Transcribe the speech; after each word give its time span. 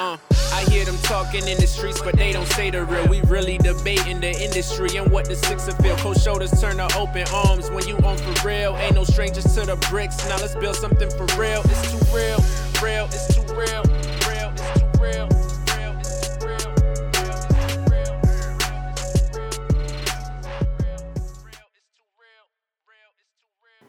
Uh, 0.00 0.16
I 0.54 0.64
hear 0.70 0.86
them 0.86 0.96
talking 1.02 1.46
in 1.46 1.58
the 1.60 1.66
streets, 1.66 2.00
but 2.00 2.16
they 2.16 2.32
don't 2.32 2.46
say 2.46 2.70
the 2.70 2.86
real. 2.86 3.06
We 3.08 3.20
really 3.20 3.58
debating 3.58 4.18
the 4.18 4.30
industry 4.30 4.96
and 4.96 5.12
what 5.12 5.26
the 5.26 5.36
sixer 5.36 5.72
feel. 5.72 5.94
Cold 5.98 6.18
shoulders 6.18 6.58
turn 6.58 6.78
to 6.78 6.88
open 6.96 7.26
arms 7.34 7.70
when 7.70 7.86
you 7.86 7.98
on 7.98 8.16
for 8.16 8.48
real. 8.48 8.74
Ain't 8.78 8.94
no 8.94 9.04
strangers 9.04 9.44
to 9.44 9.66
the 9.66 9.76
bricks. 9.90 10.16
Now 10.26 10.38
let's 10.38 10.54
build 10.54 10.76
something 10.76 11.10
for 11.10 11.26
real. 11.38 11.60
It's 11.66 11.92
too 11.92 12.16
real, 12.16 12.38
real, 12.82 13.04
it's 13.12 13.34
too 13.34 13.42
real, 13.52 13.82
real, 14.26 14.54
it's 14.56 14.80
too 14.80 15.02
real. 15.02 15.28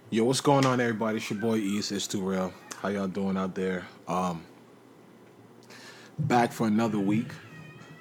Yo, 0.09 0.25
what's 0.25 0.41
going 0.41 0.65
on, 0.65 0.81
everybody? 0.81 1.19
It's 1.19 1.29
your 1.29 1.39
boy 1.39 1.55
East. 1.55 1.93
It's 1.93 2.05
too 2.05 2.19
real. 2.19 2.51
How 2.81 2.89
y'all 2.89 3.07
doing 3.07 3.37
out 3.37 3.55
there? 3.55 3.87
Um, 4.09 4.43
back 6.19 6.51
for 6.51 6.67
another 6.67 6.99
week, 6.99 7.31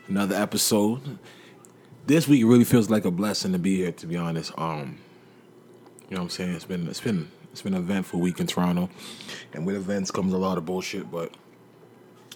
another 0.09 0.37
episode. 0.37 1.19
This 2.07 2.27
week 2.27 2.45
really 2.45 2.65
feels 2.65 2.91
like 2.91 3.05
a 3.05 3.11
blessing 3.11 3.53
to 3.53 3.59
be 3.59 3.77
here. 3.77 3.93
To 3.93 4.07
be 4.07 4.17
honest, 4.17 4.53
um, 4.59 4.99
you 6.09 6.17
know 6.17 6.23
what 6.23 6.25
I'm 6.25 6.29
saying? 6.31 6.55
It's 6.55 6.65
been 6.65 6.89
it's 6.89 7.01
been 7.01 7.31
it's 7.53 7.63
been 7.63 7.75
an 7.75 7.83
eventful 7.83 8.21
week 8.21 8.41
in 8.41 8.47
Toronto, 8.47 8.89
and 9.53 9.67
with 9.67 9.77
events 9.77 10.11
comes 10.11 10.33
a 10.33 10.39
lot 10.39 10.59
of 10.59 10.65
bullshit. 10.65 11.11
But 11.11 11.35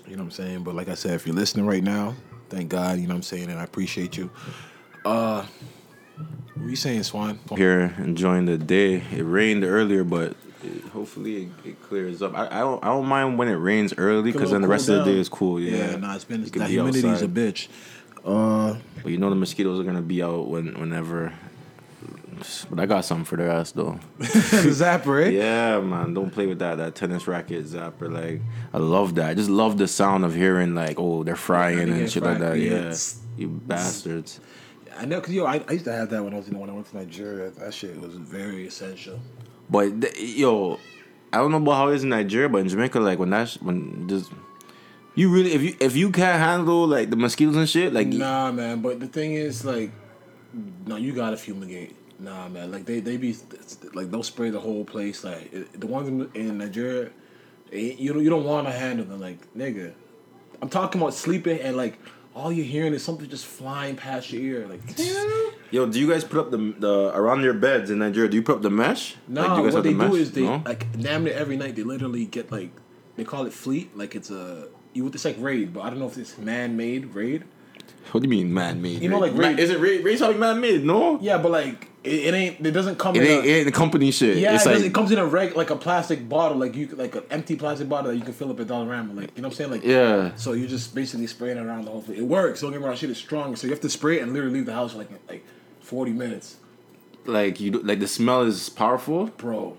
you 0.07 0.17
know 0.17 0.23
what 0.23 0.27
I'm 0.27 0.31
saying. 0.31 0.63
But 0.65 0.75
like 0.75 0.89
I 0.89 0.95
said, 0.95 1.13
if 1.13 1.27
you're 1.27 1.37
listening 1.37 1.67
right 1.67 1.83
now, 1.83 2.15
thank 2.49 2.69
God. 2.69 2.99
You 2.99 3.07
know 3.07 3.15
what 3.15 3.19
I'm 3.19 3.23
saying, 3.23 3.51
and 3.51 3.59
I 3.59 3.65
appreciate 3.65 4.17
you. 4.17 4.31
Uh, 5.05 5.45
what 6.55 6.67
are 6.67 6.71
you 6.71 6.77
saying, 6.77 7.03
Swan? 7.03 7.39
here 7.57 7.95
enjoying 7.99 8.47
the 8.47 8.57
day. 8.57 9.03
It 9.13 9.23
rained 9.23 9.65
earlier, 9.65 10.05
but 10.05 10.37
it, 10.65 10.85
hopefully 10.93 11.43
it, 11.45 11.49
it 11.65 11.83
clears 11.83 12.23
up. 12.23 12.35
I, 12.35 12.47
I 12.47 12.61
don't 12.61 12.83
I 12.85 12.89
don't 12.89 13.07
mind 13.07 13.39
when 13.39 13.49
it 13.49 13.55
rains 13.55 13.95
early 13.97 14.33
because 14.33 14.51
then 14.51 14.63
the 14.63 14.69
rest 14.69 14.89
of 14.89 15.05
the 15.05 15.05
day 15.05 15.19
is 15.19 15.29
cool. 15.29 15.61
Yeah, 15.61 15.91
Yeah, 15.91 15.97
nah, 15.97 16.15
it's 16.15 16.25
been 16.25 16.45
can 16.49 16.61
that 16.61 16.69
be 16.69 16.75
humidity's 16.75 17.23
a 17.23 17.29
bitch. 17.29 17.69
Uh, 18.25 18.77
But 19.03 19.13
you 19.13 19.19
know 19.19 19.29
the 19.31 19.37
mosquitoes 19.37 19.79
are 19.79 19.85
gonna 19.85 20.03
be 20.03 20.23
out 20.23 20.49
when 20.49 20.79
whenever. 20.79 21.33
But 22.69 22.81
I 22.81 22.87
got 22.87 23.05
something 23.05 23.25
for 23.25 23.37
their 23.37 23.51
ass 23.51 23.73
though. 23.73 23.99
Zapper, 24.19 25.25
eh? 25.25 25.31
Yeah, 25.31 25.81
man, 25.81 26.15
don't 26.15 26.31
play 26.31 26.47
with 26.47 26.59
that 26.59 26.77
that 26.79 26.95
tennis 26.95 27.29
racket 27.29 27.65
zapper. 27.67 28.11
Like 28.13 28.41
I 28.73 28.79
love 28.79 29.15
that. 29.17 29.31
I 29.31 29.35
just 29.35 29.51
love 29.51 29.79
the 29.79 29.87
sound 29.87 30.25
of 30.25 30.35
hearing 30.35 30.75
like 30.75 30.99
oh 30.99 31.23
they're 31.23 31.37
frying 31.37 31.91
they 31.91 32.01
and 32.01 32.11
shit 32.11 32.23
like 32.23 32.41
that. 32.41 32.59
Yeah, 32.59 32.91
Yeah, 32.91 32.97
you 33.37 33.49
bastards. 33.49 34.41
I 34.97 35.07
know, 35.07 35.21
cause 35.21 35.33
yo, 35.35 35.45
I, 35.45 35.63
I 35.69 35.73
used 35.73 35.87
to 35.87 35.93
have 35.93 36.11
that 36.11 36.23
when 36.23 36.35
I 36.35 36.37
was 36.37 36.47
you 36.47 36.55
know, 36.55 36.61
when 36.61 36.71
I 36.71 36.73
went 36.73 36.89
to 36.91 36.97
Nigeria. 36.97 37.51
That 37.51 37.75
shit 37.75 38.01
was 38.01 38.15
very 38.15 38.67
essential. 38.67 39.19
But 39.69 40.19
yo, 40.21 40.79
I 41.33 41.39
don't 41.39 41.51
know 41.51 41.59
about 41.59 41.75
how 41.75 41.89
it 41.89 41.97
is 41.97 42.05
in 42.05 42.11
Nigeria, 42.11 42.49
but 42.49 42.59
in 42.59 42.69
Jamaica, 42.69 43.01
like 43.01 43.19
when 43.19 43.31
that's 43.31 43.61
when 43.61 44.09
just 44.09 44.31
you 45.15 45.31
really 45.31 45.53
if 45.53 45.63
you 45.63 45.77
if 45.81 45.97
you 45.97 46.11
can't 46.11 46.39
handle 46.39 46.87
like 46.87 47.11
the 47.11 47.17
mosquitoes 47.17 47.57
and 47.57 47.69
shit, 47.69 47.93
like 47.93 48.09
Nah, 48.09 48.53
man. 48.53 48.81
But 48.83 49.01
the 49.01 49.07
thing 49.07 49.35
is, 49.35 49.65
like, 49.65 49.91
no, 50.87 50.97
you 50.97 51.13
gotta 51.13 51.37
fumigate. 51.37 51.97
Nah, 52.19 52.49
man. 52.49 52.71
Like 52.71 52.85
they 52.85 53.01
they 53.01 53.17
be 53.17 53.37
like 53.95 54.11
they'll 54.11 54.23
spray 54.23 54.51
the 54.51 54.61
whole 54.61 54.85
place. 54.85 55.25
Like 55.25 55.51
the 55.79 55.87
ones 55.87 56.29
in, 56.35 56.59
Nigeria, 56.59 57.11
you 57.73 58.13
don't 58.13 58.23
you 58.23 58.31
don't 58.31 58.45
want 58.45 58.67
to 58.67 58.73
handle 58.73 59.05
them. 59.05 59.21
Like 59.21 59.53
nigga, 59.55 59.93
I'm 60.63 60.69
talking 60.69 61.01
about 61.01 61.15
sleeping 61.15 61.61
and 61.61 61.77
like 61.77 61.99
all 62.35 62.51
you're 62.53 62.65
hearing 62.67 62.93
is 62.95 63.03
something 63.05 63.29
just 63.29 63.47
flying 63.47 63.97
past 63.97 64.33
your 64.33 64.43
ear. 64.43 64.67
Like 64.69 64.81
yo, 65.71 65.87
do 65.87 65.99
you 66.01 66.09
guys 66.09 66.25
put 66.25 66.39
up 66.41 66.51
the 66.51 66.75
the 66.79 67.13
around 67.15 67.43
your 67.43 67.55
beds 67.55 67.91
in 67.91 67.99
Nigeria? 67.99 68.29
Do 68.31 68.37
you 68.37 68.43
put 68.43 68.57
up 68.57 68.63
the 68.63 68.71
mesh? 68.71 69.17
No, 69.29 69.43
Like, 69.43 69.51
do 69.51 69.57
you 69.57 69.65
guys 69.67 69.75
what 69.75 69.75
have 69.75 69.85
they 69.85 69.93
the 69.93 70.05
do 70.05 70.11
mesh? 70.11 70.21
is 70.21 70.33
they 70.33 70.43
No? 70.43 70.63
like 70.65 71.01
damn 71.01 71.25
near 71.25 71.35
every 71.35 71.57
night 71.57 71.77
they 71.77 71.83
literally 71.85 72.25
get 72.27 72.51
like 72.51 72.71
they 73.17 73.25
call 73.25 73.47
it 73.47 73.53
fleet, 73.53 73.97
like 73.97 74.15
it's 74.15 74.31
a 74.31 74.69
you 74.93 75.07
it's 75.09 75.25
like 75.25 75.37
raid, 75.39 75.73
but 75.73 75.83
I 75.83 75.91
don't 75.91 75.99
know 75.99 76.07
if 76.07 76.19
it's 76.19 76.37
man 76.39 76.77
made 76.77 77.15
raid. 77.15 77.45
What 78.13 78.23
do 78.23 78.29
you 78.29 78.31
mean 78.31 78.53
man 78.55 78.81
made? 78.83 79.03
You 79.03 79.09
know, 79.09 79.19
like, 79.19 79.35
raid- 79.35 79.59
is 79.59 79.71
it 79.71 79.81
raid? 79.81 80.05
Raid's 80.05 80.21
probably 80.21 80.39
man 80.39 80.61
made? 80.61 80.85
No, 80.85 81.19
Yeah, 81.21 81.39
but 81.39 81.51
like 81.51 81.89
it, 82.05 82.13
it 82.27 82.35
ain't 82.35 82.67
it 82.67 82.71
doesn't 82.73 82.97
come 82.99 83.17
it 83.17 83.23
in 83.23 83.29
ain't. 83.29 83.45
a, 83.45 83.49
It 83.49 83.53
ain't 83.57 83.67
the 83.67 83.73
company 83.73 84.11
shit. 84.11 84.37
yeah, 84.37 84.55
it's 84.55 84.67
it, 84.67 84.75
like 84.75 84.85
it 84.85 84.95
comes 84.95 85.11
in 85.11 85.19
a 85.19 85.25
reg 85.27 85.57
like 85.57 85.71
a 85.71 85.77
plastic 85.77 86.29
bottle, 86.29 86.59
like 86.59 86.75
you 86.77 86.87
like 86.89 87.15
an 87.15 87.23
empty 87.31 87.57
plastic 87.57 87.89
bottle 87.89 88.11
that 88.11 88.17
you 88.17 88.23
can 88.23 88.33
fill 88.35 88.51
up 88.51 88.61
at 88.61 88.67
Dollarama, 88.67 89.17
like 89.17 89.31
you 89.37 89.43
know 89.43 89.49
what 89.49 89.53
I'm 89.53 89.53
saying, 89.53 89.71
like 89.71 89.85
yeah. 89.85 90.35
So 90.37 90.53
you 90.53 90.67
just 90.67 90.95
basically 90.95 91.27
spraying 91.27 91.57
it 91.57 91.61
around 91.65 91.87
the 91.87 91.91
whole 91.91 92.03
thing. 92.03 92.17
It 92.17 92.23
works. 92.25 92.61
Don't 92.61 92.73
get 92.73 92.81
me 92.81 92.87
wrong, 92.87 92.95
shit 92.97 93.11
is 93.11 93.19
strong. 93.19 93.57
So 93.57 93.67
you 93.67 93.73
have 93.73 93.81
to 93.81 93.91
spray 93.91 94.19
it 94.19 94.23
and 94.23 94.33
literally 94.33 94.55
leave 94.57 94.67
the 94.67 94.75
house 94.75 94.93
for 94.93 94.99
like 94.99 95.11
like 95.29 95.45
forty 95.81 96.13
minutes, 96.13 96.57
Like 97.27 97.59
you, 97.61 97.71
like 97.73 98.01
the 98.01 98.07
smell 98.09 98.43
is 98.43 98.69
powerful. 98.69 99.27
bro. 99.39 99.77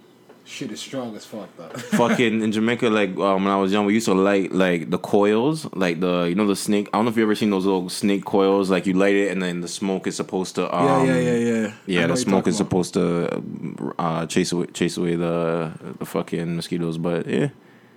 Shit 0.47 0.72
is 0.72 0.79
strong 0.79 1.16
as 1.16 1.25
fuck. 1.25 1.50
Though. 1.57 1.69
fucking 1.97 2.41
in 2.44 2.51
Jamaica, 2.51 2.88
like 2.89 3.09
um, 3.17 3.44
when 3.45 3.51
I 3.53 3.57
was 3.57 3.72
young, 3.73 3.85
we 3.88 3.95
used 3.95 4.06
to 4.06 4.13
light 4.13 4.51
like 4.51 4.91
the 4.91 5.00
coils, 5.00 5.66
like 5.73 6.00
the 6.00 6.25
you 6.29 6.35
know 6.35 6.45
the 6.45 6.56
snake. 6.56 6.88
I 6.94 6.97
don't 6.97 7.06
know 7.06 7.11
if 7.11 7.17
you 7.17 7.23
ever 7.23 7.33
seen 7.33 7.50
those 7.50 7.66
little 7.66 7.89
snake 7.89 8.25
coils. 8.25 8.69
Like 8.69 8.85
you 8.85 8.94
light 8.94 9.16
it, 9.16 9.31
and 9.31 9.41
then 9.41 9.61
the 9.61 9.67
smoke 9.67 10.06
is 10.06 10.16
supposed 10.16 10.53
to. 10.56 10.73
Um, 10.73 11.07
yeah. 11.07 11.13
I 11.16 11.73
Yeah, 11.88 12.01
know 12.06 12.13
the 12.13 12.17
smoke 12.17 12.47
is 12.47 12.59
about. 12.59 12.67
supposed 12.69 12.94
to 12.94 13.94
uh, 13.97 14.28
chase 14.28 14.51
away 14.51 14.67
chase 14.67 14.97
away 14.97 15.16
the 15.16 15.72
the 15.97 16.06
fucking 16.06 16.56
mosquitoes. 16.56 17.00
But 17.00 17.25
yeah, 17.27 17.50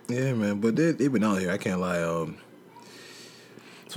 Yeah, 0.08 0.32
man. 0.32 0.58
But 0.60 0.76
they 0.76 0.92
they've 0.92 1.12
been 1.12 1.24
out 1.24 1.40
here. 1.40 1.50
I 1.50 1.58
can't 1.58 1.80
lie. 1.80 2.00
Um, 2.02 2.38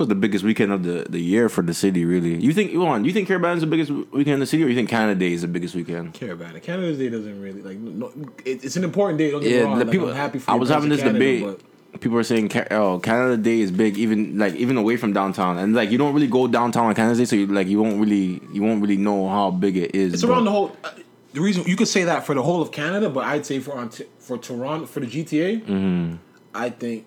was 0.02 0.08
the 0.08 0.14
biggest 0.24 0.44
weekend 0.44 0.72
of 0.72 0.82
the, 0.82 1.06
the 1.08 1.20
year 1.20 1.48
for 1.48 1.62
the 1.62 1.74
city. 1.74 2.04
Really, 2.04 2.34
you 2.36 2.52
think 2.52 2.72
Iwan, 2.72 3.04
you 3.04 3.12
think 3.12 3.28
Caribbean's 3.28 3.60
the 3.60 3.66
biggest 3.66 3.90
weekend 3.90 4.34
in 4.34 4.40
the 4.40 4.46
city, 4.46 4.62
or 4.64 4.68
you 4.68 4.74
think 4.74 4.88
Canada 4.88 5.18
Day 5.18 5.32
is 5.32 5.42
the 5.42 5.48
biggest 5.48 5.74
weekend? 5.74 6.16
it. 6.20 6.62
Canada's 6.62 6.98
Day 6.98 7.08
doesn't 7.08 7.40
really 7.40 7.62
like. 7.62 7.78
No, 7.78 8.12
it, 8.44 8.64
it's 8.64 8.76
an 8.76 8.84
important 8.84 9.18
day. 9.18 9.30
Don't 9.30 9.42
get 9.42 9.50
Yeah, 9.52 9.62
wrong. 9.62 9.78
the 9.78 9.84
like, 9.84 9.92
people. 9.92 10.08
I'm 10.10 10.16
happy 10.16 10.38
for 10.38 10.50
I 10.50 10.54
was 10.54 10.68
having 10.68 10.88
this 10.90 11.00
Canada, 11.00 11.18
debate. 11.18 11.60
People 12.00 12.18
are 12.18 12.22
saying, 12.24 12.50
"Oh, 12.70 12.98
Canada 12.98 13.36
Day 13.36 13.60
is 13.60 13.70
big, 13.70 13.98
even 13.98 14.38
like 14.38 14.54
even 14.54 14.76
away 14.76 14.96
from 14.96 15.12
downtown, 15.12 15.58
and 15.58 15.74
like 15.74 15.90
you 15.90 15.98
don't 15.98 16.14
really 16.14 16.26
go 16.26 16.46
downtown 16.48 16.86
on 16.86 16.94
Canada 16.94 17.18
Day, 17.18 17.24
so 17.26 17.36
you 17.36 17.46
like 17.46 17.66
you 17.68 17.80
won't 17.82 18.00
really 18.00 18.40
you 18.52 18.62
won't 18.62 18.80
really 18.80 18.96
know 18.96 19.28
how 19.28 19.50
big 19.50 19.76
it 19.76 19.94
is." 19.94 20.14
It's 20.14 20.24
around 20.24 20.44
the 20.46 20.50
whole. 20.50 20.76
Uh, 20.82 20.90
the 21.34 21.40
reason 21.40 21.64
you 21.66 21.76
could 21.76 21.88
say 21.88 22.04
that 22.04 22.26
for 22.26 22.34
the 22.34 22.42
whole 22.42 22.60
of 22.60 22.72
Canada, 22.72 23.08
but 23.08 23.24
I'd 23.24 23.46
say 23.46 23.58
for 23.58 23.76
Ont- 23.76 24.02
for 24.18 24.36
Toronto 24.38 24.86
for 24.86 25.00
the 25.00 25.06
GTA, 25.06 25.62
Mm-hmm. 25.64 26.16
I 26.54 26.68
think 26.70 27.06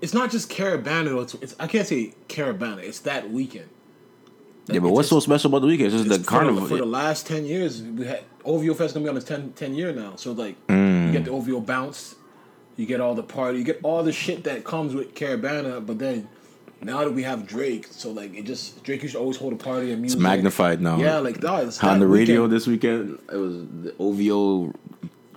it's 0.00 0.14
not 0.14 0.30
just 0.30 0.50
Caribana. 0.50 1.22
It's, 1.22 1.34
it's 1.34 1.56
I 1.60 1.66
can't 1.66 1.86
say 1.86 2.14
Caribana. 2.28 2.78
It's 2.82 3.00
that 3.00 3.30
weekend. 3.30 3.68
yeah, 4.66 4.80
but 4.80 4.90
what's 4.92 5.08
so 5.08 5.20
special 5.20 5.48
about 5.48 5.60
the 5.62 5.66
weekend? 5.68 5.92
It's 5.92 6.04
just 6.04 6.22
the 6.22 6.26
carnival. 6.28 6.66
For 6.66 6.76
the 6.76 6.84
last 6.86 7.26
ten 7.26 7.44
years, 7.44 7.82
we 7.82 8.06
had 8.06 8.22
OVO 8.44 8.74
Fest 8.74 8.94
gonna 8.94 9.04
be 9.04 9.10
on 9.10 9.16
its 9.16 9.26
10, 9.26 9.52
10 9.54 9.74
year 9.74 9.92
now. 9.92 10.16
So 10.16 10.32
like, 10.32 10.56
Mm. 10.68 11.06
you 11.06 11.12
get 11.12 11.24
the 11.24 11.30
OVO 11.32 11.60
bounce, 11.60 12.14
you 12.76 12.86
get 12.86 13.00
all 13.00 13.14
the 13.14 13.22
party, 13.22 13.58
you 13.58 13.64
get 13.64 13.80
all 13.82 14.02
the 14.02 14.12
shit 14.12 14.44
that 14.44 14.64
comes 14.64 14.94
with 14.94 15.14
Caribana. 15.14 15.84
But 15.84 15.98
then 15.98 16.28
now 16.80 17.00
that 17.00 17.12
we 17.12 17.22
have 17.24 17.46
Drake, 17.46 17.86
so 17.90 18.10
like 18.10 18.34
it 18.34 18.44
just 18.46 18.82
Drake 18.82 19.02
used 19.02 19.14
to 19.14 19.20
always 19.20 19.36
hold 19.36 19.52
a 19.52 19.56
party 19.56 19.92
and 19.92 20.00
music. 20.00 20.16
it's 20.16 20.22
magnified 20.22 20.80
now. 20.80 20.96
Yeah, 20.96 21.18
like 21.18 21.40
that. 21.42 21.64
It's 21.64 21.82
on 21.84 21.98
the 22.00 22.06
radio 22.06 22.42
weekend. 22.42 22.52
this 22.52 22.66
weekend, 22.66 23.18
it 23.30 23.36
was 23.36 23.54
the 23.82 23.94
OVO, 23.98 24.72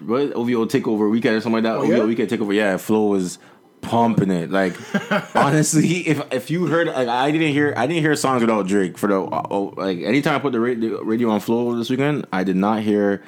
what 0.05 0.31
OVO 0.33 0.65
takeover 0.65 1.09
weekend 1.11 1.35
or 1.35 1.41
something 1.41 1.61
like 1.61 1.63
that. 1.63 1.75
Oh, 1.77 1.83
OVO 1.83 1.95
yeah? 1.97 2.03
weekend 2.05 2.29
takeover. 2.29 2.53
Yeah, 2.55 2.77
Flow 2.77 3.07
was 3.07 3.39
pumping 3.83 4.31
it. 4.31 4.49
Like 4.49 4.75
honestly, 5.35 6.07
if 6.07 6.21
if 6.33 6.49
you 6.49 6.65
heard 6.67 6.87
like 6.87 7.07
I 7.07 7.31
didn't 7.31 7.51
hear 7.51 7.73
I 7.77 7.85
didn't 7.85 8.01
hear 8.01 8.15
songs 8.15 8.41
without 8.41 8.67
Drake 8.67 8.97
for 8.97 9.07
the 9.07 9.15
oh, 9.15 9.73
like 9.77 9.99
anytime 9.99 10.35
I 10.35 10.39
put 10.39 10.53
the 10.53 10.59
radio, 10.59 11.29
on 11.29 11.39
flow 11.39 11.75
this 11.75 11.89
weekend, 11.89 12.25
I 12.33 12.43
did 12.43 12.55
not 12.55 12.81
hear 12.81 13.23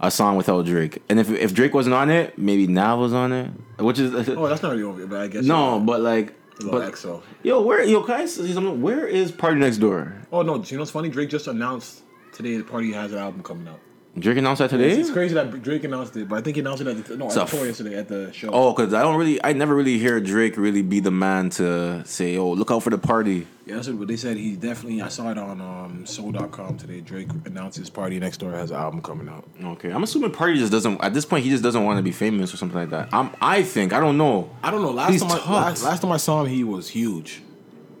a 0.00 0.10
song 0.10 0.36
without 0.36 0.66
Drake. 0.66 1.02
And 1.08 1.18
if 1.18 1.30
if 1.30 1.54
Drake 1.54 1.72
wasn't 1.72 1.94
on 1.94 2.10
it, 2.10 2.36
maybe 2.36 2.66
Nav 2.66 2.98
was 2.98 3.12
on 3.12 3.32
it, 3.32 3.50
which 3.78 3.98
is 3.98 4.12
Oh, 4.28 4.48
that's 4.48 4.62
not 4.62 4.72
really 4.72 4.82
OVO, 4.82 5.06
but 5.06 5.20
I 5.20 5.28
guess 5.28 5.44
no, 5.44 5.80
but 5.80 6.00
like. 6.00 6.34
But, 6.70 6.92
XO. 6.92 7.22
yo, 7.42 7.62
where 7.62 7.82
yo, 7.82 8.02
can 8.02 8.20
I 8.20 8.26
say 8.26 8.52
something? 8.52 8.82
Where 8.82 9.04
is 9.06 9.32
PartyNextDoor? 9.32 10.26
Oh 10.30 10.42
no, 10.42 10.62
you 10.62 10.76
know 10.76 10.82
what's 10.82 10.92
funny? 10.92 11.08
Drake 11.08 11.30
just 11.30 11.48
announced 11.48 12.02
today 12.32 12.56
the 12.56 12.62
party 12.62 12.92
has 12.92 13.10
an 13.12 13.18
album 13.18 13.42
coming 13.42 13.66
out. 13.66 13.80
Drake 14.18 14.36
announced 14.36 14.58
that 14.58 14.68
today. 14.68 14.90
It's, 14.90 14.98
it's 15.00 15.10
crazy 15.10 15.32
that 15.34 15.62
Drake 15.62 15.84
announced 15.84 16.14
it, 16.16 16.28
but 16.28 16.36
I 16.38 16.42
think 16.42 16.56
he 16.56 16.60
announced 16.60 16.82
it 16.82 16.86
at 16.86 17.02
the 17.02 17.16
no 17.16 17.28
at 17.28 17.34
the 17.34 17.44
tour 17.46 17.64
yesterday 17.64 17.96
at 17.96 18.08
the 18.08 18.30
show. 18.32 18.50
Oh, 18.52 18.74
because 18.74 18.92
I 18.92 19.00
don't 19.00 19.16
really, 19.16 19.42
I 19.42 19.54
never 19.54 19.74
really 19.74 19.98
hear 19.98 20.20
Drake 20.20 20.58
really 20.58 20.82
be 20.82 21.00
the 21.00 21.10
man 21.10 21.48
to 21.50 22.04
say, 22.04 22.36
"Oh, 22.36 22.52
look 22.52 22.70
out 22.70 22.82
for 22.82 22.90
the 22.90 22.98
party." 22.98 23.46
Yeah, 23.64 23.76
that's 23.76 23.88
what 23.88 24.08
they 24.08 24.18
said. 24.18 24.36
He 24.36 24.54
definitely. 24.54 25.00
I 25.00 25.08
saw 25.08 25.30
it 25.30 25.38
on 25.38 25.62
um, 25.62 26.04
Soul.com 26.04 26.76
today. 26.76 27.00
Drake 27.00 27.28
announced 27.46 27.78
his 27.78 27.88
PartyNextDoor 27.88 28.52
has 28.52 28.70
an 28.70 28.76
album 28.76 29.00
coming 29.00 29.30
out. 29.30 29.48
Okay, 29.64 29.90
I'm 29.90 30.02
assuming 30.02 30.30
Party 30.32 30.58
just 30.58 30.72
doesn't. 30.72 31.02
At 31.02 31.14
this 31.14 31.24
point, 31.24 31.44
he 31.44 31.50
just 31.50 31.62
doesn't 31.62 31.82
want 31.82 31.96
to 31.96 32.02
be 32.02 32.12
famous 32.12 32.52
or 32.52 32.58
something 32.58 32.78
like 32.78 32.90
that. 32.90 33.08
I'm, 33.14 33.30
I 33.40 33.62
think 33.62 33.94
I 33.94 34.00
don't 34.00 34.18
know. 34.18 34.50
I 34.62 34.70
don't 34.70 34.82
know. 34.82 34.90
Last 34.90 35.12
He's 35.12 35.22
time, 35.22 35.30
I, 35.30 35.54
last, 35.54 35.84
last 35.84 36.02
time 36.02 36.12
I 36.12 36.18
saw 36.18 36.42
him, 36.42 36.48
he 36.48 36.64
was 36.64 36.90
huge. 36.90 37.40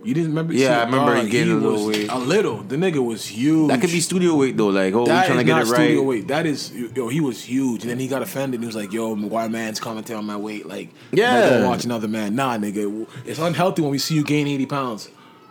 You 0.04 0.14
didn't 0.14 0.30
remember? 0.30 0.52
Yeah, 0.52 0.80
I 0.80 0.84
remember 0.84 1.14
dog, 1.14 1.24
he 1.24 1.30
gained 1.30 1.50
a 1.50 1.54
little 1.54 1.86
weight. 1.86 2.08
A 2.10 2.18
little. 2.18 2.58
The 2.62 2.74
nigga 2.76 3.04
was 3.04 3.24
huge. 3.26 3.68
That 3.68 3.80
could 3.80 3.90
be 3.90 4.00
studio 4.00 4.34
weight 4.34 4.56
though. 4.56 4.68
Like, 4.68 4.94
oh, 4.94 5.06
That 5.06 5.22
we 5.22 5.26
trying 5.28 5.38
to 5.38 5.44
get 5.44 5.52
not 5.52 5.62
it 5.66 5.70
right. 5.70 5.74
studio 5.76 6.02
weight. 6.02 6.28
That 6.28 6.44
is 6.46 6.72
yo. 6.72 7.08
He 7.08 7.20
was 7.20 7.42
huge, 7.44 7.82
and 7.82 7.90
then 7.90 7.98
he 8.00 8.08
got 8.08 8.20
offended. 8.22 8.60
He 8.60 8.66
was 8.66 8.74
like, 8.74 8.92
"Yo, 8.92 9.14
why 9.14 9.46
man's 9.48 9.78
commenting 9.78 10.16
on 10.16 10.24
my 10.26 10.36
weight? 10.36 10.66
Like, 10.66 10.90
Yeah. 11.12 11.50
don't 11.50 11.66
watch 11.68 11.84
another 11.84 12.08
man. 12.08 12.34
Nah, 12.34 12.58
nigga, 12.58 13.06
it's 13.24 13.38
unhealthy 13.38 13.82
when 13.82 13.90
we 13.92 13.98
see 13.98 14.14
you 14.16 14.24
gain 14.24 14.48
eighty 14.48 14.66
pounds, 14.66 15.08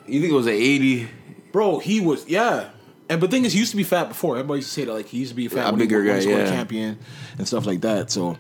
You 0.08 0.20
think 0.20 0.34
it 0.34 0.36
was 0.36 0.48
an 0.48 0.54
80? 0.54 1.08
bro. 1.54 1.80
He 1.80 2.02
was 2.02 2.28
yeah. 2.28 2.70
And 3.10 3.20
but 3.22 3.30
the 3.30 3.38
thing 3.38 3.46
is, 3.46 3.54
he 3.54 3.60
used 3.60 3.72
to 3.72 3.78
be 3.78 3.84
fat 3.84 4.10
before. 4.10 4.36
Everybody 4.38 4.60
used 4.60 4.70
to 4.70 4.74
say 4.82 4.86
that 4.86 4.94
like 4.94 5.06
he 5.08 5.20
used 5.20 5.32
to 5.32 5.36
be 5.36 5.48
fat 5.48 5.68
A 5.68 5.72
when 5.72 5.80
bigger 5.80 6.04
he, 6.04 6.10
he 6.20 6.26
guy, 6.28 6.32
yeah. 6.40 6.46
champion 6.50 6.98
and 7.38 7.48
stuff 7.48 7.66
like 7.66 7.82
that. 7.82 8.10
So, 8.12 8.38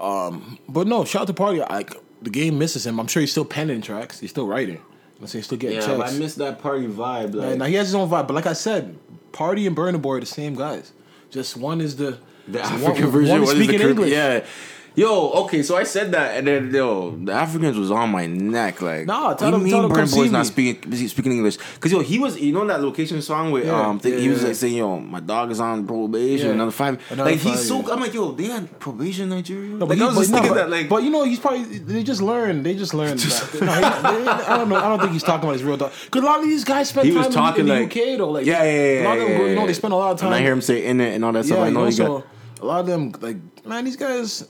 um, 0.00 0.58
but 0.68 0.86
no, 0.86 1.04
shout 1.04 1.22
out 1.22 1.26
to 1.28 1.34
party. 1.34 1.60
Like 1.60 1.94
the 2.22 2.30
game 2.30 2.58
misses 2.58 2.86
him. 2.86 2.98
I'm 3.00 3.06
sure 3.06 3.20
he's 3.20 3.30
still 3.30 3.44
penning 3.44 3.80
tracks. 3.82 4.18
He's 4.20 4.30
still 4.30 4.46
writing. 4.46 4.80
I'm 5.22 5.28
saying 5.28 5.40
he's 5.40 5.46
still 5.46 5.58
getting 5.58 5.76
Yeah, 5.78 5.86
checks. 5.86 6.14
I 6.14 6.18
miss 6.18 6.34
that 6.34 6.60
party 6.60 6.88
vibe. 6.88 7.34
Like, 7.34 7.56
now 7.56 7.66
he 7.66 7.74
has 7.74 7.86
his 7.86 7.94
own 7.94 8.08
vibe, 8.08 8.26
but 8.26 8.34
like 8.34 8.46
I 8.46 8.54
said, 8.54 8.98
Party 9.30 9.68
and 9.68 9.76
Burna 9.76 10.02
Boy 10.02 10.16
are 10.16 10.20
the 10.20 10.26
same 10.26 10.56
guys. 10.56 10.92
Just 11.30 11.56
one 11.56 11.80
is 11.80 11.94
the 11.96 12.18
The 12.48 12.60
African 12.60 13.04
one, 13.04 13.12
version. 13.12 13.30
One 13.30 13.42
is 13.42 13.46
what 13.46 13.56
is 13.56 13.58
the 13.58 13.64
speaking 13.72 13.88
English. 13.88 14.10
Yeah. 14.10 14.44
Yo, 14.94 15.30
okay, 15.44 15.62
so 15.62 15.74
I 15.74 15.84
said 15.84 16.12
that, 16.12 16.36
and 16.36 16.46
then 16.46 16.74
yo, 16.74 17.12
the 17.16 17.32
Africans 17.32 17.78
was 17.78 17.90
on 17.90 18.10
my 18.10 18.26
neck, 18.26 18.82
like. 18.82 19.06
Nah, 19.06 19.32
tell 19.32 19.50
what 19.50 19.58
them- 19.58 19.66
you 19.66 19.72
tell 19.72 19.80
mean 19.88 19.92
them 19.92 20.06
come 20.06 20.10
Boy's 20.18 20.30
not 20.30 20.44
speaking 20.44 21.08
speaking 21.08 21.32
English? 21.32 21.56
Because 21.74 21.92
yo, 21.92 22.00
he 22.00 22.18
was, 22.18 22.38
you 22.38 22.52
know, 22.52 22.66
that 22.66 22.82
location 22.82 23.22
song 23.22 23.52
with 23.52 23.64
Yeah, 23.64 23.80
um, 23.88 23.98
thing, 23.98 24.12
yeah, 24.12 24.18
he 24.18 24.28
was 24.28 24.44
like 24.44 24.54
saying, 24.54 24.76
yo, 24.76 24.98
my 25.00 25.20
dog 25.20 25.50
is 25.50 25.60
on 25.60 25.86
probation, 25.86 26.48
Yeah. 26.48 26.52
another 26.52 26.72
five. 26.72 27.00
Another 27.10 27.30
like 27.30 27.40
he's 27.40 27.66
so. 27.66 27.90
I'm 27.90 28.00
like, 28.00 28.12
yo, 28.12 28.32
they 28.32 28.44
had 28.44 28.78
probation, 28.80 29.24
in 29.24 29.30
Nigeria. 29.30 29.70
No, 29.70 29.86
like 29.86 29.96
he- 29.96 30.04
I 30.04 30.06
was 30.08 30.16
just 30.18 30.30
no, 30.30 30.36
thinking 30.36 30.52
but, 30.52 30.58
that, 30.58 30.70
like, 30.70 30.88
but 30.90 31.02
you 31.02 31.08
know, 31.10 31.24
he's 31.24 31.40
probably 31.40 31.62
they 31.78 32.02
just 32.02 32.20
learned. 32.20 32.66
They 32.66 32.74
just 32.74 32.92
learned. 32.92 33.18
that. 33.20 33.62
No, 33.62 33.72
he- 33.72 33.80
they- 34.24 34.30
I 34.30 34.58
don't 34.58 34.68
know. 34.68 34.76
I 34.76 34.88
don't 34.90 35.00
think 35.00 35.12
he's 35.12 35.22
talking 35.22 35.44
about 35.44 35.54
his 35.54 35.64
real 35.64 35.78
dog. 35.78 35.92
Because 36.04 36.22
a 36.22 36.26
lot 36.26 36.38
of 36.40 36.44
these 36.44 36.64
guys 36.64 36.90
spend 36.90 37.06
he 37.08 37.12
time 37.14 37.18
was 37.20 37.26
in- 37.28 37.32
talking 37.32 37.60
in, 37.60 37.66
the 37.68 37.80
like 37.80 37.96
UK 37.96 38.18
though. 38.18 38.30
Like 38.30 38.44
yeah, 38.44 38.62
yeah, 38.62 38.92
yeah. 38.92 39.02
A 39.02 39.04
lot 39.08 39.18
of 39.18 39.28
them, 39.28 39.38
go, 39.38 39.46
you 39.46 39.54
know, 39.54 39.66
they 39.66 39.72
spend 39.72 39.94
a 39.94 39.96
lot 39.96 40.12
of 40.12 40.18
time. 40.18 40.26
And 40.26 40.34
I 40.34 40.40
hear 40.40 40.52
him 40.52 40.60
say 40.60 40.84
in 40.84 41.00
it 41.00 41.14
and 41.14 41.24
all 41.24 41.32
that 41.32 41.46
stuff. 41.46 41.60
I 41.60 41.70
know 41.70 41.86
he 41.86 41.96
got. 41.96 42.24
a 42.60 42.64
lot 42.66 42.80
of 42.80 42.86
them, 42.86 43.12
like 43.22 43.38
man, 43.64 43.86
these 43.86 43.96
guys, 43.96 44.46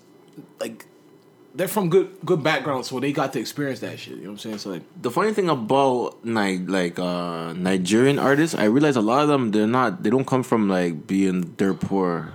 like 0.61 0.87
they're 1.55 1.69
from 1.69 1.91
good 1.91 2.17
good 2.25 2.43
backgrounds, 2.43 2.89
so 2.89 2.99
they 3.01 3.13
got 3.13 3.33
to 3.35 3.41
experience 3.41 3.81
that 3.81 3.99
shit. 3.99 4.15
You 4.17 4.23
know 4.25 4.31
what 4.31 4.33
I'm 4.33 4.39
saying? 4.39 4.59
So 4.59 4.71
like, 4.71 4.83
The 5.01 5.11
funny 5.11 5.33
thing 5.33 5.49
about 5.51 6.25
Ni- 6.25 6.59
like 6.59 6.99
uh, 6.99 7.53
Nigerian 7.53 8.19
artists, 8.19 8.55
I 8.55 8.65
realize 8.65 8.97
a 8.97 9.03
lot 9.03 9.23
of 9.23 9.29
them 9.29 9.51
they're 9.51 9.67
not 9.67 10.03
they 10.03 10.11
don't 10.11 10.27
come 10.27 10.43
from 10.43 10.69
like 10.69 11.07
being 11.07 11.55
dirt 11.57 11.81
poor. 11.81 12.33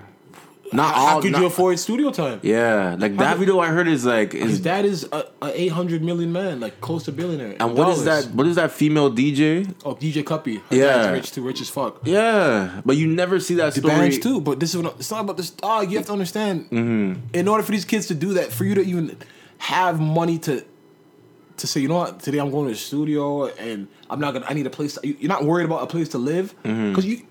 Not 0.74 0.96
how 0.96 1.06
all. 1.16 1.22
could 1.22 1.32
not- 1.32 1.42
you 1.42 1.48
afford 1.48 1.80
studio 1.80 2.12
time? 2.12 2.40
yeah, 2.44 2.96
like 3.00 3.16
that 3.18 3.32
could- 3.34 3.40
video 3.40 3.60
I 3.60 3.68
heard 3.68 3.88
is 3.88 4.06
like 4.06 4.34
His 4.34 4.54
is 4.54 4.60
dad 4.62 4.84
is 4.86 5.08
a, 5.12 5.24
a 5.42 5.62
800 5.62 6.04
million 6.04 6.32
man, 6.34 6.60
like 6.60 6.82
close 6.82 7.04
to 7.06 7.12
billionaire. 7.12 7.56
and 7.60 7.74
what 7.78 7.88
is 7.90 8.04
Dollars. 8.04 8.26
that? 8.26 8.36
What 8.36 8.48
is 8.48 8.56
that 8.58 8.72
female 8.72 9.10
DJ? 9.12 9.74
Oh, 9.86 9.96
DJ 9.96 10.24
Cuppy. 10.24 10.62
Yeah. 10.70 11.12
rich 11.12 11.32
too, 11.32 11.42
rich 11.42 11.62
as 11.62 11.70
fuck. 11.70 12.02
Yeah, 12.06 12.82
but 12.86 12.98
you 12.98 13.08
never 13.08 13.40
see 13.40 13.56
that 13.56 13.74
The 13.74 13.80
story. 13.80 13.94
bands 13.96 14.20
too, 14.20 14.42
but 14.42 14.60
this 14.60 14.76
is 14.76 14.82
what, 14.82 14.96
it's 15.00 15.10
not 15.12 15.22
about 15.22 15.38
this. 15.38 15.54
Oh, 15.64 15.82
you 15.82 15.98
have 15.98 16.06
to 16.08 16.12
understand. 16.14 16.66
Mm-hmm. 16.70 17.14
In 17.34 17.48
order 17.48 17.64
for 17.64 17.72
these 17.72 17.86
kids 17.86 18.08
to 18.08 18.14
do 18.16 18.34
that, 18.34 18.52
for 18.52 18.66
you 18.66 18.76
to 18.76 18.82
even 18.82 19.18
have 19.60 20.00
money 20.00 20.38
to 20.40 20.64
to 21.58 21.66
say, 21.66 21.80
you 21.80 21.88
know 21.88 21.96
what, 21.98 22.20
today 22.20 22.38
I'm 22.38 22.52
going 22.52 22.68
to 22.68 22.74
the 22.74 22.78
studio 22.80 23.48
and 23.48 23.88
I'm 24.12 24.20
not 24.20 24.34
gonna. 24.34 24.46
I 24.48 24.54
need 24.54 24.68
a 24.68 24.70
place. 24.70 24.94
To, 24.96 25.08
you- 25.08 25.18
you're 25.22 25.30
not 25.30 25.44
worried 25.44 25.66
about 25.66 25.82
a 25.82 25.88
place 25.88 26.10
to 26.10 26.18
live 26.20 26.54
Mm-hmm. 26.64 26.90
because 26.90 27.06
you, 27.06 27.24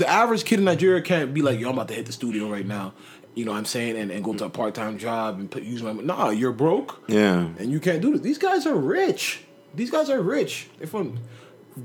the 0.00 0.08
average 0.08 0.44
kid 0.44 0.58
in 0.58 0.64
Nigeria 0.64 1.00
can't 1.00 1.32
be 1.32 1.40
like, 1.42 1.58
yo, 1.60 1.68
I'm 1.68 1.74
about 1.74 1.88
to 1.88 1.94
hit 1.94 2.06
the 2.06 2.12
studio 2.12 2.50
right 2.50 2.66
now. 2.66 2.92
You 3.34 3.44
know 3.44 3.52
what 3.52 3.58
I'm 3.58 3.64
saying, 3.64 3.96
and, 3.96 4.10
and 4.10 4.24
go 4.24 4.34
to 4.34 4.44
a 4.46 4.50
part 4.50 4.74
time 4.74 4.98
job 4.98 5.38
and 5.38 5.48
put 5.50 5.62
use 5.62 5.82
my. 5.82 5.92
Nah, 5.92 6.30
you're 6.30 6.52
broke. 6.52 7.02
Yeah, 7.06 7.46
and 7.58 7.70
you 7.70 7.78
can't 7.78 8.02
do 8.02 8.10
this. 8.12 8.20
These 8.22 8.38
guys 8.38 8.66
are 8.66 8.74
rich. 8.76 9.44
These 9.74 9.90
guys 9.90 10.10
are 10.10 10.20
rich. 10.20 10.68
They're 10.78 10.88
from 10.88 11.18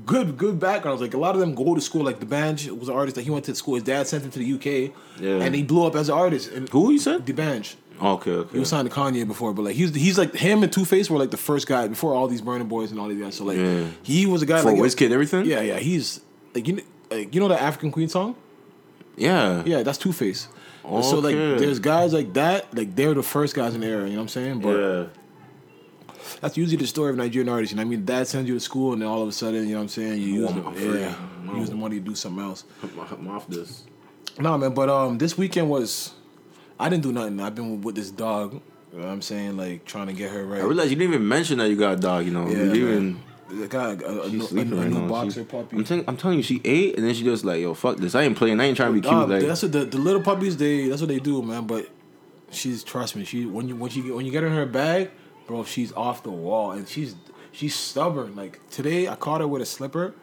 good, 0.04 0.36
good 0.36 0.58
backgrounds. 0.58 1.00
Like 1.00 1.14
a 1.14 1.18
lot 1.18 1.34
of 1.36 1.40
them 1.40 1.54
go 1.54 1.74
to 1.76 1.80
school. 1.80 2.02
Like 2.04 2.18
D'banj 2.18 2.68
was 2.76 2.88
an 2.88 2.96
artist 2.96 3.14
that 3.14 3.22
he 3.22 3.30
went 3.30 3.44
to 3.46 3.54
school. 3.54 3.74
His 3.76 3.84
dad 3.84 4.08
sent 4.08 4.24
him 4.24 4.30
to 4.32 4.38
the 4.40 4.52
UK, 4.54 4.92
Yeah. 5.20 5.40
and 5.44 5.54
he 5.54 5.62
blew 5.62 5.86
up 5.86 5.94
as 5.94 6.08
an 6.08 6.16
artist. 6.18 6.50
And 6.50 6.68
who 6.68 6.90
you 6.90 6.98
said? 6.98 7.24
D'banj. 7.24 7.76
Okay, 8.02 8.30
okay. 8.30 8.52
He 8.52 8.58
was 8.58 8.68
signed 8.68 8.90
to 8.90 8.94
Kanye 8.94 9.26
before, 9.26 9.54
but 9.54 9.62
like 9.62 9.76
he's 9.76 9.94
he's 9.94 10.18
like 10.18 10.34
him 10.34 10.62
and 10.62 10.70
2Face 10.72 11.08
were 11.08 11.16
like 11.18 11.30
the 11.30 11.36
first 11.38 11.66
guy 11.68 11.86
before 11.88 12.12
all 12.12 12.26
these 12.28 12.42
Burna 12.42 12.68
Boys 12.68 12.90
and 12.90 12.98
all 13.00 13.08
these 13.08 13.22
guys. 13.22 13.36
So 13.36 13.44
like 13.44 13.56
Yeah. 13.56 13.86
he 14.02 14.26
was 14.26 14.42
a 14.42 14.46
guy 14.46 14.60
For 14.62 14.72
like 14.72 14.80
Wizkid, 14.80 15.12
everything. 15.12 15.46
Yeah, 15.46 15.60
yeah. 15.60 15.78
He's 15.78 16.20
like 16.54 16.66
you 16.66 16.74
know, 16.74 16.82
like, 17.10 17.34
you 17.34 17.40
know 17.40 17.48
that 17.48 17.60
African 17.62 17.90
Queen 17.92 18.08
song. 18.08 18.34
yeah, 19.16 19.62
Yeah, 19.64 19.82
that's 19.82 19.98
2Face. 19.98 20.48
So 21.02 21.18
like, 21.18 21.34
there's 21.34 21.80
guys 21.80 22.12
like 22.12 22.32
that. 22.34 22.72
Like 22.74 22.94
they're 22.94 23.14
the 23.14 23.22
first 23.22 23.54
guys 23.56 23.74
in 23.74 23.80
the 23.80 23.86
era. 23.88 24.04
You 24.04 24.10
know 24.10 24.16
what 24.18 24.22
I'm 24.22 24.28
saying? 24.28 24.60
But 24.60 24.76
yeah. 24.78 25.06
That's 26.40 26.56
usually 26.56 26.76
the 26.76 26.86
story 26.86 27.10
of 27.10 27.16
Nigerian 27.16 27.48
artists. 27.48 27.72
You 27.72 27.76
know, 27.76 27.82
I 27.82 27.86
mean, 27.86 28.04
dad 28.04 28.26
sends 28.26 28.48
you 28.48 28.54
to 28.54 28.60
school, 28.60 28.92
and 28.92 29.02
then 29.02 29.08
all 29.08 29.22
of 29.22 29.28
a 29.28 29.32
sudden, 29.32 29.64
you 29.66 29.70
know 29.74 29.76
what 29.78 29.82
I'm 29.82 29.88
saying, 29.88 30.20
you 30.20 30.28
use 30.42 30.50
want 30.52 30.76
the, 30.76 30.98
yeah, 31.00 31.14
No. 31.44 31.56
use 31.56 31.70
the 31.70 31.76
money 31.76 31.98
to 31.98 32.04
do 32.04 32.14
something 32.14 32.42
else. 32.42 32.64
I'm 32.82 33.28
off 33.28 33.46
this. 33.48 33.84
Nah, 34.38 34.56
man, 34.56 34.74
but 34.74 34.88
um, 34.90 35.18
this 35.18 35.38
weekend 35.38 35.70
was, 35.70 36.12
I 36.78 36.88
didn't 36.88 37.04
do 37.04 37.12
nothing. 37.12 37.40
I've 37.40 37.54
been 37.54 37.80
with 37.80 37.94
this 37.94 38.10
dog. 38.10 38.60
You 38.92 38.98
know 38.98 39.06
what 39.06 39.12
I'm 39.12 39.22
saying, 39.22 39.56
like 39.56 39.84
trying 39.84 40.08
to 40.08 40.12
get 40.12 40.30
her 40.30 40.44
right. 40.44 40.60
I 40.60 40.64
realized 40.64 40.90
you 40.90 40.96
didn't 40.96 41.14
even 41.14 41.28
mention 41.28 41.58
that 41.58 41.68
you 41.68 41.76
got 41.76 41.92
a 41.94 42.00
dog. 42.00 42.24
You 42.26 42.32
know, 42.32 42.48
Yeah, 42.48 42.72
you 42.72 42.88
even. 42.88 43.22
Guy, 43.68 43.92
a, 43.92 43.96
a, 43.96 43.96
a, 43.96 44.24
a 44.24 44.28
right 44.28 44.66
new 44.66 44.88
now. 44.88 45.08
boxer 45.08 45.40
She- 45.40 45.44
puppy. 45.46 45.76
I'm, 45.76 45.84
telling, 45.84 46.04
I'm 46.08 46.16
telling 46.16 46.36
you, 46.38 46.42
she 46.42 46.60
ate, 46.64 46.96
and 46.96 47.06
then 47.06 47.14
she 47.14 47.22
just 47.24 47.44
like, 47.44 47.60
yo, 47.60 47.74
fuck 47.74 47.96
this. 47.98 48.14
I 48.14 48.22
ain't 48.22 48.36
playing. 48.36 48.60
I 48.60 48.64
ain't 48.64 48.76
trying 48.76 48.94
to 48.94 49.00
be 49.00 49.06
cute. 49.06 49.28
Like, 49.28 49.42
that's 49.42 49.62
what 49.62 49.72
the, 49.72 49.84
the 49.84 49.98
little 49.98 50.22
puppies 50.22 50.56
they 50.56 50.88
that's 50.88 51.00
what 51.00 51.08
they 51.08 51.18
do, 51.20 51.42
man. 51.42 51.66
But 51.66 51.88
she's 52.50 52.82
trust 52.84 53.16
me, 53.16 53.24
she 53.24 53.46
when 53.46 53.68
you 53.68 53.76
when 53.76 53.90
she 53.90 54.02
when 54.10 54.24
you 54.26 54.32
get 54.32 54.42
her 54.42 54.48
in 54.48 54.54
her 54.54 54.66
bag, 54.66 55.10
bro, 55.46 55.64
she's 55.64 55.92
off 55.92 56.22
the 56.22 56.30
wall 56.30 56.72
and 56.72 56.88
she's 56.88 57.14
she's 57.52 57.74
stubborn. 57.74 58.34
Like 58.36 58.60
today, 58.70 59.08
I 59.08 59.14
caught 59.16 59.40
her 59.40 59.48
with 59.48 59.62
a 59.62 59.66
slipper, 59.66 60.14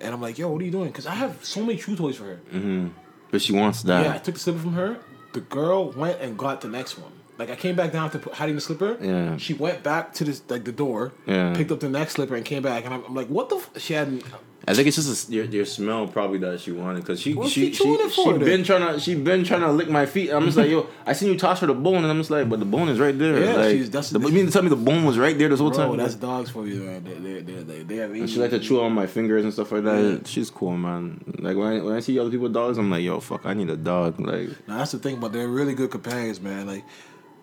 and 0.00 0.12
I'm 0.14 0.20
like, 0.20 0.38
yo, 0.38 0.50
what 0.50 0.60
are 0.60 0.64
you 0.64 0.70
doing? 0.70 0.88
Because 0.88 1.06
I 1.06 1.14
have 1.14 1.44
so 1.44 1.60
many 1.64 1.78
chew 1.78 1.96
toys 1.96 2.16
for 2.16 2.24
her. 2.24 2.40
Mm-hmm. 2.52 2.88
but 3.30 3.40
she 3.42 3.52
wants 3.52 3.82
that. 3.84 4.04
Yeah, 4.04 4.14
I 4.14 4.18
took 4.18 4.34
the 4.34 4.40
slipper 4.40 4.58
from 4.60 4.74
her. 4.74 4.98
The 5.32 5.40
girl 5.40 5.92
went 5.92 6.20
and 6.20 6.36
got 6.36 6.60
the 6.60 6.68
next 6.68 6.98
one. 6.98 7.12
Like 7.40 7.50
I 7.50 7.56
came 7.56 7.74
back 7.74 7.90
down 7.90 8.10
to 8.10 8.18
put, 8.18 8.34
hiding 8.34 8.54
the 8.54 8.60
slipper. 8.60 8.98
Yeah. 9.00 9.38
She 9.38 9.54
went 9.54 9.82
back 9.82 10.12
to 10.14 10.24
this 10.24 10.42
like 10.48 10.64
the 10.64 10.72
door. 10.72 11.12
Yeah. 11.24 11.54
Picked 11.56 11.72
up 11.72 11.80
the 11.80 11.88
next 11.88 12.12
slipper 12.12 12.36
and 12.36 12.44
came 12.44 12.62
back, 12.62 12.84
and 12.84 12.92
I'm, 12.92 13.02
I'm 13.06 13.14
like, 13.14 13.28
what 13.28 13.48
the? 13.48 13.56
F-? 13.56 13.70
She 13.78 13.94
had. 13.94 14.22
I 14.68 14.74
think 14.74 14.86
it's 14.88 14.96
just 14.96 15.30
a, 15.30 15.32
your, 15.32 15.44
your 15.46 15.64
smell 15.64 16.06
probably 16.06 16.36
that 16.40 16.60
she 16.60 16.70
wanted 16.70 17.00
because 17.00 17.18
she 17.18 17.32
What's 17.32 17.50
she 17.50 17.72
she 17.72 17.82
she, 17.82 18.08
she 18.10 18.32
been 18.38 18.62
trying 18.62 18.92
to 18.92 19.00
she 19.00 19.14
been 19.14 19.42
trying 19.42 19.62
to 19.62 19.72
lick 19.72 19.88
my 19.88 20.04
feet. 20.04 20.30
I'm 20.30 20.44
just 20.44 20.58
like 20.58 20.68
yo, 20.68 20.86
I 21.06 21.14
seen 21.14 21.30
you 21.32 21.38
toss 21.38 21.60
her 21.60 21.66
the 21.66 21.72
bone 21.72 21.96
and 22.04 22.08
I'm 22.08 22.18
just 22.18 22.30
like, 22.30 22.46
but 22.46 22.58
the 22.58 22.66
bone 22.66 22.90
is 22.90 23.00
right 23.00 23.18
there. 23.18 23.42
Yeah, 23.42 23.54
like, 23.54 23.70
she's- 23.70 23.88
that's- 23.88 24.10
the, 24.10 24.20
you 24.20 24.28
mean 24.28 24.44
to 24.46 24.52
tell 24.52 24.62
me 24.62 24.68
the 24.68 24.76
bone 24.76 25.04
was 25.04 25.16
right 25.16 25.36
there 25.36 25.48
this 25.48 25.60
whole 25.60 25.70
Bro, 25.70 25.88
time? 25.88 25.96
that's 25.96 26.14
dogs 26.14 26.50
for 26.50 26.66
you, 26.66 26.80
man. 26.82 27.02
They, 27.04 27.14
they, 27.14 27.40
they, 27.40 27.62
they, 27.62 27.82
they 27.84 27.96
have. 27.96 28.10
and 28.12 28.28
she 28.28 28.38
like 28.38 28.50
to 28.50 28.58
chew 28.60 28.82
on 28.82 28.92
my 28.92 29.06
fingers 29.06 29.44
and 29.44 29.52
stuff 29.52 29.72
like 29.72 29.84
that. 29.84 29.98
Yeah. 30.02 30.18
She's 30.26 30.50
cool, 30.50 30.76
man. 30.76 31.24
Like 31.38 31.56
when 31.56 31.66
I, 31.66 31.80
when 31.80 31.94
I 31.96 32.00
see 32.00 32.18
other 32.18 32.30
people 32.30 32.44
with 32.44 32.52
dogs, 32.52 32.76
I'm 32.76 32.90
like, 32.90 33.02
yo, 33.02 33.18
fuck, 33.20 33.46
I 33.46 33.54
need 33.54 33.70
a 33.70 33.78
dog. 33.78 34.20
Like 34.20 34.50
Now 34.68 34.78
that's 34.78 34.92
the 34.92 34.98
thing, 34.98 35.20
but 35.20 35.32
they're 35.32 35.48
really 35.48 35.74
good 35.74 35.90
companions, 35.90 36.38
man. 36.38 36.66
Like, 36.66 36.84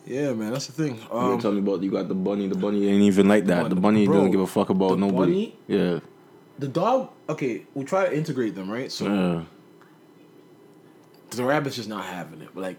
yeah, 0.07 0.33
man, 0.33 0.51
that's 0.53 0.67
the 0.67 0.73
thing. 0.73 0.95
you 0.95 1.17
Um, 1.17 1.35
were 1.35 1.41
telling 1.41 1.57
me 1.57 1.63
about 1.69 1.83
you 1.83 1.91
got 1.91 2.07
the 2.07 2.15
bunny. 2.15 2.47
The 2.47 2.55
bunny 2.57 2.87
ain't 2.87 3.01
even 3.03 3.27
like 3.27 3.45
that. 3.45 3.69
The 3.69 3.75
bunny 3.75 4.05
bro, 4.05 4.15
doesn't 4.17 4.31
give 4.31 4.39
a 4.41 4.47
fuck 4.47 4.69
about 4.69 4.91
the 4.91 4.97
nobody. 4.97 5.31
bunny- 5.31 5.55
Yeah, 5.67 5.99
the 6.59 6.67
dog, 6.67 7.09
okay, 7.29 7.65
we 7.73 7.83
try 7.83 8.05
to 8.07 8.15
integrate 8.17 8.55
them, 8.55 8.69
right? 8.71 8.91
So 8.91 9.05
yeah. 9.05 9.43
the 11.31 11.43
rabbit's 11.43 11.75
just 11.75 11.89
not 11.89 12.05
having 12.05 12.41
it. 12.41 12.49
But 12.53 12.61
like, 12.61 12.77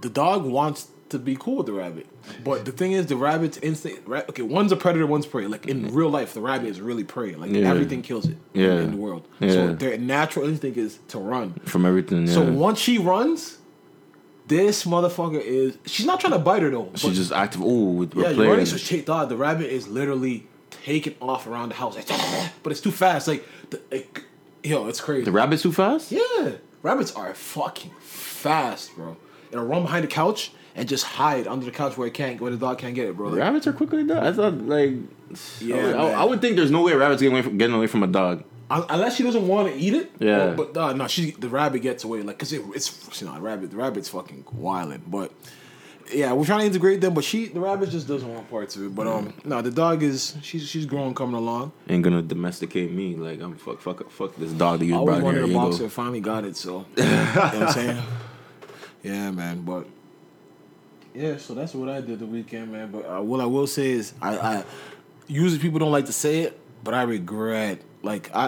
the 0.00 0.08
dog 0.10 0.44
wants 0.44 0.88
to 1.10 1.18
be 1.18 1.36
cool 1.38 1.56
with 1.58 1.66
the 1.66 1.72
rabbit, 1.72 2.06
but 2.42 2.64
the 2.64 2.72
thing 2.72 2.92
is, 2.92 3.06
the 3.06 3.16
rabbit's 3.16 3.58
instinct. 3.58 4.08
Ra- 4.08 4.22
okay, 4.28 4.42
one's 4.42 4.72
a 4.72 4.76
predator, 4.76 5.06
one's 5.06 5.26
prey. 5.26 5.46
Like 5.46 5.66
in 5.66 5.94
real 5.94 6.08
life, 6.10 6.34
the 6.34 6.40
rabbit 6.40 6.66
is 6.68 6.80
really 6.80 7.04
prey. 7.04 7.34
Like 7.36 7.52
Yeah. 7.52 7.70
everything 7.70 8.02
kills 8.02 8.24
it 8.26 8.36
in- 8.52 8.60
Yeah. 8.62 8.80
in, 8.80 8.90
the 8.92 8.96
world. 8.96 9.28
Yeah. 9.38 9.50
So 9.52 9.74
their 9.74 9.96
natural 9.98 10.48
instinct 10.48 10.76
is 10.76 10.98
to 11.08 11.18
run. 11.18 11.54
From 11.66 11.86
everything. 11.86 12.26
So 12.26 12.42
once 12.50 12.78
she 12.78 12.98
runs. 12.98 13.58
This 14.46 14.84
motherfucker 14.84 15.40
is. 15.40 15.78
She's 15.86 16.04
not 16.06 16.20
trying 16.20 16.34
to 16.34 16.38
bite 16.38 16.62
her 16.62 16.70
though. 16.70 16.90
she's 16.94 17.16
just 17.16 17.32
active. 17.32 17.62
Ooh, 17.62 17.92
with 17.92 18.14
Yeah, 18.14 18.32
playing. 18.34 18.50
running 18.50 18.66
so 18.66 18.76
shit, 18.76 19.06
dog. 19.06 19.28
The 19.30 19.36
rabbit 19.36 19.70
is 19.72 19.88
literally 19.88 20.46
taking 20.70 21.14
off 21.20 21.46
around 21.46 21.70
the 21.70 21.76
house, 21.76 21.96
but 22.62 22.70
it's 22.70 22.80
too 22.80 22.90
fast. 22.90 23.26
Like, 23.26 23.44
the, 23.70 23.80
like, 23.90 24.24
yo, 24.62 24.86
it's 24.88 25.00
crazy. 25.00 25.24
The 25.24 25.32
rabbit's 25.32 25.62
too 25.62 25.72
fast. 25.72 26.12
yeah, 26.12 26.52
rabbits 26.82 27.12
are 27.14 27.32
fucking 27.34 27.92
fast, 28.00 28.94
bro. 28.96 29.16
It'll 29.50 29.64
run 29.64 29.82
behind 29.82 30.04
the 30.04 30.08
couch 30.08 30.52
and 30.74 30.88
just 30.88 31.04
hide 31.04 31.46
under 31.46 31.64
the 31.64 31.70
couch 31.72 31.96
where 31.96 32.08
it 32.08 32.14
can't, 32.14 32.40
where 32.40 32.50
the 32.50 32.56
dog 32.58 32.78
can't 32.78 32.94
get 32.94 33.08
it, 33.08 33.16
bro. 33.16 33.28
Like, 33.28 33.40
Rabbits 33.40 33.66
are 33.66 33.72
quicker 33.72 33.96
than 33.96 34.08
that. 34.08 34.24
I 34.24 34.32
thought 34.32 34.54
like, 34.58 34.94
Yeah, 35.60 35.76
I, 35.76 35.80
man. 35.80 36.14
I, 36.16 36.24
would 36.24 36.40
think 36.40 36.56
there's 36.56 36.70
no 36.72 36.82
way 36.82 36.92
a 36.92 36.98
rabbit's 36.98 37.22
getting 37.22 37.34
away 37.34 37.42
from, 37.42 37.56
getting 37.56 37.76
away 37.76 37.86
from 37.86 38.02
a 38.02 38.08
dog. 38.08 38.42
Un- 38.70 38.86
unless 38.88 39.16
she 39.16 39.22
doesn't 39.22 39.46
want 39.46 39.68
to 39.68 39.74
eat 39.74 39.94
it. 39.94 40.12
Yeah. 40.18 40.54
But, 40.56 40.74
but 40.74 40.80
uh, 40.80 40.92
no, 40.92 41.06
she 41.08 41.32
the 41.32 41.48
rabbit 41.48 41.80
gets 41.80 42.04
away, 42.04 42.22
like, 42.22 42.38
cause 42.38 42.52
it, 42.52 42.62
it's 42.74 43.20
you 43.20 43.26
know, 43.26 43.34
the 43.34 43.40
rabbit, 43.40 43.70
the 43.70 43.76
rabbit's 43.76 44.08
fucking 44.08 44.44
wilding, 44.52 45.02
but. 45.06 45.32
Yeah, 46.12 46.34
we're 46.34 46.44
trying 46.44 46.60
to 46.60 46.66
integrate 46.66 47.00
them, 47.00 47.14
but 47.14 47.24
she, 47.24 47.46
the 47.46 47.60
rabbit, 47.60 47.88
just 47.88 48.06
doesn't 48.06 48.30
want 48.30 48.50
parts 48.50 48.76
of 48.76 48.84
it. 48.84 48.94
But 48.94 49.06
um, 49.06 49.32
no, 49.42 49.62
the 49.62 49.70
dog 49.70 50.02
is 50.02 50.36
she's 50.42 50.68
she's 50.68 50.84
growing, 50.84 51.14
coming 51.14 51.34
along. 51.34 51.72
Ain't 51.88 52.02
gonna 52.04 52.20
domesticate 52.20 52.92
me. 52.92 53.16
Like 53.16 53.40
I'm 53.40 53.56
fuck 53.56 53.80
fuck 53.80 54.10
fuck 54.10 54.36
this 54.36 54.52
dog 54.52 54.80
that 54.80 54.84
you 54.84 54.92
I 55.00 55.02
brought 55.02 55.08
always 55.08 55.16
here. 55.16 55.24
wanted 55.24 55.36
Here 55.48 55.58
a 55.58 55.70
you 55.72 55.78
go. 55.78 55.88
Finally 55.88 56.20
got 56.20 56.44
it. 56.44 56.58
So 56.58 56.84
you 56.98 57.04
know 57.04 57.24
what 57.24 57.54
I'm 57.54 57.68
saying. 57.72 58.02
Yeah, 59.02 59.30
man. 59.30 59.62
But 59.62 59.86
yeah, 61.14 61.38
so 61.38 61.54
that's 61.54 61.74
what 61.74 61.88
I 61.88 62.02
did 62.02 62.18
the 62.18 62.26
weekend, 62.26 62.70
man. 62.72 62.90
But 62.90 63.06
uh, 63.06 63.22
what 63.22 63.40
I 63.40 63.46
will 63.46 63.66
say 63.66 63.90
is, 63.92 64.12
I, 64.20 64.36
I 64.36 64.64
usually 65.26 65.58
people 65.58 65.78
don't 65.78 65.92
like 65.92 66.04
to 66.06 66.12
say 66.12 66.40
it, 66.40 66.60
but 66.84 66.92
I 66.92 67.04
regret. 67.04 67.80
Like 68.04 68.30
I, 68.34 68.46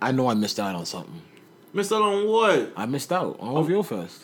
I, 0.00 0.08
I 0.08 0.12
know 0.12 0.28
I 0.28 0.34
missed 0.34 0.60
out 0.60 0.74
on 0.74 0.86
something. 0.86 1.22
Missed 1.72 1.92
out 1.92 2.02
on 2.02 2.28
what? 2.28 2.72
I 2.76 2.86
missed 2.86 3.12
out 3.12 3.38
on 3.40 3.56
OVO 3.56 3.82
Fest. 3.82 4.22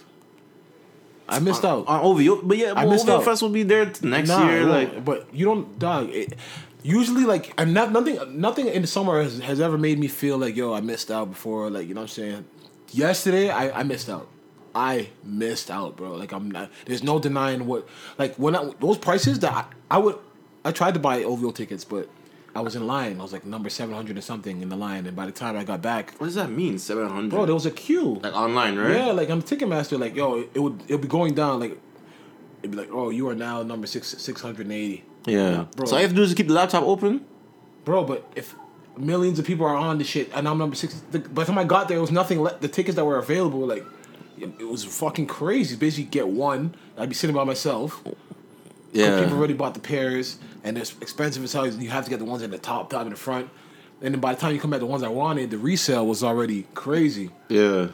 I 1.28 1.38
missed 1.40 1.64
out. 1.64 1.87
On 1.88 2.00
OVO, 2.04 2.42
but 2.42 2.56
yeah, 2.56 2.85
missed 2.85 3.09
OVO 3.09 3.18
out. 3.18 3.25
Fest 3.25 3.42
will 3.42 3.49
be 3.49 3.62
there 3.62 3.90
next 4.02 4.28
Nah, 4.28 4.49
year. 4.49 4.64
Like 4.64 5.04
but 5.04 5.26
you 5.33 5.47
don't, 5.47 5.78
dog. 5.78 6.11
It, 6.11 6.35
usually, 6.83 7.25
like, 7.25 7.52
I'm 7.59 7.73
not 7.73 7.90
nothing. 7.90 8.18
Nothing 8.40 8.68
in 8.68 8.83
the 8.83 8.88
summer 8.88 9.23
has, 9.23 9.38
has 9.40 9.61
ever 9.61 9.78
made 9.78 9.99
me 9.99 10.09
feel 10.09 10.38
like, 10.38 10.56
yo, 10.56 10.75
I 10.75 10.80
missed 10.80 11.11
out 11.11 11.30
before. 11.30 11.71
Like, 11.71 11.88
you 11.88 11.95
know 11.95 12.02
what 12.02 12.11
I'm 12.11 12.23
saying? 12.23 12.45
Yesterday, 12.92 13.50
I, 13.50 13.80
I 13.80 13.83
missed 13.83 14.09
out. 14.09 14.28
I 14.75 15.09
missed 15.25 15.71
out, 15.71 15.97
bro. 15.97 16.14
Like, 16.14 16.33
I'm 16.33 16.50
not. 16.50 16.71
There's 16.85 17.02
no 17.02 17.18
denying 17.18 17.66
what. 17.66 17.88
Like, 18.18 18.37
when 18.37 18.54
I, 18.54 18.71
those 18.78 18.99
prices 18.99 19.38
that 19.40 19.52
I, 19.52 19.64
I 19.97 19.99
would. 19.99 20.18
I 20.64 20.73
tried 20.73 20.95
to 20.95 21.00
buy 21.00 21.23
OVO 21.23 21.52
tickets, 21.52 21.85
but 21.85 22.09
I 22.56 22.60
was 22.60 22.75
in 22.75 22.86
line. 22.86 23.18
I 23.20 23.22
was 23.22 23.32
like 23.32 23.44
number 23.44 23.68
seven 23.70 23.94
hundred 23.94 24.16
or 24.18 24.20
something 24.22 24.62
in 24.62 24.68
the 24.68 24.76
line, 24.76 25.06
and 25.06 25.14
by 25.14 25.26
the 25.26 25.32
time 25.32 25.56
I 25.56 25.64
got 25.64 25.82
back, 25.82 26.14
What 26.18 26.26
does 26.26 26.34
that 26.36 26.50
mean? 26.50 26.78
Seven 26.78 27.08
hundred. 27.08 27.30
bro, 27.30 27.44
there 27.46 27.54
was 27.54 27.66
a 27.66 27.70
queue. 27.70 28.20
like 28.22 28.34
online, 28.34 28.76
right? 28.76 28.96
Yeah, 28.96 29.12
like 29.12 29.28
I'm 29.30 29.42
Ticketmaster. 29.42 29.98
Like 29.98 30.14
yo, 30.16 30.26
it 30.54 30.58
would 30.64 30.82
it 30.88 30.92
would 30.94 31.02
be 31.02 31.08
going 31.08 31.34
down. 31.34 31.60
Like 31.60 31.78
it'd 32.62 32.70
be 32.72 32.76
like, 32.76 32.90
oh, 32.92 33.10
you 33.10 33.28
are 33.28 33.34
now 33.34 33.62
number 33.62 33.86
six 33.86 34.08
six 34.08 34.40
hundred 34.40 34.66
and 34.66 34.72
eighty. 34.72 35.04
Yeah. 35.26 35.66
Bro. 35.76 35.86
So 35.86 35.94
all 35.94 36.00
you 36.00 36.06
have 36.06 36.12
to 36.12 36.16
do 36.16 36.22
is 36.22 36.34
keep 36.34 36.48
the 36.48 36.54
laptop 36.54 36.82
open. 36.84 37.25
Bro, 37.84 38.04
but 38.04 38.30
if 38.36 38.54
millions 38.96 39.38
of 39.38 39.44
people 39.44 39.66
are 39.66 39.76
on 39.76 39.98
the 39.98 40.04
shit 40.04 40.30
and 40.34 40.48
I'm 40.48 40.56
number 40.58 40.75
six, 40.76 41.02
the, 41.10 41.18
by 41.18 41.42
the 41.42 41.46
time 41.48 41.58
I 41.58 41.64
got 41.64 41.88
there, 41.88 41.98
it 41.98 42.00
was 42.00 42.10
nothing. 42.10 42.42
The 42.60 42.68
tickets 42.68 42.96
that 42.96 43.04
were 43.04 43.18
available, 43.18 43.60
were 43.60 43.66
like 43.76 43.84
it 44.38 44.50
it 44.60 44.68
was 44.68 44.84
fucking 44.84 45.26
crazy. 45.26 45.76
Basically, 45.76 46.04
get 46.04 46.28
one. 46.28 46.75
I'd 46.96 47.08
be 47.08 47.14
sitting 47.14 47.36
by 47.36 47.44
myself. 47.44 48.02
Yeah. 48.92 49.20
People 49.22 49.36
already 49.38 49.52
bought 49.54 49.75
the 49.75 49.80
pairs, 49.80 50.38
and 50.66 50.76
it's 50.76 50.94
expensive 51.00 51.42
as 51.44 51.52
hell. 51.52 51.66
You 51.66 51.88
have 51.90 52.04
to 52.04 52.11
get 52.11 52.18
the 52.18 52.25
ones 52.26 52.42
in 52.42 52.50
the 52.50 52.58
top, 52.58 52.90
top, 52.90 53.02
in 53.04 53.11
the 53.11 53.16
front. 53.16 53.49
And 54.02 54.12
then 54.12 54.20
by 54.20 54.35
the 54.35 54.40
time 54.40 54.52
you 54.54 54.61
come 54.61 54.70
back, 54.70 54.80
the 54.80 54.87
ones 54.87 55.02
I 55.02 55.08
wanted, 55.08 55.50
the 55.50 55.56
resale 55.58 56.06
was 56.06 56.23
already 56.23 56.66
crazy. 56.75 57.30
yeah. 57.49 57.88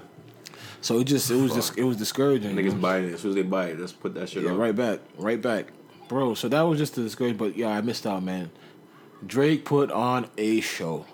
So 0.81 0.99
it 0.99 1.05
just, 1.05 1.31
it 1.31 1.37
was 1.37 1.55
just, 1.55 1.79
it 1.79 1.85
was 1.85 1.97
discouraging. 1.97 2.57
Niggas 2.57 2.81
buying 2.81 3.05
it 3.05 3.12
as 3.14 3.21
soon 3.21 3.29
as 3.31 3.35
they 3.37 3.43
buy 3.43 3.67
it. 3.67 3.79
Let's 3.79 3.93
put 3.93 4.14
that 4.14 4.29
shit 4.29 4.43
Yeah, 4.43 4.50
on. 4.50 4.57
right 4.59 4.75
back, 4.75 4.99
right 5.17 5.41
back, 5.41 5.67
bro. 6.09 6.35
So 6.35 6.49
that 6.49 6.62
was 6.62 6.76
just 6.76 6.99
a 6.99 7.02
discouraging. 7.05 7.37
But 7.37 7.57
yeah, 7.57 7.69
I 7.69 7.81
missed 7.83 8.05
out, 8.05 8.21
man. 8.25 8.50
Drake 9.25 9.64
put 9.64 9.93
on 9.93 10.29
a 10.37 10.61
show. 10.61 11.07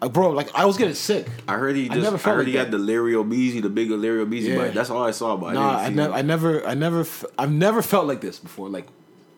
Like, 0.00 0.14
bro, 0.14 0.30
like 0.30 0.48
I 0.54 0.64
was 0.64 0.78
getting 0.78 0.94
sick. 0.94 1.26
I 1.46 1.56
heard 1.58 1.76
he 1.76 1.84
I 1.84 1.88
just. 1.88 1.98
I, 1.98 2.02
never 2.04 2.16
felt 2.16 2.36
heard 2.36 2.44
like 2.44 2.52
he 2.52 2.56
had 2.56 2.68
that. 2.70 2.78
the 2.78 2.82
Larry 2.82 3.12
Obeezy, 3.12 3.60
the 3.60 3.68
big 3.68 3.90
Larry 3.90 4.24
Obeezy 4.24 4.48
Yeah. 4.48 4.56
bite. 4.56 4.72
That's 4.74 4.88
all 4.88 5.02
I 5.04 5.10
saw. 5.10 5.36
But 5.36 5.52
Nah, 5.52 5.78
I 5.78 5.84
I 5.84 5.88
see 5.90 5.94
never. 5.94 6.12
I 6.14 6.22
never, 6.22 6.66
I 6.66 6.72
never, 6.74 7.00
f- 7.00 7.24
I've 7.38 7.52
never 7.52 7.82
felt 7.82 8.06
like 8.06 8.22
this 8.22 8.38
before. 8.38 8.70
Like, 8.70 8.86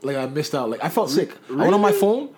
like 0.03 0.17
I 0.17 0.27
missed 0.27 0.55
out. 0.55 0.71
Like 0.71 0.83
I 0.85 0.89
felt 0.89 1.11
sick. 1.11 1.37
I 1.51 1.55
went 1.55 1.75
on 1.75 1.81
my 1.81 1.93
phone, 1.93 2.35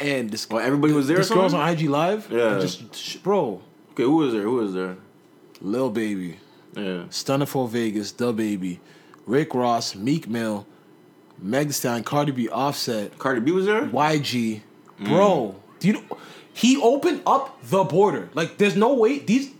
and 0.00 0.30
this, 0.30 0.48
Well, 0.48 0.64
everybody 0.64 0.92
was 0.92 1.08
there 1.08 1.18
This 1.18 1.30
girl's 1.30 1.54
on 1.54 1.68
IG 1.68 1.88
Live. 1.88 2.28
Yeah. 2.30 2.58
just 2.60 2.94
sh- 2.94 3.16
bro, 3.16 3.62
Okay, 3.92 4.04
who 4.04 4.16
was 4.16 4.32
there? 4.32 4.42
Who 4.42 4.54
was 4.54 4.74
there? 4.74 4.96
Lil 5.60 5.90
Baby, 5.90 6.38
Yeah. 6.76 7.04
Stunna 7.10 7.48
4 7.48 7.68
Vegas, 7.68 8.12
DaBaby, 8.12 8.78
Rick 9.26 9.54
Ross, 9.54 9.94
Meek 9.94 10.28
Mill, 10.28 10.66
Meg 11.40 11.68
Thee 11.68 11.72
Stallion, 11.72 12.04
Cardi 12.04 12.32
B, 12.32 12.48
Offset, 12.48 13.18
Cardi 13.18 13.40
B 13.40 13.50
was 13.52 13.66
there. 13.66 13.82
YG, 13.86 14.60
mm. 15.00 15.04
bro. 15.04 15.56
Do 15.80 15.88
you 15.88 15.94
know 15.94 16.02
he 16.52 16.80
opened 16.80 17.22
up 17.26 17.56
the 17.62 17.84
border? 17.84 18.30
Like, 18.34 18.58
there's 18.58 18.74
no 18.76 18.94
way 18.94 19.20
these 19.20 19.52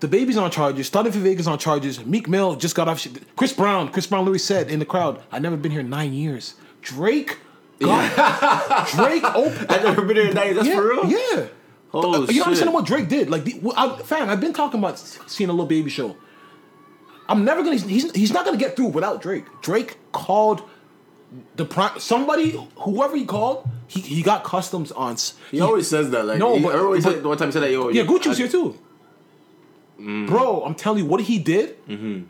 DaBaby's 0.00 0.36
on 0.36 0.50
charges. 0.50 0.90
Stunna 0.90 1.12
4 1.12 1.22
Vegas 1.22 1.46
on 1.46 1.58
charges. 1.58 2.04
Meek 2.04 2.28
Mill 2.28 2.56
just 2.56 2.74
got 2.74 2.88
off. 2.88 3.06
Chris 3.36 3.52
Brown. 3.52 3.90
Chris 3.90 4.06
Brown 4.06 4.22
literally 4.22 4.38
said 4.38 4.70
in 4.70 4.78
the 4.78 4.84
crowd, 4.84 5.22
"I've 5.32 5.42
never 5.42 5.56
been 5.56 5.72
here 5.72 5.80
in 5.80 5.90
nine 5.90 6.12
years." 6.12 6.54
Drake. 6.86 7.38
Got, 7.80 8.88
Drake 8.94 9.24
opened. 9.24 9.66
I've 9.70 9.82
never 9.84 10.02
been 10.02 10.16
there 10.16 10.28
tonight. 10.28 10.52
That's 10.54 10.66
yeah, 10.68 10.74
for 10.76 10.88
real. 10.88 11.06
Yeah. 11.06 11.46
Oh, 11.92 12.12
you 12.12 12.26
don't 12.26 12.28
shit. 12.34 12.42
understand 12.46 12.72
what 12.74 12.86
Drake 12.86 13.08
did. 13.08 13.28
Like, 13.30 13.44
the, 13.44 13.60
I, 13.76 13.96
fam, 13.98 14.28
I've 14.30 14.40
been 14.40 14.52
talking 14.52 14.78
about 14.80 14.98
seeing 14.98 15.50
a 15.50 15.52
Lil 15.52 15.66
Baby 15.66 15.90
show. 15.90 16.16
I'm 17.28 17.44
never 17.44 17.62
gonna. 17.62 17.76
He's 17.76 18.10
he's 18.12 18.32
not 18.32 18.44
gonna 18.44 18.56
get 18.56 18.76
through 18.76 18.86
without 18.88 19.20
Drake. 19.20 19.44
Drake 19.60 19.96
called 20.12 20.62
the 21.56 21.64
prime. 21.64 21.98
Somebody, 21.98 22.50
whoever 22.76 23.16
he 23.16 23.24
called, 23.26 23.68
he, 23.88 24.00
he 24.00 24.22
got 24.22 24.44
customs 24.44 24.92
on. 24.92 25.14
s- 25.14 25.34
He 25.50 25.60
always 25.60 25.88
says 25.88 26.10
that. 26.10 26.24
Like, 26.24 26.38
No, 26.38 26.56
he, 26.56 26.62
but- 26.62 26.76
always 26.76 27.04
but- 27.04 27.14
said, 27.14 27.24
one 27.24 27.36
time 27.36 27.48
he 27.48 27.52
said 27.52 27.62
that. 27.64 27.72
Yo, 27.72 27.88
Yeah, 27.88 28.02
yo, 28.02 28.08
Gucci 28.08 28.28
was 28.28 28.38
I- 28.38 28.42
here 28.42 28.48
too. 28.48 28.78
Mm. 30.00 30.26
Bro, 30.28 30.62
I'm 30.64 30.74
telling 30.74 31.00
you, 31.04 31.06
what 31.06 31.22
he 31.22 31.38
did 31.38 31.84
mm-hmm. 31.88 32.24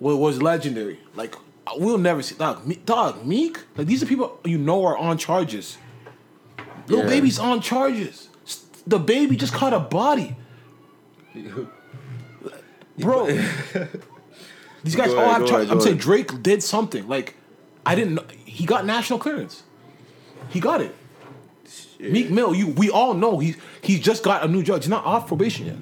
was, 0.00 0.16
was 0.16 0.42
legendary. 0.42 0.98
Like 1.14 1.34
we'll 1.76 1.98
never 1.98 2.22
see 2.22 2.34
dog. 2.36 2.66
Me, 2.66 2.76
dog 2.84 3.24
Meek. 3.26 3.58
Like 3.76 3.86
these 3.86 4.02
are 4.02 4.06
people 4.06 4.38
you 4.44 4.58
know 4.58 4.84
are 4.84 4.96
on 4.96 5.18
charges. 5.18 5.78
Little 6.88 7.04
Yeah. 7.04 7.10
baby's 7.10 7.38
on 7.38 7.60
charges. 7.60 8.28
DaBaby 8.88 9.36
just 9.36 9.52
caught 9.52 9.72
a 9.72 9.80
body. 9.80 10.36
Bro, 12.98 13.26
these 14.82 14.94
guys 14.96 15.08
Go 15.12 15.18
all 15.18 15.32
have 15.34 15.46
charges. 15.46 15.70
I'm 15.70 15.80
saying. 15.80 15.98
Drake 15.98 16.42
did 16.42 16.62
something. 16.62 17.06
Like 17.08 17.34
I 17.84 17.94
didn't 17.94 18.14
know 18.14 18.24
he 18.44 18.64
got 18.64 18.86
national 18.86 19.18
clearance. 19.18 19.64
He 20.48 20.60
got 20.60 20.80
it. 20.80 20.94
Meek 21.98 22.30
Mill, 22.30 22.54
you 22.54 22.68
we 22.68 22.90
all 22.90 23.14
know 23.14 23.38
he's 23.38 23.56
he 23.82 23.98
just 23.98 24.22
got 24.22 24.44
a 24.44 24.48
new 24.48 24.62
judge. 24.62 24.84
He's 24.84 24.90
not 24.90 25.04
off 25.04 25.26
probation 25.26 25.66
yet. 25.66 25.76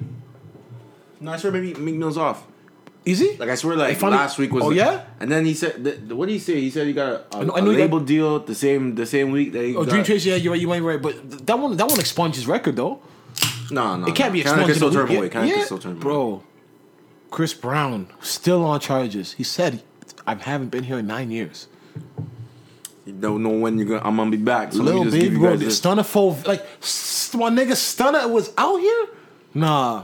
No, 1.21 1.31
I 1.31 1.37
swear 1.37 1.53
maybe 1.53 1.73
Meek 1.75 1.95
Mill's 1.95 2.17
off. 2.17 2.45
Is 3.05 3.19
he? 3.19 3.37
Like 3.37 3.49
I 3.49 3.55
swear, 3.55 3.75
like 3.77 3.97
finally- 3.97 4.17
last 4.17 4.37
week 4.39 4.51
was. 4.51 4.63
Oh, 4.63 4.71
yeah? 4.71 5.05
And 5.19 5.31
then 5.31 5.45
he 5.45 5.53
said, 5.53 5.83
the, 5.83 5.91
the- 5.91 6.15
what 6.15 6.25
did 6.25 6.33
he 6.33 6.39
say? 6.39 6.59
He 6.59 6.71
said 6.71 6.87
he 6.87 6.93
got 6.93 7.07
a, 7.07 7.37
a, 7.37 7.39
I 7.39 7.43
know- 7.43 7.53
I 7.53 7.59
a 7.59 7.61
know 7.61 7.71
got- 7.71 7.77
label 7.79 7.99
deal 7.99 8.39
the 8.39 8.55
same 8.55 8.95
the 8.95 9.05
same 9.05 9.31
week 9.31 9.53
that 9.53 9.63
he. 9.63 9.75
Oh, 9.75 9.83
got, 9.83 9.89
Dream 9.91 10.03
Chase, 10.03 10.25
yeah, 10.25 10.35
you're 10.35 10.53
right, 10.53 10.59
you 10.61 10.67
might 10.67 10.79
be 10.79 10.85
right, 10.85 11.01
but 11.01 11.13
th- 11.29 11.43
that 11.45 11.59
one, 11.59 11.77
that 11.77 11.87
one 11.87 11.99
expunged 11.99 12.35
his 12.35 12.47
record 12.47 12.75
though. 12.75 12.99
No, 13.71 13.95
no, 13.97 14.07
It 14.07 14.15
can't 14.15 14.33
be 14.33 14.41
expunged. 14.41 14.65
can 14.67 14.75
still 14.75 14.91
turn 14.91 15.15
away. 15.15 15.29
Canada 15.29 15.55
Yeah, 15.57 15.65
still 15.65 15.79
turn 15.79 15.99
bro. 15.99 16.43
Chris 17.31 17.53
Brown 17.53 18.07
still 18.21 18.63
on 18.63 18.79
charges. 18.79 19.33
He 19.33 19.43
said, 19.43 19.83
"I 20.25 20.33
haven't 20.35 20.69
been 20.69 20.83
here 20.85 20.99
in 20.99 21.07
nine 21.07 21.29
years." 21.31 21.67
You 23.05 23.13
don't 23.13 23.43
know 23.43 23.49
when 23.51 23.77
you're 23.77 23.87
gonna. 23.87 24.01
I'm 24.03 24.15
gonna 24.15 24.31
be 24.31 24.37
back. 24.37 24.73
So 24.73 24.81
Lil 24.81 25.11
Baby, 25.11 25.37
bro. 25.37 25.57
Stunna 25.57 26.47
like 26.47 26.61
my 27.35 27.49
nigga 27.49 27.73
Stunna 27.73 28.29
was 28.31 28.51
out 28.57 28.77
here. 28.79 29.07
Nah, 29.53 30.03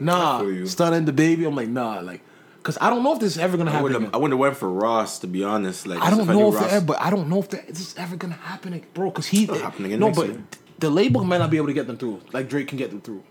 nah, 0.00 0.40
feel 0.40 0.52
you. 0.52 0.62
Stunna 0.64 0.94
and 0.94 1.08
DaBaby. 1.08 1.46
I'm 1.46 1.54
like, 1.54 1.68
nah, 1.68 2.00
like, 2.00 2.20
cause 2.62 2.76
I 2.80 2.90
don't 2.90 3.02
know 3.02 3.12
if 3.14 3.20
this 3.20 3.32
is 3.36 3.38
ever 3.38 3.56
gonna 3.56 3.70
I 3.70 3.74
happen. 3.74 3.94
again. 3.96 4.10
I 4.12 4.16
wouldn't 4.16 4.32
have 4.32 4.38
went 4.40 4.56
for 4.56 4.70
Ross 4.70 5.18
to 5.20 5.26
be 5.26 5.44
honest. 5.44 5.86
Like 5.86 6.00
I 6.00 6.10
don't 6.10 6.20
if 6.20 6.28
know 6.28 6.48
if 6.48 6.54
Ross- 6.54 6.70
that, 6.70 6.86
but 6.86 7.00
I 7.00 7.10
don't 7.10 7.28
know 7.28 7.38
if 7.40 7.48
that 7.50 7.66
this 7.68 7.80
is 7.80 7.94
ever 7.98 8.16
gonna 8.16 8.34
happen, 8.34 8.74
ag- 8.74 8.92
bro. 8.94 9.10
Because 9.10 9.26
he 9.26 9.44
again 9.44 10.00
no, 10.00 10.10
but 10.10 10.28
year. 10.28 10.42
the 10.78 10.90
label 10.90 11.24
might 11.24 11.38
not 11.38 11.50
be 11.50 11.56
able 11.56 11.68
to 11.68 11.72
get 11.74 11.86
them 11.86 11.96
through. 11.96 12.20
Like 12.32 12.48
Drake 12.48 12.68
can 12.68 12.78
get 12.78 12.90
them 12.90 13.00
through. 13.00 13.22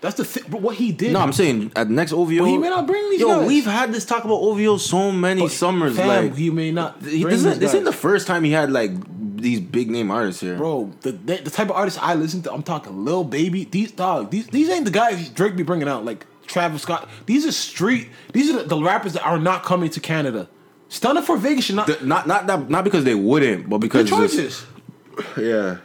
That's 0.00 0.16
the 0.16 0.24
thing. 0.26 0.44
But 0.50 0.60
what 0.60 0.76
he 0.76 0.92
did, 0.92 1.14
No, 1.14 1.20
I'm 1.20 1.32
saying 1.32 1.72
at 1.74 1.88
the 1.88 1.94
next 1.94 2.12
OVO. 2.12 2.38
But 2.40 2.44
he 2.44 2.58
may 2.58 2.68
not 2.68 2.86
bring 2.86 3.08
these 3.10 3.20
Yo, 3.20 3.38
guys. 3.38 3.48
we've 3.48 3.64
had 3.64 3.90
this 3.90 4.04
talk 4.04 4.24
about 4.24 4.34
OVO 4.34 4.76
so 4.76 5.10
many 5.10 5.48
summers. 5.48 5.96
fam, 5.96 6.08
like 6.08 6.36
he 6.36 6.50
may 6.50 6.70
not. 6.72 7.00
he- 7.02 7.24
this, 7.24 7.34
isn't, 7.36 7.58
this 7.58 7.72
guys. 7.72 7.84
the 7.84 7.92
first 7.92 8.26
time 8.26 8.44
he 8.44 8.50
had 8.50 8.70
like 8.70 8.90
these 9.36 9.60
big 9.60 9.90
name 9.90 10.10
artists 10.10 10.40
here. 10.40 10.56
bro. 10.56 10.92
The, 11.02 11.12
the 11.12 11.36
the 11.36 11.50
type 11.50 11.68
of 11.70 11.76
artists 11.76 11.98
I 12.02 12.14
listen 12.14 12.42
to, 12.42 12.52
I'm 12.52 12.62
talking 12.62 13.04
Lil 13.04 13.24
Baby. 13.24 13.64
These 13.64 13.92
dog, 13.92 14.30
these 14.30 14.46
these 14.48 14.68
ain't 14.70 14.84
the 14.84 14.90
guys 14.90 15.28
Drake 15.30 15.56
be 15.56 15.62
bringing 15.62 15.88
out 15.88 16.04
like 16.04 16.26
Travis 16.46 16.82
Scott. 16.82 17.08
These 17.26 17.46
are 17.46 17.52
street. 17.52 18.08
These 18.32 18.50
are 18.50 18.62
the, 18.62 18.68
the 18.76 18.82
rappers 18.82 19.12
that 19.14 19.24
are 19.24 19.38
not 19.38 19.62
coming 19.64 19.90
to 19.90 20.00
Canada. 20.00 20.48
Stunna 20.90 21.22
4 21.24 21.36
Vegas 21.38 21.64
should 21.64 21.76
not. 21.76 21.86
The- 21.86 22.04
not 22.04 22.26
not 22.26 22.46
that 22.46 22.68
not 22.70 22.84
because 22.84 23.04
they 23.04 23.14
wouldn't, 23.14 23.68
but 23.68 23.78
because 23.78 24.02
it's 24.02 24.10
choices. 24.10 24.66
yeah. 25.36 25.78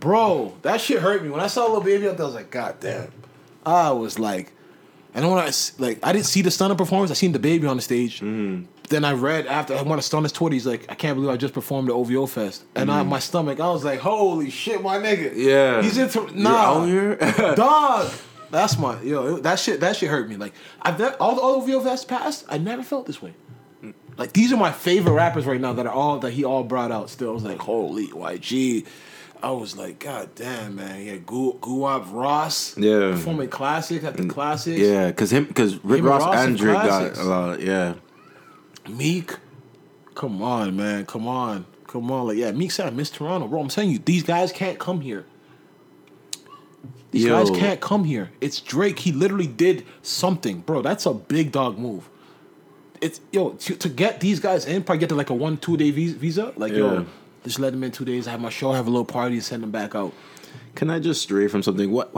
Bro, 0.00 0.54
that 0.62 0.80
shit 0.80 1.00
hurt 1.00 1.22
me 1.22 1.30
when 1.30 1.40
I 1.40 1.46
saw 1.46 1.66
Lil 1.66 1.80
Baby 1.80 2.08
up 2.08 2.16
there. 2.16 2.24
I 2.24 2.26
was 2.26 2.34
like, 2.34 2.50
God 2.50 2.76
damn. 2.80 3.10
I 3.64 3.90
was 3.92 4.18
like, 4.18 4.52
and 5.14 5.28
when 5.30 5.38
I 5.38 5.50
like, 5.78 5.98
I 6.02 6.12
didn't 6.12 6.26
see 6.26 6.42
the 6.42 6.50
Stunna 6.50 6.76
performance. 6.76 7.10
I 7.10 7.14
seen 7.14 7.32
DaBaby 7.32 7.68
on 7.68 7.76
the 7.76 7.82
stage. 7.82 8.16
Mm-hmm. 8.20 8.64
Then 8.88 9.04
I 9.04 9.12
read 9.12 9.46
after 9.46 9.74
I 9.74 9.82
went 9.82 10.00
to 10.00 10.06
Stunna's 10.06 10.32
Twitter. 10.32 10.54
He's 10.54 10.66
like, 10.66 10.90
I 10.90 10.94
can't 10.94 11.16
believe 11.16 11.30
I 11.30 11.36
just 11.36 11.54
performed 11.54 11.88
the 11.88 11.94
OVO 11.94 12.26
Fest, 12.26 12.64
and 12.74 12.90
I, 12.90 13.02
my 13.02 13.18
stomach. 13.18 13.58
I 13.58 13.68
was 13.70 13.84
like, 13.84 14.00
Holy 14.00 14.50
shit, 14.50 14.82
my 14.82 14.98
nigga. 14.98 15.30
Mm-hmm. 15.30 15.40
Yeah. 15.40 15.82
he's 15.82 15.96
into 15.96 16.20
You're 16.20 16.32
nah, 16.32 16.82
out 16.82 16.86
here? 16.86 17.16
dog. 17.56 18.12
That's 18.50 18.78
my 18.78 19.00
yo. 19.02 19.38
That 19.38 19.58
shit. 19.58 19.80
That 19.80 19.96
shit 19.96 20.10
hurt 20.10 20.28
me. 20.28 20.36
Like 20.36 20.52
I've 20.82 21.00
all 21.18 21.34
the 21.34 21.42
OVO 21.42 21.80
Fest 21.80 22.08
passed. 22.08 22.44
I 22.48 22.58
never 22.58 22.82
felt 22.82 23.06
this 23.06 23.20
way. 23.20 23.34
Like 24.16 24.32
these 24.32 24.52
are 24.52 24.56
my 24.56 24.70
favorite 24.70 25.12
rappers 25.12 25.46
right 25.46 25.60
now 25.60 25.72
that 25.72 25.86
are 25.86 25.92
all 25.92 26.18
that 26.20 26.30
he 26.32 26.44
all 26.44 26.62
brought 26.62 26.92
out. 26.92 27.10
Still, 27.10 27.30
I 27.30 27.32
was 27.32 27.44
like, 27.44 27.58
holy 27.58 28.08
YG. 28.08 28.86
I 29.42 29.50
was 29.50 29.76
like, 29.76 29.98
God 29.98 30.34
damn, 30.36 30.76
man. 30.76 31.04
Yeah, 31.04 31.16
Gu- 31.16 31.58
Guap 31.58 32.10
Ross. 32.12 32.78
Yeah. 32.78 33.10
Performing 33.10 33.48
classics 33.48 34.02
at 34.02 34.16
the 34.16 34.26
classics. 34.26 34.80
Yeah, 34.80 35.08
because 35.08 35.32
him, 35.32 35.44
because 35.44 35.84
Rick 35.84 35.98
Him 35.98 36.06
Ross, 36.06 36.46
and 36.46 36.56
Drake 36.56 36.76
got 36.76 37.18
a 37.18 37.24
lot. 37.24 37.60
Yeah, 37.60 37.94
Meek. 38.88 39.32
Come 40.14 40.42
on, 40.42 40.76
man. 40.76 41.06
Come 41.06 41.26
on. 41.26 41.66
Come 41.86 42.10
on. 42.10 42.28
Like, 42.28 42.36
yeah, 42.36 42.52
Meek 42.52 42.70
said 42.70 42.86
I 42.86 42.90
miss 42.90 43.10
Toronto. 43.10 43.48
Bro, 43.48 43.60
I'm 43.60 43.68
telling 43.68 43.90
you, 43.90 43.98
these 43.98 44.22
guys 44.22 44.52
can't 44.52 44.78
come 44.78 45.00
here. 45.00 45.24
These 47.10 47.24
Yo. 47.26 47.44
guys 47.44 47.56
can't 47.56 47.80
come 47.80 48.04
here. 48.04 48.30
It's 48.40 48.60
Drake. 48.60 48.98
He 48.98 49.12
literally 49.12 49.46
did 49.46 49.86
something. 50.02 50.60
Bro, 50.62 50.82
that's 50.82 51.06
a 51.06 51.14
big 51.14 51.52
dog 51.52 51.78
move. 51.78 52.08
It's 53.00 53.20
yo, 53.30 53.50
to, 53.50 53.76
to 53.76 53.88
get 53.88 54.20
these 54.20 54.40
guys 54.40 54.66
in, 54.66 54.82
probably 54.82 54.98
get 55.00 55.10
to 55.10 55.14
like 55.14 55.30
a 55.30 55.34
one, 55.34 55.56
two 55.56 55.76
day 55.76 55.90
visa. 55.92 56.52
Like, 56.56 56.72
Yeah. 56.72 56.78
yo, 56.78 57.06
just 57.44 57.60
let 57.60 57.72
them 57.72 57.84
in 57.84 57.92
two 57.92 58.04
days, 58.04 58.26
have 58.26 58.40
my 58.40 58.48
show, 58.48 58.72
have 58.72 58.86
a 58.86 58.90
little 58.90 59.04
party, 59.04 59.34
and 59.36 59.44
send 59.44 59.62
them 59.62 59.70
back 59.70 59.94
out. 59.94 60.12
Can 60.74 60.90
I 60.90 60.98
just 60.98 61.22
stray 61.22 61.46
from 61.46 61.62
something? 61.62 61.90
What 61.92 62.12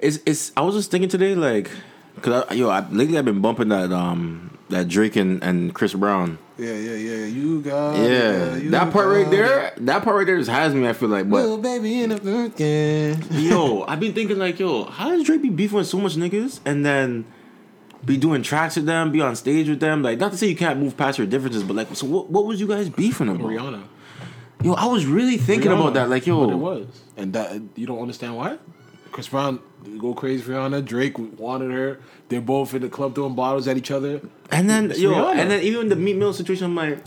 is 0.00 0.22
it's? 0.26 0.52
I 0.56 0.60
was 0.60 0.74
just 0.74 0.90
thinking 0.90 1.08
today, 1.08 1.34
like, 1.34 1.70
cause 2.18 2.44
I, 2.50 2.54
yo, 2.54 2.68
I, 2.68 2.88
lately 2.90 3.18
I've 3.18 3.24
been 3.24 3.40
bumping 3.40 3.68
that 3.68 3.92
um 3.92 4.56
that 4.68 4.86
Drake 4.88 5.16
and, 5.16 5.42
and 5.42 5.74
Chris 5.74 5.94
Brown. 5.94 6.38
Yeah, 6.58 6.72
yeah, 6.72 6.94
yeah. 6.94 7.24
You 7.26 7.60
got 7.62 7.94
Yeah, 7.96 8.54
it, 8.56 8.64
you 8.64 8.70
that 8.70 8.92
part 8.92 9.06
right 9.08 9.30
there, 9.30 9.68
it. 9.68 9.86
that 9.86 10.02
part 10.02 10.16
right 10.16 10.26
there 10.26 10.36
just 10.38 10.50
has 10.50 10.74
me. 10.74 10.86
I 10.88 10.92
feel 10.92 11.08
like, 11.08 11.24
Little 11.26 11.56
but 11.56 11.62
baby 11.62 12.02
in 12.02 12.12
a 12.12 12.18
birthday. 12.18 13.14
yo, 13.30 13.84
I've 13.88 14.00
been 14.00 14.12
thinking 14.12 14.38
like, 14.38 14.58
yo, 14.58 14.84
how 14.84 15.10
does 15.10 15.24
Drake 15.24 15.40
be 15.42 15.48
beefing 15.50 15.78
with 15.78 15.86
so 15.86 15.98
much 15.98 16.16
niggas 16.16 16.60
and 16.66 16.84
then 16.84 17.24
be 18.04 18.16
doing 18.16 18.42
tracks 18.42 18.76
with 18.76 18.86
them, 18.86 19.10
be 19.12 19.20
on 19.20 19.36
stage 19.36 19.68
with 19.68 19.80
them? 19.80 20.02
Like, 20.02 20.18
not 20.18 20.32
to 20.32 20.38
say 20.38 20.48
you 20.48 20.56
can't 20.56 20.78
move 20.80 20.96
past 20.96 21.16
your 21.16 21.26
differences, 21.26 21.62
but 21.62 21.74
like, 21.76 21.94
so 21.96 22.06
what? 22.06 22.28
What 22.30 22.44
was 22.44 22.60
you 22.60 22.66
guys 22.66 22.88
beefing 22.90 23.28
about? 23.28 23.42
Rihanna. 23.46 23.84
Yo, 24.64 24.72
I 24.74 24.86
was 24.86 25.06
really 25.06 25.36
thinking 25.38 25.70
Rihanna. 25.70 25.80
about 25.80 25.94
that. 25.94 26.10
Like, 26.10 26.26
yo, 26.26 26.44
but 26.44 26.52
it 26.52 26.56
was, 26.56 26.86
and 27.16 27.32
that 27.32 27.62
you 27.76 27.86
don't 27.86 28.00
understand 28.00 28.36
why. 28.36 28.58
Chris 29.12 29.28
Brown 29.28 29.60
go 29.98 30.14
crazy 30.14 30.42
for 30.42 30.52
Rihanna. 30.52 30.84
Drake 30.84 31.16
wanted 31.38 31.70
her. 31.70 32.00
They're 32.28 32.40
both 32.40 32.74
in 32.74 32.82
the 32.82 32.88
club 32.88 33.14
throwing 33.14 33.34
bottles 33.34 33.66
at 33.68 33.76
each 33.76 33.90
other. 33.90 34.20
And 34.50 34.68
then 34.68 34.90
It's 34.90 35.00
yo, 35.00 35.12
Rihanna. 35.12 35.36
and 35.36 35.50
then 35.50 35.62
even 35.62 35.88
the 35.88 35.96
Meek 35.96 36.16
Mill 36.16 36.32
situation, 36.32 36.66
I'm 36.66 36.74
like, 36.74 36.98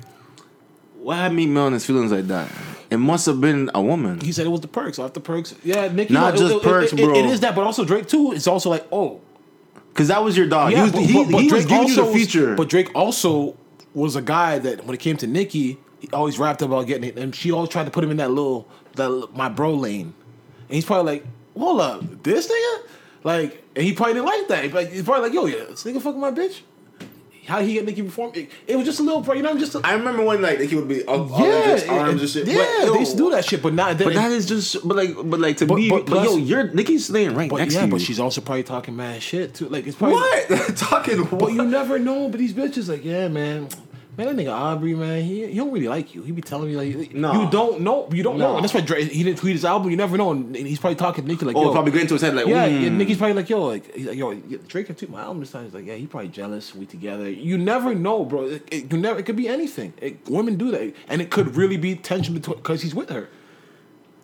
why 1.00 1.18
had 1.18 1.34
Meek 1.34 1.50
Mill 1.50 1.68
in 1.68 1.74
his 1.74 1.86
feelings 1.86 2.12
like 2.12 2.28
that? 2.28 2.48
It 2.90 2.98
must 2.98 3.26
have 3.26 3.40
been 3.40 3.72
a 3.74 3.82
woman. 3.82 4.20
He 4.20 4.32
said 4.32 4.46
it 4.46 4.50
was 4.50 4.62
the 4.62 4.68
perks. 4.68 5.00
Off 5.00 5.14
the 5.14 5.20
perks, 5.22 5.56
yeah. 5.64 5.88
Nicki, 5.88 6.14
Not 6.14 6.36
it- 6.36 6.40
just 6.40 6.54
it- 6.54 6.58
it- 6.58 6.64
perks, 6.64 6.94
it- 6.94 6.98
bro. 6.98 7.16
it 7.16 7.26
is 7.26 7.40
that, 7.40 7.56
but 7.56 7.64
also 7.66 7.86
Drake 7.86 8.08
too. 8.08 8.34
It's 8.34 8.48
also 8.48 8.70
like, 8.70 8.86
oh, 8.92 9.22
Cause 9.94 10.08
that 10.08 10.24
was 10.24 10.38
your 10.38 10.48
dog. 10.48 10.72
yeah, 10.72 10.78
he 10.78 10.84
was, 10.84 10.92
but, 10.94 11.02
he, 11.02 11.14
but- 11.14 11.42
he 11.42 11.52
was 11.52 11.66
Drake 11.66 11.68
giving 11.68 11.88
you 11.90 11.96
the 11.96 12.02
also 12.02 12.14
was- 12.14 12.22
feature. 12.22 12.56
But 12.56 12.70
Drake 12.70 12.90
also 12.96 13.56
was 13.94 14.16
a 14.16 14.22
guy 14.22 14.58
that 14.60 14.86
when 14.86 14.94
it 14.94 15.00
came 15.02 15.18
to 15.18 15.28
Nicki, 15.28 15.78
he 16.00 16.10
always 16.14 16.40
rapped 16.40 16.62
about 16.62 16.88
getting 16.88 17.04
it, 17.10 17.18
and 17.18 17.36
she 17.36 17.52
always 17.52 17.70
tried 17.70 17.84
to 17.86 17.92
put 17.92 18.04
him 18.04 18.10
in 18.12 18.18
that 18.18 18.30
little 18.30 18.68
that 18.96 19.10
little- 19.10 19.30
my 19.36 19.48
bro 19.50 19.74
lane, 19.74 20.14
and 20.68 20.76
he's 20.76 20.86
probably 20.86 21.14
like, 21.14 21.26
hold 21.58 21.82
up, 21.82 22.24
this 22.24 22.48
nigga, 22.52 22.88
like, 23.24 23.64
and 23.76 23.84
he 23.86 23.94
probably 23.94 24.14
didn't 24.16 24.26
like 24.28 24.48
that. 24.50 24.64
He's 24.64 24.74
like- 24.74 24.92
He's 24.92 25.04
probably 25.04 25.30
like, 25.30 25.34
yo, 25.34 25.46
yeah, 25.46 25.66
this 25.70 25.84
nigga 25.84 26.02
fucking 26.02 26.20
my 26.20 26.32
bitch. 26.32 26.62
How 27.48 27.60
he 27.60 27.74
get 27.74 27.86
Nicki 27.86 28.04
perform? 28.04 28.32
It, 28.36 28.50
it 28.68 28.76
was 28.76 28.86
just 28.86 29.00
a 29.00 29.04
little, 29.04 29.36
you 29.36 29.42
know, 29.42 29.50
I'm 29.50 29.58
just 29.58 29.74
a, 29.74 29.82
I 29.84 29.94
remember 29.94 30.24
when 30.24 30.42
like 30.44 30.60
he 30.60 30.76
would 30.76 30.88
be 30.88 31.04
all, 31.06 31.28
yeah, 31.44 31.74
his 31.74 31.88
arms 31.90 32.22
and 32.22 32.30
shit. 32.30 32.48
Yeah, 32.48 32.56
But, 32.80 32.86
yo, 32.86 32.94
they 32.94 33.00
used 33.00 33.12
to 33.14 33.18
do 33.18 33.32
that 33.32 33.44
shit, 33.46 33.64
but 33.64 33.74
not. 33.74 33.98
But 33.98 34.14
that 34.14 34.32
is 34.32 34.46
just, 34.46 34.88
but 34.88 34.96
like, 34.96 35.16
but 35.16 35.40
like 35.40 35.58
to 35.58 35.66
But- 35.66 35.76
me, 35.76 35.90
but 35.90 36.06
but, 36.06 36.24
yo, 36.24 36.30
plus- 36.36 36.40
you're 36.40 36.68
Nicki's 36.72 37.10
laying 37.10 37.34
right 37.34 37.50
But 37.50 37.58
next 37.58 37.74
yeah, 37.74 37.82
to 37.82 37.86
you. 37.88 37.92
but 37.94 38.02
she's 38.02 38.20
also 38.20 38.42
probably 38.42 38.64
talking 38.64 38.96
mad 38.96 39.24
shit 39.24 39.56
too. 39.56 39.68
Like 39.70 39.88
it's 39.88 39.98
probably 39.98 40.18
what 40.18 40.48
talking? 40.78 41.18
What? 41.26 41.40
But 41.40 41.54
you 41.54 41.64
never 41.66 41.98
know. 41.98 42.30
But 42.30 42.40
these 42.40 42.54
bitches, 42.54 42.88
like, 42.88 43.04
yeah, 43.04 43.28
man, 43.28 43.70
man, 44.18 44.36
that 44.36 44.44
nigga 44.44 44.54
Aubrey, 44.54 44.94
man, 44.94 45.24
he 45.24 45.48
he 45.48 45.56
don't 45.56 45.72
really 45.72 45.88
like 45.88 46.14
you. 46.14 46.22
He 46.24 46.32
be 46.32 46.42
telling 46.42 46.70
me 46.70 46.76
like, 46.76 47.14
No. 47.14 47.34
you 47.34 47.50
don't 47.50 47.82
know, 47.82 48.10
you 48.12 48.24
don't 48.24 48.38
know. 48.38 48.56
And 48.56 48.64
that's 48.64 48.74
why 48.74 48.82
Drake, 48.82 49.12
he 49.12 49.24
didn't 49.24 49.40
tweet 49.40 49.54
his 49.54 49.66
album. 49.66 49.90
You 49.90 49.98
never 49.98 50.18
know. 50.18 50.32
And 50.32 50.56
he's 50.56 50.80
probably 50.80 50.96
talking 50.96 51.24
to 51.24 51.30
Nicki 51.30 51.46
like, 51.46 51.56
oh, 51.56 51.66
yo, 51.66 51.72
probably 51.72 51.92
get 51.92 52.02
into 52.02 52.16
his 52.16 52.22
head 52.22 52.36
like, 52.36 52.48
yeah, 52.48 52.68
mm. 52.68 52.84
yeah, 52.84 52.90
Nicki's 52.90 53.18
probably 53.18 53.36
like, 53.36 53.50
yo, 53.50 53.66
like, 53.66 53.94
he's 53.96 54.08
like, 54.08 54.18
yo, 54.18 54.34
Drake 54.68 54.88
can 54.88 54.96
tweet 54.96 55.12
my 55.12 55.22
album 55.22 55.40
this 55.40 55.52
time. 55.52 55.66
He's 55.66 55.74
like, 55.74 55.86
yeah, 55.86 55.96
he 55.96 56.08
probably 56.08 56.30
jealous. 56.30 56.76
We 56.76 56.86
together. 56.86 57.30
You 57.30 57.58
never 57.58 57.96
know, 57.96 58.26
bro. 58.26 58.46
It, 58.46 58.68
it, 58.72 58.92
you 58.92 58.98
never. 58.98 59.20
It 59.20 59.26
could 59.26 59.36
be 59.38 59.48
anything. 59.48 59.94
It, 59.98 60.30
women 60.30 60.58
do 60.58 60.72
that, 60.72 60.94
and 61.08 61.22
it 61.22 61.32
could 61.32 61.56
really 61.56 61.78
be 61.78 61.96
tension 61.96 62.34
between 62.34 62.58
because 62.58 62.82
he's 62.82 62.96
with 62.96 63.10
her. 63.10 63.30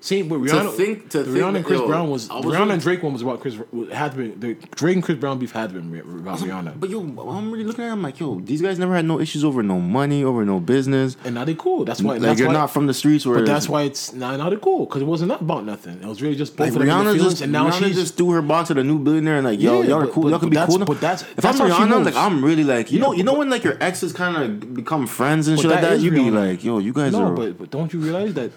Same 0.08 0.30
with 0.30 0.40
Rihanna. 0.50 0.72
think- 0.72 1.10
to 1.10 1.18
the 1.20 1.24
think 1.26 1.38
Rihanna 1.38 1.56
and 1.58 1.66
Chris 1.66 1.80
yo, 1.82 1.88
Brown 1.88 2.10
was, 2.10 2.30
I 2.30 2.36
was 2.36 2.46
Rihanna 2.46 2.60
really- 2.60 2.72
and 2.74 2.82
Drake 2.82 3.04
one 3.04 3.12
was 3.14 3.22
about 3.24 3.42
Chris. 3.42 3.56
Had 3.92 4.12
to 4.14 4.18
be 4.18 4.28
the 4.30 4.54
Drake 4.76 4.96
and 4.96 5.04
Chris 5.04 5.18
Brown 5.18 5.38
beef 5.38 5.52
had 5.52 5.74
to 5.74 5.82
be 5.82 6.00
about 6.00 6.40
Rihanna. 6.40 6.80
But 6.80 6.90
yo, 6.90 7.02
I'm 7.02 7.52
really 7.52 7.66
looking 7.66 7.84
at 7.84 7.92
him 7.92 8.02
like, 8.04 8.18
yo, 8.22 8.40
these 8.40 8.62
guys 8.62 8.80
never 8.80 8.96
had 8.96 9.04
no 9.04 9.20
issues 9.20 9.44
over 9.44 9.62
no 9.62 9.82
money, 9.82 10.24
over 10.24 10.46
no 10.46 10.62
business. 10.62 11.18
and 11.26 11.36
now 11.36 11.44
they 11.44 11.56
cool. 11.56 11.84
That's 11.84 12.02
why. 12.02 12.14
Like 12.14 12.22
that's 12.22 12.40
you're 12.40 12.48
why, 12.48 12.54
not 12.54 12.68
from 12.72 12.88
the 12.88 12.94
streets 12.94 13.26
where. 13.26 13.40
But 13.40 13.48
that's 13.48 13.68
why 13.68 13.82
it's 13.84 14.14
now 14.14 14.36
now 14.38 14.50
they're 14.50 14.58
cool 14.60 14.86
because 14.86 15.02
it 15.02 15.06
wasn't 15.06 15.34
about 15.34 15.66
nothing. 15.66 16.00
It 16.02 16.06
was 16.06 16.22
really 16.22 16.38
just 16.38 16.56
both 16.56 16.68
Like 16.68 16.76
of 16.82 16.86
them 16.86 17.00
in 17.00 17.06
the 17.06 17.12
Rihanna 17.14 17.24
just, 17.24 17.42
and 17.42 17.52
now 17.52 17.70
Rihanna 17.70 17.94
just 17.94 18.16
threw 18.16 18.32
her 18.32 18.42
box 18.42 18.72
at 18.72 18.78
a 18.78 18.84
new 18.86 19.00
billionaire 19.00 19.36
and 19.40 19.46
like, 19.46 19.60
yo, 19.60 19.82
Yeah, 19.82 19.90
y'all 19.90 20.04
are 20.04 20.08
cool. 20.08 20.24
but- 20.24 20.30
y'all 20.30 20.40
can 20.40 20.50
be 20.50 20.56
cool. 20.58 20.80
now. 20.80 20.86
but 20.86 21.02
that's- 21.02 21.24
if 21.30 21.36
that's 21.44 21.60
I'm 21.60 21.70
Rihanna, 21.70 22.06
like 22.06 22.16
I'm 22.16 22.46
really 22.46 22.64
like, 22.64 22.94
you 22.94 23.00
know, 23.00 23.12
you 23.12 23.24
know 23.24 23.34
when 23.34 23.50
like 23.50 23.66
your 23.66 23.78
exes 23.84 24.14
kind 24.14 24.38
of 24.38 24.74
become 24.74 25.06
friends 25.06 25.50
and 25.50 25.60
shit 25.60 25.70
like 25.70 25.82
that 25.82 26.00
You 26.00 26.12
be 26.12 26.32
like, 26.32 26.64
yo, 26.64 26.78
you 26.80 26.94
guys 26.94 27.14
are. 27.14 27.32
but, 27.34 27.58
but 27.58 27.72
don't 27.72 27.92
you 27.92 28.00
realize 28.00 28.34
that? 28.36 28.52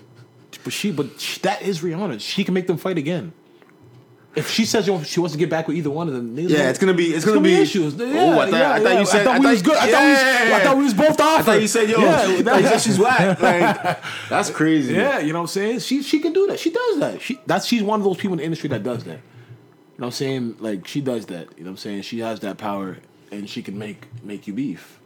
But 0.64 0.72
she, 0.72 0.90
but 0.92 1.20
she, 1.20 1.40
that 1.40 1.62
is 1.62 1.80
Rihanna. 1.80 2.20
She 2.20 2.44
can 2.44 2.54
make 2.54 2.66
them 2.66 2.76
fight 2.76 2.98
again. 2.98 3.32
If 4.36 4.48
she 4.48 4.64
says 4.64 4.84
she 4.84 5.18
wants 5.18 5.32
to 5.32 5.38
get 5.38 5.50
back 5.50 5.66
with 5.66 5.76
either 5.76 5.90
one 5.90 6.06
of 6.06 6.14
them, 6.14 6.38
Yeah, 6.38 6.48
gonna- 6.58 6.70
it's 6.70 6.78
gonna 6.78 6.94
be- 6.94 7.06
it's 7.06 7.24
there's 7.24 7.34
gonna 7.34 7.40
be- 7.40 7.54
issues. 7.54 7.94
Yeah, 7.94 8.06
Oh, 8.06 8.38
I 8.38 8.44
thought- 8.48 8.52
yeah, 8.60 8.72
I 8.74 8.80
thought 8.80 8.98
you 9.00 9.06
said- 9.06 9.20
I 9.22 9.24
thought 9.24 9.34
I 9.34 9.38
we 9.40 9.46
was 9.46 9.62
thought- 9.62 9.64
good. 9.64 9.76
I 9.76 9.90
thought 9.90 10.04
we 10.04 10.10
was, 10.12 10.20
I 10.52 10.60
thought 10.64 10.76
we 10.76 10.84
was 10.84 10.94
both 10.94 11.20
off. 11.20 11.40
I 11.40 11.42
thought 11.42 11.60
you 11.62 11.66
said, 11.66 11.90
yo, 11.90 12.00
yeah, 12.00 12.42
thought 12.42 12.62
you 12.62 12.68
said 12.68 12.80
she's 12.80 12.98
whack. 12.98 13.40
Like, 13.42 13.98
that's 14.28 14.50
crazy. 14.50 14.94
Yeah, 14.94 15.18
you 15.18 15.32
know 15.32 15.40
what 15.40 15.42
I'm 15.42 15.46
saying? 15.48 15.78
She 15.80 16.04
she 16.04 16.20
can 16.20 16.32
do 16.32 16.46
that. 16.46 16.60
She 16.60 16.70
does 16.70 17.00
that. 17.00 17.20
She 17.20 17.40
that's 17.46 17.66
she's 17.66 17.82
one 17.82 17.98
of 17.98 18.04
those 18.04 18.18
people 18.18 18.34
in 18.34 18.38
the 18.38 18.44
industry 18.44 18.68
that 18.68 18.84
does 18.84 19.02
that. 19.04 19.10
You 19.10 19.16
know 19.16 19.20
what 19.96 20.06
I'm 20.06 20.12
saying? 20.12 20.56
Like 20.60 20.86
she 20.86 21.00
does 21.00 21.26
that. 21.26 21.48
You 21.58 21.64
know 21.64 21.70
what 21.70 21.72
I'm 21.72 21.76
saying? 21.78 22.02
She 22.02 22.20
has 22.20 22.38
that 22.40 22.56
power 22.56 22.98
and 23.32 23.50
she 23.50 23.62
can 23.62 23.76
make 23.78 24.06
make 24.22 24.46
you 24.46 24.52
beef. 24.52 25.00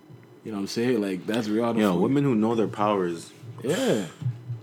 You 0.45 0.53
know 0.53 0.59
what 0.59 0.63
I'm 0.65 0.67
saying? 0.67 1.01
Like 1.01 1.27
that's 1.27 1.49
Rihanna. 1.49 1.79
Yeah, 1.79 1.93
women 1.93 2.25
who 2.25 2.35
know 2.35 2.55
their 2.55 2.69
powers, 2.69 3.31
Yeah. 3.63 4.05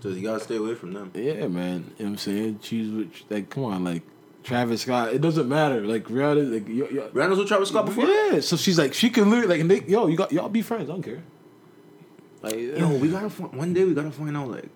Just 0.01 0.17
you 0.17 0.23
gotta 0.23 0.39
stay 0.39 0.57
away 0.57 0.75
from 0.75 0.93
them. 0.93 1.11
Yeah, 1.13 1.47
man. 1.47 1.47
You 1.47 1.49
know 1.49 1.85
what 1.97 2.05
I'm 2.05 2.17
saying? 2.17 2.59
She's 2.63 2.89
with, 2.91 3.11
like 3.29 3.49
come 3.49 3.65
on, 3.65 3.83
like 3.83 4.01
Travis 4.43 4.81
Scott. 4.81 5.13
It 5.13 5.21
doesn't 5.21 5.47
matter. 5.47 5.81
Like 5.85 6.05
Rihanna 6.05 6.51
like 6.51 6.67
yo, 6.67 6.89
yo, 6.89 7.09
Rihanna's 7.09 7.37
with 7.37 7.47
Travis 7.47 7.69
Scott 7.69 7.85
before. 7.85 8.05
Yeah. 8.05 8.39
So 8.39 8.57
she's 8.57 8.79
like 8.79 8.93
she 8.93 9.09
can 9.09 9.29
literally 9.29 9.47
like 9.47 9.61
and 9.61 9.69
they, 9.69 9.81
yo, 9.81 10.07
you 10.07 10.17
got 10.17 10.31
y'all 10.31 10.49
be 10.49 10.61
friends, 10.61 10.89
I 10.89 10.93
don't 10.93 11.03
care. 11.03 11.21
Like 12.41 12.55
Yo, 12.55 12.89
we 12.97 13.09
gotta 13.09 13.29
find, 13.29 13.53
one 13.53 13.73
day 13.73 13.83
we 13.83 13.93
gotta 13.93 14.11
find 14.11 14.35
out 14.35 14.49
like 14.49 14.69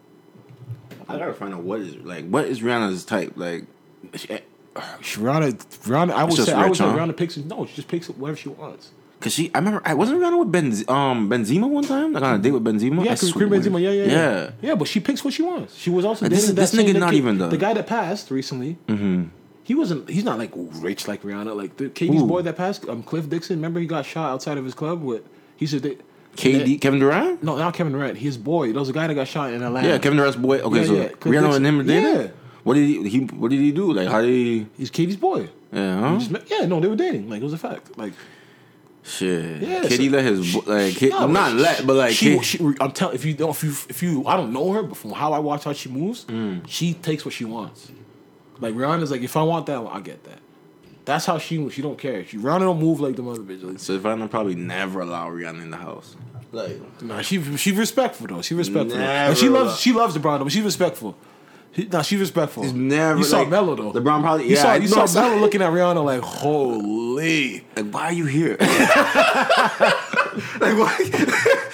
I 1.10 1.18
gotta 1.18 1.34
find 1.34 1.54
out 1.54 1.64
what 1.64 1.80
is 1.80 1.96
like 1.98 2.28
what 2.28 2.46
is 2.46 2.62
Rihanna's 2.62 3.06
type 3.06 3.34
like. 3.36 3.66
she, 4.14 4.30
eh. 4.30 4.40
Rihanna 4.76 5.54
Rihanna 5.54 6.12
I 6.12 6.24
would 6.26 6.34
say 6.34 6.54
I 6.54 6.68
would 6.68 6.78
say? 6.78 6.84
Rihanna 6.84 7.18
picks 7.18 7.38
no, 7.38 7.66
she 7.66 7.76
just 7.76 7.88
picks 7.88 8.10
whatever 8.10 8.38
she 8.38 8.50
wants. 8.50 8.92
Cause 9.26 9.34
she, 9.34 9.50
I 9.56 9.58
remember, 9.58 9.82
I 9.84 9.96
wasn't 9.96 10.20
Rihanna 10.22 10.38
with 10.38 10.52
Ben, 10.52 10.68
um, 10.88 11.28
Benzema 11.28 11.68
one 11.68 11.84
time, 11.84 12.14
like 12.14 12.22
on 12.24 12.36
a 12.36 12.38
date 12.44 12.52
with 12.52 12.64
Benzema. 12.64 13.04
Yeah, 13.04 13.16
Karim 13.16 13.50
Benzema. 13.50 13.82
Yeah, 13.82 13.90
yeah, 13.90 14.04
yeah, 14.04 14.12
yeah. 14.12 14.50
yeah. 14.62 14.76
but 14.76 14.88
she 14.88 15.00
picks 15.00 15.26
what 15.26 15.34
she 15.34 15.42
wants. 15.42 15.76
She 15.76 15.90
was 15.90 16.06
also 16.06 16.26
Like, 16.26 16.32
this- 16.32 16.42
dating 16.42 16.56
this 16.56 16.76
nigga 16.76 17.00
not 17.00 17.10
kid- 17.10 17.18
even 17.18 17.38
the- 17.40 17.48
the 17.48 17.58
guy 17.58 17.74
that 17.74 17.88
passed 17.88 18.30
recently. 18.30 18.78
Mm-hmm. 18.88 19.24
He 19.64 19.74
wasn't. 19.74 20.08
He's 20.12 20.24
not 20.24 20.38
like 20.38 20.52
rich 20.56 21.08
like 21.08 21.24
Rihanna. 21.24 21.56
Like 21.56 21.76
the 21.78 21.86
KD's 21.90 22.20
Who? 22.22 22.28
boy 22.28 22.44
that 22.44 22.56
passed, 22.56 22.88
um, 22.88 23.02
Cliff 23.02 23.28
Dixon. 23.28 23.56
Remember 23.58 23.80
he 23.80 23.88
got 23.88 24.06
shot 24.06 24.30
outside 24.30 24.60
of 24.60 24.64
his 24.64 24.76
club 24.76 25.02
with. 25.02 25.24
He 25.58 25.66
said 25.66 25.82
they. 25.82 25.98
KD, 26.36 26.80
Kevin 26.80 27.00
Durant. 27.00 27.42
No, 27.42 27.58
not 27.58 27.74
Kevin 27.74 27.94
Durant. 27.94 28.18
His 28.20 28.38
boy. 28.38 28.68
There 28.74 28.80
was 28.80 28.90
a 28.90 28.94
guy 28.94 29.08
that 29.08 29.16
got 29.16 29.28
shot 29.28 29.52
in 29.54 29.64
Atlanta. 29.64 29.88
Yeah, 29.88 29.98
Kevin 29.98 30.18
Durant's 30.18 30.38
boy. 30.38 30.60
Okay, 30.60 30.82
Yeah, 30.82 30.86
so 30.86 30.94
yeah. 30.94 31.08
Rihanna 31.08 31.56
and 31.56 31.66
him 31.66 31.78
dating. 31.88 32.04
Yeah. 32.04 32.28
What 32.64 32.76
did 32.76 32.86
he, 32.88 33.10
he? 33.10 33.20
What 33.22 33.50
did 33.50 33.60
he 33.62 33.72
do? 33.72 33.92
Like, 33.92 34.08
how 34.08 34.22
did 34.22 34.30
he? 34.30 34.68
He's 34.78 34.92
KD's 34.92 35.16
boy. 35.18 35.50
Yeah, 35.74 36.00
huh? 36.00 36.30
met- 36.30 36.44
yeah, 36.52 36.68
no, 36.68 36.80
they 36.80 36.88
were 36.88 36.96
dating. 36.96 37.28
Like 37.30 37.42
it 37.42 37.44
was 37.44 37.54
a 37.54 37.58
fact. 37.58 37.98
Like 37.98 38.14
Shit. 39.06 39.62
Yeah, 39.62 39.82
KD 39.84 40.06
so- 40.10 40.12
let 40.16 40.26
his 40.26 40.54
bo- 40.56 40.64
like 40.66 40.94
She- 40.94 41.00
kid, 41.00 41.10
no, 41.12 41.28
not 41.28 41.52
she- 41.52 41.58
let, 41.58 41.86
but 41.88 41.96
like 41.96 42.14
she, 42.16 42.40
she, 42.42 42.60
I'm 42.82 42.92
telling 42.92 43.14
if 43.16 43.24
you 43.24 43.34
don't 43.36 43.52
if 43.52 43.64
you 43.64 43.70
if 43.90 44.02
you 44.04 44.26
I 44.26 44.36
don't 44.36 44.52
know 44.52 44.72
her, 44.74 44.82
but 44.84 44.98
from 44.98 45.12
how 45.12 45.32
I 45.34 45.40
watch 45.40 45.64
how 45.64 45.74
she 45.74 45.90
moves, 45.90 46.26
Mm. 46.26 46.62
she 46.68 46.94
takes 46.96 47.24
what 47.24 47.34
she 47.34 47.46
wants. 47.46 47.92
Like 48.60 48.74
Rihanna's 48.74 49.12
like, 49.12 49.22
if 49.22 49.38
I 49.38 49.44
want 49.44 49.68
that, 49.68 49.78
I 49.80 50.00
get 50.00 50.24
that. 50.24 50.40
That's 51.06 51.26
how 51.28 51.38
she 51.38 51.60
moves. 51.60 51.76
She 51.76 51.84
don't 51.84 52.00
care. 52.00 52.26
She 52.26 52.38
Rihanna 52.38 52.62
don't 52.62 52.80
move 52.80 53.00
like 53.00 53.16
the 53.16 53.24
other 53.24 53.42
bitches. 53.42 53.80
Savannah 53.80 54.28
probably 54.28 54.56
never 54.56 55.02
allow 55.02 55.30
Rihanna 55.30 55.62
in 55.62 55.70
the 55.70 55.78
house. 55.78 56.16
Like, 56.52 56.80
Nah, 57.04 57.22
she 57.22 57.44
she 57.58 57.74
respectful 57.74 58.26
though. 58.28 58.42
She 58.42 58.56
respectful. 58.56 58.98
Never 58.98 59.04
and 59.30 59.38
she 59.38 59.50
loves 59.50 59.80
she 59.80 59.92
loves 59.94 60.18
LeBron 60.18 60.40
though, 60.40 60.46
but 60.46 60.52
she's 60.54 60.64
respectful. 60.64 61.16
He, 61.76 61.86
nah, 61.88 62.02
she's 62.04 62.22
respectful. 62.22 62.64
He's 62.64 62.74
never, 62.74 63.18
You 63.20 63.26
saw 63.26 63.40
like, 63.40 63.50
Melo 63.50 63.76
though. 63.76 63.92
LeBron 63.92 64.22
probably- 64.22 64.46
You 64.48 64.56
yeah, 64.56 64.62
saw 64.62 64.74
you 64.76 64.88
know, 64.90 65.06
saw. 65.06 65.24
Melo 65.28 65.42
looking 65.42 65.62
at 65.62 65.72
Rihanna 65.74 66.04
like, 66.06 66.22
holy. 66.22 67.66
like 67.76 67.90
why 67.92 68.04
are 68.06 68.14
you 68.14 68.26
here? 68.26 68.56
like 68.60 68.70
why? 70.78 70.98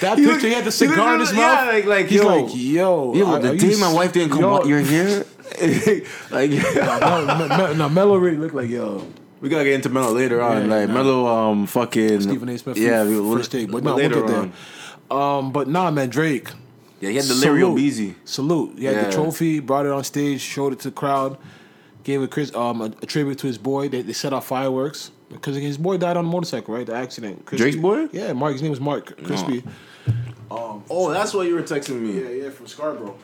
That 0.01 0.15
picture, 0.15 0.31
look- 0.31 0.41
he 0.41 0.53
had 0.53 0.65
the 0.65 0.71
cigar 0.71 1.15
in 1.15 1.19
his 1.19 1.31
yeah, 1.31 1.37
mouth. 1.37 1.67
like 1.73 1.85
like 1.85 2.05
He's 2.07 2.21
yo, 2.21 2.27
like, 2.27 2.45
yo, 2.55 3.13
yo, 3.13 3.39
the 3.39 3.57
day 3.57 3.75
my 3.79 3.91
wife 3.93 4.13
didn't 4.13 4.31
come, 4.31 4.41
yo, 4.41 4.63
you're 4.65 4.79
here. 4.79 5.25
like, 6.31 6.49
no, 6.51 7.37
Me- 7.37 7.47
Me- 7.71 7.77
no, 7.77 7.89
Melo 7.89 8.17
really 8.17 8.37
looked 8.37 8.55
like 8.55 8.69
yo. 8.69 9.05
we 9.39 9.49
gotta 9.49 9.63
get 9.65 9.73
into 9.73 9.89
Melo 9.89 10.11
later 10.13 10.41
on. 10.41 10.69
Yeah, 10.69 10.75
like 10.79 10.87
nah. 10.89 10.93
Melo, 10.95 11.27
um, 11.27 11.67
fucking 11.67 12.21
Stephen 12.21 12.49
A. 12.49 12.57
Smith. 12.57 12.77
Yeah, 12.77 13.03
Yeah, 13.03 13.33
first 13.35 13.51
take, 13.51 13.71
but 13.71 13.83
no, 13.83 13.95
later 13.95 14.17
we'll 14.17 14.27
get 14.27 14.37
on. 14.37 14.53
there. 15.09 15.17
Um, 15.19 15.51
but 15.51 15.67
nah, 15.67 15.91
man, 15.91 16.09
Drake. 16.09 16.49
Yeah, 17.01 17.09
he 17.09 17.15
had 17.17 17.25
the 17.25 17.33
Salute. 17.33 17.77
Obeezy. 17.77 18.15
Salute. 18.23 18.79
He 18.79 18.85
had 18.85 18.95
Yeah. 18.95 19.03
the 19.05 19.11
trophy, 19.11 19.59
brought 19.59 19.85
it 19.85 19.91
on 19.91 20.03
stage, 20.05 20.39
showed 20.39 20.71
it 20.71 20.79
to 20.79 20.89
the 20.89 20.95
crowd, 20.95 21.37
gave 22.03 22.21
a 22.21 22.27
Chris 22.27 22.53
um 22.55 22.79
a, 22.81 22.85
a 22.85 23.05
tribute 23.05 23.37
to 23.39 23.47
his 23.47 23.57
boy. 23.57 23.89
They, 23.89 24.01
they 24.03 24.13
set 24.13 24.31
off 24.33 24.45
fireworks 24.47 25.11
because 25.29 25.55
his 25.57 25.77
boy 25.77 25.97
died 25.97 26.15
on 26.15 26.25
a 26.25 26.27
motorcycle, 26.27 26.73
right? 26.75 26.85
The 26.85 26.95
accident. 26.95 27.45
Crispy. 27.45 27.63
Drake's 27.63 27.77
boy? 27.81 28.07
Yeah, 28.11 28.33
Mark. 28.33 28.53
His 28.53 28.61
name 28.61 28.71
was 28.71 28.79
Mark 28.79 29.17
Crispy. 29.23 29.63
Oh, 30.49 31.11
that's 31.13 31.33
why 31.33 31.43
you 31.43 31.55
were 31.55 31.63
texting 31.63 31.99
me. 32.01 32.21
Yeah, 32.21 32.43
yeah, 32.45 32.49
from 32.49 32.67
Scarborough. 32.67 33.17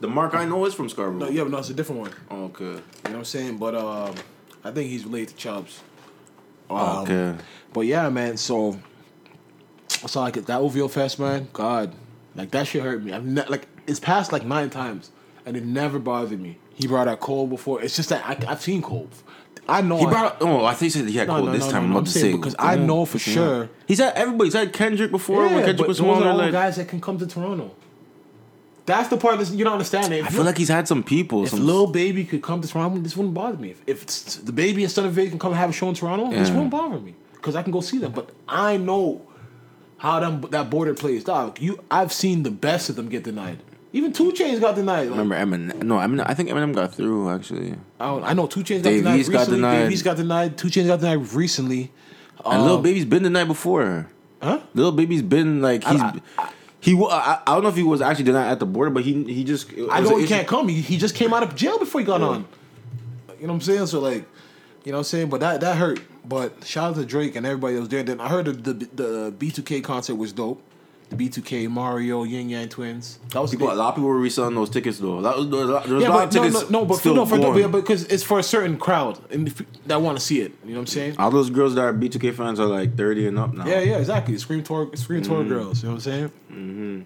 The 0.00 0.08
Mark 0.08 0.34
I 0.34 0.44
know 0.44 0.64
is 0.66 0.74
from 0.74 0.88
Scarborough. 0.90 1.18
No, 1.26 1.28
yeah, 1.30 1.42
but 1.44 1.52
no, 1.52 1.58
it's 1.58 1.70
a 1.70 1.74
different 1.74 2.00
one. 2.02 2.10
Oh, 2.30 2.44
okay. 2.46 2.64
You 2.64 2.70
know 2.74 2.80
what 3.04 3.14
I'm 3.16 3.24
saying? 3.24 3.56
But 3.56 3.74
um, 3.74 4.14
I 4.62 4.70
think 4.70 4.90
he's 4.90 5.04
related 5.04 5.28
to 5.30 5.36
Chubbs. 5.36 5.80
Um, 6.68 6.78
okay. 6.78 7.36
But 7.72 7.82
yeah, 7.82 8.08
man. 8.10 8.36
So 8.36 8.78
I 10.02 10.06
saw 10.06 10.22
like 10.22 10.34
that 10.34 10.60
OVO 10.60 10.88
Fest, 10.88 11.18
man. 11.18 11.48
God, 11.54 11.94
like 12.34 12.50
that 12.52 12.66
shit 12.66 12.82
hurt 12.82 13.02
me. 13.02 13.12
I've 13.12 13.24
ne- 13.24 13.46
like 13.46 13.66
it's 13.86 14.00
passed 14.00 14.32
like 14.32 14.44
nine 14.44 14.70
times, 14.70 15.10
and 15.46 15.56
it 15.56 15.64
never 15.64 15.98
bothered 15.98 16.40
me. 16.40 16.58
He 16.74 16.86
brought 16.88 17.06
out 17.08 17.20
Cole 17.20 17.46
before. 17.46 17.82
It's 17.82 17.94
just 17.96 18.08
that 18.08 18.24
I, 18.26 18.50
I've 18.50 18.60
seen 18.62 18.82
Cole. 18.82 19.08
I 19.68 19.80
know 19.80 19.96
He 19.98 20.04
I- 20.06 20.10
brought. 20.10 20.36
Oh, 20.42 20.64
I 20.64 20.74
think 20.74 20.92
he 20.92 20.98
said 20.98 21.08
he 21.08 21.16
had 21.16 21.28
No, 21.28 21.36
Cole 21.36 21.46
no, 21.46 21.52
this 21.52 21.64
no, 21.66 21.70
time. 21.70 21.84
I'm 21.84 21.90
about 21.92 22.06
to 22.06 22.12
say 22.12 22.32
because 22.32 22.54
I 22.58 22.76
know 22.76 23.04
for 23.04 23.18
sure. 23.18 23.70
He's 23.86 23.98
had 23.98 24.14
everybody. 24.14 24.46
He's 24.48 24.54
had 24.54 24.72
Kendrick 24.72 25.10
before 25.10 25.44
when 25.44 25.50
Yeah, 25.52 25.56
Kendrick 25.60 25.78
but 25.78 25.88
was 25.88 25.98
those 25.98 26.22
are 26.22 26.28
all 26.28 26.36
Like, 26.36 26.52
guys 26.52 26.76
that 26.76 26.88
can 26.88 27.00
come 27.00 27.18
to 27.18 27.26
Toronto. 27.26 27.70
That's 28.86 29.08
the 29.08 29.16
part 29.16 29.38
that 29.38 29.48
you 29.50 29.64
don't 29.64 29.72
understand. 29.72 30.12
If 30.12 30.26
I 30.26 30.28
feel 30.28 30.44
like 30.44 30.58
he's 30.58 30.68
had 30.68 30.86
some 30.86 31.02
people. 31.02 31.44
if 31.44 31.50
some 31.50 31.64
Lil 31.66 31.86
Baby 31.86 32.24
could 32.24 32.42
come 32.42 32.60
to 32.60 32.68
Toronto, 32.68 32.98
this 33.00 33.16
wouldn't 33.16 33.32
bother 33.34 33.56
me. 33.56 33.70
If, 33.70 33.82
if 33.86 34.02
it's- 34.02 34.38
DaBaby 34.44 34.82
and 34.82 34.90
Son 34.90 35.06
of 35.06 35.12
Vic 35.12 35.30
can 35.30 35.38
come 35.38 35.52
and 35.52 35.58
have 35.58 35.70
a 35.70 35.72
show 35.72 35.88
in 35.88 35.94
Toronto, 35.94 36.28
this 36.30 36.48
Yeah. 36.48 36.54
wouldn't 36.54 36.70
bother 36.70 36.98
me 37.00 37.14
because 37.32 37.56
I 37.56 37.62
can 37.62 37.72
go 37.72 37.80
see 37.80 37.96
them. 37.96 38.12
But 38.12 38.30
I 38.46 38.76
know 38.76 39.22
how 40.04 40.20
them 40.20 40.42
that 40.50 40.68
border 40.68 40.92
plays, 40.94 41.24
dog. 41.24 41.58
You, 41.60 41.82
I've 41.90 42.12
seen 42.12 42.42
the 42.42 42.50
best 42.50 42.90
of 42.90 42.96
them 42.96 43.08
get 43.08 43.24
denied. 43.24 43.58
Even 43.94 44.12
2 44.12 44.32
Chainz 44.32 44.60
got 44.60 44.74
denied. 44.74 45.08
Like, 45.08 45.18
Remember 45.18 45.34
Eminem? 45.36 45.82
No, 45.82 45.96
Eminem. 45.96 46.24
I 46.28 46.34
think 46.34 46.50
Eminem 46.50 46.74
got 46.74 46.94
through 46.94 47.30
actually. 47.30 47.74
I, 47.98 48.06
don't- 48.06 48.24
I 48.24 48.32
know 48.34 48.46
2 48.46 48.60
Chainz 48.60 48.82
got 48.82 48.90
Dave 48.90 49.02
denied 49.02 49.20
East 49.20 49.32
got 49.32 49.38
recently. 49.38 49.56
denied. 49.60 49.78
Dave 49.84 49.92
East 49.92 50.04
got 50.04 50.16
denied. 50.18 50.58
2 50.58 50.68
Chainz 50.68 50.86
got 50.88 51.00
denied 51.00 51.32
recently. 51.32 51.92
And 52.44 52.60
Um, 52.60 52.66
Lil 52.66 52.82
Baby's 52.82 53.04
been 53.06 53.22
denied 53.22 53.48
before. 53.48 54.06
Huh? 54.42 54.60
Lil 54.74 54.92
Baby's 54.92 55.22
been 55.22 55.62
like 55.62 55.82
he's. 55.84 56.00
I- 56.02 56.20
he, 56.80 56.92
I, 57.02 57.40
I 57.46 57.54
don't 57.54 57.62
know 57.62 57.70
if 57.70 57.76
he 57.76 57.82
was 57.82 58.02
actually 58.02 58.24
denied 58.26 58.50
at 58.50 58.58
the 58.58 58.66
border, 58.66 58.90
but 58.90 59.04
he 59.04 59.24
he 59.24 59.42
just. 59.42 59.70
I 59.90 60.00
know 60.00 60.18
he 60.18 60.26
can't 60.26 60.46
come. 60.46 60.68
He, 60.68 60.82
he 60.82 60.98
just 60.98 61.14
came 61.14 61.32
out 61.32 61.42
of 61.42 61.54
jail 61.54 61.78
before 61.78 62.02
he 62.02 62.06
got 62.06 62.20
on. 62.20 62.44
You 63.40 63.46
know 63.46 63.54
what 63.54 63.54
I'm 63.54 63.60
saying? 63.62 63.86
So 63.86 64.00
like, 64.00 64.26
you 64.84 64.92
know 64.92 64.98
what 64.98 64.98
I'm 64.98 65.04
saying? 65.04 65.30
But 65.30 65.40
that 65.40 65.62
that 65.62 65.78
hurt. 65.78 66.00
But 66.24 66.64
shout 66.64 66.90
out 66.90 66.96
to 66.96 67.04
Drake 67.04 67.36
and 67.36 67.44
everybody 67.44 67.74
that 67.74 67.80
was 67.80 67.88
there. 67.90 68.02
Then 68.02 68.20
I 68.20 68.28
heard 68.28 68.46
the 68.46 68.52
the, 68.72 68.72
the 68.94 69.32
B2K 69.38 69.82
concert 69.84 70.14
was 70.14 70.32
dope. 70.32 70.62
The 71.10 71.16
B2K 71.16 71.68
Mario 71.68 72.22
Yin 72.24 72.48
Yang 72.48 72.70
Twins. 72.70 73.18
That 73.30 73.40
was 73.42 73.50
People, 73.50 73.70
a 73.70 73.74
lot 73.74 73.90
of 73.90 73.94
people 73.96 74.08
were 74.08 74.18
reselling 74.18 74.54
those 74.54 74.70
tickets 74.70 74.98
though. 74.98 75.20
That 75.20 75.36
was, 75.36 75.48
there 75.50 75.60
was 75.60 75.68
a 75.68 75.72
lot, 75.72 75.86
Yeah, 75.88 75.94
a 75.94 75.98
lot 75.98 76.10
but 76.10 76.28
of 76.28 76.34
no, 76.34 76.42
tickets 76.42 76.70
no, 76.70 76.80
no, 76.80 76.84
but 76.86 76.94
for, 76.94 77.00
still 77.00 77.14
no, 77.14 77.26
for, 77.26 77.36
going. 77.36 77.58
yeah, 77.60 77.66
because 77.66 78.04
it's 78.04 78.22
for 78.22 78.38
a 78.38 78.42
certain 78.42 78.78
crowd 78.78 79.20
and 79.30 79.48
that 79.86 80.00
want 80.00 80.16
to 80.18 80.24
see 80.24 80.40
it. 80.40 80.52
You 80.64 80.70
know 80.70 80.76
what 80.76 80.80
I'm 80.80 80.86
saying? 80.86 81.16
All 81.18 81.30
those 81.30 81.50
girls 81.50 81.74
that 81.74 81.82
are 81.82 81.92
B2K 81.92 82.34
fans 82.34 82.58
are 82.58 82.64
like 82.66 82.96
30 82.96 83.28
and 83.28 83.38
up 83.38 83.52
now. 83.52 83.66
Yeah, 83.66 83.80
yeah, 83.80 83.98
exactly. 83.98 84.38
Scream 84.38 84.62
tour, 84.64 84.90
Scream 84.96 85.22
tour 85.22 85.40
Mm-hmm. 85.40 85.48
girls. 85.50 85.82
You 85.82 85.90
know 85.90 85.94
what 85.96 86.06
I'm 86.06 86.12
saying? 86.12 86.28
Mm-hmm. 86.50 87.00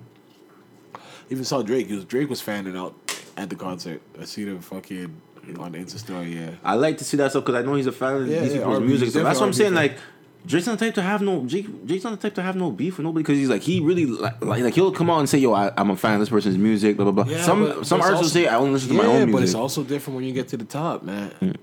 Even 1.31 1.45
saw 1.45 1.63
Drake. 1.63 1.89
He 1.89 1.95
was 1.95 2.05
Drake 2.05 2.31
was 2.31 2.41
fanning 2.41 2.77
out 2.77 2.95
at 3.37 3.51
the 3.51 3.57
concert. 3.57 4.01
I 4.21 4.25
see 4.25 4.45
them 4.45 4.61
fucking 4.61 5.21
on 5.57 5.73
the 5.73 5.79
Insta 5.79 5.99
story. 5.99 6.35
Yeah, 6.37 6.51
I 6.65 6.75
like 6.75 6.99
to 6.99 7.05
see 7.05 7.17
that 7.19 7.31
stuff 7.31 7.45
because 7.45 7.63
I 7.63 7.65
know 7.67 7.75
he's 7.75 7.87
a 7.87 7.93
fan 7.93 8.17
of 8.23 8.29
Yeah, 8.29 8.41
these 8.41 8.53
yeah, 8.53 8.59
people's 8.59 8.75
R&B, 8.77 8.87
music. 8.87 9.11
So 9.11 9.23
that's 9.23 9.41
what 9.41 9.47
I'm 9.47 9.53
saying. 9.53 9.73
definitely 9.75 9.97
Like, 9.97 10.05
Drake's 10.47 10.67
not 10.67 10.79
the 10.79 10.85
type 10.87 10.95
to 10.95 11.03
have 11.03 11.21
no. 11.21 11.45
Jake, 11.47 11.87
Drake's 11.87 12.05
not 12.05 12.11
the 12.11 12.17
type 12.29 12.35
to 12.37 12.43
have 12.43 12.57
no 12.57 12.71
beef 12.71 12.97
with 12.97 13.05
nobody 13.05 13.23
because 13.23 13.37
he's 13.39 13.49
like 13.49 13.61
he 13.63 13.81
really 13.81 14.07
like, 14.07 14.41
like 14.43 14.75
he'll 14.75 14.93
come 14.93 15.11
out 15.11 15.19
and 15.19 15.29
say 15.29 15.37
yo 15.39 15.53
I, 15.53 15.73
I'm 15.77 15.91
a 15.91 15.97
fan 15.97 16.15
of 16.15 16.21
this 16.21 16.29
person's 16.29 16.57
music 16.57 16.97
blah 16.97 17.11
blah 17.11 17.25
blah. 17.25 17.33
Yeah, 17.33 17.43
some 17.43 17.65
but- 17.65 17.87
some 17.87 17.99
but 17.99 18.05
artists 18.07 18.23
will 18.23 18.31
say 18.31 18.47
I 18.47 18.57
only 18.57 18.71
listen 18.71 18.89
to 18.91 18.95
yeah, 18.95 19.03
my 19.03 19.07
own 19.09 19.33
but 19.33 19.43
it's. 19.43 19.53
Mm. 19.55 19.59
also 19.59 19.83
different 19.83 20.17
when 20.17 20.25
you 20.25 20.33
get 20.33 20.49
to 20.49 20.57
the 20.57 20.65
top, 20.65 21.03
man. 21.03 21.57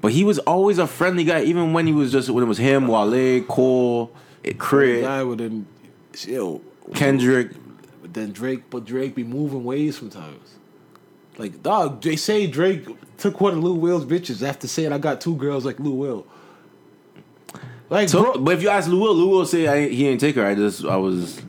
But 0.00 0.12
he 0.12 0.24
was 0.24 0.38
always 0.40 0.78
a 0.78 0.86
friendly 0.86 1.24
guy, 1.24 1.42
even 1.44 1.72
when 1.72 1.86
he 1.86 1.92
was 1.92 2.10
just 2.12 2.28
when 2.28 2.42
it 2.42 2.48
was 2.48 2.58
him, 2.58 2.88
Wale, 2.88 3.42
Cole, 3.44 4.12
eh, 4.44 4.52
Crit, 4.58 5.02
guy 5.02 5.22
with 5.22 5.38
then, 5.38 5.66
yo, 6.26 6.60
Kendrick. 6.94 7.52
But 8.02 8.12
then 8.14 8.32
Drake, 8.32 8.68
but 8.68 8.84
Drake 8.84 9.14
be 9.14 9.22
moving 9.24 9.62
ways 9.64 9.96
sometimes. 9.98 10.56
Like 11.38 11.62
dog, 11.62 12.02
they 12.02 12.16
say 12.16 12.46
Drake 12.46 12.86
took 13.18 13.40
one 13.40 13.54
of 13.54 13.64
Lou 13.64 13.74
Will's 13.74 14.04
bitches 14.04 14.46
after 14.46 14.66
saying 14.68 14.92
I 14.92 14.98
got 14.98 15.20
two 15.20 15.36
girls 15.36 15.64
like 15.64 15.78
Lil 15.80 15.96
Will. 15.96 16.26
Like, 17.90 18.08
So, 18.08 18.22
bro, 18.22 18.38
but 18.42 18.54
if 18.54 18.62
you 18.62 18.68
ask 18.70 18.88
Lou 18.88 19.00
Will, 19.00 19.14
Lou 19.14 19.28
Will 19.28 19.46
say 19.46 19.66
I, 19.66 19.88
he 19.88 20.08
ain't 20.08 20.20
take 20.20 20.34
her. 20.36 20.46
I 20.46 20.54
just 20.54 20.84
I 20.84 20.96
was 20.96 21.42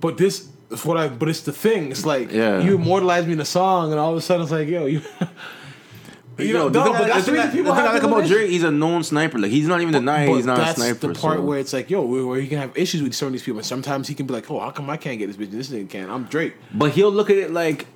But 0.00 0.18
this 0.18 0.48
is 0.70 0.84
what 0.84 0.96
I. 0.96 1.08
But 1.08 1.28
it's 1.28 1.40
the 1.42 1.52
thing. 1.52 1.90
It's 1.90 2.04
like 2.04 2.30
Yeah. 2.32 2.60
you 2.60 2.74
immortalize 2.76 3.26
me 3.26 3.32
in 3.32 3.40
a 3.40 3.44
song, 3.46 3.90
and 3.90 3.98
all 4.00 4.10
of 4.12 4.16
a 4.16 4.20
sudden 4.20 4.42
it's 4.42 4.52
like, 4.52 4.68
yo, 4.68 4.86
you. 4.86 5.00
you 6.38 6.52
know, 6.54 6.68
the 6.68 6.84
no, 6.84 6.92
thing, 6.92 7.04
I- 7.04 7.08
that's 7.08 7.26
the 7.26 7.32
the 7.32 7.42
thing, 7.42 7.50
people 7.50 7.72
the 7.74 7.80
thing 7.80 7.88
I 7.88 7.92
like 7.94 8.02
about 8.02 8.26
Drake, 8.26 8.50
he's 8.50 8.62
a 8.62 8.70
known 8.70 9.02
sniper. 9.04 9.38
Like 9.38 9.50
he's 9.50 9.66
not 9.68 9.80
even 9.80 9.92
denying 9.92 10.34
he's 10.34 10.46
not 10.46 10.58
that's 10.58 10.78
a 10.78 10.82
sniper. 10.82 11.08
the 11.08 11.20
part 11.20 11.38
so. 11.38 11.42
where 11.44 11.58
it's 11.58 11.72
like, 11.72 11.88
yo, 11.90 12.02
where, 12.02 12.26
where 12.26 12.38
you 12.40 12.48
can 12.48 12.58
have 12.58 12.76
issues 12.76 13.02
with 13.02 13.14
some 13.14 13.26
of 13.26 13.32
these 13.32 13.42
people. 13.42 13.58
And 13.58 13.66
sometimes 13.66 14.06
he 14.08 14.14
can 14.14 14.26
be 14.26 14.34
like, 14.34 14.50
oh, 14.50 14.60
how 14.60 14.70
come 14.70 14.88
I 14.90 14.96
can't 14.98 15.18
get 15.18 15.26
this 15.28 15.36
bitch? 15.36 15.50
This 15.50 15.70
nigga 15.70 15.88
can't. 15.88 16.10
I'm 16.10 16.24
Drake. 16.24 16.54
But 16.74 16.92
he'll 16.92 17.10
look 17.12 17.30
at 17.30 17.36
it 17.38 17.52
like, 17.52 17.86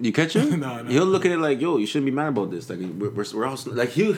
you 0.00 0.12
catch 0.12 0.34
him? 0.36 0.60
No, 0.60 0.82
no. 0.82 0.90
He'll 0.90 1.04
look 1.06 1.24
at 1.24 1.32
it 1.32 1.38
like, 1.38 1.60
yo, 1.60 1.76
you 1.78 1.86
shouldn't 1.86 2.06
be 2.06 2.12
mad 2.12 2.28
about 2.28 2.50
this. 2.50 2.68
Like 2.70 2.78
we're, 2.80 3.10
we're, 3.10 3.24
we're 3.34 3.46
all 3.46 3.58
like 3.66 3.90
he. 3.90 4.16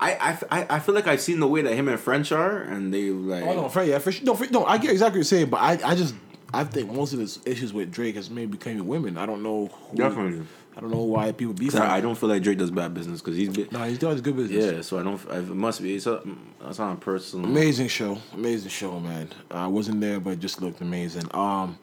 I, 0.00 0.36
I, 0.50 0.66
I- 0.70 0.78
feel 0.80 0.94
like 0.94 1.06
I've 1.06 1.20
seen 1.20 1.40
the 1.40 1.46
way 1.46 1.62
that 1.62 1.72
him 1.74 1.88
and 1.88 1.98
French 2.00 2.32
are, 2.32 2.62
and 2.62 2.92
they 2.92 3.10
like. 3.10 3.44
Oh 3.44 3.54
no, 3.54 3.68
for, 3.68 3.82
yeah, 3.82 3.98
for 3.98 4.12
sure. 4.12 4.24
No, 4.26 4.34
for, 4.34 4.46
no, 4.50 4.64
I 4.64 4.78
get 4.78 4.90
exactly 4.90 5.12
what 5.18 5.18
you're 5.18 5.24
saying, 5.24 5.50
but 5.50 5.58
I, 5.58 5.78
I 5.92 5.94
just, 5.94 6.14
I 6.52 6.64
think 6.64 6.92
most 6.92 7.12
of 7.12 7.20
the 7.20 7.50
issues 7.50 7.72
with 7.72 7.90
Drake 7.92 8.16
has 8.16 8.28
maybe 8.28 8.52
becoming 8.52 8.86
women. 8.86 9.16
I 9.16 9.24
don't 9.26 9.42
know. 9.42 9.66
Who, 9.68 9.96
Definitely. 9.96 10.46
I 10.76 10.80
don't 10.80 10.90
know 10.90 11.02
why 11.04 11.30
people 11.30 11.54
beef. 11.54 11.70
'Cause 11.70 11.80
I, 11.80 11.98
I 11.98 12.00
don't 12.00 12.16
feel 12.18 12.28
like 12.28 12.42
Drake 12.42 12.58
does 12.58 12.72
bad 12.72 12.92
business 12.94 13.20
because 13.20 13.36
he's 13.36 13.48
been. 13.48 13.68
No, 13.70 13.84
he's 13.84 13.98
doing 13.98 14.20
good 14.20 14.36
business. 14.36 14.72
Yeah, 14.74 14.80
so 14.82 14.98
I 14.98 15.04
don't. 15.04 15.20
I, 15.30 15.36
it 15.38 15.46
must 15.46 15.80
be. 15.80 15.94
It's 15.94 16.06
a, 16.06 16.20
that's 16.60 16.80
on 16.80 16.94
a 16.94 16.96
personal. 16.96 17.46
Amazing 17.46 17.86
show, 17.86 18.18
amazing 18.32 18.70
show, 18.70 18.98
man. 18.98 19.28
I 19.52 19.68
wasn't 19.68 20.00
there, 20.00 20.18
but 20.18 20.30
it 20.30 20.40
just 20.40 20.60
looked 20.60 20.80
amazing. 20.80 21.24
Um, 21.32 21.78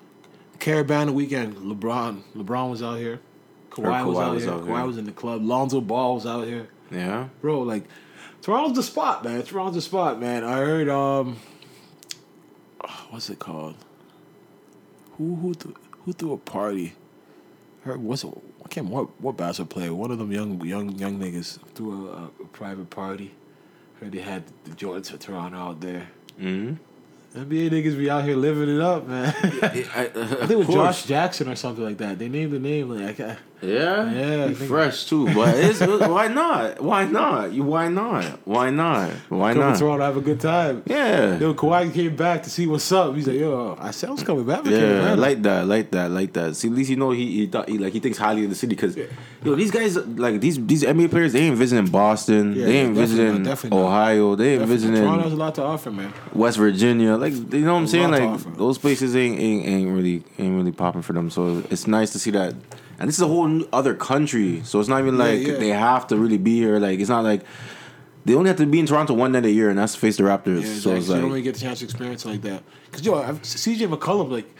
Caravan 0.61 1.13
weekend. 1.15 1.55
LeBron, 1.57 2.21
LeBron 2.37 2.69
was 2.69 2.83
out 2.83 2.99
here. 2.99 3.19
Kawhi, 3.71 3.83
Kawhi 3.83 4.05
was 4.05 4.17
out 4.19 4.33
was 4.35 4.43
here. 4.43 4.53
out 4.53 4.61
Kawhi 4.61 4.77
here. 4.77 4.85
was 4.85 4.97
in 4.97 5.05
the 5.05 5.11
club. 5.11 5.43
Lonzo 5.43 5.81
Ball 5.81 6.15
was 6.15 6.25
out 6.25 6.45
here. 6.45 6.69
Yeah. 6.91 7.29
Bro, 7.41 7.61
like 7.61 7.85
Toronto's 8.41 8.75
the 8.75 8.83
spot, 8.83 9.23
man. 9.23 9.41
Toronto's 9.41 9.75
the 9.75 9.81
spot, 9.81 10.19
man. 10.19 10.43
I 10.43 10.57
heard 10.57 10.87
um, 10.87 11.37
what's 13.09 13.29
it 13.29 13.39
called? 13.39 13.75
Who 15.17 15.35
who 15.35 15.53
th- 15.55 15.75
who 16.05 16.13
threw 16.13 16.33
a 16.33 16.37
party? 16.37 16.93
heard 17.83 18.01
what's? 18.01 18.23
I 18.23 18.67
can't 18.69 18.87
what 18.87 19.19
what 19.19 19.37
basketball 19.37 19.73
player. 19.79 19.93
One 19.95 20.11
of 20.11 20.19
them 20.19 20.31
young 20.31 20.63
young 20.63 20.91
young 20.91 21.17
niggas 21.17 21.57
threw 21.73 22.09
a, 22.09 22.29
a 22.43 22.45
private 22.47 22.89
party. 22.91 23.33
Heard 23.99 24.11
they 24.11 24.19
had 24.19 24.43
the 24.65 24.71
Jordans 24.71 25.11
of 25.11 25.19
Toronto 25.19 25.57
out 25.57 25.81
there. 25.81 26.09
Mm-hmm. 26.39 26.75
NBA 27.35 27.69
niggas 27.69 27.97
be 27.97 28.09
out 28.09 28.25
here 28.25 28.35
living 28.35 28.75
it 28.75 28.81
up, 28.81 29.07
man. 29.07 29.33
I 29.33 29.47
uh, 29.47 29.69
I, 29.95 30.05
think 30.05 30.51
it 30.51 30.57
was 30.57 30.67
Josh 30.67 31.05
Jackson 31.05 31.47
or 31.47 31.55
something 31.55 31.83
like 31.83 31.97
that. 31.99 32.19
They 32.19 32.27
named 32.27 32.51
the 32.51 32.59
name 32.59 32.89
like 32.89 33.21
I, 33.21 33.37
Yeah, 33.61 34.11
Yeah, 34.11 34.47
He 34.47 34.53
fresh 34.55 35.05
too. 35.05 35.31
But 35.33 35.55
it's, 35.55 35.79
why 35.85 36.27
not? 36.27 36.81
Why 36.81 37.05
not? 37.05 37.53
You 37.53 37.63
why 37.63 37.89
not? 37.89 38.25
Why 38.45 38.69
not? 38.71 39.11
Why 39.29 39.53
not? 39.53 39.53
come 39.53 39.61
to 39.63 39.69
not? 39.71 39.77
Toronto 39.79 40.03
have 40.05 40.17
a 40.17 40.21
good 40.21 40.39
time. 40.39 40.81
Yeah. 40.87 41.37
Yo, 41.37 41.53
Kawhi 41.53 41.93
came 41.93 42.15
back 42.15 42.41
to 42.43 42.49
see 42.49 42.65
what's 42.65 42.91
up. 42.91 43.15
He's 43.15 43.27
like, 43.27 43.37
yo, 43.37 43.77
I 43.79 43.91
said 43.91 44.09
I 44.09 44.13
was 44.13 44.23
coming 44.23 44.45
back. 44.45 44.65
Yeah, 44.65 45.13
like 45.13 45.41
that, 45.43 45.67
like 45.67 45.91
that, 45.91 46.09
like 46.09 46.33
that. 46.33 46.55
See, 46.55 46.69
at 46.69 46.73
least 46.73 46.89
you 46.89 46.95
know 46.95 47.11
he, 47.11 47.31
he 47.31 47.45
thought 47.47 47.69
he 47.69 47.77
like 47.77 47.93
he 47.93 47.99
thinks 47.99 48.17
highly 48.17 48.43
of 48.45 48.49
the 48.49 48.55
city 48.55 48.75
because, 48.75 48.97
yo, 49.43 49.55
these 49.55 49.69
guys 49.71 49.95
like 49.95 50.41
these 50.41 50.63
these 50.65 50.83
NBA 50.83 51.11
players 51.11 51.33
they 51.33 51.41
ain't 51.41 51.57
visiting 51.57 51.85
Boston, 51.91 52.55
Yeah, 52.55 52.65
they 52.65 52.77
ain't 52.77 52.95
visiting 52.95 53.43
not. 53.43 53.71
Ohio, 53.71 54.35
they 54.35 54.53
ain't 54.53 54.59
Definitely. 54.61 54.75
visiting 54.75 54.95
Toronto 55.03 55.23
has 55.23 55.33
a 55.33 55.35
lot 55.35 55.55
to 55.55 55.63
offer, 55.63 55.91
man. 55.91 56.11
West 56.33 56.57
Virginia. 56.57 57.15
Like 57.15 57.33
you 57.33 57.61
know 57.61 57.73
what 57.73 57.79
I'm 57.79 57.83
A 57.85 57.87
saying? 57.87 58.11
Like 58.11 58.57
those 58.57 58.77
places 58.79 59.15
ain't, 59.15 59.39
ain't 59.39 59.65
ain't 59.67 59.91
really 59.95 60.23
ain't 60.39 60.55
really 60.55 60.71
popping 60.71 61.03
for 61.03 61.13
them. 61.13 61.29
So 61.29 61.63
it's 61.69 61.85
nice 61.85 62.11
to 62.13 62.19
see 62.19 62.31
that. 62.31 62.55
And 62.99 63.07
this 63.07 63.15
is 63.15 63.21
a 63.21 63.27
whole 63.27 63.63
other 63.73 63.95
country, 63.95 64.61
so 64.63 64.79
it's 64.79 64.89
not 64.89 64.99
even 64.99 65.17
like 65.17 65.41
yeah. 65.41 65.57
they 65.57 65.69
have 65.69 66.07
to 66.07 66.17
really 66.17 66.37
be 66.37 66.57
here. 66.57 66.79
Like 66.79 66.99
it's 66.99 67.09
not 67.09 67.23
like 67.23 67.41
they 68.25 68.35
only 68.35 68.49
have 68.49 68.57
to 68.57 68.65
be 68.65 68.79
in 68.79 68.85
Toronto 68.85 69.13
one 69.13 69.31
night 69.31 69.45
a 69.45 69.51
year, 69.51 69.69
and 69.69 69.79
that's 69.79 69.93
to 69.93 69.99
face 69.99 70.17
the 70.17 70.23
Raptors. 70.23 70.61
Yeah, 70.61 70.65
so 70.65 70.67
exactly. 70.67 70.97
it's 70.97 71.07
you 71.07 71.15
don't 71.15 71.29
really 71.29 71.41
get 71.41 71.55
the 71.55 71.61
chance 71.61 71.79
to 71.79 71.85
experience 71.85 72.25
like 72.25 72.41
that. 72.41 72.63
Cause 72.91 73.05
yo, 73.05 73.15
I've, 73.15 73.41
CJ 73.41 73.93
McCollum, 73.93 74.29
like 74.29 74.55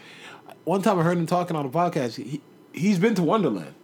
one 0.63 0.81
time 0.81 0.99
I 0.99 1.03
heard 1.03 1.17
him 1.17 1.27
talking 1.27 1.55
on 1.55 1.65
a 1.65 1.69
podcast. 1.69 2.15
He 2.15 2.41
he's 2.73 2.97
been 2.97 3.15
to 3.15 3.23
Wonderland. 3.23 3.75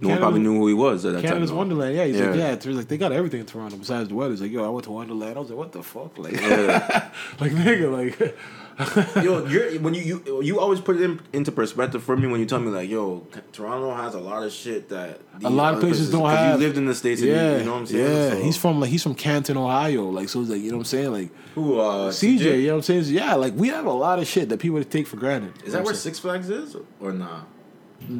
no 0.00 0.10
one 0.10 0.18
probably 0.18 0.40
knew 0.40 0.56
who 0.58 0.68
he 0.68 0.74
was 0.74 1.04
at 1.04 1.14
that 1.14 1.22
Canada's 1.22 1.50
time. 1.50 1.54
though. 1.54 1.58
Wonderland. 1.58 1.96
Yeah, 1.96 2.04
he's 2.04 2.20
like, 2.20 2.30
Yeah. 2.30 2.34
yeah, 2.34 2.52
it's 2.52 2.66
like 2.66 2.88
they 2.88 2.98
got 2.98 3.12
everything 3.12 3.40
in 3.40 3.46
Toronto 3.46 3.76
besides 3.76 4.08
the 4.08 4.14
weather. 4.14 4.30
He's 4.32 4.42
like, 4.42 4.52
yo, 4.52 4.64
I 4.64 4.68
went 4.68 4.84
to 4.84 4.92
Wonderland. 4.92 5.36
I 5.36 5.40
was 5.40 5.50
like, 5.50 5.58
what 5.58 5.72
the 5.72 5.82
fuck, 5.82 6.18
like, 6.18 6.32
like 7.40 7.52
nigga, 7.52 7.90
like. 8.20 8.36
yo, 9.22 9.44
you're, 9.46 9.72
when 9.80 9.94
you, 9.94 10.22
you 10.24 10.42
you 10.42 10.60
always 10.60 10.80
put 10.80 10.96
it 10.96 11.02
in, 11.02 11.20
into 11.32 11.52
perspective 11.52 12.02
for 12.02 12.16
me 12.16 12.26
when 12.26 12.40
you 12.40 12.46
tell 12.46 12.58
me 12.60 12.70
like, 12.70 12.88
yo, 12.88 13.26
Toronto 13.52 13.94
has 13.94 14.14
a 14.14 14.20
lot 14.20 14.42
of 14.42 14.52
shit 14.52 14.88
that 14.88 15.20
a 15.44 15.50
lot 15.50 15.72
of 15.74 15.78
other 15.78 15.86
places 15.88 16.10
don't 16.10 16.28
have. 16.28 16.58
You 16.60 16.66
lived 16.66 16.78
in 16.78 16.86
the 16.86 16.94
states, 16.94 17.20
and 17.20 17.30
Yeah, 17.30 17.52
you, 17.52 17.58
you 17.58 17.64
know 17.64 17.72
what 17.72 17.78
I'm 17.80 17.86
saying? 17.86 18.16
yeah. 18.16 18.30
So- 18.30 18.42
He's 18.42 18.56
from 18.56 18.80
like 18.80 18.90
he's 18.90 19.02
from 19.02 19.14
Canton, 19.14 19.56
Ohio. 19.56 20.04
Like 20.10 20.28
so, 20.28 20.40
it's 20.40 20.50
like 20.50 20.60
you 20.60 20.70
know 20.70 20.78
what 20.78 20.82
I'm 20.82 20.84
saying. 20.86 21.12
Like 21.12 21.30
who 21.54 21.78
uh, 21.80 22.10
CJ, 22.10 22.40
you 22.62 22.66
know 22.68 22.72
what 22.74 22.88
I'm 22.88 23.02
saying? 23.02 23.04
Yeah, 23.14 23.34
like 23.34 23.54
we 23.54 23.68
have 23.68 23.86
a 23.86 23.92
lot 23.92 24.18
of 24.18 24.26
shit 24.26 24.48
that 24.48 24.58
people 24.58 24.82
take 24.84 25.06
for 25.06 25.16
granted. 25.16 25.52
Is 25.64 25.72
that 25.74 25.84
where 25.84 25.94
Six 25.94 26.18
Flags 26.18 26.48
is 26.50 26.76
or 27.00 27.12
not? 27.12 27.46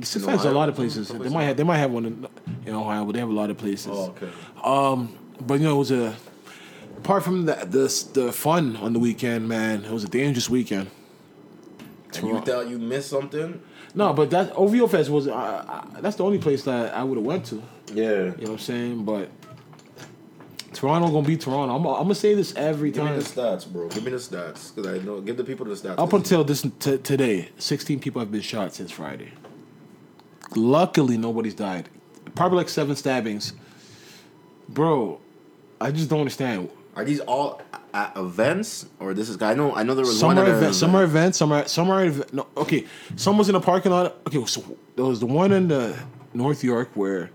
Six 0.03 0.17
in 0.17 0.23
Flags? 0.23 0.45
A 0.45 0.51
lot 0.53 0.69
of 0.69 0.75
places. 0.77 1.09
They 1.09 1.29
might 1.29 1.45
have 1.45 1.57
they 1.57 1.65
might 1.65 1.79
have 1.79 1.91
one 1.91 2.05
in, 2.07 2.27
in 2.67 2.75
Ohio, 2.75 3.05
but 3.05 3.13
they 3.13 3.19
have 3.21 3.29
a 3.31 3.33
lot 3.33 3.51
of 3.51 3.59
places. 3.59 3.89
Oh, 3.91 4.15
okay. 4.17 4.31
Um, 4.63 5.19
but 5.41 5.55
you 5.55 5.65
know, 5.67 5.75
it 5.77 5.79
was 5.79 5.91
a 5.91 6.15
apart 7.03 7.25
from 7.25 7.47
the 7.47 7.55
the 7.55 8.21
the 8.21 8.33
fun 8.33 8.77
on 8.77 8.93
the 8.93 8.99
weekend, 8.99 9.49
man. 9.49 9.85
It 9.85 9.91
was 9.91 10.05
a 10.05 10.09
dangerous 10.09 10.49
weekend. 10.49 10.89
And 12.15 12.29
you 12.29 12.41
thought 12.41 12.69
you 12.69 12.79
missed 12.79 13.11
something? 13.11 13.61
No, 13.95 14.13
but 14.13 14.31
that 14.31 14.53
OVO 14.55 14.87
Fest 14.87 15.11
was 15.11 15.27
uh, 15.27 15.33
uh, 15.35 16.01
that's 16.01 16.17
the 16.17 16.25
only 16.25 16.39
place 16.39 16.63
that 16.65 16.95
I 16.95 17.03
would 17.03 17.17
have 17.19 17.27
went 17.27 17.47
to. 17.47 17.63
Yeah. 17.93 18.05
You 18.05 18.23
know 18.23 18.33
what 18.37 18.51
I'm 18.51 18.59
saying? 18.59 19.05
But 19.05 19.31
Toronto 20.73 21.09
gonna 21.09 21.27
be 21.27 21.37
Toronto. 21.37 21.75
I'm, 21.75 21.85
I'm 21.87 22.03
gonna 22.05 22.15
say 22.15 22.35
this 22.35 22.55
every 22.55 22.93
time. 22.93 23.07
Give 23.07 23.17
me 23.17 23.23
the 23.23 23.29
stats, 23.29 23.67
bro. 23.67 23.89
Give 23.89 24.05
me 24.05 24.13
the 24.13 24.19
stats, 24.19 24.75
cause 24.75 24.87
I 24.87 24.99
know. 24.99 25.21
Give 25.21 25.37
the 25.37 25.45
people 25.45 25.67
the 25.67 25.75
stats. 25.75 25.99
Up 25.99 26.13
until 26.13 26.45
this 26.45 26.63
t- 26.79 26.99
today, 26.99 27.49
16 27.59 27.99
people 27.99 28.21
have 28.21 28.31
been 28.31 28.43
shot 28.43 28.75
since 28.75 28.93
Friday. 28.93 29.33
Luckily, 30.55 31.17
nobody's 31.17 31.55
died. 31.55 31.89
Probably 32.37 32.59
like 32.59 32.69
seven 32.69 32.95
stabbings. 32.95 33.55
Bro, 34.69 35.21
I 35.81 35.91
just 35.91 36.09
don't 36.09 36.21
understand. 36.21 36.71
Are 36.95 37.05
these 37.05 37.21
all 37.21 37.61
at 37.95 38.17
events 38.17 38.87
or 39.01 39.15
this 39.15 39.29
is? 39.29 39.41
I 39.41 39.55
know. 39.55 39.75
I 39.75 39.83
know 39.83 39.95
there 39.95 40.05
was 40.05 40.19
Some 40.19 40.29
one 40.29 40.39
are 40.39 40.43
at 40.43 40.49
an 40.49 40.57
events. 40.57 40.79
Some 40.79 40.91
event. 40.91 41.01
are 41.01 41.05
events. 41.05 41.39
Some 41.39 41.53
are. 41.53 41.69
Some 41.69 41.91
are. 41.91 42.11
No, 42.33 42.47
okay. 42.57 42.87
Some 43.17 43.39
was 43.39 43.49
in 43.49 43.55
a 43.55 43.61
parking 43.61 43.93
lot. 43.93 44.17
Okay, 44.27 44.45
so 44.47 44.63
there 44.97 45.05
was 45.05 45.21
the 45.21 45.27
one 45.27 45.53
in 45.53 45.69
the 45.69 45.99
North 46.35 46.63
York 46.63 46.91
where 46.95 47.31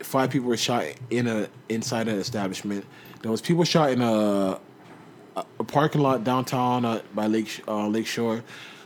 five 0.00 0.30
people 0.30 0.48
were 0.48 0.56
shot 0.56 0.84
in 1.10 1.26
a 1.26 1.48
inside 1.68 2.08
an 2.08 2.18
establishment. 2.18 2.84
There 3.22 3.30
was 3.30 3.40
people 3.40 3.64
shot 3.64 3.90
in 3.90 4.02
a 4.02 4.60
a, 5.36 5.44
a 5.58 5.64
parking 5.64 6.00
lot 6.00 6.24
downtown 6.24 6.84
uh, 6.84 7.02
by 7.14 7.26
Lake 7.26 7.62
uh, 7.68 7.86
Lake 7.86 8.06
Shore. 8.06 8.42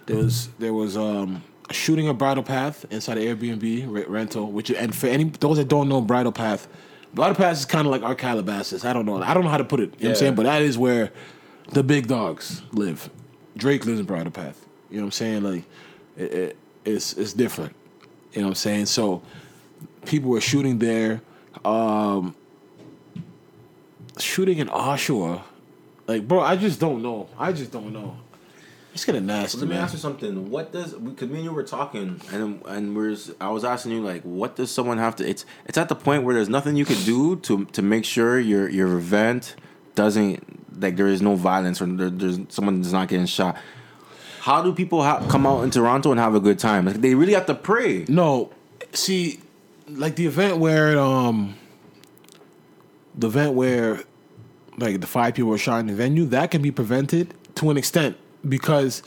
There 0.07 0.17
was 0.17 0.49
there 0.59 0.75
was 0.75 0.97
um, 0.97 1.43
a 1.69 1.75
shooting 1.75 2.09
at 2.09 2.19
Bridle 2.19 2.43
Path 2.43 2.85
inside 2.91 3.19
an 3.19 3.25
Airbnb 3.25 3.91
re- 3.91 4.05
rental, 4.05 4.51
which 4.51 4.71
and 4.71 4.95
for 4.95 5.07
any 5.07 5.25
those 5.25 5.57
that 5.57 5.69
don't 5.69 5.89
know 5.89 6.01
Bridle 6.01 6.33
Path, 6.33 6.69
Path 7.17 7.59
is 7.59 7.65
kind 7.65 7.87
of 7.87 7.91
like 7.91 8.03
our 8.03 8.15
Calabasas. 8.15 8.85
I 8.85 8.93
don't 8.93 9.07
know. 9.07 9.23
I 9.23 9.35
don't 9.35 9.45
know 9.45 9.51
how 9.51 9.59
to 9.59 9.65
put 9.65 9.81
it. 9.81 9.83
You 9.83 9.87
know 9.89 9.97
what 9.97 10.09
I'm 10.11 10.17
saying? 10.17 10.35
But 10.35 10.45
that 10.45 10.63
is 10.63 10.77
where 10.79 11.13
the 11.71 11.83
big 11.83 12.07
dogs 12.07 12.63
live. 12.73 13.11
Drake 13.57 13.85
lives 13.85 14.01
in 14.01 14.07
Bridle 14.07 14.33
Path. 14.33 14.67
You 14.91 14.97
know 14.97 15.03
what 15.03 15.07
I'm 15.07 15.13
saying? 15.13 15.43
Like 15.43 15.65
it, 16.17 16.33
it, 16.33 16.57
it's 16.85 17.13
it's 17.15 17.33
different. 17.33 17.75
You 18.33 18.41
know 18.41 18.49
what 18.49 18.51
I'm 18.51 18.55
saying? 18.57 18.87
So 18.87 19.23
people 20.05 20.31
were 20.31 20.41
shooting 20.41 20.79
there. 20.79 21.23
Um, 21.65 22.35
shooting 24.19 24.59
in 24.59 24.69
Oshawa. 24.69 25.43
Like, 26.07 26.29
bro, 26.29 26.41
I 26.41 26.57
just 26.57 26.81
don't 26.81 27.03
know. 27.03 27.29
I 27.39 27.53
just 27.53 27.73
don't 27.73 27.93
know. 27.93 28.17
It's 28.95 29.05
getting 29.05 29.27
nasty, 29.27 29.59
Let 29.59 29.69
me 29.69 29.75
man. 29.75 29.83
ask 29.83 29.93
you 29.93 29.99
something. 29.99 30.51
What 30.51 30.71
does 30.73 30.95
because 30.95 31.29
me 31.29 31.37
and 31.37 31.45
you 31.45 31.53
were 31.53 31.65
talking 31.65 32.21
and 32.33 32.63
and 32.67 32.95
we're 32.97 33.17
I 33.41 33.49
was 33.51 33.65
asking 33.65 33.91
you 33.93 34.01
like 34.03 34.23
what 34.23 34.55
does 34.55 34.71
someone 34.71 34.99
have 34.99 35.17
to? 35.17 35.29
It's 35.29 35.45
it's 35.67 35.77
at 35.77 35.89
the 35.89 35.97
point 35.97 36.23
where 36.23 36.35
there's 36.35 36.49
nothing 36.49 36.77
you 36.77 36.85
can 36.85 37.03
do 37.05 37.37
to 37.41 37.65
to 37.67 37.83
make 37.83 38.05
sure 38.05 38.39
your 38.39 38.69
your 38.69 38.97
event 38.97 39.57
doesn't 39.97 40.81
like 40.81 40.97
there 40.97 41.09
is 41.09 41.21
no 41.21 41.35
violence 41.35 41.83
or 41.83 41.87
there, 41.87 42.09
there's 42.09 42.39
someone 42.51 42.81
is 42.81 42.93
not 42.93 43.09
getting 43.09 43.27
shot. 43.27 43.57
How 44.43 44.63
do 44.63 44.73
people 44.73 45.03
ha- 45.03 45.27
come 45.29 45.45
out 45.47 45.63
in 45.63 45.71
Toronto 45.71 46.11
and 46.13 46.21
have 46.21 46.35
a 46.35 46.41
good 46.41 46.59
time? 46.59 46.85
Like, 46.87 47.01
they 47.01 47.15
really 47.15 47.33
have 47.33 47.47
to 47.47 47.55
pray. 47.55 48.05
No, 48.09 48.51
see, 48.93 49.41
like 49.89 50.17
the 50.17 50.27
event 50.27 50.59
where 50.59 50.99
um, 50.99 51.57
the 53.15 53.27
event 53.27 53.55
where 53.55 54.03
like 54.77 55.01
the 55.01 55.07
five 55.07 55.35
people 55.35 55.51
were 55.51 55.59
shot 55.59 55.79
in 55.81 55.87
the 55.87 55.95
venue, 55.95 56.27
that 56.27 56.51
can 56.51 56.63
be 56.63 56.71
prevented 56.71 57.35
to 57.57 57.71
an 57.71 57.77
extent 57.77 58.17
because 58.49 59.03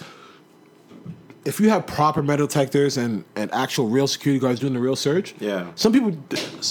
if 1.46 1.60
you 1.60 1.70
have 1.70 1.88
proper 1.88 2.22
metal 2.22 2.48
detectors 2.48 2.98
and 2.98 3.24
and 3.36 3.54
actual 3.54 3.88
real 3.88 4.08
security 4.08 4.40
guards 4.40 4.60
doing 4.60 4.74
the 4.74 4.80
real 4.80 4.96
search, 4.96 5.34
Yeah. 5.40 5.68
some 5.76 5.94
people, 5.94 6.18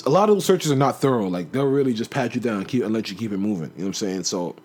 a 0.05 0.11
lot 0.11 0.29
of 0.29 0.37
those 0.37 0.45
searches 0.45 0.71
are 0.71 0.77
not 0.77 1.01
thorough. 1.01 1.29
Like 1.29 1.53
they'll 1.53 1.67
really 1.67 1.95
just 1.95 2.11
pat 2.11 2.35
you 2.35 2.41
down, 2.41 2.59
and 2.59 2.69
keep 2.69 2.83
and 2.85 2.93
let 2.93 3.11
you 3.11 3.17
keep 3.17 3.33
it 3.33 3.39
moving. 3.39 3.71
You 3.77 3.79
know 3.79 3.85
what 3.85 3.87
I'm 3.89 3.95
saying? 3.95 4.25
So. 4.25 4.57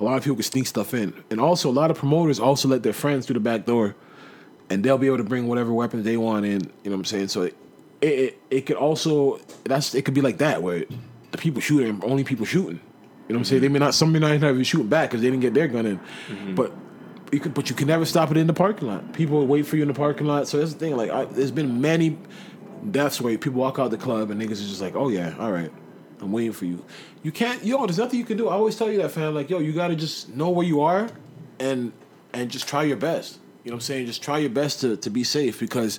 A 0.00 0.02
lot 0.02 0.16
of 0.16 0.24
people 0.24 0.34
can 0.34 0.42
sneak 0.42 0.66
stuff 0.66 0.92
in, 0.92 1.14
and 1.30 1.40
also 1.40 1.70
a 1.70 1.72
lot 1.72 1.88
of 1.88 1.96
promoters 1.96 2.40
also 2.40 2.66
let 2.66 2.82
their 2.82 2.92
friends 2.92 3.26
through 3.26 3.34
the 3.34 3.40
back 3.40 3.64
door 3.64 3.94
and 4.70 4.84
they'll 4.84 4.98
be 4.98 5.06
able 5.06 5.18
to 5.18 5.24
bring 5.24 5.46
whatever 5.46 5.72
weapons 5.72 6.04
they 6.04 6.16
want 6.16 6.44
in. 6.44 6.52
You 6.52 6.90
know 6.90 6.90
what 6.90 6.94
I'm 6.94 7.04
saying? 7.04 7.28
So 7.28 7.42
it 7.42 7.56
it, 8.00 8.38
it 8.50 8.66
could 8.66 8.76
also 8.76 9.38
that's 9.64 9.94
it 9.94 10.04
could 10.04 10.14
be 10.14 10.20
like 10.20 10.38
that 10.38 10.62
where 10.62 10.84
the 11.30 11.38
people 11.38 11.60
shooting 11.60 12.00
only 12.04 12.24
people 12.24 12.46
shooting. 12.46 12.80
You 13.28 13.32
know 13.32 13.36
what 13.36 13.38
I'm 13.38 13.44
saying? 13.44 13.62
They 13.62 13.68
may 13.68 13.78
not 13.78 13.94
some 13.94 14.12
may 14.12 14.18
not 14.18 14.34
even 14.34 14.64
shooting 14.64 14.88
back 14.88 15.10
because 15.10 15.22
they 15.22 15.30
didn't 15.30 15.42
get 15.42 15.54
their 15.54 15.68
gun 15.68 15.86
in, 15.86 15.98
mm-hmm. 15.98 16.54
but. 16.54 16.72
You 17.34 17.40
could, 17.40 17.52
but 17.52 17.68
you 17.68 17.74
can 17.74 17.88
never 17.88 18.04
stop 18.04 18.30
it 18.30 18.36
in 18.36 18.46
the 18.46 18.52
parking 18.52 18.86
lot. 18.86 19.12
People 19.12 19.44
wait 19.44 19.66
for 19.66 19.74
you 19.74 19.82
in 19.82 19.88
the 19.88 19.94
parking 19.94 20.28
lot. 20.28 20.46
So 20.46 20.58
that's 20.58 20.72
the 20.72 20.78
thing. 20.78 20.96
Like, 20.96 21.10
I, 21.10 21.24
there's 21.24 21.50
been 21.50 21.80
many 21.80 22.16
deaths 22.92 23.20
where 23.20 23.36
people 23.36 23.60
walk 23.60 23.80
out 23.80 23.90
the 23.90 23.96
club 23.98 24.30
and 24.30 24.40
niggas 24.40 24.52
is 24.52 24.68
just 24.68 24.80
like, 24.80 24.94
"Oh 24.94 25.08
yeah, 25.08 25.34
all 25.40 25.50
right, 25.50 25.72
I'm 26.20 26.30
waiting 26.30 26.52
for 26.52 26.64
you." 26.64 26.84
You 27.24 27.32
can't, 27.32 27.64
yo. 27.64 27.84
There's 27.86 27.98
nothing 27.98 28.20
you 28.20 28.24
can 28.24 28.36
do. 28.36 28.48
I 28.48 28.52
always 28.52 28.76
tell 28.76 28.88
you 28.88 28.98
that, 28.98 29.10
fam. 29.10 29.34
Like, 29.34 29.50
yo, 29.50 29.58
you 29.58 29.72
gotta 29.72 29.96
just 29.96 30.28
know 30.28 30.50
where 30.50 30.64
you 30.64 30.82
are, 30.82 31.10
and 31.58 31.92
and 32.32 32.50
just 32.50 32.68
try 32.68 32.84
your 32.84 32.96
best. 32.96 33.40
You 33.64 33.70
know 33.70 33.74
what 33.74 33.78
I'm 33.78 33.80
saying? 33.80 34.06
Just 34.06 34.22
try 34.22 34.38
your 34.38 34.50
best 34.50 34.80
to 34.82 34.96
to 34.96 35.10
be 35.10 35.24
safe 35.24 35.58
because 35.58 35.98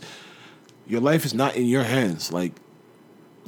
your 0.87 1.01
life 1.01 1.25
is 1.25 1.33
not 1.33 1.57
in 1.57 1.65
your 1.65 1.83
hands. 1.83 2.31
Like 2.31 2.53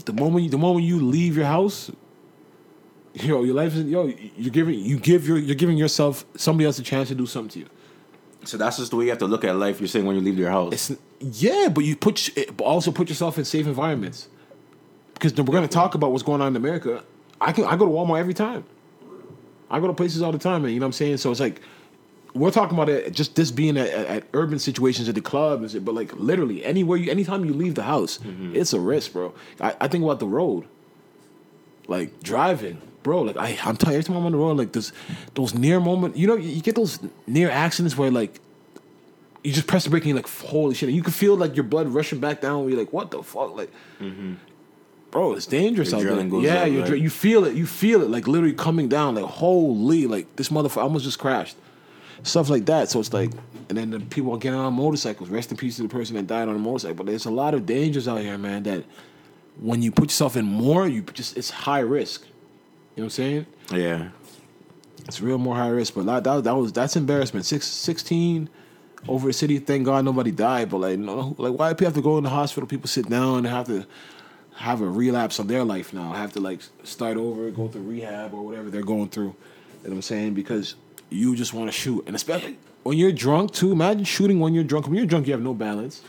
the 0.03 0.13
moment 0.13 0.43
you, 0.43 0.49
the 0.49 0.57
moment 0.57 0.85
you 0.85 0.99
leave 0.99 1.37
your 1.37 1.45
house, 1.45 1.89
yo, 3.13 3.43
your 3.43 3.55
life 3.55 3.75
is 3.75 3.85
yo. 3.85 4.11
You're 4.35 4.51
giving 4.51 4.77
you 4.77 4.99
give 4.99 5.25
your 5.25 5.37
you're 5.37 5.55
giving 5.55 5.77
yourself 5.77 6.25
somebody 6.35 6.65
else 6.65 6.79
a 6.79 6.83
chance 6.83 7.07
to 7.07 7.15
do 7.15 7.25
something 7.25 7.49
to 7.51 7.59
you. 7.59 7.76
So 8.47 8.57
that's 8.57 8.77
just 8.77 8.91
the 8.91 8.97
way 8.97 9.05
you 9.05 9.09
have 9.09 9.19
to 9.19 9.27
look 9.27 9.43
at 9.43 9.55
life. 9.55 9.79
You're 9.79 9.87
saying 9.87 10.05
when 10.05 10.15
you 10.15 10.21
leave 10.21 10.37
your 10.37 10.49
house. 10.49 10.89
It's 10.89 11.01
yeah, 11.19 11.69
but 11.69 11.83
you 11.83 11.95
put 11.95 12.29
but 12.55 12.63
also 12.63 12.91
put 12.91 13.09
yourself 13.09 13.37
in 13.37 13.45
safe 13.45 13.67
environments 13.67 14.29
because 15.13 15.33
we're 15.35 15.45
going 15.45 15.63
to 15.63 15.67
talk 15.67 15.95
about 15.95 16.11
what's 16.11 16.23
going 16.23 16.41
on 16.41 16.49
in 16.49 16.55
America. 16.55 17.03
I 17.41 17.51
can 17.51 17.65
I 17.65 17.75
go 17.75 17.85
to 17.85 17.91
Walmart 17.91 18.19
every 18.19 18.33
time. 18.33 18.63
I 19.69 19.79
go 19.79 19.87
to 19.87 19.93
places 19.93 20.21
all 20.21 20.31
the 20.31 20.37
time, 20.37 20.63
and 20.63 20.73
you 20.73 20.79
know 20.79 20.85
what 20.85 20.89
I'm 20.89 20.93
saying. 20.93 21.17
So 21.17 21.29
it's 21.29 21.39
like 21.39 21.61
we're 22.33 22.51
talking 22.51 22.77
about 22.77 22.89
it 22.89 23.11
just 23.13 23.35
this 23.35 23.51
being 23.51 23.77
at, 23.77 23.89
at, 23.89 24.23
urban 24.33 24.59
situations 24.59 25.09
at 25.09 25.15
the 25.15 25.21
club, 25.21 25.63
is 25.63 25.75
it? 25.75 25.83
But 25.83 25.95
like 25.95 26.13
literally 26.13 26.63
anywhere 26.63 26.97
you, 26.97 27.11
anytime 27.11 27.45
you 27.45 27.53
leave 27.53 27.75
the 27.75 27.83
house, 27.83 28.19
mm-hmm. 28.19 28.55
it's 28.55 28.73
a 28.73 28.79
risk, 28.79 29.13
bro. 29.13 29.33
I, 29.59 29.75
I 29.81 29.87
think 29.87 30.03
about 30.03 30.19
the 30.19 30.27
road, 30.27 30.65
like 31.87 32.21
driving, 32.21 32.81
bro. 33.07 33.21
Like 33.21 33.37
I, 33.37 33.57
I'm 33.63 33.77
telling 33.77 33.93
you, 33.93 33.99
every 33.99 34.03
time 34.03 34.17
I'm 34.17 34.25
on 34.25 34.33
the 34.33 34.37
road, 34.37 34.57
like 34.57 34.73
this, 34.73 34.91
those 35.33 35.55
near 35.55 35.79
moment, 35.79 36.15
you 36.17 36.27
know, 36.27 36.35
you, 36.35 36.49
you 36.49 36.61
get 36.61 36.75
those 36.75 36.99
near 37.25 37.49
accidents 37.49 37.97
where 37.97 38.11
like 38.11 38.39
you 39.43 39.53
just 39.53 39.65
press 39.65 39.85
the 39.85 39.89
brake 39.89 40.03
and 40.03 40.09
you're 40.09 40.17
like, 40.17 40.29
holy 40.29 40.75
shit. 40.75 40.89
And 40.89 40.95
you 40.95 41.01
can 41.01 41.13
feel 41.13 41.37
like 41.37 41.55
your 41.55 41.63
blood 41.63 41.87
rushing 41.87 42.19
back 42.19 42.41
down. 42.41 42.67
You're 42.67 42.77
like, 42.77 42.91
what 42.91 43.11
the 43.11 43.23
fuck? 43.23 43.55
Like, 43.55 43.71
mm-hmm. 43.99 44.33
bro, 45.09 45.33
it's 45.33 45.45
dangerous 45.45 45.91
Your 45.91 45.99
out 46.01 46.29
there. 46.29 46.41
Yeah, 46.41 46.81
up, 46.83 46.89
right? 46.89 47.01
you 47.01 47.09
feel 47.09 47.45
it. 47.45 47.55
You 47.55 47.65
feel 47.65 48.01
it 48.01 48.09
like 48.09 48.27
literally 48.27 48.53
coming 48.53 48.89
down. 48.89 49.15
Like, 49.15 49.23
holy, 49.23 50.05
like 50.05 50.35
this 50.35 50.49
motherfucker 50.49 50.83
almost 50.83 51.05
just 51.05 51.17
crashed. 51.17 51.55
Stuff 52.23 52.49
like 52.49 52.65
that. 52.65 52.89
So 52.89 52.99
it's 52.99 53.13
like, 53.13 53.31
and 53.69 53.77
then 53.77 53.91
the 53.91 54.01
people 54.01 54.33
are 54.33 54.37
getting 54.37 54.59
on 54.59 54.73
motorcycles. 54.73 55.29
Rest 55.29 55.49
in 55.51 55.55
peace 55.55 55.77
to 55.77 55.83
the 55.83 55.87
person 55.87 56.17
that 56.17 56.27
died 56.27 56.49
on 56.49 56.55
a 56.55 56.59
motorcycle. 56.59 56.95
But 56.95 57.05
there's 57.05 57.25
a 57.25 57.31
lot 57.31 57.53
of 57.53 57.65
dangers 57.65 58.07
out 58.07 58.19
here, 58.19 58.37
man. 58.37 58.63
That 58.63 58.83
when 59.59 59.81
you 59.81 59.91
put 59.91 60.05
yourself 60.05 60.35
in 60.35 60.43
more, 60.43 60.87
you 60.87 61.03
just 61.03 61.37
it's 61.37 61.51
high 61.51 61.79
risk. 61.79 62.25
You 62.97 63.03
know 63.03 63.05
what 63.05 63.05
I'm 63.05 63.09
saying? 63.11 63.45
yeah. 63.71 64.09
It's 65.05 65.21
real 65.21 65.37
more 65.37 65.55
high 65.55 65.69
risk, 65.69 65.93
but 65.93 66.05
like, 66.05 66.23
that 66.23 66.43
that 66.43 66.55
was 66.55 66.73
that's 66.73 66.95
embarrassment. 66.95 67.45
Six, 67.45 67.67
16 67.67 68.49
over 69.07 69.27
the 69.27 69.33
city. 69.33 69.59
Thank 69.59 69.85
God 69.85 70.03
nobody 70.03 70.31
died, 70.31 70.69
but 70.69 70.79
like 70.79 70.97
no, 70.97 71.35
like 71.37 71.53
why 71.53 71.69
do 71.69 71.75
people 71.75 71.87
have 71.87 71.93
to 71.93 72.01
go 72.01 72.17
in 72.17 72.23
the 72.23 72.29
hospital? 72.31 72.67
People 72.67 72.89
sit 72.89 73.07
down 73.07 73.37
and 73.37 73.47
have 73.47 73.67
to 73.67 73.85
have 74.55 74.81
a 74.81 74.89
relapse 74.89 75.37
of 75.37 75.47
their 75.47 75.63
life 75.63 75.93
now. 75.93 76.11
Have 76.11 76.33
to 76.33 76.39
like 76.39 76.61
start 76.83 77.17
over, 77.17 77.51
go 77.51 77.67
through 77.67 77.83
rehab 77.83 78.33
or 78.33 78.43
whatever 78.43 78.71
they're 78.71 78.81
going 78.81 79.09
through. 79.09 79.35
You 79.83 79.83
know 79.83 79.89
what 79.89 79.93
I'm 79.93 80.01
saying? 80.01 80.33
Because 80.33 80.75
you 81.11 81.35
just 81.35 81.53
want 81.53 81.69
to 81.69 81.71
shoot, 81.71 82.03
and 82.07 82.15
especially 82.15 82.57
when 82.83 82.97
you're 82.97 83.11
drunk 83.11 83.51
too. 83.51 83.71
Imagine 83.71 84.05
shooting 84.05 84.39
when 84.39 84.55
you're 84.55 84.63
drunk. 84.63 84.87
When 84.87 84.95
you're 84.95 85.05
drunk, 85.05 85.27
you 85.27 85.33
have 85.33 85.41
no 85.41 85.53
balance, 85.53 86.01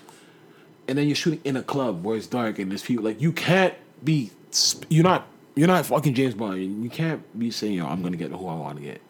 and 0.88 0.96
then 0.96 1.06
you're 1.06 1.16
shooting 1.16 1.42
in 1.44 1.56
a 1.56 1.62
club 1.62 2.02
where 2.02 2.16
it's 2.16 2.26
dark 2.26 2.58
and 2.58 2.70
there's 2.70 2.82
people. 2.82 3.04
Like 3.04 3.20
you 3.20 3.30
can't 3.30 3.74
be. 4.02 4.32
You're 4.88 5.04
not. 5.04 5.28
You're 5.58 5.66
not 5.66 5.84
fucking 5.86 6.14
James 6.14 6.34
Bond. 6.34 6.84
You 6.84 6.88
can't 6.88 7.20
be 7.36 7.50
saying, 7.50 7.74
"Yo, 7.74 7.86
I'm 7.86 8.00
gonna 8.00 8.16
get 8.16 8.30
who 8.30 8.46
I 8.46 8.54
want 8.54 8.76
to 8.78 8.82
get." 8.84 9.00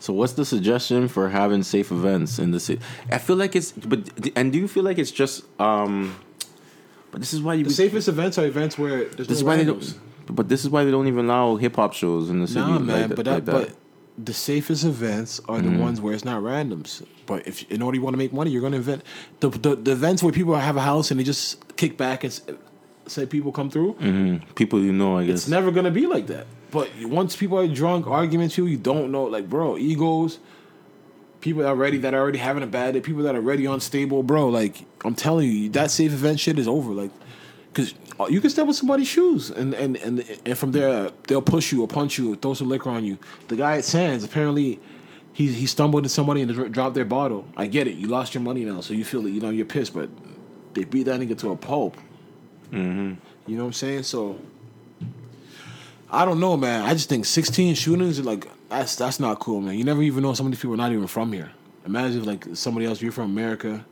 So 0.00 0.12
what's 0.12 0.32
the 0.32 0.44
suggestion 0.44 1.06
for 1.06 1.28
having 1.28 1.62
safe 1.62 1.92
events 1.92 2.40
in 2.40 2.50
the 2.50 2.58
city? 2.58 2.80
I 3.10 3.18
feel 3.18 3.36
like 3.36 3.54
it's 3.54 3.70
but 3.70 4.00
and 4.34 4.52
do 4.52 4.58
you 4.58 4.66
feel 4.66 4.82
like 4.82 4.98
it's 4.98 5.12
just 5.12 5.44
um 5.60 6.16
but 7.12 7.20
this 7.20 7.32
is 7.32 7.40
why 7.40 7.54
you 7.54 7.64
The 7.64 7.70
safest 7.70 8.08
events 8.08 8.36
are 8.36 8.46
events 8.46 8.76
where 8.78 9.04
there's 9.04 9.28
this 9.28 9.36
is 9.38 9.42
no 9.42 9.48
why 9.48 9.56
they 9.56 9.64
don't 9.64 9.98
but 10.26 10.48
this 10.48 10.64
is 10.64 10.70
why 10.70 10.84
they 10.84 10.90
don't 10.90 11.06
even 11.06 11.26
allow 11.26 11.54
hip 11.56 11.76
hop 11.76 11.94
shows 11.94 12.30
in 12.30 12.40
the 12.40 12.48
city. 12.48 12.60
Nah, 12.60 12.72
like 12.78 12.82
man, 12.82 13.08
that- 13.10 13.16
but 13.16 13.24
that, 13.24 13.46
like 13.46 13.68
but 13.68 13.76
the 14.22 14.34
safest 14.34 14.84
events 14.84 15.40
are 15.48 15.60
the 15.60 15.70
ones 15.78 16.00
where 16.00 16.12
it's 16.14 16.24
not 16.24 16.42
randoms. 16.42 17.04
But 17.26 17.46
if 17.46 17.70
in 17.70 17.80
order 17.82 17.94
you 17.96 18.02
want 18.02 18.14
to 18.14 18.18
make 18.18 18.32
money, 18.32 18.50
you're 18.50 18.60
going 18.60 18.72
to 18.72 18.78
invent 18.78 19.02
the, 19.38 19.50
the 19.50 19.76
the 19.76 19.92
events 19.92 20.22
where 20.24 20.32
people 20.32 20.56
have 20.56 20.76
a 20.76 20.80
house 20.80 21.12
and 21.12 21.20
they 21.20 21.24
just 21.24 21.76
kick 21.76 21.96
back 21.96 22.24
and 22.24 22.40
say 23.10 23.26
people 23.26 23.52
come 23.52 23.70
through. 23.70 23.94
Mhm. 23.94 24.40
people 24.54 24.80
you 24.80 24.92
know, 24.92 25.18
I 25.18 25.26
guess. 25.26 25.40
It's 25.40 25.48
never 25.48 25.70
going 25.70 25.84
to 25.84 25.90
be 25.90 26.06
like 26.06 26.26
that. 26.28 26.46
But 26.70 26.90
once 27.02 27.34
people 27.36 27.58
are 27.58 27.66
drunk, 27.66 28.06
arguments, 28.06 28.56
people 28.56 28.68
you 28.68 28.76
don't 28.76 29.10
know, 29.10 29.24
like 29.24 29.48
bro, 29.48 29.76
egos. 29.78 30.38
People 31.40 31.62
that 31.62 31.68
already 31.68 31.98
that 31.98 32.14
are 32.14 32.20
already 32.20 32.38
having 32.38 32.64
a 32.64 32.66
bad 32.66 32.94
day, 32.94 33.00
people 33.00 33.22
that 33.22 33.34
are 33.36 33.38
already 33.38 33.64
unstable, 33.64 34.22
bro. 34.24 34.48
Like 34.48 34.84
I'm 35.04 35.14
telling 35.14 35.48
you, 35.50 35.68
that 35.70 35.90
safe 35.92 36.12
event 36.12 36.40
shit 36.40 36.58
is 36.58 36.66
over. 36.66 36.92
Like, 36.92 37.12
cause 37.74 37.94
you 38.28 38.40
can 38.40 38.50
step 38.50 38.66
with 38.66 38.74
somebody's 38.74 39.06
shoes, 39.06 39.48
and 39.50 39.72
and 39.74 39.96
and 39.98 40.24
and 40.44 40.58
from 40.58 40.72
there 40.72 41.10
they'll 41.28 41.40
push 41.40 41.70
you 41.70 41.82
or 41.82 41.86
punch 41.88 42.18
you 42.18 42.32
or 42.32 42.36
throw 42.36 42.54
some 42.54 42.68
liquor 42.68 42.90
on 42.90 43.04
you. 43.04 43.18
The 43.46 43.56
guy 43.56 43.76
at 43.76 43.84
Sands 43.84 44.24
apparently. 44.24 44.80
He, 45.34 45.52
he 45.52 45.66
stumbled 45.66 46.00
into 46.00 46.08
somebody 46.08 46.42
and 46.42 46.72
dropped 46.72 46.96
their 46.96 47.04
bottle. 47.04 47.46
I 47.56 47.68
get 47.68 47.86
it. 47.86 47.94
You 47.94 48.08
lost 48.08 48.34
your 48.34 48.42
money 48.42 48.64
now, 48.64 48.80
so 48.80 48.92
you 48.92 49.04
feel 49.04 49.22
that 49.22 49.30
you 49.30 49.40
know 49.40 49.50
you're 49.50 49.66
pissed. 49.66 49.94
But 49.94 50.10
they 50.74 50.82
beat 50.82 51.04
that 51.04 51.20
nigga 51.20 51.38
to 51.38 51.52
a 51.52 51.56
pulp. 51.56 51.96
Mm-hmm. 52.72 53.14
You 53.50 53.56
know 53.56 53.62
what 53.62 53.68
I'm 53.68 53.72
saying? 53.72 54.02
So 54.04 54.38
I 56.10 56.24
don't 56.24 56.40
know, 56.40 56.56
man. 56.56 56.82
I 56.82 56.92
just 56.92 57.08
think 57.08 57.24
16 57.24 57.74
shootings, 57.74 58.20
like 58.20 58.46
that's 58.68 58.96
that's 58.96 59.20
not 59.20 59.40
cool, 59.40 59.60
man. 59.60 59.74
You 59.76 59.84
never 59.84 60.02
even 60.02 60.22
know 60.22 60.34
some 60.34 60.46
of 60.46 60.52
these 60.52 60.60
people 60.60 60.74
are 60.74 60.78
not 60.78 60.92
even 60.92 61.06
from 61.06 61.32
here. 61.32 61.52
Imagine 61.86 62.20
if 62.20 62.26
like 62.26 62.46
somebody 62.54 62.86
else, 62.86 63.00
you're 63.00 63.12
from 63.12 63.30
America, 63.30 63.84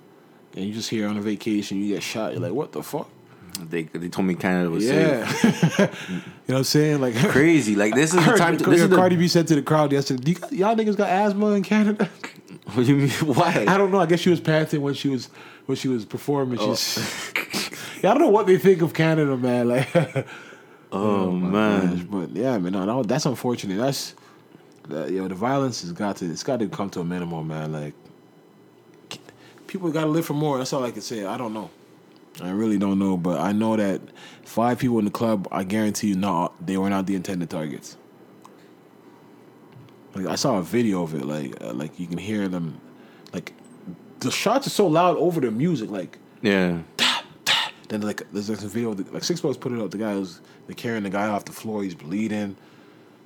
and 0.54 0.64
you 0.64 0.74
just 0.74 0.90
here 0.90 1.08
on 1.08 1.16
a 1.16 1.22
vacation, 1.22 1.78
you 1.78 1.94
get 1.94 2.02
shot. 2.02 2.32
You're 2.32 2.42
like, 2.42 2.52
what 2.52 2.72
the 2.72 2.82
fuck? 2.82 3.08
they 3.64 3.84
they 3.84 4.08
told 4.08 4.26
me 4.26 4.34
Canada 4.34 4.70
was 4.70 4.86
safe. 4.86 5.42
Yeah, 5.42 5.80
you 6.08 6.16
know 6.16 6.22
what 6.46 6.56
I'm 6.58 6.64
saying? 6.64 7.00
Like, 7.00 7.16
Crazy. 7.28 7.74
Like 7.74 7.94
this 7.94 8.12
is 8.12 8.18
I 8.26 8.32
the 8.32 8.38
time. 8.38 8.56
To, 8.58 8.64
this 8.64 8.82
is 8.82 8.88
the, 8.88 8.96
Cardi 8.96 9.16
B 9.16 9.28
said 9.28 9.46
to 9.48 9.54
the 9.54 9.62
crowd 9.62 9.92
yesterday, 9.92 10.22
Do 10.22 10.30
you 10.30 10.38
got, 10.38 10.52
"Y'all 10.52 10.76
niggas 10.76 10.96
got 10.96 11.08
asthma 11.08 11.52
in 11.52 11.62
Canada." 11.62 12.08
What 12.72 12.84
do 12.86 12.94
you 12.94 12.96
mean? 12.96 13.10
Why? 13.34 13.64
I 13.66 13.78
don't 13.78 13.90
know. 13.90 14.00
I 14.00 14.06
guess 14.06 14.20
she 14.20 14.30
was 14.30 14.40
panting 14.40 14.82
when 14.82 14.94
she 14.94 15.08
was 15.08 15.28
when 15.66 15.76
she 15.76 15.88
was 15.88 16.04
performing. 16.04 16.58
Oh. 16.60 16.74
She's, 16.74 17.70
yeah, 18.02 18.10
I 18.10 18.14
don't 18.14 18.22
know 18.22 18.28
what 18.28 18.46
they 18.46 18.58
think 18.58 18.82
of 18.82 18.94
Canada, 18.94 19.36
man. 19.36 19.68
Like. 19.68 19.88
oh, 20.92 21.30
man. 21.30 21.96
Gosh, 21.96 22.04
but 22.04 22.30
yeah, 22.30 22.58
man, 22.58 22.72
no, 22.72 23.02
that's 23.02 23.26
unfortunate. 23.26 23.76
That's 23.76 24.14
that, 24.88 25.10
yo, 25.10 25.28
the 25.28 25.34
violence 25.34 25.82
has 25.82 25.92
got 25.92 26.16
to 26.16 26.26
it's 26.26 26.42
got 26.42 26.60
to 26.60 26.68
come 26.68 26.90
to 26.90 27.00
a 27.00 27.04
minimum, 27.04 27.48
man. 27.48 27.72
Like 27.72 27.94
people 29.66 29.90
got 29.90 30.04
to 30.04 30.10
live 30.10 30.26
for 30.26 30.34
more. 30.34 30.58
That's 30.58 30.72
all 30.72 30.84
I 30.84 30.90
can 30.90 31.02
say. 31.02 31.24
I 31.24 31.36
don't 31.36 31.52
know. 31.52 31.70
I 32.42 32.50
really 32.50 32.78
don't 32.78 32.98
know, 32.98 33.16
but 33.16 33.40
I 33.40 33.52
know 33.52 33.76
that 33.76 34.00
five 34.44 34.78
people 34.78 34.98
in 34.98 35.06
the 35.06 35.10
club, 35.10 35.48
I 35.50 35.64
guarantee 35.64 36.08
you, 36.08 36.16
not 36.16 36.54
they 36.64 36.76
were 36.76 36.90
not 36.90 37.06
the 37.06 37.14
intended 37.14 37.50
targets. 37.50 37.96
Like 40.14 40.26
I 40.26 40.34
saw 40.34 40.58
a 40.58 40.62
video 40.62 41.02
of 41.02 41.14
it, 41.14 41.24
like 41.24 41.60
uh, 41.62 41.72
like 41.72 41.98
you 41.98 42.06
can 42.06 42.18
hear 42.18 42.48
them, 42.48 42.80
like 43.32 43.52
the 44.20 44.30
shots 44.30 44.66
are 44.66 44.70
so 44.70 44.86
loud 44.86 45.16
over 45.16 45.40
the 45.40 45.50
music, 45.50 45.90
like 45.90 46.18
Yeah. 46.42 46.80
Then 47.88 48.00
like 48.02 48.22
there's 48.32 48.50
a 48.50 48.56
video 48.56 48.90
of 48.90 48.96
the, 48.98 49.12
like 49.12 49.22
6ixbuzz 49.22 49.60
put 49.60 49.72
it 49.72 49.80
up. 49.80 49.90
The 49.90 49.98
guy 49.98 50.14
was 50.14 50.40
they 50.66 50.74
carrying 50.74 51.04
the 51.04 51.10
guy 51.10 51.28
off 51.28 51.44
the 51.44 51.52
floor. 51.52 51.82
He's 51.82 51.94
bleeding, 51.94 52.56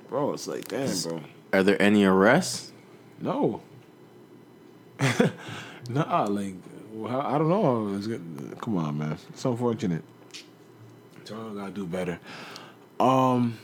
bro. 0.09 0.33
It's 0.33 0.47
like 0.47 0.67
damn, 0.67 0.95
bro. 1.01 1.21
Are 1.53 1.63
there 1.63 1.81
any 1.81 2.03
arrests? 2.03 2.71
No. 3.19 3.61
nah, 5.89 6.25
like 6.25 6.55
well, 6.93 7.21
I 7.21 7.37
don't 7.37 7.49
know. 7.49 8.55
Come 8.61 8.77
on, 8.77 8.97
man. 8.97 9.17
It's 9.29 9.45
unfortunate. 9.45 10.03
Toronto 11.25 11.55
gotta 11.55 11.71
do 11.71 11.85
better. 11.85 12.19
Um, 12.99 13.57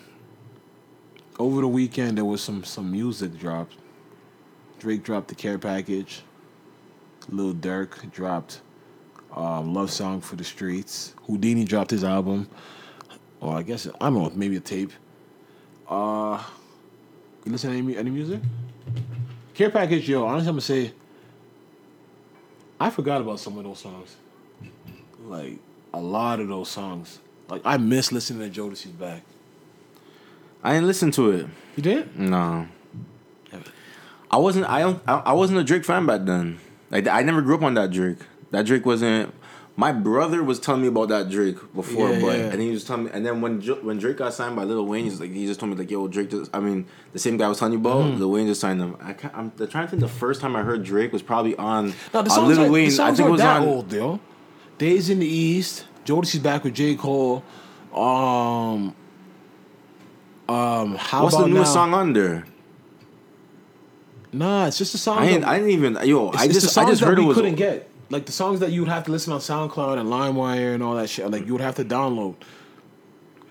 over 1.38 1.62
the 1.62 1.68
weekend 1.68 2.18
there 2.18 2.26
was 2.26 2.42
some 2.42 2.64
some 2.64 2.92
music 2.92 3.38
dropped. 3.38 3.76
Drake 4.80 5.04
dropped 5.04 5.28
the 5.28 5.36
Care 5.36 5.58
Package. 5.58 6.22
Lil 7.30 7.54
Durk 7.54 8.12
dropped 8.12 8.62
um, 9.38 9.74
Love 9.74 9.92
Song 9.92 10.20
for 10.20 10.36
the 10.36 10.44
Streets. 10.44 11.14
Houdini 11.28 11.64
dropped 11.64 11.92
his 11.92 12.04
album. 12.04 12.50
Or 13.40 13.56
I 13.56 13.62
guess 13.62 13.88
I 13.88 14.10
don't 14.10 14.16
know, 14.16 14.32
maybe 14.34 14.58
a 14.58 14.60
tape. 14.60 14.92
Uh, 15.88 16.44
you 17.46 17.52
listen 17.52 17.72
to 17.72 17.78
any 17.78 17.96
any 17.96 18.10
music? 18.10 18.42
Care 19.54 19.70
Package, 19.70 20.10
yo, 20.10 20.26
honestly, 20.26 20.50
I'm 20.50 20.56
gonna 20.56 20.62
say, 20.62 20.92
I 22.80 22.90
forgot 22.90 23.22
about 23.22 23.40
some 23.40 23.58
of 23.58 23.64
those 23.64 23.80
songs. 23.80 24.16
Like, 25.24 25.60
a 25.94 26.00
lot 26.00 26.40
of 26.40 26.48
those 26.48 26.70
songs. 26.70 27.20
Like, 27.50 27.62
I 27.64 27.78
miss 27.78 28.12
listening 28.12 28.52
to 28.52 28.62
Jodeci's 28.62 28.92
back. 28.92 29.24
I 30.64 30.74
didn't 30.74 30.88
listen 30.88 31.12
to 31.12 31.32
it. 31.32 31.48
You 31.76 31.84
did? 31.84 32.20
No. 32.20 32.68
I 34.30 34.38
wasn't. 34.38 34.68
I 34.68 34.82
don't. 34.82 35.02
I 35.08 35.14
I 35.20 35.34
wasn't 35.34 35.60
a 35.60 35.64
Drake 35.64 35.86
fan 35.86 36.06
back 36.06 36.26
then. 36.26 36.60
Like 36.92 37.08
I 37.08 37.22
never 37.22 37.42
grew 37.42 37.56
up 37.56 37.62
on 37.62 37.76
that 37.76 37.92
Drake. 37.92 38.18
That 38.52 38.66
Drake 38.66 38.86
wasn't. 38.86 39.34
My 39.80 39.92
brother 39.92 40.44
was 40.44 40.60
telling 40.60 40.82
me 40.82 40.88
about 40.88 41.10
that 41.10 41.30
Drake 41.30 41.58
before, 41.76 42.10
Yeah, 42.10 42.20
but 42.20 42.38
yeah. 42.40 42.46
and 42.46 42.60
he 42.60 42.72
was 42.72 42.84
telling 42.84 43.06
me. 43.06 43.12
And 43.14 43.24
then 43.24 43.42
when 43.42 43.62
when 43.62 44.00
Drake 44.00 44.18
got 44.18 44.34
signed 44.34 44.56
by 44.56 44.64
Lil 44.64 44.86
Wayne, 44.88 45.04
he's 45.04 45.20
like 45.20 45.32
he 45.32 45.46
just 45.46 45.60
told 45.60 45.72
me 45.72 45.78
like, 45.78 45.92
"Yo, 45.92 46.08
Drake 46.08 46.32
just." 46.32 46.50
I 46.52 46.60
mean, 46.60 46.88
the 47.14 47.20
same 47.20 47.38
guy 47.38 47.46
I 47.46 47.50
was 47.50 47.60
telling 47.60 47.74
you 47.74 47.80
about. 47.80 47.98
Mm-hmm. 48.06 48.20
Lil 48.20 48.32
Wayne 48.32 48.48
just 48.48 48.60
signed 48.62 48.82
him. 48.82 48.98
I 49.00 49.14
can't, 49.14 49.34
I'm 49.38 49.52
trying 49.52 49.86
to 49.86 49.88
think. 49.88 50.00
The 50.02 50.08
first 50.08 50.42
time 50.42 50.56
I 50.56 50.64
heard 50.64 50.84
Drake 50.84 51.14
was 51.14 51.22
probably 51.22 51.56
on 51.58 51.94
No, 52.14 52.22
the 52.24 52.32
on 52.32 52.48
Lil 52.48 52.62
are, 52.66 52.72
Wayne. 52.72 52.90
the 52.90 53.04
I 53.04 53.14
think 53.14 53.28
it 53.28 53.32
was 53.32 53.42
that 53.42 53.62
on. 53.62 53.68
old, 53.68 53.90
though. 53.92 54.20
Days 54.80 55.10
in 55.12 55.20
the 55.20 55.28
East. 55.28 55.86
Jodeci's 56.06 56.40
back 56.40 56.64
with 56.64 56.74
J. 56.74 56.96
Cole. 56.96 57.44
Um, 57.94 58.96
um, 60.50 60.96
how 60.96 61.24
What's 61.24 61.36
about 61.36 61.44
the 61.48 61.54
newest 61.54 61.72
now? 61.72 61.82
song 61.82 61.94
on 61.94 62.14
there? 62.14 62.46
Nah, 64.34 64.68
it's 64.68 64.78
just 64.78 64.94
a 64.96 64.98
song. 64.98 65.20
I 65.20 65.38
that- 65.38 65.48
I 65.48 65.58
didn't 65.58 65.72
even. 65.72 65.98
Yo, 66.08 66.30
It's, 66.32 66.38
I 66.42 66.48
just. 66.48 66.78
I 66.78 66.86
just 66.86 67.02
that 67.02 67.08
heard 67.08 67.18
it 67.20 67.22
we 67.22 67.28
was. 67.28 67.36
couldn't 67.38 67.56
get. 67.56 67.87
Like 68.10 68.26
the 68.26 68.32
songs 68.32 68.60
that 68.62 68.72
you 68.72 68.82
would 68.82 68.90
have 68.90 69.04
to 69.06 69.12
listen 69.12 69.34
on 69.34 69.40
SoundCloud 69.40 70.00
and 70.00 70.10
LimeWire 70.10 70.74
and 70.74 70.82
all 70.82 70.96
that 70.96 71.10
shit. 71.10 71.30
Like 71.30 71.46
you 71.46 71.54
would 71.54 71.62
have 71.62 71.76
to 71.76 71.86
download. 71.86 72.36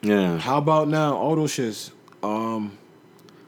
Yeah. 0.03 0.39
How 0.39 0.59
about 0.59 0.89
now? 0.89 1.17
All 1.17 1.37
those 1.37 1.53
shits. 1.53 1.91
Um, 2.23 2.79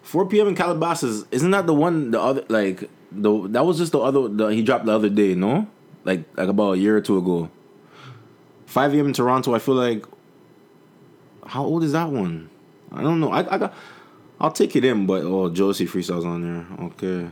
4 0.02 0.26
p.m. 0.26 0.48
in 0.48 0.54
Calabasas, 0.54 1.24
isn't 1.30 1.50
that 1.50 1.66
the 1.66 1.74
one 1.74 2.10
the 2.10 2.20
other 2.20 2.44
like 2.48 2.88
the 3.12 3.48
that 3.48 3.64
was 3.64 3.78
just 3.78 3.92
the 3.92 3.98
other 3.98 4.28
the, 4.28 4.46
he 4.48 4.62
dropped 4.62 4.86
the 4.86 4.92
other 4.92 5.08
day, 5.08 5.34
no? 5.34 5.66
Like 6.04 6.24
like 6.36 6.48
about 6.48 6.72
a 6.72 6.78
year 6.78 6.96
or 6.96 7.00
two 7.00 7.18
ago. 7.18 7.50
5 8.66 8.94
a.m. 8.94 9.06
in 9.06 9.12
Toronto, 9.12 9.54
I 9.54 9.58
feel 9.58 9.74
like 9.74 10.04
how 11.46 11.64
old 11.64 11.84
is 11.84 11.92
that 11.92 12.10
one? 12.10 12.50
I 12.92 13.02
don't 13.02 13.20
know. 13.20 13.30
I 13.30 13.54
I 13.54 13.58
got 13.58 13.74
I'll 14.40 14.52
take 14.52 14.76
it 14.76 14.84
in, 14.84 15.06
but 15.06 15.24
oh 15.24 15.50
Josie 15.50 15.86
freestyles 15.86 16.24
on 16.24 16.42
there. 16.42 16.86
Okay. 16.86 17.30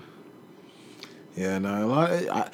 yeah, 1.36 1.58
nah, 1.58 1.84
a 1.84 1.86
lot. 1.86 2.10
I, 2.10 2.50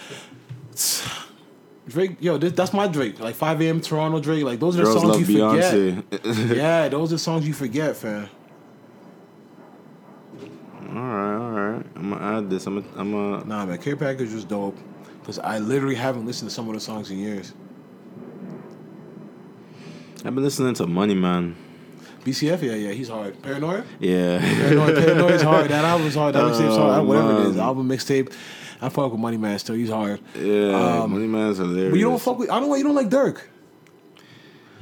Drake, 1.88 2.16
yo, 2.20 2.38
this, 2.38 2.52
that's 2.52 2.72
my 2.72 2.86
Drake. 2.86 3.18
Like 3.20 3.34
5 3.34 3.60
a.m. 3.62 3.80
Toronto 3.80 4.20
Drake. 4.20 4.44
Like 4.44 4.60
those 4.60 4.78
are 4.78 4.84
Girls 4.84 5.02
songs 5.02 5.28
you 5.28 5.40
forget. 5.40 6.56
Yeah, 6.56 6.88
those 6.90 7.12
are 7.12 7.18
songs 7.18 7.46
you 7.46 7.52
forget, 7.54 7.96
fam. 7.96 8.28
all 10.88 10.94
right, 10.94 11.34
all 11.36 11.50
right. 11.50 11.86
I'm 11.96 12.10
gonna 12.10 12.38
add 12.38 12.50
this. 12.50 12.66
I'm 12.66 12.80
gonna, 12.82 13.00
I'm 13.00 13.10
gonna 13.12 13.44
Nah, 13.46 13.66
man, 13.66 13.78
Care 13.78 13.96
Package 13.96 14.32
was 14.32 14.44
dope. 14.44 14.76
Cause 15.24 15.38
I 15.38 15.58
literally 15.60 15.94
haven't 15.94 16.26
listened 16.26 16.50
to 16.50 16.54
some 16.54 16.66
of 16.68 16.74
the 16.74 16.80
songs 16.80 17.10
in 17.10 17.18
years. 17.18 17.52
I've 20.24 20.34
been 20.34 20.42
listening 20.44 20.74
to 20.74 20.86
Money 20.86 21.14
Man. 21.14 21.56
BCF, 22.24 22.62
yeah, 22.62 22.74
yeah, 22.74 22.90
he's 22.92 23.08
hard. 23.08 23.40
Paranoia, 23.42 23.84
Yeah. 23.98 24.38
Paranoia, 24.40 24.94
Paranoia 24.94 25.32
is 25.32 25.42
hard. 25.42 25.68
That 25.70 25.84
album's 25.84 26.14
hard. 26.14 26.34
That 26.34 26.42
mixtape's 26.52 26.76
hard. 26.76 27.00
Oh, 27.00 27.04
Whatever 27.04 27.32
it 27.34 27.46
is, 27.48 27.56
man. 27.56 27.64
album 27.64 27.88
mixtape. 27.88 28.32
I 28.82 28.88
fuck 28.88 29.12
with 29.12 29.20
Money 29.20 29.36
Man 29.36 29.58
still. 29.58 29.76
He's 29.76 29.90
hard. 29.90 30.20
yeah. 30.34 31.02
Um, 31.02 31.12
Money 31.12 31.28
Man's 31.28 31.58
hilarious. 31.58 31.92
But 31.92 31.98
you 31.98 32.06
don't 32.06 32.20
fuck 32.20 32.38
with. 32.38 32.50
I 32.50 32.58
don't 32.58 32.68
know 32.68 32.74
you 32.74 32.82
don't 32.84 32.96
like 32.96 33.08
Durk. 33.08 33.40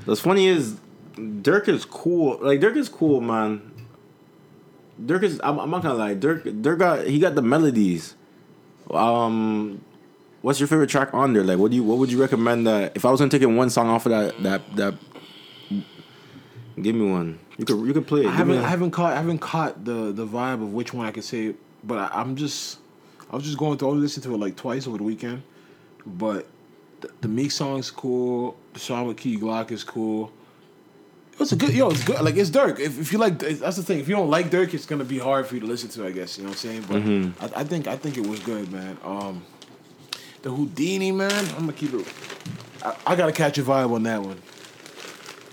What's 0.07 0.23
funny 0.23 0.47
is 0.47 0.77
Durk 1.15 1.69
is 1.69 1.85
cool. 1.85 2.39
Like 2.41 2.61
Durk 2.61 2.77
is 2.77 2.89
cool, 2.89 3.21
man. 3.21 3.71
Durk 5.01 5.23
is. 5.23 5.41
I'm, 5.45 5.59
I'm 5.61 5.71
not 5.71 5.83
gonna 5.83 5.95
lie. 5.95 6.15
Durk. 6.15 6.43
Durk 6.63 6.79
got. 6.79 7.07
He 7.07 7.19
got 7.19 7.35
the 7.35 7.43
melodies. 7.43 8.15
Um, 8.91 9.85
what's 10.43 10.59
your 10.59 10.67
favorite 10.67 10.91
track 10.91 11.15
on 11.15 11.33
there? 11.33 11.45
Like, 11.45 11.59
what 11.59 11.71
do 11.71 11.77
you? 11.77 11.85
What 11.85 11.99
would 11.99 12.11
you 12.11 12.21
recommend? 12.21 12.67
That 12.67 12.93
if 12.97 13.05
I 13.05 13.11
was 13.11 13.21
gonna 13.21 13.31
take 13.31 13.47
one 13.47 13.71
song 13.71 13.89
off 13.89 14.07
of 14.07 14.11
that, 14.11 14.43
that, 14.43 14.77
that. 14.77 14.95
Give 16.81 16.95
me 16.95 17.11
one. 17.11 17.39
You 17.59 17.65
could. 17.65 17.87
You 17.87 17.93
could 17.93 18.07
play 18.07 18.23
it. 18.23 18.27
I 18.27 18.31
Give 18.31 18.37
haven't. 18.39 18.59
I 18.65 18.69
haven't 18.69 18.91
caught. 18.91 19.13
I 19.13 19.17
haven't 19.17 19.39
caught 19.41 19.85
the 19.85 20.13
the 20.13 20.27
vibe 20.27 20.63
of 20.63 20.73
which 20.73 20.93
one 20.95 21.07
I 21.07 21.13
could 21.13 21.25
say. 21.25 21.55
But 21.85 21.99
I, 21.99 22.21
I'm 22.21 22.37
just. 22.37 22.79
I 23.31 23.37
was 23.37 23.45
just 23.45 23.59
going 23.59 23.79
through. 23.79 23.89
I 23.89 23.91
only 23.93 24.03
listened 24.03 24.25
to 24.25 24.35
it 24.35 24.39
like 24.39 24.57
twice 24.57 24.87
over 24.87 24.99
the 24.99 25.05
weekend. 25.05 25.43
But 26.05 26.47
the, 27.01 27.11
the 27.21 27.29
Meek 27.29 27.53
song's 27.53 27.91
cool. 27.91 28.57
The 28.73 28.81
song 28.81 29.07
with 29.07 29.17
Key 29.17 29.37
Glock 29.39 29.71
is 29.71 29.85
cool. 29.85 30.33
It's 31.39 31.53
a 31.53 31.57
good. 31.57 31.73
Yo, 31.73 31.89
it's 31.91 32.05
good. 32.05 32.21
Like 32.21 32.37
it's 32.37 32.51
Durk. 32.51 32.79
If, 32.79 32.99
if 33.01 33.13
you 33.13 33.19
like, 33.19 33.39
that's 33.39 33.77
the 33.77 33.83
thing. 33.83 33.99
If 33.99 34.09
you 34.09 34.17
don't 34.17 34.29
like 34.29 34.51
Durk, 34.51 34.75
it's 34.75 34.85
gonna 34.85 35.05
be 35.05 35.19
hard 35.19 35.47
for 35.47 35.55
you 35.55 35.61
to 35.61 35.67
listen 35.67 35.89
to. 35.91 36.07
I 36.07 36.11
guess 36.11 36.37
you 36.37 36.45
know 36.45 36.51
what 36.51 36.65
I'm 36.65 36.85
saying. 36.89 37.33
But 37.39 37.57
I, 37.57 37.61
I 37.61 37.65
think 37.65 37.87
I 37.87 37.97
think 37.97 38.19
it 38.19 38.27
was 38.27 38.41
good, 38.41 38.71
man. 38.71 38.99
Um, 39.03 39.43
the 40.43 40.51
Houdini 40.51 41.13
man. 41.13 41.33
I'm 41.51 41.61
gonna 41.61 41.73
keep 41.73 41.95
it. 41.95 42.07
I, 42.83 42.95
I 43.07 43.17
gotta 43.17 43.33
catch 43.33 43.57
a 43.59 43.63
vibe 43.63 43.93
on 43.93 44.03
that 44.03 44.21
one. 44.21 44.41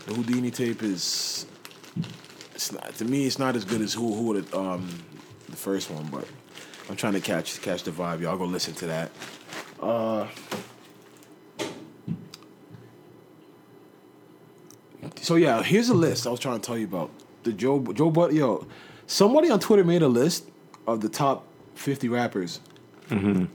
The 0.08 0.14
Houdini 0.14 0.52
tape 0.52 0.84
is. 0.84 1.46
It's 2.54 2.72
not 2.72 2.94
to 2.96 3.06
me. 3.06 3.26
It's 3.26 3.40
not 3.40 3.56
as 3.56 3.64
good 3.64 3.82
as 3.82 3.94
who 3.94 4.14
who 4.14 4.42
the 4.42 4.58
um 4.58 4.90
the 5.48 5.56
first 5.56 5.90
one, 5.90 6.08
but 6.08 6.28
I'm 6.90 6.96
trying 6.96 7.14
to 7.14 7.22
catch 7.22 7.62
catch 7.62 7.84
the 7.84 7.92
vibe. 7.92 8.22
Y'all 8.22 8.38
go 8.38 8.46
listen 8.46 8.74
to 8.76 8.88
that. 8.88 9.12
Uh. 9.82 10.28
So 15.22 15.36
yeah, 15.36 15.62
here's 15.62 15.90
a 15.90 15.94
list 15.94 16.26
I 16.26 16.30
was 16.30 16.40
trying 16.40 16.60
to 16.60 16.66
tell 16.66 16.78
you 16.78 16.86
about. 16.86 17.12
The 17.44 17.54
Joe 17.54 17.80
Joe 17.94 18.10
Butt 18.10 18.34
yo, 18.34 18.66
somebody 19.08 19.50
on 19.50 19.60
Twitter 19.60 19.84
made 19.84 20.02
a 20.02 20.08
list 20.08 20.50
of 20.86 21.02
the 21.02 21.10
top 21.10 21.46
50 21.76 22.10
rappers. 22.10 22.60
Mm-hmm. 23.10 23.46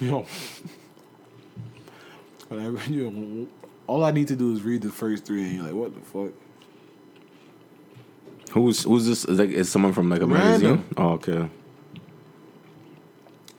yo, 0.04 0.26
I 2.50 2.66
read 2.66 3.48
all 3.86 4.04
I 4.04 4.10
need 4.10 4.28
to 4.28 4.36
do 4.36 4.52
is 4.52 4.62
read 4.62 4.82
the 4.82 4.90
first 4.90 5.24
three, 5.24 5.42
and 5.42 5.52
you're 5.54 5.64
like, 5.64 5.74
what 5.74 5.94
the 5.94 6.00
fuck? 6.00 6.32
Who's 8.52 8.84
Who's 8.84 9.06
this? 9.06 9.24
Is, 9.24 9.38
like, 9.38 9.50
is 9.50 9.68
someone 9.70 9.92
from 9.92 10.08
like 10.08 10.20
a 10.22 10.26
Random. 10.26 10.76
magazine? 10.76 10.84
Oh, 10.96 11.08
okay. 11.12 11.48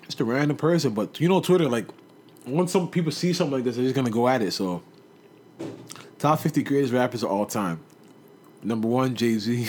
Just 0.04 0.20
a 0.22 0.26
random 0.26 0.58
person, 0.58 0.94
but 0.94 1.20
you 1.20 1.28
know 1.28 1.42
Twitter, 1.42 1.68
like 1.68 1.88
once 2.46 2.72
some 2.72 2.90
people 2.90 3.12
see 3.12 3.34
something 3.34 3.54
like 3.56 3.64
this, 3.64 3.76
they're 3.76 3.84
just 3.86 3.96
gonna 3.96 4.10
go 4.10 4.28
at 4.28 4.42
it. 4.42 4.52
So, 4.52 4.82
top 6.18 6.40
50 6.40 6.64
greatest 6.64 6.94
rappers 6.94 7.24
of 7.24 7.30
all 7.32 7.46
time. 7.46 7.80
Number 8.64 8.88
one, 8.88 9.16
Jay 9.16 9.38
Z. 9.38 9.68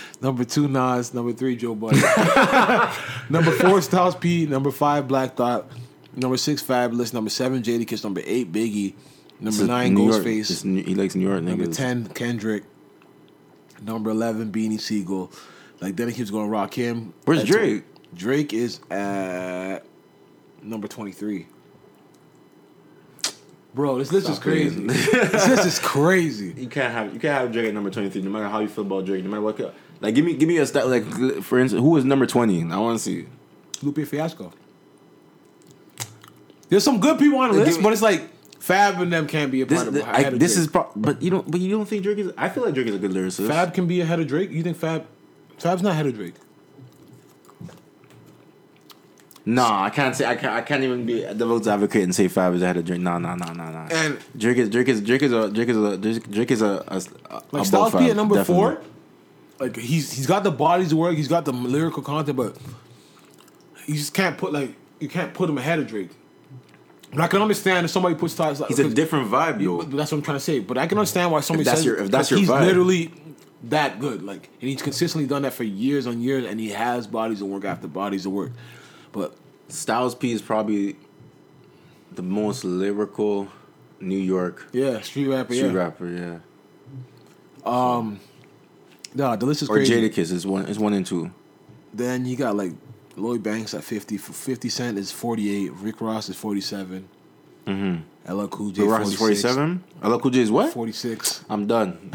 number 0.20 0.44
two, 0.44 0.68
Nas. 0.68 1.14
Number 1.14 1.32
three, 1.32 1.56
Joe 1.56 1.74
Budden. 1.74 2.00
number 3.30 3.50
four, 3.52 3.80
Styles 3.80 4.14
P. 4.14 4.44
Number 4.46 4.70
five, 4.70 5.08
Black 5.08 5.36
Thought. 5.36 5.70
Number 6.14 6.36
six, 6.36 6.62
Fabolous. 6.62 7.14
Number 7.14 7.30
seven, 7.30 7.62
Jadakiss. 7.62 8.04
Number 8.04 8.20
eight, 8.24 8.52
Biggie. 8.52 8.94
Number 9.40 9.64
nine, 9.64 9.94
New 9.94 10.10
Ghostface. 10.10 10.48
This 10.48 10.50
is 10.50 10.64
New- 10.64 10.82
He 10.82 10.94
likes 10.94 11.14
New 11.14 11.26
York 11.28 11.42
Number 11.42 11.66
ten, 11.66 12.06
Kendrick. 12.08 12.64
Number 13.82 14.10
eleven, 14.10 14.50
Beanie 14.52 14.80
Sigel. 14.80 15.30
Like 15.80 15.96
then 15.96 16.08
it 16.08 16.14
keeps 16.14 16.30
going 16.30 16.48
rock 16.48 16.74
him. 16.74 17.12
Where's 17.24 17.40
At- 17.40 17.46
Drake? 17.46 17.84
Drake 18.14 18.52
is 18.52 18.80
at 18.90 19.80
number 20.62 20.88
twenty 20.88 21.12
three. 21.12 21.46
Bro, 23.74 23.98
this 23.98 24.10
list 24.10 24.28
is 24.28 24.36
Stop 24.36 24.44
crazy. 24.44 24.86
this 24.86 25.48
list 25.48 25.66
is 25.66 25.78
crazy. 25.78 26.54
You 26.56 26.66
can't 26.68 26.92
have 26.94 27.12
you 27.12 27.20
can't 27.20 27.34
have 27.42 27.52
Drake 27.52 27.66
at 27.68 27.74
number 27.74 27.90
twenty 27.90 28.08
three. 28.08 28.22
No 28.22 28.30
matter 28.30 28.48
how 28.48 28.60
you 28.60 28.68
feel 28.68 28.84
about 28.86 29.04
Drake, 29.04 29.22
no 29.22 29.28
matter 29.30 29.42
what. 29.42 29.74
Like, 30.00 30.14
give 30.14 30.24
me 30.24 30.34
give 30.34 30.48
me 30.48 30.56
a 30.58 30.66
stat. 30.66 30.88
Like, 30.88 31.04
for 31.42 31.58
instance, 31.58 31.82
who 31.82 31.96
is 31.98 32.04
number 32.04 32.26
twenty? 32.26 32.62
I 32.62 32.78
want 32.78 32.98
to 32.98 33.02
see. 33.04 33.26
Lupe 33.82 34.06
Fiasco. 34.06 34.52
There's 36.68 36.82
some 36.84 37.00
good 37.00 37.18
people 37.18 37.38
on 37.38 37.50
the 37.52 37.58
Give 37.58 37.66
list, 37.66 37.78
me- 37.78 37.82
but 37.84 37.92
it's 37.92 38.02
like 38.02 38.22
Fab 38.66 39.00
and 39.00 39.12
them 39.12 39.28
can't 39.28 39.52
be 39.52 39.62
a 39.62 39.64
This, 39.64 39.84
part 39.84 39.94
of. 39.94 40.02
I, 40.08 40.28
this 40.30 40.56
is, 40.56 40.66
pro- 40.66 40.90
but 40.96 41.22
you 41.22 41.30
don't, 41.30 41.48
but 41.48 41.60
you 41.60 41.70
don't 41.70 41.86
think 41.86 42.02
Drake 42.02 42.18
is? 42.18 42.32
I 42.36 42.48
feel 42.48 42.64
like 42.64 42.74
Drake 42.74 42.88
is 42.88 42.96
a 42.96 42.98
good 42.98 43.12
lyricist. 43.12 43.46
Fab 43.46 43.72
can 43.72 43.86
be 43.86 44.00
ahead 44.00 44.18
of 44.18 44.26
Drake. 44.26 44.50
You 44.50 44.64
think 44.64 44.76
Fab? 44.76 45.06
Fab's 45.56 45.82
not 45.82 45.92
ahead 45.92 46.06
of 46.06 46.16
Drake. 46.16 46.34
Nah, 49.44 49.84
I 49.84 49.90
can't 49.90 50.16
say. 50.16 50.24
I 50.26 50.34
can't. 50.34 50.52
I 50.52 50.62
can't 50.62 50.82
even 50.82 51.06
be 51.06 51.22
a 51.22 51.32
devil's 51.32 51.68
advocate 51.68 52.02
and 52.02 52.12
say 52.12 52.26
Fab 52.26 52.54
is 52.54 52.62
ahead 52.62 52.76
of 52.76 52.84
Drake. 52.84 53.00
Nah, 53.00 53.18
nah, 53.18 53.36
nah, 53.36 53.52
nah, 53.52 53.70
nah. 53.70 53.86
And- 53.92 54.18
Drake 54.36 54.58
is 54.58 54.68
Drake 54.68 54.88
is 54.88 55.00
Drake 55.00 55.22
is 55.22 55.32
a 55.32 55.48
Drake 55.48 55.68
is 55.68 55.76
a 55.76 55.96
Drake 55.96 56.50
is 56.50 56.62
a, 56.62 56.84
a, 56.88 57.00
a 57.30 57.42
Like 57.52 57.66
Styles 57.66 57.94
P 57.94 58.10
at 58.10 58.16
number 58.16 58.34
definitely. 58.34 58.62
four. 58.74 58.82
Like 59.60 59.76
he's 59.76 60.12
he's 60.12 60.26
got 60.26 60.42
the 60.42 60.50
bodies 60.50 60.90
of 60.90 60.98
work. 60.98 61.14
He's 61.14 61.28
got 61.28 61.44
the 61.44 61.52
lyrical 61.52 62.02
content, 62.02 62.36
but 62.36 62.56
you 63.86 63.94
just 63.94 64.12
can't 64.12 64.36
put 64.36 64.52
like 64.52 64.74
you 64.98 65.08
can't 65.08 65.32
put 65.32 65.48
him 65.48 65.56
ahead 65.56 65.78
of 65.78 65.86
Drake. 65.86 66.10
But 67.12 67.20
I 67.20 67.28
can 67.28 67.40
understand 67.40 67.84
if 67.84 67.90
somebody 67.90 68.14
puts 68.14 68.34
Styles. 68.34 68.60
Like 68.60 68.68
He's 68.68 68.78
a 68.78 68.90
different 68.92 69.30
vibe, 69.30 69.60
yo. 69.60 69.82
That's 69.82 70.10
what 70.12 70.18
I'm 70.18 70.22
trying 70.22 70.36
to 70.36 70.40
say. 70.44 70.58
But 70.60 70.76
I 70.78 70.86
can 70.86 70.98
understand 70.98 71.32
why 71.32 71.40
somebody 71.40 71.64
that's 71.64 71.78
says 71.78 71.86
your- 71.86 71.96
if 71.96 72.10
that's 72.10 72.30
your 72.30 72.40
he's 72.40 72.48
vibe. 72.48 72.66
literally 72.66 73.12
that 73.64 73.98
good. 74.00 74.22
Like, 74.22 74.48
and 74.60 74.68
he's 74.68 74.82
consistently 74.82 75.26
done 75.26 75.42
that 75.42 75.52
for 75.54 75.64
years 75.64 76.06
on 76.06 76.20
years, 76.20 76.44
and 76.44 76.58
he 76.60 76.70
has 76.70 77.06
bodies 77.06 77.40
of 77.40 77.48
work 77.48 77.64
after 77.64 77.86
bodies 77.88 78.26
of 78.26 78.32
work. 78.32 78.52
But 79.12 79.36
Styles 79.68 80.14
P 80.14 80.32
is 80.32 80.42
probably 80.42 80.96
the 82.12 82.22
most 82.22 82.64
lyrical 82.64 83.48
New 84.00 84.18
York 84.18 84.66
yeah, 84.72 85.00
street 85.00 85.28
rapper. 85.28 85.54
street 85.54 85.68
yeah, 85.68 85.72
rapper. 85.72 86.06
Yeah, 86.06 86.38
um, 87.64 88.20
nah, 89.14 89.36
the 89.36 89.46
list 89.46 89.62
is 89.62 89.68
or 89.70 89.76
crazy. 89.76 89.94
Jadakiss 90.08 90.32
is 90.32 90.46
one. 90.46 90.66
Is 90.66 90.78
one 90.78 90.92
and 90.92 91.06
two. 91.06 91.30
Then 91.94 92.26
you 92.26 92.36
got 92.36 92.56
like 92.56 92.72
Lloyd 93.16 93.42
Banks 93.42 93.74
at 93.74 93.82
50. 93.82 94.18
50 94.18 94.68
Cent 94.68 94.98
is 94.98 95.10
48. 95.10 95.72
Rick 95.72 96.00
Ross 96.00 96.28
is 96.28 96.36
47. 96.36 97.08
Mm-hmm. 97.66 98.32
LL 98.32 98.46
Cool 98.48 98.70
J 98.70 98.82
is 98.82 99.14
forty 99.14 99.34
seven. 99.36 99.84
LL 100.02 100.18
Cool 100.18 100.30
J 100.32 100.40
is 100.40 100.50
what? 100.50 100.72
46. 100.72 101.44
I'm 101.48 101.66
done. 101.66 102.10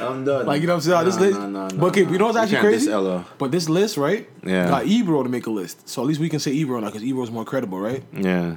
I'm 0.00 0.24
done. 0.24 0.46
Like 0.46 0.60
you 0.60 0.66
know 0.66 0.74
what 0.76 0.86
I'm 0.86 1.04
saying? 1.04 1.04
this 1.06 1.16
Nah, 1.16 1.20
list, 1.22 1.38
nah, 1.40 1.46
nah, 1.46 1.68
nah, 1.68 1.76
but 1.76 1.86
okay, 1.88 2.04
nah. 2.04 2.10
you 2.12 2.18
know 2.18 2.26
what's 2.26 2.36
actually 2.38 2.58
crazy? 2.58 2.90
But 3.38 3.50
this 3.50 3.68
list, 3.68 3.96
right? 3.96 4.28
Yeah. 4.44 4.68
Got 4.68 4.86
Ebro 4.86 5.22
to 5.22 5.28
make 5.28 5.46
a 5.46 5.50
list, 5.50 5.88
so 5.88 6.02
at 6.02 6.08
least 6.08 6.20
we 6.20 6.28
can 6.28 6.38
say 6.38 6.52
Ebro 6.52 6.80
now 6.80 6.86
because 6.86 7.02
Ebro's 7.02 7.30
more 7.30 7.44
credible, 7.44 7.78
right? 7.78 8.02
Yeah. 8.12 8.56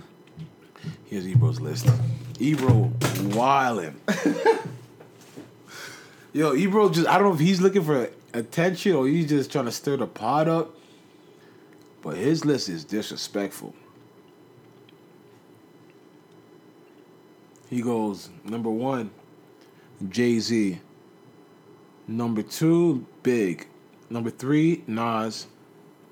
Here's 1.05 1.27
Ebro's 1.27 1.61
list. 1.61 1.87
Ebro 2.39 2.91
wildin'. 3.33 3.95
Yo, 6.33 6.53
Ebro 6.55 6.89
just 6.89 7.07
I 7.07 7.17
don't 7.17 7.27
know 7.29 7.33
if 7.33 7.39
he's 7.39 7.61
looking 7.61 7.83
for 7.83 8.09
attention 8.33 8.95
or 8.95 9.07
he's 9.07 9.29
just 9.29 9.51
trying 9.51 9.65
to 9.65 9.71
stir 9.71 9.97
the 9.97 10.07
pot 10.07 10.47
up. 10.47 10.75
But 12.01 12.17
his 12.17 12.45
list 12.45 12.69
is 12.69 12.83
disrespectful. 12.83 13.73
He 17.69 17.81
goes 17.81 18.29
number 18.43 18.69
one, 18.69 19.11
Jay 20.09 20.39
Z. 20.39 20.79
Number 22.07 22.41
two, 22.41 23.05
Big. 23.21 23.67
Number 24.09 24.31
three, 24.31 24.83
Nas. 24.87 25.45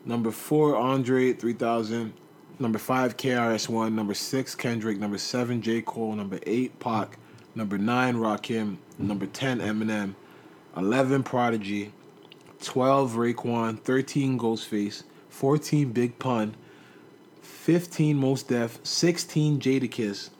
Number 0.06 0.30
four, 0.30 0.76
Andre 0.76 1.34
3000. 1.34 2.14
Number 2.60 2.78
five, 2.78 3.18
KRS1. 3.18 3.94
Number 3.94 4.14
six, 4.14 4.54
Kendrick. 4.54 5.00
Number 5.00 5.18
seven, 5.18 5.62
J. 5.62 5.82
Cole. 5.82 6.14
Number 6.14 6.40
eight, 6.46 6.80
Pac. 6.80 7.18
Number 7.56 7.78
nine, 7.80 8.16
Rakim. 8.18 8.78
Number 9.00 9.26
10, 9.26 9.60
Eminem. 9.60 10.14
11, 10.76 11.24
Prodigy. 11.24 11.92
12, 12.64 13.14
Raekwon. 13.14 13.80
13, 13.80 14.38
Ghostface. 14.38 15.04
14, 15.38 15.92
Big 15.92 16.18
Pun. 16.18 16.56
15, 17.44 18.18
Mos 18.18 18.42
Def. 18.42 18.80
16, 18.84 19.60
Jadakiss. 19.60 20.32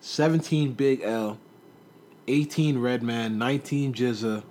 17, 0.00 0.72
Big 0.72 1.02
L. 1.02 1.38
18, 2.26 2.78
Redman. 2.78 3.38
19, 3.38 3.94
GZA. 3.94 4.42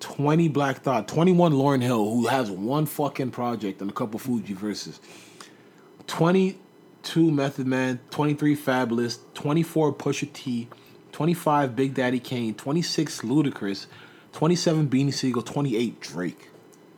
20 0.00 0.48
Black 0.48 0.82
Thought, 0.82 1.08
21 1.08 1.52
Lauryn 1.52 1.80
Hill, 1.80 2.10
who 2.10 2.26
has 2.26 2.50
one 2.50 2.84
fucking 2.84 3.30
project 3.30 3.80
and 3.80 3.88
a 3.88 3.94
couple 3.94 4.20
Fugees 4.20 4.48
verses. 4.48 5.00
22 6.08 7.30
Method 7.30 7.66
Man, 7.66 8.00
23 8.10 8.54
Fabolous, 8.54 9.20
24 9.32 9.94
Pusha 9.94 10.30
T, 10.30 10.68
25 11.12 11.74
Big 11.74 11.94
Daddy 11.94 12.18
Kane, 12.18 12.54
26 12.54 13.20
Ludacris, 13.20 13.86
27 14.32 14.88
Beanie 14.88 15.14
Sigel, 15.14 15.40
28 15.40 16.00
Drake. 16.00 16.48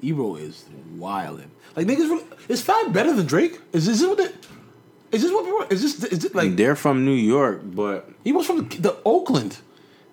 Ebro 0.04 0.36
is 0.36 0.64
wildin'. 0.98 1.48
Like 1.76 1.86
niggas, 1.86 2.22
is 2.48 2.62
Fab 2.62 2.92
better 2.92 3.12
than 3.12 3.26
Drake? 3.26 3.60
Is 3.72 3.86
this 3.86 4.02
what 4.02 4.20
it? 4.20 4.34
Is 5.12 5.22
this 5.22 5.32
what 5.32 5.44
people? 5.44 5.62
Are? 5.62 5.66
Is 5.72 5.82
this? 5.82 6.04
Is 6.12 6.24
it 6.24 6.34
like 6.34 6.56
They're 6.56 6.76
from 6.76 7.04
New 7.04 7.12
York, 7.14 7.60
but 7.64 8.08
he 8.24 8.32
was 8.32 8.46
from 8.46 8.68
the, 8.68 8.76
the 8.78 8.96
Oakland? 9.04 9.58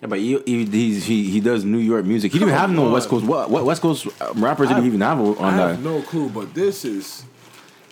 yeah, 0.02 0.08
but 0.08 0.20
he, 0.20 0.40
he 0.46 0.66
he's, 0.66 1.06
he 1.06 1.30
he 1.30 1.40
does 1.40 1.64
New 1.66 1.78
York 1.80 2.06
music. 2.06 2.32
He 2.32 2.40
didn't 2.40 2.54
have 2.54 2.72
no. 2.72 2.92
West 2.92 3.10
Coast. 3.10 3.26
What 3.26 3.50
what 3.50 3.66
West 3.66 3.82
Coast 3.82 4.08
rappers 4.36 4.70
did 4.70 4.78
I- 4.78 4.82
he 4.82 4.88
even 4.88 5.02
have 5.02 5.20
on 5.20 5.38
I 5.44 5.58
that? 5.58 5.68
have 5.76 5.84
no 5.84 6.02
clue, 6.02 6.30
but 6.30 6.54
this 6.54 6.86
is 6.86 7.24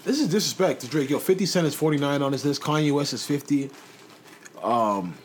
this 0.05 0.19
is 0.19 0.27
disrespect 0.27 0.81
to 0.81 0.87
Drake. 0.87 1.09
Yo, 1.09 1.19
Fifty 1.19 1.45
Cent 1.45 1.67
is 1.67 1.75
forty 1.75 1.97
nine 1.97 2.21
on 2.21 2.31
this 2.31 2.45
list. 2.45 2.61
Kanye 2.61 2.91
West 2.93 3.13
is 3.13 3.25
fifty. 3.25 3.69
Um, 4.63 5.15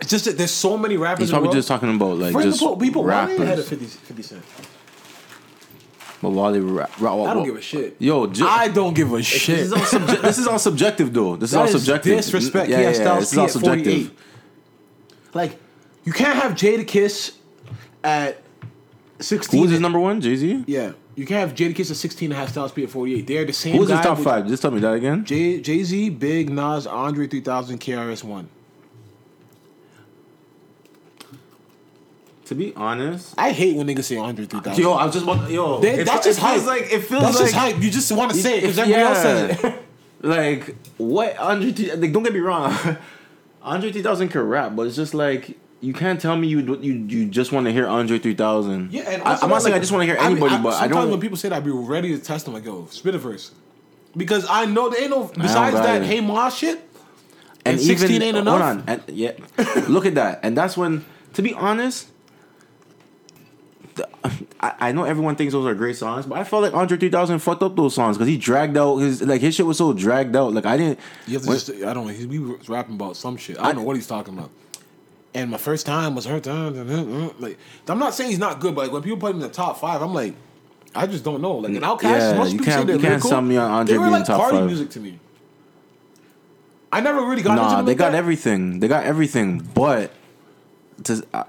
it's 0.00 0.10
just 0.10 0.26
that 0.26 0.36
there's 0.38 0.50
so 0.52 0.76
many 0.78 0.96
rappers. 0.96 1.20
He's 1.22 1.30
the 1.30 1.34
probably 1.38 1.52
just 1.52 1.66
talking 1.68 1.92
about 1.94 2.18
like 2.18 2.32
For 2.32 2.42
just 2.42 2.60
people, 2.60 2.76
people 2.76 3.04
why 3.04 3.26
they 3.26 3.34
ahead 3.36 3.58
of 3.58 3.70
rappers. 3.70 3.96
50, 3.96 4.14
50 4.14 4.22
Cent? 4.22 4.44
But 6.20 6.30
while 6.30 6.52
they 6.52 6.58
rap, 6.60 6.90
rap, 7.00 7.12
I 7.12 7.32
don't 7.34 7.44
give 7.44 7.56
a 7.56 7.60
shit. 7.60 7.96
Yo, 8.00 8.26
ju- 8.26 8.44
I 8.46 8.68
don't 8.68 8.92
give 8.94 9.12
a 9.12 9.18
This 9.18 9.26
shit. 9.26 9.58
is 9.60 9.72
all 9.72 9.84
subjective. 9.84 10.22
this 10.22 10.38
is 10.38 10.46
all 10.48 10.58
subjective, 10.58 11.12
though. 11.14 11.36
This 11.36 11.50
is 11.50 11.52
That 11.54 11.58
all 11.60 11.64
is 11.66 11.70
subjective. 11.72 12.16
disrespect. 12.16 12.68
Yeah, 12.68 12.76
he 12.78 12.82
yeah, 12.82 12.88
has 12.88 12.98
yeah. 12.98 13.04
Styles 13.04 13.20
This 13.20 13.28
is 13.30 13.34
P 13.34 13.38
all 13.38 13.44
at 13.44 13.50
subjective. 13.52 13.92
48. 14.08 14.18
Like, 15.34 15.58
you 16.04 16.12
can't 16.12 16.38
have 16.42 16.52
Jadakiss 16.52 17.34
at 18.02 18.42
sixteen. 19.20 19.58
Who 19.58 19.62
was 19.62 19.70
his 19.72 19.80
number 19.80 19.98
one? 20.00 20.20
Jay 20.20 20.34
Z. 20.36 20.64
Yeah, 20.66 20.92
you 21.14 21.26
can't 21.26 21.48
have 21.48 21.56
Jadakiss 21.56 21.90
at 21.90 21.96
sixteen 21.96 22.32
and 22.32 22.38
have 22.40 22.48
Styles 22.50 22.72
P 22.72 22.82
at 22.84 22.90
forty 22.90 23.14
eight. 23.16 23.26
They're 23.26 23.44
the 23.44 23.52
same. 23.52 23.74
Who 23.74 23.80
was 23.80 23.88
his 23.90 23.98
guy 23.98 24.02
top 24.02 24.18
with- 24.18 24.24
five? 24.26 24.46
Just 24.48 24.62
tell 24.62 24.70
me 24.70 24.80
that 24.80 24.94
again. 24.94 25.24
Jay 25.24 25.60
Jay 25.60 25.82
Z, 25.84 26.10
Big 26.10 26.50
Nas, 26.50 26.86
Andre 26.86 27.26
3000, 27.28 27.78
KRS 27.78 28.24
One. 28.24 28.48
To 32.48 32.54
be 32.54 32.72
honest, 32.74 33.34
I 33.36 33.52
hate 33.52 33.76
when 33.76 33.86
niggas 33.86 34.04
say 34.04 34.16
Andre 34.16 34.46
3000. 34.46 34.82
yo, 34.82 34.92
I 34.94 35.04
was 35.04 35.12
just 35.12 35.26
want, 35.26 35.50
yo. 35.50 35.80
They- 35.80 36.02
that's 36.02 36.24
just 36.24 36.38
hype. 36.38 36.64
like 36.64 36.84
it 36.90 37.00
feels 37.00 37.22
That's 37.22 37.36
like 37.36 37.44
just 37.44 37.54
hype. 37.54 37.82
You 37.82 37.90
just 37.90 38.10
want 38.10 38.30
to 38.30 38.38
say 38.38 38.56
it 38.56 38.60
because 38.62 38.78
everybody 38.78 39.02
else 39.02 39.18
says 39.18 39.64
it. 39.64 39.82
like 40.22 40.74
what 40.96 41.36
Andre? 41.36 41.72
T- 41.72 41.94
like, 41.94 42.10
don't 42.10 42.22
get 42.22 42.32
me 42.32 42.40
wrong, 42.40 42.74
Andre 43.62 43.92
3000 43.92 44.30
can 44.30 44.40
rap, 44.48 44.74
but 44.74 44.86
it's 44.86 44.96
just 44.96 45.12
like 45.12 45.58
you 45.82 45.92
can't 45.92 46.18
tell 46.18 46.36
me 46.38 46.48
you 46.48 46.60
you 46.80 46.94
you 46.94 47.26
just 47.26 47.52
want 47.52 47.66
to 47.66 47.70
hear 47.72 47.86
Andre 47.86 48.18
3000. 48.18 48.94
Yeah, 48.94 49.02
and 49.02 49.22
I, 49.24 49.34
I'm 49.34 49.40
not 49.40 49.50
like- 49.50 49.62
saying 49.64 49.74
I 49.74 49.78
just 49.78 49.92
want 49.92 50.02
to 50.02 50.06
hear 50.06 50.16
I 50.16 50.28
mean, 50.28 50.38
anybody, 50.38 50.54
I- 50.54 50.62
but 50.62 50.68
I 50.72 50.78
sometimes 50.80 50.94
don't. 50.94 51.10
when 51.10 51.20
people 51.20 51.36
say 51.36 51.50
that, 51.50 51.56
I'd 51.56 51.64
be 51.66 51.70
ready 51.70 52.16
to 52.16 52.24
test 52.24 52.46
them. 52.46 52.54
Like, 52.54 52.64
yo, 52.64 52.86
spit 52.86 53.14
a 53.14 53.18
verse. 53.18 53.50
Because 54.16 54.46
I 54.48 54.64
know 54.64 54.88
there 54.88 55.02
ain't 55.02 55.10
no 55.10 55.24
besides 55.24 55.76
that 55.76 56.00
it. 56.00 56.06
Hey 56.06 56.22
Ma 56.22 56.48
shit. 56.48 56.82
And, 57.66 57.78
16 57.78 58.22
ain't 58.22 58.38
enough. 58.38 58.58
Hold 58.58 58.62
on, 58.62 58.84
and 58.86 59.02
yeah, 59.08 59.32
look 59.88 60.06
at 60.06 60.14
that, 60.14 60.40
and 60.42 60.56
that's 60.56 60.78
when, 60.78 61.04
to 61.34 61.42
be 61.42 61.52
honest, 61.52 62.08
I, 64.60 64.74
I 64.80 64.92
know 64.92 65.04
everyone 65.04 65.36
thinks 65.36 65.52
those 65.52 65.66
are 65.66 65.74
great 65.74 65.96
songs, 65.96 66.26
but 66.26 66.38
I 66.38 66.44
felt 66.44 66.62
like 66.62 66.74
Andre 66.74 66.96
3000 66.98 67.38
fucked 67.38 67.62
up 67.62 67.76
those 67.76 67.94
songs 67.94 68.16
because 68.16 68.28
he 68.28 68.36
dragged 68.36 68.76
out 68.76 68.96
his 68.98 69.22
like 69.22 69.40
his 69.40 69.54
shit 69.54 69.66
was 69.66 69.78
so 69.78 69.92
dragged 69.92 70.34
out. 70.36 70.52
Like 70.52 70.66
I 70.66 70.76
didn't. 70.76 70.98
You 71.26 71.34
have 71.34 71.42
to 71.42 71.48
when- 71.48 71.56
just, 71.58 71.70
I 71.70 71.92
don't 71.94 72.06
know. 72.06 72.12
He, 72.12 72.26
we 72.26 72.38
was 72.38 72.68
rapping 72.68 72.94
about 72.96 73.16
some 73.16 73.36
shit. 73.36 73.58
I 73.58 73.64
don't 73.68 73.76
know 73.76 73.82
what 73.82 73.96
he's 73.96 74.06
talking 74.06 74.36
about. 74.36 74.50
And 75.34 75.50
my 75.50 75.58
first 75.58 75.84
time 75.86 76.14
was 76.14 76.24
her 76.24 76.40
time. 76.40 77.32
Like, 77.38 77.58
I'm 77.86 77.98
not 77.98 78.14
saying 78.14 78.30
he's 78.30 78.38
not 78.38 78.60
good, 78.60 78.74
but 78.74 78.84
like 78.84 78.92
when 78.92 79.02
people 79.02 79.18
put 79.18 79.30
him 79.30 79.36
in 79.36 79.42
the 79.42 79.48
top 79.48 79.78
five, 79.78 80.00
I'm 80.02 80.14
like, 80.14 80.34
I 80.94 81.06
just 81.06 81.22
don't 81.22 81.42
know. 81.42 81.56
Like, 81.58 81.74
an 81.74 81.82
OutKast, 81.82 82.02
Yeah, 82.02 82.34
most 82.34 82.52
you 82.52 82.58
people 82.60 82.72
can't- 82.72 82.88
you 82.88 82.98
can't 82.98 83.22
sell 83.22 83.42
me 83.42 83.56
on 83.58 83.70
Andre 83.70 83.94
they 83.94 83.98
were 83.98 84.08
like 84.10 84.26
party 84.26 84.56
five. 84.56 84.66
music 84.66 84.90
to 84.90 85.00
me. 85.00 85.18
I 86.90 87.00
never 87.00 87.20
really 87.26 87.42
got 87.42 87.52
into 87.52 87.62
Nah, 87.62 87.76
them 87.76 87.84
they 87.86 87.90
like 87.92 87.98
got 87.98 88.12
that. 88.12 88.18
everything. 88.18 88.80
They 88.80 88.88
got 88.88 89.04
everything, 89.04 89.58
but 89.74 90.10
to, 91.04 91.22
uh, 91.34 91.44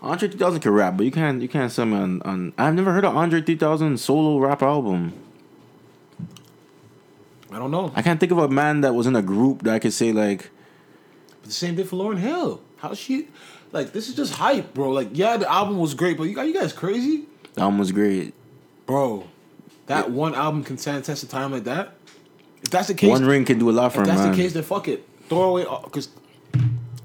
Andre 0.00 0.28
3000 0.28 0.60
can 0.60 0.72
rap, 0.72 0.96
but 0.96 1.04
you 1.04 1.10
can't 1.12 1.42
you 1.42 1.48
can't 1.48 1.72
sell 1.72 1.86
me 1.86 1.96
on, 1.96 2.22
on. 2.22 2.52
I've 2.56 2.74
never 2.74 2.92
heard 2.92 3.04
of 3.04 3.16
Andre 3.16 3.40
3000 3.42 3.98
solo 3.98 4.38
rap 4.38 4.62
album. 4.62 5.12
I 7.50 7.58
don't 7.58 7.70
know. 7.70 7.92
I 7.96 8.02
can't 8.02 8.20
think 8.20 8.30
of 8.32 8.38
a 8.38 8.48
man 8.48 8.82
that 8.82 8.94
was 8.94 9.06
in 9.06 9.16
a 9.16 9.22
group 9.22 9.62
that 9.62 9.74
I 9.74 9.78
could 9.78 9.92
say 9.92 10.12
like. 10.12 10.50
The 11.44 11.50
same 11.52 11.76
thing 11.76 11.86
for 11.86 11.96
Lauryn 11.96 12.18
Hill. 12.18 12.60
How 12.76 12.92
she, 12.94 13.28
like, 13.72 13.92
this 13.92 14.08
is 14.08 14.14
just 14.14 14.34
hype, 14.34 14.74
bro. 14.74 14.90
Like, 14.90 15.08
yeah, 15.12 15.36
the 15.38 15.50
album 15.50 15.78
was 15.78 15.94
great, 15.94 16.16
but 16.18 16.24
you, 16.24 16.40
you 16.42 16.52
guys 16.54 16.72
crazy, 16.72 17.24
The 17.54 17.62
album 17.62 17.78
was 17.78 17.90
great. 17.90 18.34
bro. 18.86 19.26
That 19.86 20.10
one 20.10 20.34
album 20.34 20.62
can 20.62 20.76
stand 20.76 21.04
test 21.04 21.22
of 21.22 21.30
time 21.30 21.50
like 21.50 21.64
that. 21.64 21.94
If 22.62 22.68
that's 22.70 22.88
the 22.88 22.94
case, 22.94 23.08
One 23.08 23.24
ring 23.24 23.46
can 23.46 23.58
do 23.58 23.70
a 23.70 23.72
lot 23.72 23.94
for 23.94 24.00
man. 24.00 24.08
If 24.08 24.10
him, 24.10 24.16
that's 24.16 24.26
man. 24.28 24.36
the 24.36 24.42
case, 24.42 24.52
then 24.52 24.62
fuck 24.62 24.86
it. 24.86 25.08
Throw 25.30 25.42
away 25.44 25.64
because 25.84 26.10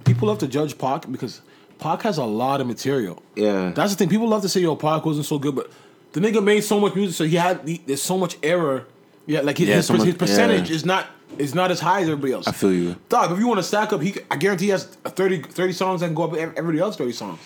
people 0.03 0.27
love 0.27 0.39
to 0.39 0.47
judge 0.47 0.77
Pac 0.77 1.09
because 1.09 1.41
Pac 1.83 2.01
has 2.03 2.17
a 2.17 2.23
lot 2.23 2.61
of 2.61 2.67
material. 2.67 3.21
yeah, 3.35 3.71
That's 3.75 3.91
the 3.91 3.97
thing. 3.97 4.09
People 4.09 4.27
love 4.29 4.41
to 4.43 4.49
say, 4.49 4.61
"Yo, 4.61 4.75
Pac 4.75 5.05
wasn't 5.05 5.25
so 5.25 5.37
good," 5.37 5.55
but 5.55 5.69
the 6.13 6.19
nigga 6.21 6.41
made 6.43 6.61
so 6.63 6.79
much 6.79 6.95
music, 6.95 7.15
so 7.15 7.23
he 7.25 7.35
had 7.35 7.65
the, 7.65 7.81
there's 7.85 8.01
so 8.01 8.17
much 8.17 8.37
error 8.43 8.85
Yeah, 9.25 9.41
like 9.41 9.57
his, 9.57 9.67
Yeah, 9.69 9.75
his, 9.75 9.87
someone- 9.87 10.07
his 10.07 10.15
percentage 10.15 10.69
yeah. 10.69 10.75
is 10.75 10.85
not 10.85 11.07
is 11.37 11.53
not 11.55 11.71
as 11.71 11.79
high 11.79 12.01
as 12.01 12.07
everybody 12.09 12.31
else. 12.33 12.47
I 12.47 12.51
feel 12.51 12.71
you. 12.73 12.95
Dog, 13.09 13.31
if 13.31 13.39
you 13.39 13.47
want 13.47 13.57
to 13.59 13.63
stack 13.63 13.91
up, 13.93 14.01
he 14.01 14.13
I 14.31 14.37
guarantee 14.37 14.65
he 14.65 14.71
has 14.71 14.97
a 15.03 15.09
30, 15.09 15.41
30 15.43 15.73
songs 15.73 15.99
that 16.01 16.07
can 16.07 16.15
go 16.15 16.23
up 16.23 16.33
everybody 16.35 16.79
else 16.79 16.95
thirty 16.95 17.11
songs. 17.13 17.39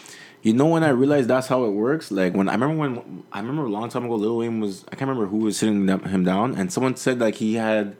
You 0.43 0.53
know 0.53 0.67
when 0.67 0.83
I 0.83 0.89
realized 0.89 1.27
that's 1.29 1.47
how 1.47 1.63
it 1.65 1.71
works? 1.71 2.11
Like 2.11 2.33
when 2.35 2.47
I 2.49 2.53
remember 2.53 2.75
when 2.77 3.23
I 3.33 3.39
remember 3.39 3.63
a 3.65 3.69
long 3.69 3.89
time 3.89 4.05
ago, 4.05 4.15
Lil 4.15 4.38
Wayne 4.38 4.59
was 4.59 4.83
I 4.91 4.95
can't 4.95 5.09
remember 5.09 5.27
who 5.27 5.38
was 5.38 5.57
sitting 5.57 5.88
him 5.88 6.23
down, 6.23 6.55
and 6.55 6.71
someone 6.71 6.95
said 6.95 7.19
like 7.19 7.35
he 7.35 7.55
had 7.55 7.95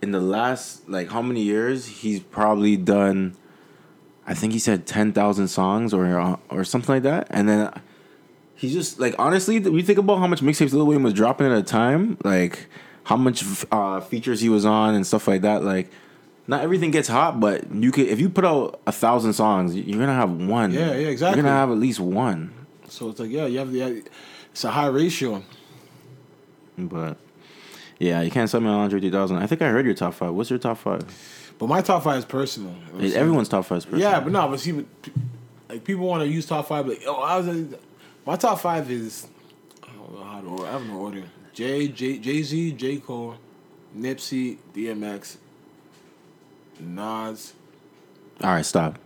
in 0.00 0.12
the 0.12 0.20
last 0.20 0.88
like 0.88 1.10
how 1.10 1.20
many 1.22 1.42
years 1.42 1.86
he's 1.86 2.20
probably 2.20 2.76
done. 2.76 3.36
I 4.28 4.34
think 4.34 4.52
he 4.52 4.58
said 4.58 4.86
ten 4.86 5.12
thousand 5.12 5.48
songs 5.48 5.94
or 5.94 6.20
uh, 6.20 6.36
or 6.50 6.62
something 6.62 6.94
like 6.94 7.02
that, 7.04 7.26
and 7.30 7.48
then 7.48 7.72
he's 8.54 8.74
just 8.74 9.00
like 9.00 9.14
honestly, 9.18 9.58
we 9.58 9.82
think 9.82 9.98
about 9.98 10.18
how 10.18 10.26
much 10.26 10.42
mixtapes 10.42 10.72
Lil 10.74 10.86
Wayne 10.86 11.02
was 11.02 11.14
dropping 11.14 11.46
at 11.46 11.56
a 11.56 11.62
time, 11.62 12.18
like 12.22 12.66
how 13.04 13.16
much 13.16 13.42
uh, 13.72 14.00
features 14.00 14.42
he 14.42 14.50
was 14.50 14.66
on 14.66 14.94
and 14.94 15.06
stuff 15.06 15.26
like 15.26 15.42
that, 15.42 15.64
like. 15.64 15.90
Not 16.50 16.62
everything 16.62 16.90
gets 16.90 17.08
hot, 17.08 17.40
but 17.40 17.70
you 17.74 17.92
could 17.92 18.06
if 18.06 18.20
you 18.20 18.30
put 18.30 18.46
out 18.46 18.80
a 18.86 18.92
thousand 18.92 19.34
songs, 19.34 19.76
you're 19.76 19.98
gonna 19.98 20.14
have 20.14 20.30
one. 20.30 20.72
Yeah, 20.72 20.94
yeah, 20.94 21.08
exactly. 21.08 21.36
You're 21.36 21.44
gonna 21.44 21.54
have 21.54 21.70
at 21.70 21.76
least 21.76 22.00
one. 22.00 22.54
So 22.88 23.10
it's 23.10 23.20
like, 23.20 23.28
yeah, 23.28 23.44
you 23.44 23.58
have 23.58 23.70
the 23.70 24.02
it's 24.50 24.64
a 24.64 24.70
high 24.70 24.86
ratio. 24.86 25.42
But 26.78 27.18
yeah, 27.98 28.22
you 28.22 28.30
can't 28.30 28.48
sell 28.48 28.62
me 28.62 28.68
on 28.68 28.80
Andre 28.80 28.98
3000. 28.98 29.36
I 29.36 29.46
think 29.46 29.60
I 29.60 29.68
heard 29.68 29.84
your 29.84 29.94
top 29.94 30.14
five. 30.14 30.32
What's 30.32 30.48
your 30.48 30.58
top 30.58 30.78
five? 30.78 31.04
But 31.58 31.68
my 31.68 31.80
top 31.80 32.04
five 32.04 32.18
is 32.18 32.24
personal. 32.24 32.70
You 32.70 32.76
know 32.76 32.84
what 32.84 32.94
I'm 32.94 33.08
saying? 33.08 33.20
Everyone's 33.20 33.48
top 33.48 33.64
five 33.64 33.78
is 33.78 33.84
personal. 33.84 34.10
Yeah, 34.10 34.20
but 34.20 34.32
no, 34.32 34.48
but 34.48 34.60
see, 34.60 34.84
like 35.68 35.84
people 35.84 36.06
want 36.06 36.22
to 36.22 36.28
use 36.28 36.46
top 36.46 36.68
five. 36.68 36.86
Like, 36.86 37.02
oh, 37.06 37.20
I 37.20 37.38
was 37.38 37.74
my 38.24 38.36
top 38.36 38.60
five 38.60 38.90
is 38.90 39.26
I 39.82 39.92
don't 39.92 40.14
know 40.14 40.24
how 40.24 40.40
to 40.40 40.46
order. 40.48 40.66
I 40.66 40.70
have 40.72 40.86
no 40.86 40.98
order. 40.98 41.24
J 41.52 41.88
J 41.88 42.18
Jay 42.18 42.42
Z, 42.42 42.72
J 42.72 42.98
Cole, 42.98 43.36
Nipsey, 43.96 44.58
DMX, 44.74 45.36
Nas. 46.78 47.54
All 48.40 48.50
right, 48.50 48.64
stop. 48.64 48.98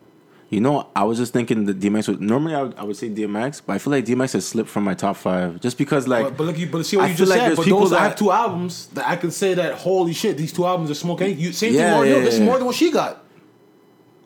You 0.53 0.61
know, 0.61 0.87
I 0.95 1.05
was 1.05 1.17
just 1.17 1.33
thinking 1.33 1.65
that 1.65 1.81
DMX 1.81 2.09
would 2.09 2.21
normally 2.21 2.55
I 2.55 2.63
would, 2.63 2.75
I 2.77 2.83
would 2.83 2.95
say 2.99 3.09
DMX, 3.09 3.63
but 3.65 3.73
I 3.73 3.79
feel 3.79 3.91
like 3.91 4.05
DMX 4.05 4.35
has 4.35 4.47
slipped 4.47 4.69
from 4.69 4.85
my 4.85 4.93
top 4.93 5.17
five 5.17 5.59
just 5.63 5.79
because 5.79 6.07
like 6.07 6.25
But, 6.25 6.37
but 6.37 6.45
look, 6.45 6.59
you 6.59 6.67
but 6.67 6.85
see 6.85 6.99
what 6.99 7.07
I 7.07 7.09
you 7.09 7.15
just 7.15 7.31
like 7.31 7.41
said. 7.41 7.57
But 7.57 7.65
those 7.67 7.91
I 7.95 8.03
have 8.03 8.17
two 8.17 8.31
albums 8.31 8.89
that 8.89 9.09
I 9.09 9.17
can 9.17 9.31
say 9.31 9.55
that 9.55 9.77
holy 9.77 10.13
shit, 10.13 10.37
these 10.37 10.53
two 10.53 10.67
albums 10.67 10.91
are 10.91 10.95
smoking. 10.95 11.39
You, 11.39 11.53
same 11.55 11.73
Yeah, 11.73 11.99
thing, 12.01 12.07
Hill. 12.07 12.19
yeah, 12.19 12.25
This 12.25 12.35
is 12.35 12.41
more 12.41 12.59
than 12.59 12.67
what 12.67 12.75
she 12.77 12.91
got. 12.91 13.25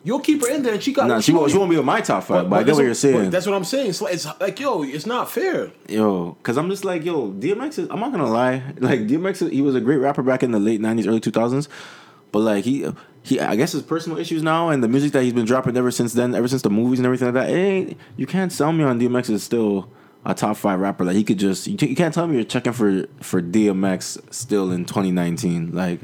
You'll 0.03 0.19
keep 0.19 0.41
her 0.41 0.49
in 0.49 0.63
there, 0.63 0.73
and 0.73 0.83
she 0.83 0.91
got. 0.91 1.07
nah, 1.07 1.15
what 1.15 1.23
she 1.23 1.31
won't, 1.31 1.49
she 1.49 1.57
won't 1.57 1.69
be 1.69 1.77
on 1.77 1.85
my 1.85 2.01
top 2.01 2.23
five, 2.25 2.49
but, 2.49 2.55
I 2.57 2.59
get 2.59 2.67
that's 2.67 2.77
what 2.77 2.83
you're 2.85 2.93
saying. 2.93 3.23
but 3.25 3.31
That's 3.31 3.45
what 3.45 3.55
I'm 3.55 3.63
saying. 3.63 3.89
It's 3.89 4.01
like, 4.01 4.13
it's 4.13 4.27
like, 4.39 4.59
yo, 4.59 4.83
it's 4.83 5.05
not 5.05 5.31
fair. 5.31 5.71
Yo, 5.87 6.31
because 6.41 6.57
I'm 6.57 6.69
just 6.69 6.83
like, 6.83 7.05
yo, 7.05 7.31
DMX 7.31 7.79
is, 7.79 7.89
I'm 7.89 8.01
not 8.01 8.11
gonna 8.11 8.29
lie. 8.29 8.63
Like, 8.79 9.01
DMX, 9.07 9.49
he 9.51 9.61
was 9.61 9.75
a 9.75 9.81
great 9.81 9.97
rapper 9.97 10.23
back 10.23 10.43
in 10.43 10.51
the 10.51 10.59
late 10.59 10.81
90s, 10.81 11.07
early 11.07 11.19
2000s. 11.21 11.67
But, 12.37 12.43
like, 12.43 12.65
he, 12.65 12.85
he, 13.23 13.39
I 13.39 13.55
guess 13.55 13.71
his 13.71 13.81
personal 13.81 14.19
issues 14.19 14.43
now 14.43 14.69
and 14.69 14.83
the 14.83 14.87
music 14.87 15.11
that 15.13 15.23
he's 15.23 15.33
been 15.33 15.47
dropping 15.47 15.75
ever 15.75 15.89
since 15.89 16.13
then, 16.13 16.35
ever 16.35 16.47
since 16.47 16.61
the 16.61 16.69
movies 16.69 16.99
and 16.99 17.05
everything 17.07 17.33
like 17.33 17.33
that, 17.33 17.49
it 17.49 17.97
you 18.15 18.27
can't 18.27 18.51
sell 18.51 18.71
me 18.71 18.83
on 18.83 18.99
DMX 18.99 19.31
is 19.31 19.41
still 19.43 19.89
a 20.23 20.35
top 20.35 20.55
five 20.55 20.79
rapper. 20.79 21.03
Like, 21.03 21.15
he 21.15 21.23
could 21.23 21.39
just, 21.39 21.65
you, 21.65 21.75
you 21.81 21.95
can't 21.95 22.13
tell 22.13 22.27
me 22.27 22.35
you're 22.35 22.43
checking 22.43 22.73
for, 22.73 23.07
for 23.21 23.41
DMX 23.41 24.31
still 24.31 24.71
in 24.71 24.85
2019. 24.85 25.71
Like, 25.73 26.01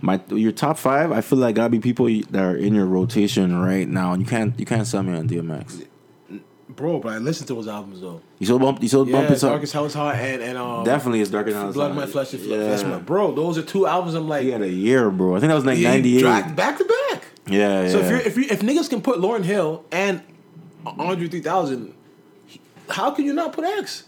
my 0.00 0.18
your 0.30 0.52
top 0.52 0.78
five, 0.78 1.12
I 1.12 1.20
feel 1.20 1.38
like 1.38 1.56
gotta 1.56 1.68
be 1.68 1.78
people 1.78 2.06
that 2.06 2.42
are 2.42 2.56
in 2.56 2.74
your 2.74 2.86
rotation 2.86 3.54
right 3.60 3.86
now. 3.86 4.14
And 4.14 4.22
you 4.22 4.26
can't 4.26 4.58
you 4.58 4.64
can't 4.64 4.86
sell 4.86 5.02
me 5.02 5.14
on 5.14 5.28
DMX. 5.28 5.86
Bro, 6.76 7.00
but 7.00 7.12
I 7.12 7.18
listened 7.18 7.48
to 7.48 7.56
his 7.56 7.68
albums 7.68 8.00
though. 8.00 8.20
You 8.38 8.46
still 8.46 8.58
bump 8.58 8.82
you 8.82 8.88
still 8.88 9.08
Yeah, 9.08 9.18
up. 9.18 9.38
Darkest 9.38 9.72
House 9.72 9.94
Hot 9.94 10.14
and 10.16 10.42
and 10.42 10.58
um, 10.58 10.84
Definitely 10.84 11.20
is 11.20 11.30
darker 11.30 11.52
than 11.52 11.70
Blood 11.72 11.94
My 11.94 12.06
Flesh 12.06 12.32
and 12.32 12.42
Flesh. 12.42 12.82
Yeah. 12.82 12.88
My, 12.88 12.98
bro, 12.98 13.32
those 13.34 13.56
are 13.58 13.62
two 13.62 13.86
albums. 13.86 14.14
I'm 14.14 14.28
like, 14.28 14.42
He 14.42 14.50
had 14.50 14.62
a 14.62 14.68
year, 14.68 15.10
bro. 15.10 15.36
I 15.36 15.40
think 15.40 15.48
that 15.50 15.54
was 15.54 15.64
like 15.64 15.78
ninety 15.78 16.18
eight. 16.18 16.22
back 16.56 16.78
to 16.78 16.84
back. 16.84 17.22
Yeah, 17.46 17.82
yeah. 17.82 17.88
So 17.90 17.98
if 17.98 18.10
you're 18.10 18.18
if 18.20 18.36
you 18.36 18.44
if 18.50 18.60
niggas 18.62 18.88
can 18.90 19.02
put 19.02 19.18
Lauryn 19.18 19.44
Hill 19.44 19.84
and 19.92 20.22
Andre 20.86 21.28
3000, 21.28 21.94
how 22.90 23.10
can 23.10 23.24
you 23.24 23.32
not 23.32 23.52
put 23.52 23.64
X? 23.64 24.04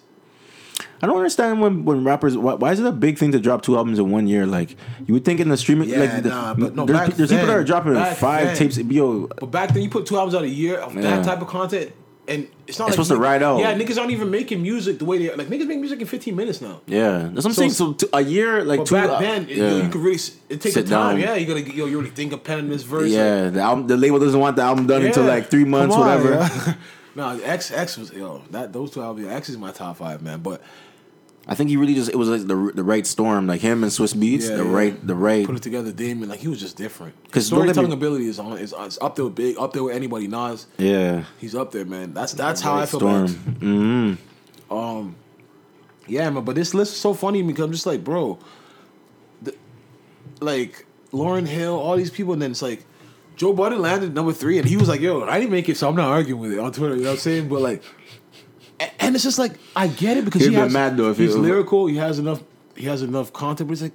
I 1.03 1.07
don't 1.07 1.17
understand 1.17 1.61
when 1.61 1.85
when 1.85 2.05
rappers. 2.05 2.37
Why, 2.37 2.55
why 2.55 2.73
is 2.73 2.81
it 2.81 2.87
a 2.87 2.93
big 2.93 3.19
thing 3.19 3.33
to 3.33 3.39
drop 3.39 3.63
two 3.63 3.77
albums 3.77 3.99
in 3.99 4.11
one 4.11 4.27
year? 4.27 4.47
Like 4.47 4.77
you 5.07 5.15
would 5.15 5.25
think 5.25 5.41
in 5.41 5.49
the 5.51 5.57
streaming, 5.57 5.89
Yeah, 5.91 5.99
like 6.01 6.23
the- 6.23 6.29
nah, 6.31 6.55
but 6.55 6.75
no, 6.75 6.85
there's, 6.87 7.17
there's 7.17 7.31
people 7.31 7.47
that 7.47 7.57
are 7.57 7.65
dropping 7.65 7.95
five 8.17 8.49
then. 8.49 8.57
tapes. 8.57 8.79
Yo, 8.79 9.27
But 9.27 9.51
back 9.51 9.73
then, 9.75 9.83
you 9.83 9.91
put 9.91 10.07
two 10.07 10.17
albums 10.17 10.35
out 10.35 10.43
a 10.45 10.49
year 10.49 10.79
of 10.79 10.95
Yeah. 10.95 11.03
that 11.03 11.25
type 11.25 11.41
of 11.43 11.49
content, 11.49 11.93
and 12.29 12.49
it's 12.67 12.79
not 12.79 12.89
It's 12.89 12.99
like 12.99 13.07
supposed 13.07 13.11
to 13.11 13.17
ride 13.19 13.43
out. 13.43 13.61
Yeah, 13.61 13.75
niggas 13.75 13.99
aren't 13.99 14.11
even 14.11 14.31
making 14.31 14.61
music 14.63 14.99
the 14.99 15.05
way 15.05 15.19
they 15.19 15.31
are. 15.31 15.37
like. 15.37 15.47
Niggas 15.49 15.67
make 15.67 15.79
music 15.79 16.01
in 16.01 16.07
15 16.07 16.35
minutes 16.35 16.61
now. 16.61 16.81
yeah, 16.87 17.29
that's 17.33 17.45
what 17.45 17.47
I'm 17.47 17.53
So- 17.53 17.61
saying. 17.63 17.71
So 17.73 17.93
two, 17.93 18.09
a 18.13 18.21
year, 18.21 18.65
like 18.65 18.85
two. 18.85 18.95
back 18.95 19.11
uh, 19.11 19.21
then, 19.21 19.43
it- 19.49 19.57
yeah. 19.57 19.77
you 19.77 19.89
could 19.89 20.01
really 20.01 20.19
it 20.49 20.61
takes 20.61 20.75
Sit 20.75 20.87
a 20.87 20.91
time. 20.91 21.19
down. 21.19 21.21
Yeah, 21.21 21.35
you 21.35 21.47
gotta 21.47 21.61
yo, 21.63 21.87
you 21.87 21.97
already 21.97 22.11
think 22.11 22.33
of 22.33 22.43
penning 22.45 22.69
this 22.69 22.83
verse. 22.83 23.11
yeah, 23.11 23.49
the 23.51 23.61
album, 23.61 23.87
the 23.87 23.97
label 23.97 24.19
doesn't 24.19 24.39
want 24.41 24.57
the 24.57 24.63
album 24.63 24.87
done 24.87 25.05
until 25.05 25.25
like 25.25 25.51
three 25.51 25.65
months, 25.65 25.95
on, 25.95 26.01
whatever. 26.01 26.31
yeah. 26.33 26.75
no, 27.15 27.39
X 27.45 27.71
X 27.71 27.97
was 27.97 28.13
yo 28.13 28.43
that 28.51 28.73
those 28.73 28.91
two 28.91 29.03
albums. 29.03 29.29
X 29.29 29.49
is 29.49 29.57
my 29.59 29.71
top 29.71 29.97
five, 29.99 30.21
man. 30.23 30.41
But 30.41 30.61
I 31.49 31.55
think 31.55 31.71
he 31.71 31.77
really 31.77 31.95
just 31.95 32.11
it 32.11 32.17
was 32.17 32.29
like 32.29 32.41
the 32.47 32.73
the 32.75 32.83
right 32.83 33.07
storm, 33.07 33.47
like 33.47 33.61
him 33.61 33.85
and 33.85 33.93
Swizz 33.93 34.15
Beatz, 34.15 34.49
Yeah, 34.51 34.57
the 34.57 34.65
yeah. 34.65 34.73
right 34.73 35.07
the 35.07 35.15
right. 35.15 35.47
put 35.47 35.55
it 35.55 35.63
together, 35.63 35.93
Damon 35.93 36.29
like 36.29 36.41
he 36.41 36.49
was 36.49 36.59
just 36.59 36.77
different. 36.77 37.15
Because 37.25 37.47
storytelling 37.47 37.93
ability 37.93 38.27
is 38.27 38.39
on 38.41 38.59
is, 38.59 38.73
is 38.73 38.99
up 39.01 39.15
there 39.15 39.27
with 39.27 39.37
big, 39.37 39.57
up 39.57 39.73
there 39.73 39.85
with 39.85 39.95
anybody. 39.95 40.27
Nas, 40.27 40.67
yeah, 40.79 41.25
he's 41.39 41.55
up 41.55 41.71
there, 41.71 41.85
man. 41.85 42.15
That's 42.15 42.33
that's 42.33 42.61
how 42.61 42.75
right 42.75 42.83
I 42.83 42.87
feel. 42.87 42.99
storm. 43.01 43.25
About 43.25 43.31
X. 43.31 43.61
hmm 43.61 44.13
Um, 44.71 45.17
yeah, 46.09 46.29
man. 46.31 46.45
But 46.45 46.57
this 46.57 46.75
list 46.75 46.95
is 46.95 47.01
so 47.01 47.15
funny 47.15 47.43
because 47.43 47.65
I'm 47.65 47.73
just 47.73 47.87
like, 47.87 48.03
bro, 48.03 48.39
the, 49.43 49.55
like 50.41 50.85
Lauryn 51.13 51.47
Hill, 51.47 51.79
all 51.79 51.97
these 51.97 52.11
people, 52.11 52.33
and 52.33 52.43
then 52.43 52.51
it's 52.51 52.63
like 52.63 52.85
Joe 53.37 53.53
Budden 53.53 53.81
landed 53.81 54.15
number 54.15 54.33
three, 54.33 54.59
and 54.59 54.67
he 54.69 54.77
was 54.77 54.89
like, 54.89 55.01
"Yo, 55.01 55.23
I 55.23 55.39
didn't 55.39 55.53
make 55.53 55.69
it, 55.69 55.77
so 55.77 55.89
I'm 55.89 55.95
not 55.95 56.09
arguing 56.09 56.41
with 56.41 56.53
it 56.55 56.59
on 56.59 56.73
Twitter." 56.73 56.97
You 56.97 57.03
know 57.03 57.11
what 57.11 57.15
I'm 57.15 57.19
saying? 57.21 57.49
But 57.49 57.61
like, 57.63 57.83
and 59.01 59.15
it's 59.15 59.25
just 59.25 59.39
like 59.39 59.53
I 59.75 59.89
get 59.89 60.17
it 60.17 60.25
because 60.25 60.43
He'd 60.43 60.51
he 60.51 60.55
has, 60.57 60.73
mad, 60.73 60.97
though, 60.97 61.11
if 61.11 61.19
he's 61.19 61.35
he- 61.35 61.41
lyrical. 61.41 61.87
He 61.87 61.97
has 61.97 62.19
enough. 62.19 62.43
He 62.75 62.85
has 62.87 63.03
enough 63.03 63.33
content, 63.33 63.69
but 63.69 63.73
it's 63.75 63.83
like. 63.83 63.93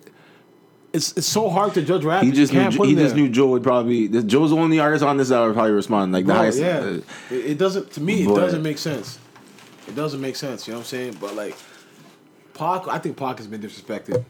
It's, 0.93 1.13
it's 1.15 1.25
so 1.27 1.47
hard 1.49 1.73
to 1.75 1.81
judge 1.83 2.03
rap. 2.03 2.21
He 2.21 2.31
just 2.33 2.51
knew, 2.51 2.69
he 2.69 2.95
just 2.95 3.15
there. 3.15 3.23
knew 3.23 3.29
Joe 3.29 3.47
would 3.51 3.63
probably. 3.63 4.09
Joe's 4.09 4.49
the 4.49 4.57
only 4.57 4.77
artist 4.77 5.05
on 5.05 5.15
this 5.15 5.29
that 5.29 5.39
would 5.39 5.53
probably 5.53 5.71
respond 5.71 6.11
like 6.11 6.25
the 6.25 6.33
Bro, 6.33 6.41
highest. 6.41 6.59
yeah, 6.59 6.79
uh, 6.79 6.99
it, 7.29 7.35
it 7.51 7.57
doesn't. 7.57 7.91
To 7.93 8.01
me, 8.01 8.23
it 8.23 8.35
doesn't 8.35 8.61
make 8.61 8.77
sense. 8.77 9.17
It 9.87 9.95
doesn't 9.95 10.19
make 10.19 10.35
sense. 10.35 10.67
You 10.67 10.73
know 10.73 10.79
what 10.79 10.83
I'm 10.83 10.87
saying? 10.87 11.17
But 11.21 11.35
like, 11.35 11.55
Pac, 12.55 12.89
I 12.89 12.97
think 12.99 13.15
Pac 13.15 13.37
has 13.37 13.47
been 13.47 13.61
disrespected. 13.61 14.25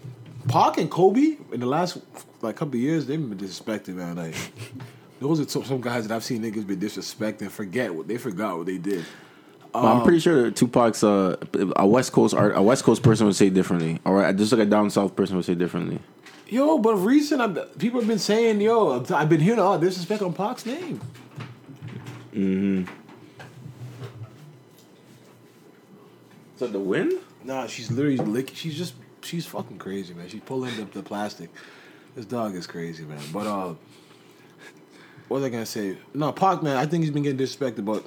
Pac 0.49 0.77
and 0.77 0.89
Kobe 0.91 1.37
in 1.51 1.59
the 1.61 1.65
last 1.65 1.97
like 2.41 2.57
couple 2.57 2.75
of 2.75 2.81
years, 2.81 3.07
they've 3.07 3.19
been 3.19 3.39
disrespected, 3.39 3.95
man. 3.95 4.17
Like, 4.17 4.35
those 5.19 5.39
are 5.39 5.47
some, 5.49 5.63
some 5.63 5.81
guys 5.81 6.07
that 6.07 6.13
I've 6.15 6.23
seen 6.23 6.43
niggas 6.43 6.67
been 6.67 6.79
disrespecting. 6.79 7.49
Forget 7.49 7.91
what 7.93 8.07
they 8.07 8.17
forgot 8.17 8.57
what 8.57 8.67
they 8.67 8.77
did. 8.77 9.03
But 9.73 9.85
I'm 9.85 10.03
pretty 10.03 10.19
sure 10.19 10.51
Tupac's 10.51 11.03
uh, 11.03 11.37
a 11.77 11.87
West 11.87 12.11
Coast 12.11 12.33
art, 12.33 12.53
a 12.55 12.61
West 12.61 12.83
Coast 12.83 13.03
person 13.03 13.25
would 13.25 13.35
say 13.35 13.49
differently, 13.49 13.99
All 14.05 14.13
right, 14.13 14.35
just 14.35 14.51
like 14.51 14.61
a 14.61 14.65
down 14.65 14.89
south 14.89 15.15
person 15.15 15.37
would 15.37 15.45
say 15.45 15.55
differently. 15.55 15.99
Yo, 16.47 16.77
but 16.77 16.95
recent 16.95 17.41
I'm, 17.41 17.55
people 17.77 18.01
have 18.01 18.07
been 18.09 18.19
saying, 18.19 18.59
yo, 18.59 19.05
I've 19.11 19.29
been 19.29 19.39
hearing 19.39 19.59
all 19.59 19.79
disrespect 19.79 20.21
on 20.21 20.33
Pac's 20.33 20.65
name. 20.65 20.99
Is 22.33 22.87
that 26.59 26.73
the 26.73 26.79
wind? 26.79 27.13
Nah, 27.45 27.67
she's 27.67 27.89
literally 27.89 28.17
licking. 28.17 28.55
She's 28.55 28.77
just 28.77 28.95
she's 29.21 29.45
fucking 29.45 29.77
crazy, 29.77 30.13
man. 30.13 30.27
She's 30.27 30.41
pulling 30.41 30.75
the, 30.75 30.83
the 30.83 31.03
plastic. 31.03 31.49
This 32.15 32.25
dog 32.25 32.55
is 32.55 32.67
crazy, 32.67 33.03
man. 33.05 33.21
But 33.31 33.47
uh, 33.47 33.73
what 35.29 35.37
was 35.37 35.43
I 35.45 35.49
gonna 35.49 35.65
say? 35.65 35.97
No, 36.13 36.33
Pac, 36.33 36.61
man. 36.61 36.75
I 36.75 36.85
think 36.85 37.03
he's 37.03 37.11
been 37.11 37.23
getting 37.23 37.39
disrespected, 37.39 37.85
but 37.85 38.05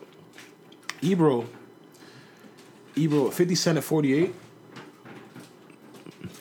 Ebro, 1.05 1.45
Ebro, 2.97 3.31
Fifty 3.31 3.55
Cent 3.55 3.79
at 3.79 3.85
forty 3.85 4.15
eight. 4.15 4.35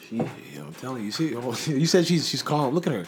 She, 0.07 0.16
yo, 0.18 0.64
I'm 0.66 0.74
telling 0.76 0.99
you, 0.99 1.05
you 1.07 1.11
see, 1.11 1.36
oh, 1.36 1.51
you 1.68 1.86
said 1.86 2.05
she's 2.07 2.28
she's 2.28 2.41
calm. 2.41 2.74
Look 2.74 2.88
at 2.88 2.93
her. 2.93 3.05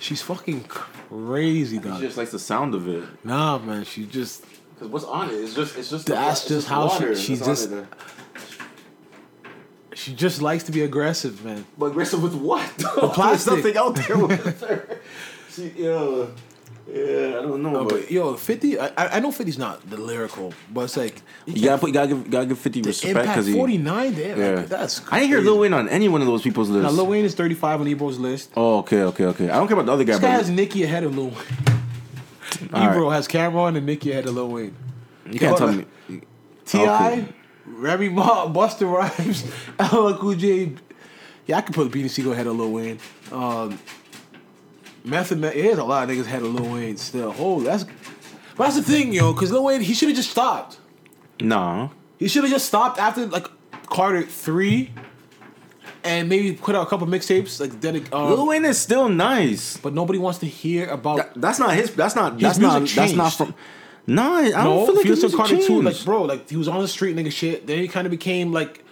She's 0.00 0.22
fucking 0.22 0.64
crazy, 0.64 1.76
He 1.78 1.82
dog. 1.82 2.00
just 2.00 2.16
likes 2.16 2.30
the 2.30 2.38
sound 2.38 2.74
of 2.74 2.86
it. 2.88 3.04
Nah, 3.24 3.58
man. 3.58 3.84
She 3.84 4.06
just 4.06 4.44
Cause 4.78 4.88
what's 4.88 5.04
on 5.04 5.28
it? 5.30 5.34
It's 5.34 5.54
just 5.54 5.76
it's 5.76 5.90
just 5.90 6.06
That's 6.06 6.40
it's 6.42 6.48
just 6.48 6.68
how 6.68 6.88
she- 6.88 7.04
water 7.04 7.16
she 7.16 7.34
that's 7.34 7.66
just- 7.66 7.72
she 9.94 10.14
just 10.14 10.40
likes 10.40 10.62
to 10.64 10.72
be 10.72 10.82
aggressive, 10.82 11.44
man. 11.44 11.66
But 11.76 11.86
aggressive 11.86 12.22
with 12.22 12.34
what? 12.34 12.64
The 12.78 12.86
plastic. 13.12 13.54
There's 13.62 13.74
nothing 13.74 13.76
out 13.76 13.96
there 13.96 14.16
with 14.18 14.60
her. 14.62 15.00
She, 15.50 15.72
yeah, 15.76 16.26
yeah, 16.90 17.38
I 17.38 17.42
don't 17.42 17.62
know. 17.62 17.70
No, 17.70 17.84
but 17.84 18.00
but 18.00 18.10
yo, 18.10 18.34
Fifty. 18.36 18.78
I, 18.78 18.90
I 18.96 19.20
know 19.20 19.30
50's 19.30 19.58
not 19.58 19.88
the 19.90 19.96
lyrical, 19.98 20.54
but 20.72 20.82
it's 20.84 20.96
like 20.96 21.20
you 21.46 21.62
gotta 21.64 21.78
put, 21.78 21.88
you 21.88 21.92
gotta 21.94 22.08
give, 22.08 22.30
gotta 22.30 22.46
give 22.46 22.58
Fifty 22.58 22.80
the 22.80 22.88
respect 22.88 23.18
because 23.20 23.46
he. 23.46 23.52
forty 23.52 23.76
nine. 23.78 24.14
Damn, 24.14 24.38
Yeah, 24.38 24.48
like, 24.56 24.68
that's. 24.68 25.02
I 25.12 25.20
didn't 25.20 25.28
hear 25.28 25.38
crazy. 25.38 25.50
Lil 25.50 25.58
Wayne 25.60 25.72
on 25.74 25.88
any 25.88 26.08
one 26.08 26.20
of 26.22 26.26
those 26.26 26.42
people's 26.42 26.70
lists. 26.70 26.90
Now 26.90 26.96
Lil 26.96 27.06
Wayne 27.08 27.24
is 27.24 27.34
thirty 27.34 27.54
five 27.54 27.80
on 27.80 27.86
Ebro's 27.88 28.18
list. 28.18 28.50
Oh, 28.56 28.78
okay, 28.78 29.02
okay, 29.02 29.24
okay. 29.26 29.50
I 29.50 29.56
don't 29.56 29.68
care 29.68 29.74
about 29.76 29.86
the 29.86 29.92
other 29.92 30.04
guy, 30.04 30.12
This 30.12 30.20
guy 30.22 30.28
but 30.28 30.36
has 30.38 30.50
Nicki 30.50 30.82
ahead 30.84 31.04
of 31.04 31.16
Lil 31.16 31.26
Wayne. 31.28 31.36
All 32.72 32.80
right. 32.80 32.90
Ebro 32.96 33.10
has 33.10 33.28
Cam'ron 33.28 33.76
and 33.76 33.84
Nicki 33.86 34.10
ahead 34.12 34.26
of 34.26 34.34
Lil 34.34 34.48
Wayne. 34.48 34.74
you 35.30 35.38
can't 35.38 35.58
Yo, 35.58 35.66
tell 35.66 35.72
me. 35.72 35.84
Ti, 36.64 36.78
Okay. 36.80 37.26
Remy 37.66 38.08
Ma, 38.08 38.46
Busta 38.52 38.90
Rhymes, 38.90 39.44
LL 39.92 40.18
Cool 40.18 40.34
J. 40.34 40.72
Yeah, 41.46 41.58
I 41.58 41.60
could 41.60 41.74
put 41.74 41.90
Beanie 41.92 42.08
Sigel 42.10 42.32
ahead 42.32 42.46
of 42.46 42.56
Lil 42.56 42.72
Wayne. 42.72 42.98
Um, 43.30 43.78
Method 45.08 45.38
Man, 45.38 45.52
there's 45.54 45.78
a 45.78 45.84
lot 45.84 46.08
of 46.08 46.14
niggas 46.16 46.26
had 46.26 46.42
a 46.42 46.46
Lil 46.46 46.72
Wayne 46.74 46.96
still. 46.96 47.34
Oh, 47.38 47.60
that's. 47.60 47.84
But 48.56 48.64
that's 48.64 48.76
the 48.76 48.82
thing, 48.82 49.12
yo, 49.12 49.32
because 49.32 49.50
Lil 49.52 49.64
Wayne, 49.64 49.80
he 49.80 49.94
should 49.94 50.08
have 50.08 50.16
just 50.16 50.30
stopped. 50.30 50.78
No. 51.40 51.90
He 52.18 52.26
should 52.28 52.42
have 52.42 52.52
just 52.52 52.66
stopped 52.66 52.98
after 52.98 53.26
like 53.26 53.46
Carter 53.86 54.22
three, 54.22 54.90
and 56.04 56.28
maybe 56.28 56.52
put 56.52 56.74
out 56.74 56.86
a 56.86 56.90
couple 56.90 57.06
mixtapes 57.06 57.60
like 57.60 57.72
dedic- 57.80 58.12
um, 58.12 58.30
Lil 58.30 58.46
Wayne 58.48 58.64
is 58.64 58.78
still 58.78 59.08
nice. 59.08 59.76
But 59.76 59.94
nobody 59.94 60.18
wants 60.18 60.38
to 60.40 60.46
hear 60.46 60.88
about. 60.88 61.16
That- 61.18 61.32
that's 61.40 61.58
not 61.58 61.74
his. 61.74 61.94
That's 61.94 62.14
not. 62.16 62.38
That's 62.38 62.58
not. 62.58 62.86
That's 62.88 63.12
not 63.12 63.32
from. 63.32 63.54
No, 64.06 64.34
I 64.36 64.50
don't 64.50 64.86
feel 64.86 64.94
like 64.96 65.06
his 65.06 65.18
Felix 65.20 65.22
and 65.22 65.32
music 65.32 65.36
Carter 65.36 65.56
too. 65.56 65.66
changed. 65.68 65.84
Like, 65.84 66.04
bro, 66.04 66.22
like 66.22 66.48
he 66.50 66.56
was 66.56 66.66
on 66.68 66.80
the 66.80 66.88
street 66.88 67.14
nigga 67.14 67.30
shit. 67.30 67.66
Then 67.66 67.78
he 67.78 67.88
kind 67.88 68.06
of 68.06 68.10
became 68.10 68.52
like 68.52 68.82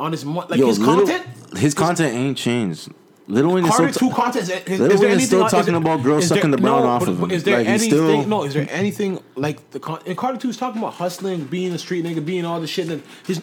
on 0.00 0.12
his 0.12 0.24
like 0.26 0.58
Yo, 0.58 0.66
his 0.66 0.78
Lil- 0.78 0.96
content. 1.06 1.26
His 1.56 1.74
content 1.74 2.14
ain't 2.14 2.36
changed. 2.36 2.90
Little 3.26 3.54
Wayne 3.54 3.64
is 3.64 3.72
still. 3.74 3.90
two 3.90 4.10
content. 4.10 4.42
Is, 4.42 4.50
is, 4.50 4.80
Lil 4.80 4.92
is 4.92 5.00
Wayne 5.00 5.10
is 5.12 5.26
still 5.26 5.48
talking 5.48 5.72
there- 5.72 5.76
about 5.76 6.02
girls 6.02 6.24
is 6.24 6.28
there- 6.28 6.36
sucking 6.38 6.50
the 6.50 6.58
brown 6.58 6.82
no, 6.82 6.88
off 6.88 7.06
of 7.08 7.18
him. 7.22 7.30
Is 7.30 7.42
there 7.44 7.56
Like, 7.58 7.66
anything? 7.68 7.88
still- 7.88 8.24
No, 8.26 8.44
is 8.44 8.52
there 8.52 8.66
anything 8.70 9.18
like 9.34 9.70
the 9.70 9.80
con- 9.80 10.00
and 10.06 10.16
Carter 10.16 10.36
two 10.38 10.50
is 10.50 10.58
talking 10.58 10.80
about 10.82 10.94
hustling, 10.94 11.44
being 11.44 11.72
a 11.72 11.78
street 11.78 12.04
nigga, 12.04 12.22
being 12.24 12.44
all 12.44 12.60
this 12.60 12.68
shit. 12.70 12.88
And 12.90 13.02
his 13.26 13.40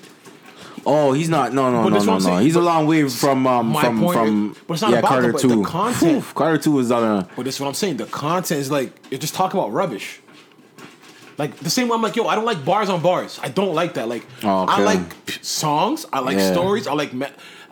Oh, 0.85 1.13
he's 1.13 1.29
not. 1.29 1.53
No, 1.53 1.71
no, 1.71 1.83
But 1.89 2.03
no, 2.03 2.17
no, 2.17 2.17
no. 2.17 2.37
He's 2.37 2.55
a 2.55 2.61
long 2.61 2.87
way 2.87 3.07
from 3.07 3.45
um 3.47 3.67
my 3.67 3.81
from 3.83 3.99
point 4.01 4.17
from 4.17 4.51
is- 4.51 4.57
but 4.67 4.73
it's 4.75 4.81
not 4.81 4.91
yeah 4.91 4.99
about 4.99 5.09
Carter 5.09 5.31
the- 5.31 5.37
two. 5.39 5.47
the 5.47 5.61
content- 5.63 6.17
Oof, 6.17 6.35
Carter 6.35 6.57
two 6.59 6.77
is 6.79 6.91
on 6.91 7.03
a. 7.03 7.27
But 7.35 7.45
this 7.45 7.55
is 7.55 7.61
what 7.61 7.67
I'm 7.67 7.73
saying. 7.73 7.97
The 7.97 8.05
content 8.05 8.61
is 8.61 8.69
like 8.71 8.93
you're 9.09 9.19
just 9.19 9.33
talking 9.33 9.59
about 9.59 9.71
rubbish. 9.73 10.19
Like 11.37 11.57
the 11.57 11.69
same 11.71 11.87
way 11.87 11.95
I'm 11.95 12.01
like, 12.03 12.15
yo, 12.15 12.27
I 12.27 12.35
don't 12.35 12.45
like 12.45 12.63
bars 12.63 12.89
on 12.89 13.01
bars. 13.01 13.39
I 13.41 13.49
don't 13.49 13.73
like 13.73 13.95
that. 13.95 14.07
Like 14.07 14.25
Oh, 14.43 14.63
okay. 14.63 14.73
I 14.73 14.79
like 14.83 14.99
songs. 15.41 16.05
I 16.13 16.19
like 16.19 16.37
Yeah. 16.37 16.51
stories. 16.51 16.87
I 16.87 16.93
like 16.93 17.13
me- 17.13 17.27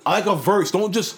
I 0.05 0.12
like 0.12 0.26
a 0.26 0.36
verse. 0.36 0.72
Don't 0.72 0.91
just 0.91 1.18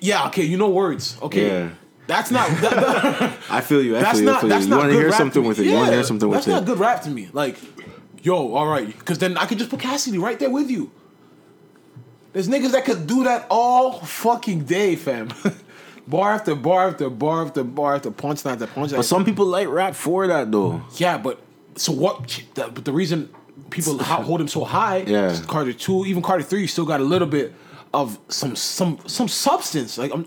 yeah. 0.00 0.26
Okay, 0.28 0.44
you 0.44 0.56
know 0.56 0.68
words. 0.70 1.16
Okay, 1.22 1.46
Yeah. 1.48 1.70
that's 2.06 2.30
not. 2.30 2.48
That, 2.60 2.70
that- 2.74 3.38
I 3.50 3.60
feel 3.60 3.82
you. 3.82 3.96
I 3.96 4.00
that's 4.00 4.18
feel 4.18 4.26
you. 4.26 4.32
Not. 4.32 4.40
feel 4.40 4.48
That's 4.50 4.64
you. 4.64 4.70
not 4.70 4.76
You 4.76 4.80
want 4.82 4.92
to 4.92 4.98
hear 4.98 5.12
something 5.12 5.42
me. 5.42 5.48
with 5.48 5.58
it? 5.58 5.66
You 5.66 5.74
want 5.74 5.86
to 5.88 5.92
hear 5.94 6.04
something 6.04 6.28
with 6.28 6.38
it. 6.38 6.46
That's 6.46 6.60
not 6.60 6.66
good 6.66 6.78
rap 6.78 7.02
to 7.02 7.10
me. 7.10 7.28
Like, 7.32 7.56
yo, 8.22 8.54
all 8.54 8.66
right, 8.66 8.86
because 8.86 9.18
then 9.18 9.36
I 9.36 9.46
could 9.46 9.58
just 9.58 9.70
put 9.70 9.80
Cassidy 9.80 10.18
right 10.18 10.38
there 10.38 10.50
with 10.50 10.70
you. 10.70 10.90
There's 12.32 12.48
niggas 12.48 12.72
that 12.72 12.84
could 12.84 13.06
do 13.06 13.24
that 13.24 13.46
all 13.50 14.00
fucking 14.00 14.64
day, 14.64 14.96
fam. 14.96 15.28
bar 16.06 16.34
after 16.34 16.54
bar 16.54 16.88
after 16.88 17.08
bar 17.10 17.46
after 17.46 17.64
bar 17.64 17.94
after 17.96 18.10
punchline 18.10 18.52
after 18.52 18.66
punchline. 18.66 18.96
But 18.96 19.04
some 19.04 19.24
people 19.24 19.46
like 19.46 19.68
rap 19.68 19.94
for 19.94 20.26
that 20.26 20.52
though. 20.52 20.82
Yeah, 20.96 21.18
but 21.18 21.40
so 21.76 21.92
what? 21.92 22.42
The, 22.54 22.68
but 22.68 22.84
the 22.84 22.92
reason 22.92 23.30
people 23.70 23.98
hold 24.02 24.40
him 24.40 24.48
so 24.48 24.64
high, 24.64 24.98
Yeah. 24.98 25.38
Carter 25.46 25.72
two, 25.72 26.04
even 26.06 26.22
Carter 26.22 26.44
three, 26.44 26.66
still 26.66 26.84
got 26.86 27.00
a 27.00 27.04
little 27.04 27.28
bit 27.28 27.54
of 27.94 28.18
some 28.28 28.54
some 28.56 28.98
some 29.06 29.28
substance. 29.28 29.98
Like 29.98 30.12
I'm, 30.12 30.26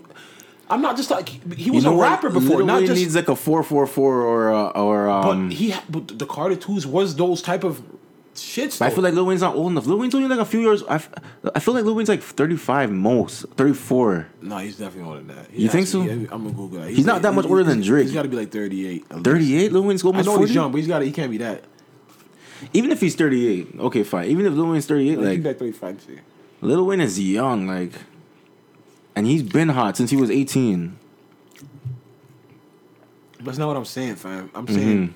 I'm 0.70 0.82
not 0.82 0.96
just 0.96 1.10
like 1.10 1.28
he 1.56 1.70
was 1.70 1.84
a 1.84 1.92
what? 1.92 2.02
rapper 2.02 2.30
before, 2.30 2.58
Lil 2.58 2.66
not 2.66 2.78
Wayne 2.78 2.86
just. 2.86 2.98
needs 3.00 3.14
like 3.14 3.28
a 3.28 3.36
four 3.36 3.62
four 3.62 3.86
four 3.86 4.22
or 4.22 4.52
uh, 4.52 4.70
or 4.70 5.06
but 5.06 5.30
um. 5.30 5.50
he, 5.50 5.70
ha- 5.70 5.84
but 5.90 6.18
the 6.18 6.26
Carter 6.26 6.56
twos 6.56 6.86
was 6.86 7.14
those 7.16 7.42
type 7.42 7.64
of 7.64 7.82
shits. 8.34 8.80
I 8.80 8.88
feel 8.90 9.02
like 9.04 9.12
Lil 9.14 9.26
Wayne's 9.26 9.42
not 9.42 9.54
old 9.54 9.70
enough. 9.72 9.86
Lil 9.86 9.98
Wayne's 9.98 10.14
only 10.14 10.28
like 10.28 10.38
a 10.38 10.44
few 10.46 10.60
years. 10.60 10.82
I, 10.84 10.94
f- 10.94 11.10
I 11.54 11.58
feel 11.60 11.74
like 11.74 11.84
Lil 11.84 11.94
Wayne's 11.94 12.08
like 12.08 12.22
thirty 12.22 12.56
five 12.56 12.90
most, 12.90 13.44
thirty 13.56 13.74
four. 13.74 14.26
no, 14.40 14.56
he's 14.58 14.78
definitely 14.78 15.08
older 15.10 15.22
than 15.22 15.36
that. 15.36 15.50
He 15.50 15.62
You 15.64 15.68
think 15.68 15.82
has 15.82 15.90
so? 15.92 16.02
be- 16.04 16.10
I'm 16.10 16.26
gonna 16.28 16.50
Google 16.52 16.80
that. 16.80 16.90
He's 16.90 17.04
not 17.06 17.20
that 17.22 17.34
much 17.34 17.44
older 17.46 17.62
than 17.64 17.80
Drake. 17.82 18.04
He's 18.04 18.14
got 18.14 18.22
to 18.22 18.28
be 18.28 18.36
like 18.36 18.50
thirty 18.50 18.86
eight. 18.88 19.06
Thirty 19.08 19.56
eight. 19.56 19.72
Lil 19.72 19.82
Wayne's 19.84 20.02
I 20.04 20.08
almost 20.08 20.26
know 20.26 20.32
forty. 20.36 20.46
he's 20.48 20.54
young, 20.54 20.72
but 20.72 20.78
he's 20.78 20.88
got. 20.88 21.02
He 21.02 21.12
can't 21.12 21.30
be 21.30 21.36
that. 21.38 21.64
Even 22.72 22.90
if 22.92 23.00
he's 23.00 23.14
thirty 23.16 23.46
eight, 23.48 23.74
okay, 23.78 24.04
fine. 24.04 24.28
Even 24.30 24.46
if 24.46 24.52
Lil 24.54 24.70
Wayne's 24.70 24.86
thirty 24.86 25.10
eight, 25.10 25.18
Like, 25.18 25.26
like 25.26 25.36
he's 25.38 25.44
like 25.44 25.58
35 25.58 26.06
too. 26.06 26.18
Lil 26.62 26.86
Wayne 26.86 27.00
is 27.00 27.20
young, 27.20 27.66
like, 27.66 27.92
and 29.14 29.26
he's 29.26 29.42
been 29.42 29.68
hot 29.68 29.96
since 29.96 30.10
he 30.10 30.16
was 30.16 30.30
eighteen. 30.30 30.98
That's 33.40 33.58
not 33.58 33.68
what 33.68 33.76
I'm 33.76 33.84
saying, 33.84 34.16
fam. 34.16 34.50
I'm 34.54 34.66
saying 34.68 35.14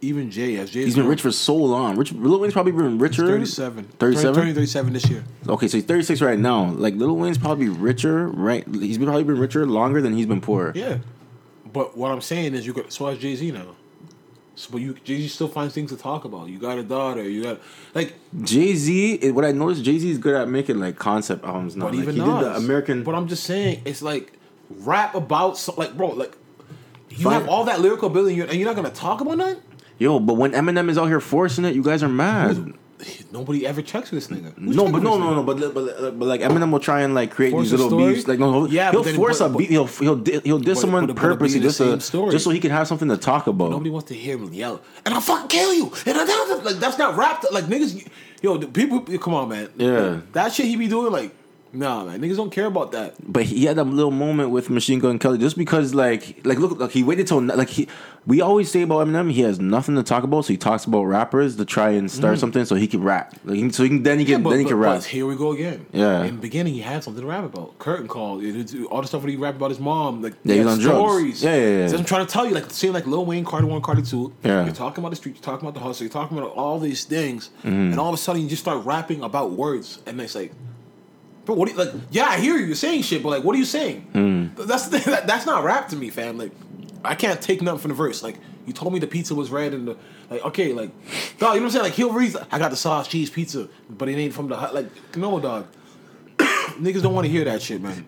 even 0.00 0.30
Jay, 0.30 0.56
as 0.56 0.70
Jay, 0.70 0.80
Mm-hmm. 0.80 0.86
He's 0.86 0.94
been 0.96 1.08
rich 1.08 1.22
for 1.22 1.32
so 1.32 1.54
long. 1.54 1.96
Rich, 1.96 2.12
Lil 2.12 2.38
Wayne's 2.40 2.52
probably 2.52 2.72
been 2.72 2.98
richer. 2.98 3.26
37. 3.26 3.84
37? 3.98 4.34
Turning 4.34 4.54
37 4.54 4.92
this 4.92 5.10
year. 5.10 5.24
Okay, 5.48 5.68
so 5.68 5.76
he's 5.76 5.86
36 5.86 6.20
right 6.20 6.38
now. 6.38 6.70
Like 6.70 6.94
Lil 6.94 7.16
Wayne's 7.16 7.38
probably 7.38 7.68
richer, 7.68 8.28
right? 8.28 8.64
He's 8.74 8.98
been 8.98 9.06
probably 9.06 9.24
been 9.24 9.38
richer 9.38 9.66
longer 9.66 10.00
than 10.00 10.14
he's 10.14 10.26
been 10.26 10.40
poor. 10.40 10.72
Yeah. 10.74 10.98
But 11.72 11.96
what 11.96 12.10
I'm 12.10 12.20
saying 12.20 12.54
is, 12.54 12.66
you 12.66 12.72
got 12.72 12.92
so 12.92 13.06
has 13.06 13.18
Jay 13.18 13.34
Z 13.34 13.50
now. 13.50 13.74
So, 14.58 14.70
but 14.72 14.80
you 14.80 14.94
Jay 15.04 15.18
Z 15.20 15.28
still 15.28 15.48
finds 15.48 15.72
things 15.74 15.90
to 15.90 15.96
talk 15.96 16.24
about. 16.24 16.48
You 16.48 16.58
got 16.58 16.78
a 16.78 16.82
daughter. 16.82 17.22
You 17.22 17.42
got 17.44 17.60
like, 17.94 18.14
Jay 18.42 18.74
Z, 18.74 19.30
what 19.30 19.44
I 19.44 19.52
noticed, 19.52 19.84
Jay 19.84 19.98
Z 19.98 20.10
is 20.10 20.18
good 20.18 20.34
at 20.34 20.48
making 20.48 20.80
like 20.80 20.96
concept 20.96 21.44
albums 21.44 21.76
now. 21.76 21.84
but 21.86 21.94
Like, 21.94 22.02
even 22.02 22.14
he 22.16 22.20
Nas. 22.20 22.28
did 22.42 22.52
the 22.52 22.56
American. 22.56 23.04
But 23.04 23.14
I'm 23.14 23.28
just 23.28 23.44
saying, 23.44 23.82
it's 23.84 24.02
like 24.02 24.32
rap 24.68 25.14
about 25.14 25.56
so, 25.58 25.74
like, 25.76 25.96
bro, 25.96 26.08
like 26.08 26.36
you 27.10 27.24
Fine. 27.24 27.32
have 27.34 27.48
all 27.48 27.64
that 27.64 27.80
lyrical 27.80 28.08
ability, 28.08 28.40
and 28.40 28.52
you're 28.54 28.66
not 28.66 28.76
gonna 28.76 28.90
talk 28.90 29.20
about 29.20 29.38
that. 29.38 29.58
Yo, 29.98 30.18
but 30.20 30.34
when 30.34 30.52
Eminem 30.52 30.88
is 30.90 30.98
out 30.98 31.06
here 31.06 31.20
forcing 31.20 31.64
it, 31.64 31.74
you 31.74 31.82
guys 31.82 32.02
are 32.02 32.08
mad. 32.08 32.74
Nobody 33.30 33.66
ever 33.66 33.80
checks 33.82 34.08
for 34.08 34.16
this 34.16 34.26
nigga. 34.28 34.52
Who's 34.58 34.74
No, 34.74 34.90
but 34.90 35.02
no, 35.02 35.18
no, 35.18 35.34
no. 35.34 35.42
But 35.44 35.72
but 35.72 36.18
but 36.18 36.26
like 36.26 36.40
Eminem 36.40 36.72
will 36.72 36.80
try 36.80 37.02
and 37.02 37.14
like 37.14 37.30
create 37.30 37.50
Force 37.52 37.70
these 37.70 37.80
little 37.80 37.98
beats. 37.98 38.26
Like 38.26 38.38
no, 38.38 38.64
he'll, 38.64 38.72
Yeah, 38.72 38.90
he'll 38.90 39.04
force 39.04 39.38
but- 39.38 39.52
a 39.54 39.56
beat. 39.56 39.70
He'll 39.70 39.86
he'll 39.86 40.16
di- 40.16 40.40
he'll 40.40 40.58
diss 40.58 40.80
someone 40.80 41.06
but- 41.06 41.14
purposely 41.16 41.60
just 41.60 41.78
to 41.78 41.84
same 41.90 42.00
story. 42.00 42.32
just 42.32 42.44
so 42.44 42.50
he 42.50 42.58
can 42.58 42.70
have 42.72 42.88
something 42.88 43.08
to 43.08 43.16
talk 43.16 43.46
about. 43.46 43.70
Nobody 43.70 43.90
wants 43.90 44.08
to 44.08 44.14
hear 44.14 44.36
him 44.36 44.52
yell, 44.52 44.80
and 45.04 45.14
I'll 45.14 45.20
fucking 45.20 45.48
kill 45.48 45.72
you. 45.74 45.92
And 46.06 46.18
I, 46.18 46.26
got 46.26 46.64
like 46.64 46.76
that's 46.76 46.98
not 46.98 47.16
rap. 47.16 47.44
Like 47.52 47.64
niggas, 47.66 48.06
yo, 48.42 48.56
the 48.56 48.66
people, 48.66 49.00
come 49.18 49.34
on, 49.34 49.48
man. 49.50 49.68
Yeah. 49.76 50.20
that 50.32 50.52
shit 50.52 50.66
he 50.66 50.74
be 50.76 50.88
doing, 50.88 51.12
like, 51.12 51.34
nah, 51.72 52.04
man, 52.04 52.20
niggas 52.20 52.36
don't 52.36 52.50
care 52.50 52.66
about 52.66 52.92
that. 52.92 53.14
But 53.22 53.44
he 53.44 53.64
had 53.66 53.78
a 53.78 53.84
little 53.84 54.10
moment 54.10 54.50
with 54.50 54.70
Machine 54.70 54.98
Gun 54.98 55.18
Kelly 55.18 55.38
just 55.38 55.56
because, 55.56 55.94
like, 55.94 56.44
like 56.44 56.58
look, 56.58 56.78
like 56.78 56.90
he 56.90 57.02
waited 57.02 57.26
till 57.26 57.40
like 57.42 57.68
he. 57.68 57.88
We 58.26 58.42
always 58.42 58.70
say 58.70 58.82
about 58.82 59.06
Eminem, 59.06 59.32
he 59.32 59.40
has 59.40 59.58
nothing 59.58 59.94
to 59.94 60.02
talk 60.02 60.22
about, 60.22 60.44
so 60.44 60.48
he 60.52 60.58
talks 60.58 60.84
about 60.84 61.04
rappers 61.04 61.56
to 61.56 61.64
try 61.64 61.90
and 61.90 62.10
start 62.10 62.38
something 62.38 62.62
so 62.66 62.74
he 62.74 62.86
can 62.86 63.02
rap. 63.02 63.34
Like, 63.46 63.56
he- 63.56 63.70
so 63.70 63.84
he 63.84 63.88
can, 63.88 64.02
then 64.02 64.18
he 64.18 64.26
can 64.26 64.40
Mm. 64.40 64.44
but, 64.44 64.50
then 64.50 64.58
he 64.58 64.64
but- 64.64 64.68
can 64.70 64.78
but 64.80 64.84
rap. 64.86 65.02
here 65.04 65.24
we 65.26 65.34
go 65.34 65.52
again. 65.52 65.86
Yeah. 65.94 66.24
in 66.24 66.36
the 66.36 66.42
beginning, 66.42 66.74
he 66.74 66.80
had 66.80 67.02
something 67.02 67.22
to 67.22 67.26
rap 67.26 67.44
about. 67.44 67.78
Curtain 67.78 68.06
call, 68.06 68.32
all 68.90 69.00
the 69.00 69.06
stuff 69.06 69.22
that 69.22 69.30
he 69.30 69.36
rapped 69.36 69.56
about 69.56 69.70
his 69.70 69.80
mom, 69.80 70.20
like 70.20 70.34
Yeah, 70.44 70.52
he 70.56 70.58
he's 70.60 70.68
on 70.68 70.78
drugs. 70.78 70.98
stories. 70.98 71.42
Yeah, 71.42 71.56
yeah, 71.56 71.78
yeah. 71.78 71.88
So 71.88 71.96
I'm 71.96 72.04
trying 72.04 72.26
to 72.26 72.30
tell 72.30 72.44
you, 72.46 72.52
like, 72.52 72.70
same 72.70 72.92
like 72.92 73.06
Lil 73.06 73.24
Wayne, 73.24 73.46
Carter 73.46 73.66
One, 73.66 73.80
Carter 73.80 74.02
Two. 74.02 74.30
Yeah. 74.44 74.64
you're 74.66 74.74
talking 74.74 75.00
about 75.02 75.10
the 75.10 75.16
street, 75.16 75.36
you're 75.36 75.42
talking 75.42 75.66
about 75.66 75.80
the 75.80 75.86
hustle, 75.86 76.04
you're 76.04 76.12
talking 76.12 76.36
about 76.36 76.50
all 76.50 76.78
these 76.78 77.04
things, 77.04 77.48
Mm-hmm. 77.60 77.92
and 77.92 77.98
all 77.98 78.08
of 78.08 78.14
a 78.14 78.18
sudden 78.18 78.42
you 78.42 78.48
just 78.48 78.60
start 78.62 78.84
rapping 78.84 79.22
about 79.22 79.52
words, 79.52 80.00
and 80.06 80.20
it's 80.20 80.34
like. 80.34 80.52
Bro, 81.48 81.56
what 81.56 81.66
do 81.66 81.72
you, 81.72 81.78
like? 81.78 81.94
Yeah, 82.10 82.26
I 82.26 82.38
hear 82.38 82.58
you. 82.58 82.66
You're 82.66 82.74
saying 82.74 83.00
shit, 83.00 83.22
but 83.22 83.30
like, 83.30 83.42
what 83.42 83.54
are 83.54 83.58
you 83.58 83.64
saying? 83.64 84.06
Mm. 84.12 84.66
That's 84.66 84.88
that, 85.06 85.26
that's 85.26 85.46
not 85.46 85.64
rap 85.64 85.88
to 85.88 85.96
me, 85.96 86.10
fam. 86.10 86.36
Like, 86.36 86.52
I 87.02 87.14
can't 87.14 87.40
take 87.40 87.62
nothing 87.62 87.80
from 87.80 87.88
the 87.88 87.94
verse. 87.94 88.22
Like, 88.22 88.36
you 88.66 88.74
told 88.74 88.92
me 88.92 88.98
the 88.98 89.06
pizza 89.06 89.34
was 89.34 89.48
red 89.48 89.72
and 89.72 89.88
the 89.88 89.96
like. 90.28 90.44
Okay, 90.44 90.74
like, 90.74 90.90
dog, 91.38 91.54
you 91.54 91.60
know 91.60 91.60
what 91.60 91.62
I'm 91.62 91.70
saying? 91.70 91.84
Like, 91.84 91.94
he'll 91.94 92.12
read. 92.12 92.36
I 92.52 92.58
got 92.58 92.70
the 92.70 92.76
sauce 92.76 93.08
cheese 93.08 93.30
pizza, 93.30 93.66
but 93.88 94.10
it 94.10 94.18
ain't 94.18 94.34
from 94.34 94.48
the 94.48 94.58
hut. 94.58 94.74
Like, 94.74 95.16
no, 95.16 95.40
dog. 95.40 95.68
Niggas 96.36 97.00
don't 97.00 97.14
want 97.14 97.24
to 97.24 97.30
hear 97.32 97.44
that 97.46 97.62
shit, 97.62 97.80
man. 97.80 98.04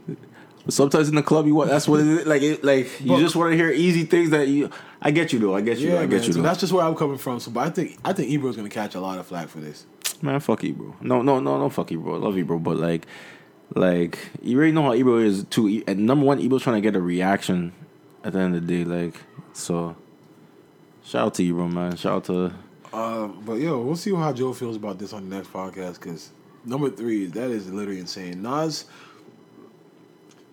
Sometimes 0.69 1.09
in 1.09 1.15
the 1.15 1.23
club, 1.23 1.47
you 1.47 1.55
want 1.55 1.71
that's 1.71 1.89
what 1.89 2.01
it 2.01 2.07
is. 2.07 2.27
Like, 2.27 2.43
it, 2.43 2.63
like 2.63 3.01
you 3.01 3.09
But- 3.09 3.21
just 3.21 3.35
want 3.35 3.53
to 3.53 3.57
hear 3.57 3.71
easy 3.71 4.05
things 4.05 4.31
that 4.31 4.47
you. 4.49 4.71
I 5.01 5.11
get 5.11 5.33
you 5.33 5.39
though. 5.39 5.55
I 5.57 5.63
get 5.63 5.79
you. 5.79 5.89
Yeah, 5.89 5.97
I 5.97 6.01
man. 6.01 6.11
get 6.11 6.27
you. 6.27 6.33
So 6.35 6.43
that's 6.43 6.61
just 6.61 6.73
where 6.73 6.85
I'm 6.85 6.95
coming 6.95 7.17
from. 7.19 7.41
So, 7.41 7.51
but 7.51 7.67
I 7.67 7.71
think 7.71 7.97
I 8.05 8.13
think 8.13 8.29
Ebro's 8.31 8.57
gonna 8.57 8.69
catch 8.69 8.95
a 8.95 9.01
lot 9.01 9.19
of 9.19 9.27
flack 9.27 9.49
for 9.49 9.59
this. 9.59 9.87
Man, 10.23 10.39
fuck 10.41 10.63
you, 10.63 10.75
bro. 10.75 10.95
No, 11.01 11.23
no, 11.23 11.41
no, 11.41 11.59
no, 11.59 11.71
fuck 11.71 11.91
you, 11.91 11.99
bro. 12.01 12.15
I 12.17 12.19
love 12.19 12.37
you, 12.37 12.45
bro. 12.45 12.59
But 12.59 12.77
like, 12.77 13.07
like 13.75 14.19
you 14.43 14.57
already 14.59 14.73
know 14.73 14.83
how 14.83 14.95
Ebro 14.95 15.17
is 15.19 15.45
too. 15.45 15.83
And 15.87 16.05
number 16.07 16.27
one, 16.27 16.41
Ebro's 16.41 16.63
trying 16.63 16.77
to 16.77 16.83
get 16.83 16.95
a 16.95 17.01
reaction 17.01 17.73
at 18.23 18.35
the 18.35 18.39
end 18.41 18.55
of 18.55 18.67
the 18.67 18.85
day. 18.85 18.85
Like, 18.85 19.15
so 19.55 19.97
shout 21.03 21.27
out 21.29 21.35
to 21.35 21.43
Ebro, 21.45 21.69
man. 21.69 21.97
Shout 21.97 22.13
out 22.13 22.25
to. 22.25 22.53
Uh, 22.93 23.29
but 23.29 23.55
yo, 23.55 23.81
we'll 23.81 23.97
see 23.97 24.15
how 24.15 24.33
Joe 24.33 24.53
feels 24.53 24.77
about 24.77 24.99
this 24.99 25.13
on 25.15 25.29
the 25.31 25.37
next 25.37 25.53
podcast. 25.53 25.95
Because 25.95 26.31
number 26.67 26.91
three, 26.91 27.27
that 27.27 27.49
is 27.51 27.71
literally 27.73 28.01
insane. 28.01 28.43
Nas, 28.43 28.85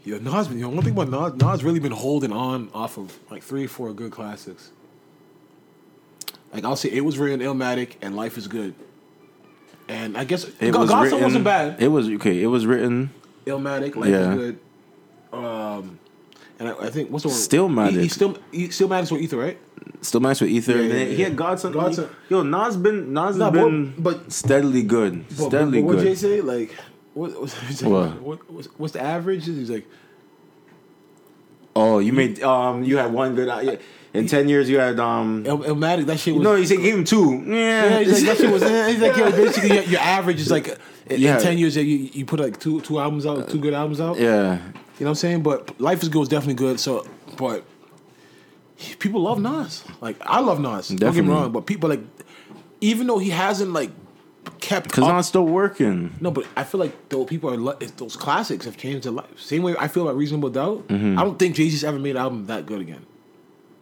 yo, 0.07 0.17
Nas, 0.19 0.49
you 0.49 0.55
know, 0.61 0.69
one 0.69 0.83
thing 0.83 0.97
about 0.97 1.09
Nas, 1.09 1.41
Nas 1.41 1.63
really 1.63 1.79
been 1.79 1.91
holding 1.91 2.31
on 2.31 2.69
off 2.73 2.97
of 2.97 3.17
like 3.29 3.43
three, 3.43 3.67
four 3.67 3.93
good 3.93 4.11
classics. 4.11 4.71
Like 6.53 6.63
I'll 6.63 6.77
say, 6.77 6.89
it 6.89 7.01
was 7.01 7.17
written 7.19 7.41
Illmatic 7.41 7.95
and 8.01 8.15
Life 8.15 8.37
is 8.37 8.47
Good. 8.47 8.73
And 9.89 10.17
I 10.17 10.23
guess 10.23 10.45
It 10.45 10.71
God, 10.71 10.81
was 10.81 10.89
God's 10.89 10.89
Son 10.89 11.01
written, 11.19 11.23
wasn't 11.23 11.43
bad. 11.43 11.81
It 11.81 11.89
was 11.89 12.09
okay. 12.09 12.41
It 12.41 12.47
was 12.47 12.65
written. 12.65 13.09
Illmatic, 13.45 13.95
Life 13.95 14.09
Yeah. 14.09 14.31
is 14.31 14.37
Good. 14.37 14.59
Um, 15.33 15.99
and 16.59 16.69
I, 16.69 16.85
I 16.87 16.89
think 16.89 17.11
what's 17.11 17.23
the 17.23 17.29
one? 17.29 17.37
Stillmatic. 17.37 17.91
He, 17.91 18.01
he 18.03 18.07
still, 18.07 18.37
he, 18.51 18.67
Stillmatic 18.69 19.11
with 19.11 19.21
Ether, 19.21 19.37
right? 19.37 19.57
Still 20.01 20.21
nice 20.21 20.39
with 20.41 20.49
Ether. 20.49 20.73
Yeah, 20.73 20.79
and 20.83 20.89
yeah, 20.93 20.99
yeah. 20.99 21.15
He 21.15 21.21
had 21.23 21.35
God's 21.35 21.61
Son. 21.63 21.71
Godson. 21.73 22.09
Yo, 22.29 22.43
Nas 22.43 22.77
been 22.77 23.13
Nas 23.13 23.35
Nah, 23.35 23.45
has 23.45 23.53
but- 23.53 23.53
been 23.53 23.93
but- 23.97 24.31
steadily 24.31 24.83
good. 24.83 25.27
But, 25.29 25.37
but, 25.37 25.47
steadily 25.49 25.81
but 25.81 25.87
what 25.87 25.97
Jay 25.99 26.03
good. 26.09 26.17
say? 26.17 26.41
Like, 26.41 26.75
what, 27.17 27.41
what's, 27.41 27.81
What? 27.83 28.21
what, 28.21 28.51
what's, 28.51 28.67
what's 28.79 28.93
the 28.93 29.01
average? 29.01 29.45
He's 29.45 29.69
like, 29.69 29.87
Oh, 31.75 31.99
you 31.99 32.11
made 32.13 32.41
um, 32.41 32.83
you 32.83 32.97
had 32.97 33.13
one 33.13 33.35
good. 33.35 33.49
Uh, 33.49 33.59
yeah. 33.59 33.75
In 34.13 34.25
ten 34.27 34.49
years, 34.49 34.67
you 34.67 34.79
had 34.79 34.99
um. 34.99 35.45
Il- 35.45 35.59
Illmatic, 35.59 36.05
that 36.07 36.19
shit 36.19 36.33
was. 36.33 36.41
No, 36.43 36.55
he 36.55 36.65
said 36.65 36.77
gave 36.79 36.95
him 36.95 37.03
two. 37.03 37.43
yeah, 37.45 37.53
Yeah, 37.53 37.99
he's 37.99 38.13
like, 38.13 38.23
that 38.23 38.37
shit 38.37 38.51
was. 38.51 38.63
He's 38.63 38.99
like, 39.01 39.15
yeah, 39.15 39.29
basically, 39.43 39.73
your, 39.75 39.83
your 39.83 39.99
average 40.01 40.39
is 40.41 40.49
like. 40.49 40.67
In, 41.07 41.21
Yeah. 41.21 41.37
in 41.37 41.43
ten 41.43 41.57
years, 41.59 41.75
you, 41.75 41.83
you 41.83 42.25
put 42.25 42.39
like 42.39 42.59
two 42.59 42.81
two 42.81 42.99
albums 42.99 43.25
out, 43.27 43.47
two 43.49 43.59
good 43.59 43.73
albums 43.75 44.01
out. 44.01 44.17
yeah. 44.17 44.55
You 44.99 45.03
know 45.05 45.09
what 45.09 45.09
I'm 45.09 45.15
saying? 45.15 45.43
But 45.43 45.79
Life 45.79 46.01
is 46.01 46.09
Good 46.09 46.17
was 46.19 46.29
definitely 46.29 46.55
good. 46.55 46.79
So, 46.79 47.05
but 47.37 47.63
people 48.97 49.21
love 49.21 49.39
Nas. 49.39 49.83
Like 50.01 50.15
I 50.21 50.39
love 50.39 50.59
Nas. 50.59 50.87
Don't 50.87 50.97
get 50.97 51.05
Definitely. 51.05 51.29
me 51.29 51.35
wrong, 51.39 51.51
but 51.51 51.67
people 51.67 51.87
like, 51.89 52.01
even 52.81 53.05
though 53.05 53.19
he 53.19 53.29
hasn't 53.29 53.71
like 53.73 53.91
kept 54.59 54.85
Because 54.87 55.03
I'm 55.05 55.21
still 55.23 55.45
working. 55.45 56.13
no, 56.21 56.31
but 56.31 56.45
I 56.55 56.63
feel 56.63 56.79
like 56.79 57.09
those 57.09 57.25
people 57.27 57.49
are 57.53 57.75
those 57.97 58.15
classics 58.15 58.65
have 58.65 58.77
changed 58.77 59.05
their 59.05 59.11
life. 59.13 59.39
Same 59.39 59.63
way 59.63 59.75
I 59.79 59.87
feel 59.87 60.03
about 60.03 60.17
Reasonable 60.17 60.49
Doubt. 60.49 60.87
Mm-hmm. 60.87 61.17
I 61.19 61.23
don't 61.23 61.37
think 61.39 61.55
Jay 61.55 61.69
Z's 61.69 61.83
ever 61.83 61.99
made 61.99 62.11
an 62.11 62.21
album 62.21 62.45
that 62.47 62.65
good 62.65 62.81
again. 62.81 63.05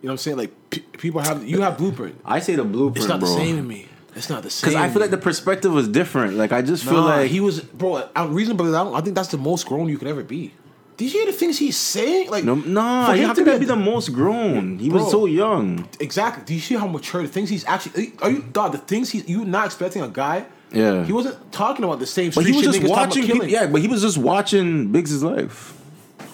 You 0.02 0.08
know 0.08 0.12
what 0.12 0.12
I'm 0.14 0.18
saying? 0.18 0.38
Like 0.38 0.52
pe- 0.70 0.80
people 0.98 1.22
have 1.22 1.48
you 1.48 1.62
have 1.62 1.78
Blueprint. 1.78 2.20
I 2.26 2.40
say 2.40 2.56
the 2.56 2.64
blueprint, 2.64 2.98
It's 2.98 3.08
not 3.08 3.20
bro. 3.20 3.30
the 3.30 3.36
same 3.36 3.56
to 3.58 3.64
me. 3.64 3.88
It's 4.16 4.30
not 4.30 4.44
the 4.44 4.50
same. 4.50 4.70
Because 4.70 4.82
I 4.82 4.90
feel 4.90 5.02
like 5.02 5.12
the 5.12 5.18
perspective 5.18 5.72
was 5.74 5.88
different. 5.88 6.36
Like 6.36 6.52
I 6.52 6.62
just 6.62 6.84
feel 6.84 6.94
Nah, 6.94 7.06
like 7.18 7.32
he 7.32 7.40
was 7.40 7.60
bro. 7.62 8.08
I'm 8.16 8.34
Reasonable 8.34 8.72
Doubt. 8.72 8.94
I 8.94 9.02
think 9.02 9.16
that's 9.16 9.30
the 9.30 9.38
most 9.38 9.66
grown 9.66 9.90
you 9.90 9.98
could 9.98 10.08
ever 10.08 10.24
be. 10.24 10.54
Did 10.98 11.06
you 11.06 11.20
hear 11.20 11.26
the 11.26 11.34
things 11.34 11.58
he's 11.60 11.76
saying? 11.76 12.30
Like 12.30 12.46
no, 12.46 12.56
nah. 12.56 13.12
him 13.12 13.28
How 13.28 13.34
to 13.34 13.44
be 13.44 13.58
be 13.60 13.66
the 13.66 13.76
most 13.76 14.14
grown? 14.14 14.80
He 14.80 14.90
Bro. 14.90 15.00
was 15.04 15.12
so 15.12 15.26
young. 15.26 15.90
Exactly. 16.00 16.44
Do 16.46 16.54
you 16.54 16.62
see 16.62 16.76
how 16.76 16.88
mature 16.88 17.22
the 17.22 17.28
things 17.28 17.50
he's 17.50 17.66
actually? 17.66 18.14
Are 18.22 18.30
you 18.32 18.44
dog? 18.54 18.72
The 18.72 18.78
things 18.78 19.10
he's 19.10 19.28
you 19.28 19.44
not 19.44 19.66
expecting 19.66 20.02
a 20.04 20.08
guy. 20.08 20.46
Yeah. 20.72 21.06
He 21.06 21.14
wasn't 21.14 21.52
talking 21.52 21.86
about 21.86 22.00
the 22.00 22.06
same. 22.06 22.32
But 22.34 22.46
he 22.46 22.52
was 22.52 22.64
just 22.64 22.80
niggas 22.80 22.88
talking 22.90 22.94
about 22.94 23.08
watching. 23.08 23.24
People, 23.26 23.48
yeah, 23.48 23.68
but 23.68 23.82
he 23.82 23.88
was 23.88 24.02
just 24.02 24.18
watching 24.18 24.92
Biggs' 24.92 25.24
life. 25.24 25.80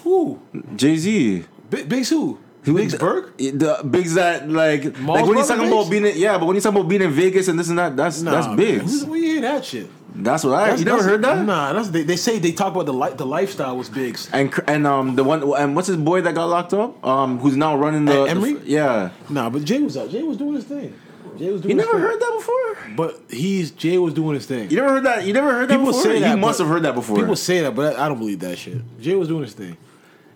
Who? 0.02 0.40
Jay 0.76 0.96
Z. 0.96 1.44
Big, 1.70 1.88
Biggs 1.88 2.08
who? 2.10 2.38
He 2.64 2.72
Biggs 2.72 2.94
Burke? 2.94 3.36
The 3.38 3.80
Biggs 3.88 4.14
that 4.14 4.48
like 4.48 4.96
Mall's 5.00 5.20
like 5.20 5.28
when 5.28 5.36
he's 5.38 5.48
talking 5.48 5.66
about 5.66 5.90
being 5.90 6.06
in, 6.06 6.16
yeah, 6.16 6.38
but 6.38 6.46
when 6.46 6.54
he's 6.54 6.62
talking 6.62 6.78
about 6.78 6.88
being 6.88 7.02
in 7.02 7.10
Vegas 7.10 7.48
and 7.48 7.58
this 7.58 7.68
and 7.68 7.78
that, 7.78 7.96
that's 7.96 8.22
that's 8.22 8.46
man. 8.46 8.56
Biggs. 8.56 9.04
You 9.04 9.12
hear 9.14 9.40
that 9.40 9.64
shit? 9.64 9.88
That's 10.14 10.44
what 10.44 10.54
I. 10.54 10.60
That's- 10.64 10.78
you 10.80 10.84
never 10.84 11.02
heard 11.02 11.22
that? 11.22 11.44
Nah, 11.44 11.72
that's 11.72 11.88
they, 11.88 12.02
they 12.04 12.14
say 12.16 12.38
they 12.38 12.52
talk 12.52 12.72
about 12.74 12.86
the 12.86 12.92
li- 12.92 13.14
the 13.16 13.26
lifestyle 13.26 13.76
was 13.76 13.88
Biggs. 13.88 14.28
And 14.32 14.52
and 14.68 14.86
um 14.86 15.16
the 15.16 15.24
one 15.24 15.42
and 15.56 15.74
what's 15.74 15.88
his 15.88 15.96
boy 15.96 16.20
that 16.20 16.34
got 16.36 16.44
locked 16.46 16.72
up? 16.72 17.04
Um, 17.04 17.38
who's 17.40 17.56
now 17.56 17.76
running 17.76 18.04
the 18.04 18.24
Emery? 18.24 18.54
the- 18.54 18.66
yeah. 18.68 19.10
Nah, 19.28 19.50
but 19.50 19.64
Jay 19.64 19.80
was 19.80 19.96
out. 19.96 20.10
Jay 20.10 20.22
was 20.22 20.36
doing 20.36 20.54
his 20.54 20.64
thing. 20.64 20.94
Jay 21.38 21.50
was 21.50 21.60
doing. 21.62 21.70
You 21.70 21.76
never 21.76 21.92
thing. 21.92 22.00
heard 22.00 22.20
that 22.20 22.32
before? 22.36 22.94
But 22.96 23.20
he's 23.30 23.70
Jay 23.70 23.98
was 23.98 24.14
doing 24.14 24.34
his 24.34 24.46
thing. 24.46 24.70
You 24.70 24.76
never 24.76 24.88
heard 24.90 25.04
that? 25.04 25.24
You 25.26 25.32
never 25.32 25.52
heard 25.52 25.68
that 25.68 25.74
People 25.78 25.86
before? 25.86 26.02
say 26.02 26.20
that. 26.20 26.30
You 26.30 26.36
must 26.36 26.58
have 26.58 26.68
heard 26.68 26.82
that 26.84 26.94
before. 26.94 27.16
People 27.16 27.36
say 27.36 27.60
that, 27.62 27.74
but 27.74 27.96
I, 27.98 28.04
I 28.04 28.08
don't 28.08 28.18
believe 28.18 28.40
that 28.40 28.58
shit. 28.58 28.78
Jay 29.00 29.14
was 29.14 29.28
doing 29.28 29.42
his 29.44 29.54
thing. 29.54 29.76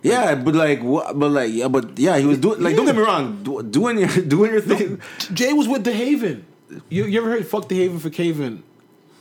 yeah, 0.03 0.35
but 0.35 0.55
like, 0.55 0.81
what? 0.81 1.17
But 1.17 1.29
like, 1.31 1.51
yeah, 1.53 1.67
but 1.67 1.97
yeah, 1.99 2.17
he 2.17 2.25
was 2.25 2.37
doing. 2.37 2.61
Like, 2.61 2.75
don't 2.75 2.85
get 2.85 2.95
me 2.95 3.01
wrong, 3.01 3.43
do, 3.43 3.61
doing 3.63 3.97
your 3.99 4.07
doing 4.35 4.51
your 4.51 4.61
thing. 4.61 5.01
Jay 5.33 5.53
was 5.53 5.67
with 5.67 5.83
the 5.83 5.93
Haven. 5.93 6.45
You, 6.89 7.05
you 7.05 7.19
ever 7.21 7.29
heard 7.29 7.47
"fuck 7.47 7.67
the 7.67 7.77
Haven" 7.77 7.99
for 7.99 8.09
Caven? 8.09 8.63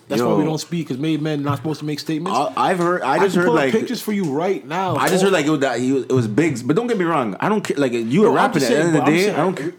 That's 0.09 0.22
why 0.22 0.35
we 0.35 0.45
don't 0.45 0.59
speak 0.59 0.87
because 0.87 1.01
made 1.01 1.20
men 1.20 1.43
not 1.43 1.57
supposed 1.59 1.81
to 1.81 1.85
make 1.85 1.99
statements. 1.99 2.39
I, 2.39 2.53
I've 2.70 2.79
heard. 2.79 3.03
I 3.03 3.14
I 3.14 3.18
just 3.18 3.33
can 3.33 3.41
heard 3.41 3.47
pull 3.47 3.55
like. 3.57 3.72
pictures 3.72 4.01
for 4.01 4.12
you 4.12 4.24
right 4.24 4.64
now. 4.64 4.95
I 4.95 5.09
just 5.09 5.22
Oh, 5.22 5.27
heard 5.27 5.33
like 5.33 5.47
it 5.47 5.51
was, 5.51 5.61
that 5.61 5.81
he 5.81 5.91
was, 5.93 6.05
it 6.05 6.12
was 6.12 6.29
Biggs, 6.29 6.62
but 6.62 6.77
don't 6.77 6.87
get 6.87 6.97
me 6.97 7.05
wrong. 7.05 7.37
I 7.41 7.49
don't 7.49 7.62
care. 7.64 7.77
Like 7.77 7.93
you 7.93 8.20
were 8.20 8.29
No, 8.29 8.35
rapping 8.35 8.62
at 8.62 8.68
the 8.68 8.79
end 8.79 8.87
of 8.89 8.93
the 8.95 9.03
I'm 9.03 9.07
day. 9.12 9.22
saying- 9.24 9.35
I 9.35 9.39
don't. 9.39 9.57
care. 9.57 9.72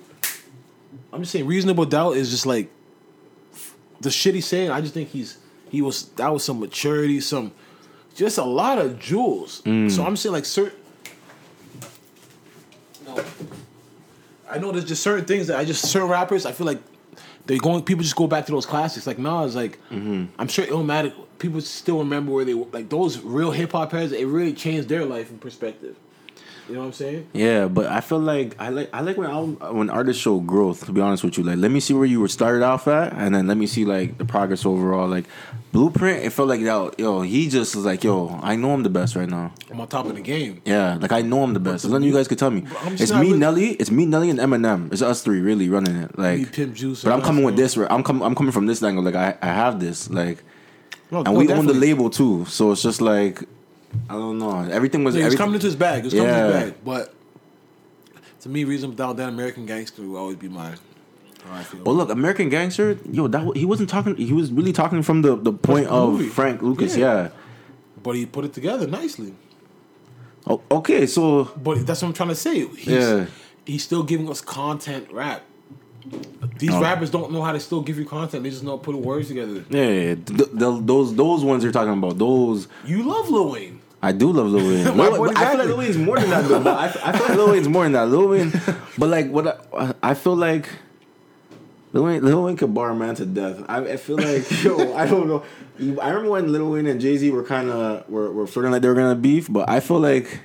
I'm 1.18 1.24
just 1.24 1.32
saying, 1.32 1.48
reasonable 1.48 1.86
doubt 1.86 2.16
is 2.16 2.30
just 2.30 2.46
like 2.46 2.70
the 4.02 4.12
shit 4.12 4.36
he's 4.36 4.46
saying. 4.46 4.70
I 4.70 4.82
just 4.82 4.94
think 4.94 5.10
he's 5.10 5.40
he 5.68 5.82
was 5.82 6.10
that 6.10 6.32
was 6.32 6.46
some 6.46 6.60
maturity, 6.60 7.22
some 7.22 7.54
just 8.14 8.38
a 8.38 8.44
lot 8.44 8.78
of 8.78 9.00
jewels. 9.00 9.64
Mm. 9.64 9.90
So 9.90 10.06
I'm 10.06 10.16
saying 10.16 10.34
like 10.34 10.46
certain. 10.46 10.78
No, 13.08 13.24
I 14.48 14.60
know 14.60 14.72
there's 14.72 14.86
just 14.86 15.02
certain 15.02 15.26
things 15.26 15.48
that 15.48 15.58
I 15.58 15.66
just 15.66 15.90
certain 15.90 16.08
rappers. 16.08 16.46
I 16.46 16.52
feel 16.52 16.68
like 16.68 16.82
they're 17.48 17.58
going. 17.58 17.82
People 17.82 18.04
just 18.04 18.16
go 18.16 18.28
back 18.28 18.46
to 18.46 18.52
those 18.52 18.68
classics. 18.68 19.08
Like 19.08 19.18
Nas, 19.18 19.56
like 19.56 19.80
Mm-hmm. 19.90 20.26
I'm 20.38 20.48
sure 20.48 20.68
Illmatic. 20.68 21.14
People 21.40 21.62
still 21.62 21.98
remember 21.98 22.32
where 22.32 22.46
they 22.46 22.54
were. 22.54 22.68
Like 22.72 22.90
those 22.90 23.18
real 23.22 23.50
hip 23.50 23.72
hop 23.72 23.92
heads. 23.92 24.12
It 24.12 24.26
really 24.26 24.54
changed 24.54 24.88
their 24.88 25.04
life 25.04 25.32
and 25.32 25.42
perspective. 25.42 25.96
You 26.68 26.74
know 26.76 26.82
what 26.82 26.86
I'm 26.88 26.94
saying? 26.94 27.30
Yeah, 27.34 27.68
but 27.70 27.86
I 27.88 28.02
feel 28.02 28.20
like 28.20 28.60
I 28.60 28.70
like 28.70 28.90
I 28.94 29.00
like 29.02 29.16
when 29.18 29.30
album, 29.30 29.78
when 29.78 29.90
artists 29.90 30.22
show 30.22 30.40
growth. 30.42 30.86
To 30.86 30.92
be 30.92 31.00
honest 31.00 31.24
with 31.24 31.38
you, 31.38 31.44
like 31.46 31.58
let 31.58 31.72
me 31.72 31.80
see 31.80 31.94
where 31.94 32.06
you 32.06 32.20
were 32.20 32.28
started 32.28 32.62
off 32.62 32.88
at, 32.90 33.14
and 33.14 33.34
then 33.34 33.48
let 33.48 33.56
me 33.56 33.68
see 33.68 33.86
like 33.86 34.18
the 34.18 34.26
progress 34.26 34.66
overall. 34.66 35.08
Like 35.08 35.26
Blueprint, 35.72 36.26
it 36.26 36.32
felt 36.32 36.50
like 36.50 36.60
yo, 36.60 36.92
yo, 36.98 37.22
he 37.22 37.48
just 37.48 37.76
was 37.76 37.86
like, 37.86 38.04
yo, 38.04 38.38
I 38.44 38.56
know 38.58 38.72
I'm 38.74 38.84
the 38.84 38.90
best 38.90 39.16
right 39.16 39.30
now. 39.30 39.54
I'm 39.72 39.80
on 39.80 39.88
top 39.88 40.08
of 40.08 40.16
the 40.16 40.22
game. 40.22 40.62
Yeah, 40.66 40.98
like 41.00 41.12
I 41.14 41.22
know 41.22 41.44
I'm 41.44 41.54
the 41.54 41.60
best. 41.62 41.84
There's 41.84 41.92
nothing 41.94 42.08
you 42.08 42.14
guys 42.14 42.28
could 42.28 42.40
tell 42.40 42.52
me. 42.52 42.66
It's 42.88 43.12
me, 43.14 43.20
really- 43.20 43.38
Nelly. 43.40 43.70
It's 43.72 43.92
me, 43.92 44.06
Nelly, 44.06 44.30
and 44.30 44.40
Eminem. 44.40 44.92
It's 44.92 45.02
us 45.02 45.22
three 45.22 45.40
really 45.40 45.70
running 45.70 45.96
it. 45.96 46.18
Like, 46.20 46.40
Me, 46.40 46.46
Pimp 46.46 46.76
Juice, 46.76 47.04
but 47.04 47.14
I'm 47.14 47.22
coming 47.22 47.44
with 47.46 47.56
this. 47.56 47.78
I'm 47.78 48.04
coming. 48.04 48.24
I'm 48.24 48.36
coming 48.36 48.52
from 48.52 48.66
this 48.66 48.84
angle. 48.84 49.04
Like 49.04 49.16
I, 49.16 49.38
I 49.42 49.48
have 49.48 49.80
this. 49.80 50.10
Like, 50.10 50.44
No, 51.12 51.20
and 51.20 51.28
no, 51.28 51.34
we 51.34 51.50
own 51.52 51.66
the 51.66 51.74
label 51.74 52.10
too. 52.10 52.44
So 52.46 52.72
it's 52.74 52.82
just 52.84 53.00
like, 53.00 53.44
I 54.10 54.14
don't 54.14 54.38
know. 54.38 54.60
Everything 54.72 55.04
was. 55.04 55.16
Yeah, 55.16 55.22
everything- 55.22 55.38
coming 55.38 55.56
into 55.56 55.68
his 55.68 55.76
bag. 55.76 56.04
Was 56.04 56.14
coming 56.14 56.30
into 56.30 56.44
his 56.46 56.54
bag. 56.72 56.74
But 56.84 57.14
to 58.42 58.50
me, 58.50 58.64
Reason 58.64 58.90
Without 58.90 59.18
That 59.18 59.30
American 59.30 59.66
Gangster 59.66 60.02
will 60.04 60.18
always 60.18 60.38
be 60.38 60.48
my 60.50 60.70
how 61.46 61.54
I 61.56 61.64
feel. 61.64 61.84
But 61.84 61.92
look, 61.92 62.10
American 62.10 62.50
Gangster, 62.50 62.98
yo, 63.12 63.28
that 63.28 63.56
he 63.56 63.66
wasn't 63.66 63.90
talking. 63.90 64.16
He 64.18 64.34
was 64.34 64.52
really 64.52 64.74
talking 64.74 65.02
from 65.04 65.22
the 65.22 65.36
the 65.36 65.54
point 65.54 65.88
of 65.88 66.14
movie. 66.14 66.28
Frank 66.28 66.62
Lucas. 66.62 66.96
Yeah. 66.98 67.14
Yeah. 67.24 67.30
but 68.04 68.16
he 68.16 68.26
put 68.26 68.46
it 68.46 68.54
together 68.54 68.88
nicely. 68.88 69.34
Oh, 70.46 70.62
okay, 70.72 71.06
so 71.08 71.46
But 71.62 71.86
that's 71.86 72.02
what 72.02 72.08
I'm 72.10 72.14
trying 72.14 72.30
to 72.30 72.36
say. 72.36 72.66
He's, 72.66 72.88
Yeah. 72.88 73.26
he's 73.66 73.84
still 73.84 74.04
giving 74.04 74.30
us 74.30 74.40
content 74.40 75.08
rap. 75.12 75.42
These 76.58 76.72
Oh. 76.72 76.82
rappers 76.82 77.10
don't 77.10 77.34
know 77.34 77.42
how 77.42 77.52
to 77.52 77.60
still 77.60 77.82
give 77.82 77.98
you 77.98 78.06
content. 78.06 78.44
They 78.44 78.50
just 78.50 78.64
know 78.64 78.78
putting 78.78 79.02
words 79.04 79.28
together. 79.28 79.66
yeah, 79.70 79.82
yeah, 79.82 79.92
yeah. 80.10 80.16
Th- 80.16 80.38
th- 80.38 80.80
those 80.86 81.14
those 81.16 81.44
ones 81.44 81.64
you're 81.64 81.74
talking 81.74 81.92
about. 81.94 82.18
Those 82.18 82.68
You 82.86 83.04
love 83.04 83.30
Lil 83.30 83.52
Wayne. 83.52 83.77
I 84.02 84.12
do 84.12 84.32
love 84.32 84.48
Lil 84.48 84.68
Wayne. 84.68 84.98
Lil, 84.98 85.32
I 85.38 85.50
feel 85.50 85.58
like. 85.58 85.68
Lil 85.68 85.78
Wayne's 85.78 85.98
more 85.98 86.20
than 86.20 86.30
that. 86.30 86.48
Though. 86.48 86.62
But 86.62 86.78
I, 87.04 87.10
I 87.10 87.12
feel 87.18 87.28
like 87.28 87.38
Lil 87.38 87.52
Wayne's 87.52 87.68
more 87.68 87.84
than 87.84 87.94
that. 87.94 88.08
Lil 88.08 88.28
Wayne, 88.30 88.52
but 88.98 89.10
like 89.10 89.30
what 89.32 89.68
I, 89.74 89.94
I 90.04 90.14
feel 90.14 90.36
like. 90.36 90.70
Lil 91.94 92.04
Wayne, 92.04 92.24
Lil 92.24 92.44
Wayne 92.44 92.58
could 92.58 92.74
bar 92.74 92.90
a 92.92 92.96
man 92.96 93.16
to 93.16 93.26
death. 93.26 93.64
I, 93.68 93.78
I 93.94 93.98
feel 93.98 94.18
like 94.18 94.46
yo, 94.64 94.94
I 94.96 95.08
don't 95.08 95.28
know. 95.28 95.44
I 96.02 96.10
remember 96.10 96.30
when 96.32 96.52
Lil 96.52 96.72
Wayne 96.72 96.86
and 96.86 97.00
Jay 97.02 97.18
Z 97.18 97.30
were 97.32 97.44
kind 97.44 97.70
of 97.72 98.08
were, 98.10 98.32
were 98.32 98.46
flirting 98.46 98.72
like 98.72 98.82
they 98.82 98.88
were 98.90 98.94
gonna 98.94 99.16
beef, 99.16 99.48
but 99.52 99.70
I 99.70 99.80
feel 99.80 100.00
like 100.00 100.42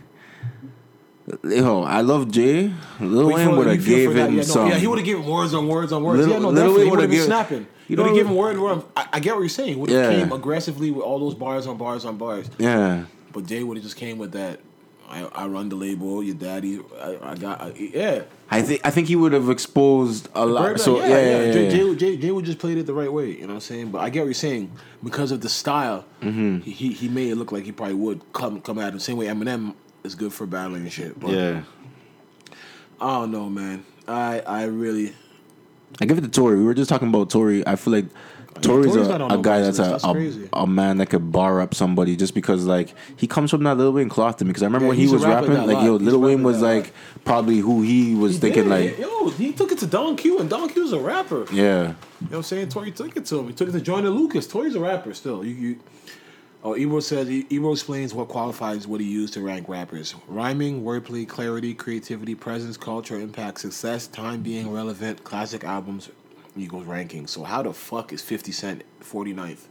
yo, 1.45 1.83
I 1.83 2.01
love 2.01 2.31
Jay. 2.31 2.73
Lil 3.01 3.33
Wayne 3.33 3.57
would 3.57 3.67
have 3.67 3.85
gave 3.85 4.09
for 4.11 4.15
that- 4.15 4.29
him 4.29 4.35
yeah, 4.37 4.41
no, 4.43 4.47
some. 4.47 4.69
yeah, 4.69 4.77
he 4.77 4.87
would 4.87 4.99
have 4.99 5.05
given 5.05 5.27
words 5.27 5.53
on 5.55 5.69
words 5.69 5.93
on 5.93 6.03
words. 6.03 6.21
Lil- 6.21 6.31
yeah, 6.31 6.39
no, 6.39 6.49
Lil 6.49 6.55
definitely. 6.55 6.79
Wayne 6.85 6.91
would 6.91 6.97
would've 6.99 7.11
been 7.11 7.19
given- 7.19 7.27
snapping. 7.27 7.59
you 7.59 7.67
He 7.89 7.97
would 7.97 8.07
have 8.07 8.15
given 8.17 8.35
word. 8.37 8.59
word 8.59 8.83
I, 8.97 9.09
I 9.15 9.21
get 9.21 9.35
what 9.35 9.41
you're 9.41 9.49
saying. 9.49 9.79
Would 9.81 9.91
have 9.91 10.13
Yeah. 10.13 10.19
came 10.21 10.33
aggressively 10.33 10.91
with 10.91 11.03
all 11.05 11.19
those 11.19 11.35
bars 11.35 11.67
on 11.67 11.77
bars 11.77 12.05
on 12.05 12.17
bars. 12.19 12.49
yeah. 12.59 13.05
But 13.33 13.47
Jay 13.47 13.63
would 13.63 13.77
have 13.77 13.85
just 13.85 13.97
came 13.97 14.19
with 14.19 14.33
that. 14.33 14.61
I, 15.09 15.25
I 15.25 15.47
run 15.47 15.69
the 15.69 15.77
label. 15.77 16.23
Your 16.23 16.35
daddy. 16.35 16.81
I, 17.01 17.19
I 17.23 17.35
got. 17.35 17.61
I, 17.61 17.73
yeah. 17.77 18.23
I 18.51 18.63
think 18.63 18.81
I 18.85 18.91
think 18.91 19.09
he 19.09 19.17
would 19.17 19.33
have 19.33 19.51
exposed 19.51 20.29
a 20.35 20.45
lot. 20.45 20.79
So 20.81 20.99
yeah, 20.99 21.07
yeah, 21.07 21.17
yeah, 21.17 21.53
Jay, 21.53 21.65
yeah. 21.65 21.71
Jay, 21.71 21.95
Jay, 21.97 22.17
Jay 22.17 22.31
would 22.31 22.45
just 22.45 22.59
played 22.59 22.79
it 22.79 22.87
the 22.87 22.95
right 22.95 23.13
way. 23.13 23.31
You 23.31 23.43
know 23.43 23.49
what 23.49 23.55
I'm 23.55 23.61
saying? 23.61 23.91
But 23.91 24.01
I 24.01 24.11
get 24.11 24.21
what 24.21 24.27
you're 24.27 24.35
saying 24.35 24.71
because 25.03 25.33
of 25.33 25.41
the 25.41 25.49
style. 25.49 26.05
Mm-hmm. 26.21 26.61
He, 26.61 26.93
he 26.93 27.09
made 27.09 27.31
it 27.31 27.37
look 27.37 27.53
like 27.53 27.65
he 27.65 27.73
probably 27.73 27.95
would 27.95 28.21
come 28.33 28.61
come 28.61 28.79
at 28.79 28.93
him 28.93 29.01
same 29.01 29.17
way 29.17 29.27
Eminem 29.27 29.75
is 30.05 30.15
good 30.15 30.33
for 30.33 30.47
battling 30.47 30.83
and 30.83 30.93
shit. 30.93 31.19
But 31.19 31.31
yeah. 31.31 31.63
I 33.01 33.21
don't 33.21 33.33
know, 33.33 33.49
man. 33.49 33.85
I 34.07 34.41
I 34.41 34.65
really. 34.65 35.15
I 36.01 36.07
give 36.07 36.19
it 36.19 36.23
to 36.23 36.29
Tory. 36.29 36.57
We 36.57 36.65
were 36.65 36.75
just 36.75 36.89
talking 36.89 37.09
about 37.09 37.31
Tory. 37.31 37.67
I 37.67 37.77
feel 37.77 37.93
like 37.93 38.07
Tory's 38.63 38.95
a, 38.97 39.01
a 39.27 39.39
guy 39.43 39.61
that's 39.61 39.79
a, 39.79 39.83
That's 39.83 40.05
a, 40.05 40.49
a 40.53 40.67
man 40.67 40.99
that 40.99 41.11
could 41.11 41.31
bar 41.33 41.61
up 41.61 41.75
somebody 41.75 42.17
just 42.17 42.35
because 42.35 42.65
like 42.65 42.95
he 43.17 43.27
comes 43.27 43.51
from 43.51 43.63
that 43.65 43.77
Lil 43.77 43.93
Wayne 43.93 44.09
cloth 44.09 44.37
to 44.39 44.45
me. 44.45 44.49
Because 44.51 44.63
I 44.63 44.67
remember 44.67 44.87
Yeah, 44.87 44.89
when 44.91 44.99
he 44.99 45.09
was 45.09 45.25
rapping, 45.25 45.53
like 45.55 45.67
lot. 45.67 45.85
yo, 45.85 45.99
He's 45.99 46.07
Lil 46.09 46.21
Wayne 46.21 46.43
was 46.43 46.61
that 46.61 46.67
lot. 46.67 46.75
like 46.85 46.93
probably 47.25 47.59
who 47.59 47.83
he 47.83 48.15
was 48.15 48.35
He 48.35 48.39
thinking 48.39 48.65
did. 48.69 48.71
like 48.71 48.99
yo, 48.99 49.29
he 49.31 49.53
took 49.53 49.73
it 49.73 49.79
to 49.79 49.87
Don 49.87 50.17
Q, 50.17 50.39
and 50.39 50.49
Don 50.49 50.69
Q's 50.69 50.93
a 50.93 50.99
rapper. 51.01 51.47
yeah. 51.53 51.81
You 51.83 51.87
know 51.89 51.95
what 52.29 52.37
I'm 52.39 52.43
saying? 52.45 52.69
Tory 52.69 52.93
took 52.93 53.17
it 53.17 53.27
to 53.27 53.41
him. 53.41 53.49
He 53.49 53.53
took 53.53 53.69
it 53.69 53.73
to 53.73 53.81
Joyner 53.81 54.09
Lucas. 54.11 54.47
Tory's 54.47 54.77
a 54.77 54.81
rapper 54.81 55.13
still. 55.15 55.45
You, 55.45 55.55
you 55.55 55.81
Oh, 56.65 56.77
Ebro 56.77 57.01
says 57.01 57.29
Ebro 57.29 57.73
explains 57.73 58.15
what 58.15 58.29
qualifies 58.29 58.87
what 58.87 59.01
he 59.01 59.09
used 59.09 59.35
to 59.35 59.41
rank 59.41 59.69
rappers: 59.69 60.15
rhyming, 60.29 60.85
wordplay, 60.85 61.27
clarity, 61.29 61.75
creativity, 61.75 62.37
presence, 62.37 62.77
culture, 62.77 63.19
impact, 63.19 63.59
success, 63.59 64.07
time 64.07 64.43
being 64.43 64.71
relevant, 64.71 65.25
classic 65.25 65.65
albums. 65.65 66.09
Eagles 66.57 66.85
ranking. 66.85 67.27
So 67.27 67.45
how 67.45 67.63
the 67.63 67.73
fuck 67.73 68.13
is 68.13 68.21
Fifty 68.23 68.53
Cent 68.53 68.83
49th? 69.03 69.67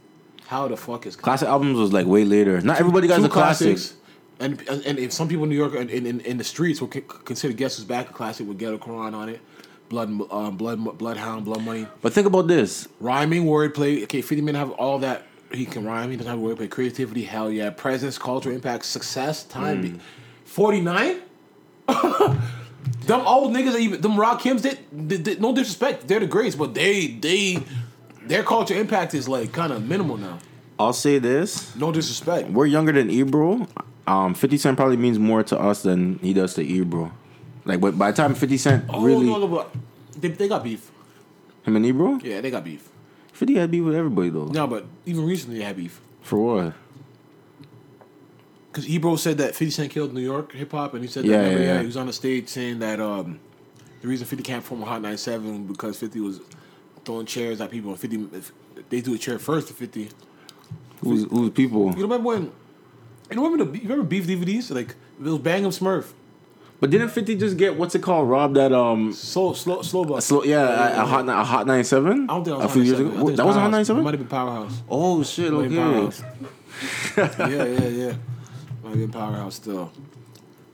How 0.46 0.68
the 0.68 0.76
fuck 0.76 1.06
is 1.06 1.16
Classic 1.16 1.48
albums 1.48 1.78
was 1.78 1.92
like 1.92 2.06
way 2.06 2.24
later. 2.24 2.60
Not 2.60 2.78
everybody 2.80 3.08
got 3.08 3.20
the 3.20 3.26
a 3.26 3.30
classic. 3.30 3.76
classics? 3.76 3.96
And 4.40 4.60
and 4.68 4.98
if 4.98 5.12
some 5.12 5.28
people 5.28 5.44
in 5.44 5.50
New 5.50 5.56
York 5.56 5.74
and 5.74 5.88
in, 5.90 6.04
in, 6.06 6.20
in 6.20 6.36
the 6.38 6.44
streets 6.44 6.80
c- 6.80 6.86
consider 7.24 7.52
Guess 7.54 7.76
Who's 7.76 7.84
Back 7.84 8.10
a 8.10 8.12
classic 8.12 8.48
with 8.48 8.58
Ghetto 8.58 8.78
Quran 8.78 9.14
on 9.14 9.28
it, 9.28 9.40
Blood 9.88 10.08
um, 10.32 10.56
Blood 10.56 10.98
Bloodhound, 10.98 11.44
Blood 11.44 11.62
Money. 11.62 11.86
But 12.00 12.12
think 12.12 12.26
about 12.26 12.48
this. 12.48 12.88
Rhyming, 12.98 13.44
wordplay. 13.44 14.02
Okay, 14.04 14.20
50 14.20 14.42
Men 14.42 14.54
have 14.56 14.72
all 14.72 14.98
that. 15.00 15.26
He 15.52 15.64
can 15.66 15.84
rhyme. 15.84 16.10
He 16.10 16.16
doesn't 16.16 16.30
have 16.32 16.40
wordplay. 16.40 16.68
Creativity, 16.68 17.22
hell 17.24 17.50
yeah. 17.52 17.70
Presence, 17.70 18.18
culture, 18.18 18.50
impact, 18.50 18.84
success, 18.86 19.44
time. 19.44 19.92
Hmm. 19.92 19.98
49? 20.46 21.20
Them 23.06 23.20
old 23.26 23.52
niggas, 23.52 23.78
even 23.78 24.00
them 24.00 24.12
Rakims, 24.12 24.62
they- 24.62 25.36
no 25.36 25.54
disrespect, 25.54 26.06
they're 26.08 26.20
the 26.20 26.26
greats, 26.26 26.54
but 26.56 26.74
they 26.74 27.08
they 27.08 27.58
their 28.26 28.42
culture 28.42 28.74
impact 28.74 29.14
is 29.14 29.28
like 29.28 29.52
kind 29.52 29.72
of 29.72 29.86
minimal 29.88 30.16
now. 30.16 30.38
I'll 30.78 30.92
say 30.92 31.18
this: 31.18 31.74
No 31.76 31.92
disrespect. 31.92 32.50
we're 32.50 32.66
younger 32.66 32.92
than 32.92 33.10
Ebro. 33.10 33.66
Um, 34.06 34.34
Fifty 34.34 34.56
Cent 34.56 34.76
probably 34.76 34.96
means 34.96 35.18
more 35.18 35.42
to 35.44 35.58
us 35.58 35.82
than 35.82 36.18
he 36.20 36.32
does 36.32 36.54
to 36.54 36.62
Ebro. 36.64 37.12
Like, 37.64 37.80
but 37.80 37.96
by 37.98 38.10
the 38.10 38.16
time 38.16 38.34
Fifty 38.34 38.56
Cent 38.56 38.84
Oh 38.88 39.02
really 39.02 39.26
no, 39.26 39.38
no, 39.38 39.46
but 39.48 39.74
they, 40.20 40.28
they 40.28 40.48
got 40.48 40.64
beef. 40.64 40.90
him 41.64 41.76
and 41.76 41.86
Ebro, 41.86 42.18
Yeah, 42.22 42.40
they 42.40 42.50
got 42.50 42.64
beef. 42.64 42.88
Fifty 43.32 43.54
had 43.54 43.70
beef 43.70 43.84
with 43.84 43.94
everybody 43.94 44.30
though. 44.30 44.46
No, 44.46 44.66
but 44.66 44.86
even 45.06 45.24
recently 45.24 45.58
they 45.58 45.64
had 45.64 45.76
beef. 45.76 46.00
For 46.22 46.38
what? 46.38 46.74
Because 48.72 48.88
Ebro 48.88 49.16
said 49.16 49.36
that 49.36 49.54
50 49.54 49.70
Cent 49.70 49.90
killed 49.92 50.14
New 50.14 50.22
York 50.22 50.52
hip 50.52 50.72
hop, 50.72 50.94
and 50.94 51.02
he 51.04 51.08
said 51.08 51.24
that 51.24 51.28
Yeah, 51.28 51.40
remember, 51.40 51.60
yeah, 51.62 51.74
yeah. 51.74 51.80
he 51.80 51.86
was 51.86 51.96
on 51.98 52.06
the 52.06 52.12
stage 52.12 52.48
saying 52.48 52.78
that 52.78 53.00
um, 53.00 53.38
the 54.00 54.08
reason 54.08 54.26
50 54.26 54.42
can't 54.42 54.64
form 54.64 54.82
a 54.82 54.86
Hot 54.86 55.02
97 55.02 55.66
because 55.66 55.98
50 55.98 56.20
was 56.20 56.40
throwing 57.04 57.26
chairs 57.26 57.60
at 57.60 57.70
people, 57.70 57.90
and 57.90 58.00
50 58.00 58.28
if 58.32 58.50
they 58.88 59.02
do 59.02 59.14
a 59.14 59.18
chair 59.18 59.38
first 59.38 59.68
to 59.68 59.74
50. 59.74 60.00
You 60.00 60.08
Who's 61.02 61.24
who's 61.30 61.50
people? 61.50 61.92
You 61.96 62.02
remember 62.02 62.26
when? 62.28 62.42
You 63.30 63.42
remember 63.42 63.64
the 63.64 63.76
you 63.76 63.82
remember 63.88 64.04
beef 64.04 64.26
DVDs 64.26 64.70
like 64.74 64.90
it 64.90 65.24
was 65.24 65.38
Bang 65.38 65.64
'Em 65.64 65.70
Smurf, 65.70 66.12
But 66.80 66.90
didn't 66.90 67.08
Fifty 67.08 67.36
just 67.36 67.56
get 67.56 67.76
what's 67.76 67.94
it 67.94 68.02
called? 68.02 68.28
Robbed 68.28 68.56
at 68.56 68.72
um, 68.72 69.12
slow 69.12 69.52
slow 69.52 69.82
slow 69.82 70.04
bus. 70.04 70.26
slow, 70.26 70.44
yeah, 70.44 71.00
a, 71.00 71.02
a 71.02 71.06
hot 71.06 71.28
a 71.28 71.44
hot 71.44 71.66
ninety 71.66 71.84
seven. 71.84 72.30
I 72.30 72.34
don't 72.34 72.44
think 72.44 72.62
a 72.62 72.68
few 72.68 72.82
years 72.82 73.00
ago. 73.00 73.10
That 73.30 73.44
was 73.44 73.56
a 73.56 73.60
hot 73.60 73.70
ninety 73.70 73.84
seven. 73.84 74.04
Might 74.04 74.14
have 74.14 74.20
been 74.20 74.28
Powerhouse. 74.28 74.82
Oh 74.88 75.22
shit! 75.22 75.52
Okay. 75.52 76.10
Yeah, 77.16 77.64
yeah, 77.64 77.88
yeah. 77.88 78.14
Might 78.82 78.90
have 78.90 78.98
been 78.98 79.10
Powerhouse 79.12 79.54
still, 79.56 79.92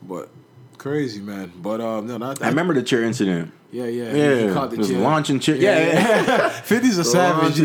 but 0.01 0.29
crazy 0.77 1.21
man. 1.21 1.51
But 1.61 1.79
um, 1.81 2.07
no, 2.07 2.17
not 2.17 2.41
I 2.41 2.49
remember 2.49 2.73
the 2.73 2.83
chair 2.83 3.03
incident. 3.03 3.51
Yeah, 3.71 3.85
yeah, 3.85 4.13
Yeah, 4.13 4.47
He 4.47 4.53
caught 4.53 4.71
the 4.71 4.77
chair. 4.83 4.97
launching 4.99 5.39
chair. 5.39 5.55
Yeah, 5.55 5.77
Yeah, 5.77 5.93
yeah. 6.25 6.49
50's 6.65 6.97
a 6.97 7.03
savage. 7.15 7.55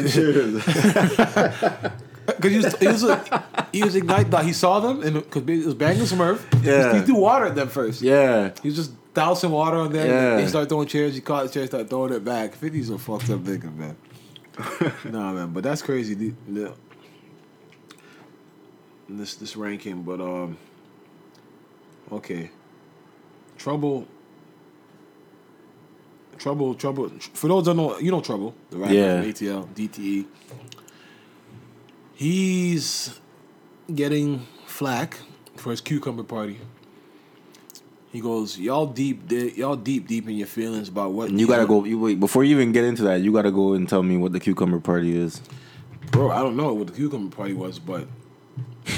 Because 2.26 2.50
he 2.50 2.56
was, 2.58 2.76
he 2.78 2.86
was, 2.88 3.04
a, 3.04 3.44
he 3.72 3.82
was 3.82 3.94
ignite. 3.96 4.28
Like, 4.30 4.44
he 4.44 4.52
saw 4.52 4.80
them 4.80 5.02
and 5.02 5.14
because 5.14 5.42
it 5.48 5.64
was 5.64 5.74
Bang 5.74 5.98
'Em 5.98 6.04
Smurf. 6.04 6.42
Yeah. 6.62 6.94
he 6.94 7.00
threw 7.06 7.16
water 7.16 7.46
at 7.46 7.54
them 7.54 7.68
first. 7.68 8.02
yeah. 8.02 8.52
he 8.62 8.68
was 8.68 8.76
just 8.76 8.92
dousing 9.14 9.50
water 9.50 9.76
on 9.78 9.92
them. 9.92 10.06
Yeah. 10.08 10.36
They 10.36 10.46
started 10.46 10.68
throwing 10.68 10.88
chairs. 10.88 11.14
He 11.14 11.20
caught 11.22 11.46
the 11.46 11.52
chair, 11.52 11.66
started 11.66 11.88
throwing 11.88 12.12
it 12.12 12.22
back. 12.24 12.54
50's 12.54 12.90
a 12.90 12.98
fucked 12.98 13.30
up 13.30 13.40
nigga, 13.40 13.74
man. 13.74 13.96
nah, 15.10 15.32
man, 15.32 15.52
but 15.52 15.64
that's 15.64 15.80
crazy. 15.82 16.14
The- 16.14 16.34
the- 16.48 16.72
This 19.08 19.34
this 19.36 19.54
ranking, 19.56 20.02
but 20.02 20.20
um, 20.20 20.56
okay, 22.12 22.50
trouble. 23.58 24.06
Trouble, 26.38 26.74
trouble. 26.74 27.10
For 27.32 27.46
those 27.48 27.64
that 27.66 27.74
know, 27.74 27.96
you 28.00 28.10
know 28.10 28.20
Trouble, 28.20 28.54
the 28.70 28.76
rapper, 28.78 28.92
Yeah. 28.92 29.22
ATL, 29.22 29.68
DTE. 29.72 30.26
He's 32.14 33.18
getting 33.94 34.46
flack 34.66 35.20
for 35.56 35.70
his 35.70 35.80
cucumber 35.80 36.24
party. 36.24 36.58
He 38.12 38.20
goes, 38.20 38.58
"Y'all 38.58 38.86
deep, 38.86 39.26
di- 39.28 39.52
y'all 39.56 39.76
deep, 39.76 40.06
deep 40.06 40.28
in 40.28 40.36
your 40.36 40.46
feelings 40.46 40.88
about 40.88 41.12
what 41.12 41.30
You 41.30 41.46
gotta 41.46 41.66
go. 41.66 41.84
You 41.84 41.98
wait 42.00 42.20
before 42.20 42.44
you 42.44 42.56
even 42.56 42.72
get 42.72 42.84
into 42.84 43.02
that. 43.04 43.20
You 43.20 43.32
gotta 43.32 43.50
go 43.50 43.72
and 43.74 43.88
tell 43.88 44.02
me 44.02 44.16
what 44.16 44.32
the 44.32 44.40
cucumber 44.40 44.80
party 44.80 45.16
is. 45.16 45.40
bro." 46.10 46.30
I 46.30 46.38
don't 46.40 46.56
know 46.56 46.72
what 46.74 46.88
the 46.88 46.92
cucumber 46.92 47.34
party 47.34 47.54
was, 47.54 47.78
but 47.78 48.06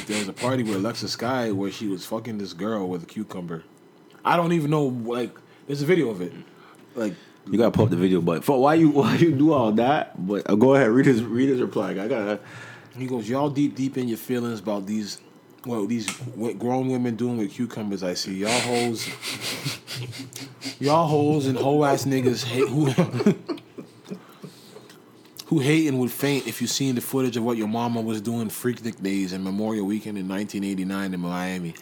there 0.07 0.19
was 0.19 0.29
a 0.29 0.33
party 0.33 0.63
with 0.63 0.77
Alexis 0.77 1.17
Skyy 1.17 1.53
where 1.55 1.71
she 1.71 1.87
was 1.89 2.05
fucking 2.07 2.39
this 2.39 2.53
girl 2.53 2.89
with 2.89 3.03
a 3.05 3.07
cucumber. 3.07 3.65
I 4.25 4.37
don't 4.37 4.53
even 4.53 4.71
know. 4.71 4.87
Like, 4.87 5.37
there's 5.67 5.83
a 5.83 5.87
video 5.87 6.11
of 6.11 6.21
it. 6.21 6.33
Like, 6.95 7.15
You 7.51 7.59
gotta 7.59 7.71
pull 7.71 7.85
up 7.85 7.91
the 7.91 7.97
video, 7.97 8.21
but 8.21 8.45
for 8.45 8.61
why 8.61 8.75
you 8.75 8.91
why 9.01 9.15
you 9.17 9.33
do 9.33 9.53
all 9.53 9.73
that? 9.73 10.27
But 10.27 10.49
uh, 10.51 10.55
go 10.57 10.75
ahead, 10.75 10.91
read 10.91 11.07
his 11.07 11.23
read 11.23 11.49
his 11.49 11.61
reply. 11.61 11.91
I 11.91 11.95
gotta. 12.09 12.41
He 12.97 13.07
goes, 13.07 13.29
y'all 13.29 13.51
deep 13.51 13.75
deep 13.75 13.99
in 13.99 14.09
your 14.09 14.17
feelings 14.17 14.59
about 14.61 14.87
these, 14.87 15.21
well, 15.67 15.85
these 15.87 16.09
what 16.35 16.59
grown 16.59 16.89
women 16.89 17.15
doing 17.15 17.37
with 17.37 17.53
cucumbers. 17.53 18.03
I 18.03 18.15
see 18.15 18.35
y'all 18.37 18.51
hoes, 18.61 19.07
y'all 20.81 21.07
hoes 21.07 21.47
and 21.47 21.59
hoe 21.59 21.85
ass 21.85 22.05
niggas 22.07 22.43
hate, 22.45 22.67
who 22.69 22.87
who 25.47 25.61
hate 25.61 25.87
and 25.87 25.99
would 26.01 26.11
faint 26.11 26.47
if 26.47 26.61
you 26.61 26.67
seen 26.67 26.95
the 26.95 27.01
footage 27.01 27.37
of 27.37 27.45
what 27.45 27.57
your 27.57 27.69
mama 27.69 28.01
was 28.01 28.21
doing 28.21 28.49
Freaknik 28.49 29.01
days 29.01 29.33
and 29.33 29.45
Memorial 29.45 29.87
Weekend 29.87 30.19
in 30.19 30.29
1989 30.29 31.15
in 31.15 31.21
Miami. 31.21 31.75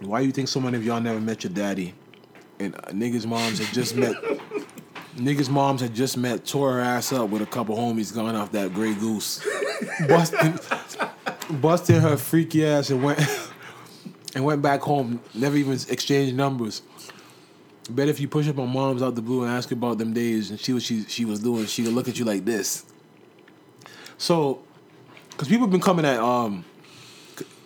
Why 0.00 0.20
you 0.20 0.30
think 0.30 0.48
so 0.48 0.60
many 0.60 0.76
of 0.76 0.84
y'all 0.84 1.00
never 1.00 1.20
met 1.20 1.44
your 1.44 1.52
daddy? 1.52 1.92
And 2.58 2.74
uh, 2.74 2.90
niggas' 2.90 3.26
moms 3.26 3.58
had 3.58 3.74
just 3.74 3.96
met. 3.96 4.14
Niggas' 5.16 5.50
moms 5.50 5.80
had 5.80 5.92
just 5.92 6.16
met, 6.16 6.46
tore 6.46 6.74
her 6.74 6.80
ass 6.80 7.12
up 7.12 7.30
with 7.30 7.42
a 7.42 7.46
couple 7.46 7.76
homies 7.76 8.14
gone 8.14 8.34
off 8.36 8.52
that 8.52 8.72
Grey 8.72 8.94
Goose, 8.94 9.44
busting, 10.08 10.58
busting 11.60 12.00
her 12.00 12.16
freaky 12.16 12.64
ass 12.64 12.90
and 12.90 13.02
went 13.02 13.20
and 14.36 14.44
went 14.44 14.62
back 14.62 14.80
home. 14.80 15.20
Never 15.34 15.56
even 15.56 15.72
exchanged 15.88 16.36
numbers. 16.36 16.82
Bet 17.94 18.08
if 18.08 18.20
you 18.20 18.28
push 18.28 18.48
up 18.48 18.58
on 18.58 18.68
moms 18.70 19.02
out 19.02 19.14
the 19.14 19.22
blue 19.22 19.42
and 19.42 19.50
ask 19.50 19.68
her 19.70 19.74
about 19.74 19.98
them 19.98 20.12
days 20.12 20.50
and 20.50 20.58
see 20.60 20.72
what 20.72 20.82
she 20.82 21.04
she 21.04 21.24
was 21.24 21.40
doing, 21.40 21.66
she 21.66 21.82
would 21.82 21.92
look 21.92 22.08
at 22.08 22.18
you 22.18 22.24
like 22.24 22.44
this. 22.44 22.84
So, 24.18 24.62
because 25.30 25.48
people 25.48 25.66
have 25.66 25.72
been 25.72 25.80
coming 25.80 26.04
at 26.04 26.18
um, 26.18 26.64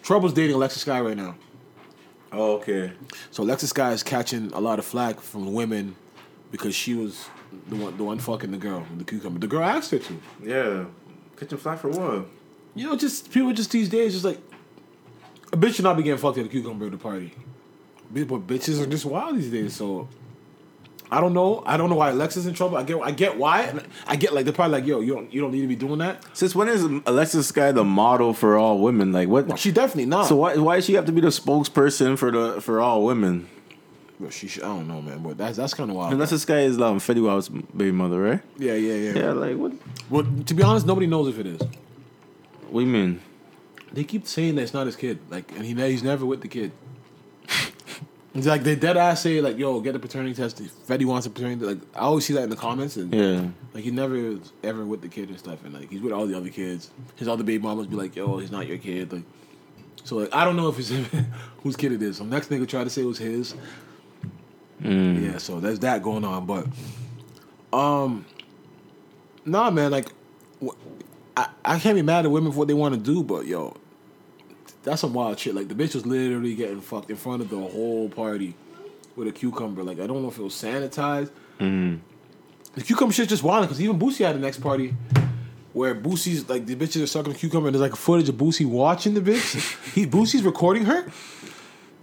Trouble's 0.03 0.33
dating 0.33 0.55
Alexis 0.55 0.85
Skyy 0.85 1.05
right 1.05 1.17
now. 1.17 1.35
Oh, 2.33 2.57
okay. 2.57 2.93
So 3.31 3.43
Alexis 3.43 3.73
Skyy 3.73 3.93
is 3.93 4.03
catching 4.03 4.53
a 4.53 4.61
lot 4.61 4.79
of 4.79 4.85
flack 4.85 5.21
from 5.21 5.53
women 5.53 5.97
because 6.51 6.75
she 6.75 6.95
was 6.95 7.27
the 7.69 7.77
one, 7.77 7.97
the 7.97 8.05
one 8.05 8.19
fucking 8.19 8.51
the 8.51 8.57
girl, 8.57 8.87
the 8.97 9.05
cucumber. 9.05 9.39
The 9.39 9.47
girl 9.47 9.65
asked 9.65 9.91
her 9.93 9.99
to. 9.99 10.21
Yeah. 10.43 10.85
catching 11.37 11.59
flack 11.59 11.79
for 11.79 11.89
what? 11.89 12.27
You 12.75 12.89
know, 12.89 12.97
just 12.97 13.31
people 13.31 13.53
just 13.53 13.71
these 13.71 13.89
days, 13.89 14.13
just 14.13 14.25
like 14.25 14.39
a 15.53 15.57
bitch 15.57 15.75
should 15.77 15.85
not 15.85 15.97
be 15.97 16.03
getting 16.03 16.19
fucked 16.19 16.39
at 16.39 16.47
a 16.47 16.49
cucumber 16.49 16.87
at 16.87 16.93
the 16.93 16.99
party. 16.99 17.33
But 18.23 18.47
bitches 18.47 18.81
are 18.81 18.87
just 18.87 19.05
wild 19.05 19.37
these 19.37 19.51
days. 19.51 19.75
So 19.75 20.09
I 21.11 21.21
don't 21.21 21.33
know. 21.33 21.63
I 21.67 21.77
don't 21.77 21.91
know 21.91 21.97
why 21.97 22.11
Alexis 22.11 22.47
in 22.47 22.55
trouble. 22.55 22.77
I 22.77 22.83
get. 22.83 23.01
I 23.01 23.11
get 23.11 23.37
why. 23.37 23.73
I 24.07 24.17
get 24.17 24.33
like 24.33 24.45
they're 24.45 24.55
probably 24.55 24.81
like, 24.81 24.87
yo, 24.87 25.01
you 25.01 25.15
don't. 25.15 25.33
You 25.33 25.41
don't 25.41 25.53
need 25.53 25.61
to 25.61 25.67
be 25.67 25.77
doing 25.77 25.99
that. 25.99 26.25
Since 26.37 26.55
when 26.55 26.69
is 26.69 26.85
Alexis 27.07 27.51
Skyy 27.51 27.75
the 27.75 27.85
model 27.85 28.35
for 28.35 28.57
all 28.57 28.79
women? 28.79 29.13
Like 29.13 29.29
what? 29.29 29.59
She 29.59 29.71
definitely 29.71 30.07
not. 30.07 30.27
So 30.27 30.37
why 30.37 30.57
why 30.57 30.77
does 30.77 30.87
she 30.87 30.95
have 30.95 31.07
to 31.07 31.13
be 31.13 31.21
the 31.21 31.29
spokesperson 31.29 32.17
for 32.17 32.31
the 32.31 32.61
for 32.61 32.81
all 32.81 33.05
women? 33.05 33.49
But 34.19 34.33
she. 34.33 34.49
Should, 34.49 34.63
I 34.63 34.69
don't 34.69 34.89
know, 34.89 35.03
man. 35.03 35.23
But 35.23 35.37
that's 35.39 35.57
that's 35.57 35.75
kind 35.75 35.91
of 35.91 35.97
wild. 35.97 36.13
Alexis 36.13 36.45
Skyy 36.45 36.65
is 36.65 36.81
um, 36.81 36.99
Fetty 36.99 37.23
Wap's 37.23 37.49
baby 37.49 37.93
mother, 37.93 38.21
right? 38.21 38.41
yeah, 38.59 38.75
yeah, 38.75 38.95
yeah, 38.95 39.19
Yeah. 39.19 39.33
Like 39.33 39.57
what? 39.57 39.73
Well, 40.09 40.25
to 40.47 40.55
be 40.55 40.63
honest, 40.63 40.87
nobody 40.87 41.07
knows 41.07 41.29
if 41.29 41.39
it 41.39 41.47
is. 41.47 41.61
What 42.71 42.81
do 42.81 42.87
you 42.87 42.93
mean? 42.93 43.21
They 43.93 44.03
keep 44.03 44.27
saying 44.27 44.57
that 44.57 44.63
it's 44.63 44.75
not 44.75 44.87
his 44.87 44.97
kid, 44.97 45.21
like, 45.31 45.53
and 45.53 45.65
he 45.65 45.75
he's 45.75 46.03
never 46.03 46.27
with 46.27 46.41
the 46.41 46.49
kid. 46.49 46.73
It's 48.35 48.47
like 48.49 48.65
they 48.65 48.75
dead 48.75 48.97
ass 48.97 49.23
say 49.23 49.41
like, 49.41 49.57
"Yo, 49.59 49.81
get 49.81 49.93
the 49.93 50.01
paternity 50.01 50.35
test." 50.35 50.61
If 50.61 50.73
Fetty 50.89 51.05
wants 51.05 51.25
a 51.27 51.31
paternity. 51.31 51.65
Like, 51.65 51.79
I 51.95 52.01
always 52.01 52.25
see 52.27 52.33
that 52.35 52.43
in 52.43 52.51
the 52.51 52.57
comments, 52.57 52.97
and 52.97 53.15
Yeah. 53.15 53.47
like 53.73 53.85
he 53.85 53.93
never 53.93 54.17
is 54.17 54.53
ever 54.65 54.85
with 54.85 55.03
the 55.03 55.09
kid 55.09 55.29
and 55.29 55.39
stuff, 55.39 55.65
and 55.65 55.73
like 55.73 55.89
he's 55.89 56.01
with 56.01 56.13
all 56.13 56.27
the 56.27 56.37
other 56.37 56.49
kids. 56.51 56.91
His 57.15 57.29
other 57.29 57.45
baby 57.45 57.63
mamas 57.63 57.87
be 57.87 57.95
like, 57.95 58.17
"Yo, 58.17 58.39
he's 58.39 58.51
not 58.51 58.67
your 58.67 58.79
kid." 58.79 59.13
Like, 59.13 59.23
so 60.03 60.17
like 60.17 60.35
I 60.35 60.45
don't 60.45 60.57
know 60.57 60.69
if 60.69 60.79
it's 60.81 60.91
whose 61.63 61.77
kid 61.77 61.93
it 61.93 62.03
is. 62.03 62.17
Some 62.17 62.29
next 62.29 62.51
nigga 62.51 62.67
tried 62.69 62.85
to 62.85 62.91
say 62.91 63.03
it 63.03 63.07
was 63.07 63.19
his. 63.19 63.55
Yeah, 64.83 65.39
so 65.39 65.61
there's 65.61 65.79
that 65.81 66.03
going 66.03 66.25
on, 66.25 66.45
but 66.45 66.67
um, 67.73 68.27
nah, 69.47 69.71
man, 69.71 69.93
like 69.93 70.09
I 71.37 71.47
I 71.65 71.79
can't 71.79 71.95
be 71.95 72.03
mad 72.03 72.25
at 72.25 72.31
women 72.33 72.51
for 72.53 72.59
what 72.59 72.69
they 72.69 72.75
want 72.75 72.95
to 72.95 73.01
do, 73.01 73.23
but 73.23 73.47
yo, 73.47 73.77
that's 74.85 75.01
some 75.01 75.15
wild 75.15 75.39
shit. 75.39 75.55
Like 75.55 75.69
the 75.69 75.75
bitch 75.75 75.95
was 75.95 76.07
literally 76.07 76.55
getting 76.55 76.81
fucked 76.81 77.11
in 77.11 77.17
front 77.17 77.43
of 77.43 77.51
the 77.51 77.59
whole 77.59 78.09
party 78.09 78.55
with 79.17 79.29
a 79.29 79.33
cucumber. 79.33 79.83
Like 79.83 79.99
I 80.01 80.07
don't 80.07 80.23
know 80.23 80.29
if 80.29 80.39
it 80.39 80.43
was 80.43 80.55
sanitized. 80.55 81.31
The 81.59 82.83
cucumber 82.83 83.13
shit's 83.13 83.31
just 83.31 83.43
wild 83.43 83.65
because 83.67 83.81
even 83.81 83.99
Boosie 83.99 84.25
had 84.25 84.35
the 84.35 84.41
next 84.41 84.59
party 84.61 84.95
where 85.73 85.95
Boosie's 85.95 86.49
like 86.49 86.67
the 86.67 86.77
bitches 86.77 87.03
are 87.03 87.07
sucking 87.07 87.33
the 87.33 87.39
cucumber 87.39 87.69
and 87.69 87.75
there's 87.75 87.83
like 87.83 87.97
footage 87.97 88.29
of 88.29 88.37
Boosie 88.37 88.67
watching 88.67 89.15
the 89.15 89.21
bitch. 89.21 89.93
he 89.95 90.07
Boosie's 90.07 90.43
recording 90.43 90.85
her. 90.85 91.07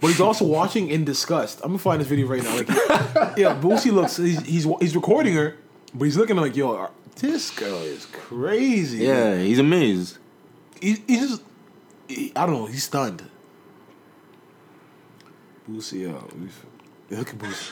But 0.00 0.08
he's 0.08 0.20
also 0.20 0.44
watching 0.44 0.88
in 0.88 1.04
disgust. 1.04 1.60
I'm 1.62 1.68
gonna 1.68 1.78
find 1.78 2.00
this 2.00 2.08
video 2.08 2.26
right 2.26 2.42
now. 2.42 2.56
Like, 2.56 2.68
yeah, 3.38 3.54
Boosie 3.60 3.92
looks. 3.92 4.16
He's, 4.16 4.40
he's 4.44 4.66
he's 4.80 4.96
recording 4.96 5.34
her, 5.34 5.56
but 5.94 6.06
he's 6.06 6.16
looking 6.16 6.34
like, 6.36 6.56
yo, 6.56 6.90
this 7.16 7.50
girl 7.50 7.78
is 7.82 8.06
crazy. 8.06 8.98
Yeah. 9.04 9.38
He's 9.40 9.60
amazed. 9.60 10.18
he, 10.80 10.96
he's 11.06 11.28
just. 11.28 11.42
He- 12.14 12.32
I 12.36 12.46
don't 12.46 12.54
know. 12.54 12.66
He's 12.66 12.84
stunned. 12.84 13.22
Boosie, 15.68 16.06
we- 17.08 17.16
look 17.16 17.28
at 17.30 17.38
Boosie. 17.38 17.70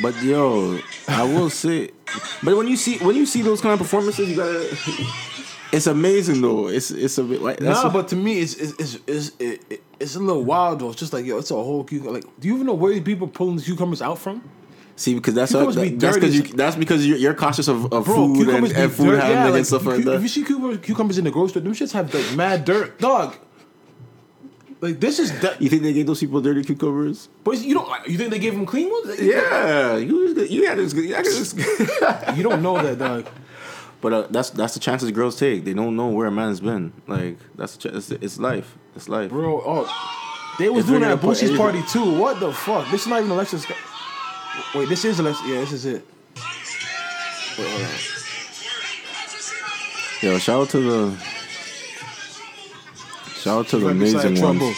But 0.00 0.20
yo, 0.22 0.78
I 1.08 1.22
will 1.24 1.50
say, 1.50 1.90
But 2.42 2.56
when 2.56 2.66
you 2.66 2.76
see 2.76 2.98
when 2.98 3.14
you 3.14 3.26
see 3.26 3.42
those 3.42 3.60
kind 3.60 3.74
of 3.74 3.78
performances, 3.78 4.28
you 4.28 4.36
gotta. 4.36 4.76
It's 5.70 5.86
amazing 5.86 6.40
though. 6.40 6.68
It's 6.68 6.90
it's 6.90 7.18
a 7.18 7.22
bit 7.24 7.40
like 7.42 7.58
that's 7.58 7.82
Nah, 7.82 7.90
but 7.92 8.08
to 8.08 8.16
me, 8.16 8.40
it's 8.40 8.54
it's 8.54 8.72
it's 8.78 8.98
it's, 9.06 9.32
it, 9.38 9.64
it, 9.70 9.81
it's 10.02 10.16
a 10.16 10.20
little 10.20 10.44
wild 10.44 10.80
though. 10.80 10.90
It's 10.90 10.98
just 10.98 11.12
like 11.12 11.24
yo, 11.24 11.38
it's 11.38 11.50
a 11.50 11.54
whole 11.54 11.84
cucumber. 11.84 12.12
Like, 12.12 12.24
do 12.40 12.48
you 12.48 12.54
even 12.54 12.66
know 12.66 12.74
where 12.74 12.92
these 12.92 13.02
people 13.02 13.28
pulling 13.28 13.56
the 13.56 13.62
cucumbers 13.62 14.02
out 14.02 14.18
from? 14.18 14.42
see 14.96 15.14
because 15.14 15.34
that's 15.34 15.52
how, 15.52 15.70
be 15.70 15.90
that's 15.90 16.16
because 16.16 16.36
you 16.36 16.42
that's 16.42 16.76
because 16.76 17.06
you're, 17.06 17.18
you're 17.18 17.34
cautious 17.34 17.68
of, 17.68 17.92
of 17.92 18.04
Bro, 18.04 18.14
food 18.14 18.48
and, 18.48 18.72
and 18.72 18.92
food 18.92 19.18
Yeah, 19.18 19.44
like, 19.44 19.54
and 19.54 19.66
stuff 19.66 19.84
like 19.84 20.04
that. 20.04 20.14
If 20.14 20.22
you 20.22 20.28
see 20.28 20.44
cucumbers, 20.44 20.78
cucumbers 20.78 21.18
in 21.18 21.24
the 21.24 21.30
grocery 21.30 21.50
store, 21.50 21.62
them 21.62 21.74
shits 21.74 21.92
have 21.92 22.12
like 22.12 22.36
mad 22.36 22.64
dirt, 22.64 22.98
dog. 22.98 23.36
Like 24.80 24.98
this 24.98 25.18
is 25.20 25.38
that, 25.40 25.62
you 25.62 25.68
think 25.68 25.82
they 25.82 25.92
gave 25.92 26.06
those 26.06 26.18
people 26.18 26.40
dirty 26.40 26.64
cucumbers? 26.64 27.28
but 27.44 27.60
you 27.60 27.74
don't. 27.74 28.08
You 28.08 28.18
think 28.18 28.30
they 28.30 28.40
gave 28.40 28.54
them 28.54 28.66
clean 28.66 28.90
ones? 28.90 29.20
Yeah, 29.20 29.96
you 29.96 30.34
you 30.44 30.66
had 30.66 30.78
this. 30.78 30.92
You 30.94 31.14
had 31.14 31.24
this 31.24 31.54
You 32.36 32.42
don't 32.42 32.62
know 32.62 32.82
that, 32.82 32.98
dog. 32.98 33.26
But 34.02 34.12
uh, 34.12 34.26
that's 34.30 34.50
that's 34.50 34.74
the 34.74 34.80
chances 34.80 35.10
girls 35.12 35.36
take. 35.36 35.64
They 35.64 35.72
don't 35.72 35.96
know 35.96 36.08
where 36.08 36.26
a 36.26 36.30
man's 36.30 36.60
been. 36.60 36.92
Like 37.06 37.38
that's 37.54 37.76
ch- 37.78 37.86
it's, 37.86 38.10
it's 38.10 38.38
life. 38.38 38.76
It's 38.96 39.08
life. 39.08 39.30
Bro, 39.30 39.62
oh, 39.64 40.54
they 40.58 40.68
was 40.68 40.84
If 40.84 40.90
doing 40.90 41.02
that 41.02 41.12
at 41.12 41.20
Boosie's 41.20 41.56
party 41.56 41.82
too. 41.88 42.18
What 42.18 42.40
the 42.40 42.52
fuck? 42.52 42.90
This 42.90 43.02
is 43.02 43.06
not 43.06 43.20
even 43.20 43.30
Alexis. 43.30 43.64
Wait, 44.74 44.88
this 44.88 45.04
is 45.04 45.20
Alexis. 45.20 45.46
Yeah, 45.46 45.60
this 45.60 45.72
is 45.72 45.86
it. 45.86 46.04
Wait, 47.58 47.68
hold 47.70 47.82
on. 47.82 47.88
Yo, 50.20 50.38
shout 50.38 50.62
out 50.62 50.68
to 50.70 50.80
the 50.80 51.16
shout 53.36 53.58
out 53.60 53.68
to 53.68 53.78
the 53.78 53.88
amazing 53.88 54.40
ones. 54.42 54.76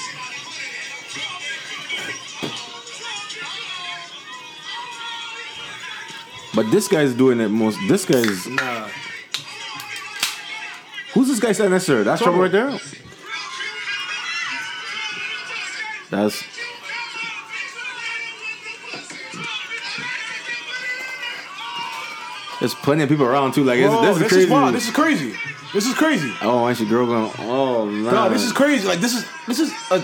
But 6.55 6.71
this 6.71 6.89
guy's 6.89 7.15
doing 7.15 7.41
it 7.41 7.49
most. 7.49 7.79
This 7.89 8.05
guy's 8.05 8.47
Nah. 8.47 8.89
Who's 11.15 11.29
this 11.29 11.41
guy 11.41 11.53
standing 11.53 11.73
next 11.73 11.87
to 11.87 11.97
her? 11.97 12.05
That's 12.05 12.23
trouble 12.23 12.41
right 12.41 12.53
there. 12.53 12.79
That's 16.11 16.43
there's 22.61 22.75
plenty 22.75 23.03
of 23.03 23.09
people 23.09 23.27
around 23.27 23.53
too. 23.53 23.65
Like 23.65 23.81
Bro, 23.81 24.03
this 24.03 24.17
is 24.17 24.19
this 24.23 24.29
crazy. 24.29 24.45
is 24.45 24.51
wild. 24.51 24.75
This 24.75 24.85
is 24.89 24.95
crazy. 24.95 25.35
This 25.73 25.87
is 25.87 25.95
crazy. 25.95 26.33
oh, 26.43 26.67
and 26.67 26.77
she 26.77 26.87
girl 26.87 27.07
going. 27.07 27.31
Oh 27.41 27.85
man, 27.87 28.15
Nah, 28.15 28.29
this 28.29 28.43
is 28.43 28.53
crazy. 28.53 28.87
Like 28.87 29.01
this 29.01 29.15
is 29.15 29.27
this 29.47 29.59
is 29.59 29.73
a. 29.91 30.03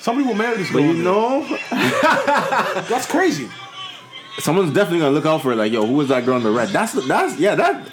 Some 0.00 0.16
people 0.16 0.34
marry 0.34 0.56
this 0.56 0.68
But 0.72 0.78
girl. 0.80 0.94
you 0.94 1.02
know, 1.02 1.58
that's 1.70 3.06
crazy. 3.06 3.48
someone's 4.38 4.72
definitely 4.72 5.00
gonna 5.00 5.12
look 5.12 5.26
out 5.26 5.42
for 5.42 5.52
it. 5.52 5.56
Like, 5.56 5.72
yo, 5.72 5.86
who 5.86 5.94
was 5.94 6.08
that 6.08 6.24
girl 6.24 6.34
on 6.36 6.42
the 6.42 6.50
red? 6.50 6.68
That's 6.70 6.92
that's 7.06 7.38
yeah, 7.38 7.54
that 7.54 7.88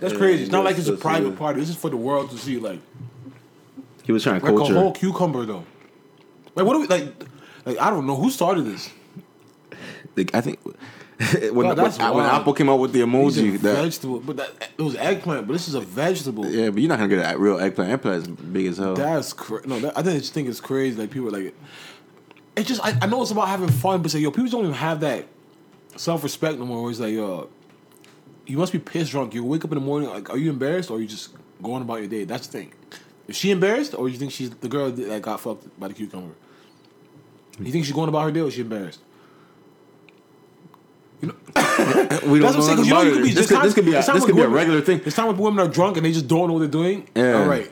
That's 0.00 0.16
crazy. 0.16 0.44
It's 0.44 0.52
not 0.52 0.64
like 0.64 0.78
it's 0.78 0.88
a 0.88 0.96
private 0.96 1.36
party. 1.36 1.60
This 1.60 1.68
is 1.70 1.76
for 1.76 1.90
the 1.90 1.96
world 1.96 2.30
to 2.30 2.38
see. 2.38 2.58
Like 2.58 2.80
he 4.02 4.12
was 4.12 4.22
trying 4.22 4.40
to 4.40 4.46
like 4.46 4.56
coach 4.56 4.70
a 4.70 4.74
whole 4.74 4.92
cucumber 4.92 5.44
though. 5.44 5.64
Like 6.54 6.66
what 6.66 6.74
do 6.74 6.80
we 6.80 6.86
like? 6.86 7.14
Like 7.64 7.78
I 7.78 7.90
don't 7.90 8.06
know 8.06 8.16
who 8.16 8.30
started 8.30 8.62
this. 8.62 8.90
Like, 10.16 10.34
I 10.34 10.40
think 10.40 10.58
when, 11.52 11.74
God, 11.74 11.98
when, 11.98 12.14
when. 12.14 12.26
Apple 12.26 12.54
came 12.54 12.68
out 12.70 12.76
with 12.80 12.92
the 12.92 13.00
emoji, 13.00 13.52
that 13.60 13.76
vegetable, 13.76 14.20
but 14.20 14.38
that 14.38 14.70
it 14.76 14.82
was 14.82 14.96
eggplant. 14.96 15.46
But 15.46 15.52
this 15.52 15.68
is 15.68 15.74
a 15.74 15.80
vegetable. 15.80 16.46
yeah, 16.46 16.70
but 16.70 16.80
you're 16.80 16.88
not 16.88 16.98
gonna 16.98 17.14
get 17.14 17.34
a 17.34 17.38
real 17.38 17.60
eggplant. 17.60 18.02
Eggplant's 18.02 18.26
big 18.26 18.66
as 18.66 18.78
hell. 18.78 18.94
That's 18.94 19.32
cra- 19.34 19.66
no. 19.66 19.78
That, 19.80 19.98
I 19.98 20.02
think- 20.02 20.20
just 20.20 20.32
think 20.32 20.48
it's 20.48 20.60
crazy. 20.60 20.98
Like 20.98 21.10
people 21.10 21.28
are 21.28 21.42
like, 21.42 21.54
it's 22.56 22.68
just 22.68 22.84
I, 22.84 22.98
I 23.02 23.06
know 23.06 23.20
it's 23.22 23.30
about 23.30 23.48
having 23.48 23.68
fun, 23.68 24.00
but 24.02 24.10
say 24.10 24.18
yo, 24.18 24.30
people 24.30 24.50
don't 24.50 24.62
even 24.62 24.74
have 24.74 25.00
that 25.00 25.26
self 25.96 26.22
respect 26.22 26.58
no 26.58 26.64
more. 26.64 26.82
Where 26.82 26.90
it's 26.90 27.00
like 27.00 27.12
yo, 27.12 27.50
you 28.50 28.58
must 28.58 28.72
be 28.72 28.78
pissed 28.78 29.10
drunk. 29.12 29.34
You 29.34 29.44
wake 29.44 29.64
up 29.64 29.70
in 29.72 29.78
the 29.78 29.84
morning 29.84 30.08
like, 30.10 30.30
are 30.30 30.36
you 30.38 30.50
embarrassed 30.50 30.90
or 30.90 30.98
are 30.98 31.00
you 31.00 31.06
just 31.06 31.30
going 31.62 31.82
about 31.82 32.00
your 32.00 32.08
day? 32.08 32.24
That's 32.24 32.46
the 32.46 32.52
thing. 32.58 32.72
Is 33.28 33.36
she 33.36 33.50
embarrassed 33.50 33.94
or 33.94 34.08
you 34.08 34.16
think 34.18 34.32
she's 34.32 34.50
the 34.50 34.68
girl 34.68 34.90
that 34.90 35.22
got 35.22 35.40
fucked 35.40 35.78
by 35.78 35.88
the 35.88 35.94
cucumber? 35.94 36.34
You 37.60 37.70
think 37.70 37.84
she's 37.84 37.94
going 37.94 38.08
about 38.08 38.24
her 38.24 38.32
day 38.32 38.40
or 38.40 38.48
is 38.48 38.54
she 38.54 38.62
embarrassed? 38.62 39.00
You 41.20 41.28
know, 41.28 41.34
we 42.26 42.38
don't 42.38 42.40
That's 42.40 42.56
what 42.56 42.56
I'm 42.56 42.56
know 42.56 42.60
saying. 42.62 42.76
'cause 42.78 42.86
You 42.86 42.94
know, 42.94 43.00
about 43.00 43.06
you 43.06 43.12
could 43.12 43.22
be 43.24 43.30
this 43.32 43.46
could, 43.48 43.62
this 43.62 43.74
could 43.74 43.84
be 43.84 43.92
a, 43.94 44.02
this 44.02 44.06
could 44.24 44.34
be 44.34 44.40
a 44.42 44.44
women- 44.44 44.52
regular 44.52 44.80
thing. 44.80 44.98
There's 44.98 45.14
time 45.14 45.26
when 45.28 45.36
women 45.36 45.64
are 45.64 45.68
drunk 45.70 45.96
and 45.98 46.06
they 46.06 46.12
just 46.12 46.26
don't 46.28 46.48
know 46.48 46.54
what 46.54 46.60
they're 46.60 46.68
doing. 46.68 47.06
Yeah. 47.14 47.40
All 47.42 47.46
right. 47.48 47.70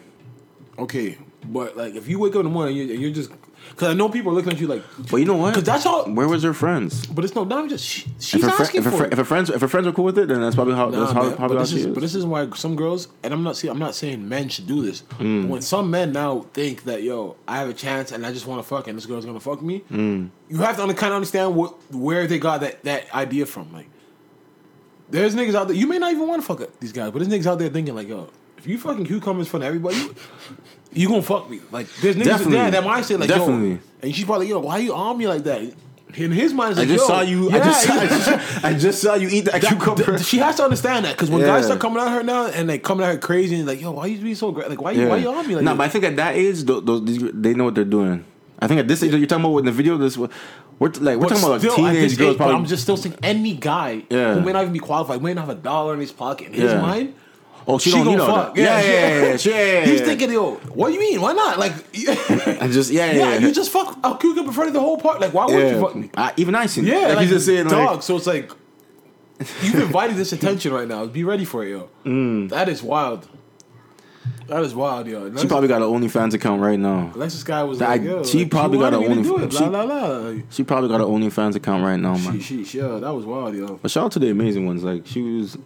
Okay. 0.79 1.17
But 1.45 1.77
like, 1.77 1.95
if 1.95 2.09
you 2.09 2.19
wake 2.19 2.33
up 2.35 2.41
in 2.41 2.45
the 2.45 2.51
morning 2.51 2.79
and 2.79 2.89
you're, 2.91 2.99
you're 2.99 3.11
just, 3.11 3.31
because 3.79 3.93
I 3.95 3.95
know 3.95 4.09
people 4.09 4.33
are 4.33 4.35
looking 4.35 4.53
at 4.53 4.59
you 4.59 4.67
like, 4.67 4.83
But 5.09 5.19
you 5.19 5.25
know 5.25 5.37
what? 5.37 5.51
because 5.51 5.63
that's 5.63 5.87
all. 5.87 6.05
Where 6.11 6.27
was 6.27 6.43
her 6.43 6.53
friends? 6.53 7.07
But 7.07 7.25
it's 7.25 7.35
no, 7.37 7.45
not 7.45 7.69
just 7.69 7.85
she, 7.85 8.11
she's 8.19 8.43
If 8.43 8.53
fri- 8.53 8.65
asking 8.65 8.79
if, 8.81 8.85
her, 8.87 8.91
for 8.91 9.05
it. 9.05 9.13
if 9.13 9.19
her 9.19 9.25
friends 9.25 9.51
if 9.51 9.61
her 9.61 9.69
friends 9.69 9.87
are 9.87 9.93
cool 9.93 10.07
with 10.07 10.19
it, 10.19 10.27
then 10.27 10.41
that's 10.41 10.57
probably 10.57 10.75
how 10.75 10.89
Nah, 10.91 10.99
that's 11.01 11.13
how, 11.13 11.23
man, 11.23 11.37
probably 11.37 11.55
but 11.57 11.61
how 11.61 11.65
this 11.65 11.71
she 11.71 11.77
is, 11.79 11.87
is. 11.87 11.95
but 11.95 12.01
this 12.01 12.15
is 12.17 12.27
why 12.27 12.51
some 12.57 12.75
girls, 12.75 13.07
and 13.23 13.33
I'm 13.33 13.45
not 13.45 13.57
see, 13.57 13.69
I'm 13.69 13.79
not 13.79 13.95
saying 13.95 14.29
men 14.29 14.49
should 14.49 14.67
do 14.67 14.83
this. 14.83 15.03
Mm. 15.21 15.47
When 15.47 15.63
some 15.63 15.91
men 15.91 16.13
now 16.13 16.47
think 16.53 16.83
that 16.85 17.05
yo, 17.05 17.37
I 17.47 17.59
have 17.59 17.69
a 17.69 17.73
chance 17.75 18.11
and 18.11 18.27
I 18.27 18.33
just 18.33 18.47
want 18.49 18.61
to 18.61 18.69
fuck, 18.69 18.89
and 18.89 18.97
this 18.99 19.07
girl's 19.07 19.25
gonna 19.25 19.39
fuck 19.39 19.63
me, 19.63 19.85
Mm. 19.93 20.31
you 20.49 20.57
have 20.59 20.77
to 20.77 20.83
kind 20.95 21.13
of 21.13 21.17
understand 21.17 21.55
what 21.55 21.75
where 21.95 22.27
they 22.27 22.41
got 22.41 22.63
that 22.63 22.83
that 22.83 23.15
idea 23.15 23.47
from. 23.47 23.73
Like, 23.73 23.89
there's 25.11 25.35
niggas 25.35 25.55
out 25.55 25.69
there. 25.69 25.77
You 25.77 25.87
may 25.87 25.99
not 25.99 26.13
even 26.13 26.27
want 26.27 26.43
to 26.43 26.47
fuck 26.47 26.69
these 26.81 26.93
guys, 26.93 27.11
but 27.13 27.21
there's 27.21 27.29
niggas 27.33 27.47
out 27.47 27.59
there 27.61 27.69
thinking 27.69 27.95
like, 27.95 28.09
yo, 28.09 28.29
if 28.59 28.67
you 28.67 28.77
fucking 28.77 29.07
cucumbers 29.07 29.47
in 29.47 29.51
front 29.51 29.63
of 29.63 29.69
everybody, 29.69 29.97
you 30.93 31.09
gonna 31.09 31.23
fuck 31.23 31.49
me. 31.51 31.61
Like, 31.71 31.87
there's 32.01 32.17
niggas 32.17 32.25
Definitely. 32.25 32.57
that 32.57 32.71
that 32.73 32.85
mindset 32.85 33.21
like, 33.21 33.29
Definitely. 33.29 33.71
yo, 33.73 33.79
and 34.03 34.15
she's 34.15 34.25
probably 34.25 34.49
yo, 34.49 34.59
why 34.61 34.79
you 34.79 34.95
on 34.95 35.17
me 35.19 35.29
like 35.29 35.45
that? 35.45 35.73
In 36.15 36.33
his 36.33 36.55
mind, 36.55 36.71
it's 36.73 36.79
I 36.79 36.83
like, 36.85 36.89
just 36.89 37.09
yo, 37.09 37.15
saw 37.15 37.21
you. 37.21 37.51
I 37.51 37.57
yeah, 37.59 37.65
just. 37.65 37.91
I 37.91 38.07
just 38.07 38.65
I 38.65 38.75
just 38.75 39.03
saw 39.03 39.15
you 39.15 39.29
eat 39.29 39.43
that, 39.45 39.61
That- 39.61 39.69
cucumber. 39.77 40.05
th- 40.17 40.25
she 40.25 40.39
has 40.39 40.57
to 40.57 40.65
understand 40.65 41.05
that 41.05 41.15
because 41.15 41.31
when 41.31 41.43
guys 41.43 41.61
Yeah. 41.63 41.67
start 41.67 41.81
coming 41.81 42.03
at 42.03 42.09
her 42.11 42.23
now 42.23 42.47
and 42.47 42.69
they 42.69 42.79
coming 42.79 43.05
at 43.05 43.13
her 43.13 43.19
crazy 43.19 43.57
and 43.57 43.67
like, 43.67 43.81
yo, 43.81 43.91
why 43.93 44.07
you 44.07 44.19
being 44.19 44.35
so 44.35 44.51
great? 44.51 44.71
Like, 44.71 44.81
why 44.81 44.93
you, 44.93 45.07
why 45.07 45.19
you 45.19 45.29
on 45.29 45.47
me 45.47 45.57
like 45.57 45.65
nah, 45.65 45.75
but 45.75 45.85
I 45.85 45.89
think 45.91 46.05
at 46.05 46.17
that 46.17 46.35
age, 46.35 46.63
those, 46.65 46.83
those 46.85 47.05
these- 47.05 47.31
they 47.35 47.53
know 47.53 47.65
what 47.65 47.75
they're 47.75 47.85
doing. 47.85 48.25
I 48.59 48.67
think 48.67 48.81
at 48.81 48.89
this 48.89 49.03
age, 49.03 49.13
you're 49.15 49.27
talking 49.27 49.45
about 49.45 49.59
in 49.59 49.67
the 49.67 49.73
video. 49.73 49.99
This 49.99 50.17
we're 50.17 50.29
like 50.81 51.19
we're 51.19 51.29
talking 51.29 51.45
about 51.45 51.63
like 51.63 51.75
teenage 51.77 51.77
girls. 51.77 52.13
age, 52.13 52.19
but 52.19 52.37
Probably, 52.39 52.55
I'm 52.57 52.65
just 52.65 52.83
still 52.85 52.97
saying 52.97 53.17
any 53.23 53.55
guy 53.55 54.03
who 54.11 54.41
may 54.41 54.53
not 54.53 54.63
even 54.63 54.73
be 54.73 54.79
qualified, 54.79 55.23
may 55.23 55.35
not 55.35 55.47
have 55.47 55.57
a 55.59 55.61
dollar 55.61 55.93
in 55.95 56.01
his 56.01 56.11
pocket 56.11 56.49
in 56.49 56.55
his 56.55 56.73
mind. 56.75 57.15
Oh, 57.69 57.79
she, 57.79 57.91
She, 57.91 57.97
don't 57.97 58.07
need 58.07 58.19
all 58.19 58.27
fuck. 58.27 58.55
that. 58.55 58.61
Yeah, 58.61 58.81
yeah, 58.81 58.91
yeah, 58.91 59.09
yeah, 59.21 59.37
yeah, 59.45 59.79
yeah, 59.81 59.87
He's 59.87 60.01
thinking, 60.01 60.33
yo, 60.33 60.55
what 60.75 60.89
do 60.89 60.95
you 60.95 61.01
mean? 61.01 61.21
Why 61.21 61.33
not? 61.35 61.59
Like, 61.59 61.73
I 62.61 62.69
just 62.73 62.91
yeah, 62.91 63.13
yeah, 63.13 63.39
you 63.39 63.53
just 63.53 63.71
fuck 63.71 63.97
a 64.03 64.17
cucumber 64.17 64.49
in 64.51 64.53
front 64.55 64.69
of 64.69 64.75
the 64.75 64.81
whole 64.81 64.99
part. 64.99 65.21
Like, 65.21 65.33
why 65.35 65.47
would 65.47 65.55
you 65.75 65.81
fuck 65.81 65.95
me? 65.95 66.11
I, 66.17 66.33
even 66.37 66.55
I 66.57 66.67
seen. 66.67 66.87
Yeah, 66.87 66.97
like, 66.99 67.09
like, 67.09 67.19
he's 67.21 67.31
just 67.31 67.47
saying 67.47 67.69
dog. 67.69 67.93
like 67.97 68.03
so 68.03 68.17
it's 68.17 68.27
like 68.27 68.51
you've 69.63 69.77
invited 69.77 70.17
this 70.17 70.33
attention 70.33 70.73
right 70.73 70.89
now. 70.89 71.07
Be 71.07 71.23
ready 71.25 71.45
for 71.45 71.65
it, 71.65 71.71
yo. 71.71 71.89
Mm. 72.05 72.49
That 72.49 72.69
is 72.69 72.83
wild. 72.83 73.29
That 74.47 74.63
is 74.63 74.75
wild, 74.75 75.07
yo. 75.07 75.35
she 75.37 75.47
probably 75.47 75.69
got 75.69 75.83
an 75.83 75.89
OnlyFans 75.89 76.33
account 76.33 76.63
right 76.63 76.79
now. 76.79 77.13
Alexis 77.15 77.45
guy 77.45 77.63
was 77.65 77.83
I- 77.83 77.87
like, 77.97 78.03
yo, 78.03 78.25
she 78.25 78.39
like, 78.41 78.51
probably 78.51 78.79
got 78.79 78.93
wanted 78.95 79.09
her 79.11 79.15
me 79.17 79.23
to 79.23 79.31
own- 79.35 79.39
do 79.41 79.45
it, 79.45 79.53
she- 79.53 79.59
Blah 79.59 79.85
blah 79.87 79.87
blah. 80.31 80.43
She 80.49 80.65
probably 80.65 80.89
got 80.89 81.01
an 81.03 81.07
OnlyFans 81.07 81.55
account 81.57 81.85
right 81.85 81.97
now, 82.01 82.17
man. 82.17 82.41
she, 82.41 82.65
she, 82.65 82.79
yeah, 82.79 82.99
that 82.99 83.13
was 83.15 83.27
wild, 83.27 83.55
yo. 83.55 83.79
But 83.83 83.91
shout 83.91 84.05
out 84.07 84.13
to 84.13 84.19
the 84.19 84.31
amazing 84.31 84.65
ones. 84.67 84.83
Like 84.83 85.07
she 85.07 85.21
was 85.21 85.59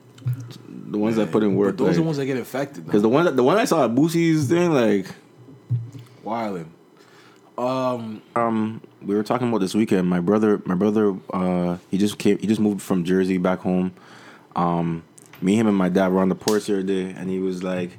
the 0.68 0.98
ones 0.98 1.16
that 1.16 1.30
put 1.30 1.42
in 1.42 1.54
work. 1.56 1.76
But 1.76 1.84
those 1.84 1.96
are 1.96 2.00
the 2.00 2.02
ones 2.02 2.16
that 2.18 2.26
get 2.26 2.36
infected. 2.36 2.84
Because 2.84 3.02
the 3.02 3.08
one 3.08 3.24
that, 3.24 3.36
the 3.36 3.42
one 3.42 3.56
I 3.56 3.64
saw 3.64 3.84
at 3.84 3.94
Boosie's 3.94 4.48
thing, 4.48 4.72
like 4.72 5.06
Wilding. 6.22 6.72
Um, 7.58 8.22
um, 8.34 8.80
we 9.02 9.14
were 9.14 9.22
talking 9.22 9.48
about 9.48 9.60
this 9.60 9.74
weekend. 9.74 10.08
My 10.08 10.20
brother, 10.20 10.62
my 10.64 10.74
brother, 10.74 11.16
uh, 11.32 11.78
he 11.90 11.98
just 11.98 12.18
came. 12.18 12.38
He 12.38 12.46
just 12.46 12.60
moved 12.60 12.80
from 12.80 13.04
Jersey 13.04 13.38
back 13.38 13.60
home. 13.60 13.92
Um, 14.54 15.02
me, 15.40 15.56
him, 15.56 15.66
and 15.66 15.76
my 15.76 15.88
dad 15.88 16.12
were 16.12 16.20
on 16.20 16.28
the 16.28 16.34
porch 16.34 16.66
the 16.66 16.74
other 16.74 16.82
day, 16.82 17.10
and 17.10 17.28
he 17.28 17.38
was 17.38 17.62
like, 17.62 17.98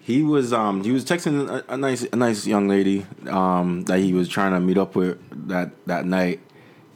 he 0.00 0.22
was 0.22 0.52
um, 0.52 0.82
he 0.82 0.90
was 0.90 1.04
texting 1.04 1.48
a, 1.48 1.72
a 1.72 1.76
nice, 1.76 2.02
a 2.02 2.16
nice 2.16 2.46
young 2.46 2.68
lady 2.68 3.06
um, 3.28 3.82
that 3.84 4.00
he 4.00 4.12
was 4.12 4.28
trying 4.28 4.52
to 4.52 4.60
meet 4.60 4.76
up 4.76 4.96
with 4.96 5.18
that 5.48 5.70
that 5.86 6.04
night, 6.04 6.40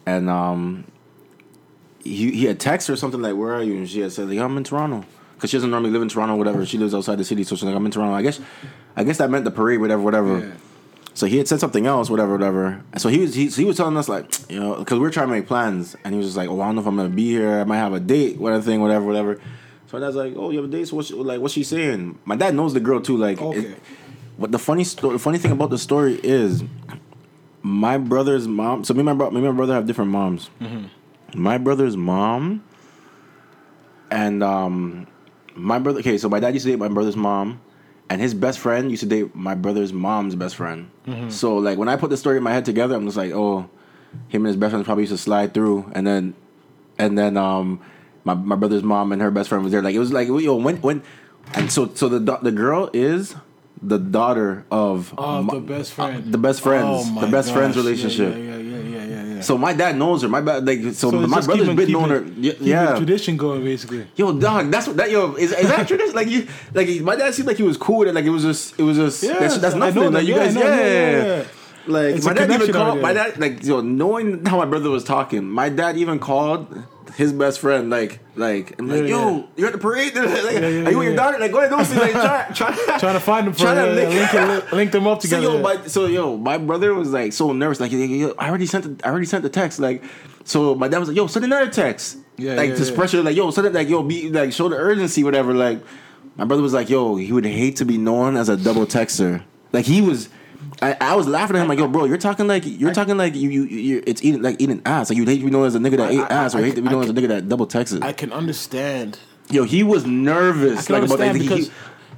and 0.05 0.29
um, 0.29 0.85
he 2.15 2.31
he 2.33 2.45
had 2.47 2.59
texted 2.59 2.89
her 2.89 2.97
something 2.97 3.21
like, 3.23 3.37
"Where 3.37 3.55
are 3.55 3.63
you?" 3.63 3.77
And 3.77 3.89
she 3.89 4.01
had 4.01 4.13
said, 4.13 4.29
like, 4.29 4.39
"I'm 4.39 4.57
in 4.57 4.65
Toronto." 4.65 5.05
Because 5.35 5.51
she 5.51 5.57
doesn't 5.57 5.71
normally 5.71 5.91
live 5.91 6.03
in 6.03 6.09
Toronto, 6.09 6.35
whatever. 6.37 6.59
Mm-hmm. 6.59 6.65
She 6.67 6.79
lives 6.79 6.95
outside 6.95 7.17
the 7.19 7.25
city, 7.25 7.45
so 7.45 7.55
she's 7.57 7.65
like, 7.65 7.75
"I'm 7.77 7.85
in 7.87 7.93
Toronto." 7.93 8.15
I 8.15 8.23
guess, 8.23 8.41
I 8.97 9.05
guess 9.05 9.19
that 9.19 9.31
meant 9.31 9.45
the 9.45 9.51
parade, 9.53 9.81
whatever, 9.81 10.03
whatever. 10.03 10.39
Yeah. 10.41 10.53
So 11.15 11.27
he 11.27 11.39
had 11.39 11.49
said 11.49 11.59
something 11.61 11.87
else, 11.87 12.11
whatever, 12.11 12.33
whatever. 12.33 12.83
So 12.97 13.09
he 13.09 13.19
was 13.21 13.35
he, 13.35 13.49
so 13.51 13.61
he 13.61 13.65
was 13.67 13.77
telling 13.77 13.97
us 13.97 14.09
like, 14.09 14.27
you 14.51 14.59
know, 14.61 14.77
because 14.77 14.99
we 14.99 15.07
are 15.07 15.11
trying 15.11 15.29
to 15.29 15.33
make 15.33 15.47
plans, 15.47 15.97
and 16.05 16.15
he 16.15 16.19
was 16.19 16.27
just 16.29 16.37
like, 16.37 16.49
"Oh, 16.49 16.61
I 16.61 16.67
don't 16.67 16.77
know 16.77 16.81
if 16.81 16.87
I'm 16.87 16.97
gonna 16.97 17.09
be 17.09 17.29
here. 17.29 17.61
I 17.61 17.65
might 17.65 17.79
have 17.79 17.93
a 17.93 18.01
date, 18.01 18.39
whatever 18.39 18.63
thing, 18.63 18.81
whatever, 18.81 19.05
whatever." 19.05 19.41
So 19.91 19.99
my 19.99 20.05
dad's 20.05 20.17
like, 20.17 20.35
"Oh, 20.37 20.51
you 20.51 20.59
have 20.61 20.69
a 20.69 20.73
date? 20.73 20.87
So 20.89 20.97
what's 20.97 21.11
like 21.11 21.41
what's 21.41 21.55
she 21.55 21.63
saying?" 21.65 22.19
My 22.25 22.37
dad 22.37 22.55
knows 22.55 22.75
the 22.75 22.81
girl 22.81 23.01
too. 23.01 23.17
Like, 23.17 23.41
Okay. 23.41 23.59
it- 23.61 23.81
but 24.41 24.53
the 24.53 24.59
funny 24.59 24.85
story, 24.85 25.15
the 25.15 25.19
funny 25.19 25.39
thing 25.39 25.51
about 25.51 25.71
the 25.71 25.79
story 25.79 26.21
is, 26.23 26.63
my 27.63 27.99
brother's 27.99 28.47
mom. 28.47 28.85
So 28.85 28.95
me 28.95 29.01
and 29.01 29.07
my 29.07 29.15
bro, 29.15 29.31
me 29.31 29.39
and 29.39 29.47
my 29.47 29.53
brother 29.53 29.75
have 29.75 29.87
different 29.87 30.11
moms. 30.11 30.51
Mm-hmm. 30.61 30.85
My 31.35 31.59
brother's 31.59 31.97
mom, 31.97 32.63
and 34.11 34.43
um, 34.43 35.07
my 35.55 35.79
brother. 35.79 36.01
Okay, 36.01 36.19
so 36.19 36.29
my 36.29 36.41
dad 36.41 36.55
used 36.55 36.65
to 36.65 36.73
date 36.73 36.79
my 36.79 36.89
brother's 36.89 37.17
mom, 37.17 37.61
and 38.09 38.21
his 38.21 38.35
best 38.35 38.59
friend 38.59 38.91
used 38.91 39.03
to 39.03 39.09
date 39.09 39.35
my 39.35 39.55
brother's 39.55 39.93
mom's 39.93 40.35
best 40.35 40.57
friend. 40.57 40.91
So 41.31 41.57
like 41.57 41.79
when 41.79 41.89
I 41.89 41.97
put 41.97 42.11
the 42.11 42.17
story 42.17 42.37
in 42.39 42.43
my 42.43 42.53
head 42.53 42.65
together, 42.65 42.95
I'm 42.95 43.05
just 43.07 43.17
like, 43.17 43.33
oh, 43.33 43.69
him 44.29 44.43
and 44.43 44.47
his 44.47 44.57
best 44.57 44.71
friend 44.73 44.85
probably 44.85 45.05
used 45.05 45.13
to 45.13 45.19
slide 45.19 45.55
through, 45.55 45.91
and 45.95 46.07
then 46.07 46.35
and 46.99 47.17
then 47.19 47.37
um 47.37 47.81
my 48.25 48.35
my 48.35 48.57
brother's 48.57 48.83
mom 48.83 49.13
and 49.13 49.21
her 49.23 49.31
best 49.31 49.49
friend 49.49 49.63
was 49.65 49.73
there. 49.73 49.83
Like 49.83 49.95
it 49.95 49.99
was 50.01 50.13
like 50.13 50.29
yo 50.29 50.57
when 50.57 50.77
when 50.79 51.03
and 51.55 51.71
so 51.71 51.91
so 51.95 52.09
the 52.09 52.39
the 52.43 52.53
girl 52.53 52.91
is 52.93 53.35
the 53.81 53.99
daughter 53.99 54.65
of 54.73 55.15
Oh, 55.17 55.41
my- 55.43 55.55
the 55.55 55.61
best 55.61 55.93
friend. 55.93 56.25
uh, 56.27 56.31
the 56.33 56.39
best 56.39 56.61
friends, 56.63 57.07
Oh, 57.09 57.21
the 57.21 57.29
best 57.29 57.53
friends 57.53 57.77
gosh. 57.77 57.85
Yeah, 57.85 57.91
relationship. 57.91 58.35
Yeah, 58.37 58.43
yeah, 58.43 58.57
yeah, 58.57 58.58
yeah. 59.39 59.43
So 59.43 59.57
my 59.59 59.73
dad 59.73 59.97
knows 59.97 60.23
her. 60.23 60.29
My 60.29 60.41
bad, 60.41 60.67
like 60.67 60.81
so, 60.95 61.11
So 61.11 61.27
my 61.27 61.41
brother's 61.41 61.75
been 61.75 61.93
knowing 61.93 62.11
her. 62.11 62.23
Yeah, 62.39 62.97
tradition 62.97 63.37
going 63.37 63.65
basically. 63.65 64.07
Yo, 64.17 64.39
dog, 64.39 64.71
that's 64.71 64.87
what 64.87 64.97
that 64.99 65.11
yo 65.11 65.35
is, 65.35 65.53
is 65.53 65.69
that 65.69 65.89
tradition? 65.89 66.15
Like 66.15 66.29
you, 66.29 66.47
like 66.75 66.89
my 67.01 67.17
dad 67.17 67.35
seemed 67.35 67.49
like 67.49 67.57
he 67.57 67.63
was 67.63 67.77
cool 67.77 67.99
with 68.01 68.09
it. 68.09 68.15
Like 68.15 68.25
it 68.25 68.31
was 68.31 68.43
just, 68.43 68.79
it 68.79 68.83
was 68.83 68.97
just 68.97 69.23
Yeah, 69.23 69.39
that's, 69.39 69.59
that's 69.59 69.75
nothing. 69.75 70.03
know 70.03 70.09
like 70.11 70.27
you 70.27 70.35
Yeah, 70.35 70.45
guys, 70.45 70.55
know, 70.55 70.63
yeah. 70.63 71.45
Like 71.87 72.17
It's 72.17 72.27
my 72.27 72.35
dad 72.35 72.51
even 72.51 72.73
called 72.73 73.01
my 73.01 73.13
dad 73.15 73.39
like 73.39 73.65
yo 73.65 73.81
knowing 73.81 74.45
how 74.45 74.59
my 74.59 74.67
brother 74.67 74.91
was 74.91 75.05
talking. 75.05 75.49
My 75.49 75.69
dad 75.71 75.97
even 75.97 76.19
called 76.19 76.67
his 77.15 77.33
best 77.33 77.61
friend 77.61 77.91
like 77.91 78.21
like 78.37 78.79
and 78.79 78.89
like 78.89 79.07
yo 79.09 79.37
yeah. 79.37 79.43
you're 79.57 79.67
at 79.69 79.73
the 79.73 79.79
parade. 79.79 80.15
like, 80.15 80.27
yeah, 80.27 80.61
are 80.61 80.71
you 80.71 80.79
yeah, 80.79 80.85
with 80.85 80.93
your 80.93 81.05
yeah. 81.11 81.17
daughter? 81.17 81.39
Like 81.39 81.53
go 81.53 81.59
ahead, 81.59 81.71
don't 81.71 81.85
see 81.85 81.99
like 81.99 82.13
try 82.13 82.51
try 82.55 82.99
Trying 82.99 83.15
to 83.15 83.21
find 83.21 83.47
them 83.47 83.55
Trying 83.55 83.77
to 83.77 84.01
yeah, 84.03 84.09
link- 84.09 84.33
link, 84.33 84.33
link, 84.49 84.73
link 84.73 84.93
them 84.93 85.07
up 85.07 85.21
So 85.23 85.29
together. 85.29 85.43
yo, 85.43 85.57
yeah. 85.57 85.63
my, 85.63 85.87
so 85.87 86.07
yo, 86.07 86.37
my 86.37 86.59
brother 86.59 86.95
was 86.95 87.11
like 87.11 87.33
so 87.33 87.53
nervous. 87.53 87.81
Like, 87.81 87.93
yo, 87.93 87.99
yo, 87.99 88.35
I 88.39 88.49
already 88.49 88.67
sent, 88.67 88.99
the, 88.99 89.07
I 89.07 89.11
already 89.11 89.27
sent 89.27 89.43
the 89.43 89.51
text. 89.51 89.79
Like, 89.79 90.03
so 90.45 90.75
my 90.75 90.89
dad 90.89 90.99
was 90.99 91.09
like, 91.09 91.17
yo, 91.17 91.27
send 91.27 91.45
another 91.45 91.71
text. 91.71 92.19
Yeah, 92.37 92.55
like 92.55 92.71
yeah, 92.71 92.77
to 92.77 92.85
yeah. 92.85 92.95
pressure, 92.95 93.23
like, 93.23 93.37
yo, 93.37 93.51
send 93.51 93.67
it, 93.67 93.73
like, 93.73 93.89
yo, 93.89 94.03
be 94.03 94.31
like, 94.31 94.53
show 94.53 94.69
the 94.69 94.77
urgency, 94.77 95.25
whatever. 95.25 95.55
Like, 95.55 95.83
my 96.37 96.45
brother 96.45 96.63
was 96.63 96.73
like, 96.73 96.89
yo, 96.89 97.17
he 97.17 97.33
would 97.33 97.45
hate 97.45 97.77
to 97.77 97.85
be 97.85 97.99
known 97.99 98.37
as 98.37 98.49
a 98.49 98.57
double 98.57 98.87
texter. 98.87 99.43
Like, 99.73 99.87
he 99.87 100.01
was. 100.01 100.29
I, 100.81 100.97
I 101.01 101.15
was 101.17 101.27
laughing 101.27 101.57
at 101.57 101.63
him 101.63 101.69
like, 101.69 101.79
yo, 101.79 101.89
bro, 101.89 102.05
you're 102.05 102.19
talking 102.19 102.47
like 102.47 102.63
you're 102.65 102.95
talking 102.95 103.17
like 103.17 103.35
you 103.35 103.51
you 103.51 103.65
you 103.65 104.03
it's 104.07 104.23
eating 104.23 104.43
like 104.43 104.61
eating 104.61 104.81
ass. 104.85 105.11
Like 105.11 105.17
you 105.17 105.25
hate 105.25 105.39
to 105.39 105.45
be 105.45 105.51
known 105.51 105.67
as 105.67 105.75
a 105.75 105.79
nigga 105.79 105.97
that 105.97 106.09
I- 106.09 106.13
ate 106.13 106.21
I- 106.21 106.45
ass, 106.45 106.55
or 106.55 106.59
I 106.59 106.63
hate 106.63 106.77
to 106.77 106.83
be 106.83 106.89
known 106.89 107.03
I 107.03 107.05
as 107.05 107.11
a 107.11 107.15
nigga 107.15 107.29
that 107.29 107.49
double 107.49 107.67
texted. 107.67 108.03
I 108.03 108.13
can 108.13 108.33
understand. 108.33 109.19
yo, 109.51 109.65
he 109.65 109.83
was 109.83 110.07
nervous. 110.07 110.89
I 110.91 110.95
like 110.95 111.05
about 111.05 111.19
that. 111.19 111.35
He, 111.37 111.49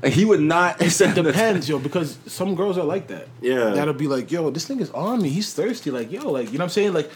like, 0.03 0.13
he 0.13 0.25
would 0.25 0.41
not. 0.41 0.81
It 0.81 1.15
depends, 1.15 1.69
yo, 1.69 1.79
because 1.79 2.19
some 2.27 2.55
girls 2.55 2.79
are 2.79 2.85
like 2.85 3.09
that. 3.09 3.29
Yeah. 3.41 3.71
That'll 3.71 3.95
be 3.95 4.09
like, 4.09 4.31
yo, 4.31 4.51
this 4.51 4.69
nigga's 4.69 4.91
on 4.91 5.23
me. 5.23 5.29
He's 5.29 5.53
thirsty. 5.53 5.91
Like, 5.91 6.11
yo, 6.11 6.31
like, 6.31 6.47
you 6.53 6.59
know 6.59 6.63
what 6.63 6.65
I'm 6.65 6.69
saying? 6.71 6.93
Like, 6.95 7.11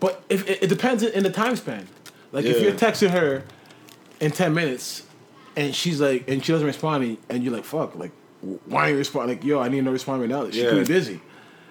but 0.00 0.22
if 0.28 0.48
it, 0.48 0.62
it 0.62 0.66
depends 0.68 1.02
in 1.02 1.22
the 1.24 1.30
time 1.30 1.56
span. 1.56 1.88
Like, 2.30 2.44
if 2.44 2.60
you're 2.62 2.72
texting 2.72 3.10
her 3.10 3.42
in 4.20 4.30
10 4.30 4.54
minutes 4.54 5.02
and 5.56 5.74
she's 5.74 6.00
like, 6.00 6.28
and 6.28 6.44
she 6.44 6.52
doesn't 6.52 6.66
respond, 6.66 7.02
me 7.02 7.18
and 7.28 7.42
you're 7.42 7.52
like, 7.52 7.64
fuck, 7.64 7.96
like, 7.96 8.12
why 8.66 8.86
are 8.86 8.90
you 8.90 8.96
responding? 8.98 9.36
Like, 9.38 9.44
yo, 9.44 9.60
I 9.60 9.68
need 9.68 9.84
to 9.84 9.90
respond 9.90 10.20
right 10.20 10.30
now. 10.30 10.50
She 10.50 10.62
Yeah. 10.62 10.70
could 10.70 10.86
be 10.86 10.92
busy. 10.94 11.12
You 11.12 11.18
know 11.18 11.22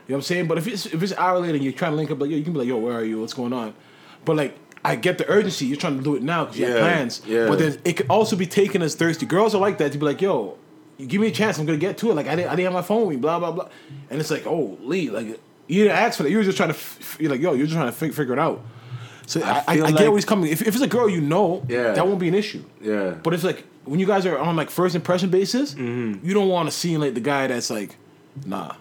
what 0.07 0.15
I'm 0.18 0.22
saying? 0.24 0.47
But 0.47 0.57
if 0.57 0.68
it's 0.68 0.86
if 0.86 1.01
it's 1.03 1.13
hour 1.13 1.39
later 1.39 1.55
and 1.55 1.63
you're 1.63 1.74
trying 1.74 1.91
to 1.91 1.97
link 1.97 2.11
up, 2.11 2.20
like, 2.20 2.30
yo, 2.30 2.38
you 2.38 2.43
can 2.43 2.53
be 2.53 2.59
like, 2.59 2.68
yo, 2.68 2.78
where 2.78 2.93
are 2.93 3.03
you? 3.03 3.20
What's 3.22 3.34
going 3.34 3.53
on? 3.53 3.74
But 4.26 4.36
like, 4.38 4.57
I 4.86 4.95
get 4.95 5.18
the 5.18 5.28
urgency. 5.30 5.65
You're 5.65 5.78
trying 5.78 5.97
to 5.97 6.03
do 6.03 6.15
it 6.15 6.24
now 6.24 6.45
because 6.45 6.59
you 6.59 6.65
have 6.68 6.80
plans. 6.80 7.22
yeah. 7.26 7.47
But 7.47 7.59
then 7.59 7.78
it 7.84 7.93
could 7.97 8.07
also 8.09 8.36
be 8.36 8.45
taken 8.45 8.82
as 8.82 8.95
thirsty. 8.95 9.26
Girls 9.26 9.53
are 9.53 9.59
like 9.61 9.78
that 9.80 9.91
to 9.91 9.97
be 9.97 10.05
like, 10.05 10.22
yo, 10.22 10.57
give 11.05 11.20
me 11.22 11.28
a 11.28 11.32
chance, 11.32 11.57
I'm 11.59 11.65
gonna 11.65 11.78
get 11.78 11.97
to 11.99 12.11
it. 12.11 12.15
Like 12.15 12.28
I 12.28 12.36
didn't, 12.36 12.51
I 12.51 12.55
didn't 12.55 12.65
have 12.65 12.74
my 12.74 12.82
phone 12.82 13.01
with 13.07 13.15
me, 13.15 13.22
blah 13.22 13.39
blah 13.39 13.51
blah. 13.51 13.68
And 14.09 14.20
it's 14.20 14.32
like, 14.32 14.45
oh, 14.47 14.78
Lee, 14.82 15.09
like 15.09 15.28
you 15.68 15.84
didn't 15.84 15.97
ask 15.97 16.15
for 16.18 16.24
that. 16.24 16.30
You 16.30 16.38
were 16.38 16.43
just 16.43 16.57
trying 16.57 16.70
to, 16.70 16.76
f- 16.76 17.18
you're 17.20 17.30
like, 17.32 17.41
yo, 17.41 17.51
you're 17.53 17.65
just 17.68 17.76
trying 17.76 17.88
to 17.91 17.91
fi- 17.97 18.11
figure 18.11 18.34
it 18.34 18.39
out. 18.39 18.61
So 19.26 19.41
I, 19.43 19.49
I, 19.49 19.63
I 19.68 19.76
get 19.76 19.84
like- 19.84 19.99
where 19.99 20.13
he's 20.15 20.24
coming. 20.24 20.49
If, 20.49 20.61
if 20.61 20.70
it's 20.74 20.82
a 20.82 20.88
girl 20.88 21.09
you 21.09 21.20
know, 21.20 21.65
Yeah. 21.68 21.91
that 21.91 22.07
won't 22.07 22.20
be 22.20 22.30
an 22.30 22.36
issue. 22.36 22.63
Yeah. 22.82 23.15
But 23.22 23.34
it's 23.34 23.43
like 23.43 23.65
when 23.88 24.00
you 24.00 24.06
guys 24.06 24.26
are 24.26 24.38
on 24.38 24.56
like 24.56 24.70
first 24.70 24.96
impression 24.96 25.30
basis, 25.30 25.74
Mm-hmm. 25.74 26.26
you 26.26 26.34
don't 26.34 26.50
want 26.50 26.68
to 26.70 26.76
seem 26.76 27.00
like 27.02 27.14
the 27.14 27.20
guy 27.22 27.48
that's 27.48 27.70
like, 27.70 27.96
nah. 28.46 28.76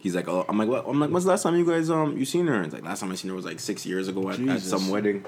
He's 0.00 0.14
like, 0.14 0.28
oh, 0.28 0.44
I'm 0.48 0.56
like, 0.56 0.68
what? 0.68 0.86
I'm 0.86 1.00
like, 1.00 1.10
when's 1.10 1.24
the 1.24 1.30
last 1.30 1.42
time 1.42 1.56
you 1.56 1.66
guys 1.66 1.90
um 1.90 2.16
you 2.16 2.24
seen 2.24 2.46
her? 2.46 2.54
And 2.54 2.66
It's 2.66 2.74
like 2.74 2.84
last 2.84 3.00
time 3.00 3.10
I 3.10 3.14
seen 3.16 3.30
her 3.30 3.34
was 3.36 3.44
like 3.44 3.58
six 3.60 3.84
years 3.84 4.06
ago 4.08 4.30
at, 4.30 4.38
at 4.40 4.60
some 4.60 4.88
wedding. 4.90 5.24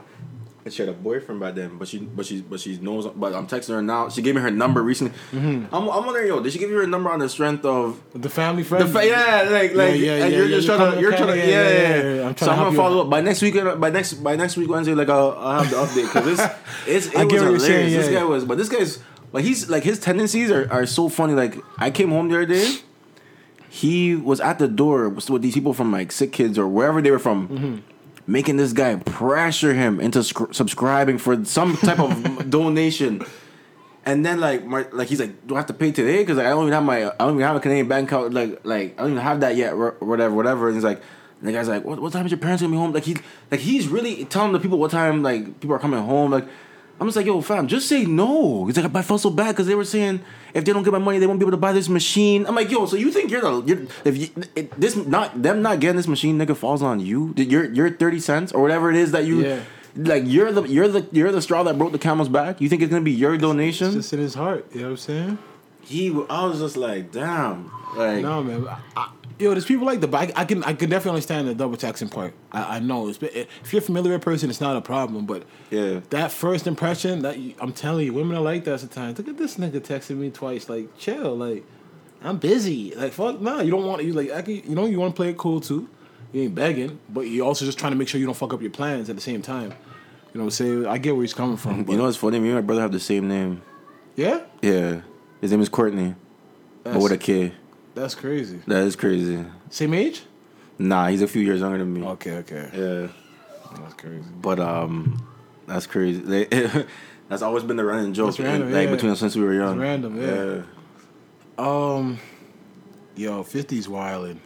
And 0.62 0.74
she 0.74 0.82
had 0.82 0.88
a 0.90 0.92
boyfriend 0.92 1.40
by 1.40 1.52
then, 1.52 1.78
but 1.78 1.88
she 1.88 1.98
but 2.00 2.26
she 2.26 2.42
but 2.42 2.60
she 2.60 2.76
knows. 2.78 3.06
But 3.06 3.34
I'm 3.34 3.46
texting 3.46 3.70
her 3.70 3.80
now. 3.82 4.10
She 4.10 4.20
gave 4.20 4.34
me 4.34 4.42
her 4.42 4.50
number 4.50 4.82
recently. 4.82 5.14
Mm-hmm. 5.32 5.74
I'm, 5.74 5.88
I'm 5.88 6.04
wondering, 6.04 6.28
yo, 6.28 6.40
did 6.40 6.52
she 6.52 6.58
give 6.58 6.68
you 6.68 6.76
her 6.76 6.86
number 6.86 7.08
on 7.10 7.18
the 7.18 7.28
strength 7.30 7.64
of 7.64 7.98
The 8.14 8.28
family 8.28 8.62
the 8.62 8.68
friend. 8.68 8.90
fa- 8.92 9.06
yeah, 9.06 9.48
like 9.50 9.74
like 9.74 9.98
yeah, 9.98 10.12
and 10.16 10.32
yeah, 10.32 10.38
you're 10.38 10.46
yeah, 10.46 10.56
just 10.56 10.68
you're 10.68 10.76
trying 10.76 10.94
to 10.94 11.00
you're 11.00 11.12
trying 11.12 11.26
to 11.28 11.36
yeah, 11.38 11.44
yeah, 11.46 11.68
yeah, 11.70 11.80
yeah, 12.02 12.14
yeah. 12.16 12.26
I'm 12.28 12.34
trying 12.34 12.36
so 12.36 12.46
to 12.46 12.50
I'm 12.52 12.58
gonna 12.66 12.76
follow 12.76 12.98
out. 12.98 13.04
up 13.04 13.10
by 13.10 13.20
next 13.22 13.40
week. 13.40 13.54
By 13.54 13.88
next 13.90 14.12
by 14.14 14.36
next 14.36 14.56
week 14.58 14.68
Wednesday, 14.68 14.94
like 14.94 15.08
I'll, 15.08 15.30
I'll 15.38 15.62
have 15.64 15.70
the 15.70 15.76
update 15.76 16.12
because 16.12 16.24
this 16.36 16.50
it's 16.86 17.06
it 17.06 17.16
I 17.16 17.24
was 17.24 17.32
get 17.32 17.40
what 17.42 17.50
you're 17.50 17.54
hilarious. 17.54 17.64
saying, 17.64 17.90
this 17.92 18.08
guy 18.10 18.24
was, 18.24 18.44
but 18.44 18.58
this 18.58 18.68
guy's 18.68 18.98
like 19.32 19.44
he's 19.44 19.70
like 19.70 19.82
his 19.82 19.98
tendencies 19.98 20.50
are, 20.50 20.70
are 20.70 20.84
so 20.84 21.08
funny. 21.08 21.32
Like 21.32 21.56
I 21.78 21.90
came 21.90 22.10
home 22.10 22.28
the 22.28 22.36
other 22.36 22.46
day 22.46 22.76
he 23.68 24.16
was 24.16 24.40
at 24.40 24.58
the 24.58 24.68
door 24.68 25.08
with 25.08 25.30
with 25.30 25.42
these 25.42 25.54
people 25.54 25.72
from 25.72 25.92
like 25.92 26.12
Sick 26.12 26.32
Kids 26.32 26.58
or 26.58 26.66
wherever 26.68 27.00
they 27.00 27.10
were 27.10 27.18
from, 27.20 27.48
Mm-hmm. 27.48 27.76
Making 28.30 28.56
this 28.56 28.72
guy 28.72 28.94
pressure 28.94 29.74
him 29.74 30.00
into 30.00 30.22
sc- 30.22 30.54
subscribing 30.54 31.18
for 31.18 31.44
some 31.44 31.76
type 31.76 31.98
of 31.98 32.48
donation. 32.50 33.24
And 34.06 34.24
then 34.24 34.40
like 34.40 34.64
my, 34.64 34.86
like 34.92 35.08
he's 35.08 35.20
like, 35.20 35.46
do 35.46 35.56
I 35.56 35.58
have 35.58 35.66
to 35.66 35.74
pay 35.74 35.90
today? 35.90 36.18
Because 36.18 36.36
like, 36.36 36.46
I 36.46 36.50
don't 36.50 36.62
even 36.62 36.72
have 36.72 36.84
my 36.84 37.06
I 37.06 37.10
don't 37.18 37.34
even 37.34 37.42
have 37.42 37.56
a 37.56 37.60
Canadian 37.60 37.88
bank 37.88 38.08
account. 38.08 38.32
Like 38.32 38.60
like 38.64 38.98
I 38.98 39.02
don't 39.02 39.12
even 39.12 39.22
have 39.22 39.40
that 39.40 39.56
yet. 39.56 39.74
Or 39.74 39.96
whatever 39.98 40.34
whatever. 40.34 40.68
And 40.68 40.76
he's 40.76 40.84
like. 40.84 41.02
And 41.40 41.48
the 41.48 41.54
guy's 41.54 41.68
like, 41.68 41.86
what, 41.86 42.02
what 42.02 42.12
time 42.12 42.26
is 42.26 42.32
your 42.32 42.38
parents 42.38 42.60
gonna 42.60 42.70
be 42.70 42.76
home? 42.76 42.92
Like 42.92 43.04
he, 43.04 43.16
like 43.50 43.60
he's 43.60 43.88
really 43.88 44.26
telling 44.26 44.52
the 44.52 44.60
people 44.60 44.78
what 44.78 44.90
time 44.90 45.22
like 45.22 45.58
people 45.58 45.74
are 45.74 45.78
coming 45.78 45.98
home. 45.98 46.30
Like 46.30 46.46
I'm 47.00 47.06
just 47.06 47.16
like, 47.16 47.26
yo, 47.26 47.40
fam, 47.40 47.66
just 47.66 47.88
say 47.88 48.04
no. 48.04 48.66
He's 48.66 48.76
like, 48.76 48.94
I 48.94 49.02
felt 49.02 49.22
so 49.22 49.30
bad 49.30 49.52
because 49.52 49.66
they 49.66 49.74
were 49.74 49.84
saying 49.86 50.20
if 50.52 50.64
they 50.64 50.72
don't 50.72 50.82
get 50.82 50.92
my 50.92 50.98
money, 50.98 51.18
they 51.18 51.26
won't 51.26 51.38
be 51.40 51.44
able 51.44 51.52
to 51.52 51.56
buy 51.56 51.72
this 51.72 51.88
machine. 51.88 52.44
I'm 52.46 52.54
like, 52.54 52.70
yo, 52.70 52.84
so 52.86 52.96
you 52.96 53.10
think 53.10 53.30
you're 53.30 53.40
the 53.40 53.62
you're, 53.66 53.86
if 54.04 54.16
you, 54.18 54.28
it, 54.54 54.78
this 54.78 54.94
not 54.96 55.42
them 55.42 55.62
not 55.62 55.80
getting 55.80 55.96
this 55.96 56.06
machine, 56.08 56.38
nigga, 56.38 56.56
falls 56.56 56.82
on 56.82 57.00
you? 57.00 57.32
Did 57.34 57.50
you're 57.50 57.90
thirty 57.90 58.20
cents 58.20 58.52
or 58.52 58.60
whatever 58.60 58.90
it 58.90 58.96
is 58.96 59.12
that 59.12 59.24
you 59.24 59.40
Yeah. 59.46 59.60
like 59.96 60.24
you're 60.26 60.52
the 60.52 60.62
you're 60.64 60.88
the 60.88 61.06
you're 61.12 61.32
the 61.32 61.40
straw 61.42 61.62
that 61.62 61.78
broke 61.78 61.92
the 61.92 61.98
camel's 61.98 62.28
back. 62.28 62.60
You 62.60 62.68
think 62.68 62.82
it's 62.82 62.90
gonna 62.90 63.02
be 63.02 63.12
your 63.12 63.36
donation? 63.38 63.86
It's 63.88 63.96
just 63.96 64.12
in 64.12 64.18
his 64.20 64.34
heart. 64.34 64.66
You 64.74 64.80
know 64.82 64.86
what 64.88 64.90
I'm 64.92 64.96
saying? 64.98 65.38
he, 65.82 66.10
I 66.28 66.44
was 66.44 66.60
just 66.60 66.76
like, 66.76 67.10
damn, 67.10 67.70
like 67.96 68.22
No, 68.22 68.42
man. 68.42 68.68
I, 68.96 69.08
yo, 69.40 69.50
there's 69.52 69.64
people 69.64 69.86
like 69.86 70.00
that, 70.00 70.08
but 70.08 70.36
I, 70.36 70.42
I 70.42 70.44
can 70.44 70.62
I 70.64 70.72
can 70.74 70.90
definitely 70.90 71.16
understand 71.16 71.48
the 71.48 71.54
double 71.54 71.76
texting 71.76 72.10
part. 72.10 72.34
I, 72.52 72.76
I 72.76 72.78
know 72.80 73.08
it's, 73.08 73.18
if 73.22 73.72
you're 73.72 73.80
a 73.82 73.84
familiar 73.84 74.12
with 74.12 74.22
a 74.22 74.24
person, 74.24 74.50
it's 74.50 74.60
not 74.60 74.76
a 74.76 74.80
problem. 74.80 75.26
But 75.26 75.44
Yeah. 75.70 76.00
that 76.10 76.30
first 76.32 76.66
impression, 76.66 77.22
that 77.22 77.38
you, 77.38 77.54
I'm 77.60 77.72
telling 77.72 78.06
you, 78.06 78.12
women 78.12 78.36
are 78.36 78.42
like 78.42 78.64
that 78.64 78.80
sometimes. 78.80 79.18
Look 79.18 79.28
at 79.28 79.38
this 79.38 79.56
nigga 79.56 79.80
texting 79.80 80.16
me 80.16 80.30
twice. 80.30 80.68
Like, 80.68 80.96
chill. 80.98 81.36
Like, 81.36 81.64
I'm 82.22 82.36
busy. 82.38 82.94
Like, 82.94 83.12
fuck, 83.12 83.40
nah. 83.40 83.60
You 83.60 83.70
don't 83.70 83.86
want 83.86 84.04
you 84.04 84.12
like 84.12 84.30
I 84.30 84.42
can, 84.42 84.54
you 84.56 84.74
know 84.74 84.86
you 84.86 85.00
want 85.00 85.14
to 85.14 85.16
play 85.16 85.30
it 85.30 85.36
cool 85.38 85.60
too. 85.60 85.88
You 86.32 86.42
ain't 86.42 86.54
begging, 86.54 87.00
but 87.08 87.22
you 87.22 87.44
also 87.44 87.64
just 87.64 87.78
trying 87.78 87.92
to 87.92 87.98
make 87.98 88.06
sure 88.08 88.20
you 88.20 88.26
don't 88.26 88.36
fuck 88.36 88.52
up 88.54 88.60
your 88.62 88.70
plans 88.70 89.10
at 89.10 89.16
the 89.16 89.22
same 89.22 89.42
time. 89.42 89.72
You 90.32 90.38
know 90.38 90.44
what 90.44 90.44
I'm 90.44 90.50
saying? 90.50 90.86
I 90.86 90.98
get 90.98 91.14
where 91.16 91.22
he's 91.22 91.34
coming 91.34 91.56
from. 91.56 91.82
But 91.82 91.90
you 91.92 91.98
know 91.98 92.04
what's 92.04 92.16
funny? 92.18 92.38
Me 92.38 92.48
and 92.50 92.54
my 92.56 92.60
brother 92.60 92.82
have 92.82 92.92
the 92.92 93.00
same 93.00 93.26
name. 93.26 93.62
yeah, 94.14 94.42
Yeah, 94.62 95.00
his 95.40 95.50
name 95.50 95.60
is 95.60 95.68
Courtney, 95.68 96.14
but 96.84 97.00
with 97.00 97.10
a 97.10 97.18
K. 97.18 97.52
that's 98.00 98.14
crazy. 98.14 98.60
That 98.66 98.84
is 98.84 98.96
crazy. 98.96 99.44
Same 99.70 99.94
age? 99.94 100.22
Nah, 100.78 101.08
he's 101.08 101.22
a 101.22 101.28
few 101.28 101.42
years 101.42 101.60
younger 101.60 101.78
than 101.78 101.92
me. 101.92 102.02
Okay, 102.02 102.36
okay. 102.38 102.70
Yeah. 102.72 103.08
That's 103.80 103.94
crazy. 103.94 104.24
But 104.40 104.58
um, 104.58 105.26
that's 105.66 105.86
crazy. 105.86 106.22
Like, 106.22 106.50
that's 107.28 107.42
always 107.42 107.62
been 107.62 107.76
the 107.76 107.84
running 107.84 108.12
joke, 108.12 108.38
random, 108.38 108.72
like 108.72 108.86
yeah. 108.86 108.94
between 108.94 109.12
us 109.12 109.20
since 109.20 109.36
we 109.36 109.42
were 109.42 109.54
young. 109.54 109.78
random, 109.78 110.20
yeah. 110.20 110.62
Um, 111.58 112.18
yo, 113.14 113.44
50's 113.44 113.86
wildin'. 113.86 114.38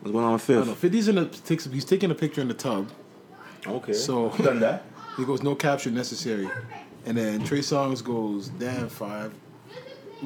What's 0.00 0.12
going 0.12 0.24
on 0.24 0.32
with 0.34 0.46
don't 0.46 0.66
know. 0.66 0.74
50's 0.74 1.08
in 1.08 1.16
the 1.16 1.26
takes. 1.26 1.66
He's 1.66 1.84
taking 1.84 2.10
a 2.10 2.14
picture 2.14 2.40
in 2.40 2.48
the 2.48 2.54
tub. 2.54 2.88
Okay. 3.66 3.92
So- 3.92 4.30
done 4.38 4.60
that. 4.60 4.84
He 5.16 5.26
goes, 5.26 5.42
no 5.42 5.54
caption 5.54 5.92
necessary. 5.92 6.48
And 7.04 7.18
then 7.18 7.44
Trey 7.44 7.58
Songz 7.58 8.02
goes, 8.02 8.48
damn 8.48 8.88
five, 8.88 9.34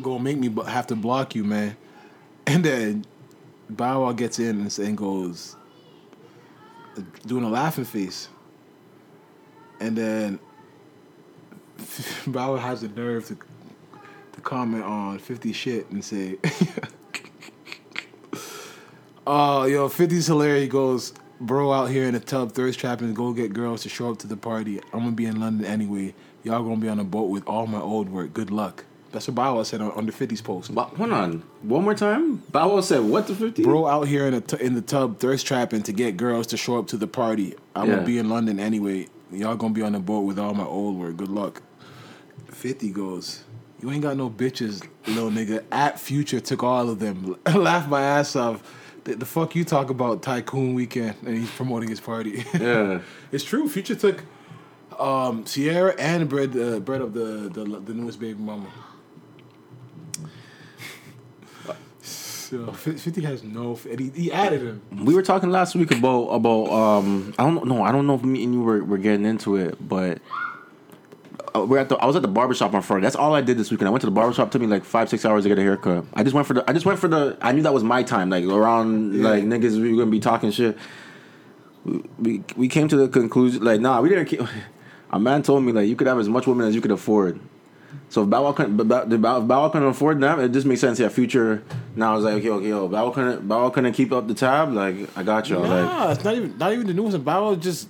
gonna 0.02 0.22
make 0.22 0.36
me 0.36 0.54
have 0.66 0.86
to 0.88 0.94
block 0.94 1.34
you, 1.34 1.42
man. 1.42 1.76
And 2.46 2.64
then 2.64 3.04
Bow 3.70 4.02
Wow 4.02 4.12
gets 4.12 4.38
in 4.38 4.60
and, 4.78 4.96
goes, 4.96 5.56
doing 7.26 7.44
a 7.44 7.48
laughing 7.48 7.84
face. 7.84 8.28
And 9.80 9.96
then 9.96 10.38
Bow 12.26 12.54
Wow 12.54 12.58
has 12.58 12.82
the 12.82 12.88
nerve 12.88 13.26
to 13.26 13.38
to 14.34 14.40
comment 14.40 14.82
on 14.84 15.18
50 15.18 15.52
shit 15.52 15.88
and 15.90 16.04
say, 16.04 16.38
Oh, 19.26 19.64
yo, 19.64 19.88
50's 19.88 20.26
hilarious. 20.26 20.64
He 20.64 20.68
goes, 20.68 21.14
Bro 21.40 21.72
out 21.72 21.86
here 21.90 22.04
in 22.04 22.14
the 22.14 22.20
tub, 22.20 22.52
thirst 22.52 22.78
trapping, 22.78 23.14
go 23.14 23.32
get 23.32 23.52
girls 23.52 23.82
to 23.82 23.88
show 23.88 24.10
up 24.10 24.18
to 24.18 24.26
the 24.26 24.36
party. 24.36 24.80
I'm 24.92 25.00
gonna 25.00 25.12
be 25.12 25.26
in 25.26 25.40
London 25.40 25.64
anyway. 25.66 26.14
Y'all 26.42 26.62
gonna 26.62 26.76
be 26.76 26.88
on 26.88 27.00
a 27.00 27.04
boat 27.04 27.30
with 27.30 27.46
all 27.46 27.66
my 27.66 27.80
old 27.80 28.08
work. 28.08 28.32
Good 28.32 28.50
luck. 28.50 28.84
That's 29.14 29.28
what 29.28 29.36
Bow 29.36 29.62
said 29.62 29.80
on, 29.80 29.92
on 29.92 30.04
the 30.06 30.12
50's 30.12 30.42
post. 30.42 30.74
But 30.74 30.88
hold 30.90 31.12
on, 31.12 31.42
one 31.62 31.84
more 31.84 31.94
time. 31.94 32.42
Bow 32.52 32.80
said 32.82 33.00
what 33.00 33.26
the 33.28 33.34
fifty? 33.34 33.62
Bro 33.62 33.86
out 33.86 34.08
here 34.08 34.26
in 34.26 34.42
t- 34.42 34.60
in 34.60 34.74
the 34.74 34.82
tub, 34.82 35.18
thirst 35.20 35.46
trapping 35.46 35.82
to 35.84 35.92
get 35.92 36.16
girls 36.18 36.46
to 36.48 36.56
show 36.56 36.78
up 36.78 36.88
to 36.88 36.96
the 36.98 37.06
party. 37.06 37.54
I'm 37.74 37.88
Yeah. 37.88 37.94
gonna 37.94 38.06
be 38.06 38.18
in 38.18 38.28
London 38.28 38.60
anyway. 38.60 39.06
Y'all 39.32 39.56
gonna 39.56 39.72
be 39.72 39.82
on 39.82 39.92
the 39.92 40.00
boat 40.00 40.20
with 40.20 40.38
all 40.38 40.52
my 40.52 40.64
old 40.66 40.98
work. 40.98 41.16
Good 41.16 41.28
luck. 41.28 41.62
50 42.50 42.90
goes, 42.90 43.44
You 43.80 43.90
ain't 43.90 44.02
got 44.02 44.16
no 44.16 44.28
bitches, 44.30 44.86
little 45.06 45.30
nigga. 45.30 45.62
At 45.70 45.98
Future 46.00 46.40
took 46.40 46.62
all 46.62 46.88
of 46.90 46.98
them. 46.98 47.36
Laugh 47.54 47.88
my 47.88 48.02
ass 48.02 48.34
off. 48.36 48.62
The, 49.04 49.14
the 49.16 49.26
fuck 49.26 49.54
you 49.54 49.64
talk 49.64 49.90
about 49.90 50.22
Tycoon 50.22 50.74
Weekend 50.74 51.14
and 51.26 51.36
he's 51.36 51.50
promoting 51.50 51.88
his 51.88 52.00
party. 52.00 52.44
Yeah. 52.58 53.00
it's 53.30 53.44
true. 53.44 53.68
Future 53.68 53.94
took 53.94 54.24
um, 54.98 55.44
Ciara 55.44 55.94
and 55.98 56.28
bread 56.28 56.56
uh, 56.56 56.80
bread 56.80 57.00
of 57.00 57.12
the, 57.14 57.48
the 57.52 57.64
the 57.80 57.94
newest 57.94 58.18
baby 58.20 58.40
mama. 58.40 58.68
So 62.44 62.72
Fifty 62.72 63.22
has 63.22 63.42
no. 63.42 63.74
He, 63.74 64.10
he 64.14 64.32
added 64.32 64.60
him. 64.62 64.82
We 65.04 65.14
were 65.14 65.22
talking 65.22 65.50
last 65.50 65.74
week 65.74 65.90
about 65.90 66.28
about 66.28 66.70
um 66.70 67.34
I 67.38 67.44
don't 67.44 67.66
know 67.66 67.82
I 67.82 67.90
don't 67.92 68.06
know 68.06 68.14
if 68.14 68.22
me 68.22 68.44
and 68.44 68.52
you 68.54 68.60
were, 68.62 68.84
were 68.84 68.98
getting 68.98 69.24
into 69.24 69.56
it, 69.56 69.76
but 69.86 70.18
uh, 71.54 71.64
we're 71.64 71.78
at 71.78 71.88
the 71.88 71.96
I 71.96 72.06
was 72.06 72.16
at 72.16 72.22
the 72.22 72.28
barbershop 72.28 72.74
on 72.74 72.82
Friday. 72.82 73.02
That's 73.02 73.16
all 73.16 73.34
I 73.34 73.40
did 73.40 73.56
this 73.56 73.70
weekend. 73.70 73.88
I 73.88 73.90
went 73.90 74.02
to 74.02 74.06
the 74.06 74.10
barbershop. 74.12 74.50
Took 74.50 74.60
me 74.60 74.66
like 74.66 74.84
five 74.84 75.08
six 75.08 75.24
hours 75.24 75.44
to 75.44 75.48
get 75.48 75.58
a 75.58 75.62
haircut. 75.62 76.04
I 76.14 76.22
just 76.22 76.34
went 76.34 76.46
for 76.46 76.54
the 76.54 76.68
I 76.68 76.72
just 76.72 76.84
went 76.86 76.98
for 76.98 77.08
the 77.08 77.38
I 77.40 77.52
knew 77.52 77.62
that 77.62 77.72
was 77.74 77.82
my 77.84 78.02
time. 78.02 78.28
Like 78.30 78.44
around 78.44 79.14
Yeah. 79.14 79.30
like 79.30 79.44
niggas 79.44 79.80
we 79.80 79.92
were 79.92 79.98
gonna 79.98 80.10
be 80.10 80.20
talking 80.20 80.50
shit. 80.50 80.76
We, 81.84 82.02
we 82.18 82.44
we 82.56 82.68
came 82.68 82.88
to 82.88 82.96
the 82.96 83.08
conclusion 83.08 83.62
like 83.64 83.80
nah 83.80 84.00
we 84.00 84.08
didn't. 84.10 84.48
A 85.10 85.18
man 85.20 85.42
told 85.44 85.62
me 85.62 85.70
like 85.72 85.86
you 85.88 85.94
could 85.96 86.08
have 86.08 86.18
as 86.18 86.28
much 86.28 86.46
women 86.46 86.66
as 86.66 86.74
you 86.74 86.80
could 86.80 86.90
afford. 86.90 87.38
So 88.08 88.22
if 88.22 88.30
Bow 88.30 88.44
Wow 88.44 88.52
couldn't, 88.52 88.80
if 88.80 88.88
Bow 88.88 89.02
if 89.02 89.20
Bow 89.20 89.62
Wow 89.62 89.68
couldn't 89.68 89.88
afford 89.88 90.20
them, 90.20 90.40
it 90.40 90.52
just 90.52 90.66
makes 90.66 90.80
sense. 90.80 90.98
Yeah, 91.00 91.08
Future. 91.08 91.62
Now 91.96 92.12
I 92.12 92.16
was 92.16 92.24
like, 92.24 92.34
okay, 92.34 92.50
okay, 92.50 92.68
yo, 92.68 92.88
Bow 92.88 93.06
Wow 93.06 93.10
couldn't, 93.10 93.48
Bow 93.48 93.62
Wow 93.64 93.70
couldn't 93.70 93.92
keep 93.92 94.12
up 94.12 94.28
the 94.28 94.34
tab. 94.34 94.72
Like, 94.72 94.96
I 95.16 95.22
got 95.22 95.48
y'all. 95.48 95.60
Like, 95.60 95.70
Nah, 95.70 96.12
it's 96.12 96.24
not 96.24 96.34
even 96.34 96.58
not 96.58 96.72
even 96.72 96.86
the 96.86 96.94
newest. 96.94 97.24
Bow 97.24 97.44
Wow 97.44 97.54
just 97.56 97.88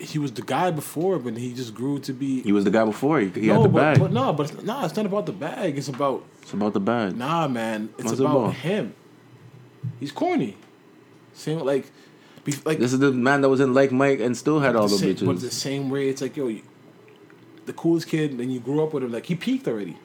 he 0.00 0.18
was 0.18 0.32
the 0.32 0.42
guy 0.42 0.70
before, 0.70 1.18
but 1.18 1.36
he 1.36 1.52
just 1.52 1.74
grew 1.74 1.98
to 2.00 2.12
be. 2.12 2.42
he 2.42 2.52
was 2.52 2.64
the 2.64 2.70
guy 2.70 2.84
before. 2.84 3.20
He, 3.20 3.28
he 3.28 3.46
no, 3.48 3.54
had 3.54 3.64
the 3.64 3.68
but, 3.68 3.80
bag. 3.80 3.98
but 3.98 4.12
no, 4.12 4.32
but 4.32 4.50
it's, 4.50 4.62
nah, 4.62 4.84
it's 4.84 4.96
not 4.96 5.06
about 5.06 5.26
the 5.26 5.32
bag. 5.32 5.76
It's 5.76 5.88
about 5.88 6.24
it's 6.42 6.52
about 6.52 6.72
the 6.72 6.80
bag. 6.80 7.16
nah, 7.16 7.46
man. 7.48 7.90
It's 7.98 8.04
What's 8.04 8.20
about 8.20 8.54
him. 8.54 8.94
He's 9.98 10.12
corny. 10.12 10.56
Same 11.32 11.60
like, 11.60 11.90
be, 12.44 12.52
like 12.64 12.78
This 12.78 12.92
is 12.92 12.98
the 12.98 13.12
man 13.12 13.40
that 13.42 13.48
was 13.48 13.60
in 13.60 13.72
Like 13.72 13.92
Mike 13.92 14.20
and 14.20 14.36
still 14.36 14.60
had 14.60 14.76
all 14.76 14.88
the 14.88 14.98
same, 14.98 15.16
But 15.26 15.40
the 15.40 15.50
same 15.50 15.88
way, 15.90 16.08
it's 16.08 16.20
like 16.20 16.36
yo, 16.36 16.48
you, 16.48 16.62
the 17.70 17.76
coolest 17.82 18.08
kid, 18.08 18.32
and 18.32 18.52
you 18.52 18.60
grew 18.60 18.82
up 18.82 18.92
with 18.92 19.02
him. 19.04 19.12
Like 19.12 19.26
he 19.26 19.34
peaked 19.34 19.66
already. 19.68 19.96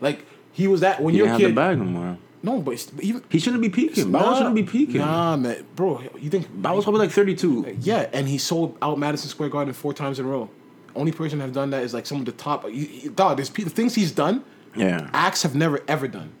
Like 0.00 0.24
he 0.52 0.66
was 0.68 0.80
that 0.80 1.02
when 1.02 1.12
He 1.14 1.18
you're 1.18 1.26
a 1.26 1.30
have 1.30 1.40
the 1.40 1.46
kid. 1.46 1.54
bag 1.54 1.78
no 1.78 1.84
more. 1.84 2.18
No, 2.40 2.62
but 2.62 2.70
it's, 2.72 2.92
even 3.00 3.22
He 3.28 3.38
shouldn't 3.40 3.62
be 3.62 3.68
peaking. 3.68 4.12
Bow 4.12 4.20
nah, 4.20 4.34
shouldn't 4.36 4.54
be 4.54 4.62
peaking. 4.62 5.00
Nah, 5.00 5.36
man, 5.36 5.64
bro. 5.74 6.00
You 6.20 6.30
think 6.30 6.46
Bow 6.62 6.76
was 6.76 6.84
probably 6.84 7.00
like 7.00 7.10
32. 7.10 7.78
Yeah, 7.80 8.08
and 8.12 8.28
he 8.28 8.38
sold 8.38 8.78
out 8.80 8.96
Madison 8.98 9.28
Square 9.28 9.48
Garden 9.50 9.74
four 9.74 9.92
times 9.92 10.20
in 10.20 10.24
a 10.24 10.28
row. 10.28 10.48
Only 10.94 11.10
person 11.12 11.40
have 11.40 11.52
done 11.52 11.70
that 11.70 11.82
is 11.82 11.92
like 11.94 12.06
some 12.06 12.18
of 12.20 12.26
the 12.26 12.32
top. 12.32 12.64
You, 12.64 12.70
you- 12.72 13.10
dog, 13.10 13.36
there's 13.38 13.50
the 13.50 13.64
things 13.64 13.94
he's 13.96 14.12
done. 14.12 14.44
Yeah. 14.76 15.10
Acts 15.12 15.42
have 15.42 15.54
never 15.56 15.80
ever 15.88 16.06
done. 16.06 16.32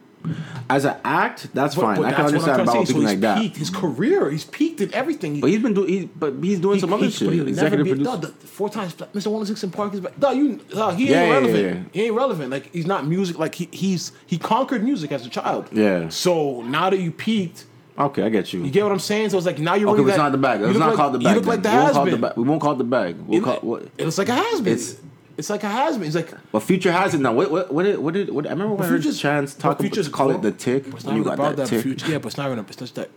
As 0.70 0.84
an 0.84 0.96
act, 1.04 1.48
that's 1.54 1.74
But, 1.74 1.80
fine. 1.82 1.96
but 1.96 2.04
I 2.06 2.12
can 2.12 2.24
that's 2.26 2.32
what 2.46 2.50
I'm 2.50 2.60
understand 2.60 2.60
about 2.62 2.74
Bow 2.74 2.80
to 2.80 2.86
say. 2.86 2.92
So 2.92 2.98
like 2.98 3.20
that. 3.20 3.38
peaked 3.38 3.56
his 3.56 3.70
career. 3.70 4.30
He's 4.30 4.44
peaked 4.44 4.80
in 4.80 4.92
everything. 4.94 5.36
He, 5.36 5.40
But 5.40 5.50
he's 5.50 5.62
been 5.62 5.74
doing. 5.74 5.88
He, 5.88 6.04
but 6.06 6.34
he's 6.42 6.60
doing 6.60 6.74
he- 6.74 6.80
some 6.80 6.92
other 6.92 7.06
he- 7.06 7.10
shit. 7.10 7.28
but 7.28 7.34
he'll 7.34 7.44
never 7.44 7.50
Executive 7.50 7.84
be, 7.84 7.90
producer. 7.92 8.10
dog, 8.10 8.20
the 8.22 8.46
four 8.46 8.68
times 8.68 8.92
pla- 8.94 9.06
Mr. 9.08 9.26
106 9.28 9.64
in 9.64 9.70
Park 9.70 9.94
is 9.94 10.00
back. 10.00 10.18
Dog, 10.20 10.36
you, 10.36 10.56
dog, 10.70 10.94
he 10.96 11.04
ain't 11.04 11.10
Yeah, 11.10 11.24
yeah, 11.24 11.32
relevant. 11.32 11.56
yeah, 11.64 11.70
yeah. 11.72 11.80
He 11.92 12.02
ain't 12.02 12.14
relevant. 12.14 12.50
Like 12.50 12.72
he's 12.72 12.86
not 12.86 13.06
music. 13.06 13.38
Like 13.38 13.54
he, 13.54 13.68
he's 13.72 14.12
he 14.26 14.36
conquered 14.38 14.84
music 14.84 15.12
as 15.12 15.24
a 15.24 15.30
child. 15.30 15.68
Yeah. 15.72 16.08
So 16.10 16.62
now 16.62 16.90
that 16.90 16.98
you 17.00 17.10
peaked, 17.12 17.64
Okay, 17.98 18.22
I 18.22 18.28
get 18.28 18.52
you. 18.52 18.62
you 18.62 18.70
get 18.70 18.82
what 18.84 18.92
I'm 18.92 18.98
saying. 18.98 19.30
So 19.30 19.38
it's 19.38 19.46
like 19.46 19.58
now 19.58 19.74
you're 19.74 19.88
Okay, 19.88 19.98
really 20.00 20.10
it's 20.10 20.16
that- 20.18 20.22
not 20.24 20.32
the 20.32 20.38
bag. 20.38 20.60
It's 20.62 20.78
not 20.78 20.88
like- 20.88 20.96
called 20.96 21.14
the 21.14 21.18
bag. 21.18 21.28
You 21.34 21.40
look 21.40 21.46
like 21.46 21.62
the 21.62 21.68
then. 21.68 21.72
we 21.72 21.78
won't 21.78 21.86
has 21.88 21.96
call 21.96 22.02
it 22.06 22.10
been. 22.10 22.20
the 22.20 22.26
bag. 22.28 22.36
We 22.36 22.42
won't 22.44 22.60
call 22.60 22.72
it 22.72 22.78
the 22.78 22.84
bag. 22.84 23.16
We'll 23.26 23.40
call 23.42 23.56
what. 23.56 23.82
It 23.96 24.04
looks 24.04 24.18
like 24.18 24.28
a 24.28 24.34
has 24.34 24.60
been. 24.60 24.74
It's- 24.74 24.96
It's 25.38 25.48
like 25.48 25.62
a 25.62 25.68
has 25.68 25.96
been. 25.96 26.06
It's 26.06 26.16
like 26.16 26.30
But 26.52 26.60
Future 26.60 26.92
has 26.92 27.14
it 27.14 27.20
now. 27.20 27.32
What 27.32 27.50
what 27.50 27.72
what 27.72 27.84
did 27.84 27.98
what 28.00 28.12
did 28.14 28.28
what, 28.30 28.46
I 28.46 28.50
remember 28.50 28.74
when 28.74 28.84
I 28.84 28.88
heard 28.88 29.02
Future's- 29.02 29.20
Chance 29.20 29.54
but 29.54 29.62
talk 29.62 29.72
about 29.72 29.82
Future's 29.82 30.08
call 30.08 30.30
it 30.32 30.42
the 30.42 30.52
tick. 30.52 30.84
But 30.90 30.94
it's 30.96 31.04
when 31.04 31.14
not 31.14 31.18
you 31.18 31.24
got 31.24 31.34
about 31.34 31.56
that 31.56 31.62
that, 31.64 31.68
tick. 31.68 31.82
future. 31.82 32.10
Yeah, 32.10 32.18
but 32.18 32.26
it's 32.28 32.36
not 32.36 32.50
even. 32.50 32.58
It's 32.66 32.76
just 32.76 32.96
that. 32.96 33.08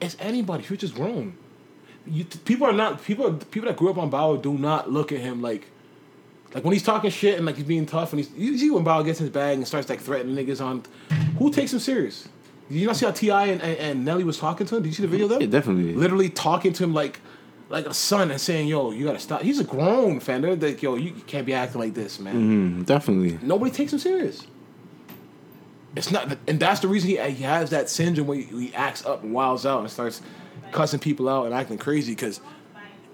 It's 0.00 0.16
anybody. 0.18 0.64
Future's 0.64 0.90
grown. 0.92 1.34
You 2.06 2.24
people 2.24 2.66
are 2.66 2.72
not 2.72 3.02
people. 3.04 3.32
People 3.34 3.68
that 3.68 3.76
grew 3.76 3.90
up 3.90 3.96
on 3.98 4.10
Bauer 4.10 4.36
do 4.36 4.54
not 4.58 4.90
look 4.90 5.12
at 5.12 5.20
him 5.20 5.40
like. 5.40 5.68
Like 6.54 6.64
when 6.64 6.74
he's 6.74 6.82
talking 6.82 7.08
shit 7.10 7.36
and 7.38 7.46
like 7.46 7.56
he's 7.56 7.64
being 7.64 7.86
tough 7.86 8.12
and 8.12 8.20
he's 8.20 8.30
you 8.36 8.58
see 8.58 8.68
when 8.70 8.84
Bauer 8.84 9.02
gets 9.04 9.20
in 9.20 9.24
his 9.26 9.32
bag 9.32 9.56
and 9.56 9.66
starts 9.66 9.88
like 9.88 10.00
threatening 10.00 10.36
niggas 10.36 10.60
on, 10.62 10.82
who 11.38 11.50
takes 11.50 11.72
him 11.72 11.78
serious? 11.78 12.28
Did 12.68 12.76
you 12.78 12.86
not 12.86 12.96
see 12.96 13.06
how 13.06 13.12
T.I. 13.12 13.46
and, 13.46 13.62
and, 13.62 13.78
and 13.78 14.04
Nelly 14.04 14.22
was 14.24 14.36
talking 14.38 14.66
to 14.66 14.76
him? 14.76 14.82
Did 14.82 14.88
you 14.90 14.94
see 14.94 15.02
the 15.02 15.08
video 15.08 15.28
though? 15.28 15.34
them? 15.36 15.42
Yeah, 15.42 15.48
definitely. 15.48 15.94
Literally 15.94 16.28
talking 16.28 16.72
to 16.74 16.84
him 16.84 16.92
like, 16.92 17.20
like 17.72 17.86
a 17.86 17.94
son 17.94 18.30
and 18.30 18.40
saying, 18.40 18.68
"Yo, 18.68 18.90
you 18.90 19.06
gotta 19.06 19.18
stop." 19.18 19.42
He's 19.42 19.58
a 19.58 19.64
grown. 19.64 20.18
They're 20.18 20.56
like, 20.56 20.82
"Yo, 20.82 20.94
you 20.94 21.12
can't 21.26 21.46
be 21.46 21.54
acting 21.54 21.80
like 21.80 21.94
this, 21.94 22.20
man." 22.20 22.82
Mm, 22.82 22.86
definitely. 22.86 23.38
Nobody 23.42 23.70
takes 23.72 23.92
him 23.92 23.98
serious. 23.98 24.46
It's 25.96 26.10
not, 26.10 26.38
and 26.46 26.60
that's 26.60 26.80
the 26.80 26.88
reason 26.88 27.10
he, 27.10 27.16
he 27.16 27.42
has 27.42 27.70
that 27.70 27.88
syndrome 27.88 28.26
where 28.26 28.38
he, 28.38 28.66
he 28.66 28.74
acts 28.74 29.04
up 29.04 29.22
and 29.22 29.32
wilds 29.32 29.66
out 29.66 29.80
and 29.80 29.90
starts 29.90 30.22
cussing 30.70 31.00
people 31.00 31.28
out 31.28 31.46
and 31.46 31.54
acting 31.54 31.78
crazy. 31.78 32.12
Because 32.12 32.40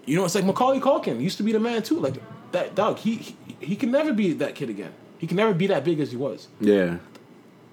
you 0.05 0.17
know, 0.17 0.25
it's 0.25 0.35
like 0.35 0.45
Macaulay 0.45 0.81
Culkin 0.81 1.21
used 1.21 1.37
to 1.37 1.45
be 1.45 1.53
the 1.53 1.61
man 1.61 1.83
too. 1.83 2.01
Like 2.01 2.17
that 2.53 2.75
dog, 2.75 2.99
he, 2.99 3.17
he 3.17 3.37
he 3.61 3.77
can 3.77 3.93
never 3.93 4.13
be 4.13 4.33
that 4.35 4.57
kid 4.57 4.71
again. 4.71 4.93
He 5.19 5.27
can 5.29 5.37
never 5.37 5.55
be 5.55 5.69
that 5.69 5.85
big 5.85 6.01
as 6.01 6.11
he 6.11 6.17
was. 6.17 6.49
Yeah. 6.61 6.99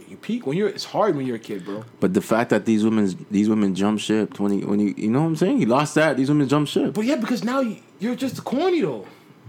You 0.08 0.18
peak 0.18 0.46
when 0.46 0.58
you're. 0.58 0.70
It's 0.70 0.86
hard 0.86 1.16
when 1.16 1.26
you're 1.26 1.38
a 1.38 1.40
kid, 1.40 1.66
bro. 1.66 1.84
But 2.00 2.14
the 2.14 2.22
fact 2.22 2.50
that 2.52 2.66
these 2.66 2.84
women 2.84 3.26
these 3.32 3.50
women 3.50 3.76
jump 3.76 4.00
ship 4.00 4.40
when 4.40 4.60
you, 4.60 4.68
when 4.68 4.80
he 4.80 4.94
you 4.98 5.10
know 5.10 5.22
what 5.22 5.28
I'm 5.28 5.36
saying? 5.36 5.60
You 5.60 5.68
lost 5.68 5.96
that. 5.96 6.18
These 6.18 6.30
women 6.30 6.48
jump 6.48 6.68
ship. 6.68 6.94
But 6.94 7.06
yeah, 7.06 7.16
because 7.16 7.44
now 7.44 7.62
you, 7.62 7.78
you're 8.00 8.16
just 8.16 8.44
corny 8.44 8.82
though. 8.82 9.06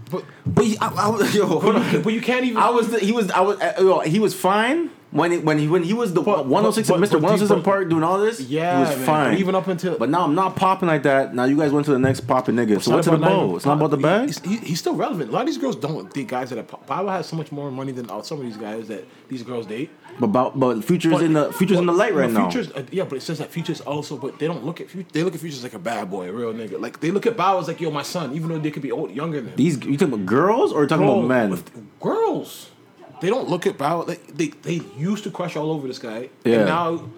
But 0.09 0.23
But 0.45 0.65
I, 0.81 0.87
I, 0.87 1.29
yo, 1.33 1.59
but 1.59 1.93
you, 1.93 1.99
but 1.99 2.13
you 2.13 2.21
can't 2.21 2.45
even. 2.45 2.57
I 2.57 2.69
was 2.69 2.89
the, 2.89 2.99
he 2.99 3.11
was 3.11 3.29
I 3.31 3.41
was 3.41 3.59
uh, 3.59 3.73
yo, 3.79 3.99
he 3.99 4.19
was 4.19 4.33
fine 4.33 4.89
when 5.11 5.31
he, 5.31 5.37
when 5.37 5.57
he 5.57 5.67
when 5.67 5.83
he 5.83 5.93
was 5.93 6.13
the 6.13 6.21
But- 6.21 6.45
106 6.47 6.89
but- 6.89 6.99
Mr. 6.99 7.11
but- 7.13 7.21
106 7.21 7.49
but- 7.49 7.57
in 7.59 7.63
Park 7.63 7.89
doing 7.89 8.03
all 8.03 8.19
this. 8.19 8.41
Yeah, 8.41 8.75
he 8.75 8.79
was 8.89 8.97
man, 8.97 9.05
fine. 9.05 9.37
even 9.37 9.55
up 9.55 9.67
until- 9.67 9.97
but 9.97 10.09
now 10.09 10.23
I'm 10.25 10.35
not 10.35 10.55
popping 10.55 10.87
like 10.87 11.03
that. 11.03 11.33
Now 11.33 11.45
you 11.45 11.57
guys 11.57 11.71
went 11.71 11.85
to 11.85 11.91
the 11.91 11.99
next 11.99 12.21
popping 12.21 12.55
nigga. 12.55 12.81
So 12.81 12.91
what's 12.91 13.07
the 13.07 13.13
about 13.13 13.21
not 13.21 13.29
bow? 13.47 13.55
It's 13.55 13.65
not 13.65 13.77
about 13.77 13.91
the 13.91 13.97
bag. 13.97 14.27
He's, 14.27 14.39
he- 14.39 14.57
he's 14.57 14.79
still 14.79 14.95
relevant. 14.95 15.29
A 15.29 15.33
lot 15.33 15.41
of 15.41 15.47
these 15.47 15.57
girls 15.57 15.75
don't 15.75 16.13
date 16.13 16.27
guys 16.27 16.49
that 16.49 16.59
are. 16.59 16.63
Pablo 16.63 17.11
has 17.11 17.25
so 17.27 17.35
much 17.35 17.51
more 17.51 17.71
money 17.71 17.91
than 17.91 18.07
some 18.23 18.39
of 18.39 18.45
these 18.45 18.57
guys 18.57 18.87
that 18.89 19.05
these 19.29 19.43
girls 19.43 19.65
date. 19.65 19.89
But 20.19 20.25
about, 20.27 20.59
but 20.59 20.83
futures 20.83 21.13
But- 21.13 21.21
in 21.23 21.33
the 21.33 21.53
futures 21.53 21.77
in 21.77 21.85
the 21.85 21.93
light 21.93 22.13
but 22.13 22.21
right 22.21 22.31
now. 22.31 22.49
Futures, 22.49 22.71
uh, 22.75 22.83
yeah, 22.91 23.03
but 23.03 23.17
it 23.17 23.21
says 23.21 23.37
that 23.37 23.51
Futures 23.51 23.81
also, 23.81 24.17
but 24.17 24.39
they 24.39 24.47
don't 24.47 24.65
look 24.65 24.81
at 24.81 24.89
Future. 24.89 25.07
They 25.13 25.23
look 25.23 25.35
at 25.35 25.39
Futures 25.39 25.63
like 25.63 25.73
a 25.75 25.79
bad 25.79 26.09
boy, 26.09 26.27
a 26.27 26.31
real 26.31 26.53
nigga. 26.53 26.81
Like 26.81 26.99
they 26.99 27.11
look 27.11 27.25
at 27.27 27.37
Bow 27.37 27.59
as 27.59 27.67
like, 27.67 27.79
yo, 27.79 27.91
my 27.91 28.01
son, 28.01 28.33
even 28.35 28.49
though 28.49 28.57
they 28.59 28.71
could 28.71 28.81
be 28.81 28.91
old, 28.91 29.11
younger 29.11 29.37
than 29.39 29.49
him. 29.51 29.55
These 29.55 29.85
you 29.85 29.95
talking 29.97 30.13
about 30.15 30.25
girls 30.25 30.73
or 30.73 30.81
you 30.81 30.87
talking 30.87 31.05
about 31.07 31.25
men? 31.27 31.59
girls, 32.01 32.71
they 33.21 33.29
don't 33.29 33.49
look 33.49 33.65
at 33.67 33.77
Bow. 33.77 34.01
Like, 34.01 34.25
they 34.35 34.47
they 34.47 34.81
used 34.97 35.23
to 35.25 35.31
crush 35.31 35.55
all 35.55 35.71
over 35.71 35.87
this 35.87 35.99
guy, 35.99 36.29
Yeah. 36.43 36.55
and 36.57 36.65
now 36.65 37.09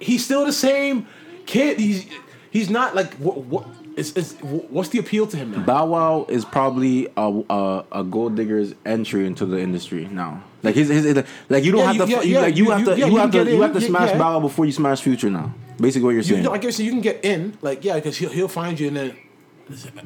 he's 0.00 0.24
still 0.24 0.44
the 0.46 0.52
same 0.52 1.06
kid. 1.46 1.78
He's 1.78 2.06
he's 2.50 2.70
not 2.70 2.94
like 2.94 3.14
what 3.14 3.38
what. 3.38 3.66
It's, 3.94 4.32
what's 4.40 4.88
the 4.88 4.98
appeal 4.98 5.26
to 5.26 5.36
him 5.36 5.50
now? 5.50 5.64
Bow 5.64 5.84
Wow 5.84 6.26
is 6.30 6.46
probably 6.46 7.08
a, 7.14 7.42
a 7.50 7.84
a 7.92 8.04
gold 8.04 8.36
digger's 8.36 8.74
entry 8.86 9.26
into 9.26 9.44
the 9.44 9.60
industry 9.60 10.08
now. 10.10 10.42
Like 10.62 10.76
his, 10.76 10.88
his 10.88 11.22
like 11.50 11.62
you 11.62 11.72
don't 11.72 11.80
Yeah, 11.80 11.92
have 11.92 11.96
you- 11.96 12.06
to 12.06 12.10
yeah, 12.10 12.22
you, 12.22 12.34
yeah, 12.34 12.40
like 12.40 12.56
you, 12.56 12.64
you- 12.64 12.70
have 12.70 12.84
to 12.86 12.96
you 12.96 13.16
have 13.18 13.30
to 13.32 13.50
you 13.52 13.60
have 13.60 13.72
to 13.74 13.80
smash. 13.82 14.12
Bow 14.12 14.18
Wow 14.38 14.40
before 14.40 14.64
you 14.64 14.72
smash 14.72 15.02
Future 15.02 15.28
now. 15.28 15.52
Basically, 15.78 16.04
what 16.06 16.10
you're 16.12 16.20
You, 16.20 16.36
saying. 16.42 16.48
I 16.48 16.56
guess 16.56 16.78
you 16.80 16.90
can 16.90 17.02
get 17.02 17.22
in, 17.22 17.58
like 17.60 17.84
yeah, 17.84 17.96
because 17.96 18.16
he'll 18.16 18.30
he'll 18.30 18.48
find 18.48 18.80
you, 18.80 18.88
and 18.88 18.96
then 18.96 19.16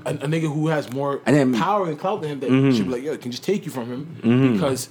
a, 0.05 0.11
a 0.11 0.27
nigga 0.27 0.53
who 0.53 0.67
has 0.67 0.91
more 0.93 1.21
And 1.25 1.37
then- 1.37 1.55
power 1.55 1.89
and 1.89 1.97
clout 1.97 2.23
than 2.23 2.31
him 2.33 2.41
that 2.41 2.51
mm-hmm. 2.51 2.77
should 2.77 2.87
be 2.87 2.91
like, 2.93 3.03
yo, 3.05 3.17
can 3.19 3.31
just 3.31 3.45
take 3.45 3.65
you 3.67 3.71
from 3.71 3.87
him 3.87 4.17
mm-hmm. 4.21 4.53
because 4.55 4.89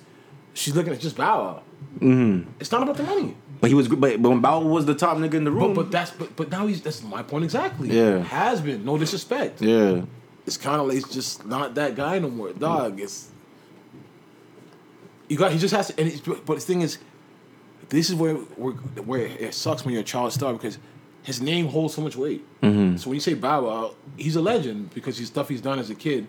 she's 0.56 0.76
looking 0.76 0.92
at 0.94 1.00
just 1.00 1.16
Bow 1.16 1.62
Wow. 2.02 2.44
It's 2.60 2.72
not 2.72 2.82
about 2.82 2.98
the 2.98 3.04
money, 3.04 3.36
but 3.62 3.70
he 3.70 3.76
was 3.76 3.88
but, 3.88 4.00
but 4.22 4.30
when 4.30 4.42
Bow 4.42 4.62
Wow 4.62 4.68
was 4.68 4.86
the 4.88 4.96
top 4.96 5.18
nigga 5.18 5.36
in 5.36 5.44
the 5.44 5.52
but 5.52 5.58
room. 5.58 5.74
but 5.76 5.92
that's 5.92 6.10
but, 6.12 6.36
but 6.36 6.50
now 6.50 6.66
he's 6.66 6.82
that's 6.82 7.04
my 7.04 7.22
point 7.22 7.44
exactly. 7.44 7.90
Yeah. 7.90 8.20
has 8.24 8.62
been 8.62 8.84
no 8.84 8.98
disrespect. 8.98 9.62
yeah. 9.62 10.02
It's 10.48 10.58
kind 10.58 10.80
of 10.82 10.88
like 10.88 10.98
it's 10.98 11.10
just 11.10 11.46
not 11.46 11.76
that 11.76 11.96
guy 11.96 12.20
no 12.20 12.30
more, 12.30 12.54
dog. 12.54 13.00
It's 13.00 13.30
you 15.28 15.38
got 15.38 15.52
he 15.52 15.58
just 15.58 15.74
has 15.74 15.88
to, 15.88 16.00
and 16.00 16.08
it's, 16.08 16.22
but 16.22 16.46
the 16.46 16.60
thing 16.62 16.82
is, 16.82 16.98
this 17.90 18.10
is 18.10 18.16
where 18.16 18.36
where 18.36 18.74
where 18.74 19.22
it 19.22 19.54
sucks 19.54 19.84
when 19.84 19.94
you're 19.94 20.02
a 20.02 20.06
child 20.06 20.34
star 20.34 20.54
because 20.54 20.78
his 21.24 21.42
name 21.42 21.66
holds 21.68 21.96
so 21.96 22.02
much 22.02 22.16
weight. 22.16 22.46
Mm-hmm. 22.62 22.98
So 22.98 23.10
when 23.10 23.16
you 23.16 23.22
say 23.22 23.34
Bow 23.34 23.66
Wow, 23.66 23.96
he's 24.18 24.36
a 24.36 24.42
legend 24.42 24.94
because 24.94 25.18
he's 25.18 25.28
stuff 25.28 25.50
he's 25.50 25.62
done 25.62 25.80
as 25.80 25.90
a 25.90 25.96
kid. 25.96 26.28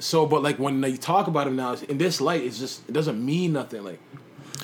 So, 0.00 0.26
but 0.26 0.42
like 0.42 0.58
when 0.58 0.80
they 0.80 0.96
talk 0.96 1.26
about 1.28 1.46
him 1.46 1.56
now, 1.56 1.74
in 1.88 1.98
this 1.98 2.20
light, 2.20 2.42
it's 2.42 2.58
just 2.58 2.88
it 2.88 2.92
doesn't 2.92 3.24
mean 3.24 3.52
nothing. 3.52 3.84
Like 3.84 4.00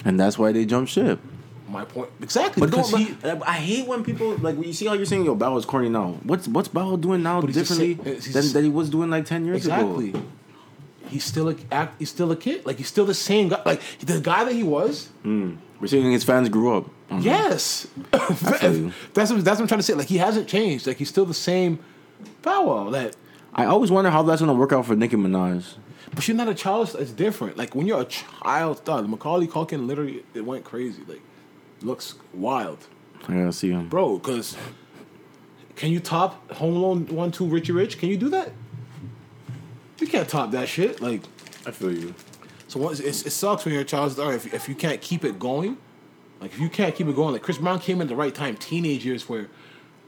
And 0.05 0.19
that's 0.19 0.39
why 0.39 0.51
they 0.53 0.65
jump 0.65 0.89
ship. 0.89 1.21
my 1.69 1.85
point 1.85 2.09
exactly 2.23 2.61
But 2.61 2.71
because 2.71 2.91
don't, 2.91 3.01
he. 3.01 3.13
but, 3.21 3.47
I 3.47 3.55
hate 3.55 3.87
when 3.87 4.03
people 4.05 4.31
like 4.39 4.57
when 4.57 4.67
you 4.69 4.73
see 4.73 4.87
how 4.87 4.95
you're 4.95 5.05
saying 5.07 5.25
yo 5.27 5.35
Bow 5.35 5.53
Wow's 5.53 5.65
corny 5.67 5.89
now. 5.89 6.17
What's 6.23 6.49
what's 6.49 6.69
Bow 6.69 6.97
doing 6.97 7.23
now 7.23 7.41
differently 7.43 7.95
than, 7.95 8.65
he 8.65 8.71
was 8.71 8.89
doing 8.91 9.11
like 9.11 9.25
ten 9.27 9.45
years 9.45 9.59
Exactly. 9.59 10.11
ago? 10.11 10.19
Exactly. 10.19 10.31
He's 11.09 11.25
still 11.25 11.49
a 11.51 11.57
act. 11.71 11.97
He's 12.01 12.11
still 12.11 12.33
a 12.33 12.37
kid. 12.37 12.67
Like 12.67 12.79
he's 12.79 12.89
still 12.89 13.05
the 13.07 13.15
same 13.15 13.49
guy. 13.49 13.63
Like 13.65 13.81
the 14.01 14.21
guy 14.21 14.43
that 14.45 14.53
he 14.55 14.63
was. 14.65 15.09
We're 15.25 15.87
seeing 15.89 16.11
his 16.11 16.25
fans 16.25 16.49
grew 16.49 16.77
up. 16.79 16.85
Mhm. 17.11 17.23
Yes, 17.23 17.87
that's 18.11 19.31
what, 19.31 19.45
that's 19.45 19.61
what 19.61 19.61
I'm 19.61 19.67
trying 19.69 19.79
to 19.79 19.83
say. 19.83 19.95
Like 19.95 20.09
he 20.09 20.19
hasn't 20.19 20.49
changed. 20.49 20.87
Like 20.87 20.97
he's 20.97 21.09
still 21.09 21.27
the 21.27 21.35
same 21.35 21.79
Bow 22.43 22.65
Wow. 22.67 22.91
That, 22.91 23.15
I 23.59 23.65
always 23.65 23.91
wonder 23.91 24.11
how 24.11 24.23
that's 24.23 24.41
gonna 24.41 24.53
work 24.55 24.73
out 24.73 24.85
for 24.85 24.95
Nicki 24.95 25.17
Minaj. 25.17 25.77
but 26.15 26.29
you're 26.29 26.37
not 26.37 26.49
a 26.49 26.55
child. 26.55 26.95
It's 26.99 27.11
different. 27.11 27.57
Like 27.57 27.75
when 27.75 27.87
you're 27.87 28.03
a 28.03 28.05
child 28.05 28.77
star, 28.79 29.03
Macaulay 29.03 29.47
Culkin 29.47 29.87
literally 29.87 30.25
it 30.35 30.45
went 30.45 30.63
crazy. 30.65 31.03
Like 31.09 31.23
looks 31.81 32.15
wild. 32.35 32.87
I 33.27 33.33
gotta 33.33 33.53
see 33.53 33.71
him. 33.71 33.89
bro. 33.89 34.19
Because 34.19 34.57
can 35.75 35.91
you 35.91 36.01
top 36.01 36.51
Home 36.53 36.77
Alone 36.77 37.07
one 37.07 37.31
two 37.33 37.47
Richie 37.47 37.73
Rich? 37.73 37.99
Can 37.99 38.11
you 38.11 38.19
do 38.19 38.29
that? 38.29 38.53
You 40.01 40.07
can't 40.07 40.29
top 40.29 40.51
that 40.51 40.69
shit. 40.69 41.01
Like 41.01 41.23
I 41.65 41.71
feel 41.71 41.93
you. 41.93 42.15
so, 42.69 42.79
what, 42.79 43.01
it's, 43.01 43.25
it 43.25 43.31
sucks 43.31 43.65
when 43.65 43.73
you're 43.73 43.83
a 43.83 43.87
child 43.87 44.13
star 44.13 44.35
if 44.35 44.53
if 44.53 44.69
you 44.69 44.75
can't 44.75 45.01
keep 45.01 45.25
it 45.25 45.39
going. 45.39 45.79
Like 46.43 46.53
if 46.53 46.61
you 46.61 46.69
can't 46.69 46.95
keep 46.95 47.07
it 47.09 47.17
going, 47.17 47.33
like 47.33 47.43
Chris 47.43 47.57
Brown 47.57 47.79
came 47.81 47.97
in 47.97 48.03
at 48.03 48.09
the 48.09 48.17
right 48.17 48.35
time, 48.35 48.59
teenage 48.59 49.07
years 49.07 49.27
where. 49.31 49.49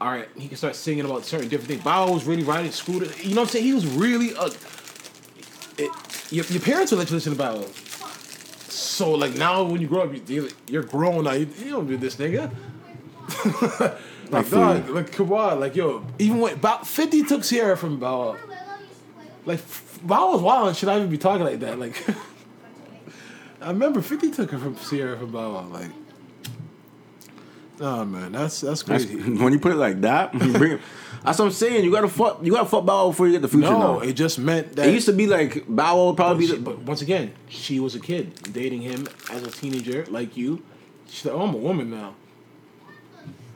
All 0.01 0.09
right, 0.09 0.29
he 0.37 0.47
can 0.47 0.57
start 0.57 0.77
singing 0.77 1.05
about 1.05 1.25
certain 1.25 1.49
different 1.49 1.69
things. 1.69 1.83
Bow 1.83 2.13
was 2.13 2.25
really 2.25 2.45
riding 2.45 2.71
scooter. 2.71 3.07
You 3.21 3.35
know 3.35 3.43
what 3.43 3.49
I'm 3.49 3.53
saying? 3.53 3.65
He 3.65 3.73
was 3.73 3.87
really 3.87 4.33
a. 4.33 4.47
It, 5.77 5.91
your, 6.31 6.45
your 6.47 6.61
parents 6.61 6.93
will 6.93 6.99
let 6.99 7.11
you 7.11 7.17
listen 7.17 7.33
to 7.33 7.39
Bow. 7.39 7.65
So 8.69 9.13
like 9.13 9.35
now, 9.35 9.65
when 9.65 9.81
you 9.81 9.89
grow 9.89 10.03
up, 10.03 10.29
you, 10.29 10.49
you're 10.69 10.85
grown 10.85 11.25
now. 11.25 11.33
You, 11.33 11.49
you 11.59 11.71
don't 11.71 11.87
do 11.89 11.97
this, 11.97 12.17
nigga. 12.17 12.53
like 14.31 14.51
dog, 14.51 14.89
like 14.91 15.13
come 15.13 15.33
on, 15.33 15.61
like 15.61 15.77
yo. 15.77 16.05
Even 16.19 16.41
when 16.41 16.55
about 16.55 16.87
Fifty 16.87 17.23
took 17.25 17.43
Ciara 17.43 17.77
from 17.77 17.99
Bow 17.99 18.37
Like 19.45 19.61
Bow 20.03 20.33
was 20.33 20.41
wild 20.41 20.69
and 20.69 20.77
should 20.77 20.89
I 20.89 20.97
even 20.97 21.11
be 21.11 21.19
talking 21.19 21.45
like 21.45 21.61
that? 21.61 21.79
Like 21.79 22.03
I 23.61 23.69
remember 23.69 24.01
Fifty 24.01 24.31
took 24.31 24.51
her 24.51 24.59
from 24.59 24.77
Ciara 24.77 25.19
from 25.19 25.33
Bow 25.33 25.67
Like, 25.69 25.91
nah, 27.81 28.05
man, 28.05 28.33
that's 28.33 28.61
that's 28.61 28.83
That's, 28.83 29.05
crazy. 29.05 29.33
when 29.43 29.53
you 29.53 29.59
put 29.59 29.73
it 29.73 29.77
like 29.77 30.01
that, 30.03 30.31
it, 30.35 30.81
that's 31.25 31.39
what 31.39 31.47
I'm 31.47 31.51
saying. 31.51 31.85
You 31.85 31.91
gotta 31.93 32.09
fuck. 32.09 32.41
You 32.43 32.53
gotta 32.53 32.67
fuck 32.69 32.85
Bow 32.85 33.05
Wow 33.05 33.11
before 33.11 33.27
you 33.27 33.33
get 33.33 33.43
the 33.43 33.49
Future. 33.49 33.71
no, 33.71 33.95
now. 33.95 34.01
it 34.01 34.13
just 34.15 34.39
meant 34.39 34.77
that. 34.77 34.87
It 34.87 34.95
used 34.95 35.07
to 35.07 35.13
be 35.13 35.27
like 35.27 35.65
Bow 35.69 35.97
Wow 35.97 36.07
would 36.07 36.17
probably 36.17 36.47
be 36.47 36.53
the. 36.53 36.61
but 36.61 36.79
once 36.81 37.03
again, 37.03 37.33
she 37.49 37.81
was 37.81 37.95
a 37.95 38.01
kid 38.01 38.53
dating 38.53 38.83
him 38.83 39.07
as 39.31 39.43
a 39.43 39.51
teenager, 39.51 40.05
like 40.09 40.37
you. 40.37 40.63
She's 41.09 41.25
like, 41.25 41.35
oh, 41.35 41.43
I'm 41.43 41.55
a 41.55 41.59
woman 41.59 41.91
now. 41.91 42.15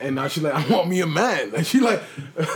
And 0.01 0.17
now 0.17 0.27
she's 0.27 0.43
like, 0.43 0.55
I 0.71 0.75
want 0.75 0.89
me 0.89 1.01
a 1.01 1.07
man. 1.07 1.53
And 1.55 1.67
she 1.67 1.79
like, 1.79 2.03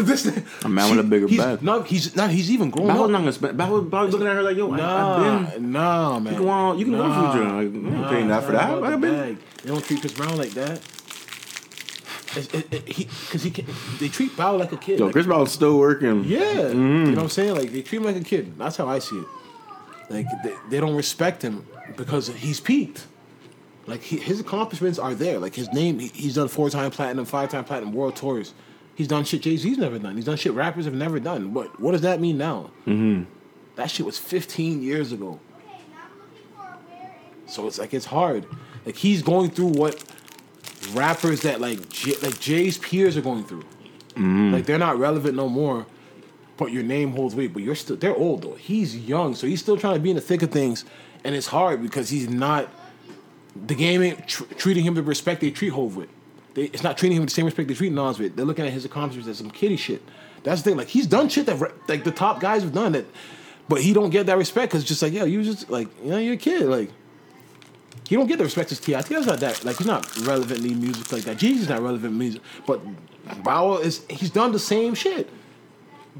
this 0.00 0.26
A 0.64 0.68
man 0.68 0.90
with 0.90 1.04
a 1.04 1.08
bigger 1.08 1.28
he's, 1.28 1.38
bag. 1.38 1.62
No, 1.62 1.82
he's 1.82 2.16
not. 2.16 2.30
He's 2.30 2.50
even 2.50 2.70
grown 2.70 2.88
Bow 2.88 2.94
Wow's 2.94 3.04
up. 3.04 3.10
not 3.10 3.18
gonna 3.18 3.32
spend. 3.32 3.56
Bow 3.56 3.82
probably 3.82 4.10
looking 4.10 4.26
at 4.26 4.34
her 4.34 4.42
like, 4.42 4.56
yo, 4.56 4.68
Nah, 4.68 5.16
I've 5.16 5.52
been. 5.54 5.72
nah, 5.72 6.18
man. 6.18 6.32
You 6.32 6.38
can 6.40 6.46
want, 6.48 6.78
you 6.78 6.84
can 6.86 6.98
want 6.98 7.08
Nah, 7.12 7.32
Future. 7.32 7.52
Like, 7.52 7.72
nah, 7.72 8.10
paying 8.10 8.28
that 8.28 8.42
for 8.42 8.52
that. 8.52 8.82
I've 8.82 9.00
been. 9.00 9.38
They 9.62 9.68
don't 9.68 9.84
treat 9.84 10.00
Chris 10.00 10.12
Brown 10.12 10.36
like 10.36 10.50
that. 10.52 10.80
It's, 12.36 12.52
it, 12.54 12.72
it, 12.72 12.88
he, 12.88 13.04
cause 13.30 13.42
he, 13.42 13.50
can, 13.50 13.66
they 13.98 14.08
treat 14.08 14.36
Bow 14.36 14.56
like 14.56 14.72
a 14.72 14.76
kid. 14.76 14.98
Yo, 14.98 15.06
Like, 15.06 15.12
Chris 15.14 15.26
Brown's 15.26 15.52
still 15.52 15.78
working. 15.78 16.24
yeah, 16.24 16.38
Mm-hmm. 16.44 16.76
you 16.78 17.04
know 17.06 17.10
what 17.16 17.22
I'm 17.24 17.28
saying? 17.30 17.54
Like 17.54 17.72
they 17.72 17.82
treat 17.82 17.98
him 17.98 18.04
like 18.04 18.16
a 18.16 18.20
kid. 18.24 18.56
That's 18.58 18.76
how 18.76 18.88
I 18.88 18.98
see 18.98 19.18
it. 19.18 19.26
Like 20.10 20.26
they, 20.44 20.54
they 20.70 20.80
don't 20.80 20.94
respect 20.96 21.42
him 21.42 21.66
because 21.96 22.28
he's 22.28 22.60
peaked. 22.60 23.06
Like 23.86 24.02
he, 24.02 24.16
his 24.18 24.40
accomplishments 24.40 24.98
are 24.98 25.14
there. 25.14 25.38
Like 25.38 25.54
his 25.54 25.72
name, 25.72 25.98
he, 25.98 26.08
he's 26.08 26.34
done 26.34 26.48
four 26.48 26.70
time 26.70 26.90
platinum, 26.90 27.24
five 27.24 27.50
time 27.50 27.64
platinum 27.64 27.92
world 27.92 28.16
tours. 28.16 28.52
He's 28.94 29.08
done 29.08 29.24
shit 29.24 29.42
Jay 29.42 29.56
Z's 29.56 29.78
never 29.78 29.98
done. 29.98 30.16
He's 30.16 30.24
done 30.24 30.36
shit 30.36 30.52
rappers 30.52 30.84
have 30.86 30.94
never 30.94 31.20
done. 31.20 31.52
What 31.54 31.78
what 31.80 31.92
does 31.92 32.00
that 32.02 32.20
mean 32.20 32.38
now? 32.38 32.70
Mm-hmm. 32.86 33.24
That 33.76 33.90
shit 33.90 34.06
was 34.06 34.16
15 34.18 34.82
years 34.82 35.12
ago. 35.12 35.38
So 37.46 37.66
it's 37.66 37.78
like 37.78 37.94
it's 37.94 38.06
hard. 38.06 38.46
Like 38.84 38.96
he's 38.96 39.22
going 39.22 39.50
through 39.50 39.68
what 39.68 40.02
rappers 40.88 41.42
that 41.42 41.60
like 41.60 41.88
J, 41.88 42.14
like 42.22 42.38
Jay's 42.40 42.78
peers 42.78 43.16
are 43.16 43.22
going 43.22 43.44
through. 43.44 43.64
Mm. 44.14 44.52
Like 44.52 44.66
they're 44.66 44.78
not 44.78 44.98
relevant 44.98 45.34
no 45.36 45.48
more, 45.48 45.86
but 46.56 46.72
your 46.72 46.82
name 46.82 47.12
holds 47.12 47.34
weight. 47.34 47.52
But 47.52 47.62
you're 47.62 47.74
still 47.74 47.96
they're 47.96 48.16
old 48.16 48.42
though. 48.42 48.54
He's 48.54 48.96
young, 48.96 49.34
so 49.34 49.46
he's 49.46 49.60
still 49.60 49.76
trying 49.76 49.94
to 49.94 50.00
be 50.00 50.10
in 50.10 50.16
the 50.16 50.22
thick 50.22 50.42
of 50.42 50.50
things, 50.50 50.84
and 51.24 51.34
it's 51.34 51.46
hard 51.46 51.82
because 51.82 52.08
he's 52.08 52.28
not. 52.28 52.68
The 53.66 53.74
game 53.74 54.02
ain't 54.02 54.28
tr- 54.28 54.44
treating 54.54 54.84
him 54.84 54.94
the 54.94 55.02
respect 55.02 55.40
they 55.40 55.50
treat 55.50 55.70
Hove 55.70 55.96
with. 55.96 56.10
They, 56.54 56.64
it's 56.64 56.82
not 56.82 56.98
treating 56.98 57.16
him 57.16 57.22
with 57.22 57.30
the 57.30 57.34
same 57.34 57.46
respect 57.46 57.68
they 57.68 57.74
treat 57.74 57.92
Nas 57.92 58.18
with. 58.18 58.36
They're 58.36 58.44
looking 58.44 58.66
at 58.66 58.72
his 58.72 58.84
accomplishments 58.84 59.28
as 59.28 59.38
some 59.38 59.50
kiddie 59.50 59.76
shit. 59.76 60.02
That's 60.42 60.62
the 60.62 60.70
thing. 60.70 60.78
Like 60.78 60.88
he's 60.88 61.06
done 61.06 61.28
shit 61.28 61.46
that 61.46 61.56
re- 61.56 61.70
like 61.88 62.04
the 62.04 62.10
top 62.10 62.40
guys 62.40 62.62
have 62.62 62.72
done 62.72 62.92
that, 62.92 63.06
but 63.68 63.80
he 63.80 63.92
don't 63.92 64.10
get 64.10 64.26
that 64.26 64.38
respect 64.38 64.72
because 64.72 64.84
just 64.84 65.02
like 65.02 65.12
yeah, 65.12 65.24
you 65.24 65.42
just 65.42 65.70
like 65.70 65.88
you 66.02 66.10
know 66.10 66.18
you're 66.18 66.34
a 66.34 66.38
kid 66.38 66.62
like. 66.62 66.90
He 68.08 68.14
don't 68.14 68.26
get 68.26 68.38
the 68.38 68.44
respect 68.44 68.70
as 68.72 68.78
Ti. 68.80 69.00
T.I.'s 69.02 69.26
not 69.26 69.40
that 69.40 69.64
like 69.64 69.78
he's 69.78 69.86
not 69.86 70.06
relevantly 70.18 70.74
music 70.74 71.10
like 71.12 71.22
that. 71.24 71.38
Jeezy's 71.38 71.68
not 71.68 71.80
relevant 71.82 72.14
music, 72.14 72.40
but 72.66 72.80
Bow 73.42 73.78
is 73.78 74.04
he's 74.08 74.30
done 74.30 74.52
the 74.52 74.58
same 74.58 74.94
shit. 74.94 75.28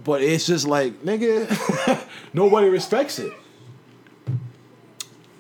But 0.05 0.21
it's 0.23 0.47
just 0.47 0.67
like 0.67 1.03
nigga, 1.05 2.05
nobody 2.33 2.69
respects 2.69 3.19
it. 3.19 3.33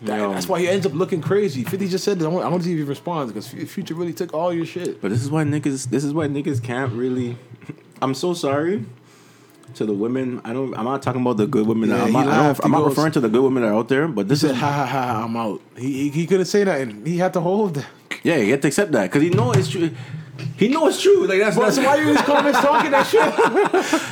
That- 0.02 0.18
Yo. 0.18 0.32
that's 0.32 0.48
why 0.48 0.60
he 0.60 0.68
ends 0.68 0.86
up 0.86 0.92
looking 0.92 1.20
crazy. 1.20 1.64
Fifty 1.64 1.88
just 1.88 2.04
said 2.04 2.18
that. 2.18 2.26
I 2.26 2.28
want, 2.28 2.44
I 2.44 2.48
want 2.48 2.62
to 2.62 2.66
see 2.68 2.72
if 2.72 2.78
he 2.78 2.84
responds 2.84 3.32
because 3.32 3.48
Future 3.48 3.94
really 3.94 4.12
took 4.12 4.32
all 4.32 4.52
your 4.52 4.66
shit. 4.66 5.00
But 5.00 5.10
this 5.10 5.22
is 5.22 5.30
why 5.30 5.44
niggas. 5.44 5.90
This 5.90 6.04
is 6.04 6.12
why 6.14 6.28
niggas 6.28 6.62
can't 6.62 6.92
really. 6.92 7.36
I'm 8.02 8.14
so 8.14 8.34
sorry 8.34 8.84
to 9.76 9.86
the 9.86 9.92
women. 9.92 10.40
I 10.44 10.52
don't. 10.52 10.76
I'm 10.76 10.84
not 10.84 11.02
talking 11.02 11.20
about 11.20 11.36
the 11.36 11.46
good 11.46 11.66
women. 11.66 11.90
Yeah, 11.90 12.04
I'm 12.04 12.12
not, 12.12 12.26
I 12.26 12.30
laughed. 12.30 12.60
don't, 12.60 12.66
I'm 12.66 12.70
He 12.70 12.76
not 12.76 12.84
goes- 12.84 12.96
referring 12.96 13.12
to 13.12 13.20
the 13.20 13.28
good 13.28 13.42
women 13.42 13.62
that 13.62 13.70
are 13.70 13.74
out 13.74 13.88
there. 13.88 14.08
But 14.08 14.26
He 14.26 14.28
this 14.30 14.40
said, 14.40 14.50
is 14.52 14.56
"Ha 14.58 14.70
ha 14.70 14.86
ha, 14.86 15.24
I'm 15.24 15.36
out." 15.36 15.60
He 15.76 16.04
he, 16.04 16.08
he 16.10 16.26
couldn't 16.26 16.46
say 16.46 16.64
that, 16.64 16.80
and 16.80 17.06
he 17.06 17.18
had 17.18 17.32
to 17.34 17.40
hold 17.40 17.84
yeah. 18.22 18.36
You 18.36 18.52
have 18.52 18.60
to 18.62 18.68
accept 18.68 18.92
that 18.92 19.04
because 19.04 19.22
he 19.22 19.30
know 19.30 19.52
it's 19.52 19.68
true. 19.68 19.90
He 20.56 20.68
know 20.68 20.86
it's 20.88 21.00
true. 21.00 21.26
Like 21.26 21.38
that's, 21.38 21.56
that's 21.56 21.78
why 21.78 21.96
you 21.96 22.08
his 22.08 22.20
comments 22.22 22.60
talking 22.60 22.90
that 22.90 23.06
shit? 23.06 23.22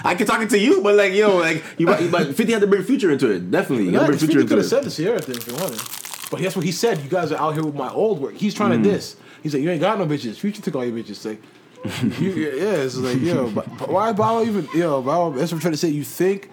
I 0.05 0.15
can 0.15 0.27
talk 0.27 0.41
it 0.41 0.51
to 0.51 0.59
you, 0.59 0.83
but 0.83 0.95
like 0.95 1.13
yo, 1.13 1.37
like 1.37 1.63
you, 1.79 1.87
but, 1.87 2.11
but 2.11 2.27
Fifty 2.35 2.53
had 2.53 2.61
to 2.61 2.67
bring 2.67 2.83
Future 2.83 3.11
into 3.11 3.31
it. 3.31 3.51
Definitely, 3.51 3.87
you 3.87 3.93
Yeah, 3.93 4.07
bring 4.07 4.19
Future 4.19 4.39
50 4.39 4.41
into 4.41 4.49
could 4.49 4.59
have 4.59 4.67
said 4.67 4.85
the 4.85 4.91
Ciara 4.91 5.21
thing 5.21 5.37
if 5.37 5.47
he 5.47 5.53
wanted. 5.53 5.81
But 6.31 6.41
that's 6.41 6.57
what 6.57 6.65
he 6.65 6.73
said. 6.73 6.99
You 7.03 7.11
guys 7.11 7.33
are 7.33 7.39
out 7.39 7.55
here 7.55 7.65
with 7.65 7.75
my 7.75 7.91
old 7.91 8.21
work. 8.21 8.35
He's 8.35 8.55
trying 8.55 8.71
to 8.71 8.79
mm. 8.79 8.93
diss. 8.93 9.17
He's 9.43 9.53
like, 9.55 9.63
you 9.63 9.71
ain't 9.71 9.81
got 9.81 9.99
no 9.99 10.07
bitches. 10.07 10.37
Future 10.37 10.63
took 10.63 10.75
all 10.75 10.85
your 10.85 10.97
bitches. 10.97 11.25
Like, 11.25 11.41
you, 12.19 12.31
yeah, 12.33 12.83
it's 12.83 12.97
like, 12.97 13.21
yo, 13.21 13.49
why 13.87 14.11
Wow 14.13 14.43
even, 14.43 14.69
yo, 14.75 15.03
Bow 15.03 15.31
that's 15.31 15.53
what 15.53 15.57
I'm 15.57 15.61
trying 15.61 15.73
to 15.73 15.79
say. 15.79 15.89
You 15.89 16.05
think 16.05 16.51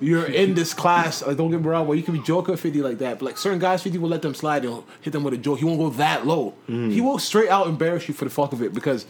you're 0.00 0.26
in 0.26 0.54
this 0.54 0.74
class, 0.74 1.24
like, 1.24 1.36
don't 1.36 1.50
get 1.50 1.60
me 1.60 1.68
wrong, 1.68 1.86
well, 1.86 1.96
you 1.96 2.02
can 2.02 2.14
be 2.14 2.20
Joker 2.22 2.56
50 2.56 2.82
like 2.82 2.98
that, 2.98 3.18
but 3.18 3.26
like 3.26 3.38
certain 3.38 3.58
guys, 3.58 3.82
50 3.82 3.98
will 3.98 4.08
let 4.08 4.22
them 4.22 4.34
slide 4.34 4.64
and 4.64 4.82
hit 5.00 5.12
them 5.12 5.24
with 5.24 5.34
a 5.34 5.38
joke. 5.38 5.58
He 5.58 5.64
won't 5.64 5.78
go 5.78 5.90
that 5.90 6.26
low. 6.26 6.54
He 6.66 6.72
mm. 6.72 7.00
won't 7.02 7.22
straight 7.22 7.48
out 7.48 7.66
embarrass 7.66 8.08
you 8.08 8.14
for 8.14 8.24
the 8.24 8.30
fuck 8.30 8.52
of 8.52 8.62
it 8.62 8.72
because 8.72 9.06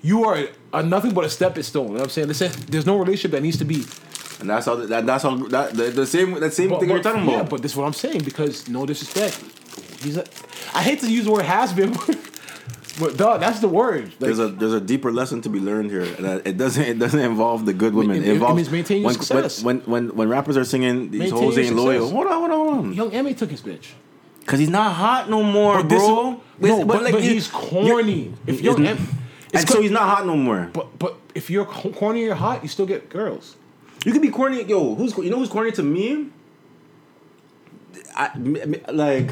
you 0.00 0.24
are 0.24 0.48
nothing 0.82 1.12
but 1.12 1.24
a 1.24 1.30
stepping 1.30 1.62
stone. 1.62 1.86
You 1.86 1.88
know 1.94 1.94
what 2.00 2.04
I'm 2.04 2.10
saying? 2.10 2.28
Listen, 2.28 2.52
there's 2.68 2.86
no 2.86 2.98
relationship 2.98 3.32
that 3.32 3.42
needs 3.42 3.58
to 3.58 3.64
be 3.64 3.84
And 4.40 4.48
that's 4.50 4.66
how. 4.66 4.76
That, 4.76 5.06
that's 5.06 5.22
how. 5.22 5.36
That, 5.48 5.74
the, 5.74 5.84
the 5.90 6.06
same. 6.06 6.38
That 6.38 6.52
same 6.52 6.70
But- 6.70 6.80
thing 6.80 6.88
you're 6.90 6.98
but- 6.98 7.12
talking 7.12 7.28
yeah, 7.28 7.40
about. 7.40 7.50
but 7.50 7.62
this 7.62 7.72
is 7.72 7.76
what 7.76 7.86
I'm 7.86 7.92
saying 7.92 8.22
because 8.22 8.68
no 8.68 8.86
disrespect. 8.86 9.42
He's 10.00 10.16
a, 10.16 10.24
I 10.74 10.82
hate 10.82 11.00
to 11.00 11.10
use 11.10 11.24
the 11.24 11.32
word 11.32 11.44
has 11.44 11.72
been, 11.72 11.92
but 11.92 12.16
dog, 13.16 13.40
that's 13.40 13.60
the 13.60 13.68
word. 13.68 14.04
Like, 14.04 14.18
there's 14.18 14.38
a 14.38 14.48
there's 14.48 14.72
a 14.74 14.80
deeper 14.80 15.10
lesson 15.12 15.40
to 15.42 15.48
be 15.48 15.60
learned 15.60 15.90
here. 15.90 16.04
That 16.06 16.46
it 16.46 16.56
doesn't 16.56 16.82
it 16.84 16.98
doesn't 16.98 17.20
involve 17.20 17.64
the 17.66 17.72
good 17.72 17.94
women. 17.94 18.16
It- 18.16 18.22
It, 18.22 18.28
it 18.28 18.32
involves 18.34 18.56
means 18.56 18.70
maintaining 18.70 19.04
when, 19.04 19.14
success. 19.14 19.62
When, 19.62 19.80
when 19.80 20.14
when 20.16 20.28
rappers 20.28 20.56
are 20.56 20.64
singing 20.64 21.10
these 21.10 21.20
Maintain 21.32 21.42
hoes 21.42 21.58
ain't 21.58 21.76
loyal. 21.76 22.10
Hold 22.10 22.26
on, 22.26 22.32
hold 22.32 22.50
on, 22.50 22.56
hold 22.58 22.74
on. 22.86 22.92
young 22.92 23.12
Emmy 23.12 23.34
took 23.34 23.50
his 23.50 23.60
bitch. 23.62 23.92
Cause 24.46 24.58
he's 24.58 24.70
not 24.70 24.94
hot 24.94 25.28
no 25.28 25.42
more, 25.42 25.82
But 25.82 25.88
bro. 25.90 26.40
no, 26.60 26.84
but, 26.86 27.02
like, 27.02 27.12
but 27.12 27.22
he's 27.22 27.48
corny. 27.48 28.32
If 28.46 28.62
young 28.62 28.80
It's- 28.82 28.98
Em, 28.98 29.08
and 29.52 29.68
so 29.68 29.80
he's 29.82 29.90
not 29.90 30.08
hot 30.08 30.26
no 30.26 30.36
more. 30.36 30.70
but 30.72 30.98
but 30.98 31.16
if 31.34 31.50
you're 31.50 31.66
co- 31.66 31.90
corny 31.90 32.24
or 32.26 32.34
hot, 32.34 32.62
you 32.62 32.68
still 32.68 32.86
get 32.86 33.08
girls. 33.10 33.56
You 34.06 34.12
can 34.12 34.22
be 34.22 34.30
corny. 34.30 34.62
Yo, 34.64 34.94
who's 34.94 35.16
you 35.18 35.28
know 35.30 35.38
who's 35.38 35.48
corny 35.50 35.70
to 35.72 35.82
me? 35.82 36.28
I 38.16 38.30
like. 38.90 39.30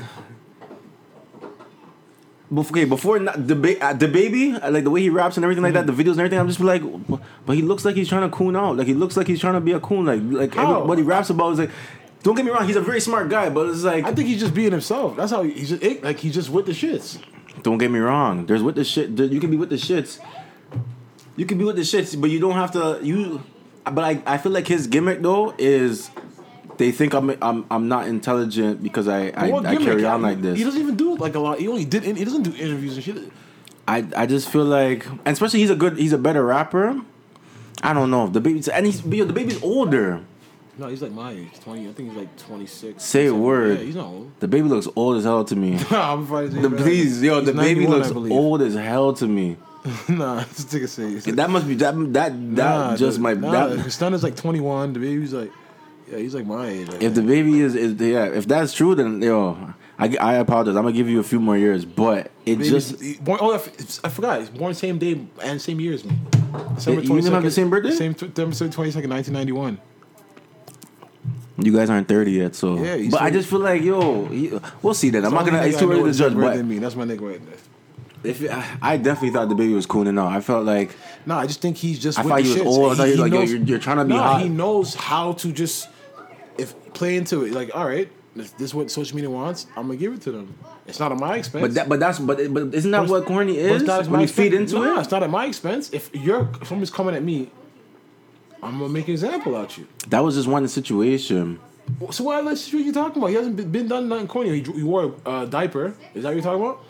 Okay, 2.55 2.85
before 2.85 3.19
not, 3.19 3.47
the 3.49 3.57
ba- 3.57 3.85
uh, 3.85 3.93
the 3.93 4.07
baby, 4.07 4.53
uh, 4.53 4.71
like 4.71 4.85
the 4.85 4.91
way 4.91 5.01
he 5.01 5.11
raps 5.11 5.37
and 5.37 5.43
everything 5.45 5.65
like 5.65 5.73
that, 5.73 5.87
the 5.89 5.93
videos 5.93 6.13
and 6.13 6.21
everything, 6.21 6.39
I'm 6.39 6.47
just 6.47 6.61
like, 6.61 6.81
but 7.45 7.57
he 7.57 7.63
looks 7.63 7.85
like 7.85 7.97
he's 7.97 8.09
trying 8.09 8.29
to 8.29 8.35
coon 8.37 8.55
out. 8.55 8.77
Like 8.77 8.87
he 8.87 8.95
looks 8.95 9.17
like 9.17 9.27
he's 9.27 9.41
trying 9.41 9.55
to 9.55 9.61
be 9.61 9.73
a 9.73 9.81
coon. 9.81 10.07
Like 10.07 10.21
like 10.23 10.55
How? 10.55 10.77
every, 10.77 10.89
what 10.89 10.99
he 10.99 11.03
raps 11.05 11.29
about 11.31 11.53
is 11.55 11.59
like, 11.59 11.71
don't 12.23 12.37
get 12.37 12.45
me 12.45 12.53
wrong, 12.53 12.65
he's 12.67 12.77
a 12.77 12.81
very 12.81 13.01
smart 13.01 13.29
guy, 13.29 13.49
but 13.51 13.69
it's 13.69 13.83
like, 13.83 14.05
I 14.05 14.13
think 14.15 14.29
he's 14.29 14.39
just 14.39 14.55
being 14.55 14.71
himself. 14.71 15.17
That's 15.17 15.33
how 15.33 15.43
he- 15.43 15.53
he's 15.55 15.71
just 15.71 15.83
it, 15.83 16.05
like 16.05 16.19
he's 16.21 16.35
just 16.35 16.49
with 16.51 16.67
the 16.67 16.73
shits. 16.73 17.19
don't 17.63 17.79
get 17.79 17.91
me 17.91 17.99
wrong. 17.99 18.47
There's 18.47 18.63
with 18.63 18.77
the 18.77 18.85
shit. 18.85 19.17
there- 19.17 19.27
You 19.27 19.41
can 19.41 19.51
be 19.51 19.57
with 19.57 19.71
the 19.71 19.77
shits. 19.77 20.21
You 21.37 21.47
can 21.47 21.59
be 21.59 21.65
with 21.65 21.77
the 21.77 21.83
shits, 21.83 22.19
but 22.21 22.31
you 22.31 22.39
don't 22.39 22.55
have 22.55 22.71
to. 22.73 23.01
You, 23.03 23.43
but 23.85 24.05
I, 24.05 24.23
I 24.25 24.39
feel 24.39 24.53
like 24.53 24.69
his 24.69 24.87
gimmick 24.87 25.21
though 25.21 25.53
is, 25.59 26.11
they 26.79 26.93
think 26.93 27.15
I'm 27.15 27.31
I'm 27.43 27.65
I'm 27.71 27.89
not 27.89 28.07
intelligent 28.07 28.83
because 28.83 29.09
I 29.09 29.29
I, 29.29 29.53
I 29.53 29.77
carry 29.77 30.05
on 30.05 30.23
like 30.23 30.41
this. 30.43 30.59
He 30.59 30.65
doesn't 30.65 30.81
even 30.81 30.97
do 30.97 31.17
like 31.17 31.35
a 31.35 31.41
lot. 31.41 31.59
He 31.59 31.69
only 31.69 31.85
did. 31.85 32.05
He 32.05 32.25
doesn't 32.25 32.43
do 32.43 32.55
interviews 32.55 32.95
and 32.97 33.05
shit. 33.05 33.33
I 33.89 34.07
I 34.17 34.27
just 34.27 34.49
feel 34.49 34.65
like, 34.65 35.07
and 35.07 35.29
especially 35.29 35.61
he's 35.61 35.71
a 35.71 35.77
good, 35.77 35.97
he's 35.97 36.13
a 36.13 36.19
better 36.19 36.45
rapper. 36.45 37.01
I 37.83 37.93
don't 37.93 38.11
know 38.11 38.27
the 38.29 38.41
baby, 38.41 38.63
and 38.73 38.87
he's 38.87 39.03
the 39.03 39.25
baby's 39.27 39.63
older. 39.63 40.21
No, 40.79 40.89
he's 40.89 41.01
like 41.01 41.13
my 41.13 41.33
age, 41.33 41.49
twenty. 41.61 41.89
I 41.89 41.93
think 41.93 42.11
he's 42.11 42.19
like 42.19 42.37
twenty 42.37 42.67
six. 42.67 43.03
Say 43.03 43.27
a 43.27 43.35
word. 43.35 43.79
Yeah, 43.79 43.85
he's 43.85 43.97
not 43.97 44.07
old. 44.07 44.33
The 44.41 44.49
baby 44.49 44.69
looks 44.69 44.89
old 44.95 45.17
as 45.17 45.25
hell 45.25 45.45
to 45.45 45.57
me. 45.57 45.79
Nah, 45.91 46.13
I'm 46.15 46.27
say 46.27 46.49
The 46.49 46.71
please, 46.71 47.23
yo, 47.23 47.41
He's 47.41 47.47
the 47.47 47.55
baby 47.55 47.87
looks 47.87 48.11
old 48.11 48.61
as 48.63 48.75
hell 48.75 49.15
to 49.15 49.27
me. 49.27 49.57
nah, 50.09 50.41
this 50.41 50.65
nigga 50.65 50.89
say 50.89 51.05
it's 51.13 51.27
That 51.27 51.49
must 51.49 51.69
be 51.69 51.77
that 51.77 51.95
that 52.13 52.13
that 52.13 52.33
Nah, 52.33 52.97
just 52.97 53.17
the- 53.17 53.23
my 53.23 53.35
nah, 53.35 53.69
that. 53.69 53.79
His 53.81 53.95
son 53.95 54.13
is 54.15 54.23
like 54.23 54.37
21. 54.37 54.93
The 54.95 54.99
baby's 54.99 55.33
like, 55.33 55.53
yeah, 56.11 56.19
he's 56.19 56.35
like 56.35 56.47
my 56.47 56.69
age. 56.69 56.89
Like 56.89 57.03
If 57.03 57.15
the 57.15 57.23
baby 57.23 57.61
is, 57.61 57.75
is 57.75 58.01
yeah, 58.01 58.25
if 58.27 58.47
that's 58.47 58.73
true, 58.73 58.95
then 58.95 59.21
yo, 59.23 59.57
I, 59.99 60.17
I 60.21 60.35
apologize. 60.35 60.77
I'm 60.77 60.83
gonna 60.85 60.93
give 60.97 61.09
you 61.09 61.21
a 61.21 61.25
few 61.25 61.41
more 61.41 61.57
years, 61.57 61.85
but 61.85 62.31
it 62.45 62.57
Baby, 62.59 62.69
just 62.69 63.01
he- 63.01 63.15
born, 63.15 63.39
oh, 63.43 63.55
I 63.55 63.57
I 64.05 64.09
forgot. 64.09 64.41
He's 64.41 64.51
born 64.51 64.75
same 64.75 64.99
day 64.99 65.27
and 65.43 65.61
same 65.61 65.81
year 65.81 65.95
as 65.95 66.05
me. 66.05 66.17
December 66.75 67.01
you 67.03 67.17
and 67.17 67.27
him 67.27 67.33
have 67.33 67.43
the 67.43 67.49
22nd 67.49 67.53
same 67.53 67.71
birthday? 67.71 67.91
Same 67.91 68.13
December 68.13 68.73
twenty 68.73 68.91
second, 68.91 69.11
nineteen 69.11 69.35
ninety 69.35 69.53
one. 69.53 69.79
you 71.59 71.73
guys 71.73 71.89
aren't 71.89 72.07
30 72.09 72.31
yet, 72.33 72.55
so. 72.55 72.77
Yeah, 72.83 73.09
but 73.11 73.23
I 73.23 73.31
just 73.31 73.49
feel 73.49 73.61
like 73.61 73.83
yo, 73.83 74.27
he, 74.27 74.53
we'll 74.83 74.95
see 74.95 75.11
then. 75.11 75.25
I'm 75.25 75.33
not 75.35 75.47
gonna. 75.47 75.63
It's 75.63 75.79
too 75.79 75.91
early 75.91 76.13
to 76.13 76.19
judge, 76.19 76.35
but 76.35 76.63
me. 76.65 76.79
That's 76.79 76.95
my 76.97 77.05
nigga 77.05 77.21
right 77.23 77.41
there. 77.45 78.31
if 78.33 78.51
I, 78.51 78.93
I 78.95 78.97
definitely 78.99 79.31
thought 79.31 79.49
the 79.49 79.55
baby 79.55 79.73
was 79.73 79.87
cool 79.87 80.07
and 80.07 80.19
all. 80.19 80.29
I 80.29 80.41
felt 80.41 80.65
like 80.67 80.91
No, 81.25 81.37
I 81.37 81.47
just 81.47 81.61
think 81.63 81.77
he's 81.79 81.99
just. 81.99 82.19
I 82.19 82.23
thought 82.23 82.41
he 82.43 82.49
was 82.51 82.59
shits. 82.59 82.67
old. 82.67 82.93
I 82.93 82.95
thought 82.97 83.05
he 83.07 83.11
was 83.13 83.21
like, 83.21 83.33
yo, 83.33 83.41
you're- 83.43 83.65
you're 83.65 83.79
trying 83.79 83.97
to 83.99 84.05
be 84.05 84.11
no, 84.15 84.19
hot. 84.23 84.43
he 84.43 84.49
knows 84.51 84.95
how 84.95 85.33
to 85.33 85.53
just 85.53 85.89
play 86.97 87.17
into 87.17 87.45
it. 87.45 87.53
Like, 87.53 87.71
all 87.75 87.87
right, 87.87 88.11
this, 88.35 88.51
this 88.53 88.63
is 88.63 88.75
what 88.75 88.91
social 88.91 89.15
media 89.17 89.31
wants. 89.31 89.67
I'm 89.77 89.87
gonna 89.87 89.97
give 89.97 90.13
it 90.13 90.23
to 90.23 90.33
them. 90.33 90.55
It's 90.87 91.01
not 91.01 91.13
at 91.13 91.19
my 91.19 91.37
expense. 91.37 91.63
But 91.63 91.75
that, 91.75 91.89
but 91.89 92.01
that's, 92.01 92.19
but 92.19 92.37
but 92.53 92.75
isn't 92.75 92.91
that 92.91 93.01
But 93.01 93.11
what 93.11 93.25
corny 93.27 93.59
is? 93.59 93.83
it's 93.83 93.87
not 93.87 94.07
When 94.09 94.21
you 94.21 94.29
feed 94.29 94.55
into 94.55 94.83
it, 94.85 94.99
it's 94.99 95.11
not 95.11 95.23
at 95.23 95.31
my 95.31 95.47
expense. 95.47 95.91
If 95.93 96.15
you're 96.15 96.49
if 96.61 96.69
someone's 96.69 96.91
coming 96.91 97.15
at 97.15 97.23
me, 97.23 97.51
I'm 98.63 98.79
gonna 98.79 98.89
make 98.89 99.07
an 99.09 99.13
example 99.13 99.57
out 99.57 99.79
you. 99.79 99.87
that 100.09 100.21
was 100.21 100.35
just 100.35 100.49
one 100.49 100.67
situation. 100.69 101.59
So 102.11 102.25
what 102.25 102.41
other 102.45 102.57
situation 102.57 102.87
you 102.87 102.93
talking 102.93 103.19
about? 103.19 103.29
He 103.29 103.37
hasn't 103.37 103.55
been, 103.57 103.71
been 103.71 103.89
done 103.89 104.09
nothing 104.09 104.27
corny. 104.27 104.61
He, 104.61 104.73
he 104.73 104.83
wore 104.83 105.15
a 105.25 105.29
uh, 105.29 105.45
diaper. 105.45 105.95
Is 106.15 106.25
that 106.25 106.31
what 106.31 106.35
you're 106.35 106.43
talking 106.43 106.61
about? 106.65 106.83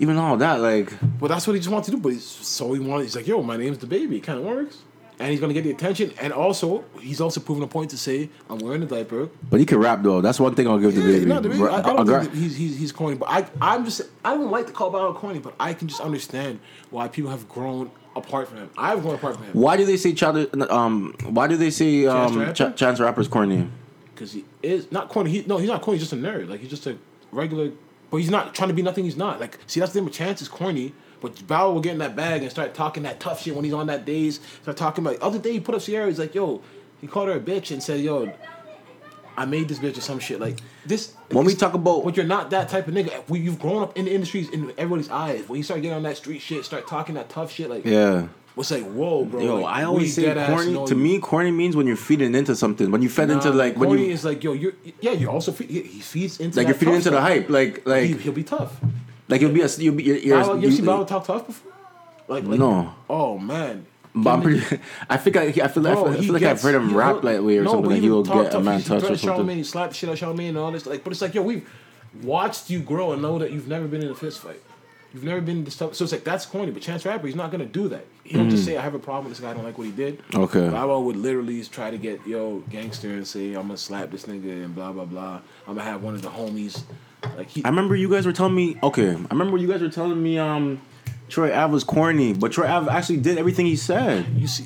Even 0.00 0.16
all 0.16 0.36
that, 0.36 0.60
like, 0.60 0.92
Well, 1.20 1.28
that's 1.28 1.46
what 1.46 1.54
he 1.54 1.60
just 1.60 1.70
wanted 1.70 1.86
to 1.86 1.90
do. 1.92 1.96
But 1.98 2.12
he's, 2.14 2.24
so 2.24 2.72
he 2.72 2.80
wanted. 2.80 3.04
He's 3.04 3.14
like, 3.16 3.26
yo, 3.28 3.40
my 3.42 3.56
name's 3.56 3.78
the 3.78 3.86
baby. 3.86 4.16
It 4.16 4.24
kind 4.24 4.38
of 4.40 4.44
works. 4.44 4.78
And 5.18 5.30
he's 5.30 5.40
gonna 5.40 5.54
get 5.54 5.64
the 5.64 5.70
attention. 5.70 6.12
And 6.20 6.32
also, 6.32 6.84
he's 7.00 7.20
also 7.22 7.40
proven 7.40 7.62
a 7.62 7.66
point 7.66 7.90
to 7.90 7.96
say, 7.96 8.28
I'm 8.50 8.58
wearing 8.58 8.82
a 8.82 8.86
diaper. 8.86 9.30
but 9.50 9.58
he 9.60 9.64
can 9.64 9.78
rap 9.78 10.02
though. 10.02 10.20
That's 10.20 10.38
one 10.38 10.54
thing 10.54 10.68
I'll 10.68 10.78
give 10.78 10.94
the 10.94 11.00
Yeah, 11.00 11.06
baby. 11.06 11.24
no, 11.26 11.40
the 11.40 11.48
baby 11.48 11.62
I, 11.62 11.78
I 11.78 11.80
don't 12.04 12.06
think 12.06 12.34
he's, 12.34 12.56
he's 12.56 12.78
he's 12.78 12.92
corny. 12.92 13.16
But 13.16 13.28
I 13.30 13.46
I'm 13.60 13.84
just 13.86 14.02
I 14.24 14.34
don't 14.34 14.50
like 14.50 14.66
to 14.66 14.72
call 14.72 14.90
Bow 14.90 15.12
corny. 15.14 15.38
But 15.38 15.54
I 15.58 15.72
can 15.72 15.88
just 15.88 16.02
understand 16.02 16.60
why 16.90 17.08
people 17.08 17.30
have 17.30 17.48
grown 17.48 17.90
apart 18.14 18.48
from 18.48 18.58
him. 18.58 18.70
I've 18.76 19.00
grown 19.02 19.14
apart 19.14 19.36
from 19.36 19.44
him 19.44 19.52
Why 19.54 19.76
do 19.78 19.86
they 19.86 19.96
say 19.96 20.12
child? 20.12 20.54
Um, 20.70 21.14
why 21.24 21.46
do 21.46 21.56
they 21.56 21.70
say 21.70 22.04
Chance 22.04 22.32
um, 22.32 22.38
the 22.38 22.52
Ch- 22.52 22.60
Rapper? 22.60 22.76
Chance 22.76 23.00
Rapper's 23.00 23.28
corny? 23.28 23.68
because 24.14 24.32
he 24.32 24.44
is 24.62 24.90
not 24.92 25.08
corny. 25.08 25.30
He 25.30 25.42
no, 25.46 25.56
he's 25.56 25.68
not 25.70 25.80
corny. 25.82 25.98
He's 25.98 26.08
just 26.10 26.12
a 26.12 26.22
nerd. 26.22 26.48
Like 26.50 26.60
he's 26.60 26.70
just 26.70 26.86
a 26.86 26.96
regular. 27.32 27.72
But 28.10 28.18
he's 28.18 28.30
not 28.30 28.54
trying 28.54 28.68
to 28.68 28.74
be 28.74 28.82
nothing. 28.82 29.04
He's 29.04 29.16
not. 29.16 29.40
Like 29.40 29.58
see, 29.66 29.80
that's 29.80 29.92
the 29.92 29.98
thing. 30.00 30.04
with 30.04 30.14
Chance 30.14 30.42
is 30.42 30.48
corny. 30.48 30.92
But 31.26 31.44
Bow 31.48 31.72
will 31.72 31.80
get 31.80 31.92
in 31.92 31.98
that 31.98 32.14
bag 32.14 32.42
and 32.42 32.50
start 32.52 32.72
talking 32.72 33.02
that 33.02 33.18
tough 33.18 33.42
shit 33.42 33.54
when 33.56 33.64
he's 33.64 33.72
on 33.74 33.88
that 33.88 34.04
days. 34.04 34.38
Start 34.62 34.76
talking 34.76 35.04
about 35.04 35.20
other 35.20 35.40
day 35.40 35.52
he 35.54 35.60
put 35.60 35.74
up 35.74 35.82
Ciara. 35.82 36.06
He's 36.06 36.20
like, 36.20 36.36
yo, 36.36 36.62
he 37.00 37.08
called 37.08 37.28
her 37.28 37.34
a 37.34 37.40
bitch 37.40 37.72
and 37.72 37.82
said, 37.82 37.98
yo, 38.00 38.32
I 39.36 39.44
made 39.44 39.66
this 39.68 39.80
bitch 39.80 39.98
or 39.98 40.02
some 40.02 40.20
shit 40.20 40.38
like 40.38 40.60
this. 40.84 41.14
When 41.32 41.44
we 41.44 41.54
talk 41.56 41.74
about- 41.74 42.04
but 42.04 42.16
you're 42.16 42.26
not 42.26 42.50
that 42.50 42.68
type 42.68 42.86
of 42.86 42.94
nigga. 42.94 43.28
We, 43.28 43.40
you've 43.40 43.58
grown 43.58 43.82
up 43.82 43.96
in 43.98 44.04
the 44.04 44.14
industries 44.14 44.48
in 44.50 44.70
everybody's 44.78 45.10
eyes. 45.10 45.48
When 45.48 45.56
you 45.56 45.64
start 45.64 45.82
getting 45.82 45.96
on 45.96 46.04
that 46.04 46.16
street 46.16 46.38
shit, 46.42 46.64
start 46.64 46.86
talking 46.86 47.16
that 47.16 47.28
tough 47.28 47.50
shit, 47.50 47.68
like 47.68 47.84
Yeah. 47.84 48.28
what's 48.54 48.70
like, 48.70 48.84
whoa, 48.84 49.24
bro. 49.24 49.40
Yo, 49.40 49.56
like, 49.56 49.74
I 49.74 49.82
always 49.82 50.14
say 50.14 50.32
corny. 50.32 50.74
To 50.86 50.94
you. 50.94 51.00
me, 51.00 51.18
corny 51.18 51.50
means 51.50 51.74
when 51.74 51.88
you're 51.88 51.96
feeding 51.96 52.36
into 52.36 52.54
something. 52.54 52.92
When 52.92 53.02
you 53.02 53.08
fed 53.08 53.30
into 53.30 53.50
Nah, 53.50 53.56
like 53.56 53.76
when 53.76 53.88
corny 53.88 54.06
you 54.06 54.12
is 54.12 54.24
like, 54.24 54.44
yo, 54.44 54.52
you're 54.52 54.74
yeah, 55.00 55.10
you 55.10 55.28
also 55.28 55.50
feed, 55.50 55.70
he, 55.70 55.82
feeds 55.82 56.38
into 56.38 56.56
like 56.56 56.68
you're 56.68 56.76
feeding 56.76 56.94
into 56.94 57.10
the 57.10 57.20
hype. 57.20 57.50
Like 57.50 57.84
like 57.84 58.04
he, 58.04 58.12
he'll 58.14 58.32
be 58.32 58.44
tough. 58.44 58.76
Like 59.28 59.40
you'll 59.40 59.52
be 59.52 59.62
a 59.62 59.68
you'll 59.68 59.94
be 59.94 60.02
you're, 60.04 60.16
you're, 60.16 60.42
Bow 60.42 60.54
you 60.54 60.68
you- 60.68 60.72
seen 60.76 60.84
Bow 60.84 61.04
talk 61.04 61.24
tough 61.26 61.46
before? 61.46 61.72
Like, 62.28 62.44
like 62.44 62.58
No. 62.58 62.94
Oh 63.08 63.38
man. 63.38 63.86
But 64.14 64.30
I'm 64.30 64.42
pretty. 64.42 64.80
I 65.10 65.16
think 65.18 65.36
I, 65.36 65.42
I 65.42 65.52
feel 65.68 65.82
like 65.82 65.92
I 65.92 65.94
Bro, 65.94 66.04
feel, 66.04 66.12
I 66.12 66.20
feel 66.24 66.32
like 66.32 66.42
I've 66.42 66.62
heard 66.62 66.74
him 66.74 66.96
rap 66.96 67.20
that 67.22 67.44
way 67.44 67.58
or 67.58 67.64
no, 67.64 67.72
something. 67.72 67.90
Like 67.90 68.00
he 68.00 68.08
will 68.08 68.24
talk 68.24 68.36
get 68.44 68.46
a 68.46 68.50
tough, 68.52 68.64
man 68.64 68.80
he 68.80 68.84
touch 68.86 69.02
or 69.04 69.16
something. 69.16 69.46
Charlamagne, 69.46 69.64
slap 69.66 69.90
the 69.90 69.94
shit 69.94 70.08
out 70.08 70.16
Charlamagne 70.16 70.48
and 70.48 70.58
all 70.58 70.72
this. 70.72 70.86
Like, 70.86 71.04
but 71.04 71.12
it's 71.12 71.20
like, 71.20 71.34
yo, 71.34 71.42
we've 71.42 71.68
watched 72.22 72.70
you 72.70 72.80
grow 72.80 73.12
and 73.12 73.20
know 73.20 73.38
that 73.38 73.52
you've 73.52 73.68
never 73.68 73.86
been 73.86 74.02
in 74.02 74.08
a 74.10 74.14
fist 74.14 74.38
fight. 74.40 74.62
You've 75.12 75.22
never 75.24 75.42
been 75.42 75.58
in 75.58 75.64
this 75.64 75.76
tough. 75.76 75.94
So 75.94 76.04
it's 76.04 76.12
like 76.12 76.24
that's 76.24 76.46
corny. 76.46 76.72
But 76.72 76.80
Chance 76.82 77.04
Rapper, 77.04 77.26
he's 77.26 77.36
not 77.36 77.50
gonna 77.50 77.66
do 77.66 77.88
that. 77.88 78.06
He'll 78.24 78.40
Mm. 78.44 78.50
just 78.50 78.64
say, 78.64 78.76
I 78.78 78.82
have 78.82 78.94
a 78.94 78.98
problem 78.98 79.26
with 79.26 79.34
this 79.36 79.40
guy. 79.44 79.50
I 79.50 79.54
don't 79.54 79.64
like 79.64 79.76
what 79.76 79.84
he 79.84 79.92
did. 79.92 80.22
Okay. 80.34 80.68
Bow 80.68 80.98
would 81.00 81.16
literally 81.16 81.62
try 81.64 81.90
to 81.90 81.98
get 81.98 82.26
yo 82.26 82.60
gangster 82.70 83.10
and 83.10 83.26
say, 83.26 83.48
I'm 83.52 83.62
gonna 83.66 83.76
slap 83.76 84.10
this 84.10 84.24
nigga 84.24 84.64
and 84.64 84.74
blah 84.74 84.92
blah 84.92 85.04
blah. 85.04 85.40
I'm 85.68 85.74
gonna 85.74 85.82
have 85.82 86.02
one 86.02 86.14
of 86.14 86.22
the 86.22 86.28
homies. 86.30 86.82
Like 87.36 87.48
he. 87.50 87.64
I 87.64 87.68
remember 87.68 87.96
you 87.96 88.08
guys 88.10 88.26
were 88.26 88.32
telling 88.32 88.54
me. 88.54 88.76
Okay, 88.82 89.10
I 89.10 89.26
remember 89.30 89.56
you 89.56 89.68
guys 89.68 89.80
were 89.82 89.88
telling 89.88 90.22
me. 90.22 90.38
Um, 90.38 90.80
Troy 91.28 91.52
Ave 91.52 91.72
was 91.72 91.82
corny, 91.84 92.32
but 92.34 92.52
Troy 92.52 92.66
Ave 92.68 92.88
actually 92.90 93.16
did 93.18 93.36
everything 93.38 93.66
he 93.66 93.76
said. 93.76 94.26
you 94.36 94.46
see. 94.46 94.64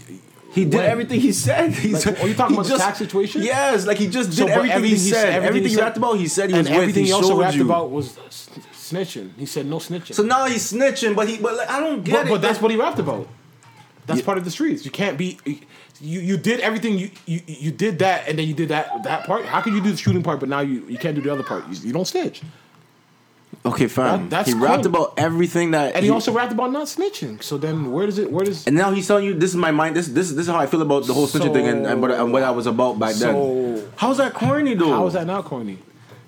He 0.52 0.64
did 0.64 0.74
When? 0.74 0.84
everything 0.86 1.20
he 1.20 1.32
said. 1.32 1.70
He 1.72 1.92
Like, 1.94 2.20
are 2.20 2.26
you 2.26 2.34
talking 2.34 2.56
about 2.56 2.66
the 2.66 2.76
Tax 2.76 2.98
situation? 2.98 3.42
Yes, 3.42 3.86
like 3.86 3.98
he 3.98 4.08
just 4.08 4.30
did 4.30 4.38
So, 4.38 4.46
but 4.46 4.68
everything, 4.68 4.84
he 4.84 4.96
said. 4.96 5.26
everything 5.28 5.44
Everything, 5.46 5.68
he 5.68 5.74
said- 5.76 5.80
rapped 5.84 5.96
about, 5.96 6.14
he 6.18 6.26
said 6.28 6.50
he 6.50 6.56
was 6.58 6.68
with. 6.68 6.76
everything 6.76 7.04
He 7.04 7.10
he 7.10 7.14
also 7.14 7.40
rapped 7.40 7.54
you. 7.56 7.64
about 7.64 7.90
was 7.90 8.18
snitching. 8.74 9.30
He 9.38 9.46
said 9.46 9.66
no 9.66 9.76
snitching. 9.78 10.12
So 10.14 10.22
now 10.24 10.46
he's 10.46 10.72
snitching, 10.72 11.14
but 11.14 11.28
he, 11.28 11.38
but 11.38 11.54
like, 11.56 11.70
I 11.70 11.78
don't 11.80 12.02
get 12.02 12.12
but, 12.14 12.26
it. 12.26 12.30
but 12.30 12.42
that's 12.42 12.60
what 12.60 12.70
he 12.72 12.76
rapped 12.76 12.98
about. 12.98 13.28
That's 14.10 14.20
Yeah. 14.20 14.26
part 14.26 14.38
of 14.38 14.44
the 14.44 14.50
streets. 14.50 14.84
You 14.84 14.90
can't 14.90 15.16
be. 15.16 15.38
You 16.02 16.20
you 16.20 16.36
did 16.36 16.60
everything. 16.60 16.98
You, 16.98 17.10
you 17.26 17.40
you 17.46 17.70
did 17.70 17.98
that, 18.00 18.28
and 18.28 18.38
then 18.38 18.46
you 18.48 18.54
did 18.54 18.68
that 18.68 19.02
that 19.04 19.26
part. 19.26 19.44
How 19.46 19.60
can 19.60 19.74
you 19.74 19.82
do 19.82 19.90
the 19.90 19.96
shooting 19.96 20.22
part, 20.22 20.40
but 20.40 20.48
now 20.48 20.60
you, 20.60 20.84
you 20.88 20.98
can't 20.98 21.14
do 21.14 21.20
the 21.22 21.32
other 21.32 21.42
part? 21.42 21.68
You, 21.68 21.76
you 21.88 21.92
don't 21.92 22.06
snitch. 22.06 22.42
okay, 23.66 23.86
fine. 23.88 24.22
That- 24.22 24.30
that's 24.30 24.48
he 24.48 24.54
rapped 24.54 24.86
about 24.86 25.14
everything 25.18 25.72
that, 25.72 25.94
And 25.94 26.04
he, 26.04 26.10
also 26.10 26.32
rapped 26.32 26.52
about 26.52 26.70
not 26.72 26.86
snitching. 26.86 27.42
So 27.42 27.58
then 27.58 27.92
where 27.92 28.06
does 28.06 28.18
it? 28.18 28.30
Where 28.32 28.44
does? 28.44 28.66
And 28.66 28.76
now 28.76 28.90
he's 28.92 29.06
telling 29.06 29.24
you 29.26 29.34
this 29.34 29.50
is 29.50 29.56
my 29.56 29.70
mind. 29.70 29.96
This 29.96 30.08
this 30.08 30.30
this 30.30 30.46
is 30.46 30.46
how 30.48 30.56
I 30.58 30.66
feel 30.66 30.82
about 30.82 31.06
the 31.06 31.12
whole 31.14 31.26
snitching 31.26 31.52
thing 31.52 31.66
and, 31.68 31.86
and, 31.86 32.00
what, 32.00 32.10
and 32.12 32.32
what 32.32 32.42
I 32.42 32.50
was 32.50 32.66
about 32.66 32.98
back 32.98 33.14
So- 33.14 33.26
then. 33.32 33.92
How's 33.96 34.16
that 34.18 34.32
corny 34.34 34.74
though? 34.74 34.92
How 34.92 35.06
is 35.06 35.12
that 35.14 35.26
not 35.26 35.44
corny? 35.44 35.78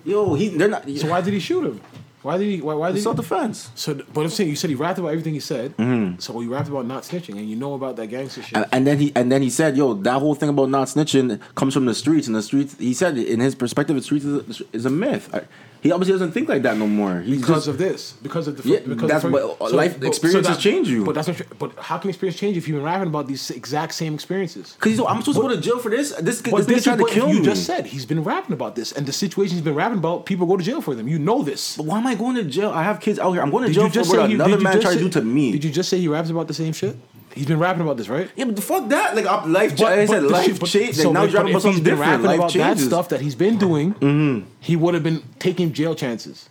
Yo, 0.04 0.34
he 0.34 0.48
they're 0.48 0.68
not. 0.68 0.82
So 0.98 1.08
why 1.08 1.20
did 1.22 1.32
he 1.32 1.40
shoot 1.40 1.64
him? 1.64 1.80
Why 2.22 2.38
did 2.38 2.48
he? 2.48 2.60
Why, 2.60 2.74
why 2.74 2.88
did 2.88 2.96
he? 2.96 3.02
self 3.02 3.16
defense? 3.16 3.70
So, 3.74 3.94
but 3.94 4.20
I'm 4.20 4.28
saying 4.30 4.48
you 4.48 4.56
said 4.56 4.70
he 4.70 4.76
rapped 4.76 4.98
about 4.98 5.08
everything 5.08 5.34
he 5.34 5.40
said. 5.40 5.76
Mm-hmm. 5.76 6.20
So 6.20 6.38
he 6.38 6.46
rapped 6.46 6.68
about 6.68 6.86
not 6.86 7.02
snitching, 7.02 7.36
and 7.36 7.50
you 7.50 7.56
know 7.56 7.74
about 7.74 7.96
that 7.96 8.06
gangster 8.06 8.42
shit. 8.42 8.56
And, 8.56 8.66
and 8.70 8.86
then 8.86 8.98
he 8.98 9.12
and 9.16 9.30
then 9.30 9.42
he 9.42 9.50
said, 9.50 9.76
"Yo, 9.76 9.94
that 9.94 10.20
whole 10.20 10.36
thing 10.36 10.48
about 10.48 10.68
not 10.68 10.86
snitching 10.86 11.40
comes 11.56 11.74
from 11.74 11.86
the 11.86 11.94
streets, 11.94 12.28
and 12.28 12.36
the 12.36 12.42
streets." 12.42 12.76
He 12.78 12.94
said, 12.94 13.18
in 13.18 13.40
his 13.40 13.54
perspective, 13.54 13.96
the 13.96 14.02
streets 14.02 14.24
is 14.24 14.60
a, 14.60 14.64
is 14.72 14.86
a 14.86 14.90
myth. 14.90 15.34
I, 15.34 15.42
he 15.82 15.90
obviously 15.92 16.12
doesn't 16.14 16.32
think 16.32 16.48
like 16.48 16.62
that 16.62 16.76
no 16.78 16.86
more. 16.86 17.20
He's 17.20 17.40
because 17.40 17.66
just, 17.66 17.68
of 17.68 17.78
this, 17.78 18.12
because 18.22 18.48
of 18.48 18.56
the 18.62 18.68
Yeah, 18.68 18.78
because 18.86 19.08
that's 19.10 19.24
of 19.24 19.32
what- 19.32 19.72
life 19.72 20.02
experiences 20.02 20.56
change 20.58 20.88
you. 20.88 21.04
But 21.04 21.14
that's 21.16 21.28
not, 21.28 21.42
but 21.58 21.72
how 21.78 21.98
can 21.98 22.08
experience 22.08 22.38
change 22.38 22.56
if 22.56 22.66
you've 22.68 22.76
been 22.76 22.84
rapping 22.84 23.08
about 23.08 23.26
these 23.26 23.50
exact 23.50 23.92
same 23.94 24.14
experiences? 24.14 24.76
because 24.78 24.98
I'm 25.00 25.20
supposed 25.20 25.36
to 25.38 25.42
go 25.42 25.48
to 25.48 25.60
jail 25.60 25.78
for 25.78 25.90
this. 25.90 26.12
This 26.20 26.40
But 26.40 26.58
this, 26.58 26.66
this 26.66 26.84
tried 26.84 26.98
to 26.98 27.06
kill 27.06 27.28
you 27.28 27.40
me. 27.40 27.44
just 27.44 27.64
said. 27.66 27.86
He's 27.86 28.06
been 28.06 28.22
rapping 28.24 28.52
about 28.54 28.76
this, 28.76 28.92
and 28.92 29.04
the 29.06 29.12
situation 29.12 29.56
he's 29.56 29.64
been 29.64 29.74
rapping 29.74 29.98
about, 29.98 30.24
people 30.26 30.46
go 30.46 30.56
to 30.56 30.64
jail 30.64 30.80
for 30.80 30.94
them. 30.94 31.08
You 31.08 31.18
know 31.18 31.42
this. 31.42 31.76
But 31.76 31.86
why 31.86 31.98
am 31.98 32.06
I 32.06 32.14
going 32.14 32.36
to 32.36 32.44
jail? 32.44 32.70
I 32.70 32.82
have 32.84 33.00
kids 33.00 33.18
out 33.18 33.32
here. 33.32 33.42
I'm 33.42 33.50
going 33.50 33.62
to 33.64 33.68
Did 33.68 33.74
jail 33.74 33.84
you 33.84 33.90
just 33.90 34.10
for 34.10 34.18
what 34.18 34.28
he- 34.28 34.34
another 34.36 34.58
man 34.60 34.80
tried 34.80 34.94
to 34.94 35.00
do 35.00 35.08
to 35.10 35.22
me. 35.22 35.52
Did 35.52 35.64
you 35.64 35.70
just 35.70 35.88
say 35.88 35.98
he 35.98 36.08
raps 36.08 36.30
about 36.30 36.46
the 36.48 36.54
same 36.54 36.72
shit? 36.72 36.96
He's 37.34 37.46
been 37.46 37.58
rapping 37.58 37.82
about 37.82 37.96
this, 37.96 38.08
right? 38.08 38.30
yeah, 38.36 38.44
but 38.44 38.56
the 38.56 38.62
fuck 38.62 38.88
that. 38.88 39.14
Like 39.16 39.26
I'm- 39.26 39.52
life, 39.52 39.80
I 39.80 40.06
said 40.06 40.22
life 40.24 40.60
but- 40.60 40.68
change. 40.68 40.96
so, 40.96 41.12
now 41.12 41.20
but- 41.20 41.26
he's 41.26 41.34
rapping 41.34 41.50
about 41.50 41.62
something 41.62 41.82
different. 41.84 42.10
rapping 42.10 42.26
Life 42.26 42.38
about 42.38 42.50
changes. 42.50 42.84
that 42.84 42.90
stuff 42.90 43.08
that 43.10 43.20
he's 43.20 43.34
been 43.34 43.58
doing, 43.58 43.94
mm-hmm. 43.94 44.46
he 44.60 44.76
would 44.76 44.94
have 44.94 45.02
been 45.02 45.22
taking 45.38 45.72
jail 45.72 45.94
chances, 45.94 46.48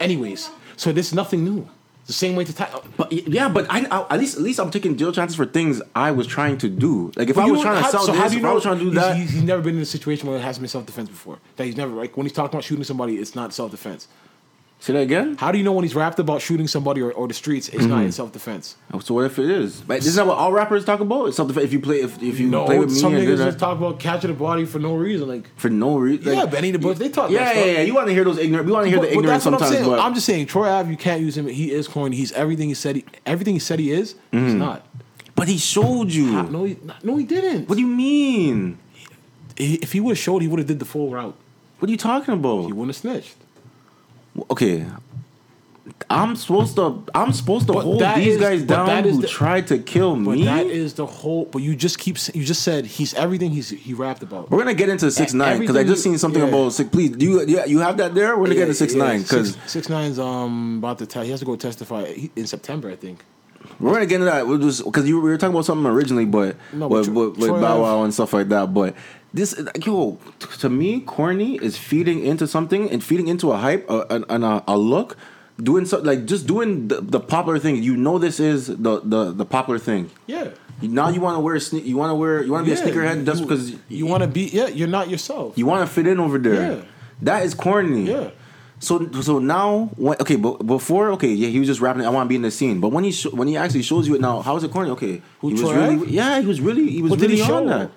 anyways. 0.00 0.50
So 0.76 0.92
this 0.92 1.08
is 1.08 1.14
nothing 1.14 1.44
new. 1.44 1.68
The 2.06 2.12
same 2.14 2.36
way 2.36 2.44
to 2.44 2.54
ta- 2.54 2.80
But 2.96 3.12
yeah, 3.12 3.50
but 3.50 3.66
I, 3.68 3.84
I 3.90 4.14
at 4.14 4.18
least 4.18 4.36
at 4.38 4.42
least 4.42 4.58
I'm 4.60 4.70
taking 4.70 4.96
jail 4.96 5.12
chances 5.12 5.36
for 5.36 5.44
things 5.44 5.82
I 5.94 6.10
was 6.10 6.26
trying 6.26 6.56
to 6.58 6.68
do. 6.68 7.12
Like 7.16 7.28
if 7.28 7.36
But 7.36 7.42
I 7.42 7.46
you 7.46 7.52
was 7.52 7.60
trying 7.60 7.82
to 7.84 7.90
sell 7.90 8.00
so 8.06 8.12
this, 8.12 8.20
how 8.20 8.28
do 8.28 8.34
you 8.34 8.40
if 8.40 8.46
I 8.46 8.52
was 8.54 8.62
trying 8.62 8.78
to 8.78 8.84
do 8.84 8.90
he's, 8.90 8.94
that, 8.98 9.16
He's, 9.16 9.30
he's 9.30 9.42
never 9.42 9.60
been 9.60 9.76
in 9.76 9.82
a 9.82 9.86
situation 9.86 10.26
where 10.26 10.38
it 10.38 10.40
hasn't 10.42 10.62
been 10.62 10.70
self 10.70 10.86
defense 10.86 11.10
before. 11.10 11.38
That 11.56 11.64
he's 11.64 11.76
never 11.76 11.92
like 11.92 12.16
when 12.16 12.24
he's 12.24 12.32
talking 12.32 12.54
about 12.54 12.64
shooting 12.64 12.84
somebody, 12.84 13.16
it's 13.16 13.34
not 13.34 13.52
self 13.52 13.72
defense. 13.72 14.08
Say 14.80 14.92
that 14.92 15.00
again. 15.00 15.36
How 15.36 15.50
do 15.52 15.58
you 15.58 15.64
know 15.64 15.72
when 15.72 15.84
he's 15.84 15.94
rapped 15.94 16.18
about 16.18 16.40
shooting 16.40 16.68
somebody 16.68 17.00
or, 17.00 17.10
or 17.12 17.26
the 17.28 17.34
streets, 17.34 17.68
it's 17.68 17.78
Mm-hmm. 17.78 17.88
not 17.90 18.04
in 18.04 18.12
self 18.12 18.32
defense? 18.32 18.76
So 19.02 19.14
what 19.14 19.24
if 19.24 19.38
it 19.38 19.50
is? 19.50 19.80
But 19.80 19.98
isn't 19.98 20.14
that 20.16 20.26
what 20.26 20.38
all 20.38 20.52
rappers 20.52 20.84
talk 20.84 21.00
about? 21.00 21.26
It's 21.26 21.36
something 21.36 21.56
if 21.62 21.72
you 21.72 21.80
play 21.80 22.00
if, 22.00 22.22
if 22.22 22.38
you 22.38 22.48
No, 22.48 22.64
play 22.64 22.78
with 22.78 22.90
me 22.90 22.98
some 22.98 23.12
niggas 23.12 23.38
just 23.38 23.58
talk 23.58 23.76
about 23.76 23.98
catching 23.98 24.30
a 24.30 24.34
body 24.34 24.64
for 24.64 24.78
no 24.78 24.94
reason. 24.94 25.26
Like, 25.28 25.50
for 25.56 25.68
no 25.68 25.96
reason. 25.98 26.32
yeah, 26.32 26.46
Benny 26.46 26.70
the 26.70 26.78
Butcher, 26.78 27.00
they 27.00 27.08
talk 27.08 27.30
Yeah, 27.30 27.44
that 27.44 27.56
yeah, 27.56 27.62
stuff. 27.62 27.74
yeah. 27.76 27.82
You 27.82 27.94
want 27.94 28.06
to 28.08 28.12
hear 28.14 28.24
those 28.24 28.38
ignorant? 28.38 28.66
We 28.66 28.72
want 28.72 28.84
to 28.84 28.90
hear 28.90 28.98
But, 29.00 29.10
the 29.10 29.20
that's 29.26 29.44
what 29.44 29.54
I'm 29.54 29.58
sometimes. 29.60 29.70
saying. 29.76 29.88
But 29.90 29.98
I'm 30.00 30.14
just 30.14 30.26
saying, 30.26 30.46
Troy 30.46 30.68
Ave, 30.68 30.90
you 30.90 30.96
can't 30.96 31.20
use 31.20 31.36
him. 31.36 31.46
He 31.48 31.72
is 31.72 31.88
corny. 31.88 32.16
He's 32.16 32.32
everything 32.32 32.68
he 32.68 32.74
said. 32.74 32.96
He, 32.96 33.04
everything 33.26 33.54
he 33.54 33.60
said 33.60 33.78
he 33.80 33.90
is. 33.92 34.14
He's 34.30 34.40
Mm-hmm. 34.40 34.58
not. 34.58 34.86
but 35.34 35.48
he 35.48 35.58
showed 35.58 36.10
you. 36.12 36.42
No, 36.44 36.64
he, 36.64 36.76
no, 37.02 37.16
he 37.16 37.24
didn't. 37.24 37.68
What 37.68 37.74
do 37.76 37.80
you 37.80 37.86
mean? 37.88 38.78
He- 39.56 39.74
if 39.76 39.92
he 39.92 40.00
would 40.00 40.12
have 40.12 40.18
showed, 40.18 40.42
he 40.42 40.48
would 40.48 40.58
have 40.60 40.68
did 40.68 40.78
the 40.78 40.84
full 40.84 41.10
route. 41.10 41.34
What 41.78 41.88
are 41.88 41.92
you 41.92 41.96
talking 41.98 42.34
about? 42.34 42.66
He 42.66 42.72
wouldn't 42.72 42.88
have 42.88 42.96
snitched. 42.96 43.34
Okay. 44.50 44.84
I'm 46.10 46.36
supposed 46.36 46.76
to. 46.76 47.02
I'm 47.14 47.32
supposed 47.32 47.66
to 47.66 47.72
But 47.72 47.82
hold 47.84 48.00
these 48.16 48.34
is- 48.36 48.40
guys 48.40 48.62
down 48.62 49.04
who 49.04 49.20
the- 49.20 49.26
tried 49.28 49.66
to 49.68 49.78
kill 49.78 50.16
But 50.16 50.32
me. 50.36 50.44
that 50.44 50.66
is 50.66 50.94
the 50.94 51.06
whole. 51.06 51.46
But 51.46 51.62
you 51.62 51.74
just 51.74 51.98
keep. 51.98 52.16
You 52.34 52.44
just 52.44 52.62
said 52.62 52.86
he's 52.86 53.14
everything 53.14 53.50
he's 53.50 53.70
he 53.70 53.94
rapped 53.94 54.22
about. 54.22 54.50
We're 54.50 54.58
gonna 54.58 54.74
get 54.74 54.88
into 54.90 55.10
six 55.10 55.34
nine 55.34 55.58
because 55.60 55.76
I 55.76 55.84
just 55.84 56.02
seen 56.02 56.16
something 56.18 56.42
yeah. 56.42 56.48
about 56.48 56.72
six. 56.72 56.88
Please, 56.90 57.10
do 57.10 57.24
you? 57.26 57.44
Yeah, 57.46 57.64
you 57.64 57.80
have 57.80 57.96
that 57.98 58.14
there. 58.14 58.36
We're 58.38 58.44
gonna 58.44 58.54
get 58.54 58.62
into 58.68 58.74
six 58.74 58.94
nine 58.94 59.22
because 59.22 59.52
six, 59.54 59.72
six 59.72 59.88
nine's 59.88 60.18
um 60.18 60.78
about 60.78 60.98
to 60.98 61.06
tell. 61.06 61.22
He 61.24 61.30
has 61.30 61.40
to 61.40 61.46
go 61.46 61.56
testify 61.56 62.14
in 62.36 62.46
September, 62.46 62.90
I 62.90 62.96
think. 62.96 63.24
we're 63.80 63.92
gonna 63.92 64.06
get 64.06 64.16
into 64.16 64.26
that. 64.26 64.46
We'll 64.46 64.58
just 64.58 64.84
because 64.84 65.06
you 65.08 65.20
we 65.20 65.28
were 65.30 65.36
talking 65.36 65.54
about 65.54 65.64
something 65.66 65.86
originally, 65.90 66.26
but 66.26 66.56
No, 66.72 66.88
but 66.88 67.08
with, 67.08 67.36
with 67.38 67.50
Bow 67.50 67.82
Wow 67.82 68.04
and 68.04 68.14
stuff 68.14 68.32
like 68.32 68.48
that. 68.50 68.72
But 68.72 68.94
This 69.34 69.54
yo 69.84 70.18
to 70.60 70.68
me, 70.70 71.00
corny 71.00 71.56
is 71.56 71.76
feeding 71.76 72.24
into 72.24 72.46
something 72.46 72.90
and 72.90 73.04
feeding 73.04 73.28
into 73.28 73.52
a 73.52 73.58
hype, 73.58 73.88
a, 73.90 74.06
an- 74.10 74.24
an- 74.30 74.42
a, 74.42 74.64
a 74.66 74.78
look, 74.78 75.16
doing 75.62 75.84
so 75.84 75.98
like 75.98 76.24
just 76.24 76.46
doing 76.46 76.88
the, 76.88 77.00
the 77.02 77.20
popular 77.20 77.58
thing. 77.58 77.82
You 77.82 77.96
know, 77.96 78.18
this 78.18 78.40
is 78.40 78.68
the 78.68 79.00
the, 79.04 79.32
the 79.32 79.44
popular 79.44 79.78
thing. 79.78 80.10
Yeah. 80.26 80.50
Now 80.80 81.08
you 81.08 81.20
want 81.20 81.36
to 81.36 81.40
wear 81.40 81.56
a 81.56 81.58
sne- 81.58 81.84
you 81.84 81.96
want 81.96 82.10
to 82.10 82.14
wear 82.14 82.42
you 82.42 82.52
want 82.52 82.64
to 82.66 82.70
be 82.72 82.76
Yeah, 82.80 82.84
a 82.86 82.88
sneakerhead 82.90 83.26
just 83.26 83.40
you- 83.40 83.46
because 83.46 83.74
you 83.88 84.06
want 84.06 84.22
to 84.22 84.28
be. 84.28 84.42
Yeah, 84.44 84.68
you're 84.68 84.88
not 84.88 85.10
yourself. 85.10 85.58
you 85.58 85.66
want 85.66 85.86
to 85.86 85.92
fit 85.94 86.06
in 86.06 86.18
over 86.20 86.38
there. 86.38 86.54
Yeah. 86.78 86.84
That 87.22 87.42
is 87.44 87.52
corny. 87.54 88.04
Yeah. 88.08 88.30
So 88.80 89.10
so 89.22 89.38
now 89.40 89.90
when, 89.96 90.16
okay, 90.20 90.36
but 90.36 90.64
before 90.66 91.10
okay, 91.12 91.32
yeah, 91.32 91.48
he 91.48 91.58
was 91.58 91.66
just 91.66 91.80
rapping. 91.80 92.06
I 92.06 92.10
want 92.10 92.26
to 92.26 92.28
be 92.28 92.36
in 92.36 92.42
the 92.42 92.50
scene. 92.50 92.78
But 92.80 92.90
when 92.90 93.02
he 93.04 93.10
sh- 93.12 93.26
when 93.32 93.48
he 93.48 93.56
actually 93.56 93.82
shows 93.82 94.06
you 94.06 94.14
it 94.14 94.20
now, 94.20 94.40
how 94.40 94.56
is 94.56 94.62
it 94.62 94.70
corny? 94.70 94.90
Okay, 94.90 95.20
Who, 95.40 95.48
he 95.48 95.54
was 95.54 95.62
Troy 95.62 95.74
really 95.74 95.96
Ave? 95.96 96.10
yeah, 96.10 96.40
he 96.40 96.46
was 96.46 96.60
really 96.60 96.88
he 96.88 97.02
was 97.02 97.10
What 97.10 97.18
did 97.18 97.30
really 97.30 97.40
he 97.42 97.46
show? 97.46 97.56
on 97.56 97.66
that. 97.66 97.90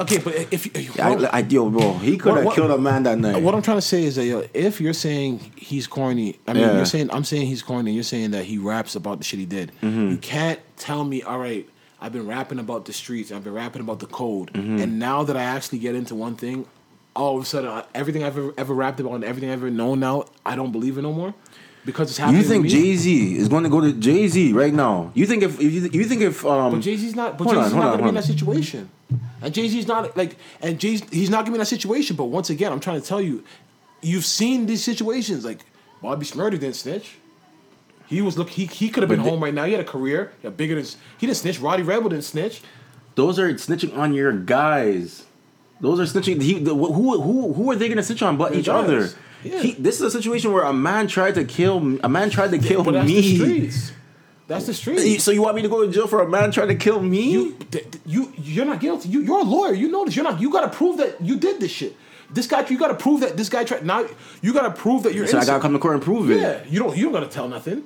Okay, 0.00 0.18
but 0.18 0.34
if 0.52 0.66
you, 0.66 0.90
Yeah, 0.96 1.28
I, 1.32 1.38
I, 1.38 1.38
yo, 1.40 1.70
bro, 1.70 1.94
he 1.98 2.16
could 2.16 2.34
have 2.34 2.44
what- 2.46 2.54
killed 2.56 2.72
a 2.72 2.78
man 2.78 3.04
that 3.04 3.18
night. 3.18 3.42
What 3.42 3.54
I'm 3.54 3.62
trying 3.62 3.76
to 3.76 3.82
say 3.82 4.02
is 4.04 4.16
that 4.16 4.24
yo, 4.24 4.44
if 4.54 4.80
you're 4.80 4.92
saying 4.92 5.38
he's 5.56 5.86
corny, 5.86 6.38
I 6.48 6.52
mean, 6.52 6.62
Yeah. 6.62 6.76
you're 6.76 6.84
saying 6.86 7.10
I'm 7.12 7.24
saying 7.24 7.46
he's 7.46 7.62
corny. 7.62 7.92
You're 7.92 8.02
saying 8.02 8.32
that 8.32 8.44
he 8.44 8.58
raps 8.58 8.96
about 8.96 9.18
the 9.18 9.24
shit 9.24 9.38
he 9.38 9.46
did. 9.46 9.70
Mm-hmm. 9.82 10.10
You 10.10 10.16
can't 10.18 10.58
tell 10.76 11.04
me, 11.04 11.22
all 11.22 11.38
right, 11.38 11.68
I've 12.00 12.12
been 12.12 12.26
rapping 12.26 12.58
about 12.58 12.86
the 12.86 12.92
streets, 12.92 13.30
I've 13.30 13.44
been 13.44 13.54
rapping 13.54 13.80
about 13.82 14.00
the 14.00 14.06
code, 14.06 14.52
Mm-hmm. 14.52 14.78
and 14.82 14.98
now 14.98 15.22
that 15.22 15.36
I 15.36 15.42
actually 15.44 15.78
get 15.78 15.94
into 15.94 16.14
one 16.16 16.34
thing, 16.34 16.66
all 17.14 17.36
of 17.36 17.42
a 17.42 17.46
sudden, 17.46 17.70
I- 17.70 17.84
everything 17.94 18.24
I've 18.24 18.36
ever, 18.38 18.54
ever 18.58 18.74
rapped 18.74 19.00
about 19.00 19.14
and 19.14 19.24
everything 19.24 19.50
I've 19.50 19.58
ever 19.58 19.70
known 19.70 20.00
now, 20.00 20.24
I 20.44 20.56
don't 20.56 20.72
believe 20.72 20.98
it 20.98 21.02
no 21.02 21.12
more 21.12 21.34
because 21.84 22.08
it's 22.10 22.18
happening. 22.18 22.40
you 22.42 22.46
think. 22.48 22.66
Jay 22.66 22.96
Z 22.96 23.36
is 23.36 23.48
going 23.48 23.62
to 23.64 23.68
go 23.68 23.80
to 23.80 23.92
Jay 23.92 24.26
Z 24.28 24.52
right 24.52 24.72
now? 24.74 25.10
You 25.14 25.26
think 25.26 25.42
if, 25.42 25.60
if 25.60 25.72
you, 25.72 25.82
you 25.92 26.04
think 26.04 26.22
if 26.22 26.44
um 26.44 26.72
But 26.72 26.80
Jay 26.80 26.96
Z's 26.96 27.14
not. 27.14 27.38
But 27.38 27.48
Jay 27.48 27.62
Z's 27.62 27.74
not 27.74 27.90
gonna 27.92 28.02
be 28.02 28.08
in 28.08 28.14
that 28.14 28.24
situation. 28.24 28.90
And 29.42 29.52
Jay 29.52 29.68
Z's 29.68 29.86
not 29.86 30.16
like. 30.16 30.36
And 30.62 30.78
Jay 30.80 30.96
he's 30.96 31.30
not 31.30 31.40
gonna 31.44 31.50
be 31.52 31.56
in 31.56 31.58
that 31.60 31.66
situation. 31.66 32.16
But 32.16 32.24
once 32.24 32.50
again, 32.50 32.72
I'm 32.72 32.80
trying 32.80 33.00
to 33.00 33.06
tell 33.06 33.20
you, 33.20 33.44
you've 34.00 34.24
seen 34.24 34.66
these 34.66 34.82
situations. 34.82 35.44
Like 35.44 35.60
Bobby 36.02 36.24
Shmurda 36.24 36.52
didn't 36.52 36.74
snitch. 36.76 37.16
He 38.06 38.20
was 38.22 38.36
look. 38.38 38.50
He 38.50 38.66
he 38.66 38.88
could 38.88 39.02
have 39.02 39.10
been 39.10 39.20
home 39.20 39.42
right 39.42 39.52
now. 39.54 39.64
He 39.64 39.72
had 39.72 39.80
a 39.80 39.84
career. 39.84 40.32
Had 40.42 40.56
bigger 40.56 40.74
than. 40.74 40.84
He 41.18 41.26
didn't 41.26 41.36
snitch. 41.38 41.60
Rowdy 41.60 41.82
Rebel 41.82 42.08
didn't 42.10 42.24
snitch. 42.24 42.62
those 43.14 43.38
are 43.38 43.52
snitching 43.54 43.96
on 43.96 44.12
your 44.14 44.32
guys. 44.32 45.23
Those 45.84 46.00
are 46.00 46.04
snitching. 46.20 46.40
He, 46.40 46.58
the, 46.58 46.74
who 46.74 47.20
who 47.20 47.52
who 47.52 47.70
are 47.70 47.76
they 47.76 47.88
going 47.88 47.98
to 47.98 48.02
snitch 48.02 48.22
on 48.22 48.36
but 48.36 48.50
Their 48.50 48.60
each 48.60 48.66
guys. 48.66 48.84
other? 48.84 49.08
Yeah. 49.42 49.60
He, 49.60 49.72
this 49.72 49.96
is 49.96 50.02
a 50.02 50.10
situation 50.10 50.52
where 50.54 50.64
a 50.64 50.72
man 50.72 51.06
tried 51.06 51.34
to 51.34 51.44
kill 51.44 51.76
a 52.02 52.08
man 52.08 52.30
tried 52.30 52.50
to 52.52 52.58
kill 52.58 52.82
But 52.82 52.94
that's 52.94 53.06
me. 53.06 53.20
the 53.20 53.36
streets. 53.36 53.92
That's 54.46 54.66
the 54.66 54.74
streets. 54.74 55.22
So 55.24 55.30
you 55.30 55.42
want 55.42 55.56
me 55.56 55.62
to 55.62 55.68
go 55.68 55.84
to 55.86 55.92
jail 55.92 56.06
for 56.06 56.22
a 56.22 56.28
man 56.28 56.50
trying 56.50 56.68
to 56.68 56.74
kill 56.74 57.00
me? 57.00 57.30
You, 57.32 57.52
th- 57.70 57.90
th- 57.90 58.02
you, 58.06 58.32
you're 58.36 58.66
not 58.66 58.80
guilty. 58.80 59.08
You, 59.08 59.20
you're 59.20 59.40
a 59.40 59.42
lawyer. 59.42 59.72
You 59.74 59.88
know 59.90 60.04
this. 60.04 60.16
You're 60.16 60.24
not. 60.24 60.40
You 60.40 60.50
got 60.50 60.70
to 60.70 60.76
prove 60.76 60.96
that 60.98 61.20
you 61.20 61.36
did 61.36 61.60
this 61.60 61.70
shit. 61.70 61.96
This 62.30 62.46
guy, 62.46 62.66
you 62.68 62.78
got 62.78 62.88
to 62.88 62.94
prove 62.94 63.20
that 63.20 63.36
this 63.36 63.48
guy 63.48 63.64
tried. 63.64 63.84
Now, 63.86 64.06
you 64.42 64.52
got 64.52 64.62
to 64.62 64.70
prove 64.70 65.02
that 65.04 65.14
you're 65.14 65.26
so 65.26 65.38
I 65.38 65.44
gotta 65.44 65.60
come 65.62 65.72
to 65.74 65.78
court 65.78 65.94
and 65.94 66.02
prove 66.02 66.30
it. 66.30 66.40
Yeah, 66.40 66.62
you 66.68 66.78
don't. 66.80 66.96
You 66.96 67.04
don't 67.04 67.12
got 67.12 67.20
to 67.20 67.28
tell 67.28 67.48
nothing. 67.48 67.84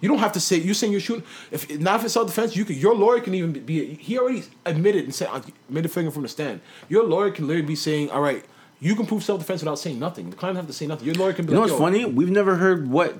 You 0.00 0.08
don't 0.08 0.18
have 0.18 0.32
to 0.32 0.40
say. 0.40 0.56
You're 0.58 0.74
saying 0.74 0.92
you're 0.92 1.00
shooting. 1.00 1.24
If 1.50 1.78
not 1.80 2.00
if 2.00 2.04
it's 2.04 2.14
self 2.14 2.26
defense, 2.26 2.56
you 2.56 2.64
can. 2.64 2.76
Your 2.76 2.94
lawyer 2.94 3.20
can 3.20 3.34
even 3.34 3.52
be. 3.52 3.94
He 3.94 4.18
already 4.18 4.44
admitted 4.66 5.04
and 5.04 5.14
said 5.14 5.28
made 5.68 5.84
a 5.84 5.88
finger 5.88 6.10
from 6.10 6.22
the 6.22 6.28
stand. 6.28 6.60
Your 6.88 7.04
lawyer 7.04 7.30
can 7.30 7.46
literally 7.46 7.66
be 7.66 7.76
saying, 7.76 8.10
"All 8.10 8.20
right, 8.20 8.44
you 8.80 8.94
can 8.96 9.06
prove 9.06 9.24
self 9.24 9.40
defense 9.40 9.62
without 9.62 9.78
saying 9.78 9.98
nothing." 9.98 10.30
The 10.30 10.36
client 10.36 10.56
have 10.56 10.66
to 10.66 10.72
say 10.72 10.86
nothing. 10.86 11.06
Your 11.06 11.14
lawyer 11.14 11.32
can 11.32 11.46
be. 11.46 11.52
You 11.52 11.56
know 11.56 11.62
what's 11.62 11.74
funny? 11.74 12.04
We've 12.04 12.30
never 12.30 12.56
heard 12.56 12.88
what 12.88 13.18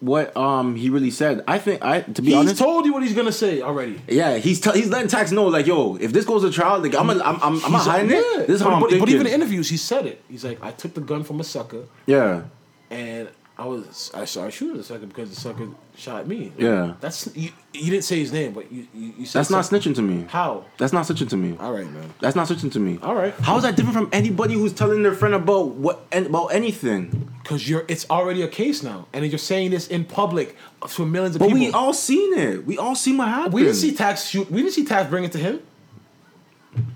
what 0.00 0.36
um 0.36 0.76
he 0.76 0.90
really 0.90 1.10
said. 1.10 1.42
I 1.48 1.58
think 1.58 1.82
I 1.84 2.00
to 2.00 2.22
be 2.22 2.34
honest. 2.34 2.52
He's 2.52 2.60
honest. 2.60 2.62
told 2.62 2.84
you 2.84 2.92
what 2.92 3.02
he's 3.02 3.14
gonna 3.14 3.32
say 3.32 3.62
already. 3.62 4.00
yeah, 4.08 4.36
he's 4.36 4.60
t- 4.60 4.72
he's 4.72 4.88
letting 4.88 5.08
Tax 5.08 5.32
know 5.32 5.46
like, 5.46 5.66
yo, 5.66 5.96
if 5.96 6.12
this 6.12 6.24
goes 6.24 6.42
to 6.42 6.50
trial, 6.50 6.80
like 6.80 6.94
I'm 6.94 7.08
a, 7.10 7.14
I'm 7.14 7.36
I'm, 7.42 7.64
I'm 7.64 7.72
not 7.72 7.86
hiding 7.86 8.10
yeah. 8.10 8.18
it. 8.18 8.46
This 8.46 8.56
is 8.56 8.60
how 8.60 8.70
but, 8.70 8.74
I'm 8.74 8.80
but, 8.80 8.90
thinking. 8.90 9.06
but 9.06 9.08
even 9.08 9.26
in 9.26 9.32
interviews, 9.32 9.70
he 9.70 9.76
said 9.76 10.06
it. 10.06 10.22
He's 10.28 10.44
like, 10.44 10.62
"I 10.62 10.72
took 10.72 10.94
the 10.94 11.00
gun 11.00 11.24
from 11.24 11.40
a 11.40 11.44
sucker." 11.44 11.84
yeah, 12.06 12.42
and 12.90 13.28
I 13.56 13.66
was 13.66 14.10
I 14.12 14.24
started 14.24 14.50
shooting 14.50 14.76
the 14.76 14.82
sucker 14.82 15.06
because 15.06 15.30
the 15.30 15.36
sucker 15.36 15.68
shot 15.96 16.26
me. 16.26 16.52
Yeah. 16.58 16.94
that's 17.00 17.28
you. 17.36 17.50
You 17.72 17.90
didn't 17.90 18.02
say 18.02 18.18
his 18.18 18.32
name, 18.32 18.52
but 18.52 18.70
you 18.72 18.88
you, 18.92 19.12
you 19.18 19.26
said 19.26 19.38
that's 19.38 19.50
not 19.50 19.64
something. 19.64 19.92
snitching 19.92 19.94
to 19.96 20.02
me. 20.02 20.26
How? 20.28 20.64
That's 20.76 20.92
not 20.92 21.06
snitching 21.06 21.28
to 21.30 21.36
me. 21.36 21.56
All 21.60 21.72
right, 21.72 21.88
man. 21.88 22.12
That's 22.20 22.34
not 22.34 22.48
snitching 22.48 22.72
to 22.72 22.80
me. 22.80 22.98
All 23.00 23.14
right. 23.14 23.32
How 23.34 23.56
is 23.56 23.62
that 23.62 23.76
different 23.76 23.96
from 23.96 24.08
anybody 24.12 24.54
who's 24.54 24.72
telling 24.72 25.04
their 25.04 25.14
friend 25.14 25.34
about 25.36 25.68
what 25.68 26.04
and 26.10 26.26
about 26.26 26.48
anything? 26.48 27.30
Because 27.44 27.68
you're 27.68 27.84
it's 27.86 28.10
already 28.10 28.42
a 28.42 28.48
case 28.48 28.82
now, 28.82 29.06
and 29.12 29.24
you're 29.24 29.38
saying 29.38 29.70
this 29.70 29.86
in 29.86 30.04
public 30.04 30.56
to 30.88 31.06
millions 31.06 31.36
of 31.36 31.40
But 31.40 31.46
people. 31.50 31.60
we 31.60 31.70
all 31.70 31.92
seen 31.94 32.36
it. 32.36 32.66
We 32.66 32.76
all 32.78 32.96
seen 32.96 33.18
what 33.18 33.28
happened. 33.28 33.54
we 33.54 33.62
didn't 33.62 33.76
see 33.76 33.94
Tax 33.94 34.24
shoot. 34.26 34.50
We 34.50 34.62
didn't 34.62 34.74
see 34.74 34.84
Tax 34.84 35.08
bring 35.08 35.22
it 35.24 35.30
to 35.32 35.38
him. 35.38 35.60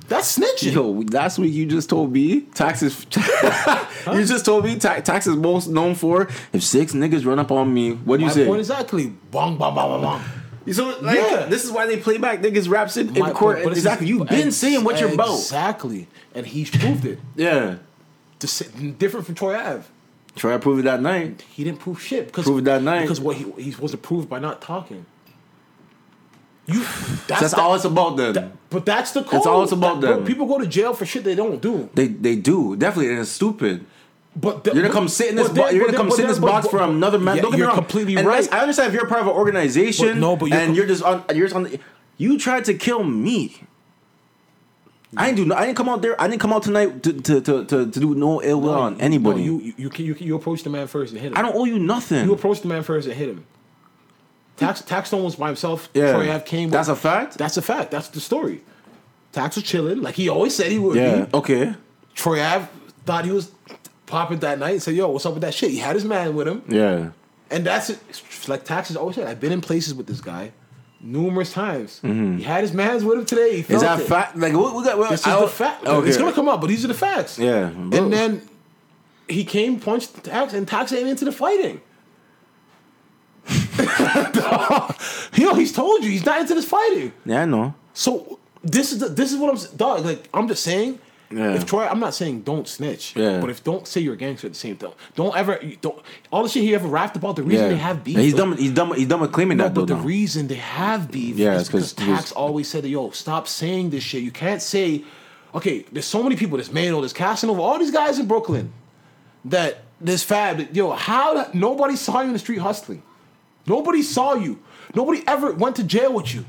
That's 0.08 0.38
snitching. 0.38 0.72
Yo, 0.72 0.90
last 1.12 1.38
week 1.38 1.52
you 1.52 1.66
just 1.66 1.88
told 1.90 2.12
me 2.12 2.40
taxes. 2.54 3.06
you 4.06 4.24
just 4.24 4.44
told 4.44 4.64
me 4.64 4.76
ta- 4.76 5.00
Tax 5.00 5.26
is 5.26 5.36
most 5.36 5.68
known 5.68 5.94
for 5.94 6.28
if 6.52 6.62
six 6.62 6.92
niggas 6.94 7.26
run 7.26 7.38
up 7.38 7.50
on 7.50 7.72
me. 7.72 7.92
What 7.92 8.16
do 8.16 8.22
you 8.22 8.28
My 8.28 8.32
say? 8.34 8.46
point 8.46 8.60
exactly. 8.60 9.08
Bong, 9.30 9.58
bong, 9.58 9.74
bong, 9.74 10.00
bong, 10.00 10.02
bong. 10.02 10.72
So 10.72 10.98
like 11.00 11.16
Yeah. 11.16 11.46
this 11.46 11.64
is 11.64 11.70
why 11.72 11.86
they 11.86 11.96
play 11.98 12.18
back 12.18 12.40
niggas 12.40 12.68
raps 12.68 12.96
in, 12.96 13.14
in 13.16 13.22
court. 13.32 13.56
point- 13.56 13.64
but 13.64 13.72
exactly. 13.74 14.06
You've 14.06 14.28
been 14.28 14.48
ex- 14.48 14.56
saying 14.56 14.82
what 14.84 14.98
you're 15.00 15.12
about. 15.12 15.28
Exactly, 15.38 16.08
and 16.34 16.46
he's 16.46 16.70
proved 16.70 17.04
it. 17.04 17.18
Yeah. 17.36 17.76
Dis- 18.38 18.60
different 18.98 19.26
from 19.26 19.34
Troy 19.34 19.56
Ave. 19.56 19.84
Try 20.36 20.52
to 20.52 20.58
prove 20.58 20.78
it 20.78 20.82
that 20.82 21.02
night. 21.02 21.42
He 21.52 21.64
didn't 21.64 21.80
prove 21.80 22.00
shit 22.00 22.26
because 22.26 22.44
Prove 22.44 22.58
it 22.58 22.64
that 22.66 22.82
night. 22.82 23.02
because 23.02 23.20
what 23.20 23.36
he 23.36 23.50
he's 23.58 23.74
supposed 23.74 23.92
to 23.92 23.98
prove 23.98 24.28
by 24.28 24.38
not 24.38 24.60
talking. 24.62 25.04
You 26.68 26.80
that's, 26.80 27.26
That's 27.40 27.54
the- 27.54 27.60
all 27.60 27.74
it's 27.74 27.84
about 27.86 28.16
then. 28.18 28.32
that- 28.34 28.52
but 28.70 28.84
that's 28.84 29.12
the 29.12 29.22
code. 29.22 29.32
That's 29.32 29.46
all 29.46 29.62
it's 29.62 29.72
about 29.72 30.02
That- 30.02 30.16
then. 30.18 30.24
People 30.26 30.46
go 30.46 30.58
to 30.58 30.66
jail 30.66 30.92
for 30.92 31.06
shit 31.06 31.24
they 31.24 31.34
don't 31.34 31.60
do. 31.62 31.88
they 31.94 32.08
they 32.08 32.36
do 32.36 32.76
definitely, 32.76 33.10
and 33.10 33.20
it's 33.20 33.30
stupid. 33.30 33.86
But 34.36 34.62
the, 34.64 34.72
You're 34.74 34.82
gonna 34.82 34.92
come 34.94 35.08
sit 35.08 35.30
in 35.30 35.36
this. 35.36 35.48
Bo- 35.48 35.54
then- 35.64 35.74
you're 35.74 35.86
gonna 35.86 35.96
come 35.96 36.08
then- 36.10 36.16
sit 36.16 36.22
in 36.26 36.28
this 36.28 36.38
box 36.38 36.66
but- 36.66 36.70
for 36.70 36.82
another 36.82 37.18
man. 37.18 37.36
Yeah, 37.36 37.42
Don't 37.42 37.50
get 37.52 37.58
you're 37.58 37.66
wrong. 37.68 37.76
completely 37.76 38.16
and 38.16 38.26
right. 38.28 38.46
I 38.52 38.58
understand 38.60 38.88
if 38.88 38.94
you're 38.94 39.06
a 39.06 39.08
part 39.08 39.22
of 39.22 39.26
an 39.28 39.32
organization. 39.32 40.06
But 40.08 40.16
no, 40.18 40.36
but 40.36 40.46
you're 40.50 40.58
and 40.58 40.66
com- 40.68 40.74
you're 40.76 40.86
just 40.86 41.02
on. 41.02 41.24
You're 41.34 41.46
just 41.46 41.56
on. 41.56 41.62
The, 41.64 41.80
you 42.18 42.38
tried 42.38 42.66
to 42.66 42.74
kill 42.74 43.02
me. 43.02 43.62
I 45.16 45.24
didn't 45.26 45.36
do. 45.38 45.44
No, 45.46 45.54
I 45.56 45.64
didn't 45.64 45.78
come 45.78 45.88
out 45.88 46.02
there. 46.02 46.20
I 46.20 46.28
didn't 46.28 46.42
come 46.42 46.52
out 46.52 46.62
tonight 46.62 47.02
to 47.04 47.12
to 47.14 47.40
to, 47.40 47.64
to, 47.64 47.90
to 47.90 48.00
do 48.00 48.14
no 48.14 48.42
ill 48.42 48.60
will 48.60 48.72
No, 48.74 48.78
on 48.80 49.00
anybody. 49.00 49.40
no, 49.40 49.44
you 49.58 49.72
you 49.78 49.90
you, 49.96 50.04
you 50.04 50.16
you 50.20 50.36
approach 50.36 50.62
the 50.64 50.70
man 50.70 50.86
first 50.86 51.12
and 51.12 51.20
hit 51.22 51.32
him. 51.32 51.38
I 51.38 51.40
don't 51.42 51.56
owe 51.56 51.64
you 51.64 51.78
nothing. 51.78 52.26
You 52.26 52.34
approach 52.34 52.60
the 52.60 52.68
man 52.68 52.82
first 52.82 53.08
and 53.08 53.16
hit 53.16 53.30
him. 53.30 53.44
Tax 54.58 54.82
Taxstone 54.82 55.22
was 55.24 55.36
by 55.36 55.46
himself. 55.46 55.88
yeah, 55.94 56.12
Troy 56.12 56.30
Ave 56.32 56.44
came. 56.44 56.70
That's 56.70 56.88
a 56.88 56.96
fact. 56.96 57.38
That's 57.38 57.56
a 57.56 57.62
fact. 57.62 57.90
That's 57.90 58.08
the 58.08 58.20
story. 58.20 58.62
Tax 59.32 59.56
was 59.56 59.64
chilling 59.64 60.00
like 60.02 60.14
he 60.14 60.28
always 60.28 60.54
said 60.54 60.70
he 60.72 60.78
would. 60.78 60.96
yeah. 60.96 61.24
be. 61.26 61.34
Okay. 61.34 61.74
Troy 62.14 62.42
Ave 62.42 62.66
thought 63.06 63.24
he 63.24 63.30
was 63.30 63.50
popping 64.06 64.38
that 64.40 64.58
night 64.58 64.72
and 64.72 64.82
said, 64.82 64.94
"Yo, 64.94 65.08
what's 65.08 65.26
up 65.26 65.34
with 65.34 65.42
that 65.42 65.54
shit?" 65.54 65.70
He 65.70 65.78
had 65.78 65.94
his 65.94 66.04
man 66.04 66.34
with 66.34 66.48
him, 66.48 66.62
Yeah. 66.68 67.10
and 67.50 67.64
that's 67.64 67.90
it. 67.90 67.98
Like 68.48 68.64
Tax 68.64 68.88
has 68.88 68.96
always 68.96 69.16
said, 69.16 69.26
I've 69.28 69.40
been 69.40 69.52
in 69.52 69.60
places 69.60 69.94
with 69.94 70.06
this 70.06 70.20
guy 70.20 70.52
numerous 71.00 71.52
times. 71.52 72.00
He 72.02 72.42
had 72.42 72.62
his 72.62 72.72
man's 72.72 73.04
with 73.04 73.18
him 73.18 73.24
today. 73.26 73.60
Mm-hmm. 73.62 73.72
Is 73.74 73.82
that 73.82 74.00
it. 74.00 74.06
fact? 74.08 74.36
Like 74.36 74.54
what 74.54 74.74
we 74.74 74.82
got? 74.82 74.98
Well, 74.98 75.10
This 75.10 75.20
is 75.26 75.40
the 75.40 75.46
fact. 75.46 75.86
Okay. 75.86 76.08
It's 76.08 76.16
gonna 76.18 76.32
come 76.32 76.48
up, 76.48 76.60
but 76.60 76.66
these 76.68 76.84
are 76.84 76.88
the 76.88 76.94
facts. 76.94 77.38
Yeah. 77.38 77.68
And 77.68 77.92
then 78.12 78.42
he 79.28 79.44
came, 79.44 79.78
punched 79.78 80.24
Tax, 80.24 80.54
and 80.54 80.66
Tax 80.66 80.92
ain't 80.92 81.06
into 81.06 81.24
the 81.26 81.32
fighting. 81.32 81.80
you 85.34 85.44
know, 85.46 85.54
he's 85.54 85.72
told 85.72 86.02
you 86.04 86.10
he's 86.10 86.24
not 86.24 86.40
into 86.40 86.54
this 86.54 86.64
fighting. 86.68 87.12
Yeah, 87.24 87.42
I 87.42 87.44
know. 87.44 87.74
So 87.94 88.38
this 88.62 88.92
is 88.92 88.98
the, 88.98 89.08
this 89.08 89.32
is 89.32 89.38
what 89.38 89.50
I'm 89.54 89.76
dog. 89.76 90.04
Like 90.04 90.28
I'm 90.34 90.48
just 90.48 90.62
saying. 90.62 90.98
Yeah. 91.30 91.52
If 91.56 91.66
Troy, 91.66 91.86
I'm 91.86 92.00
not 92.00 92.14
saying 92.14 92.40
don't 92.40 92.66
snitch. 92.66 93.14
Yeah. 93.14 93.38
But 93.38 93.50
if 93.50 93.62
don't 93.62 93.86
say 93.86 94.00
you're 94.00 94.14
a 94.14 94.16
gangster 94.16 94.46
at 94.46 94.54
the 94.54 94.58
same 94.58 94.78
time, 94.78 94.92
don't 95.14 95.36
ever 95.36 95.60
don't 95.82 96.00
all 96.32 96.42
the 96.42 96.48
shit 96.48 96.62
he 96.62 96.74
ever 96.74 96.88
rapped 96.88 97.16
about. 97.16 97.36
The 97.36 97.42
reason 97.42 97.64
Yeah. 97.66 97.72
they 97.72 97.76
have 97.76 98.02
beef. 98.02 98.16
He's 98.16 98.32
done. 98.32 98.56
He's 98.56 98.72
done. 98.72 98.94
He's 98.94 99.08
done 99.08 99.20
with 99.20 99.32
claiming 99.32 99.58
No, 99.58 99.64
that 99.64 99.74
though. 99.74 99.82
but 99.82 99.88
the 99.88 99.96
now. 100.00 100.06
reason 100.06 100.46
they 100.46 100.54
have 100.54 101.10
beef 101.10 101.36
Yeah, 101.36 101.56
is 101.56 101.68
because 101.68 101.92
Tax 101.92 102.32
always 102.32 102.66
said, 102.68 102.82
that 102.84 102.88
"Yo, 102.88 103.10
stop 103.10 103.46
saying 103.46 103.90
this 103.90 104.02
shit. 104.02 104.22
You 104.22 104.30
can't 104.30 104.62
say." 104.62 105.04
Okay, 105.54 105.84
there's 105.92 106.06
so 106.06 106.22
many 106.22 106.36
people. 106.36 106.56
There's 106.58 106.68
Maino, 106.70 107.00
there's 107.00 107.12
Casanova, 107.14 107.60
all 107.60 107.78
these 107.78 107.90
guys 107.90 108.18
in 108.18 108.26
Brooklyn. 108.26 108.72
That 109.44 109.82
this 110.00 110.22
Fab. 110.22 110.74
Yo, 110.74 110.92
how 110.92 111.46
nobody 111.52 111.96
saw 111.96 112.20
you 112.20 112.28
in 112.28 112.32
the 112.32 112.38
street 112.38 112.58
hustling. 112.58 113.02
Nobody 113.68 114.02
saw 114.02 114.34
you. 114.34 114.58
Nobody 114.94 115.22
ever 115.26 115.52
went 115.52 115.76
to 115.76 115.84
jail 115.84 116.12
with 116.12 116.34
you. 116.34 116.44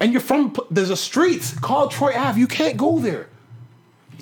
And 0.00 0.12
you're 0.12 0.20
from. 0.20 0.54
There's 0.70 0.90
a 0.90 0.96
street 0.96 1.54
called 1.60 1.90
Troy 1.90 2.14
Ave. 2.16 2.38
You 2.38 2.46
can't 2.46 2.76
go 2.76 2.98
there. 2.98 3.28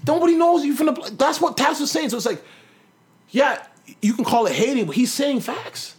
Nobody 0.06 0.34
knows 0.34 0.64
you 0.64 0.74
from 0.74 0.86
the. 0.86 1.14
That's 1.18 1.40
what 1.40 1.56
Tax 1.56 1.80
was 1.80 1.90
saying. 1.90 2.10
So 2.10 2.16
it's 2.16 2.24
like, 2.26 2.42
yeah, 3.30 3.62
you 4.00 4.14
can 4.14 4.24
call 4.24 4.46
it 4.46 4.54
hating, 4.54 4.86
but 4.86 4.94
he's 4.96 5.12
saying 5.12 5.40
facts. 5.40 5.94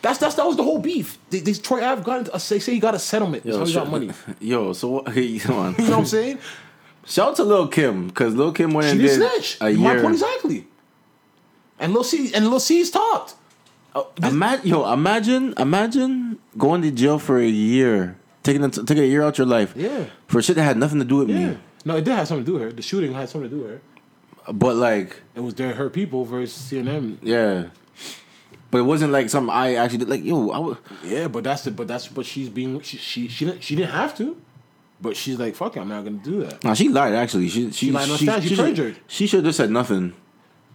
That's 0.00 0.18
that's 0.18 0.36
that 0.36 0.46
was 0.46 0.56
the 0.56 0.62
whole 0.62 0.78
beef. 0.78 1.18
They, 1.30 1.40
Troy 1.52 1.84
Ave 1.84 2.02
got 2.02 2.18
into, 2.20 2.32
uh, 2.34 2.38
they 2.48 2.58
say 2.58 2.72
he 2.72 2.80
got 2.80 2.94
a 2.94 2.98
settlement. 2.98 3.44
That's 3.44 3.56
how 3.58 3.64
he 3.66 3.74
got 3.74 3.90
money. 3.90 4.10
Yo, 4.40 4.72
so 4.72 4.88
what? 4.88 5.08
Hey, 5.12 5.38
come 5.38 5.56
on. 5.56 5.74
You 5.78 5.84
know 5.84 5.90
what 5.90 5.98
I'm 6.00 6.06
saying? 6.06 6.38
Shout 7.04 7.28
out 7.30 7.36
to 7.36 7.44
Lil 7.44 7.68
Kim 7.68 8.08
because 8.08 8.34
Lil 8.34 8.52
Kim 8.52 8.72
went 8.72 8.86
She 8.86 8.90
and 8.92 9.00
did 9.00 9.10
snitch. 9.16 9.58
a 9.60 9.64
My 9.74 9.92
year. 9.92 10.02
point 10.02 10.14
exactly. 10.14 10.66
And 11.78 11.92
Lil 11.92 12.04
Cease 12.04 12.32
and 12.32 12.48
Lil 12.48 12.58
Cease 12.60 12.90
talked. 12.90 13.34
This- 14.16 14.30
Imagine, 14.32 14.66
yo, 14.66 14.92
imagine, 14.92 15.54
imagine 15.58 16.38
going 16.56 16.82
to 16.82 16.90
jail 16.90 17.18
for 17.18 17.38
a 17.38 17.46
year, 17.46 18.16
taking 18.42 18.64
a, 18.64 18.68
taking 18.70 19.04
a 19.04 19.06
year 19.06 19.22
out 19.22 19.36
your 19.38 19.46
life, 19.46 19.74
Yeah. 19.76 20.04
for 20.28 20.40
shit 20.40 20.56
that 20.56 20.62
had 20.64 20.78
nothing 20.78 20.98
to 20.98 21.04
do 21.04 21.16
with 21.16 21.28
Yeah. 21.28 21.50
me. 21.50 21.58
No, 21.84 21.96
it 21.96 22.04
did 22.04 22.14
have 22.14 22.26
something 22.28 22.44
to 22.44 22.50
do 22.50 22.54
with 22.54 22.62
her. 22.62 22.72
The 22.72 22.82
shooting 22.82 23.12
had 23.12 23.28
something 23.28 23.50
to 23.50 23.56
do 23.56 23.62
with 23.62 23.70
her. 23.72 23.80
But 24.52 24.76
like, 24.76 25.20
It 25.34 25.40
was 25.40 25.54
their 25.54 25.74
her 25.74 25.90
people 25.90 26.24
versus 26.24 26.54
CNN. 26.70 27.18
yeah. 27.22 27.64
But 28.70 28.78
it 28.78 28.82
wasn't 28.82 29.12
like 29.12 29.28
something 29.28 29.52
I 29.52 29.74
actually 29.74 29.98
did. 29.98 30.08
Like, 30.08 30.24
yo, 30.24 30.48
I 30.50 30.58
was, 30.58 30.76
Yeah, 31.04 31.28
but 31.28 31.44
that's 31.44 31.62
the 31.64 31.70
but 31.70 31.86
that's 31.86 32.08
but 32.08 32.24
she's 32.24 32.48
being 32.48 32.80
she 32.80 32.96
she 32.96 33.28
she 33.28 33.44
didn't 33.44 33.62
she 33.62 33.76
didn't 33.76 33.90
have 33.90 34.16
to, 34.16 34.34
but 35.02 35.14
she's 35.14 35.38
like 35.38 35.54
fuck 35.54 35.76
it, 35.76 35.80
I'm 35.80 35.88
not 35.88 36.04
gonna 36.04 36.16
do 36.16 36.40
that. 36.44 36.64
nah, 36.64 36.72
she 36.72 36.88
lied 36.88 37.12
actually. 37.14 37.50
She 37.50 37.70
she 37.70 37.86
she, 37.88 37.92
lied 37.92 38.08
on. 38.08 38.16
She 38.16 38.26
should- 38.48 38.56
perjured. 38.58 38.96
She 39.08 39.26
should 39.26 39.38
have 39.40 39.44
just 39.44 39.58
said 39.58 39.70
nothing. 39.70 40.14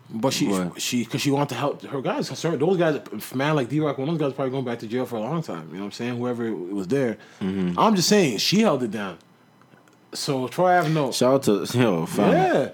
But 0.09 0.31
she 0.31 0.47
What? 0.47 0.81
she 0.81 1.03
because 1.03 1.19
she 1.21 1.31
wanted 1.31 1.49
to 1.49 1.55
help 1.55 1.81
her 1.83 2.01
guys. 2.01 2.27
Concerned 2.29 2.61
those 2.61 2.77
guys, 2.77 2.99
man 3.35 3.55
like 3.55 3.67
D 3.69 3.79
Rock, 3.81 3.97
one 3.97 4.07
of 4.07 4.17
those 4.17 4.29
guys 4.29 4.35
probably 4.35 4.51
going 4.51 4.63
back 4.65 4.79
to 4.79 4.87
jail 4.87 5.05
for 5.05 5.17
a 5.17 5.19
long 5.19 5.43
time. 5.43 5.67
You 5.69 5.73
know 5.75 5.79
what 5.81 5.85
I'm 5.87 5.91
saying? 5.91 6.17
Whoever 6.17 6.53
was 6.55 6.87
there, 6.87 7.17
Mm-hmm. 7.41 7.77
I'm 7.77 7.95
just 7.95 8.07
saying 8.07 8.37
she 8.37 8.61
held 8.61 8.83
it 8.83 8.91
down. 8.91 9.17
So 10.13 10.47
Troy 10.47 10.77
Ave 10.79 10.89
no, 10.93 11.11
Shout 11.11 11.33
out 11.33 11.43
to 11.71 11.77
yo, 11.77 12.05
fam. 12.05 12.31
yeah. 12.31 12.69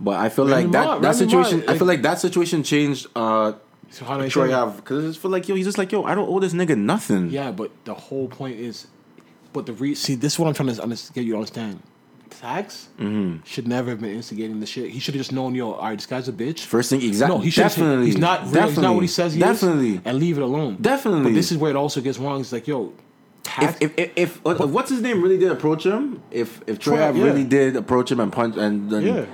But 0.00 0.16
I 0.16 0.28
feel 0.28 0.46
Remy 0.48 0.62
like 0.64 0.72
that 0.72 0.84
Ma- 0.86 0.98
that 0.98 1.14
situation. 1.16 1.62
Ma, 1.64 1.72
I 1.72 1.78
feel 1.78 1.86
like 1.86 2.02
that 2.02 2.18
situation 2.18 2.64
changed. 2.64 3.06
uh 3.14 3.52
So 3.90 4.04
how 4.04 4.16
Troy 4.28 4.48
say- 4.48 4.52
Ave 4.52 4.76
because 4.76 5.04
it's 5.04 5.16
feel 5.16 5.30
like 5.30 5.48
yo, 5.48 5.54
he's 5.54 5.66
just 5.66 5.78
like 5.78 5.92
yo, 5.92 6.02
I 6.02 6.16
don't 6.16 6.28
owe 6.28 6.40
this 6.40 6.52
nigga 6.52 6.76
nothing. 6.76 7.30
Yeah, 7.30 7.52
but 7.52 7.70
the 7.84 7.94
whole 7.94 8.26
point 8.26 8.58
is, 8.58 8.88
but 9.52 9.66
the 9.66 9.72
re- 9.74 9.94
see 9.94 10.16
this 10.16 10.32
is 10.32 10.38
what 10.40 10.48
I'm 10.48 10.54
trying 10.54 10.74
to 10.74 11.12
get 11.12 11.24
you 11.24 11.32
to 11.34 11.36
understand. 11.38 11.80
Tax 12.40 12.88
Mm-hmm. 12.98 13.42
should 13.44 13.66
never 13.66 13.90
have 13.90 14.00
been 14.00 14.14
instigating 14.14 14.60
the 14.60 14.66
shit. 14.66 14.90
He 14.90 14.98
should 15.00 15.14
have 15.14 15.20
just 15.20 15.32
known, 15.32 15.54
yo, 15.54 15.72
all 15.72 15.82
right, 15.82 15.96
this 15.96 16.06
guy's 16.06 16.28
a 16.28 16.32
bitch. 16.32 16.60
First 16.60 16.90
thing, 16.90 17.02
exactly. 17.02 17.36
No, 17.38 17.42
he 17.42 17.50
should 17.50 17.62
definitely. 17.62 18.06
He's 18.06 18.18
not 18.18 18.50
real. 18.52 18.68
He's 18.68 18.78
not 18.78 18.94
what 18.94 19.00
he 19.00 19.06
says 19.08 19.34
he 19.34 19.40
is. 19.40 19.46
definitely. 19.46 19.94
is. 19.96 20.00
And 20.04 20.18
leave 20.18 20.38
it 20.38 20.42
alone. 20.42 20.76
Definitely. 20.80 21.24
But 21.24 21.34
this 21.34 21.50
is 21.52 21.58
where 21.58 21.70
it 21.70 21.76
also 21.76 22.00
gets 22.00 22.18
wrong. 22.18 22.40
It's 22.40 22.52
like, 22.52 22.66
yo, 22.68 22.92
tax. 23.42 23.76
If, 23.80 23.92
if, 23.98 24.10
if, 24.16 24.40
if, 24.46 24.60
if 24.60 24.60
what's 24.70 24.90
his 24.90 25.00
name 25.02 25.22
really 25.22 25.38
did 25.38 25.50
approach 25.52 25.84
him, 25.86 26.22
if 26.30 26.60
if 26.66 26.78
Troy 26.78 26.98
yeah. 26.98 27.10
really 27.10 27.44
did 27.44 27.76
approach 27.76 28.10
him 28.10 28.20
and 28.20 28.32
punch 28.32 28.56
and 28.56 28.90
then 28.90 29.02
yeah. 29.02 29.26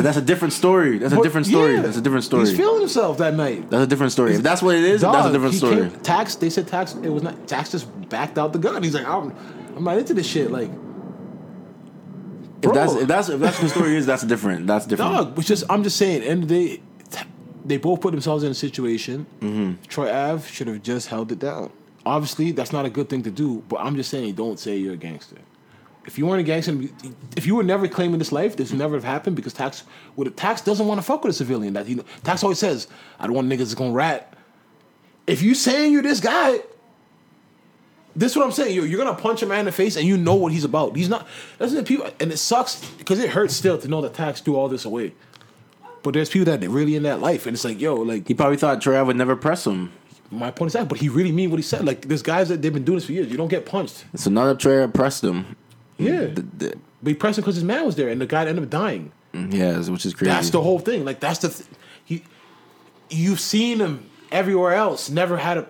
that's 0.00 0.16
a 0.16 0.22
different 0.22 0.52
story. 0.54 0.98
That's 0.98 1.12
a 1.12 1.22
different 1.22 1.46
story. 1.46 1.74
yeah, 1.74 1.82
That's 1.82 1.96
a 1.96 2.00
different 2.00 2.24
story. 2.24 2.46
He's 2.46 2.56
feeling 2.56 2.80
himself 2.80 3.18
that 3.18 3.34
night. 3.34 3.70
that's 3.70 3.82
a 3.84 3.86
different 3.86 4.12
story. 4.12 4.34
If 4.34 4.42
that's 4.42 4.62
what 4.62 4.76
it 4.76 4.84
is, 4.84 5.00
that's 5.00 5.26
a 5.26 5.32
different 5.32 5.54
story. 5.54 5.76
came- 5.90 6.00
tax. 6.00 6.36
They 6.36 6.50
said 6.50 6.68
tax. 6.68 6.94
It 6.94 7.08
was 7.10 7.22
not. 7.22 7.46
Tax 7.48 7.70
just 7.72 8.08
backed 8.08 8.38
out 8.38 8.52
the 8.52 8.58
gun. 8.58 8.82
He's 8.82 8.94
like, 8.94 9.06
I'm, 9.06 9.34
I'm 9.76 9.82
not 9.84 9.98
into 9.98 10.14
this 10.14 10.26
shit. 10.26 10.50
Like, 10.52 10.70
if 12.64 12.72
that's 12.72 12.94
if 12.94 13.08
that's 13.08 13.28
if 13.28 13.40
that's 13.40 13.56
what 13.58 13.62
the 13.64 13.68
story 13.68 13.96
is, 13.96 14.06
that's 14.06 14.22
different. 14.22 14.66
That's 14.66 14.86
different. 14.86 15.12
Dog, 15.12 15.36
which 15.36 15.46
just 15.46 15.64
I'm 15.70 15.82
just 15.82 15.96
saying, 15.96 16.22
and 16.22 16.42
of 16.42 16.48
the 16.48 16.76
day, 16.76 16.82
t- 17.10 17.26
they 17.64 17.76
both 17.76 18.00
put 18.00 18.12
themselves 18.12 18.44
in 18.44 18.50
a 18.50 18.54
situation. 18.54 19.26
Mm-hmm. 19.40 19.82
Troy 19.88 20.12
Ave 20.12 20.48
should 20.50 20.68
have 20.68 20.82
just 20.82 21.08
held 21.08 21.32
it 21.32 21.38
down. 21.38 21.70
Obviously, 22.06 22.52
that's 22.52 22.72
not 22.72 22.84
a 22.84 22.90
good 22.90 23.08
thing 23.08 23.22
to 23.22 23.30
do, 23.30 23.62
but 23.68 23.80
I'm 23.80 23.96
just 23.96 24.10
saying, 24.10 24.34
don't 24.34 24.58
say 24.58 24.76
you're 24.76 24.94
a 24.94 24.96
gangster. 24.96 25.36
If 26.06 26.18
you 26.18 26.26
weren't 26.26 26.40
a 26.40 26.44
gangster, 26.44 26.78
if 27.34 27.46
you 27.46 27.54
were 27.54 27.62
never 27.62 27.88
claiming 27.88 28.18
this 28.18 28.30
life, 28.30 28.56
this 28.56 28.70
would 28.70 28.78
never 28.78 28.94
have 28.94 29.04
happened 29.04 29.36
because 29.36 29.54
tax 29.54 29.84
would 30.16 30.36
tax 30.36 30.60
doesn't 30.60 30.86
want 30.86 30.98
to 30.98 31.02
fuck 31.02 31.24
with 31.24 31.30
a 31.30 31.34
civilian. 31.34 31.72
That 31.72 31.86
he 31.86 31.96
tax 32.22 32.42
always 32.42 32.58
says, 32.58 32.88
I 33.18 33.26
don't 33.26 33.34
want 33.34 33.48
niggas 33.48 33.58
that's 33.58 33.74
gonna 33.74 33.92
rat. 33.92 34.34
If 35.26 35.40
you 35.40 35.54
saying 35.54 35.92
you're 35.92 36.02
this 36.02 36.20
guy, 36.20 36.58
this 38.16 38.32
is 38.32 38.36
what 38.36 38.44
I'm 38.46 38.52
saying. 38.52 38.74
You're, 38.74 38.86
you're 38.86 39.02
gonna 39.02 39.16
punch 39.16 39.42
a 39.42 39.46
man 39.46 39.60
in 39.60 39.64
the 39.66 39.72
face 39.72 39.96
and 39.96 40.06
you 40.06 40.16
know 40.16 40.34
what 40.34 40.52
he's 40.52 40.64
about. 40.64 40.96
He's 40.96 41.08
not. 41.08 41.26
That's 41.58 41.72
the 41.74 41.82
people, 41.82 42.08
and 42.20 42.30
it 42.32 42.36
sucks 42.38 42.84
because 42.98 43.18
it 43.18 43.30
hurts 43.30 43.54
still 43.54 43.78
to 43.78 43.88
know 43.88 44.00
that 44.02 44.14
tax 44.14 44.40
threw 44.40 44.56
all 44.56 44.68
this 44.68 44.84
away. 44.84 45.12
But 46.02 46.14
there's 46.14 46.28
people 46.28 46.44
that 46.52 46.62
are 46.62 46.68
really 46.70 46.96
in 46.96 47.02
that 47.04 47.20
life, 47.20 47.46
and 47.46 47.54
it's 47.54 47.64
like, 47.64 47.80
yo, 47.80 47.94
like 47.94 48.28
He 48.28 48.34
probably 48.34 48.56
thought 48.58 48.80
Troy 48.82 48.96
Ave 49.00 49.06
would 49.06 49.16
never 49.16 49.34
press 49.36 49.66
him. 49.66 49.90
my 50.30 50.50
point 50.50 50.68
is 50.68 50.72
that, 50.74 50.88
but 50.88 50.98
he 50.98 51.08
really 51.08 51.32
mean 51.32 51.50
what 51.50 51.56
he 51.58 51.62
said. 51.62 51.84
Like 51.84 52.02
there's 52.08 52.22
guys 52.22 52.48
that 52.50 52.60
they've 52.62 52.72
been 52.72 52.84
doing 52.84 52.98
this 52.98 53.06
for 53.06 53.12
years. 53.12 53.30
You 53.30 53.36
don't 53.36 53.48
get 53.48 53.64
punched. 53.66 54.04
So 54.14 54.30
that 54.30 54.58
Troy 54.60 54.86
pressed 54.88 55.24
him, 55.24 55.56
Yeah, 55.98 56.26
the, 56.26 56.42
the, 56.58 56.74
but 57.02 57.08
he 57.10 57.14
pressed 57.14 57.38
him 57.38 57.42
because 57.42 57.54
his 57.56 57.64
man 57.64 57.84
was 57.86 57.96
there, 57.96 58.08
and 58.08 58.20
the 58.20 58.26
guy 58.26 58.46
ended 58.46 58.64
up 58.64 58.70
dying. 58.70 59.12
Mm, 59.32 59.52
yeah, 59.52 59.78
which 59.90 60.06
is 60.06 60.14
crazy. 60.14 60.30
That's 60.30 60.50
the 60.50 60.60
whole 60.62 60.78
thing. 60.78 61.04
Like 61.04 61.20
that's 61.20 61.40
the 61.40 61.48
th- 61.48 61.68
he. 62.04 62.22
You've 63.10 63.40
seen 63.40 63.78
him 63.80 64.08
everywhere 64.34 64.74
else. 64.74 65.08
Never 65.08 65.38
had 65.38 65.56
a 65.56 65.62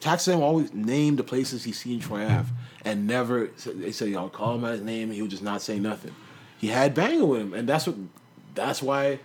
Taxam 0.00 0.40
always 0.40 0.72
named 0.72 1.18
the 1.18 1.24
places 1.24 1.64
he 1.64 1.72
seen 1.72 2.00
Troy 2.00 2.24
Ave, 2.24 2.50
and 2.86 3.06
never 3.06 3.48
they 3.66 3.92
say 3.92 4.06
y'all 4.08 4.30
call 4.30 4.54
him 4.54 4.62
by 4.62 4.70
his 4.72 4.80
name, 4.80 5.08
and 5.08 5.12
he 5.14 5.20
would 5.20 5.30
just 5.30 5.42
not 5.42 5.60
say 5.60 5.78
nothing. 5.78 6.14
He 6.56 6.68
had 6.68 6.94
Banga 6.94 7.26
with 7.26 7.40
him, 7.42 7.52
and 7.52 7.68
that's 7.68 7.86
what. 7.86 7.96
That's 8.54 8.80
why 8.82 9.18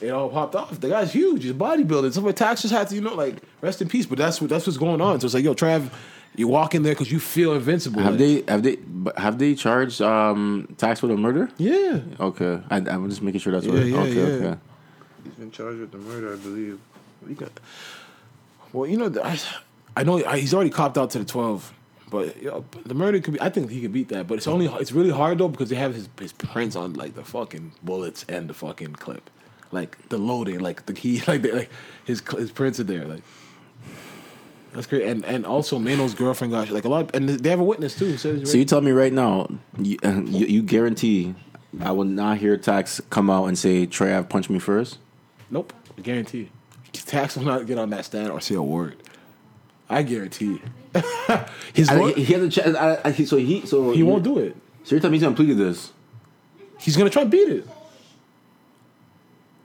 it 0.00 0.10
all 0.10 0.28
popped 0.28 0.54
off. 0.54 0.78
The 0.80 0.88
guy's 0.88 1.12
huge. 1.12 1.42
He's 1.42 1.52
bodybuilding. 1.52 2.12
So 2.12 2.30
Tax 2.30 2.62
just 2.62 2.72
had 2.72 2.86
to, 2.86 2.94
you 2.94 3.00
know, 3.00 3.14
like 3.16 3.42
rest 3.60 3.82
in 3.82 3.88
peace. 3.88 4.06
But 4.06 4.16
that's 4.18 4.40
what 4.40 4.48
that's 4.48 4.64
what's 4.64 4.78
going 4.78 5.00
on. 5.00 5.18
So 5.18 5.24
it's 5.24 5.34
like, 5.34 5.42
yo, 5.42 5.54
Trav, 5.56 5.90
you 6.36 6.46
walk 6.46 6.76
in 6.76 6.84
there 6.84 6.92
because 6.92 7.10
you 7.10 7.18
feel 7.18 7.54
invincible. 7.54 8.00
Have 8.00 8.12
Like, 8.12 8.18
they 8.20 8.44
have 8.46 8.62
they 8.62 8.78
have 9.16 9.40
they 9.40 9.56
charged 9.56 10.00
um 10.00 10.72
tax 10.78 11.02
with 11.02 11.10
a 11.10 11.16
murder? 11.16 11.50
Yeah. 11.58 11.98
Okay, 12.20 12.60
I, 12.70 12.76
I'm 12.76 13.08
just 13.10 13.22
making 13.22 13.40
sure 13.40 13.52
that's 13.52 13.66
Yeah, 13.66 13.74
right. 13.74 13.86
yeah, 13.86 13.98
okay, 13.98 14.14
yeah. 14.14 14.22
okay. 14.46 14.60
He's 15.24 15.34
been 15.34 15.50
charged 15.50 15.80
with 15.80 15.90
the 15.90 15.98
murder, 15.98 16.32
I 16.34 16.36
believe. 16.36 16.78
We 17.26 17.34
got, 17.34 17.50
well, 18.76 18.88
you 18.88 18.98
know, 18.98 19.12
I, 19.22 19.38
I 19.96 20.02
know 20.04 20.22
I, 20.24 20.38
he's 20.38 20.52
already 20.52 20.70
copped 20.70 20.98
out 20.98 21.10
to 21.10 21.18
the 21.18 21.24
twelve, 21.24 21.72
but 22.10 22.40
you 22.40 22.50
know, 22.50 22.64
the 22.84 22.94
murder 22.94 23.18
could 23.20 23.34
be. 23.34 23.40
I 23.40 23.48
think 23.48 23.70
he 23.70 23.80
could 23.80 23.92
beat 23.92 24.08
that, 24.10 24.26
but 24.26 24.34
it's 24.34 24.46
only 24.46 24.66
it's 24.66 24.92
really 24.92 25.10
hard 25.10 25.38
though 25.38 25.48
because 25.48 25.70
they 25.70 25.76
have 25.76 25.94
his 25.94 26.08
his 26.20 26.32
prints 26.32 26.76
on 26.76 26.92
like 26.92 27.14
the 27.14 27.24
fucking 27.24 27.72
bullets 27.82 28.26
and 28.28 28.48
the 28.50 28.54
fucking 28.54 28.94
clip, 28.96 29.30
like 29.72 30.08
the 30.10 30.18
loading, 30.18 30.60
like 30.60 30.84
the 30.84 30.92
key, 30.92 31.22
like 31.26 31.40
the, 31.40 31.52
like 31.52 31.70
his 32.04 32.20
his 32.36 32.52
prints 32.52 32.78
are 32.78 32.84
there, 32.84 33.06
like. 33.06 33.22
That's 34.72 34.86
great, 34.86 35.06
and 35.06 35.24
and 35.24 35.46
also 35.46 35.78
Maino's 35.78 36.12
girlfriend 36.12 36.52
got 36.52 36.68
like 36.68 36.84
a 36.84 36.90
lot, 36.90 37.14
and 37.14 37.30
they 37.30 37.48
have 37.48 37.60
a 37.60 37.64
witness 37.64 37.96
too. 37.98 38.18
says 38.18 38.50
So 38.50 38.58
you 38.58 38.66
tell 38.66 38.82
me 38.82 38.90
right 38.90 39.12
now, 39.12 39.48
you, 39.78 39.96
you, 40.04 40.46
you 40.46 40.62
guarantee 40.62 41.34
I 41.80 41.92
will 41.92 42.04
not 42.04 42.36
hear 42.36 42.58
tax 42.58 43.00
come 43.08 43.30
out 43.30 43.46
and 43.46 43.58
say 43.58 43.86
Troy 43.86 44.14
Ave 44.14 44.28
punched 44.28 44.50
me 44.50 44.58
first? 44.58 44.98
nope, 45.48 45.72
I 45.96 46.02
guarantee. 46.02 46.50
Tax 47.04 47.36
will 47.36 47.44
not 47.44 47.66
get 47.66 47.78
on 47.78 47.90
that 47.90 48.04
stand 48.04 48.30
or 48.30 48.40
say 48.40 48.54
a 48.54 48.62
word. 48.62 48.96
I 49.88 50.02
guarantee. 50.02 50.60
his 51.74 51.88
I, 51.88 52.12
he 52.12 52.24
has 52.32 52.42
a 52.42 52.48
chance. 52.48 52.76
I, 52.76 53.00
I, 53.04 53.12
so 53.12 53.36
he 53.36 53.64
so 53.66 53.92
he 53.92 54.02
won't 54.02 54.24
do 54.24 54.38
it. 54.38 54.56
So 54.84 54.94
you're 54.94 55.00
telling 55.00 55.12
me 55.12 55.18
he's 55.18 55.22
gonna 55.24 55.36
plead 55.36 55.48
to 55.48 55.54
this? 55.54 55.92
He's 56.80 56.96
gonna 56.96 57.10
try 57.10 57.24
to 57.24 57.28
beat 57.28 57.48
it. 57.48 57.68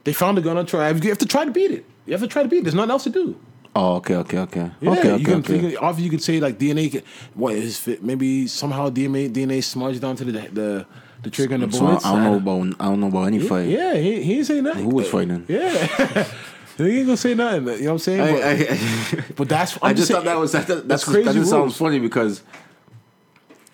They 0.04 0.14
found 0.14 0.38
a 0.38 0.42
gun 0.42 0.58
on 0.58 0.66
Troy. 0.66 0.88
You 0.90 1.10
have 1.10 1.18
to 1.20 1.26
try 1.26 1.46
to 1.46 1.52
beat 1.52 1.72
it. 1.72 1.86
You 2.06 2.14
have 2.14 2.22
to 2.22 2.28
try 2.28 2.44
to 2.44 2.50
beat 2.50 2.58
it. 2.60 2.64
There's 2.64 2.76
nothing 2.76 2.92
else 2.92 3.04
to 3.04 3.10
do. 3.10 3.40
Oh, 3.74 3.96
okay, 3.96 4.16
okay, 4.16 4.40
okay, 4.40 4.72
Yeah, 4.82 4.92
okay, 4.92 5.08
you 5.10 5.14
okay, 5.14 5.24
can, 5.24 5.34
okay. 5.36 5.56
You 5.56 5.70
can, 5.70 5.78
obviously, 5.78 6.04
you 6.04 6.10
could 6.10 6.22
say 6.22 6.40
like 6.42 6.58
DNA. 6.60 6.92
Can, 6.92 7.04
what 7.36 7.54
is 7.56 7.80
fit? 7.80 8.04
Maybe 8.04 8.48
somehow 8.48 8.90
DNA 8.90 9.32
DNA 9.32 9.64
smudged 9.64 10.04
onto 10.04 10.26
the 10.26 10.32
the, 10.32 10.86
the 11.24 11.30
trigger 11.30 11.56
and 11.56 11.64
the 11.64 11.72
So 11.72 11.86
I, 11.86 11.88
bullets. 11.88 12.06
I 12.06 12.16
don't 12.16 12.24
know 12.24 12.36
about 12.36 12.76
I 12.82 12.86
don't 12.90 13.00
know 13.00 13.08
about 13.08 13.28
any 13.28 13.40
fight. 13.40 13.70
Yeah, 13.70 13.94
he, 13.96 14.24
he 14.24 14.38
ain't 14.40 14.48
say 14.48 14.60
nothing. 14.60 14.84
Who 14.84 14.96
was 14.96 15.08
fighting? 15.08 15.46
Yeah, 15.48 16.28
he 16.86 16.98
ain't 17.00 17.06
gonna 17.08 17.18
say 17.18 17.34
nothing. 17.36 17.68
You 17.68 17.72
know 17.80 17.86
what 17.86 17.92
I'm 17.94 18.00
saying? 18.00 18.22
I, 18.22 18.32
but, 18.34 18.44
I, 18.44 19.26
but 19.36 19.50
that's 19.50 19.74
I'm 19.78 19.80
I 19.84 19.94
just 19.94 20.08
saying- 20.08 20.18
thought 20.20 20.26
that 20.26 20.38
was 20.40 20.52
that, 20.54 20.68
that, 20.68 20.88
that's, 20.88 21.04
crazy 21.04 21.24
That 21.24 21.34
just 21.36 21.50
sounds 21.50 21.76
funny 21.78 22.00
because 22.00 22.44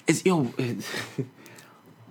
it's 0.07 0.25
yo. 0.25 0.51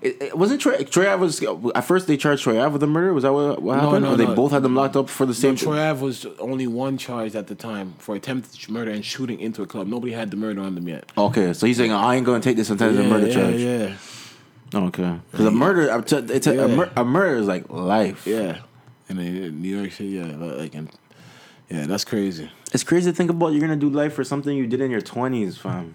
It, 0.03 0.13
it, 0.21 0.23
it 0.23 0.39
wasn't 0.39 0.61
Troy. 0.61 0.85
Troy 0.85 1.11
Ave 1.11 1.23
was 1.23 1.43
at 1.75 1.81
first 1.81 2.07
they 2.07 2.19
charged 2.19 2.43
Troy 2.43 2.61
Ave 2.61 2.73
with 2.73 2.81
the 2.83 2.87
murder. 2.87 3.15
Was 3.15 3.23
that 3.23 3.33
what, 3.33 3.63
what 3.63 3.77
No, 3.77 3.83
happened? 3.83 4.05
no, 4.05 4.13
or 4.13 4.17
they 4.17 4.27
no. 4.27 4.35
both 4.35 4.53
had 4.53 4.63
them 4.63 4.75
locked 4.75 4.95
up 4.95 5.09
for 5.09 5.25
the 5.25 5.33
same. 5.33 5.57
Troy 5.57 5.79
Ave 5.81 6.03
was 6.05 6.27
only 6.39 6.67
one 6.67 6.99
charged 6.99 7.35
at 7.35 7.47
the 7.47 7.55
time 7.55 7.95
for 7.99 8.15
attempted 8.15 8.69
murder 8.69 8.91
and 8.91 9.03
shooting 9.05 9.41
into 9.41 9.63
a 9.63 9.67
club. 9.67 9.87
Nobody 9.87 10.13
had 10.13 10.31
the 10.31 10.37
murder 10.37 10.61
on 10.61 10.75
them 10.75 10.87
yet. 10.87 11.11
Okay, 11.17 11.55
so 11.55 11.67
he's 11.67 11.79
saying 11.79 11.93
I 11.93 12.15
ain't 12.17 12.27
gonna 12.27 12.41
take 12.41 12.57
this 12.57 12.69
attempted 12.69 13.03
yeah, 13.05 13.09
murder 13.11 13.27
yeah, 13.27 13.33
charge. 13.35 13.55
Yeah, 13.57 14.81
Okay, 14.81 15.19
because 15.31 15.47
a 15.47 15.51
murder, 15.51 15.89
it's 15.99 16.13
a, 16.47 16.51
a, 16.51 16.69
Yeah. 16.69 16.77
mur- 16.77 16.93
a 16.95 17.05
murder 17.05 17.37
is 17.39 17.47
like 17.47 17.69
life. 17.71 18.27
yeah. 18.27 18.59
And 19.09 19.21
in 19.21 19.63
New 19.63 19.77
York 19.77 19.93
City, 19.93 20.11
yeah, 20.11 20.35
like 20.37 20.75
yeah, 20.75 21.87
that's 21.87 22.05
crazy. 22.05 22.51
It's 22.73 22.85
crazy 22.85 23.11
to 23.11 23.17
think 23.17 23.31
about. 23.31 23.53
You're 23.53 23.61
gonna 23.61 23.77
do 23.77 23.91
life 23.91 24.15
for 24.15 24.25
something 24.25 24.57
you 24.57 24.67
did 24.67 24.81
in 24.81 24.91
your 24.91 25.01
20s, 25.01 25.59
fam. 25.59 25.95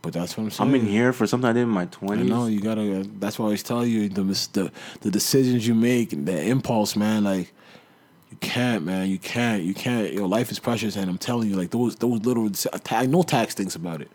But 0.00 0.12
that's 0.12 0.36
what 0.36 0.44
I'm 0.44 0.50
saying. 0.50 0.68
I'm 0.68 0.74
in 0.74 0.86
here 0.86 1.12
for 1.12 1.26
something 1.26 1.48
I 1.48 1.52
did 1.52 1.62
in 1.62 1.68
my 1.68 1.86
twenties. 1.86 2.26
I 2.26 2.28
20s. 2.28 2.28
know 2.28 2.46
you 2.46 2.60
gotta. 2.60 3.00
Uh, 3.00 3.04
that's 3.18 3.38
why 3.38 3.44
I 3.44 3.46
always 3.46 3.62
tell 3.62 3.84
you 3.84 4.08
the 4.08 4.22
the 4.52 4.72
the 5.00 5.10
decisions 5.10 5.66
you 5.66 5.74
make, 5.74 6.12
and 6.12 6.26
the 6.26 6.40
impulse, 6.40 6.94
man. 6.94 7.24
Like 7.24 7.52
you 8.30 8.36
can't, 8.38 8.84
man. 8.84 9.08
You 9.08 9.18
can't. 9.18 9.62
You 9.62 9.74
can't. 9.74 10.12
Your 10.12 10.28
life 10.28 10.50
is 10.50 10.58
precious, 10.58 10.96
and 10.96 11.10
I'm 11.10 11.18
telling 11.18 11.48
you, 11.48 11.56
like 11.56 11.70
those 11.70 11.96
those 11.96 12.20
little. 12.20 12.50
I 12.90 13.06
know 13.06 13.22
tax 13.22 13.54
thinks 13.54 13.74
about 13.74 14.00
it. 14.00 14.10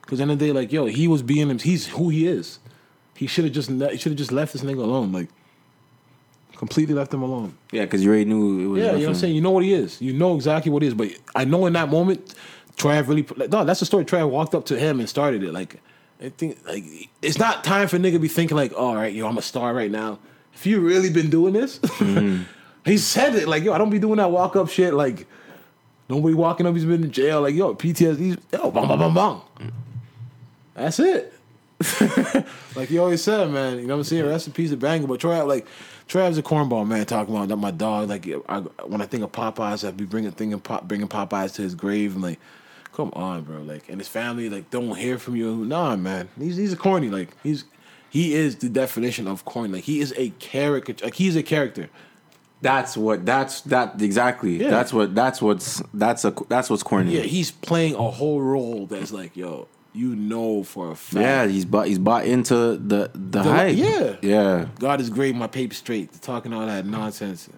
Because 0.00 0.20
end 0.20 0.30
of 0.30 0.38
the 0.38 0.46
day, 0.46 0.52
like 0.52 0.72
yo, 0.72 0.86
he 0.86 1.06
was 1.06 1.22
being 1.22 1.50
him. 1.50 1.58
He's 1.58 1.88
who 1.88 2.08
he 2.08 2.26
is. 2.26 2.58
He 3.14 3.26
should 3.26 3.44
have 3.44 3.52
just 3.52 3.70
he 3.70 3.96
should 3.98 4.12
have 4.12 4.18
just 4.18 4.32
left 4.32 4.52
this 4.54 4.62
nigga 4.62 4.78
alone. 4.78 5.12
Like 5.12 5.28
completely 6.58 6.94
left 6.94 7.14
him 7.14 7.22
alone. 7.22 7.54
Yeah, 7.72 7.84
because 7.84 8.04
you 8.04 8.10
already 8.10 8.26
knew 8.26 8.60
it 8.60 8.66
was. 8.66 8.78
Yeah, 8.78 8.84
you 8.86 8.92
know 8.92 8.98
what 8.98 9.08
I'm 9.08 9.14
saying. 9.14 9.34
You 9.34 9.40
know 9.40 9.50
what 9.52 9.64
he 9.64 9.72
is. 9.72 10.02
You 10.02 10.12
know 10.12 10.34
exactly 10.34 10.70
what 10.70 10.82
he 10.82 10.88
is. 10.88 10.94
But 10.94 11.12
I 11.34 11.44
know 11.44 11.64
in 11.66 11.72
that 11.72 11.88
moment, 11.88 12.34
Trav 12.76 13.08
really. 13.08 13.22
Like, 13.36 13.50
no, 13.50 13.64
that's 13.64 13.80
the 13.80 13.86
story. 13.86 14.04
Trav 14.04 14.28
walked 14.28 14.54
up 14.54 14.66
to 14.66 14.78
him 14.78 15.00
and 15.00 15.08
started 15.08 15.42
it. 15.42 15.52
Like 15.52 15.80
I 16.22 16.28
think, 16.30 16.58
like 16.66 16.84
it's 17.22 17.38
not 17.38 17.64
time 17.64 17.88
for 17.88 17.96
nigga 17.96 18.14
to 18.14 18.18
be 18.18 18.28
thinking 18.28 18.56
like, 18.56 18.72
all 18.76 18.94
right, 18.94 19.14
yo, 19.14 19.26
I'm 19.26 19.38
a 19.38 19.42
star 19.42 19.72
right 19.72 19.90
now. 19.90 20.18
If 20.52 20.66
you 20.66 20.80
really 20.80 21.10
been 21.10 21.30
doing 21.30 21.54
this, 21.54 21.80
he 22.84 22.98
said 22.98 23.36
it. 23.36 23.48
Like 23.48 23.62
yo, 23.62 23.72
I 23.72 23.78
don't 23.78 23.90
be 23.90 24.00
doing 24.00 24.16
that 24.16 24.30
walk 24.30 24.56
up 24.56 24.68
shit. 24.68 24.92
Like 24.92 25.26
nobody 26.08 26.34
walking 26.34 26.66
up. 26.66 26.74
He's 26.74 26.84
been 26.84 27.04
in 27.04 27.12
jail. 27.12 27.40
Like 27.42 27.54
yo, 27.54 27.74
PTSD. 27.74 28.38
Yo, 28.52 28.70
bang 28.72 28.88
bang 28.88 28.98
bang 28.98 29.14
bang. 29.14 29.72
That's 30.74 30.98
it. 30.98 31.32
like 32.74 32.88
he 32.88 32.98
always 32.98 33.22
said, 33.22 33.50
man. 33.50 33.78
You 33.78 33.86
know 33.86 33.94
what 33.94 34.00
I'm 34.00 34.04
saying? 34.04 34.26
Rest 34.26 34.48
in 34.48 34.52
peace, 34.52 34.70
to 34.70 34.76
Banga. 34.76 35.06
But 35.06 35.20
Troy, 35.20 35.44
like 35.44 35.66
Trav's 36.08 36.38
a 36.38 36.42
cornball 36.42 36.86
man, 36.86 37.04
talking 37.04 37.34
about 37.34 37.48
that 37.48 37.56
my 37.56 37.70
dog. 37.70 38.08
Like 38.08 38.26
I, 38.48 38.60
when 38.86 39.02
I 39.02 39.06
think 39.06 39.22
of 39.22 39.32
Popeyes, 39.32 39.86
I'd 39.86 39.96
be 39.96 40.04
bringing 40.04 40.30
thinking 40.30 40.58
pop, 40.58 40.88
bringing 40.88 41.08
Popeyes 41.08 41.54
to 41.56 41.62
his 41.62 41.74
grave. 41.74 42.14
and 42.14 42.22
like, 42.22 42.40
come 42.94 43.12
on, 43.14 43.42
bro. 43.42 43.60
Like, 43.62 43.88
and 43.88 44.00
his 44.00 44.08
family 44.08 44.48
like 44.48 44.70
don't 44.70 44.96
hear 44.96 45.18
from 45.18 45.36
you. 45.36 45.64
Nah, 45.64 45.96
man. 45.96 46.28
He's 46.38 46.56
he's 46.56 46.72
a 46.72 46.76
corny. 46.76 47.10
Like 47.10 47.36
he's 47.42 47.64
he 48.10 48.34
is 48.34 48.56
the 48.56 48.70
definition 48.70 49.28
of 49.28 49.44
corny. 49.44 49.74
Like 49.74 49.84
he 49.84 50.00
is 50.00 50.14
a 50.16 50.30
character. 50.30 50.94
Like 51.02 51.14
he's 51.14 51.36
a 51.36 51.42
character. 51.42 51.90
That's 52.60 52.96
what. 52.96 53.24
That's 53.24 53.60
that 53.62 54.00
exactly. 54.00 54.60
Yeah. 54.62 54.70
That's 54.70 54.92
what. 54.92 55.14
That's 55.14 55.40
what's. 55.40 55.82
That's 55.94 56.24
a. 56.24 56.34
That's 56.48 56.70
what's 56.70 56.82
corny. 56.82 57.16
Yeah, 57.16 57.22
he's 57.22 57.50
playing 57.50 57.94
a 57.94 58.10
whole 58.10 58.40
role 58.40 58.86
that's 58.86 59.12
like, 59.12 59.36
yo, 59.36 59.68
you 59.92 60.14
know 60.14 60.62
for 60.62 60.90
a 60.92 60.96
fact. 60.96 61.20
Yeah, 61.22 61.46
he's 61.46 61.64
bought. 61.64 61.86
He's 61.86 61.98
bought 61.98 62.24
into 62.24 62.76
the 62.76 63.10
the, 63.14 63.42
hype. 63.42 63.76
yeah. 63.76 64.16
yeah. 64.22 64.68
God 64.78 65.00
is 65.00 65.10
great, 65.10 65.34
my 65.34 65.46
paper 65.46 65.74
straight. 65.74 66.20
Talking 66.22 66.52
all 66.52 66.66
that 66.66 66.86
nonsense. 66.86 67.48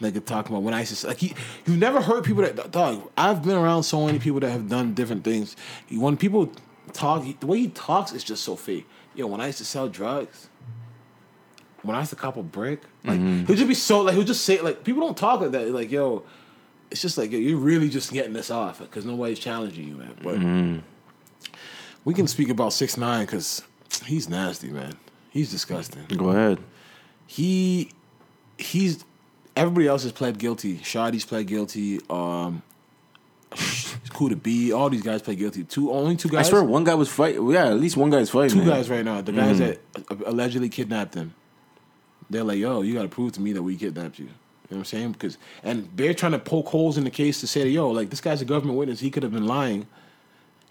Nigga 0.00 0.24
talking 0.24 0.52
about 0.52 0.62
when 0.62 0.74
I 0.74 0.80
used 0.80 1.00
to 1.00 1.08
like 1.08 1.18
he 1.18 1.34
you 1.66 1.76
never 1.76 2.00
heard 2.00 2.24
people 2.24 2.42
that 2.42 2.70
dog. 2.70 3.10
I've 3.16 3.42
been 3.42 3.56
around 3.56 3.82
so 3.82 4.06
many 4.06 4.18
people 4.18 4.38
that 4.40 4.50
have 4.50 4.68
done 4.68 4.94
different 4.94 5.24
things. 5.24 5.56
When 5.90 6.16
people 6.16 6.52
talk, 6.92 7.24
the 7.40 7.46
way 7.46 7.58
he 7.58 7.68
talks 7.68 8.12
is 8.12 8.22
just 8.22 8.44
so 8.44 8.54
fake. 8.54 8.86
Yo, 9.14 9.26
when 9.26 9.40
I 9.40 9.46
used 9.46 9.58
to 9.58 9.64
sell 9.64 9.88
drugs, 9.88 10.48
when 11.82 11.96
I 11.96 12.00
used 12.00 12.10
to 12.10 12.16
cop 12.16 12.36
a 12.36 12.42
brick, 12.42 12.82
like 13.04 13.18
mm-hmm. 13.18 13.46
he'll 13.46 13.56
just 13.56 13.68
be 13.68 13.74
so 13.74 14.02
like 14.02 14.14
he'll 14.14 14.24
just 14.24 14.44
say 14.44 14.60
like 14.60 14.84
people 14.84 15.00
don't 15.00 15.16
talk 15.16 15.40
like 15.40 15.50
that. 15.52 15.68
Like 15.70 15.90
yo, 15.90 16.24
it's 16.90 17.02
just 17.02 17.18
like 17.18 17.32
yo, 17.32 17.38
you're 17.38 17.58
really 17.58 17.88
just 17.88 18.12
getting 18.12 18.32
this 18.32 18.50
off 18.50 18.78
because 18.78 19.04
nobody's 19.04 19.38
challenging 19.38 19.88
you, 19.88 19.96
man. 19.96 20.16
But 20.22 20.36
mm-hmm. 20.36 20.78
We 22.08 22.14
can 22.14 22.26
speak 22.26 22.48
about 22.48 22.72
six 22.72 22.96
nine 22.96 23.26
because 23.26 23.60
he's 24.06 24.30
nasty, 24.30 24.70
man. 24.70 24.94
He's 25.28 25.50
disgusting 25.50 26.06
Go 26.16 26.30
ahead. 26.30 26.58
he 27.26 27.90
he's 28.56 29.04
everybody 29.54 29.88
else 29.88 30.04
has 30.04 30.12
pled 30.12 30.38
guilty. 30.38 30.78
Shotti's 30.78 31.26
pled 31.26 31.46
guilty. 31.46 32.00
Um, 32.08 32.62
Cool 34.14 34.30
to 34.30 34.36
be. 34.36 34.72
All 34.72 34.88
these 34.88 35.02
guys 35.02 35.20
pled 35.20 35.36
guilty. 35.36 35.64
Two 35.64 35.92
only 35.92 36.16
two 36.16 36.30
guys. 36.30 36.46
I 36.46 36.48
swear, 36.48 36.64
one 36.64 36.84
guy 36.84 36.94
was 36.94 37.10
fighting. 37.10 37.46
Yeah, 37.50 37.66
at 37.66 37.78
least 37.78 37.98
one 37.98 38.08
guy's 38.08 38.30
fighting. 38.30 38.56
two 38.56 38.64
man. 38.64 38.68
guys 38.68 38.88
right 38.88 39.04
now. 39.04 39.20
The 39.20 39.32
guys 39.32 39.58
that 39.58 39.78
allegedly 40.24 40.70
kidnapped 40.70 41.12
them. 41.12 41.34
They're 42.30 42.42
like, 42.42 42.58
yo, 42.58 42.80
you 42.80 42.94
got 42.94 43.02
to 43.02 43.08
prove 43.08 43.32
to 43.32 43.42
me 43.42 43.52
that 43.52 43.62
we 43.62 43.76
kidnapped 43.76 44.18
you. 44.18 44.24
You 44.24 44.30
know 44.30 44.36
what 44.68 44.78
I'm 44.78 44.84
saying? 44.86 45.12
Because 45.12 45.36
and 45.62 45.90
they're 45.94 46.14
trying 46.14 46.32
to 46.32 46.38
poke 46.38 46.68
holes 46.68 46.96
in 46.96 47.04
the 47.04 47.10
case 47.10 47.38
to 47.40 47.46
say 47.46 47.68
yo, 47.68 47.90
like 47.90 48.08
this 48.08 48.22
guy's 48.22 48.40
a 48.40 48.46
government 48.46 48.78
witness. 48.78 49.00
He 49.00 49.10
could 49.10 49.22
have 49.22 49.32
been 49.32 49.46
lying 49.46 49.86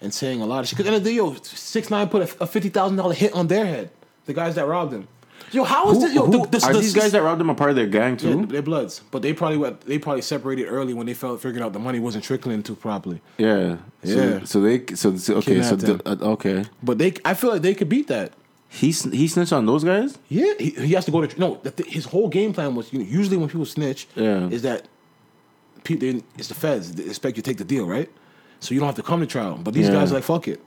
and 0.01 0.13
saying 0.13 0.41
a 0.41 0.45
lot 0.45 0.59
of 0.61 0.67
shit. 0.67 0.77
Because 0.77 0.87
end 0.87 0.95
of 0.97 1.03
the 1.03 1.09
day, 1.09 1.15
yo, 1.15 1.33
six 1.43 1.89
nine 1.89 2.07
put 2.09 2.21
a, 2.21 2.43
a 2.43 2.47
fifty 2.47 2.69
thousand 2.69 2.97
dollar 2.97 3.13
hit 3.13 3.33
on 3.33 3.47
their 3.47 3.65
head. 3.65 3.89
The 4.25 4.33
guys 4.33 4.55
that 4.55 4.65
robbed 4.67 4.93
him. 4.93 5.07
Yo, 5.51 5.63
how 5.63 5.89
is 5.91 5.97
Who, 5.97 6.01
this? 6.07 6.13
Yo, 6.13 6.25
who- 6.25 6.45
the, 6.47 6.59
are 6.65 6.73
the- 6.73 6.79
these 6.79 6.93
guys 6.93 7.13
that 7.13 7.21
robbed 7.23 7.39
him 7.39 7.49
a 7.49 7.55
part 7.55 7.69
of 7.69 7.75
their 7.77 7.87
gang 7.87 8.13
yeah, 8.13 8.17
too? 8.17 8.45
they're 8.47 8.61
bloods, 8.61 9.01
but 9.11 9.21
they 9.21 9.31
probably 9.31 9.57
went, 9.57 9.79
they 9.81 9.97
probably 9.97 10.21
separated 10.21 10.65
early 10.65 10.93
when 10.93 11.05
they 11.05 11.13
felt 11.13 11.41
figured 11.41 11.63
out 11.63 11.71
the 11.71 11.79
money 11.79 11.99
wasn't 11.99 12.23
trickling 12.25 12.61
too 12.63 12.75
properly. 12.75 13.21
Yeah, 13.37 13.77
Yeah. 14.03 14.39
So, 14.39 14.45
so 14.45 14.61
they, 14.61 14.85
so, 14.95 15.15
so 15.15 15.35
okay, 15.35 15.61
so 15.61 15.77
the, 15.77 16.01
uh, 16.05 16.31
okay, 16.33 16.65
But 16.83 16.97
they, 16.97 17.13
I 17.23 17.33
feel 17.33 17.51
like 17.51 17.61
they 17.61 17.75
could 17.75 17.87
beat 17.87 18.07
that. 18.07 18.33
he 18.67 18.87
he 18.91 19.27
snitched 19.29 19.53
on 19.53 19.65
those 19.65 19.85
guys. 19.85 20.17
Yeah, 20.27 20.53
he, 20.59 20.71
he 20.71 20.91
has 20.95 21.05
to 21.05 21.11
go 21.11 21.25
to 21.25 21.39
no. 21.39 21.61
The, 21.63 21.83
his 21.83 22.03
whole 22.03 22.27
game 22.27 22.51
plan 22.51 22.75
was 22.75 22.91
you 22.91 22.99
know, 22.99 23.05
usually 23.05 23.37
when 23.37 23.47
people 23.47 23.65
snitch, 23.65 24.07
Yeah. 24.15 24.49
is 24.49 24.63
that 24.63 24.87
people 25.85 26.19
it's 26.37 26.49
the 26.49 26.55
feds 26.55 26.93
they 26.95 27.05
expect 27.05 27.37
you 27.37 27.43
to 27.43 27.49
take 27.49 27.57
the 27.57 27.63
deal, 27.63 27.85
right? 27.85 28.09
So 28.59 28.73
you 28.73 28.79
don't 28.79 28.87
have 28.87 28.95
to 28.95 29.03
come 29.03 29.19
to 29.19 29.25
trial. 29.27 29.59
But 29.61 29.73
these 29.73 29.87
Yeah. 29.87 29.93
guys 29.93 30.11
are 30.11 30.15
like 30.15 30.23
fuck 30.23 30.47
it, 30.47 30.61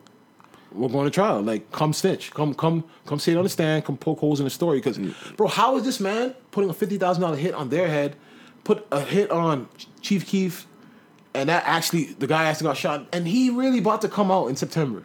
we're 0.73 0.89
going 0.89 1.05
to 1.05 1.11
trial. 1.11 1.43
Like 1.43 1.71
come 1.73 1.93
snitch, 1.93 2.31
come 2.33 2.55
come 2.55 2.85
come 3.07 3.19
sit 3.19 3.37
on 3.37 3.45
the 3.45 3.49
stand, 3.51 3.85
come 3.85 3.97
poke 3.97 4.21
holes 4.21 4.41
in 4.41 4.45
the 4.45 4.51
story. 4.51 4.79
Because 4.79 4.99
bro, 5.37 5.49
how 5.49 5.77
is 5.77 5.85
this 5.85 6.01
man 6.01 6.35
putting 6.51 6.71
a 6.71 6.75
fifty 6.75 6.99
thousand 6.99 7.23
dollar 7.23 7.37
hit 7.37 7.55
on 7.55 7.69
their 7.69 7.89
head, 7.89 8.17
put 8.65 8.87
a 8.93 9.01
hit 9.01 9.31
on 9.31 9.69
Chief 10.01 10.27
Keef, 10.27 10.67
and 11.35 11.49
that 11.49 11.65
actually 11.67 12.05
the 12.19 12.27
guy 12.27 12.45
actually 12.45 12.69
got 12.69 12.77
shot, 12.77 13.07
and 13.13 13.27
he 13.27 13.51
really 13.51 13.79
about 13.79 14.01
to 14.03 14.09
come 14.09 14.31
out 14.31 14.47
in 14.49 14.57
September. 14.57 15.03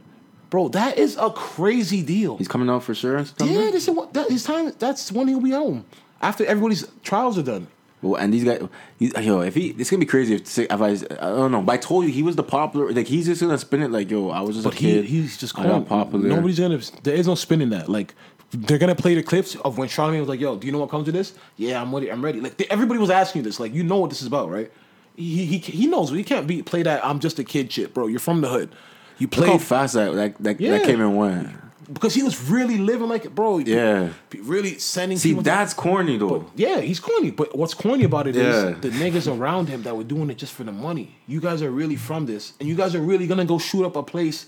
Bro, 0.52 0.70
that 0.70 0.98
is 0.98 1.18
a 1.18 1.32
crazy 1.32 2.04
deal. 2.04 2.38
He's 2.38 2.48
coming 2.48 2.70
out 2.70 2.84
for 2.84 2.94
sure. 2.94 3.18
Yeah, 3.40 3.72
this 3.72 3.88
is 3.88 3.96
what 3.96 4.14
that, 4.14 4.30
his 4.30 4.44
time. 4.44 4.72
That's 4.78 5.12
when 5.12 5.28
he'll 5.28 5.42
be 5.42 5.52
home 5.52 5.86
after 6.22 6.46
everybody's 6.46 6.88
trials 7.04 7.38
are 7.38 7.44
done. 7.44 7.68
Well, 8.02 8.16
and 8.22 8.34
these 8.34 8.44
guys, 8.44 8.62
he, 9.00 9.12
yo, 9.22 9.42
if 9.42 9.56
he, 9.56 9.70
it's 9.70 9.90
gonna 9.90 10.00
be 10.02 10.06
crazy 10.06 10.36
if, 10.36 10.58
if 10.60 10.72
I, 10.82 10.90
I 10.90 11.30
don't 11.32 11.52
know. 11.52 11.62
But 11.62 11.72
I 11.74 11.78
told 11.78 12.06
you 12.06 12.12
he 12.12 12.22
was 12.24 12.36
the 12.36 12.44
popular. 12.44 12.92
Like 12.92 13.08
he's 13.08 13.26
just 13.26 13.42
gonna 13.42 13.58
spin 13.58 13.82
it 13.82 13.90
like, 13.92 14.12
yo, 14.12 14.30
I 14.30 14.42
was 14.42 14.58
just 14.58 14.66
But 14.66 14.76
a 14.76 14.78
he, 14.78 14.92
kid. 14.94 15.06
he's 15.06 15.38
just 15.38 15.56
got 15.56 15.88
popular. 15.88 16.28
Nobody's 16.28 16.60
gonna. 16.60 16.80
There 17.04 17.16
is 17.16 17.26
no 17.28 17.36
spinning 17.36 17.70
that. 17.70 17.90
Like 17.90 18.14
they're 18.52 18.78
gonna 18.78 18.96
play 18.96 19.16
the 19.16 19.24
clips 19.24 19.56
of 19.56 19.78
when 19.78 19.88
Charlamagne 19.90 20.20
was 20.20 20.30
like, 20.30 20.40
"Yo, 20.40 20.56
do 20.56 20.68
you 20.68 20.72
know 20.74 20.80
what 20.80 20.90
comes 20.90 21.06
to 21.06 21.12
this? 21.12 21.34
Yeah, 21.58 21.82
I'm 21.82 21.94
ready. 21.94 22.12
I'm 22.12 22.24
ready." 22.24 22.42
Like 22.42 22.58
they, 22.58 22.66
everybody 22.70 23.00
was 23.00 23.10
asking 23.10 23.40
you 23.40 23.44
this. 23.44 23.60
Like 23.60 23.74
you 23.74 23.84
know 23.84 23.98
what 23.98 24.10
this 24.12 24.22
is 24.22 24.28
about, 24.28 24.52
right? 24.52 24.72
He 25.16 25.46
he, 25.46 25.58
he 25.58 25.88
knows. 25.88 26.12
He 26.12 26.24
can't 26.24 26.46
be 26.46 26.62
play 26.62 26.84
that. 26.84 27.04
I'm 27.04 27.20
just 27.20 27.40
a 27.40 27.44
kid 27.44 27.72
shit, 27.72 27.94
bro. 27.94 28.08
You're 28.08 28.20
from 28.20 28.42
the 28.42 28.50
hood. 28.50 28.70
You 29.18 29.28
Look 29.28 29.46
how 29.46 29.52
play 29.54 29.58
fast 29.60 29.94
that 29.96 30.14
that 30.14 30.38
that, 30.44 30.62
Yeah. 30.62 30.72
that 30.72 30.84
came 30.86 31.02
and 31.02 31.18
went. 31.18 31.50
Because 31.92 32.14
he 32.14 32.24
was 32.24 32.50
really 32.50 32.78
living 32.78 33.08
like 33.08 33.26
it, 33.26 33.34
bro. 33.36 33.58
Yeah. 33.60 34.10
really 34.44 34.78
sending. 34.80 35.18
See, 35.18 35.30
people 35.30 35.44
to- 35.44 35.50
that's 35.50 35.74
corny 35.74 36.18
though. 36.18 36.46
Yeah, 36.56 36.80
he's 36.82 37.00
corny. 37.00 37.32
But 37.32 37.56
what's 37.58 37.74
corny 37.74 38.04
about 38.04 38.28
it 38.28 38.36
is 38.36 38.64
Yeah. 38.64 38.72
the 38.80 38.90
niggas 38.90 39.28
around 39.32 39.70
him 39.70 39.84
that 39.84 39.96
were 39.96 40.04
doing 40.04 40.30
it 40.30 40.38
just 40.38 40.54
for 40.54 40.64
the 40.64 40.72
money. 40.72 41.16
You 41.28 41.40
guys 41.40 41.62
are 41.62 41.72
really 41.72 41.96
from 41.96 42.26
this, 42.26 42.54
and 42.60 42.68
you 42.70 42.76
guys 42.76 42.96
are 42.96 43.02
really 43.02 43.28
gonna 43.28 43.46
go 43.46 43.58
shoot 43.60 43.86
up 43.86 43.96
a 43.96 44.04
place 44.04 44.48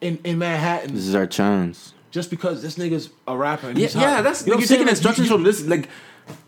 in 0.00 0.18
in 0.24 0.38
Manhattan 0.38 0.94
this 0.94 1.06
is 1.06 1.14
our 1.14 1.26
chance. 1.26 1.92
just 2.10 2.30
because 2.30 2.62
this 2.62 2.76
nigga's 2.76 3.10
a 3.26 3.36
rapper. 3.36 3.68
And 3.68 3.78
Yeah, 3.78 3.86
he's 3.86 3.94
hot. 3.94 4.00
yeah, 4.02 4.22
that's 4.22 4.46
you 4.46 4.52
know 4.52 4.58
you're 4.58 4.68
taking? 4.68 4.86
Like, 4.86 4.92
instructions 4.92 5.28
you- 5.28 5.34
from 5.34 5.42
this. 5.44 5.64
Like, 5.66 5.88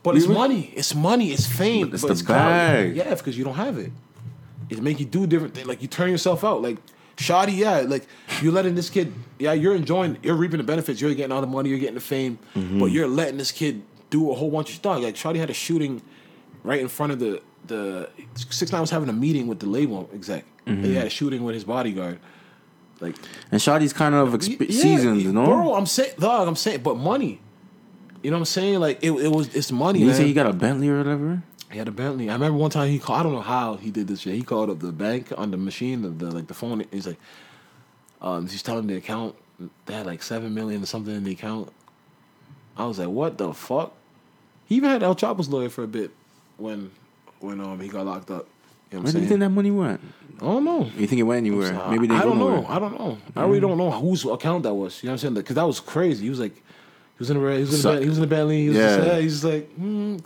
But 0.02 0.16
it's 0.16 0.26
you- 0.26 0.32
money. 0.32 0.72
It's 0.74 0.94
money. 0.94 1.32
It's 1.32 1.46
fame. 1.46 1.90
It's 1.92 2.02
but 2.02 2.08
the 2.08 2.12
it's 2.12 2.22
bag. 2.22 2.96
Yeah, 2.96 3.14
because 3.14 3.36
you 3.36 3.44
don't 3.44 3.54
have 3.56 3.78
it. 3.78 3.92
It 4.70 4.82
make 4.82 4.98
you 5.00 5.06
do 5.06 5.26
different 5.26 5.54
things. 5.54 5.66
Like 5.66 5.80
you 5.82 5.88
turn 5.88 6.10
yourself 6.10 6.44
out. 6.44 6.62
Like 6.62 6.78
Shotti. 7.16 7.56
Yeah, 7.56 7.80
like 7.80 8.06
you're 8.42 8.52
letting 8.52 8.74
this 8.74 8.90
kid. 8.90 9.12
Yeah, 9.38 9.52
you're 9.52 9.74
enjoying. 9.74 10.18
You're 10.22 10.36
reaping 10.36 10.58
the 10.58 10.64
benefits. 10.64 11.00
You're 11.00 11.14
getting 11.14 11.32
all 11.32 11.40
the 11.40 11.46
money. 11.46 11.70
You're 11.70 11.78
getting 11.78 11.94
the 11.94 12.00
fame. 12.00 12.38
Mm-hmm. 12.54 12.78
But 12.78 12.86
you're 12.86 13.08
letting 13.08 13.38
this 13.38 13.52
kid 13.52 13.82
do 14.10 14.30
a 14.30 14.34
whole 14.34 14.50
bunch 14.50 14.70
of 14.70 14.76
stuff. 14.76 15.02
Like 15.02 15.14
Shotti 15.14 15.36
had 15.36 15.50
a 15.50 15.54
shooting 15.54 16.02
right 16.62 16.80
in 16.80 16.88
front 16.88 17.12
of 17.12 17.18
the 17.18 17.42
the 17.66 18.08
six 18.34 18.70
nine 18.72 18.80
was 18.80 18.90
having 18.90 19.08
a 19.08 19.12
meeting 19.12 19.46
with 19.46 19.60
the 19.60 19.66
label 19.66 20.08
exec. 20.14 20.44
Mm-hmm. 20.66 20.84
He 20.84 20.94
had 20.94 21.06
a 21.06 21.10
shooting 21.10 21.44
with 21.44 21.54
his 21.54 21.64
bodyguard. 21.64 22.18
Like 23.00 23.16
and 23.50 23.60
Shotti's 23.60 23.92
kind 23.92 24.14
of 24.14 24.30
exp- 24.30 24.60
yeah, 24.60 24.80
seasoned, 24.80 25.22
you 25.22 25.32
know. 25.32 25.46
bro. 25.46 25.74
I'm 25.74 25.86
saying, 25.86 26.14
dog. 26.18 26.48
I'm 26.48 26.56
saying, 26.56 26.82
but 26.82 26.96
money. 26.96 27.40
You 28.22 28.30
know 28.30 28.36
what 28.36 28.40
I'm 28.40 28.46
saying? 28.46 28.80
Like 28.80 28.98
it, 29.02 29.12
it 29.12 29.30
was. 29.30 29.54
It's 29.54 29.70
money. 29.70 30.00
Did 30.00 30.08
man. 30.08 30.16
say 30.16 30.26
he 30.26 30.32
got 30.32 30.46
a 30.46 30.52
Bentley 30.52 30.88
or 30.88 30.98
whatever? 30.98 31.42
He 31.76 31.78
had 31.78 31.88
a 31.88 31.92
Bentley. 31.92 32.30
I 32.30 32.32
remember 32.32 32.56
one 32.56 32.70
time 32.70 32.88
he 32.88 32.98
called. 32.98 33.20
I 33.20 33.22
don't 33.22 33.34
know 33.34 33.42
how 33.42 33.74
he 33.76 33.90
did 33.90 34.08
this 34.08 34.20
shit. 34.20 34.34
He 34.34 34.42
called 34.42 34.70
up 34.70 34.78
the 34.78 34.92
bank 34.92 35.30
on 35.36 35.50
the 35.50 35.58
machine, 35.58 36.00
the, 36.00 36.08
the 36.08 36.30
like 36.34 36.46
the 36.46 36.54
phone. 36.54 36.82
He's 36.90 37.06
like, 37.06 37.18
um, 38.22 38.48
he's 38.48 38.62
telling 38.62 38.86
the 38.86 38.96
account 38.96 39.34
they 39.84 39.92
had 39.92 40.06
like 40.06 40.22
seven 40.22 40.54
million 40.54 40.82
or 40.82 40.86
something 40.86 41.14
in 41.14 41.22
the 41.24 41.32
account. 41.32 41.70
I 42.78 42.86
was 42.86 42.98
like, 42.98 43.08
what 43.08 43.36
the 43.36 43.52
fuck? 43.52 43.92
He 44.64 44.76
even 44.76 44.88
had 44.88 45.02
El 45.02 45.14
Chapo's 45.14 45.50
lawyer 45.50 45.68
for 45.68 45.84
a 45.84 45.86
bit 45.86 46.12
when 46.56 46.92
when 47.40 47.60
um 47.60 47.78
he 47.78 47.88
got 47.88 48.06
locked 48.06 48.30
up. 48.30 48.48
You 48.90 48.96
know 48.96 49.02
what 49.02 49.04
Where 49.04 49.12
do 49.12 49.20
you 49.20 49.26
think 49.26 49.40
that 49.40 49.50
money 49.50 49.70
went? 49.70 50.00
I 50.38 50.44
don't 50.44 50.64
know. 50.64 50.90
You 50.96 51.06
think 51.06 51.20
it 51.20 51.24
went 51.24 51.46
anywhere? 51.46 51.78
Maybe 51.90 52.06
they 52.06 52.14
I 52.14 52.22
don't 52.22 52.38
know. 52.38 52.56
nowhere. 52.56 52.70
I 52.70 52.78
don't 52.78 52.98
know. 52.98 53.18
I 53.36 53.42
really 53.44 53.60
don't 53.60 53.76
know 53.76 53.90
whose 53.90 54.24
account 54.24 54.62
that 54.62 54.72
was. 54.72 55.02
You 55.02 55.08
know 55.08 55.12
what 55.12 55.14
I'm 55.16 55.18
saying? 55.18 55.34
Because 55.34 55.56
that 55.56 55.66
was 55.66 55.80
crazy. 55.80 56.24
He 56.24 56.30
was 56.30 56.40
like, 56.40 56.54
he 56.56 56.62
was 57.18 57.28
in 57.28 57.36
a 57.36 57.40
he 57.40 57.60
was 57.60 57.84
in 57.84 57.94
a. 57.98 58.00
He 58.00 58.08
was 58.08 58.16
in 58.16 58.24
a 58.24 58.26
Bentley. 58.26 58.62
He 58.62 58.68
was 58.70 58.78
Yeah. 58.78 58.96
just, 58.96 59.06
yeah. 59.06 59.18
He's 59.18 59.40
just 59.42 59.44
like, 59.44 59.72
hmm. 59.74 60.16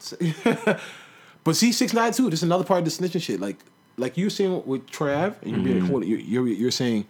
but 1.45 1.57
see, 1.57 1.73
six 1.73 1.93
nine 1.93 2.13
two. 2.13 2.31
This 2.31 2.41
is 2.41 2.45
another 2.45 2.65
part 2.65 2.79
of 2.79 2.85
the 2.85 2.91
snitching 2.91 3.23
shit. 3.23 3.41
Like, 3.41 3.59
like 3.97 4.17
you 4.17 4.27
were 4.27 4.31
saying 4.31 4.63
with 4.67 4.87
Trav, 4.87 5.41
and 5.43 5.67
you're 5.67 5.83
Mm-hmm. 5.83 6.03
You're, 6.03 6.19
you're 6.19 6.49
you're 6.49 6.71
saying 6.71 7.07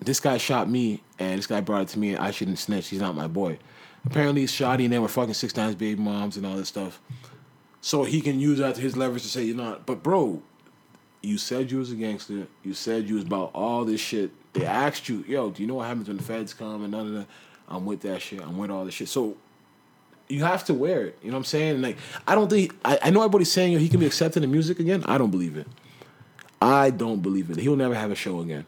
this 0.00 0.20
guy 0.20 0.38
shot 0.38 0.68
me, 0.68 1.02
and 1.18 1.38
this 1.38 1.46
guy 1.46 1.60
brought 1.60 1.82
it 1.82 1.88
to 1.88 1.98
me, 1.98 2.10
and 2.10 2.18
I 2.18 2.30
shouldn't 2.30 2.58
snitch. 2.58 2.88
He's 2.88 3.00
not 3.00 3.14
my 3.14 3.26
boy. 3.26 3.58
Apparently, 4.04 4.44
Shotti 4.44 4.84
and 4.84 4.92
they 4.92 4.98
were 4.98 5.08
fucking 5.08 5.34
six 5.34 5.52
times 5.52 5.74
baby 5.74 6.00
moms 6.00 6.36
and 6.36 6.46
all 6.46 6.56
this 6.56 6.68
stuff. 6.68 7.00
So 7.80 8.04
he 8.04 8.20
can 8.20 8.40
use 8.40 8.58
that 8.58 8.74
to 8.76 8.80
his 8.80 8.96
leverage 8.96 9.22
to 9.22 9.28
say 9.28 9.44
you're 9.44 9.56
not. 9.56 9.86
But 9.86 10.02
bro, 10.02 10.42
you 11.22 11.38
said 11.38 11.70
you 11.70 11.78
was 11.78 11.92
a 11.92 11.96
gangster. 11.96 12.46
You 12.62 12.74
said 12.74 13.08
you 13.08 13.16
was 13.16 13.24
about 13.24 13.50
all 13.54 13.84
this 13.84 14.00
shit. 14.00 14.30
They 14.52 14.64
asked 14.64 15.08
you, 15.08 15.24
yo, 15.28 15.50
do 15.50 15.62
you 15.62 15.68
know 15.68 15.74
what 15.74 15.86
happens 15.86 16.08
when 16.08 16.16
the 16.16 16.22
feds 16.22 16.54
come 16.54 16.82
and 16.82 16.92
none 16.92 17.06
of 17.06 17.12
that? 17.14 17.26
I'm 17.68 17.84
with 17.84 18.00
that 18.02 18.22
shit. 18.22 18.40
I'm 18.40 18.56
with 18.58 18.70
all 18.70 18.84
this 18.84 18.94
shit. 18.94 19.08
So 19.08 19.36
you 20.28 20.44
have 20.44 20.64
to 20.64 20.74
wear 20.74 21.06
it. 21.06 21.18
You 21.22 21.30
know 21.30 21.36
what 21.36 21.40
I'm 21.40 21.44
saying? 21.44 21.82
Like 21.82 21.96
I 22.26 22.34
don't 22.34 22.48
think 22.48 22.74
I, 22.84 22.98
I 23.04 23.10
know 23.10 23.20
everybody's 23.20 23.52
saying 23.52 23.72
yo, 23.72 23.78
he 23.78 23.88
can 23.88 24.00
be 24.00 24.06
accepted 24.06 24.42
in 24.42 24.50
music 24.50 24.80
again. 24.80 25.04
I 25.06 25.18
don't 25.18 25.30
believe 25.30 25.56
it. 25.56 25.66
I 26.60 26.90
don't 26.90 27.20
believe 27.20 27.50
it. 27.50 27.58
He'll 27.58 27.76
never 27.76 27.94
have 27.94 28.10
a 28.10 28.14
show 28.14 28.40
again. 28.40 28.66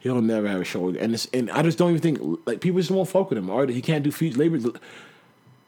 He'll 0.00 0.20
never 0.20 0.46
have 0.46 0.60
a 0.60 0.64
show 0.64 0.88
again. 0.88 1.02
And 1.02 1.14
it's, 1.14 1.26
and 1.32 1.50
I 1.50 1.62
just 1.62 1.78
don't 1.78 1.90
even 1.90 2.02
think 2.02 2.40
like 2.46 2.60
people 2.60 2.80
just 2.80 2.90
won't 2.90 3.08
fuck 3.08 3.30
with 3.30 3.38
him. 3.38 3.50
Or 3.50 3.66
he 3.66 3.82
can't 3.82 4.04
do 4.04 4.12
feature 4.12 4.38
labor. 4.38 4.58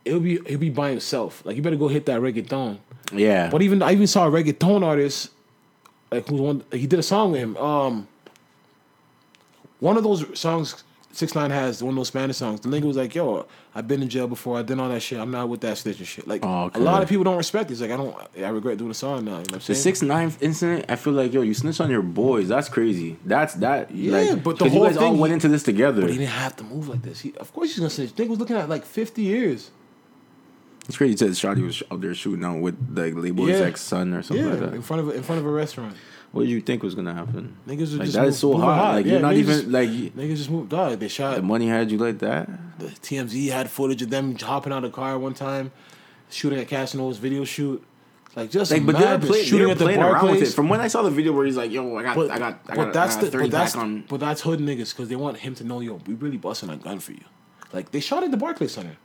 It'll 0.04 0.20
be 0.20 0.38
he'll 0.46 0.58
be 0.58 0.70
by 0.70 0.90
himself. 0.90 1.44
Like 1.44 1.56
you 1.56 1.62
better 1.62 1.76
go 1.76 1.88
hit 1.88 2.06
that 2.06 2.20
reggaeton. 2.20 2.78
Yeah. 3.12 3.50
But 3.50 3.62
even 3.62 3.82
I 3.82 3.92
even 3.92 4.06
saw 4.06 4.28
a 4.28 4.30
reggaeton 4.30 4.84
artist, 4.84 5.30
like 6.10 6.28
who's 6.28 6.40
one 6.40 6.62
he 6.72 6.86
did 6.86 6.98
a 6.98 7.02
song 7.02 7.32
with 7.32 7.40
him. 7.40 7.56
Um, 7.56 8.08
one 9.80 9.96
of 9.96 10.04
those 10.04 10.38
songs 10.38 10.84
Six 11.12 11.34
Nine 11.34 11.50
has 11.50 11.82
one 11.82 11.90
of 11.90 11.96
those 11.96 12.08
Spanish 12.08 12.36
songs. 12.36 12.60
The 12.60 12.68
nigga 12.68 12.84
was 12.84 12.96
like, 12.96 13.14
"Yo, 13.14 13.46
I've 13.72 13.86
been 13.86 14.02
in 14.02 14.08
jail 14.08 14.26
before. 14.26 14.58
I 14.58 14.62
did 14.62 14.80
all 14.80 14.88
that 14.88 15.00
shit. 15.00 15.18
I'm 15.20 15.30
not 15.30 15.48
with 15.48 15.60
that 15.60 15.76
snitching 15.76 16.04
shit." 16.04 16.26
Like 16.26 16.44
Oh, 16.44 16.64
okay. 16.64 16.80
a 16.80 16.82
lot 16.82 17.02
of 17.02 17.08
people 17.08 17.22
don't 17.24 17.36
respect. 17.36 17.70
it. 17.70 17.74
It's 17.74 17.80
like 17.82 17.90
I 17.92 17.96
don't. 17.96 18.16
I 18.38 18.48
regret 18.48 18.78
doing 18.78 18.88
the 18.88 18.94
song 18.94 19.24
now. 19.24 19.30
You 19.32 19.36
know 19.36 19.40
what 19.42 19.52
I'm 19.52 19.58
The 19.58 19.64
saying? 19.74 19.78
six 19.78 20.02
nine 20.02 20.32
incident, 20.40 20.86
I 20.88 20.96
feel 20.96 21.12
like 21.12 21.32
yo, 21.32 21.42
you 21.42 21.54
snitch 21.54 21.80
on 21.80 21.90
your 21.90 22.02
boys. 22.02 22.48
That's 22.48 22.68
crazy. 22.68 23.16
That's 23.24 23.54
that. 23.54 23.90
Yeah, 23.92 24.12
like, 24.32 24.42
but 24.42 24.58
the 24.58 24.68
whole 24.68 24.82
you 24.82 24.88
guys 24.88 24.96
all 24.96 25.14
went 25.16 25.32
into 25.32 25.48
this 25.48 25.62
together. 25.62 26.02
But 26.02 26.10
he 26.10 26.18
didn't 26.18 26.30
have 26.30 26.56
to 26.56 26.64
move 26.64 26.88
like 26.88 27.02
this. 27.02 27.20
He, 27.20 27.32
of 27.36 27.52
course, 27.52 27.68
he's 27.70 27.78
gonna 27.78 27.90
snitch. 27.90 28.10
Nigga 28.16 28.28
was 28.28 28.38
looking 28.40 28.56
at 28.56 28.68
like 28.68 28.84
50 28.84 29.22
years. 29.22 29.70
It's 30.88 30.96
crazy. 30.96 31.12
You 31.24 31.32
said 31.32 31.56
Shotti 31.56 31.62
was 31.64 31.82
out 31.92 32.00
there 32.00 32.14
shooting 32.14 32.44
out 32.44 32.60
with 32.60 32.76
like 32.92 33.14
label's 33.14 33.50
Yeah. 33.50 33.56
ex 33.58 33.80
son 33.80 34.12
or 34.14 34.22
something 34.22 34.44
Yeah, 34.44 34.52
like 34.54 34.62
in 34.62 34.70
that. 34.72 34.82
front 34.82 35.00
of 35.02 35.08
a, 35.08 35.12
in 35.12 35.22
front 35.22 35.40
of 35.40 35.46
a 35.46 35.50
restaurant. 35.50 35.94
What 36.32 36.42
did 36.42 36.50
you 36.50 36.60
think 36.60 36.82
was 36.82 36.94
gonna 36.94 37.12
happen? 37.14 37.56
Niggas 37.66 37.92
Like 37.98 38.02
just 38.02 38.12
that 38.12 38.20
move, 38.20 38.28
is 38.28 38.38
so 38.38 38.56
hot. 38.56 38.94
Like 38.94 39.06
Yeah, 39.06 39.12
you're 39.12 39.20
not 39.20 39.34
niggas 39.34 39.38
even 39.38 39.54
just- 39.56 39.66
like 39.68 39.88
niggas 39.90 40.36
just 40.36 40.50
moved. 40.50 40.68
Dog, 40.70 40.98
they 40.98 41.08
shot. 41.08 41.36
the 41.36 41.42
money 41.42 41.66
had 41.68 41.90
you 41.90 41.98
like 41.98 42.18
that. 42.20 42.48
The 42.78 42.86
TMZ 42.88 43.48
had 43.50 43.68
footage 43.70 44.00
of 44.02 44.10
them 44.10 44.36
hopping 44.38 44.72
out 44.72 44.84
of 44.84 44.92
the 44.92 44.94
car 44.96 45.18
one 45.18 45.34
time, 45.34 45.72
shooting 46.30 46.58
at 46.60 46.68
Casanova's 46.68 47.18
video 47.18 47.44
shoot. 47.44 47.84
Like 48.36 48.48
just 48.52 48.70
Like, 48.70 48.86
but 48.86 48.96
they're, 48.96 49.18
play, 49.18 49.42
shooting 49.42 49.58
they're 49.64 49.72
at 49.72 49.78
the 49.78 49.84
playing 49.86 50.00
around 50.00 50.30
with 50.30 50.42
it. 50.42 50.52
From 50.54 50.68
when 50.68 50.80
I 50.80 50.86
saw 50.86 51.02
the 51.02 51.10
video 51.10 51.32
where 51.32 51.44
he's 51.46 51.56
like, 51.56 51.72
"Yo, 51.72 51.96
I 51.96 52.04
got, 52.04 52.14
But, 52.14 52.30
I 52.30 52.38
got, 52.38 52.60
I 52.68 52.76
but 52.76 52.84
got, 52.84 52.92
that's 52.92 53.16
I 53.16 53.20
got 53.22 53.24
the 53.24 53.30
30 53.32 53.44
but 53.46 53.50
that's 53.50 53.74
on." 53.74 54.04
but 54.08 54.20
that's 54.20 54.40
hood 54.42 54.60
niggas 54.60 54.90
because 54.94 55.08
they 55.08 55.16
want 55.16 55.38
him 55.38 55.56
to 55.56 55.64
know, 55.64 55.80
yo, 55.80 56.00
we 56.06 56.14
really 56.14 56.36
busting 56.36 56.70
a 56.70 56.76
gun 56.76 57.00
for 57.00 57.10
you. 57.10 57.24
Like 57.72 57.90
they 57.90 57.98
shot 57.98 58.22
at 58.22 58.30
the 58.30 58.36
Barclays 58.36 58.70
Center. 58.70 58.96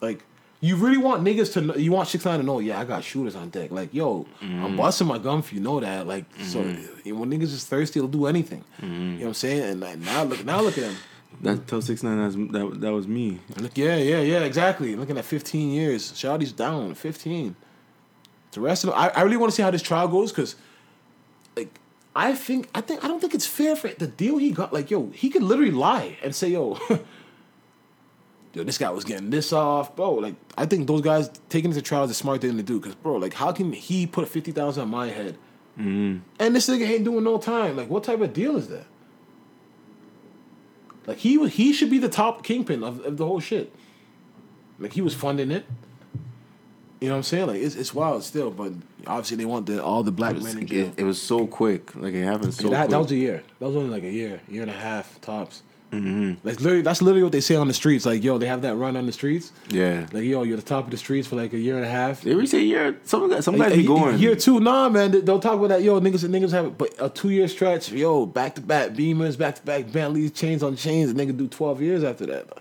Like 0.00 0.24
you 0.64 0.76
really 0.76 0.96
want 0.96 1.22
niggas 1.22 1.52
to 1.54 1.60
know, 1.60 1.74
you 1.74 1.92
want 1.92 2.08
six 2.08 2.24
nine 2.24 2.38
to 2.40 2.44
know, 2.44 2.58
yeah, 2.58 2.80
I 2.80 2.84
got 2.84 3.04
shooters 3.04 3.36
on 3.36 3.50
deck. 3.50 3.70
Like 3.70 3.92
yo, 3.92 4.26
Mm-hmm. 4.40 4.64
I'm 4.64 4.76
busting 4.76 5.06
my 5.06 5.18
gun 5.18 5.42
for 5.42 5.54
you. 5.54 5.60
Know 5.60 5.78
that. 5.80 6.06
Like 6.06 6.24
so, 6.40 6.60
when 6.62 7.30
niggas 7.30 7.52
is 7.58 7.64
thirsty, 7.64 8.00
they'll 8.00 8.08
do 8.08 8.26
anything. 8.26 8.64
Mm-hmm. 8.80 8.94
You 8.94 9.00
know 9.00 9.16
what 9.18 9.26
I'm 9.28 9.34
saying? 9.34 9.62
And 9.62 9.80
like, 9.80 9.98
now 9.98 10.22
look, 10.24 10.44
now 10.44 10.60
look 10.60 10.78
at 10.78 10.84
him. 10.84 10.96
That 11.42 11.66
tell 11.66 11.82
six 11.82 12.02
nine 12.02 12.18
that's, 12.22 12.36
that 12.52 12.80
that 12.80 12.92
was 12.92 13.06
me. 13.08 13.40
Look, 13.58 13.76
yeah, 13.76 13.96
yeah, 13.96 14.20
yeah, 14.20 14.40
exactly. 14.40 14.94
Looking 14.96 15.18
at 15.18 15.24
15 15.24 15.70
years. 15.70 16.12
Shotti's 16.12 16.52
down, 16.52 16.94
15. 16.94 17.56
The 18.52 18.60
rest 18.60 18.84
of 18.84 18.90
them, 18.90 18.98
I, 18.98 19.08
I 19.08 19.22
really 19.22 19.36
want 19.36 19.50
to 19.50 19.56
see 19.56 19.62
how 19.62 19.72
this 19.72 19.82
trial 19.82 20.06
goes 20.06 20.30
because, 20.30 20.54
like, 21.56 21.80
I 22.14 22.34
think, 22.36 22.68
I 22.72 22.80
think, 22.80 23.04
I 23.04 23.08
don't 23.08 23.20
think 23.20 23.34
it's 23.34 23.46
fair 23.46 23.74
for 23.74 23.88
the 23.88 24.06
deal 24.06 24.38
he 24.38 24.52
got. 24.52 24.72
Like, 24.72 24.90
yo, 24.92 25.10
he 25.12 25.28
could 25.28 25.42
literally 25.42 25.72
lie 25.72 26.16
and 26.22 26.32
say, 26.34 26.50
yo, 26.50 26.78
yo, 28.54 28.64
this 28.64 28.78
guy 28.78 28.90
was 28.90 29.04
getting 29.04 29.30
this 29.30 29.52
off, 29.52 29.94
bro. 29.94 30.14
Like, 30.14 30.34
I 30.56 30.66
think 30.66 30.86
those 30.86 31.00
guys 31.00 31.30
taking 31.48 31.70
it 31.70 31.74
to 31.74 31.82
trial 31.82 32.04
is 32.04 32.10
a 32.10 32.14
smart 32.14 32.40
thing 32.40 32.56
to 32.56 32.62
do 32.62 32.80
because, 32.80 32.94
bro, 32.94 33.16
like, 33.16 33.34
how 33.34 33.52
can 33.52 33.72
he 33.72 34.06
put 34.06 34.28
50,000 34.28 34.82
on 34.82 34.88
my 34.88 35.08
head? 35.08 35.36
Mm-hmm. 35.78 36.18
And 36.38 36.56
this 36.56 36.68
nigga 36.68 36.88
ain't 36.88 37.04
doing 37.04 37.24
no 37.24 37.38
time. 37.38 37.76
Like, 37.76 37.90
what 37.90 38.04
type 38.04 38.20
of 38.20 38.32
deal 38.32 38.56
is 38.56 38.68
that? 38.68 38.86
Like 41.06 41.18
he 41.18 41.46
he 41.48 41.72
should 41.72 41.90
be 41.90 41.98
the 41.98 42.08
top 42.08 42.42
kingpin 42.42 42.82
of, 42.82 43.04
of 43.04 43.16
the 43.16 43.26
whole 43.26 43.40
shit. 43.40 43.72
Like 44.78 44.92
he 44.92 45.00
was 45.00 45.14
funding 45.14 45.50
it. 45.50 45.66
You 47.00 47.08
know 47.08 47.14
what 47.14 47.18
I'm 47.18 47.22
saying? 47.24 47.46
Like 47.48 47.60
it's, 47.60 47.74
it's 47.74 47.92
wild 47.92 48.24
still, 48.24 48.50
but 48.50 48.72
obviously 49.06 49.36
they 49.36 49.44
want 49.44 49.66
the 49.66 49.82
all 49.82 50.02
the 50.02 50.12
black 50.12 50.32
It 50.32 50.36
was, 50.36 50.44
men 50.44 50.58
in 50.58 50.66
jail. 50.66 50.86
it, 50.86 51.00
it 51.00 51.04
was 51.04 51.20
so 51.20 51.46
quick. 51.46 51.94
Like 51.94 52.14
it 52.14 52.24
happened 52.24 52.54
so 52.54 52.68
that 52.70 52.90
was 52.90 53.12
a 53.12 53.16
year. 53.16 53.42
That 53.58 53.66
was 53.66 53.76
only 53.76 53.90
like 53.90 54.04
a 54.04 54.10
year, 54.10 54.40
year 54.48 54.62
and 54.62 54.70
a 54.70 54.74
half 54.74 55.20
tops. 55.20 55.62
Mm-hmm. 56.02 56.46
Like 56.48 56.60
literally, 56.60 56.82
that's 56.82 57.00
literally 57.02 57.22
what 57.22 57.32
they 57.32 57.40
say 57.40 57.54
on 57.56 57.68
the 57.68 57.74
streets. 57.74 58.04
Like 58.06 58.22
yo, 58.24 58.38
they 58.38 58.46
have 58.46 58.62
that 58.62 58.76
run 58.76 58.96
on 58.96 59.06
the 59.06 59.12
streets. 59.12 59.52
yeah. 59.68 60.06
Like 60.12 60.24
yo, 60.24 60.42
you're 60.42 60.56
the 60.56 60.62
top 60.62 60.84
of 60.84 60.90
the 60.90 60.96
streets 60.96 61.28
for 61.28 61.36
like 61.36 61.52
a 61.52 61.58
year 61.58 61.76
and 61.76 61.84
a 61.84 61.88
half. 61.90 62.22
They 62.22 62.46
say 62.46 62.62
year. 62.62 62.98
Some 63.04 63.28
guys, 63.30 63.44
some 63.44 63.56
guys 63.56 63.72
a- 63.72 63.76
be 63.76 63.86
going. 63.86 64.18
Year 64.18 64.34
two, 64.36 64.60
nah, 64.60 64.88
man. 64.88 65.10
they- 65.10 65.20
They'll 65.20 65.40
talk 65.40 65.54
about 65.58 65.68
that. 65.68 65.82
Yo, 65.82 66.00
niggas 66.00 66.24
and 66.24 66.34
niggas 66.34 66.50
have 66.52 66.66
it, 66.66 66.78
but 66.78 66.94
a 67.00 67.08
two 67.08 67.30
year 67.30 67.48
stretch. 67.48 67.92
Yo, 67.92 68.26
back 68.26 68.54
to 68.56 68.60
back 68.60 68.90
Beamers, 68.90 69.36
back 69.38 69.54
to 69.56 69.62
back 69.62 69.90
Bentleys, 69.92 70.32
chains 70.32 70.62
on 70.62 70.76
chains. 70.76 71.10
A 71.10 71.14
nigga 71.14 71.36
do 71.36 71.48
twelve 71.48 71.80
years 71.80 72.04
after 72.04 72.26
that. 72.26 72.46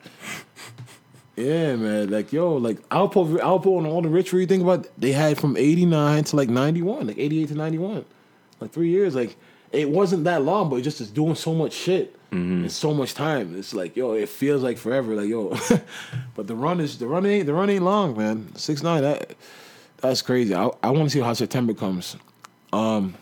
Yeah, 1.36 1.76
man. 1.78 2.12
Like 2.12 2.32
yo, 2.32 2.58
like 2.58 2.78
Alpo, 2.90 3.38
Alpo, 3.40 3.80
and 3.80 3.88
all 3.88 4.04
the 4.04 4.10
rich. 4.10 4.32
You 4.32 4.46
think 4.46 4.62
about, 4.62 4.88
they 5.00 5.12
had 5.12 5.40
from 5.40 5.58
eighty 5.58 5.84
nine 5.86 6.24
to 6.26 6.36
like 6.36 6.48
ninety 6.50 6.84
one, 6.84 7.08
like 7.08 7.18
eighty 7.18 7.42
eight 7.42 7.48
to 7.48 7.56
ninety 7.56 7.80
one, 7.80 8.06
like 8.60 8.72
three 8.72 8.90
years. 8.90 9.16
Like 9.16 9.36
it 9.74 9.90
wasn't 9.90 10.24
that 10.26 10.44
long, 10.44 10.70
but 10.70 10.82
just 10.84 11.02
is 11.02 11.10
doing 11.12 11.36
so 11.36 11.54
much 11.54 11.74
shit 11.74 12.16
Mm-hmm. 12.32 12.64
in 12.64 12.70
so 12.72 12.96
much 12.96 13.14
time. 13.14 13.56
It's 13.60 13.76
like 13.76 13.96
yo, 13.96 14.14
it 14.14 14.28
feels 14.28 14.64
like 14.64 14.80
forever. 14.80 15.14
Like 15.14 15.28
yo, 15.30 15.56
but 16.36 16.48
the 16.48 16.56
run 16.56 16.80
is 16.80 16.98
the 16.98 17.06
run 17.06 17.28
ain't 17.28 17.46
the 17.46 17.54
run 17.54 17.70
ain't 17.70 17.84
long, 17.84 18.18
man. 18.18 18.56
Six 18.56 18.82
nine 18.82 19.04
that 19.04 19.36
that's 19.98 20.24
crazy. 20.24 20.56
I 20.56 20.72
I 20.82 20.90
want 20.90 21.04
to 21.04 21.10
see 21.12 21.20
how 21.20 21.34
September 21.34 21.76
comes. 21.76 22.18
Um, 22.72 23.14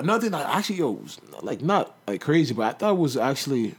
another 0.00 0.22
thing, 0.22 0.32
that 0.32 0.46
actually, 0.52 0.76
yo, 0.78 0.90
was, 0.90 1.20
like 1.42 1.62
not 1.62 1.94
like 2.08 2.20
crazy, 2.20 2.54
but 2.54 2.62
I 2.66 2.72
thought 2.72 2.98
was 2.98 3.16
actually 3.16 3.76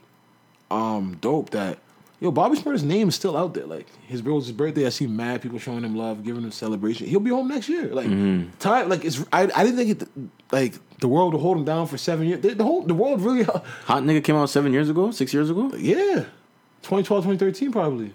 um 0.69 1.17
dope 1.19 1.49
that 1.49 1.79
yo 2.21 2.31
Bobby 2.31 2.55
Shmurda's 2.55 2.83
name 2.83 3.09
is 3.09 3.15
still 3.15 3.35
out 3.35 3.53
there. 3.53 3.65
Like 3.65 3.87
his 4.07 4.21
bro, 4.21 4.39
his 4.39 4.53
birthday. 4.53 4.85
I 4.85 4.89
see 4.89 5.05
mad 5.07 5.41
people 5.41 5.59
showing 5.59 5.83
him 5.83 5.97
love, 5.97 6.23
giving 6.23 6.43
him 6.43 6.51
celebration. 6.51 7.07
He'll 7.07 7.19
be 7.19 7.31
home 7.31 7.49
next 7.49 7.67
year. 7.67 7.87
Like 7.93 8.07
time, 8.59 8.87
like 8.87 9.03
it's. 9.03 9.21
I, 9.33 9.49
I 9.53 9.65
didn't 9.65 9.75
think 9.75 10.01
it 10.01 10.07
like 10.51 10.75
the 10.99 11.07
world 11.07 11.33
would 11.33 11.41
hold 11.41 11.57
him 11.57 11.65
down 11.65 11.87
for 11.87 11.97
seven 11.97 12.27
years. 12.27 12.41
The, 12.41 12.53
the 12.55 12.63
whole 12.63 12.83
the 12.83 12.93
world 12.93 13.21
really. 13.21 13.43
Hot 13.85 14.03
nigga 14.03 14.23
came 14.23 14.35
out 14.35 14.49
seven 14.49 14.71
years 14.73 14.89
ago, 14.89 15.11
six 15.11 15.33
years 15.33 15.49
ago. 15.49 15.71
Yeah. 15.75 16.25
2012, 16.83 17.23
2013 17.25 17.71
probably. 17.71 18.13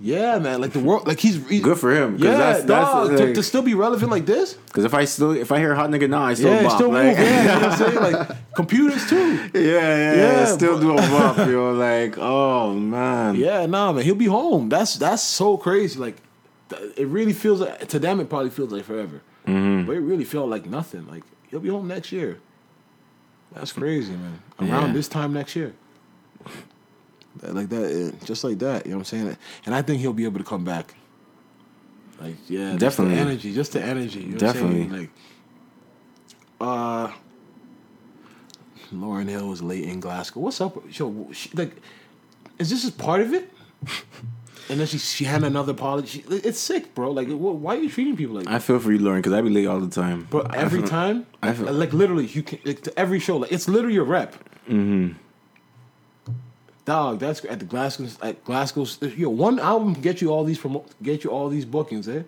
Yeah, 0.00 0.38
man. 0.38 0.60
Like 0.60 0.72
the 0.72 0.78
world, 0.78 1.08
like 1.08 1.18
he's, 1.18 1.44
he's 1.48 1.60
Good 1.60 1.76
for 1.78 1.90
him. 1.92 2.18
Yeah, 2.18 2.36
that's, 2.36 2.64
dog, 2.64 3.08
that's 3.08 3.20
to, 3.20 3.26
like- 3.26 3.34
to 3.34 3.42
still 3.42 3.62
be 3.62 3.74
relevant 3.74 4.12
like 4.12 4.26
this. 4.26 4.56
Cause 4.72 4.84
if 4.84 4.94
I 4.94 5.04
still 5.06 5.32
if 5.32 5.50
I 5.50 5.58
hear 5.58 5.74
hot 5.74 5.90
nigga 5.90 6.08
now, 6.08 6.22
I 6.22 6.34
still 6.34 6.52
yeah, 6.54 6.62
bop. 6.62 6.72
still 6.76 6.92
like, 6.92 7.06
move. 7.06 7.18
Yeah, 7.18 7.40
you 7.42 7.48
know 7.60 7.66
what 7.66 7.72
I'm 7.72 7.78
saying? 8.00 8.12
Like 8.14 8.54
computers 8.54 9.08
too. 9.08 9.36
yeah, 9.54 9.60
yeah, 9.60 10.14
Yeah, 10.14 10.44
still 10.46 10.78
do 10.78 10.92
a 10.92 10.96
bop, 10.96 11.36
yo. 11.48 11.72
Like, 11.72 12.16
oh 12.16 12.74
man, 12.74 13.34
Yeah, 13.34 13.66
nah, 13.66 13.92
man. 13.92 14.04
He'll 14.04 14.14
be 14.14 14.26
home. 14.26 14.68
That's 14.68 14.94
that's 14.94 15.22
so 15.22 15.56
crazy. 15.56 15.98
Like 15.98 16.16
it 16.96 17.08
really 17.08 17.32
feels 17.32 17.60
like 17.60 17.88
to 17.88 17.98
them. 17.98 18.20
It 18.20 18.28
probably 18.28 18.50
feels 18.50 18.70
like 18.70 18.84
forever, 18.84 19.20
Mm-hmm. 19.48 19.86
but 19.86 19.96
it 19.96 20.00
really 20.00 20.24
felt 20.24 20.48
like 20.48 20.66
nothing. 20.66 21.06
Like 21.06 21.24
he'll 21.50 21.60
be 21.60 21.68
home 21.70 21.88
next 21.88 22.12
year. 22.12 22.38
That's 23.52 23.72
crazy, 23.72 24.12
man. 24.12 24.42
Around 24.60 24.88
Yeah. 24.88 24.92
this 24.92 25.08
time 25.08 25.32
next 25.32 25.56
year. 25.56 25.74
Like 27.42 27.68
that, 27.70 28.12
eh, 28.14 28.24
just 28.24 28.42
like 28.44 28.58
that. 28.58 28.84
You 28.84 28.92
know 28.92 28.98
what 28.98 29.12
I'm 29.12 29.18
saying? 29.26 29.36
And 29.64 29.74
I 29.74 29.80
think 29.82 30.00
he'll 30.00 30.12
be 30.12 30.24
able 30.24 30.38
to 30.38 30.44
come 30.44 30.64
back. 30.64 30.94
Like 32.20 32.34
yeah, 32.48 32.70
just 32.70 32.80
Definitely. 32.80 33.14
the 33.14 33.20
energy, 33.20 33.54
just 33.54 33.72
the 33.72 33.82
energy. 33.82 34.20
You 34.20 34.26
know 34.26 34.32
What 34.34 34.42
I'm 34.42 34.52
saying? 34.54 34.72
Definitely. 34.82 34.98
Like, 35.00 35.10
uh, 36.60 37.12
Lauryn 38.92 39.28
Hill 39.28 39.48
was 39.48 39.62
late 39.62 39.84
in 39.84 40.00
Glasgow. 40.00 40.40
What's 40.40 40.60
up? 40.60 40.76
Yo, 40.98 41.28
she, 41.32 41.50
like, 41.54 41.76
is 42.58 42.70
this 42.70 42.82
just 42.82 42.98
part 42.98 43.20
of 43.20 43.32
it? 43.34 43.52
And 44.70 44.78
then 44.80 44.86
she 44.86 44.98
she 44.98 45.24
had 45.24 45.42
another 45.44 45.72
apology. 45.72 46.24
It's 46.28 46.58
sick, 46.58 46.94
bro. 46.94 47.10
Like, 47.10 47.28
wh- 47.28 47.40
why 47.62 47.76
are 47.76 47.80
you 47.80 47.88
treating 47.88 48.16
people 48.16 48.36
like 48.36 48.44
that? 48.44 48.52
I 48.54 48.58
feel 48.58 48.78
for 48.78 48.92
you, 48.92 48.98
Lauryn, 48.98 49.16
because 49.16 49.32
I 49.32 49.40
be 49.40 49.48
late 49.48 49.66
all 49.66 49.80
the 49.80 49.88
time. 49.88 50.26
Bro, 50.30 50.42
every 50.52 50.78
I 50.80 50.82
feel- 50.82 50.88
time, 50.90 51.26
I 51.42 51.52
feel- 51.54 51.72
like 51.72 51.92
literally, 51.94 52.26
you 52.26 52.42
can 52.42 52.58
like, 52.64 52.82
to 52.82 52.98
every 52.98 53.18
show. 53.18 53.38
Like, 53.38 53.50
it's 53.52 53.66
literally 53.68 53.96
a 53.96 54.02
rep. 54.02 54.34
Mm-hmm. 54.68 55.14
Dog, 56.84 57.18
that's 57.18 57.44
at 57.44 57.58
the 57.60 57.64
Glasgow. 57.66 58.08
At 58.22 58.44
Glasgow's, 58.44 58.98
yo, 59.02 59.28
one 59.30 59.58
album 59.58 59.94
can 59.94 60.02
get 60.02 60.20
you 60.22 60.30
all 60.32 60.44
these 60.44 60.58
promo, 60.58 60.84
get 61.02 61.24
you 61.24 61.30
all 61.30 61.48
these 61.48 61.64
bookings, 61.66 62.08
eh? 62.08 62.12
You 62.12 62.16
know 62.18 62.22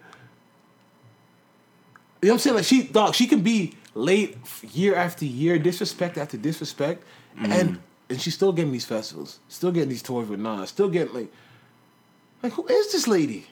what 2.21 2.33
I'm 2.33 2.39
saying? 2.39 2.57
Like 2.57 2.65
she, 2.67 2.83
dog, 2.85 3.15
she 3.15 3.27
can 3.27 3.41
be 3.43 3.75
late 3.95 4.37
year 4.73 4.95
after 4.95 5.25
year, 5.25 5.59
disrespect 5.59 6.19
after 6.19 6.37
disrespect, 6.37 7.05
and 7.39 7.79
and 8.11 8.21
she's 8.21 8.35
still 8.35 8.53
getting 8.53 8.73
these 8.73 8.85
festivals, 8.85 9.39
still 9.49 9.73
getting 9.73 9.89
these 9.89 10.03
tours 10.03 10.29
with 10.29 10.41
Nas, 10.41 10.69
still 10.69 10.89
getting 10.91 11.15
like, 11.15 11.33
like 12.43 12.53
who 12.53 12.67
is 12.67 12.93
this 12.93 13.07
lady? 13.07 13.47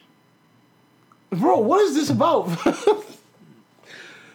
Bro, 1.31 1.61
what 1.61 1.81
is 1.83 1.95
this 1.95 2.11
about? 2.11 2.49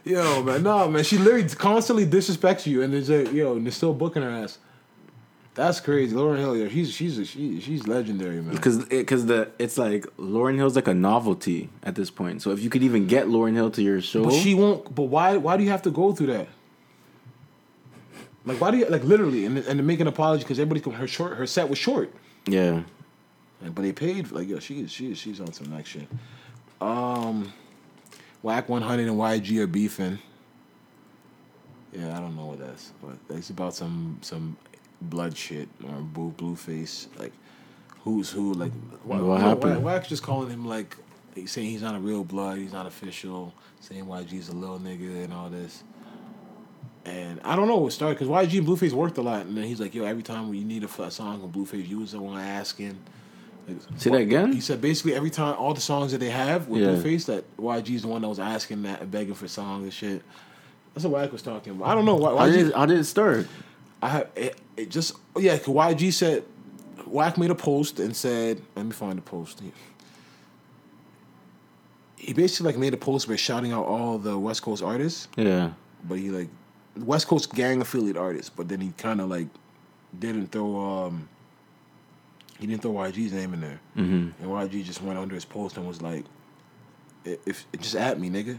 Yo, 0.05 0.43
man, 0.43 0.63
no, 0.63 0.87
man. 0.89 1.03
She 1.03 1.17
literally 1.17 1.47
constantly 1.49 2.05
disrespects 2.05 2.65
you, 2.65 2.81
and 2.81 2.93
there's 2.93 3.09
a 3.09 3.23
yo, 3.33 3.55
and 3.55 3.65
they're 3.65 3.71
still 3.71 3.93
booking 3.93 4.21
her 4.21 4.29
ass. 4.29 4.57
That's 5.55 5.79
crazy, 5.79 6.15
Lauryn 6.15 6.37
Hill. 6.39 6.57
Yeah, 6.57 6.67
she's 6.67 6.91
she's 6.91 7.17
a, 7.19 7.25
she, 7.25 7.59
she's 7.61 7.87
legendary, 7.87 8.41
man. 8.41 8.53
Because 8.55 8.79
eh, 8.85 8.99
because 8.99 9.27
the 9.27 9.49
it's 9.59 9.77
like 9.77 10.05
Lauryn 10.17 10.55
Hill's 10.55 10.75
like 10.75 10.87
a 10.87 10.93
novelty 10.93 11.69
at 11.83 11.95
this 11.95 12.09
point. 12.09 12.41
So 12.41 12.51
if 12.51 12.59
you 12.59 12.69
could 12.69 12.83
even 12.83 13.07
get 13.07 13.27
Lauryn 13.27 13.53
Hill 13.53 13.69
to 13.71 13.81
your 13.81 14.01
show, 14.01 14.25
But 14.25 14.33
she 14.33 14.55
won't. 14.55 14.93
But 14.93 15.03
why? 15.03 15.37
Why 15.37 15.55
do 15.57 15.63
you 15.63 15.69
have 15.69 15.83
to 15.83 15.91
go 15.91 16.11
through 16.11 16.27
that? 16.27 16.47
Like, 18.45 18.59
why 18.59 18.71
do 18.71 18.77
you 18.77 18.85
like 18.87 19.03
literally 19.03 19.45
and 19.45 19.57
and 19.59 19.77
to 19.77 19.83
make 19.83 19.99
an 19.99 20.07
apology 20.07 20.43
because 20.43 20.59
everybody 20.59 20.81
her 20.97 21.07
short 21.07 21.37
her 21.37 21.47
set 21.47 21.69
was 21.69 21.77
short, 21.77 22.11
yeah, 22.45 22.61
And- 22.61 22.85
but 23.71 23.83
they 23.83 23.91
paid 23.91 24.31
like 24.31 24.47
yo 24.47 24.59
she 24.59 24.81
is 24.81 24.91
she 24.91 25.11
is 25.11 25.17
she's 25.17 25.39
on 25.39 25.53
some 25.53 25.71
next 25.71 25.89
shit. 25.89 26.07
Um, 26.81 27.53
Wack 28.41 28.67
one 28.67 28.81
hundred 28.81 29.07
and 29.07 29.17
YG 29.17 29.59
are 29.59 29.67
beefing. 29.67 30.19
Yeah, 31.93 32.17
I 32.17 32.19
don't 32.19 32.35
know 32.35 32.47
what 32.47 32.59
that's, 32.59 32.91
but 33.01 33.35
it's 33.35 33.49
about 33.49 33.73
some 33.73 34.17
some 34.21 34.57
blood 35.01 35.35
shit 35.37 35.67
or 35.85 36.01
blue 36.01 36.31
blue 36.31 36.55
face 36.55 37.09
like 37.19 37.33
who's 38.03 38.29
who 38.29 38.53
like 38.53 38.71
What 39.03 39.17
no, 39.17 39.35
happened? 39.35 39.83
Wack's 39.83 40.07
just 40.07 40.23
calling 40.23 40.49
him 40.49 40.65
like 40.65 40.97
he's 41.35 41.51
saying 41.51 41.69
he's 41.69 41.81
not 41.81 41.95
a 41.95 41.99
real 41.99 42.23
blood, 42.23 42.57
he's 42.57 42.73
not 42.73 42.85
official, 42.85 43.53
saying 43.79 44.05
YG's 44.05 44.49
a 44.49 44.53
little 44.53 44.79
nigga 44.79 45.23
and 45.23 45.33
all 45.33 45.49
this. 45.49 45.83
And 47.05 47.41
I 47.43 47.55
don't 47.55 47.67
know 47.67 47.77
what 47.77 47.91
started 47.91 48.17
because 48.17 48.29
YG 48.29 48.59
and 48.59 48.67
Blueface 48.67 48.93
worked 48.93 49.17
a 49.17 49.21
lot, 49.21 49.45
and 49.45 49.57
then 49.57 49.65
he's 49.65 49.81
like, 49.81 49.93
"Yo, 49.93 50.05
every 50.05 50.23
time 50.23 50.53
you 50.53 50.63
need 50.63 50.83
a 50.83 51.11
song 51.11 51.41
on 51.41 51.51
Blueface, 51.51 51.87
you 51.87 51.99
was 51.99 52.13
the 52.13 52.19
one 52.19 52.39
asking." 52.39 52.97
Say 53.97 54.09
that 54.09 54.17
again? 54.17 54.51
He 54.51 54.59
said 54.61 54.81
basically 54.81 55.13
every 55.15 55.29
time 55.29 55.55
all 55.57 55.73
the 55.73 55.81
songs 55.81 56.11
that 56.11 56.17
they 56.19 56.29
have 56.29 56.67
with 56.67 56.81
Yeah. 56.81 56.89
Blueface, 56.89 57.25
that 57.27 57.45
YG's 57.57 58.01
the 58.03 58.07
one 58.09 58.21
that 58.21 58.27
was 58.27 58.39
asking 58.39 58.83
that 58.83 59.01
and 59.01 59.09
begging 59.11 59.33
for 59.33 59.47
songs 59.47 59.83
and 59.83 59.93
shit. 59.93 60.21
That's 60.93 61.05
what 61.05 61.13
Wack 61.21 61.31
was 61.31 61.41
talking 61.41 61.73
about. 61.73 61.87
I 61.87 61.95
don't 61.95 62.05
know 62.05 62.15
why. 62.15 62.49
YG, 62.49 62.53
did 62.53 62.73
how 62.73 62.85
did 62.85 63.03
start? 63.05 63.47
I 64.01 64.09
have 64.09 64.27
it, 64.35 64.57
it 64.77 64.89
just 64.89 65.15
yeah. 65.37 65.53
yeah. 65.53 65.57
'cause 65.57 65.73
YG 65.73 66.11
said 66.13 66.43
Wack 67.07 67.37
made 67.37 67.51
a 67.51 67.55
post 67.55 67.99
and 67.99 68.15
said, 68.15 68.61
"Let 68.75 68.85
me 68.85 68.91
find 68.91 69.17
the 69.17 69.21
post." 69.21 69.59
He, 69.61 69.71
he 72.17 72.33
basically 72.33 72.71
like 72.71 72.79
made 72.79 72.93
a 72.93 72.97
post 72.97 73.27
by 73.27 73.35
shouting 73.35 73.71
out 73.71 73.85
all 73.85 74.17
the 74.17 74.37
West 74.37 74.61
Coast 74.61 74.81
artists, 74.83 75.27
Yeah. 75.35 75.71
but 76.07 76.19
he 76.19 76.29
like 76.29 76.49
West 76.97 77.27
Coast 77.27 77.53
gang 77.53 77.81
affiliate 77.81 78.17
artists, 78.17 78.49
but 78.49 78.67
then 78.69 78.79
he 78.81 78.93
kind 78.97 79.19
of 79.19 79.29
like 79.29 79.47
didn't 80.19 80.51
throw 80.51 80.75
um 81.05 81.27
he 82.63 82.67
didn't 82.67 82.81
throw 82.81 82.93
YG's 82.93 83.33
name 83.33 83.53
in 83.53 83.59
there, 83.59 83.81
Mm-hmm. 83.97 84.41
and 84.41 84.49
YG 84.51 84.85
just 84.85 85.01
went 85.01 85.19
under 85.19 85.35
his 85.35 85.43
post 85.43 85.75
and 85.75 85.85
was 85.85 86.01
like, 86.01 86.23
"If, 87.25 87.39
if 87.45 87.81
just 87.81 87.95
at 87.95 88.17
me, 88.17 88.29
nigga," 88.29 88.47
you 88.47 88.53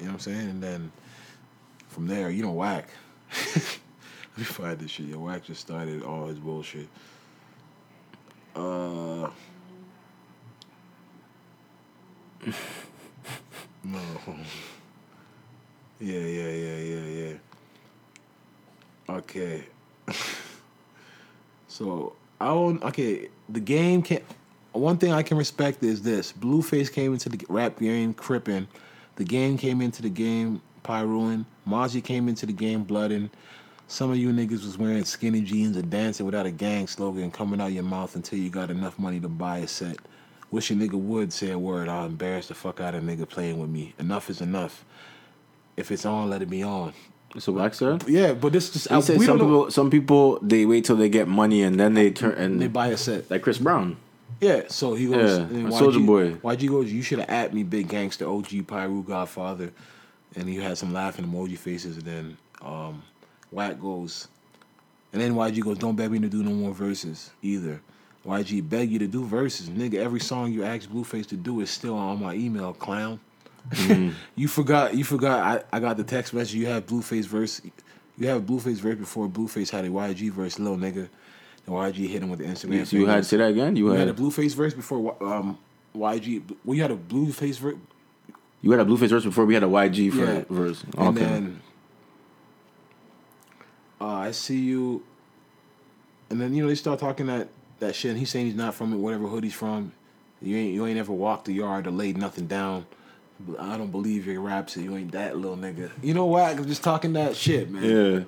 know 0.00 0.06
what 0.06 0.12
I'm 0.12 0.18
saying, 0.20 0.48
and 0.48 0.62
then 0.62 0.90
from 1.88 2.06
there, 2.06 2.30
you 2.30 2.42
know, 2.42 2.52
Wack. 2.52 2.88
Let 3.54 4.38
me 4.38 4.44
find 4.44 4.78
this 4.78 4.92
shit. 4.92 5.06
Yo, 5.08 5.18
Wack 5.18 5.44
just 5.44 5.60
started 5.60 6.02
all 6.02 6.26
his 6.28 6.38
bullshit. 6.38 6.88
Uh. 8.56 9.28
no. 13.84 14.00
Yeah, 16.00 16.18
yeah, 16.18 16.48
yeah, 16.48 16.76
yeah, 16.78 17.04
yeah. 17.28 17.34
Okay. 19.16 19.64
so 21.68 22.14
I 22.40 22.46
don't. 22.46 22.82
Okay, 22.82 23.28
the 23.48 23.60
game 23.60 24.02
can. 24.02 24.20
One 24.72 24.98
thing 24.98 25.12
I 25.12 25.22
can 25.22 25.36
respect 25.36 25.82
is 25.82 26.02
this: 26.02 26.32
Blueface 26.32 26.90
came 26.90 27.12
into 27.12 27.28
the 27.28 27.44
rap 27.48 27.78
game 27.78 28.14
crippin'. 28.14 28.66
The 29.16 29.24
game 29.24 29.58
came 29.58 29.82
into 29.82 30.00
the 30.02 30.08
game 30.08 30.62
pyroing. 30.82 31.44
Mozzy 31.68 32.02
came 32.02 32.28
into 32.28 32.46
the 32.46 32.52
game 32.52 32.84
blooding. 32.84 33.30
Some 33.88 34.10
of 34.10 34.16
you 34.16 34.30
niggas 34.30 34.64
was 34.64 34.78
wearing 34.78 35.04
skinny 35.04 35.42
jeans 35.42 35.76
and 35.76 35.90
dancing 35.90 36.24
without 36.24 36.46
a 36.46 36.50
gang 36.50 36.86
slogan 36.86 37.30
coming 37.30 37.60
out 37.60 37.72
your 37.72 37.82
mouth 37.82 38.14
until 38.14 38.38
you 38.38 38.48
got 38.48 38.70
enough 38.70 38.98
money 38.98 39.18
to 39.20 39.28
buy 39.28 39.58
a 39.58 39.68
set. 39.68 39.98
Wish 40.50 40.70
a 40.70 40.74
nigga 40.74 40.94
would 40.94 41.32
say 41.32 41.50
a 41.50 41.58
word. 41.58 41.88
I'll 41.88 42.06
embarrass 42.06 42.48
the 42.48 42.54
fuck 42.54 42.80
out 42.80 42.94
of 42.94 43.06
a 43.06 43.06
nigga 43.06 43.28
playing 43.28 43.58
with 43.58 43.68
me. 43.68 43.94
Enough 43.98 44.30
is 44.30 44.40
enough. 44.40 44.84
If 45.76 45.90
it's 45.90 46.06
on, 46.06 46.30
let 46.30 46.40
it 46.40 46.48
be 46.48 46.62
on. 46.62 46.92
So 47.38 47.52
Black 47.52 47.74
said. 47.74 48.04
Yeah, 48.08 48.32
but 48.34 48.52
this 48.52 48.70
just 48.72 48.90
we 48.90 49.00
some 49.02 49.16
don't 49.16 49.38
know- 49.38 49.44
people 49.44 49.70
some 49.70 49.90
people 49.90 50.38
they 50.42 50.66
wait 50.66 50.84
till 50.84 50.96
they 50.96 51.08
get 51.08 51.28
money 51.28 51.62
and 51.62 51.78
then 51.78 51.94
they 51.94 52.10
turn 52.10 52.32
and 52.32 52.60
they 52.60 52.66
buy 52.68 52.88
a 52.88 52.96
set. 52.96 53.30
like 53.30 53.42
Chris 53.42 53.58
Brown. 53.58 53.96
Yeah, 54.40 54.62
so 54.68 54.94
he 54.94 55.06
goes. 55.06 55.38
Yeah, 55.38 55.46
Soulja 55.68 56.04
Boy. 56.04 56.32
YG 56.32 56.68
goes. 56.68 56.90
You 56.90 57.02
should 57.02 57.18
have 57.18 57.28
at 57.28 57.52
me, 57.54 57.62
big 57.62 57.88
gangster, 57.88 58.26
OG 58.26 58.66
Piru 58.66 59.02
Godfather, 59.02 59.70
and 60.34 60.48
he 60.48 60.56
had 60.56 60.78
some 60.78 60.92
laughing 60.92 61.26
emoji 61.26 61.58
faces. 61.58 61.98
And 61.98 62.06
then 62.06 62.36
um, 62.62 63.02
Wack 63.52 63.78
goes, 63.78 64.28
and 65.12 65.20
then 65.20 65.34
YG 65.34 65.62
goes, 65.62 65.78
"Don't 65.78 65.94
beg 65.94 66.10
me 66.10 66.18
to 66.20 66.28
do 66.28 66.42
no 66.42 66.50
more 66.52 66.72
verses 66.72 67.30
either." 67.42 67.80
YG 68.26 68.68
beg 68.68 68.90
you 68.90 68.98
to 68.98 69.06
do 69.06 69.24
verses, 69.24 69.68
nigga. 69.70 69.94
Every 69.94 70.20
song 70.20 70.52
you 70.52 70.62
ask 70.64 70.88
Blueface 70.88 71.26
to 71.28 71.36
do 71.36 71.60
is 71.60 71.70
still 71.70 71.94
on 71.96 72.20
my 72.20 72.34
email, 72.34 72.72
clown. 72.72 73.20
Mm-hmm. 73.70 74.10
you 74.36 74.48
forgot. 74.48 74.94
You 74.94 75.04
forgot. 75.04 75.64
I, 75.72 75.76
I 75.76 75.80
got 75.80 75.96
the 75.96 76.04
text 76.04 76.34
message. 76.34 76.54
You 76.54 76.66
have 76.66 76.86
Blueface 76.86 77.26
verse. 77.26 77.60
You 78.18 78.28
have 78.28 78.42
Blueface 78.42 78.78
verse 78.80 78.96
before 78.98 79.28
Blueface 79.28 79.70
had 79.70 79.84
a 79.84 79.88
YG 79.88 80.30
verse, 80.32 80.58
little 80.58 80.76
nigga. 80.76 81.08
And 81.66 81.74
YG 81.76 82.08
hit 82.08 82.22
him 82.22 82.30
with 82.30 82.40
the 82.40 82.46
Instagram. 82.46 82.86
So 82.86 82.96
you 82.96 83.06
had 83.06 83.12
fingers. 83.14 83.28
say 83.28 83.36
that 83.38 83.50
again. 83.50 83.76
You 83.76 83.86
You 83.86 83.90
had 83.92 84.08
had 84.08 84.08
a 84.08 84.20
Blueface 84.20 84.54
verse 84.54 84.74
before 84.74 85.16
um, 85.22 85.58
YG. 85.94 86.42
Well, 86.64 86.74
you 86.76 86.82
had 86.82 86.90
a 86.90 86.96
Blueface 86.96 87.58
verse, 87.58 87.76
you 88.62 88.70
had 88.72 88.80
a 88.80 88.84
Blueface 88.84 89.08
verse 89.10 89.24
before 89.24 89.46
we 89.46 89.54
had 89.54 89.62
a 89.62 89.66
YG 89.66 90.12
Yeah. 90.14 90.44
verse. 90.50 90.82
and 90.96 91.08
Okay. 91.16 91.20
then 91.24 91.60
uh, 94.00 94.06
I 94.06 94.30
see 94.32 94.58
you. 94.58 95.02
And 96.30 96.40
then 96.40 96.54
you 96.54 96.62
know 96.62 96.68
they 96.68 96.74
start 96.74 96.98
talking 97.00 97.26
that 97.26 97.48
that 97.80 97.94
shit. 97.94 98.10
And 98.10 98.18
he's 98.18 98.30
saying 98.30 98.46
he's 98.46 98.54
not 98.54 98.74
from 98.74 98.92
it, 98.92 98.96
whatever 98.96 99.26
hood 99.26 99.44
he's 99.44 99.54
from. 99.54 99.92
You 100.42 100.56
ain't 100.56 100.74
you 100.74 100.86
ain't 100.86 100.98
ever 100.98 101.12
walked 101.12 101.46
the 101.46 101.52
yard 101.52 101.86
or 101.86 101.90
laid 101.90 102.16
nothing 102.16 102.46
down. 102.46 102.86
I 103.58 103.76
don't 103.76 103.90
believe 103.90 104.26
your 104.26 104.40
raps. 104.40 104.76
You 104.76 104.96
ain't 104.96 105.12
that 105.12 105.36
little 105.36 105.56
nigga. 105.56 105.90
You 106.02 106.14
know 106.14 106.26
what? 106.26 106.56
I'm 106.56 106.66
just 106.66 106.82
talking 106.82 107.12
that 107.14 107.36
shit, 107.36 107.70
man. 107.70 107.84
yeah. 107.84 108.24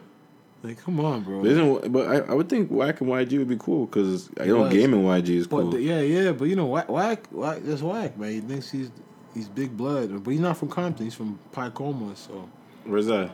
Like, 0.62 0.80
come 0.80 1.00
on, 1.00 1.22
bro. 1.22 1.42
But, 1.42 1.50
isn't, 1.50 1.92
but 1.92 2.06
I, 2.06 2.18
I 2.30 2.34
would 2.34 2.48
think 2.48 2.70
Wack 2.70 3.00
and 3.00 3.10
YG 3.10 3.36
would 3.38 3.48
be 3.48 3.56
cool 3.56 3.86
because 3.86 4.30
I 4.40 4.46
know 4.46 4.68
gaming 4.68 5.02
YG 5.02 5.28
is 5.30 5.46
cool. 5.48 5.70
the- 5.70 5.80
yeah, 5.80 6.00
yeah, 6.00 6.30
but 6.32 6.44
you 6.44 6.54
know, 6.54 6.66
whack, 6.66 6.88
whack, 6.88 7.26
whack, 7.32 7.58
that's 7.62 7.82
whack, 7.82 8.16
man. 8.16 8.30
He 8.30 8.40
thinks 8.40 8.70
he's 8.70 8.90
he's 9.34 9.48
big 9.48 9.76
blood, 9.76 10.22
but 10.22 10.30
he's 10.30 10.38
not 10.40 10.56
from 10.56 10.68
Compton. 10.68 11.04
He's 11.06 11.14
from 11.14 11.38
Pacoima, 11.52 12.16
so 12.16 12.48
Where's 12.84 13.06
that? 13.06 13.30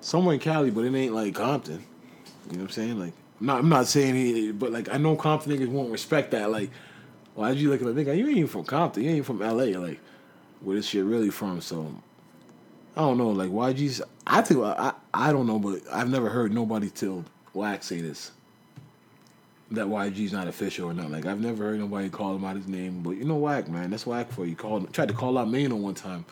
somewhere 0.00 0.34
in 0.34 0.40
Cali, 0.40 0.70
but 0.70 0.84
it 0.84 0.94
ain't 0.94 1.12
like 1.12 1.34
Compton. 1.34 1.84
You 2.50 2.58
know 2.58 2.58
what 2.58 2.62
I'm 2.62 2.68
saying? 2.70 2.98
Like, 3.00 3.14
I'm 3.40 3.46
not, 3.46 3.58
I'm 3.58 3.68
not 3.68 3.86
saying 3.88 4.14
he, 4.14 4.52
but 4.52 4.70
like, 4.70 4.94
I 4.94 4.96
know 4.96 5.16
Compton 5.16 5.52
niggas 5.52 5.68
won't 5.68 5.90
respect 5.90 6.30
that. 6.30 6.52
Like, 6.52 6.70
why'd 7.34 7.56
you 7.56 7.70
look 7.70 7.80
at 7.80 7.86
like, 7.88 7.96
nigga, 7.96 8.16
you 8.16 8.28
ain't 8.28 8.36
even 8.36 8.48
from 8.48 8.64
Compton, 8.64 9.02
you 9.02 9.10
ain't 9.10 9.26
from 9.26 9.40
LA, 9.40 9.76
like, 9.78 9.98
where 10.62 10.76
this 10.76 10.86
shit 10.86 11.04
really 11.04 11.30
from? 11.30 11.60
So, 11.60 11.94
I 12.96 13.00
don't 13.00 13.18
know, 13.18 13.30
like, 13.30 13.50
YG's, 13.50 14.02
I 14.26 14.42
think, 14.42 14.60
I, 14.62 14.92
I 15.12 15.32
don't 15.32 15.46
know, 15.46 15.58
but 15.58 15.80
I've 15.92 16.08
never 16.08 16.28
heard 16.28 16.52
nobody 16.52 16.90
till 16.90 17.24
Wax 17.54 17.86
say 17.86 18.00
this. 18.00 18.30
That 19.72 19.86
YG's 19.86 20.32
not 20.32 20.48
official 20.48 20.90
or 20.90 20.94
nothing. 20.94 21.12
Like 21.12 21.26
I've 21.26 21.40
never 21.40 21.62
heard 21.62 21.78
nobody 21.78 22.08
call 22.08 22.34
him 22.34 22.44
out 22.44 22.56
his 22.56 22.66
name, 22.66 23.02
but 23.02 23.10
you 23.10 23.24
know 23.24 23.36
Wack, 23.36 23.68
man, 23.68 23.90
that's 23.90 24.04
Wack 24.04 24.32
for 24.32 24.44
you. 24.44 24.56
Called 24.56 24.92
tried 24.92 25.06
to 25.08 25.14
call 25.14 25.38
out 25.38 25.46
Maino 25.46 25.74
one 25.74 25.94
time. 25.94 26.24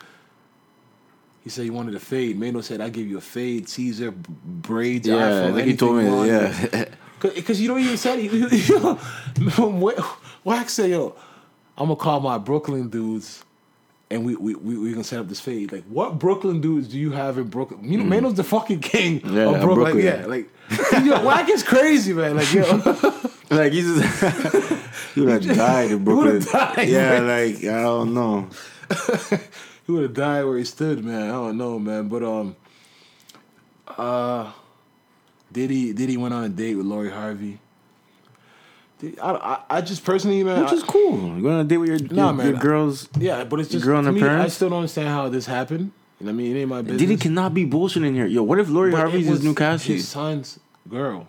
He 1.45 1.51
said 1.51 1.63
he 1.63 1.71
wanted 1.71 1.95
a 1.95 2.01
fade. 2.01 2.37
Maino 2.37 2.65
said, 2.65 2.81
"I 2.81 2.89
give 2.89 3.07
you 3.07 3.17
a 3.17 3.21
fade, 3.21 3.69
Caesar 3.69 4.11
braids." 4.11 5.07
Yeah, 5.07 5.15
iPhone, 5.15 5.51
I 5.51 5.53
think 5.53 5.69
he 5.69 5.77
told 5.77 5.97
me. 5.99 6.11
want." 6.11 6.29
Yeah. 6.29 6.85
Because 7.21 7.61
you 7.61 7.67
don't 7.67 7.81
even 7.81 7.97
said 7.97 8.21
it. 8.21 10.09
Wax 10.45 10.73
say, 10.73 10.91
yo, 10.91 11.17
I'm 11.77 11.89
to 11.89 11.97
call 11.97 12.21
my 12.21 12.39
Brooklyn 12.39 12.89
dudes 12.89 13.43
and 14.11 14.25
we 14.25 14.37
we 14.37 14.55
we 14.55 14.79
we 14.79 14.91
gonna 14.93 15.05
set 15.05 15.21
up 15.21 15.29
this 15.29 15.41
fade. 15.41 15.71
Like, 15.73 15.85
what 15.85 16.19
Brooklyn 16.19 16.61
dudes 16.61 16.89
do 16.89 16.99
you 16.99 17.11
have 17.13 17.37
in 17.39 17.45
Brooklyn? 17.49 17.85
You 17.91 17.99
know, 17.99 18.05
Maino's 18.05 18.35
the 18.35 18.45
fucking 18.45 18.81
king 18.81 19.21
Mm. 19.21 19.35
Yeah, 19.35 19.43
of 19.55 19.61
Brooklyn. 19.61 19.93
Brooklyn. 19.93 20.05
yeah, 20.05 20.27
like, 20.27 21.05
yo, 21.05 21.23
Wack 21.25 21.49
is 21.51 21.63
crazy, 21.63 22.13
man. 22.15 22.37
Like, 22.37 22.53
yo, 22.53 22.63
like 23.51 23.73
he's 23.73 23.87
just, 24.01 24.23
he 25.15 25.21
would 25.21 25.43
have 25.45 25.57
died 25.57 25.91
in 25.91 26.05
Brooklyn. 26.05 26.41
died, 26.43 26.89
yeah, 26.89 27.21
man. 27.21 27.27
like 27.29 27.57
I 27.65 27.83
don't 27.83 28.15
know. 28.15 28.49
he 29.87 29.93
would 29.93 30.03
have 30.05 30.15
died 30.15 30.45
where 30.45 30.57
he 30.59 30.65
stood, 30.65 31.05
man. 31.05 31.23
I 31.29 31.33
don't 31.33 31.57
know, 31.59 31.79
man. 31.79 32.09
But 32.09 32.23
um, 32.23 32.57
uh, 33.87 34.53
did 35.53 35.71
he 35.71 35.93
did 35.93 36.09
he 36.09 36.17
went 36.17 36.35
on 36.35 36.45
a 36.45 36.49
date 36.49 36.75
with 36.77 36.87
Lori 36.87 37.11
Harvey. 37.11 37.59
Did- 38.99 39.19
I, 39.21 39.31
I, 39.33 39.61
I 39.79 39.81
just 39.81 40.05
personally, 40.05 40.43
man, 40.43 40.63
Which 40.63 40.73
I- 40.73 40.77
is 40.77 40.83
cool. 40.83 41.37
You 41.37 41.43
going 41.43 41.55
on 41.55 41.61
a 41.61 41.65
date 41.65 41.77
with 41.79 41.89
your, 41.89 41.99
Nah, 42.17 42.27
your, 42.27 42.33
man, 42.35 42.47
your 42.49 42.57
girls? 42.59 43.09
Yeah, 43.19 43.45
but 43.45 43.61
it's 43.61 43.71
just 43.71 43.85
girl 43.85 44.05
and 44.05 44.15
me, 44.15 44.23
I 44.23 44.49
still 44.49 44.71
don't 44.71 44.79
understand 44.79 45.09
how 45.09 45.29
this 45.29 45.47
happened. 45.47 45.93
You 46.21 46.27
know 46.27 46.33
what 46.33 46.35
I 46.35 46.43
mean? 46.43 46.57
It 46.57 46.61
ain't 46.61 46.69
my 46.69 46.83
business. 46.83 47.01
Diddy 47.01 47.17
cannot 47.17 47.55
be 47.55 47.65
bullshitting 47.65 48.13
here. 48.15 48.27
Yo, 48.27 48.43
what 48.43 48.59
if 48.59 48.69
Lori 48.69 48.91
But 48.91 48.99
Harvey's 48.99 49.27
his 49.29 49.45
new 49.45 49.55
Cassie? 49.55 49.95
His 49.95 50.09
son's 50.09 50.59
girl. 50.89 51.29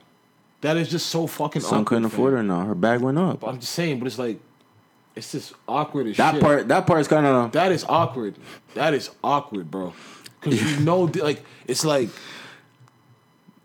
That 0.61 0.77
is 0.77 0.89
just 0.89 1.07
so 1.07 1.27
fucking. 1.27 1.61
Son 1.61 1.69
awkward, 1.81 1.85
couldn't 1.87 2.05
afford 2.05 2.33
her 2.33 2.41
now. 2.43 2.65
Her 2.65 2.73
bag 2.75 3.01
went 3.01 3.17
up. 3.19 3.47
I'm 3.47 3.59
just 3.59 3.71
saying, 3.73 3.99
but 3.99 4.07
it's 4.07 4.17
like, 4.17 4.39
it's 5.15 5.31
just 5.31 5.53
awkward 5.67 6.07
as 6.07 6.17
That 6.17 6.33
shit. 6.33 6.41
part. 6.43 6.67
That 6.69 6.87
part 6.87 7.01
is 7.01 7.07
kind 7.07 7.25
of. 7.25 7.51
That 7.51 7.71
is 7.71 7.85
awkward. 7.87 8.35
That 8.73 8.93
is 8.95 9.11
awkward, 9.23 9.69
bro. 9.69 9.93
Because 10.41 10.59
you 10.79 10.79
know, 10.83 11.01
like 11.03 11.43
it's 11.67 11.85
like, 11.85 12.09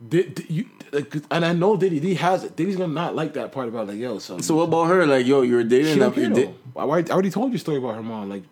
did, 0.08 0.34
did 0.34 0.50
you 0.50 0.66
like, 0.92 1.14
and 1.30 1.44
I 1.44 1.52
know 1.52 1.76
Diddy. 1.76 2.00
Diddy 2.00 2.14
has 2.14 2.44
it. 2.44 2.56
Diddy's 2.56 2.76
gonna 2.76 2.92
not 2.92 3.14
like 3.14 3.34
that 3.34 3.52
part 3.52 3.68
about 3.68 3.86
like, 3.88 3.98
yo, 3.98 4.18
son. 4.18 4.42
So 4.42 4.56
what 4.56 4.64
about 4.64 4.84
her? 4.88 5.06
Like, 5.06 5.26
yo, 5.26 5.42
you're 5.42 5.64
dating. 5.64 5.94
She 5.94 5.98
don't 5.98 6.14
care, 6.14 6.28
though. 6.28 6.54
I 6.76 6.82
already, 6.82 7.30
told 7.30 7.50
you 7.50 7.56
a 7.56 7.58
story 7.58 7.78
about 7.78 7.94
her 7.94 8.02
mom. 8.02 8.28
Like, 8.28 8.42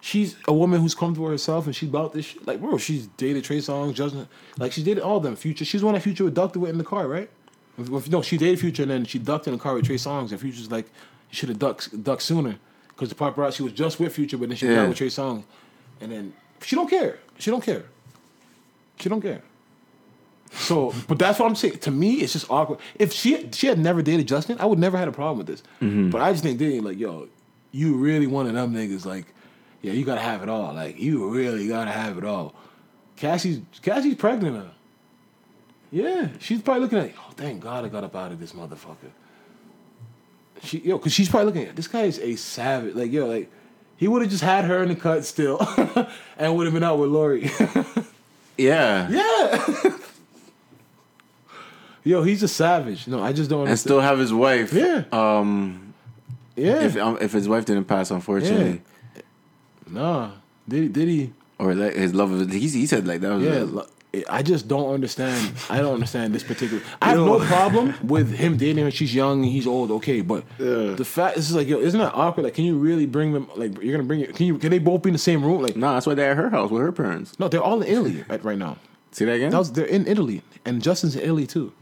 she's 0.00 0.36
a 0.48 0.52
woman 0.52 0.80
who's 0.80 0.94
comfortable 0.94 1.26
with 1.26 1.34
herself, 1.34 1.66
and 1.66 1.74
she's 1.74 1.88
about 1.88 2.12
this 2.12 2.26
shit. 2.26 2.46
Like, 2.46 2.60
bro, 2.60 2.78
she's 2.78 3.06
dated 3.16 3.44
Trey 3.44 3.58
Songz, 3.58 3.94
Justin. 3.94 4.28
Like, 4.58 4.72
she 4.72 4.82
dated 4.82 5.02
all 5.02 5.20
them. 5.20 5.36
Future. 5.36 5.64
She's 5.64 5.82
one 5.82 5.94
that 5.94 6.00
Future 6.00 6.26
abducted 6.26 6.60
with 6.60 6.70
in 6.70 6.78
the 6.78 6.84
car, 6.84 7.06
right? 7.08 7.30
With- 7.76 7.88
with- 7.88 8.10
no, 8.10 8.20
she 8.22 8.36
dated 8.36 8.60
Future, 8.60 8.82
and 8.82 8.90
then 8.90 9.04
she 9.04 9.18
ducked 9.18 9.46
in 9.46 9.52
the 9.52 9.58
car 9.58 9.74
with 9.74 9.84
Trey 9.86 9.96
Songz, 9.96 10.30
and 10.32 10.40
Future's 10.40 10.70
like, 10.70 10.86
you 11.30 11.36
should 11.36 11.48
have 11.48 11.58
ducked, 11.58 12.02
ducked 12.04 12.22
sooner, 12.22 12.56
because 12.88 13.08
the 13.08 13.14
paparazzi 13.14 13.60
was 13.60 13.72
just 13.72 13.98
with 14.00 14.12
Future, 14.14 14.36
but 14.36 14.48
then 14.48 14.56
she 14.56 14.66
Yeah. 14.66 14.76
got 14.76 14.88
with 14.88 14.98
Trey 14.98 15.06
Songz, 15.08 15.44
and 16.00 16.10
then 16.12 16.32
she 16.62 16.76
don't 16.76 16.90
care. 16.90 17.18
She 17.38 17.50
don't 17.50 17.62
care. 17.64 17.84
She 18.98 19.08
don't 19.08 19.20
care. 19.22 19.42
So, 20.52 20.92
but 21.06 21.18
that's 21.18 21.38
what 21.38 21.46
I'm 21.46 21.54
saying. 21.54 21.78
To 21.78 21.90
me, 21.90 22.14
it's 22.14 22.32
just 22.32 22.50
awkward. 22.50 22.80
If 22.98 23.12
she 23.12 23.50
she 23.52 23.68
had 23.68 23.78
never 23.78 24.02
dated 24.02 24.26
Justin, 24.26 24.56
I 24.60 24.66
would 24.66 24.78
never 24.78 24.98
had 24.98 25.08
a 25.08 25.12
problem 25.12 25.38
with 25.38 25.46
this. 25.46 25.62
Mm-hmm. 25.80 26.10
But 26.10 26.22
I 26.22 26.32
just 26.32 26.42
think 26.42 26.58
Diddy, 26.58 26.80
like, 26.80 26.98
yo, 26.98 27.28
you 27.72 27.94
really 27.94 28.26
one 28.26 28.46
of 28.46 28.54
them 28.54 28.74
niggas. 28.74 29.04
Like, 29.04 29.26
yeah, 29.80 29.92
you 29.92 30.04
gotta 30.04 30.20
have 30.20 30.42
it 30.42 30.48
all. 30.48 30.74
Like, 30.74 30.98
you 30.98 31.28
really 31.28 31.68
gotta 31.68 31.92
have 31.92 32.18
it 32.18 32.24
all. 32.24 32.54
Cassie's 33.16 33.60
Cassie's 33.82 34.16
pregnant 34.16 34.56
now. 34.56 34.70
Yeah, 35.92 36.28
she's 36.40 36.62
probably 36.62 36.82
looking 36.82 36.98
at. 36.98 37.12
Oh, 37.16 37.32
thank 37.36 37.62
God 37.62 37.84
I 37.84 37.88
got 37.88 38.04
up 38.04 38.16
out 38.16 38.32
of 38.32 38.40
this 38.40 38.52
motherfucker. 38.52 39.10
She 40.62 40.78
yo, 40.78 40.98
cause 40.98 41.12
she's 41.12 41.28
probably 41.28 41.46
looking 41.46 41.64
at 41.64 41.76
this 41.76 41.88
guy 41.88 42.02
is 42.02 42.18
a 42.18 42.34
savage. 42.36 42.94
Like 42.94 43.12
yo, 43.12 43.26
like 43.26 43.50
he 43.96 44.08
would 44.08 44.22
have 44.22 44.30
just 44.30 44.42
had 44.42 44.64
her 44.64 44.82
in 44.82 44.88
the 44.88 44.96
cut 44.96 45.24
still, 45.24 45.60
and 46.38 46.56
would 46.56 46.66
have 46.66 46.74
been 46.74 46.82
out 46.82 46.98
with 46.98 47.10
Lori. 47.10 47.50
Yeah. 48.60 49.08
yeah. 49.08 49.96
yo, 52.04 52.22
he's 52.22 52.42
a 52.42 52.48
savage. 52.48 53.06
No, 53.06 53.22
I 53.22 53.32
just 53.32 53.50
don't 53.50 53.66
And 53.68 53.78
still 53.78 54.00
have 54.00 54.18
his 54.18 54.32
wife. 54.32 54.72
Yeah. 54.72 55.04
Um. 55.12 55.94
yeah. 56.56 56.82
If 56.84 56.96
um, 56.96 57.18
if 57.20 57.32
his 57.32 57.48
wife 57.48 57.64
didn't 57.64 57.84
pass, 57.84 58.10
unfortunately, 58.10 58.82
Yeah. 59.16 59.22
nah. 59.88 60.30
Did 60.68 60.82
he? 60.82 60.88
Did 60.88 61.08
he? 61.08 61.32
or 61.58 61.74
like 61.74 61.94
his 61.94 62.14
love 62.14 62.32
of 62.32 62.50
he 62.50 62.58
he 62.68 62.86
said 62.86 63.06
like 63.06 63.20
that 63.20 63.34
was 63.34 63.42
Yeah, 63.44 63.58
a- 63.60 63.64
lo- 63.64 63.86
I 64.28 64.42
just 64.42 64.66
don't 64.66 64.92
understand. 64.92 65.52
I 65.68 65.78
don't 65.78 65.94
understand 65.94 66.34
this 66.34 66.42
particular. 66.42 66.82
I 67.00 67.10
have 67.10 67.18
no 67.18 67.38
problem 67.38 67.94
with 68.02 68.32
him 68.32 68.56
dating 68.56 68.82
her. 68.82 68.90
She's 68.90 69.14
young 69.14 69.42
and 69.44 69.52
he's 69.52 69.66
old. 69.68 69.90
Okay, 69.92 70.20
but 70.20 70.42
Yeah. 70.58 70.94
the 70.96 71.04
fact 71.04 71.36
this 71.36 71.48
is 71.48 71.54
like, 71.54 71.68
yo, 71.68 71.78
isn't 71.78 72.00
that 72.00 72.12
awkward? 72.14 72.42
Like, 72.44 72.54
can 72.54 72.64
you 72.64 72.76
really 72.76 73.06
bring 73.06 73.32
them? 73.34 73.48
Like, 73.56 73.80
you're 73.82 73.92
gonna 73.92 74.08
bring 74.08 74.20
it? 74.20 74.34
Can 74.34 74.46
you? 74.46 74.58
Can 74.58 74.70
they 74.70 74.78
both 74.80 75.02
be 75.02 75.10
in 75.10 75.12
the 75.12 75.18
same 75.18 75.44
room? 75.44 75.62
Like, 75.62 75.76
No, 75.76 75.92
that's 75.94 76.06
why 76.06 76.14
they're 76.14 76.30
at 76.32 76.36
her 76.38 76.50
house 76.50 76.70
with 76.70 76.82
her 76.82 76.92
parents. 76.92 77.38
no, 77.38 77.46
they're 77.48 77.62
all 77.62 77.82
in 77.82 77.88
Italy 77.88 78.24
right, 78.28 78.42
right 78.44 78.58
now. 78.58 78.78
See 79.12 79.24
that 79.26 79.32
again? 79.34 79.50
That 79.50 79.58
was 79.58 79.70
they're 79.72 79.84
in 79.84 80.06
Italy, 80.08 80.42
and 80.64 80.82
Justin's 80.82 81.14
in 81.14 81.22
Italy 81.22 81.46
too. 81.46 81.72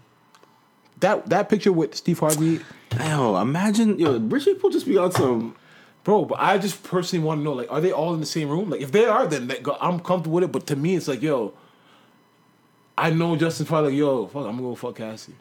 That 1.00 1.28
that 1.28 1.48
picture 1.48 1.72
with 1.72 1.94
Steve 1.94 2.18
Harvey, 2.18 2.60
Yo, 2.98 3.36
imagine 3.40 3.98
yo, 3.98 4.18
rich 4.18 4.44
people 4.46 4.70
just 4.70 4.86
be 4.86 4.96
on 4.96 5.12
some. 5.12 5.54
bro. 6.04 6.24
But 6.24 6.40
I 6.40 6.58
just 6.58 6.82
personally 6.82 7.24
want 7.24 7.40
to 7.40 7.44
know, 7.44 7.52
like, 7.52 7.70
are 7.70 7.80
they 7.80 7.92
all 7.92 8.14
in 8.14 8.20
the 8.20 8.26
same 8.26 8.48
room? 8.48 8.70
Like, 8.70 8.80
if 8.80 8.90
they 8.92 9.04
are, 9.04 9.26
then 9.26 9.46
they 9.46 9.58
go, 9.60 9.76
I'm 9.80 10.00
comfortable 10.00 10.36
with 10.36 10.44
it. 10.44 10.52
But 10.52 10.66
to 10.68 10.76
me, 10.76 10.96
it's 10.96 11.06
like, 11.08 11.20
yo, 11.22 11.52
I 12.96 13.10
know 13.10 13.36
Justin's 13.36 13.68
probably 13.68 13.90
like, 13.90 13.98
yo, 13.98 14.26
fuck, 14.26 14.46
I'm 14.46 14.52
gonna 14.56 14.62
go 14.62 14.74
fuck 14.74 14.96
Cassie. 14.96 15.34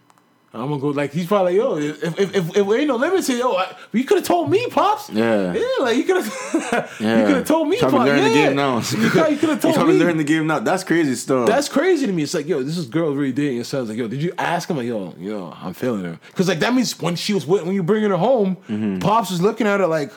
I'm 0.58 0.70
gonna 0.70 0.80
go 0.82 0.88
like 0.90 1.12
he's 1.14 1.28
probably 1.28 1.58
like, 1.58 1.64
yo, 1.66 1.78
if 1.78 2.20
if 2.20 2.36
if, 2.36 2.58
if 2.58 2.68
ain't 2.70 2.88
no 2.88 2.96
limits 2.96 3.28
here, 3.28 3.38
yo, 3.38 3.54
I, 3.56 3.76
you 3.94 4.04
could 4.04 4.18
have 4.18 4.26
told 4.28 4.50
me, 4.50 4.66
pops. 4.68 5.10
Yeah. 5.10 5.54
yeah, 5.54 5.62
like 5.82 5.98
you 5.98 6.04
could 6.04 6.24
have, 6.24 6.98
Yeah. 7.00 7.20
you 7.20 7.26
could 7.28 7.36
have 7.38 7.48
told 7.48 7.68
me, 7.70 7.80
pops. 7.80 7.94
learn 7.94 8.18
yeah. 8.18 8.28
the 8.28 8.34
game 8.34 8.56
now. 8.56 8.78
You 8.80 9.10
could 9.38 9.50
have 9.50 9.62
told 9.76 9.88
me. 9.88 9.94
learn 10.00 10.18
the 10.18 10.24
game 10.24 10.48
now. 10.48 10.60
That's 10.60 10.84
crazy 10.84 11.16
stuff. 11.16 11.48
That's 11.48 11.70
crazy 11.70 12.06
to 12.06 12.12
me. 12.12 12.24
It's 12.24 12.34
like, 12.34 12.48
yo, 12.48 12.64
this 12.64 12.78
is 12.78 12.88
girl 12.88 13.14
really 13.14 13.32
dating 13.32 13.58
yourself. 13.58 13.88
Like, 13.90 13.98
yo, 13.98 14.08
did 14.08 14.22
you 14.22 14.34
ask 14.38 14.70
him? 14.70 14.78
Like, 14.78 14.88
yo, 14.88 15.14
yo, 15.20 15.54
I'm 15.62 15.74
feeling 15.74 16.04
her. 16.06 16.20
Because 16.28 16.48
like 16.48 16.60
that 16.60 16.74
means 16.74 17.00
when 17.00 17.16
she 17.16 17.34
was 17.34 17.46
with, 17.46 17.64
when 17.64 17.76
you 17.76 17.84
bringing 17.84 18.10
her 18.10 18.18
home, 18.18 18.58
Mm-hmm. 18.68 19.00
pops 19.00 19.32
was 19.32 19.42
looking 19.42 19.68
at 19.68 19.80
her 19.80 19.88
like, 19.88 20.12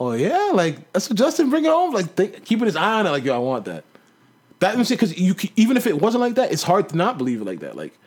oh 0.00 0.12
yeah, 0.12 0.50
like 0.54 0.92
that's 0.92 1.08
what 1.08 1.18
Justin 1.18 1.50
bring 1.50 1.64
her 1.64 1.70
home. 1.70 1.92
Like 1.94 2.14
think, 2.14 2.44
keeping 2.44 2.66
his 2.66 2.76
eye 2.76 3.00
on 3.00 3.06
it. 3.06 3.10
Like, 3.10 3.24
yo, 3.24 3.34
I 3.34 3.38
want 3.38 3.66
that. 3.66 3.84
That 4.60 4.76
means 4.76 4.88
because 4.90 5.18
you 5.18 5.34
c- 5.36 5.52
even 5.56 5.76
if 5.76 5.86
it 5.86 6.00
wasn't 6.00 6.20
like 6.20 6.36
that, 6.36 6.52
it's 6.52 6.62
hard 6.62 6.88
to 6.90 6.96
not 6.96 7.18
believe 7.18 7.40
it 7.40 7.44
like 7.44 7.60
that. 7.60 7.76
Like, 7.76 7.98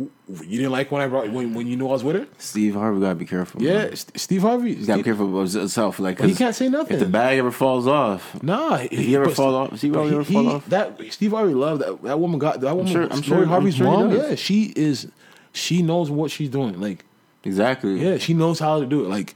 you 0.00 0.56
didn't 0.58 0.72
like 0.72 0.90
when 0.90 1.02
I 1.02 1.06
brought 1.08 1.30
when 1.30 1.54
when 1.54 1.66
you 1.66 1.76
knew 1.76 1.86
I 1.88 1.92
was 1.92 2.04
with 2.04 2.16
her. 2.16 2.26
Steve 2.38 2.74
Harvey 2.74 3.00
gotta 3.00 3.14
be 3.16 3.26
careful. 3.26 3.62
Yeah, 3.62 3.84
man. 3.86 3.96
Steve 3.96 4.42
Harvey. 4.42 4.74
He's 4.74 4.86
gotta 4.86 4.98
be 5.00 5.04
careful 5.04 5.28
about 5.28 5.50
himself. 5.52 5.98
Like 5.98 6.18
Well, 6.18 6.28
he 6.28 6.34
can't 6.34 6.54
say 6.54 6.68
nothing. 6.68 6.94
If 6.94 7.00
the 7.00 7.06
bag 7.06 7.38
ever 7.38 7.50
falls 7.50 7.86
off, 7.86 8.42
Nah, 8.42 8.78
he 8.78 9.14
ever 9.16 9.28
fall 9.28 9.54
off? 9.54 9.76
Steve 9.78 9.94
Harvey 9.94 10.14
ever 10.14 10.24
fall 10.24 10.48
off? 10.48 10.66
That 10.66 10.98
Steve 11.10 11.32
Harvey 11.32 11.54
loved 11.54 11.82
that. 11.82 12.02
That 12.02 12.18
woman 12.20 12.38
got 12.38 12.60
that 12.60 12.76
woman. 12.76 12.92
sure- 12.92 13.08
I'm 13.10 13.22
sure- 13.22 13.42
I'm 13.42 13.48
Harvey's 13.48 13.76
sure 13.76 13.86
mom. 13.86 14.12
Yeah, 14.14 14.34
she 14.34 14.72
is. 14.76 15.08
She 15.52 15.82
knows 15.82 16.10
what 16.10 16.30
she's 16.30 16.48
doing. 16.48 16.80
Like, 16.80 17.04
exactly. 17.44 18.00
yeah, 18.00 18.18
she 18.18 18.34
knows 18.34 18.58
how 18.60 18.78
to 18.80 18.86
do 18.86 19.04
it. 19.04 19.08
Like, 19.08 19.34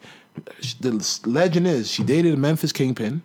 the 0.80 1.20
legend 1.26 1.66
is 1.66 1.90
she 1.90 2.02
dated 2.04 2.34
a 2.34 2.36
Memphis 2.36 2.72
kingpin. 2.72 3.22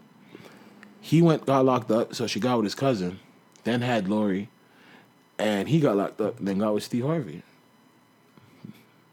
He 1.01 1.21
went 1.21 1.45
got 1.45 1.65
locked 1.65 1.91
up, 1.91 2.13
so 2.15 2.27
she 2.27 2.39
got 2.39 2.57
with 2.57 2.65
his 2.65 2.75
cousin. 2.75 3.19
Then 3.63 3.81
had 3.81 4.07
Lori, 4.07 4.49
and 5.39 5.69
he 5.69 5.79
got 5.79 5.95
locked 5.95 6.21
up. 6.21 6.35
Then 6.39 6.59
got 6.59 6.73
with 6.73 6.83
Steve 6.83 7.05
Harvey. 7.05 7.41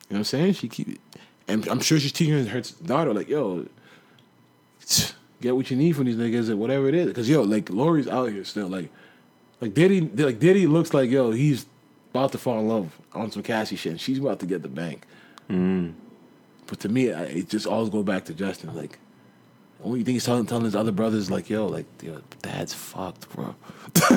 You 0.09 0.15
know 0.15 0.19
what 0.19 0.19
I'm 0.19 0.25
saying? 0.25 0.53
She 0.55 0.69
keep, 0.69 0.89
it. 0.89 1.01
and 1.49 1.67
I'm 1.69 1.81
sure 1.81 1.99
she's 1.99 2.13
teaching 2.13 2.47
her 2.47 2.63
daughter 2.85 3.15
like, 3.15 3.29
yo, 3.29 3.67
get 5.41 5.57
what 5.57 5.71
you 5.71 5.77
need 5.77 5.97
from 5.97 6.05
these 6.05 6.17
niggas 6.17 6.51
or 6.51 6.57
whatever 6.57 6.89
it 6.89 6.95
is. 6.95 7.13
Cause 7.13 7.29
yo, 7.29 7.43
like 7.43 7.71
Lori's 7.71 8.09
out 8.09 8.31
here 8.31 8.45
still. 8.45 8.69
Like, 8.69 8.91
like 9.61 9.73
Diddy, 9.73 10.01
like 10.01 10.39
Diddy 10.39 10.67
looks 10.67 10.93
like 10.93 11.11
yo, 11.11 11.31
he's 11.31 11.67
about 12.11 12.33
to 12.33 12.39
fall 12.39 12.59
in 12.61 12.69
love 12.69 12.99
on 13.13 13.31
some 13.31 13.43
Cassie 13.43 13.77
shit. 13.77 13.93
And 13.93 14.01
she's 14.01 14.19
about 14.19 14.41
to 14.41 14.47
get 14.47 14.63
the 14.63 14.69
bank. 14.69 15.07
Mm. 15.49 15.95
But 16.67 16.81
to 16.81 16.89
me, 16.89 17.13
I, 17.13 17.23
it 17.25 17.49
just 17.49 17.67
always 17.67 17.91
go 17.91 18.03
back 18.03 18.25
to 18.27 18.35
Justin. 18.35 18.75
Like, 18.75 18.99
only 19.87 20.03
thing 20.03 20.15
he's 20.15 20.25
telling, 20.25 20.47
telling 20.47 20.65
his 20.65 20.75
other 20.75 20.93
brothers, 20.93 21.31
like, 21.31 21.49
yo, 21.49 21.67
like, 21.67 21.87
yo, 22.03 22.21
dad's 22.43 22.75
fucked, 22.75 23.31
bro. 23.35 23.55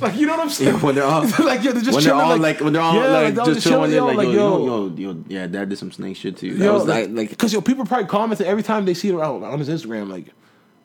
like, 0.00 0.16
you 0.16 0.26
know 0.26 0.32
what 0.36 0.40
I'm 0.40 0.50
saying? 0.50 0.74
Yeah, 0.74 0.80
when 0.82 0.94
they're 0.96 1.04
all 1.04 1.22
like, 1.38 1.62
yo, 1.62 1.72
they're 1.72 1.82
just 1.82 1.94
when 1.94 2.04
they're 2.04 2.12
chilling, 2.12 2.20
all 2.20 2.36
like, 2.38 2.60
when 2.60 2.72
they're 2.72 2.82
all 2.82 2.94
yeah, 2.94 3.06
like, 3.06 3.34
they're 3.34 3.44
just 3.46 3.66
chilling, 3.66 3.92
yo, 3.92 4.06
like, 4.06 4.16
like, 4.16 4.26
yo, 4.26 4.32
yo, 4.32 4.86
yo, 4.88 5.12
yo, 5.12 5.24
yeah, 5.28 5.46
dad 5.46 5.68
did 5.68 5.78
some 5.78 5.92
snake 5.92 6.16
shit 6.16 6.36
to 6.38 6.46
you. 6.46 6.54
That 6.54 6.64
Yo, 6.64 6.74
was 6.74 6.86
like, 6.86 7.06
like, 7.08 7.16
like, 7.16 7.30
because 7.30 7.52
yo, 7.52 7.60
people 7.60 7.86
probably 7.86 8.08
commenting 8.08 8.46
every 8.46 8.62
time 8.62 8.84
they 8.84 8.94
see 8.94 9.08
it 9.08 9.14
around 9.14 9.44
on 9.44 9.58
his 9.58 9.68
Instagram, 9.68 10.08
like, 10.08 10.26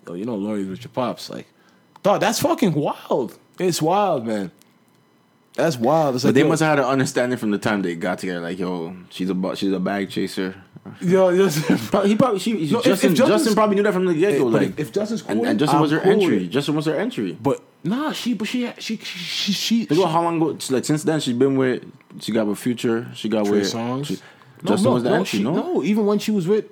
yo, 0.08 0.14
you 0.14 0.26
know, 0.26 0.36
Lori's 0.36 0.68
with 0.68 0.84
your 0.84 0.92
pops, 0.92 1.30
like, 1.30 1.48
dog, 2.04 2.22
that's 2.22 2.40
fucking 2.40 2.74
wild. 2.74 3.38
It's 3.60 3.82
wild, 3.82 4.28
man. 4.28 4.52
That's 5.56 5.78
wild. 5.78 6.16
It's 6.16 6.24
but 6.24 6.30
like, 6.30 6.36
they 6.36 6.42
yo, 6.42 6.50
must 6.50 6.62
have 6.62 6.78
had 6.78 6.80
an 6.80 6.92
understanding 6.92 7.38
from 7.38 7.52
the 7.52 7.58
time 7.58 7.82
they 7.82 7.96
got 7.96 8.20
together. 8.20 8.42
Like, 8.42 8.60
yo, 8.60 8.96
she's 9.10 9.30
a 9.30 9.56
she's 9.56 9.72
a 9.72 9.80
bag 9.80 10.10
chaser. 10.10 10.56
Yo, 11.02 11.30
yo, 11.30 11.50
Probably, 11.90 12.10
he 12.10 12.16
probably 12.16 12.40
she 12.40 12.54
No, 12.54 12.82
Justin, 12.82 12.92
if 12.92 13.00
Justin's- 13.18 13.18
Justin 13.28 13.54
probably 13.56 13.76
knew 13.76 13.84
that 13.84 13.94
from 13.94 14.06
the 14.06 14.14
get 14.14 14.38
go. 14.38 14.46
Like, 14.46 14.68
if, 14.70 14.80
if 14.80 14.92
Justin's 14.92 15.24
cool, 15.24 15.32
and, 15.32 15.46
and 15.48 15.60
Justin 15.60 15.80
was 15.82 15.92
I'm 15.92 15.98
her 16.00 16.04
cool 16.04 16.22
entry. 16.24 16.48
Justin 16.48 16.76
was 16.76 16.86
her 16.86 16.96
entry. 16.96 17.36
But 17.42 17.64
nah, 17.84 18.12
she, 18.12 18.36
but 18.36 18.48
she, 18.48 18.72
she, 18.78 18.98
she, 18.98 18.98
she, 18.98 19.52
she, 19.52 19.88
Look 19.88 20.06
at 20.06 20.12
how 20.12 20.22
long 20.22 20.38
ago, 20.38 20.58
like 20.70 20.86
since 20.86 21.04
then 21.04 21.20
she's 21.20 21.36
been 21.36 21.56
with. 21.58 21.84
She 22.20 22.32
got 22.32 22.46
with 22.46 22.60
Future. 22.60 23.08
She 23.16 23.30
got 23.30 23.46
Trey 23.48 23.60
with 23.60 23.68
Songs. 23.68 24.08
she- 24.08 24.20
No, 24.62 24.70
Justin 24.70 24.84
no, 24.86 24.94
was 24.94 25.04
the 25.04 25.10
no, 25.10 25.16
entry. 25.16 25.40
she- 25.40 25.44
no, 25.44 25.54
no, 25.56 25.84
even 25.84 26.06
when 26.06 26.20
she 26.20 26.30
was 26.32 26.48
with 26.48 26.66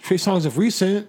Trey 0.00 0.16
Songz 0.16 0.46
of 0.46 0.56
recent, 0.56 1.08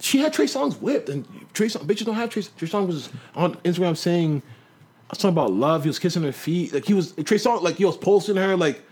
she 0.00 0.18
had 0.18 0.32
Trey 0.32 0.46
Songz 0.46 0.80
whipped, 0.80 1.10
and 1.10 1.26
Trey 1.52 1.66
Songz 1.66 1.84
bitches 1.84 2.06
don't 2.06 2.14
have 2.14 2.30
Trey. 2.30 2.42
Trey 2.56 2.68
Songz 2.68 2.86
was 2.86 3.10
on 3.34 3.54
Instagram 3.56 3.96
saying, 3.98 4.42
"I 4.46 5.12
was 5.12 5.18
talking 5.18 5.34
about 5.36 5.52
love." 5.52 5.82
He 5.84 5.88
was 5.90 5.98
kissing 5.98 6.22
her 6.22 6.32
feet, 6.32 6.72
like 6.72 6.86
he 6.86 6.94
was 6.94 7.12
Trey 7.12 7.36
Songz, 7.36 7.60
like 7.62 7.76
he 7.76 7.84
was 7.84 7.98
posting 7.98 8.36
her, 8.36 8.56
like, 8.56 8.82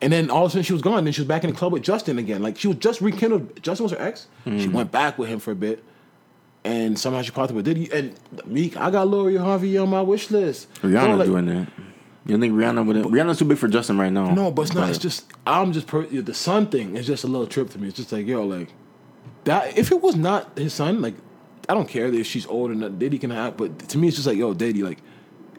and 0.00 0.12
then 0.12 0.30
all 0.30 0.44
of 0.44 0.50
a 0.50 0.52
sudden 0.52 0.62
she 0.64 0.72
was 0.72 0.82
gone. 0.82 1.04
Then 1.04 1.12
she 1.12 1.20
was 1.20 1.28
back 1.28 1.44
in 1.44 1.50
the 1.50 1.56
club 1.56 1.72
with 1.72 1.82
Justin 1.82 2.18
again. 2.18 2.42
Like 2.42 2.58
she 2.58 2.68
was 2.68 2.76
just 2.78 3.00
rekindled. 3.00 3.62
Justin 3.62 3.84
was 3.84 3.92
her 3.92 4.00
ex. 4.00 4.26
Mm. 4.44 4.60
She 4.60 4.68
went 4.68 4.92
back 4.92 5.18
with 5.18 5.28
him 5.28 5.38
for 5.38 5.52
a 5.52 5.56
bit. 5.56 5.82
And 6.64 6.98
somehow 6.98 7.22
she 7.22 7.30
popped 7.30 7.50
up 7.50 7.56
with 7.56 7.64
Diddy 7.64 7.88
and 7.92 8.18
Meek. 8.44 8.76
I 8.76 8.90
got 8.90 9.06
Lori 9.06 9.36
Harvey 9.36 9.78
on 9.78 9.88
my 9.88 10.02
wish 10.02 10.30
list. 10.32 10.72
Rihanna 10.82 11.08
Yo, 11.10 11.16
like- 11.16 11.26
doing 11.26 11.46
that. 11.46 11.68
You 12.26 12.32
don't 12.32 12.40
think 12.40 12.54
Rihanna 12.54 12.84
would? 12.84 12.96
Rihanna's 12.96 13.38
too 13.38 13.44
big 13.44 13.56
for 13.56 13.68
Justin 13.68 13.98
right 13.98 14.12
now. 14.12 14.34
No, 14.34 14.50
but 14.50 14.62
it's 14.62 14.74
not. 14.74 14.90
It's 14.90 14.98
just 14.98 15.32
I'm 15.46 15.72
just 15.72 15.86
per, 15.86 16.04
the 16.06 16.34
son 16.34 16.66
thing 16.66 16.96
is 16.96 17.06
just 17.06 17.22
a 17.22 17.28
little 17.28 17.46
trip 17.46 17.70
to 17.70 17.78
me. 17.78 17.86
It's 17.86 17.96
just 17.96 18.10
like 18.10 18.26
yo, 18.26 18.44
like 18.44 18.70
that. 19.44 19.78
If 19.78 19.92
it 19.92 20.02
was 20.02 20.16
not 20.16 20.58
his 20.58 20.74
son, 20.74 21.00
like 21.00 21.14
I 21.68 21.74
don't 21.74 21.88
care 21.88 22.06
if 22.06 22.26
she's 22.26 22.44
old 22.46 22.72
or 22.72 22.74
not. 22.74 22.98
Diddy 22.98 23.18
can 23.18 23.30
have, 23.30 23.56
but 23.56 23.78
to 23.90 23.98
me, 23.98 24.08
it's 24.08 24.16
just 24.16 24.26
like 24.26 24.36
yo, 24.36 24.54
Diddy, 24.54 24.82
like 24.82 24.98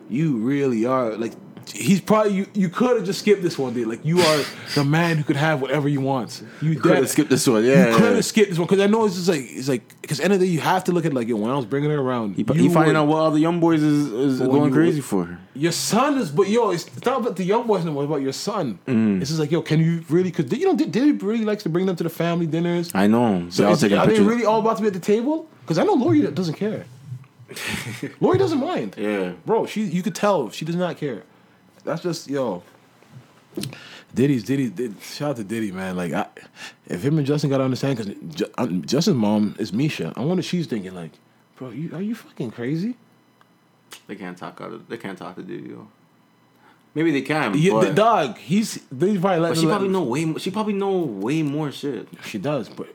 you 0.09 0.35
really 0.37 0.85
are 0.85 1.15
like. 1.15 1.31
He's 1.73 2.01
probably 2.01 2.33
you. 2.33 2.47
You 2.53 2.69
could 2.69 2.97
have 2.97 3.05
just 3.05 3.19
skipped 3.19 3.41
this 3.41 3.57
one, 3.57 3.73
dude. 3.73 3.87
Like 3.87 4.05
you 4.05 4.19
are 4.19 4.43
the 4.75 4.83
man 4.83 5.17
who 5.17 5.23
could 5.23 5.35
have 5.35 5.61
whatever 5.61 5.87
you 5.89 6.01
want. 6.01 6.43
You 6.61 6.79
could 6.79 6.97
have 6.97 7.09
skipped 7.09 7.29
this 7.29 7.47
one. 7.47 7.63
Yeah, 7.63 7.89
you 7.89 7.95
could 7.95 8.03
yeah. 8.03 8.15
have 8.15 8.25
skipped 8.25 8.49
this 8.49 8.57
one 8.57 8.67
because 8.67 8.81
I 8.81 8.87
know 8.87 9.05
it's 9.05 9.15
just 9.15 9.27
like 9.27 9.41
it's 9.41 9.67
like 9.67 10.01
because 10.01 10.19
end 10.19 10.33
of 10.33 10.39
the 10.39 10.45
day 10.45 10.51
you 10.51 10.59
have 10.61 10.83
to 10.85 10.91
look 10.91 11.05
at 11.05 11.13
like 11.13 11.27
yo 11.27 11.35
when 11.35 11.51
I 11.51 11.55
was 11.55 11.65
bringing 11.65 11.89
her 11.89 11.99
around. 11.99 12.35
He, 12.35 12.45
you 12.53 12.53
he 12.53 12.69
finding 12.69 12.95
out 12.95 13.07
what 13.07 13.17
all 13.17 13.31
the 13.31 13.39
young 13.39 13.59
boys 13.59 13.83
is, 13.83 14.11
is 14.11 14.39
going 14.39 14.71
crazy 14.71 15.01
for. 15.01 15.37
your 15.53 15.71
son 15.71 16.17
is, 16.17 16.31
but 16.31 16.47
yo, 16.47 16.71
it's, 16.71 16.85
not 17.05 17.21
about 17.21 17.35
the 17.35 17.43
young 17.43 17.67
boys 17.67 17.83
no 17.83 17.91
more. 17.91 18.03
It's 18.03 18.09
about 18.09 18.21
your 18.21 18.33
son. 18.33 18.79
Mm. 18.87 19.21
It's 19.21 19.29
just 19.29 19.39
like, 19.39 19.51
yo, 19.51 19.61
can 19.61 19.79
you 19.79 20.03
really? 20.09 20.31
Because 20.31 20.51
you 20.57 20.65
know, 20.65 20.75
Did- 20.75 20.91
Diddy 20.91 21.11
really 21.13 21.45
likes 21.45 21.63
to 21.63 21.69
bring 21.69 21.85
them 21.85 21.95
to 21.95 22.03
the 22.03 22.09
family 22.09 22.45
dinners. 22.45 22.91
I 22.93 23.07
know. 23.07 23.47
So 23.49 23.63
They're 23.63 23.67
all 23.67 23.73
is, 23.73 23.81
taking 23.81 23.97
are 23.97 24.05
they 24.05 24.13
pictures. 24.13 24.27
really 24.27 24.45
all 24.45 24.59
about 24.59 24.77
to 24.77 24.81
be 24.81 24.87
at 24.87 24.93
the 24.93 24.99
table? 24.99 25.49
Because 25.61 25.77
I 25.77 25.83
know 25.83 25.93
Lori 25.93 26.21
doesn't 26.21 26.55
care. 26.55 26.85
Lori 28.19 28.37
doesn't 28.37 28.59
mind. 28.59 28.95
Yeah. 28.97 29.33
bro, 29.45 29.65
she 29.65 29.83
you 29.83 30.03
could 30.03 30.15
tell 30.15 30.49
she 30.49 30.65
does 30.65 30.75
not 30.75 30.97
care. 30.97 31.23
That's 31.87 32.03
just 32.03 32.29
yo. 32.29 32.63
Diddy's 34.13 34.43
Diddy. 34.43 34.69
Did, 34.69 35.01
shout 35.01 35.31
out 35.31 35.35
to 35.37 35.43
Diddy, 35.43 35.71
man. 35.71 35.95
Like, 35.95 36.11
I, 36.11 36.27
if 36.85 37.03
him 37.03 37.17
and 37.17 37.25
Justin 37.25 37.49
got 37.49 37.57
to 37.57 37.63
understand, 37.63 37.97
because 37.97 38.81
Justin's 38.81 39.15
mom 39.15 39.55
is 39.57 39.71
Misa. 39.71 40.13
I 40.17 40.19
wonder 40.19 40.41
if 40.41 40.45
she's 40.45 40.67
thinking 40.67 40.93
like, 40.93 41.11
bro, 41.55 41.69
you 41.69 41.95
are 41.95 42.01
you 42.01 42.13
fucking 42.13 42.51
crazy? 42.51 42.97
They 44.07 44.15
can't 44.15 44.37
talk 44.37 44.59
out 44.61 44.73
of. 44.73 44.89
They 44.89 44.97
can't 44.97 45.17
talk 45.17 45.35
to 45.35 45.43
Diddy. 45.43 45.69
Yo. 45.69 45.87
Maybe 46.93 47.11
they 47.11 47.21
can. 47.21 47.57
Yeah, 47.57 47.71
but, 47.73 47.87
the 47.87 47.93
dog. 47.93 48.37
He's 48.37 48.75
Diddy 48.85 49.17
probably 49.17 49.39
let 49.39 49.49
but 49.49 49.57
she 49.57 49.65
probably 49.65 49.87
know 49.87 50.03
way. 50.03 50.25
More, 50.25 50.39
she 50.39 50.51
probably 50.51 50.73
know 50.73 50.97
way 50.99 51.41
more 51.41 51.71
shit. 51.71 52.09
She 52.25 52.37
does, 52.37 52.67
but 52.67 52.93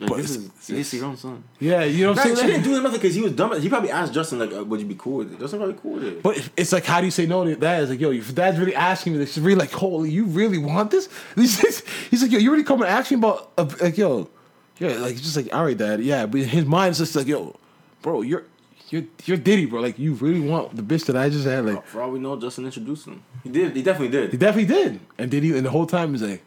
Like, 0.00 0.10
But 0.10 0.16
this 0.18 0.36
it's- 0.36 0.70
is 0.70 0.76
this 0.76 0.94
your 0.94 1.06
own 1.06 1.16
son. 1.16 1.42
yeah, 1.58 1.82
you 1.82 2.04
know 2.04 2.12
what 2.12 2.20
I'm 2.20 2.28
Nah, 2.32 2.40
she 2.40 2.46
didn't 2.46 2.62
do 2.62 2.80
nothing 2.80 2.92
because 3.00 3.14
he 3.16 3.20
was 3.20 3.32
dumb. 3.32 3.60
He 3.60 3.68
probably 3.68 3.90
asked 3.90 4.12
Justin 4.14 4.38
like, 4.38 4.52
uh, 4.52 4.62
"Would 4.62 4.78
you 4.78 4.86
be 4.86 4.94
cool 4.96 5.16
with 5.18 5.32
it?" 5.32 5.40
Justin 5.40 5.58
probably 5.58 5.74
cool 5.82 5.94
with 5.94 6.04
it. 6.04 6.22
But 6.22 6.48
it's 6.56 6.72
like, 6.72 6.84
how 6.84 7.00
do 7.00 7.06
you 7.06 7.10
say 7.10 7.26
no 7.26 7.44
to 7.44 7.56
that? 7.56 7.80
It's 7.82 7.90
like, 7.90 7.98
yo, 8.00 8.12
if 8.12 8.32
dad's 8.32 8.58
really 8.60 8.76
asking 8.76 9.14
me, 9.14 9.18
this, 9.18 9.30
it's 9.36 9.38
really 9.38 9.58
like, 9.58 9.72
holy, 9.72 10.10
you 10.10 10.24
really 10.26 10.58
want 10.58 10.92
this? 10.92 11.08
He's, 11.34 11.60
just- 11.60 11.84
he's 12.10 12.22
like, 12.22 12.30
yo, 12.30 12.38
you 12.38 12.52
really 12.52 12.62
come 12.62 12.80
and 12.82 12.88
ask 12.90 13.10
me 13.10 13.16
about, 13.16 13.50
uh, 13.58 13.68
like, 13.80 13.98
yo, 13.98 14.30
yeah, 14.78 14.90
like, 14.98 15.14
it's 15.14 15.22
just 15.22 15.36
like, 15.36 15.52
all 15.52 15.64
right, 15.64 15.76
dad, 15.76 16.00
yeah. 16.00 16.26
But 16.26 16.42
his 16.42 16.64
mind, 16.64 16.90
it's 16.90 16.98
just 17.00 17.16
like, 17.16 17.26
yo, 17.26 17.56
bro, 18.00 18.22
you're 18.22 18.44
you're 18.90 19.02
you're 19.24 19.36
Diddy, 19.36 19.66
bro. 19.66 19.80
Like 19.80 19.98
you 19.98 20.14
really 20.14 20.40
want 20.40 20.76
the 20.76 20.82
bitch 20.82 21.06
that 21.06 21.16
I 21.16 21.28
just 21.28 21.44
had. 21.44 21.66
Like 21.66 21.84
For 21.88 22.00
all 22.02 22.10
we 22.12 22.20
know, 22.20 22.38
Justin 22.40 22.64
introduced 22.66 23.06
him. 23.08 23.20
He 23.42 23.50
did. 23.50 23.74
He 23.74 23.82
definitely 23.82 24.16
did. 24.16 24.30
he 24.30 24.36
definitely 24.36 24.72
did. 24.72 25.00
And 25.18 25.28
Diddy, 25.30 25.56
and 25.56 25.66
the 25.66 25.70
whole 25.70 25.86
time 25.86 26.12
he's 26.12 26.22
like, 26.22 26.42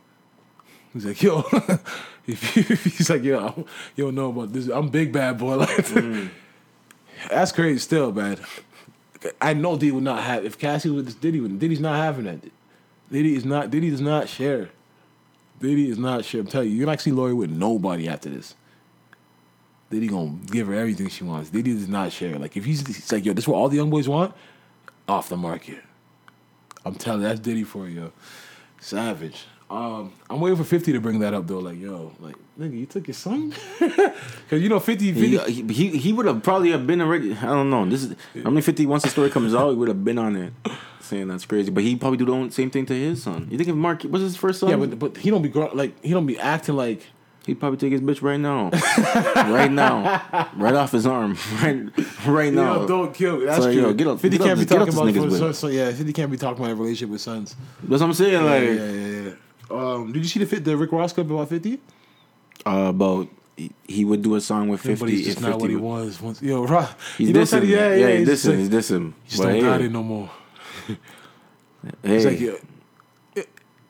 he's 0.94 1.06
like, 1.06 1.22
yo, 1.22 1.44
if 2.27 2.56
you, 2.56 2.64
he's 2.76 3.10
like, 3.10 3.23
yo, 3.23 3.65
you 3.95 4.06
don't 4.06 4.15
know 4.15 4.30
about 4.30 4.53
this. 4.53 4.68
I'm 4.68 4.89
big 4.89 5.11
bad 5.11 5.38
boy. 5.38 5.56
Like 5.61 5.69
mm. 5.69 6.30
that's 7.30 7.52
crazy. 7.52 7.80
Still, 7.80 8.11
man. 8.11 8.38
I 9.39 9.53
know 9.53 9.77
Diddy 9.77 9.91
would 9.91 10.03
not 10.03 10.23
have 10.23 10.45
if 10.45 10.57
Cassie 10.57 10.89
was 10.89 11.06
this 11.06 11.14
Diddy. 11.14 11.39
would 11.39 11.60
Diddy's 11.60 11.80
not 11.80 11.95
having 11.95 12.26
that. 12.26 12.39
Diddy 13.11 13.35
is 13.35 13.45
not. 13.45 13.69
Diddy 13.69 13.89
does 13.89 14.02
not 14.02 14.27
share. 14.27 14.69
Diddy 15.60 15.89
is 15.89 15.99
not 15.99 16.26
share. 16.26 16.41
I'm 16.41 16.48
telling 16.48 16.69
you, 16.69 16.76
you're 16.76 16.88
not 16.88 16.99
see 16.99 17.11
Lori 17.11 17.34
with 17.34 17.52
nobody 17.52 18.07
after 18.07 18.30
this. 18.30 18.56
Diddy 19.91 20.07
gonna 20.07 20.38
give 20.48 20.68
her 20.68 20.73
everything 20.73 21.10
she 21.10 21.23
wants. 21.23 21.49
Diddy 21.49 21.73
does 21.73 21.88
not 21.88 22.11
share. 22.11 22.39
Like 22.39 22.57
if 22.57 22.65
he's, 22.65 22.85
he's 22.88 23.11
like, 23.11 23.26
yo, 23.26 23.34
this 23.34 23.43
is 23.43 23.48
what 23.48 23.57
all 23.57 23.69
the 23.69 23.76
young 23.76 23.89
boys 23.89 24.07
want, 24.07 24.34
off 25.07 25.30
the 25.30 25.38
market. 25.38 25.84
I'm 26.85 26.95
telling 26.95 27.22
you, 27.22 27.27
that's 27.27 27.39
Diddy 27.39 27.64
for 27.64 27.88
you. 27.88 28.11
Savage. 28.80 29.45
Um, 29.72 30.11
I'm 30.30 30.41
waiting 30.41 30.57
for 30.57 30.65
50 30.65 30.91
to 30.91 30.99
bring 30.99 31.19
that 31.19 31.34
up 31.34 31.48
though. 31.48 31.60
Like, 31.60 31.80
yo, 31.80 32.11
like, 32.19 32.35
nigga, 32.60 32.77
you 32.77 32.85
took 32.85 33.07
your 33.07 33.14
son? 33.14 33.53
Cause 33.80 34.60
you 34.61 34.68
know 34.68 34.80
50, 34.81 35.14
50 35.14 35.52
He, 35.52 35.73
he, 35.73 35.98
he 35.98 36.14
would 36.14 36.26
have 36.26 36.43
probably 36.43 36.72
have 36.72 36.85
been 36.85 36.99
already. 36.99 37.31
I 37.34 37.45
don't 37.45 37.69
know. 37.69 37.85
This 37.89 38.03
is 38.03 38.15
how 38.43 38.49
many 38.49 38.61
fifty. 38.61 38.85
Once 38.85 39.03
the 39.03 39.10
story 39.10 39.30
comes 39.30 39.56
out, 39.56 39.69
he 39.69 39.76
would 39.77 39.88
have 39.88 40.03
been 40.03 40.18
on 40.18 40.35
it, 40.35 40.52
saying 40.99 41.30
that's 41.30 41.45
crazy. 41.45 41.72
But 41.72 41.84
he 41.84 41.95
probably 41.95 42.18
do 42.18 42.26
the 42.26 42.52
same 42.52 42.69
thing 42.69 42.85
to 42.88 42.93
his 42.93 43.23
son. 43.23 43.48
You 43.49 43.57
think 43.57 43.69
if 43.69 43.76
Mark 43.76 44.03
was 44.03 44.22
his 44.22 44.35
first 44.35 44.60
son? 44.60 44.69
Yeah, 44.72 44.76
but 44.76 44.99
but 44.99 45.15
he 45.18 45.30
don't 45.30 45.41
be 45.41 45.49
like 45.49 46.03
he 46.03 46.11
don't 46.11 46.26
be 46.26 46.38
acting 46.38 46.76
like 46.76 47.07
he'd 47.45 47.60
probably 47.60 47.77
take 47.77 47.91
his 47.93 48.02
bitch 48.02 48.22
right 48.22 48.39
now, 48.39 48.69
right 49.52 49.72
now, 49.72 50.49
right 50.57 50.73
off 50.76 50.91
his 50.91 51.07
arm, 51.07 51.38
right, 51.61 51.89
right 52.27 52.53
now. 52.53 52.81
Yo, 52.81 52.88
don't 52.88 53.14
kill 53.14 53.38
me. 53.38 53.45
That's 53.45 53.64
So, 53.64 53.72
true. 53.72 53.81
yo, 53.81 53.93
get 53.93 54.07
up- 54.07 54.19
50 54.19 54.38
get 54.38 54.43
can't 54.45 54.60
be 54.60 54.65
get 54.65 54.77
talking 54.77 54.93
about 55.18 55.31
son, 55.39 55.53
so 55.53 55.68
yeah, 55.68 55.91
50 55.91 56.14
can't 56.14 56.30
be 56.30 56.38
talking 56.38 56.64
about 56.64 56.73
a 56.73 56.76
relationship 56.76 57.10
with 57.10 57.22
sons. 57.22 57.56
That's 57.84 58.02
what 58.02 58.07
I'm 58.07 58.14
saying. 58.14 58.34
Yeah, 58.34 58.41
Like 58.41 58.64
yeah, 58.64 58.72
yeah, 58.73 59.22
yeah. 59.23 59.31
Um, 59.72 60.11
did 60.11 60.19
you 60.23 60.27
see 60.30 60.39
the 60.39 60.45
fit 60.45 60.64
the 60.65 60.76
Rick 60.77 60.91
Ross 60.91 61.14
clip 61.14 61.30
about 61.30 61.49
50? 61.49 61.80
uh, 62.65 62.69
about 62.89 63.27
he, 63.57 63.72
he 63.88 64.06
would 64.06 64.22
do 64.22 64.35
a 64.35 64.41
song 64.41 64.68
with 64.69 64.84
Yeah, 64.85 64.91
fifty. 64.91 65.06
but 65.06 65.10
he's 65.10 65.26
just 65.26 65.41
not 65.41 65.52
50 65.53 65.61
what 65.61 65.69
he 65.69 65.76
was. 65.76 66.22
Once, 66.22 66.41
yo, 66.41 66.64
Ross, 66.65 66.93
He's 67.18 67.27
you 67.30 67.34
know 67.34 67.41
dissing. 67.41 67.48
saying? 67.48 67.69
Yeah, 67.69 67.93
yeah, 67.95 68.07
yeah. 68.07 68.18
he's 68.19 68.27
dissing. 68.30 68.49
like- 68.49 68.57
He's 68.60 68.69
dissing. 68.69 69.14
Just 69.27 69.38
But 69.41 69.45
don't 69.48 69.56
hey, 69.56 69.61
got 69.61 69.81
it 69.81 69.91
no 69.91 70.03
more. 70.03 70.30
hey, 70.88 70.98
It's 72.03 72.26
like, 72.26 72.39
yeah, 72.39 73.43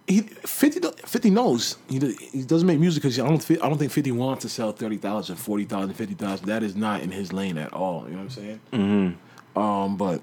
he 0.08 0.22
50, 0.22 0.80
do- 0.82 0.92
50 1.06 1.30
knows 1.30 1.78
he, 1.90 2.00
he 2.34 2.44
doesn't 2.44 2.68
make 2.68 2.80
music 2.80 3.02
because 3.04 3.18
I 3.20 3.28
don't 3.28 3.52
I 3.52 3.70
don't 3.70 3.78
think 3.78 3.92
50 3.92 4.12
wants 4.12 4.42
to 4.42 4.50
sell 4.50 4.72
30,000, 4.72 5.36
40,000, 5.38 5.94
50,000. 5.94 6.46
That 6.48 6.64
is 6.64 6.76
not 6.76 7.02
in 7.02 7.12
his 7.12 7.32
lane 7.32 7.58
at 7.58 7.72
all. 7.72 8.04
You 8.06 8.12
know 8.12 8.18
what 8.18 8.24
I'm 8.24 8.30
saying? 8.30 8.60
Mm-hmm. 8.74 9.60
Um, 9.60 9.96
but 9.98 10.22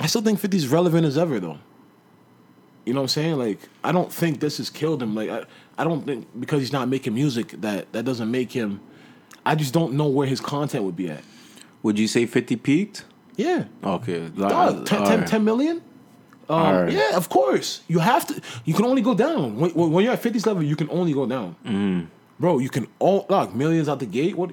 I 0.00 0.06
still 0.06 0.22
think 0.22 0.40
50 0.40 0.56
is 0.56 0.68
relevant 0.68 1.06
as 1.06 1.16
ever 1.18 1.38
though. 1.38 1.58
You 2.84 2.92
know 2.94 3.00
what 3.00 3.04
I'm 3.04 3.08
saying? 3.08 3.36
Like 3.38 3.58
I 3.84 3.92
don't 3.92 4.12
think 4.12 4.40
this 4.40 4.58
has 4.58 4.68
killed 4.70 5.02
him. 5.02 5.14
Like 5.14 5.30
I, 5.30 5.44
I 5.78 5.84
don't 5.84 6.04
think 6.04 6.26
because 6.38 6.60
he's 6.60 6.72
not 6.72 6.88
making 6.88 7.14
music 7.14 7.48
that 7.60 7.92
that 7.92 8.04
doesn't 8.04 8.30
make 8.30 8.52
him. 8.52 8.80
I 9.44 9.54
just 9.54 9.72
don't 9.74 9.94
know 9.94 10.06
where 10.06 10.26
his 10.26 10.40
content 10.40 10.84
would 10.84 10.96
be 10.96 11.10
at. 11.10 11.22
would 11.82 11.98
you 11.98 12.08
say 12.08 12.26
fifty 12.26 12.56
peaked? 12.56 13.04
Yeah. 13.36 13.64
Okay, 13.82 14.28
Dog, 14.28 14.84
10, 14.86 15.04
10 15.06 15.18
right. 15.20 15.26
10 15.26 15.42
million? 15.44 15.82
Um, 16.50 16.74
right. 16.84 16.92
Yeah, 16.92 17.16
of 17.16 17.28
course. 17.30 17.80
You 17.88 17.98
have 18.00 18.26
to. 18.26 18.40
You 18.66 18.74
can 18.74 18.84
only 18.84 19.00
go 19.00 19.14
down 19.14 19.56
when, 19.58 19.70
when 19.72 20.04
you're 20.04 20.12
at 20.12 20.22
50s 20.22 20.44
level. 20.44 20.62
You 20.62 20.76
can 20.76 20.90
only 20.90 21.14
go 21.14 21.24
down, 21.24 21.56
Mm-hmm. 21.64 22.06
bro. 22.38 22.58
You 22.58 22.68
can 22.68 22.86
all 22.98 23.24
like 23.30 23.54
millions 23.54 23.88
out 23.88 24.00
the 24.00 24.06
gate. 24.06 24.36
What? 24.36 24.50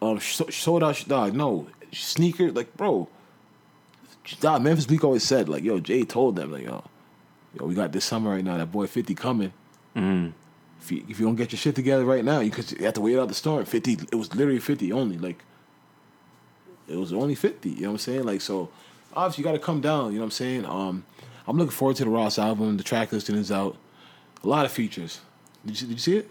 Um, 0.00 0.20
sold 0.20 0.84
out. 0.84 1.04
Dog, 1.08 1.34
no 1.34 1.66
sneaker. 1.92 2.52
Like, 2.52 2.76
bro. 2.76 3.08
Dog, 4.40 4.62
Memphis 4.62 4.86
Bleek 4.86 5.02
always 5.04 5.24
said 5.24 5.48
like, 5.48 5.64
yo, 5.64 5.80
Jay 5.80 6.04
told 6.04 6.36
them 6.36 6.52
like, 6.52 6.64
yo, 6.64 6.84
yo, 7.58 7.66
we 7.66 7.74
got 7.74 7.92
this 7.92 8.04
summer 8.04 8.30
right 8.30 8.44
now. 8.44 8.56
That 8.56 8.72
boy 8.72 8.86
50 8.86 9.14
coming. 9.14 9.52
Mm-hmm. 9.96 10.30
If 10.80 10.92
you 10.92 11.04
if 11.08 11.18
you 11.20 11.26
don't 11.26 11.36
get 11.36 11.52
your 11.52 11.58
shit 11.58 11.74
together 11.74 12.04
right 12.04 12.24
now, 12.24 12.40
you 12.40 12.50
could 12.50 12.70
you 12.72 12.84
have 12.84 12.94
to 12.94 13.00
wait 13.00 13.18
out 13.18 13.28
the 13.28 13.34
storm. 13.34 13.64
50. 13.64 13.92
It 14.12 14.14
was 14.16 14.34
literally 14.34 14.60
50 14.60 14.92
only. 14.92 15.16
Like 15.18 15.42
it 16.88 16.96
was 16.96 17.12
only 17.12 17.34
50. 17.34 17.70
You 17.70 17.74
know 17.82 17.88
what 17.88 17.92
I'm 17.92 17.98
saying? 17.98 18.24
Like, 18.24 18.40
so 18.40 18.68
obviously 19.14 19.42
you 19.42 19.44
got 19.46 19.52
to 19.52 19.58
come 19.64 19.80
down. 19.80 20.06
You 20.12 20.18
know 20.18 20.20
what 20.20 20.24
I'm 20.26 20.30
saying? 20.32 20.66
Um, 20.66 21.04
I'm 21.46 21.56
looking 21.56 21.70
forward 21.72 21.96
to 21.96 22.04
the 22.04 22.10
Ross 22.10 22.38
album. 22.38 22.76
The 22.76 22.82
track 22.84 23.12
listing 23.12 23.36
is 23.36 23.50
out. 23.50 23.76
A 24.42 24.48
lot 24.48 24.66
of 24.66 24.72
features. 24.72 25.20
Did 25.64 25.70
you, 25.70 25.76
see- 25.76 25.86
did 25.86 25.92
you 25.92 25.98
see 25.98 26.16
it? 26.18 26.30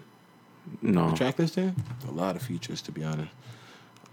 No, 0.80 1.10
The 1.10 1.16
track 1.16 1.38
listing? 1.38 1.74
A 2.08 2.12
lot 2.12 2.36
of 2.36 2.42
features, 2.42 2.80
to 2.82 2.92
be 2.92 3.02
honest. 3.04 3.30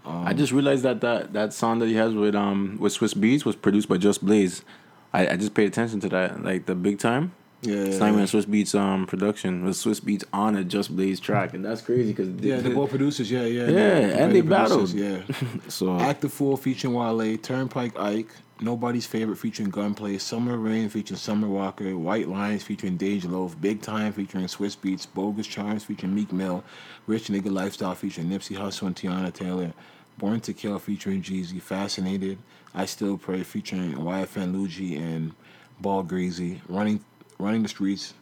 I 0.04 0.34
just 0.34 0.52
realized 0.52 0.82
that, 0.82 1.00
that 1.02 1.32
that 1.32 1.52
song 1.52 1.78
that 1.78 1.86
he 1.86 1.94
has 1.94 2.12
with 2.12 2.34
um 2.34 2.76
with 2.80 2.98
Swizz 2.98 3.14
Beatz 3.14 3.44
was 3.44 3.54
produced 3.54 3.88
by 3.88 3.98
Just 3.98 4.26
Blaze. 4.26 4.64
I, 5.12 5.28
I 5.28 5.36
just 5.36 5.54
paid 5.54 5.66
attention 5.66 6.00
to 6.00 6.08
that, 6.10 6.42
like 6.42 6.66
the 6.66 6.74
big 6.74 6.98
time. 6.98 7.32
Yeah. 7.62 7.76
It's 7.76 7.98
not 7.98 8.08
even 8.08 8.20
a 8.20 8.24
Swizz 8.24 8.46
Beatz 8.46 8.78
um 8.78 9.06
production. 9.06 9.62
It 9.62 9.66
was 9.66 9.84
Swizz 9.84 10.00
Beatz 10.00 10.24
on 10.32 10.56
a 10.56 10.64
Just 10.64 10.94
Blaze 10.96 11.20
track, 11.20 11.54
and 11.54 11.64
that's 11.64 11.80
crazy 11.80 12.12
because 12.12 12.28
Yeah, 12.42 12.56
they're 12.56 12.74
both 12.74 12.90
producers. 12.90 13.30
Yeah, 13.30 13.44
yeah. 13.44 13.68
Yeah, 13.68 14.24
and 14.24 14.34
they 14.34 14.40
battled. 14.40 14.90
Yeah. 14.90 15.22
so 15.68 15.96
Act 15.98 16.22
the 16.22 16.28
Fool 16.28 16.56
featuring 16.56 16.94
Wale, 16.94 17.36
Turnpike 17.38 17.96
Ike, 17.96 18.30
Nobody's 18.60 19.06
Favorite 19.06 19.36
featuring 19.36 19.70
Gunplay, 19.70 20.18
Summer 20.18 20.56
Reign 20.56 20.88
featuring 20.88 21.18
Summer 21.18 21.46
Walker, 21.46 21.96
White 21.96 22.28
Lines 22.28 22.64
featuring 22.64 22.98
Dej 22.98 23.30
Loaf, 23.30 23.60
Big 23.60 23.80
Time 23.80 24.12
featuring 24.12 24.46
Swizz 24.46 24.76
Beatz, 24.76 25.06
Bogus 25.12 25.46
Charms 25.46 25.84
featuring 25.84 26.16
Meek 26.16 26.32
Mill, 26.32 26.64
Rich 27.06 27.28
Nigga 27.28 27.52
Lifestyle 27.52 27.94
featuring 27.94 28.28
Nipsey 28.28 28.56
Hussle 28.56 28.88
and 28.88 28.96
Teyana 28.96 29.32
Taylor, 29.32 29.72
Born 30.18 30.40
to 30.40 30.52
Kill 30.52 30.80
featuring 30.80 31.22
Jeezy, 31.22 31.62
Fascinated, 31.62 32.38
I 32.74 32.86
Still 32.86 33.18
Pray 33.18 33.42
featuring 33.42 33.94
YFN 33.94 34.54
Lucci 34.54 34.98
and 34.98 35.32
Ball 35.80 36.04
Greezy, 36.04 36.60
Running 36.68 37.04
Running 37.38 37.62
the 37.62 37.68
Streets 37.68 38.14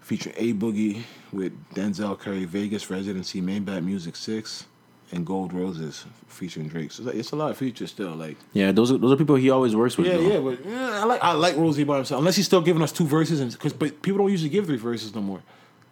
featuring 0.00 0.36
A 0.38 0.52
Boogie 0.52 1.02
with 1.32 1.52
Denzel 1.74 2.18
Curry, 2.18 2.44
Vegas 2.44 2.90
Residency, 2.90 3.40
Main 3.40 3.64
Maybach 3.64 3.82
Music 3.82 4.14
6, 4.14 4.66
and 5.12 5.24
Gold 5.24 5.52
Roses 5.52 6.04
featuring 6.28 6.68
Drake. 6.68 6.92
So 6.92 7.08
it's 7.08 7.32
a 7.32 7.36
lot 7.36 7.50
of 7.50 7.56
features 7.56 7.90
still. 7.90 8.14
Like 8.14 8.36
yeah, 8.52 8.72
those 8.72 8.92
are 8.92 8.98
those 8.98 9.12
are 9.12 9.16
people 9.16 9.36
he 9.36 9.50
always 9.50 9.74
works 9.74 9.96
with. 9.96 10.06
yeah, 10.06 10.16
though. 10.16 10.28
yeah, 10.28 10.38
but 10.38 10.66
yeah, 10.66 11.00
I 11.00 11.04
like 11.04 11.22
I 11.22 11.32
like 11.32 11.56
Rosie 11.56 11.84
by 11.84 11.96
himself. 11.96 12.18
Unless 12.18 12.36
he's 12.36 12.46
still 12.46 12.60
giving 12.60 12.82
us 12.82 12.92
two 12.92 13.06
verses, 13.06 13.40
and 13.40 13.50
because 13.52 13.72
but 13.72 14.02
people 14.02 14.18
don't 14.18 14.30
usually 14.30 14.50
give 14.50 14.66
three 14.66 14.76
verses 14.76 15.14
no 15.14 15.22
more. 15.22 15.42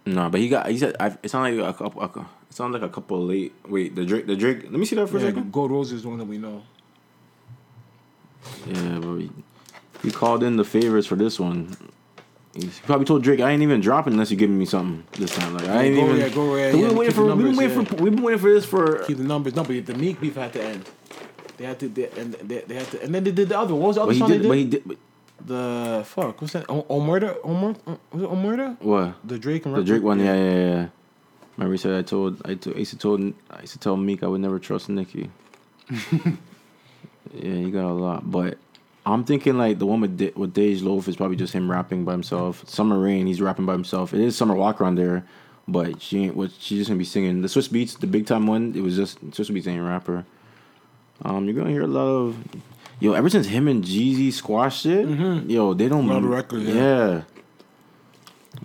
No, 0.05 0.29
but 0.29 0.41
he 0.41 0.49
got 0.49 0.69
he 0.69 0.79
said 0.79 0.97
I, 0.99 1.17
it 1.23 1.31
sounded 1.31 1.61
like 1.61 1.75
a 1.75 1.79
couple. 1.79 2.03
A, 2.03 2.07
it 2.07 2.55
sounded 2.55 2.81
like 2.81 2.91
a 2.91 2.93
couple 2.93 3.25
late. 3.25 3.53
Wait, 3.69 3.95
the 3.95 4.05
Drake, 4.05 4.27
the 4.27 4.37
Drake. 4.37 4.65
Let 4.65 4.73
me 4.73 4.85
see 4.85 4.97
that 4.97 5.09
for 5.09 5.19
a 5.19 5.21
second. 5.21 5.53
Gold 5.53 5.71
Roses 5.71 5.95
is 5.95 6.03
the 6.03 6.09
one 6.09 6.19
that 6.19 6.27
we 6.27 6.39
know. 6.39 6.63
Yeah, 8.67 8.99
but 9.01 9.17
he, 9.17 9.31
he 10.03 10.11
called 10.11 10.43
in 10.43 10.57
the 10.57 10.65
favors 10.65 11.07
for 11.07 11.17
this 11.17 11.39
one. 11.41 11.77
He 12.55 12.69
probably 12.85 13.07
told 13.07 13.23
Drake, 13.23 13.41
"I 13.41 13.51
ain't 13.51 13.63
even 13.63 13.81
dropping 13.81 14.13
unless 14.13 14.31
you 14.31 14.37
giving 14.37 14.59
me 14.59 14.67
something 14.67 15.05
this 15.13 15.35
time." 15.35 15.55
Like 15.55 15.69
I 15.69 15.85
ain't 15.85 15.97
go, 15.97 16.05
even. 16.05 16.17
yeah, 16.19 16.29
go, 16.29 16.57
yeah, 16.57 16.73
we've 16.73 16.89
been 16.89 16.97
waiting 16.97 17.15
for. 17.15 17.25
We've 17.35 17.45
been 17.47 17.57
waiting 17.57 17.85
for. 17.87 17.95
We've 17.97 18.15
been 18.15 18.23
waiting 18.25 18.41
for 18.41 18.51
this 18.53 18.65
for. 18.67 18.99
Keep 19.05 19.19
the 19.19 19.25
numbers. 19.25 19.55
No, 19.55 19.65
but 19.65 19.87
the 19.87 19.95
Meek 19.95 20.21
beef 20.21 20.35
had 20.37 20.53
to 20.53 20.63
end. 20.63 20.85
They 21.57 21.65
had 21.65 21.79
to, 21.81 21.89
they, 21.89 22.09
and 22.11 22.35
they, 22.35 22.61
they 22.61 22.75
had 22.75 22.87
to, 22.91 23.03
and 23.03 23.15
then 23.15 23.25
they 23.25 23.31
did 23.33 23.49
the 23.49 23.59
other. 23.59 23.73
One. 23.75 23.83
What 23.83 23.89
was 23.89 23.97
the 23.97 24.03
other 24.03 24.09
But 24.11 24.15
he 24.15 24.19
song 24.21 24.29
did. 24.31 24.43
they 24.43 24.49
But 24.49 24.55
did? 24.55 24.59
he 24.59 24.65
did. 24.71 24.83
But 24.87 24.97
the 25.47 26.03
fuck, 26.05 26.41
what's 26.43 26.53
that? 26.53 26.67
O- 26.69 26.83
Omurda, 26.85 27.41
Omur, 27.41 27.77
was 28.13 28.23
it 28.23 28.29
Omurda? 28.31 28.81
what? 28.83 29.15
The 29.27 29.39
Drake 29.39 29.65
and 29.67 29.75
The 29.75 29.83
Drake 29.85 30.03
one. 30.03 30.19
Yeah, 30.21 30.35
yeah, 30.35 30.51
yeah. 30.51 30.87
Remember 31.57 31.73
he 31.75 31.79
said 31.79 31.99
I 31.99 32.03
told 32.03 32.41
I, 32.45 32.55
told, 32.55 32.77
I 32.77 32.81
used 32.81 32.93
to 32.93 32.99
told 32.99 33.33
I 33.51 33.61
used 33.63 33.73
to 33.73 33.79
tell 33.79 33.97
Meek 33.97 34.23
I 34.23 34.27
would 34.27 34.41
never 34.43 34.59
trust 34.59 34.89
Nicki. 34.91 35.31
yeah, 37.35 37.55
he 37.55 37.71
got 37.71 37.85
a 37.85 37.93
lot, 37.93 38.31
but 38.31 38.59
I'm 39.05 39.25
thinking 39.25 39.59
like 39.59 39.79
the 39.79 39.87
one 39.87 40.01
with 40.01 40.17
D- 40.17 40.33
with 40.37 40.55
Dej 40.55 40.83
Loaf 40.83 41.09
is 41.09 41.17
probably 41.17 41.37
just 41.37 41.53
him 41.53 41.71
rapping 41.71 42.05
by 42.05 42.13
himself. 42.13 42.69
Summer 42.69 42.99
Reign, 42.99 43.27
he's 43.27 43.41
rapping 43.41 43.67
by 43.67 43.73
himself. 43.73 44.15
It 44.15 44.21
is 44.21 44.37
Summer 44.37 44.55
Walker 44.55 44.85
on 44.85 44.95
there, 44.95 45.25
but 45.67 46.01
she 46.01 46.25
ain't. 46.25 46.37
What 46.37 46.51
she's 46.59 46.79
just 46.79 46.89
gonna 46.89 46.99
be 46.99 47.05
singing 47.05 47.43
the 47.43 47.49
Swizz 47.49 47.69
Beatz, 47.69 47.99
the 47.99 48.07
big 48.07 48.27
time 48.27 48.47
one. 48.47 48.75
It 48.77 48.83
was 48.83 48.97
just 48.97 49.21
Swizz 49.31 49.51
Beatz 49.51 49.67
ain't 49.67 49.81
a 49.81 49.83
rapper. 49.83 50.25
Um, 51.25 51.47
you're 51.47 51.55
gonna 51.55 51.71
hear 51.71 51.83
a 51.83 51.87
lot 51.87 52.07
of. 52.07 52.37
Yo, 53.01 53.13
ever 53.15 53.29
since 53.29 53.47
him 53.47 53.67
and 53.67 53.83
Jeezy 53.83 54.33
squashed 54.33 54.87
it, 54.87 55.09
yo, 55.51 55.75
they 55.75 55.89
don't. 55.89 56.09
Of 56.09 56.25
records, 56.25 56.65
yeah. 56.65 56.75
yeah. 56.75 57.23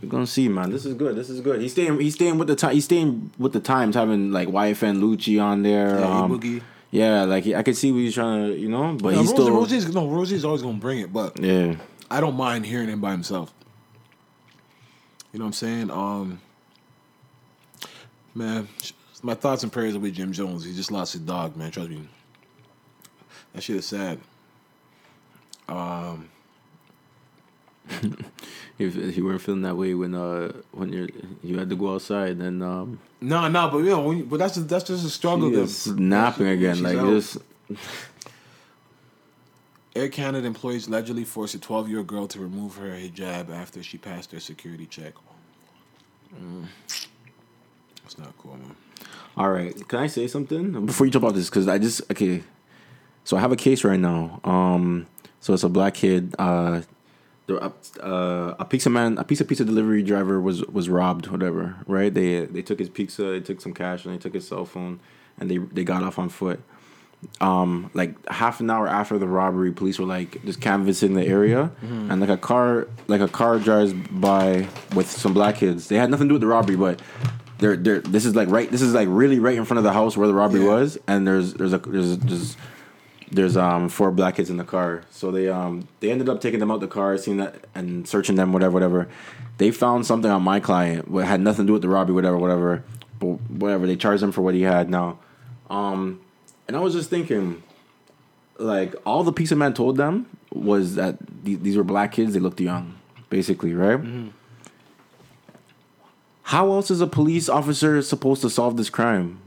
We're 0.02 0.10
gonna 0.10 0.28
see, 0.28 0.48
man. 0.48 0.70
This 0.70 0.86
is 0.86 0.94
good. 0.94 1.16
This 1.16 1.30
is 1.30 1.42
good. 1.42 1.62
He's 1.62 1.72
staying. 1.72 2.00
He's 2.00 2.14
staying 2.14 2.38
with 2.38 2.48
the 2.48 2.56
time. 2.56 2.74
He's 2.76 2.86
staying 2.86 3.32
with 3.40 3.54
the 3.54 3.60
times, 3.60 3.96
having 3.96 4.32
like 4.32 4.48
YFN 4.50 5.00
Lucci 5.02 5.42
on 5.42 5.64
there. 5.64 6.00
Yeah, 6.00 6.20
um, 6.22 6.40
Boogie. 6.40 6.62
Yeah, 6.92 7.24
like 7.24 7.46
I 7.48 7.64
could 7.64 7.78
see 7.78 7.92
what 7.92 8.00
he's 8.00 8.14
trying 8.14 8.48
to, 8.48 8.58
you 8.58 8.70
know, 8.70 8.98
but 9.02 9.14
No, 9.14 9.20
he's 9.22 9.32
Rosie, 9.32 9.34
still. 9.34 9.52
Rosie's, 9.52 9.94
no, 9.94 10.08
Rosie's 10.08 10.46
always 10.46 10.62
gonna 10.62 10.78
bring 10.78 11.00
it, 11.00 11.12
but 11.12 11.40
yeah, 11.40 11.76
I 12.10 12.20
don't 12.22 12.36
mind 12.36 12.66
hearing 12.66 12.90
him 12.90 13.02
by 13.02 13.12
himself. 13.12 13.54
You 15.34 15.40
know 15.40 15.46
what 15.46 15.50
I'm 15.50 15.54
saying? 15.54 15.92
Um, 15.92 16.42
man, 18.34 18.68
my 19.22 19.34
thoughts 19.34 19.64
and 19.64 19.72
prayers 19.72 19.96
are 19.96 20.00
with 20.00 20.14
Jim 20.16 20.32
Jones. 20.32 20.64
He 20.64 20.74
just 20.74 20.92
lost 20.92 21.14
his 21.14 21.22
dog, 21.22 21.56
man. 21.58 21.72
Trust 21.72 21.90
me. 21.90 22.08
That 23.54 23.62
shit 23.62 23.76
is 23.76 23.86
sad. 23.86 24.20
Um, 25.68 26.30
if, 28.80 28.96
if 28.96 29.18
you 29.18 29.26
weren't 29.26 29.42
feeling 29.42 29.62
that 29.62 29.78
way 29.78 29.94
when 29.94 30.14
uh 30.14 30.52
when 30.72 30.92
you 30.92 31.08
you 31.44 31.58
had 31.58 31.70
to 31.70 31.76
go 31.76 31.94
outside, 31.94 32.40
then 32.40 32.62
um 32.62 33.00
no, 33.22 33.48
no, 33.48 33.70
but 33.70 33.80
you 33.80 33.90
know, 33.90 34.02
when 34.02 34.18
you, 34.20 34.24
but 34.26 34.40
that's 34.40 34.56
that's 34.56 34.86
just 34.86 35.06
a 35.06 35.10
struggle. 35.10 35.54
is 35.54 35.78
snapping 35.78 36.48
again, 36.48 36.76
she's 36.76 36.84
like 36.84 36.98
out. 36.98 37.10
this. 37.10 37.38
Air 39.96 40.10
Canada 40.10 40.46
employees 40.46 40.88
allegedly 40.88 41.24
forced 41.24 41.56
a 41.56 41.60
12 41.60 41.90
year 41.90 41.98
old 42.00 42.08
girl 42.08 42.28
to 42.28 42.40
remove 42.40 42.76
her 42.76 42.92
hijab 42.92 43.50
after 43.50 43.82
she 43.82 43.98
passed 43.98 44.32
her 44.32 44.40
security 44.40 44.86
check. 44.86 45.14
Mm. 46.36 46.66
That's 48.04 48.20
not 48.20 48.38
cool, 48.38 48.58
man. 48.58 48.76
All 49.36 49.50
right, 49.50 49.88
can 49.88 50.00
I 50.00 50.08
say 50.08 50.28
something 50.28 50.86
before 50.86 51.08
you 51.08 51.12
jump 51.12 51.26
off 51.26 51.34
this? 51.34 51.50
Because 51.50 51.68
I 51.68 51.78
just 51.78 52.02
okay. 52.12 52.44
So 53.24 53.38
I 53.38 53.40
have 53.40 53.52
a 53.52 53.58
case 53.58 53.84
right 53.84 54.00
now. 54.00 54.40
Um, 54.44 55.08
so 55.42 55.54
it's 55.54 55.64
a 55.64 55.70
black 55.70 55.96
kid. 55.96 56.36
Uh, 56.40 56.82
uh, 57.50 58.56
a 58.60 58.66
pizza 58.66 58.90
man, 58.90 59.18
a 59.18 59.24
pizza 59.24 59.46
pizza 59.46 59.64
delivery 59.66 60.04
driver 60.04 60.40
was 60.42 60.64
was 60.66 60.90
robbed. 60.90 61.28
Whatever, 61.28 61.76
right? 61.88 62.14
They 62.14 62.46
they 62.46 62.62
took 62.62 62.80
his 62.80 62.90
pizza, 62.90 63.24
they 63.24 63.40
took 63.40 63.62
some 63.62 63.74
cash, 63.74 64.06
and 64.06 64.14
they 64.14 64.18
took 64.20 64.34
his 64.34 64.48
cell 64.48 64.66
phone, 64.66 65.00
and 65.40 65.50
they 65.50 65.58
they 65.58 65.84
got 65.84 66.04
off 66.04 66.20
on 66.20 66.30
foot. 66.30 66.60
Um, 67.42 67.90
like 67.96 68.14
half 68.30 68.60
an 68.60 68.70
hour 68.70 68.88
after 68.88 69.18
the 69.18 69.26
robbery, 69.28 69.72
police 69.72 69.98
were 69.98 70.06
like 70.06 70.44
just 70.46 70.62
canvassing 70.62 71.14
the 71.16 71.26
area, 71.26 71.72
and 71.82 72.20
like 72.22 72.30
a 72.30 72.38
car, 72.38 72.88
like 73.08 73.22
a 73.22 73.28
car 73.28 73.58
drives 73.58 73.92
by 73.94 74.68
with 74.94 75.10
some 75.10 75.34
black 75.34 75.56
kids. 75.56 75.88
They 75.88 75.96
had 75.96 76.12
nothing 76.12 76.28
to 76.28 76.30
do 76.30 76.34
with 76.36 76.42
the 76.42 76.48
robbery, 76.48 76.76
but 76.76 77.02
they're 77.58 77.76
they're 77.76 78.02
this 78.02 78.24
is 78.24 78.36
like 78.36 78.50
right, 78.50 78.70
this 78.70 78.84
is 78.84 78.94
like 78.94 79.08
really 79.10 79.40
right 79.40 79.58
in 79.58 79.66
front 79.66 79.80
of 79.80 79.84
the 79.84 79.94
house 79.94 80.16
where 80.16 80.28
the 80.28 80.34
robbery 80.36 80.62
Yeah. 80.62 80.68
was, 80.76 81.00
and 81.08 81.26
there's 81.26 81.56
there's 81.56 81.74
a 81.74 81.80
there's 81.80 82.18
there's 82.20 82.56
there's 83.32 83.58
um 83.58 83.90
four 83.90 84.12
black 84.12 84.36
kids 84.36 84.50
in 84.50 84.58
the 84.58 84.64
car. 84.64 85.04
So 85.12 85.32
they 85.32 85.50
um 85.50 85.88
they 86.00 86.12
ended 86.12 86.30
up 86.30 86.42
taking 86.42 86.60
them 86.60 86.72
out 86.72 86.80
the 86.80 86.88
car, 86.88 87.18
seeing 87.18 87.38
that 87.38 87.56
and 87.76 88.08
searching 88.08 88.36
them, 88.36 88.54
whatever, 88.54 88.74
whatever. 88.74 89.10
They 89.58 89.72
found 89.72 90.06
something 90.06 90.30
on 90.30 90.44
my 90.44 90.60
client, 90.60 91.10
what 91.10 91.26
had 91.26 91.42
nothing 91.42 91.66
to 91.66 91.68
do 91.68 91.74
with 91.74 91.82
the 91.82 91.90
robbery, 91.90 92.14
whatever, 92.14 92.38
whatever. 92.38 92.84
But 93.20 93.28
whatever, 93.50 93.88
they 93.88 93.96
charged 93.96 94.22
him 94.24 94.32
for 94.32 94.42
what 94.42 94.54
he 94.54 94.62
had 94.62 94.90
now. 94.90 95.20
Um 95.70 96.22
and 96.68 96.76
I 96.76 96.80
was 96.80 96.94
just 96.94 97.10
thinking, 97.10 97.64
like 98.58 98.96
all 99.06 99.24
the 99.24 99.32
pizza 99.34 99.56
man 99.56 99.74
told 99.74 99.98
them 99.98 100.26
was 100.52 100.96
that 100.96 101.18
th- 101.46 101.60
these 101.60 101.78
were 101.78 101.84
black 101.84 102.12
kids, 102.12 102.34
they 102.34 102.40
looked 102.40 102.60
young, 102.60 102.96
basically, 103.30 103.74
right? 103.74 104.00
How 106.44 106.72
else 106.72 106.90
is 106.90 107.02
a 107.02 107.08
police 107.08 107.50
officer 107.50 108.02
supposed 108.02 108.42
to 108.42 108.50
solve 108.50 108.78
this 108.78 108.90
crime? 108.90 109.40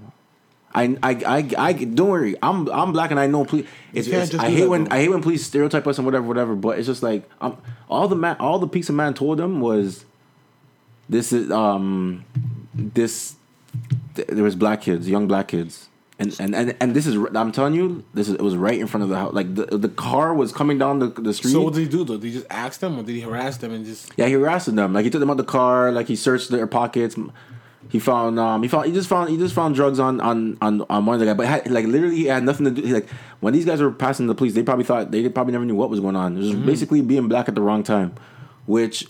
I, 0.73 0.97
I, 1.03 1.11
I, 1.27 1.51
I 1.59 1.73
don't 1.73 2.09
worry. 2.09 2.37
I'm, 2.43 2.69
I'm 2.71 2.93
black 2.93 3.11
and 3.11 3.19
I 3.19 3.27
know 3.27 3.45
police. 3.45 3.67
It's, 3.93 4.07
it's- 4.07 4.35
I 4.35 4.51
hate 4.51 4.69
when 4.69 4.85
though. 4.85 4.95
I 4.95 5.01
hate 5.01 5.09
when 5.09 5.21
police 5.23 5.45
stereotype 5.45 5.87
us 5.87 5.99
and 5.99 6.05
whatever, 6.07 6.25
whatever. 6.27 6.55
But 6.55 6.79
it's 6.79 6.87
just 6.87 7.03
like 7.03 7.29
um, 7.41 7.59
all 7.89 8.07
the 8.07 8.15
man, 8.17 8.37
all 8.39 8.59
the 8.61 8.69
pizza 8.69 8.93
man 8.93 9.15
told 9.15 9.39
them 9.39 9.61
was, 9.61 10.05
this 11.09 11.33
is 11.33 11.51
um, 11.51 12.25
this 12.75 13.35
th- 14.15 14.29
there 14.29 14.45
was 14.45 14.55
black 14.55 14.83
kids, 14.83 15.09
young 15.09 15.27
black 15.27 15.49
kids, 15.49 15.89
and 16.21 16.37
and 16.39 16.55
and, 16.55 16.77
and 16.81 16.95
this 16.95 17.05
is 17.07 17.17
I'm 17.35 17.51
telling 17.51 17.75
you, 17.75 18.05
this 18.15 18.29
is 18.29 18.35
it 18.35 18.41
was 18.43 18.55
right 18.55 18.79
in 18.79 18.87
front 18.87 19.03
of 19.03 19.11
the 19.11 19.17
house. 19.17 19.35
Like 19.35 19.53
the 19.57 19.67
the 19.77 19.89
car 19.89 20.33
was 20.35 20.53
coming 20.53 20.79
down 20.79 21.01
the 21.01 21.09
the 21.09 21.35
street. 21.35 21.51
So 21.51 21.63
what 21.63 21.75
did 21.75 21.81
he 21.81 21.89
do 21.89 22.05
though? 22.05 22.17
Did 22.17 22.29
he 22.29 22.33
just 22.35 22.47
ask 22.49 22.79
them 22.79 22.97
or 22.97 23.03
did 23.03 23.15
he 23.17 23.23
harass 23.23 23.57
them 23.57 23.73
and 23.73 23.85
just 23.85 24.13
Yeah, 24.17 24.27
he 24.27 24.35
harassed 24.35 24.73
them. 24.73 24.93
Like 24.93 25.03
he 25.05 25.11
took 25.11 25.19
them 25.19 25.31
out 25.31 25.37
the 25.37 25.43
car. 25.43 25.91
Like 25.91 26.07
he 26.07 26.15
searched 26.15 26.51
their 26.51 26.69
pockets. 26.69 27.17
He 27.91 27.99
found 27.99 28.39
um 28.39 28.63
he 28.63 28.69
found 28.69 28.87
he 28.87 28.93
just 28.93 29.09
found 29.09 29.31
he 29.31 29.37
just 29.37 29.55
found 29.55 29.75
drugs 29.75 29.99
on 29.99 30.21
on 30.21 30.57
on, 30.63 30.85
on 30.89 31.07
one 31.07 31.15
of 31.15 31.21
the 31.21 31.27
guys, 31.27 31.37
But 31.37 31.47
had, 31.47 31.71
like 31.71 31.87
literally 31.87 32.17
he 32.17 32.27
had 32.27 32.45
nothing 32.45 32.65
to 32.67 32.71
do. 32.71 32.83
He, 32.83 32.93
like 32.95 33.09
when 33.41 33.53
these 33.53 33.65
guys 33.65 33.81
were 33.83 33.91
passing 33.91 34.27
the 34.29 34.35
police, 34.35 34.55
they 34.55 34.63
probably 34.63 34.85
thought 34.85 35.11
they 35.11 35.29
probably 35.29 35.53
never 35.53 35.65
knew 35.65 35.75
what 35.75 35.91
was 35.91 36.01
going 36.01 36.17
on. 36.17 36.37
It 36.37 36.41
was 36.41 36.55
basically 36.55 37.01
being 37.03 37.29
black 37.29 37.49
at 37.49 37.55
the 37.55 37.63
wrong 37.63 37.83
time, 37.83 38.15
which 38.67 39.07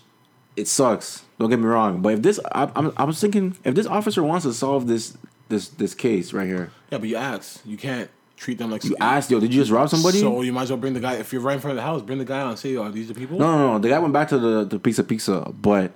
it 0.57 0.67
sucks. 0.67 1.25
Don't 1.39 1.51
get 1.51 1.59
me 1.59 1.67
wrong. 1.67 2.01
But 2.03 2.15
if 2.15 2.23
this 2.23 2.41
I, 2.53 2.71
I'm 2.75 2.93
I 2.97 3.05
was 3.05 3.21
thinking 3.21 3.57
if 3.65 3.75
this 3.75 3.87
officer 3.87 4.23
wants 4.23 4.45
to 4.47 4.53
solve 4.55 4.87
this 4.87 5.17
this 5.49 5.69
this 5.69 5.95
case 5.95 6.33
right 6.33 6.47
here, 6.47 6.71
Yeah, 6.91 6.99
but 6.99 7.09
you 7.09 7.17
ask. 7.17 7.61
You 7.67 7.77
can't 7.77 8.11
treat 8.37 8.57
them 8.57 8.71
like 8.71 8.83
you 8.85 8.97
asked 9.01 9.31
yo, 9.31 9.39
did 9.39 9.53
you 9.53 9.61
just 9.61 9.71
rob 9.71 9.91
somebody? 9.91 10.21
So 10.21 10.41
you 10.41 10.53
might 10.55 10.63
as 10.63 10.71
well 10.71 10.79
bring 10.79 10.95
the 10.95 11.01
guy 11.01 11.17
if 11.17 11.33
you're 11.33 11.43
right 11.43 11.55
in 11.55 11.61
front 11.61 11.73
of 11.73 11.77
the 11.77 11.83
house, 11.83 12.01
bring 12.01 12.19
the 12.19 12.25
guy 12.25 12.41
on 12.41 12.51
and 12.51 12.59
say, 12.59 12.75
Are 12.77 12.91
these 12.91 13.09
the 13.09 13.15
people? 13.15 13.39
no, 13.39 13.59
no, 13.59 13.73
no. 13.75 13.79
The 13.79 13.91
guy 13.91 13.99
went 13.99 14.15
back 14.15 14.29
to 14.29 14.39
the 14.39 14.65
the 14.65 14.79
pizza 14.79 15.05
pizza, 15.05 15.53
but. 15.61 15.93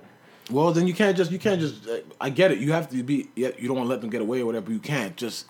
Well, 0.51 0.71
then 0.71 0.87
you 0.87 0.93
can't 0.93 1.17
just 1.17 1.31
you 1.31 1.39
can't 1.39 1.59
just. 1.59 1.87
I 2.21 2.29
get 2.29 2.51
it. 2.51 2.59
You 2.59 2.71
have 2.73 2.89
to 2.89 3.03
be. 3.03 3.29
Yeah, 3.35 3.49
you 3.57 3.67
don't 3.67 3.77
want 3.77 3.87
to 3.87 3.89
let 3.91 4.01
them 4.01 4.09
get 4.09 4.21
away 4.21 4.41
or 4.41 4.45
whatever. 4.45 4.71
You 4.71 4.79
can't 4.79 5.15
just. 5.15 5.47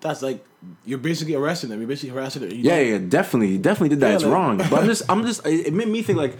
That's 0.00 0.22
like 0.22 0.44
you're 0.84 0.98
basically 0.98 1.34
arresting 1.34 1.70
them. 1.70 1.78
You're 1.78 1.88
basically 1.88 2.10
harassing 2.10 2.42
them. 2.42 2.50
You 2.50 2.58
Yeah, 2.58 2.80
yeah, 2.80 2.98
definitely, 2.98 3.58
definitely 3.58 3.90
did 3.90 4.00
that. 4.00 4.08
Yeah, 4.08 4.14
it's 4.14 4.24
like- 4.24 4.32
wrong. 4.32 4.56
But 4.58 4.72
I'm 4.74 4.86
just, 4.86 5.02
I'm 5.10 5.26
just, 5.26 5.46
it 5.46 5.72
made 5.74 5.88
me 5.88 6.02
think 6.02 6.18
like, 6.18 6.36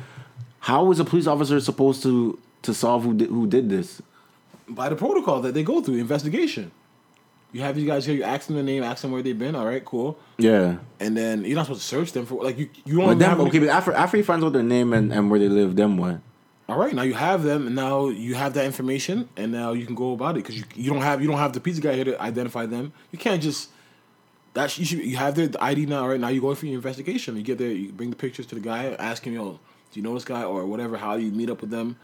how 0.61 0.91
is 0.91 1.01
a 1.01 1.05
police 1.05 1.27
officer 1.27 1.61
supposed 1.61 2.03
to 2.05 2.39
to 2.63 2.75
solve 2.75 3.05
who 3.05 3.15
did, 3.15 3.29
who 3.29 3.47
did 3.47 3.69
this? 3.69 4.03
By 4.69 4.89
the 4.89 4.97
protocol 4.97 5.41
that 5.43 5.53
they 5.55 5.63
go 5.63 5.81
through, 5.83 5.97
investigation. 5.97 6.71
You 7.53 7.63
have 7.63 7.75
these 7.75 7.87
guys 7.87 8.07
here. 8.07 8.15
You 8.15 8.23
ask 8.23 8.47
them 8.47 8.55
their 8.55 8.65
name, 8.65 8.85
ask 8.85 9.03
them 9.03 9.11
where 9.11 9.23
they've 9.23 9.37
been. 9.39 9.57
All 9.57 9.67
right, 9.67 9.85
cool. 9.85 10.17
Yeah, 10.39 10.77
And 11.01 11.17
then 11.17 11.45
you're 11.45 11.57
not 11.57 11.67
supposed 11.67 11.83
to 11.83 11.87
search 11.89 12.13
them 12.13 12.25
for 12.25 12.45
like 12.45 12.57
you. 12.59 12.71
You 12.85 12.99
don't 12.99 13.19
but 13.19 13.27
have 13.27 13.41
okay, 13.41 13.59
but 13.59 13.69
after 13.69 13.93
after 13.93 14.17
he 14.17 14.23
finds 14.23 14.45
out 14.45 14.53
their 14.53 14.63
name 14.63 14.93
and, 14.93 15.13
and 15.13 15.31
where 15.31 15.41
they 15.41 15.49
live, 15.49 15.75
then 15.75 15.97
what? 15.97 16.21
All 16.71 16.79
right, 16.79 16.95
now 16.95 17.03
you 17.03 17.15
have 17.15 17.43
them, 17.43 17.67
and 17.67 17.75
now 17.75 18.11
you 18.11 18.37
have 18.37 18.55
that 18.55 18.65
information, 18.65 19.29
and 19.37 19.51
now 19.51 19.73
you 19.73 19.85
can 19.87 19.97
go 19.97 20.13
about 20.13 20.37
it 20.37 20.45
because 20.45 20.57
you, 20.57 20.63
you 20.77 20.93
don't 20.93 21.03
have 21.03 21.21
you 21.21 21.27
don't 21.27 21.37
have 21.37 21.53
the 21.53 21.59
pizza 21.59 21.81
guy 21.81 21.95
here 21.95 22.05
to 22.05 22.23
identify 22.23 22.65
them. 22.65 22.93
You 23.11 23.19
can't 23.19 23.43
just 23.43 23.71
that 24.55 24.79
you 24.79 24.85
should 24.85 25.01
you 25.01 25.17
have 25.17 25.35
their 25.35 25.51
ID 25.61 25.87
now. 25.87 26.07
Right 26.07 26.21
now, 26.21 26.29
you 26.29 26.41
go 26.41 26.55
for 26.55 26.67
your 26.67 26.77
investigation. 26.77 27.37
You 27.37 27.43
get 27.43 27.59
there, 27.59 27.73
you 27.73 27.91
bring 27.91 28.11
the 28.11 28.17
pictures 28.17 28.47
to 28.47 28.55
the 28.55 28.61
guy, 28.61 28.85
ask 29.01 29.25
him, 29.25 29.35
"Yo, 29.35 29.59
do 29.91 29.99
you 29.99 30.03
know 30.03 30.15
this 30.15 30.25
guy?" 30.25 30.45
or 30.45 30.65
whatever. 30.65 30.97
How 30.97 31.17
you 31.17 31.33
meet 31.33 31.51
up 31.51 31.61
with 31.61 31.71
them, 31.71 31.97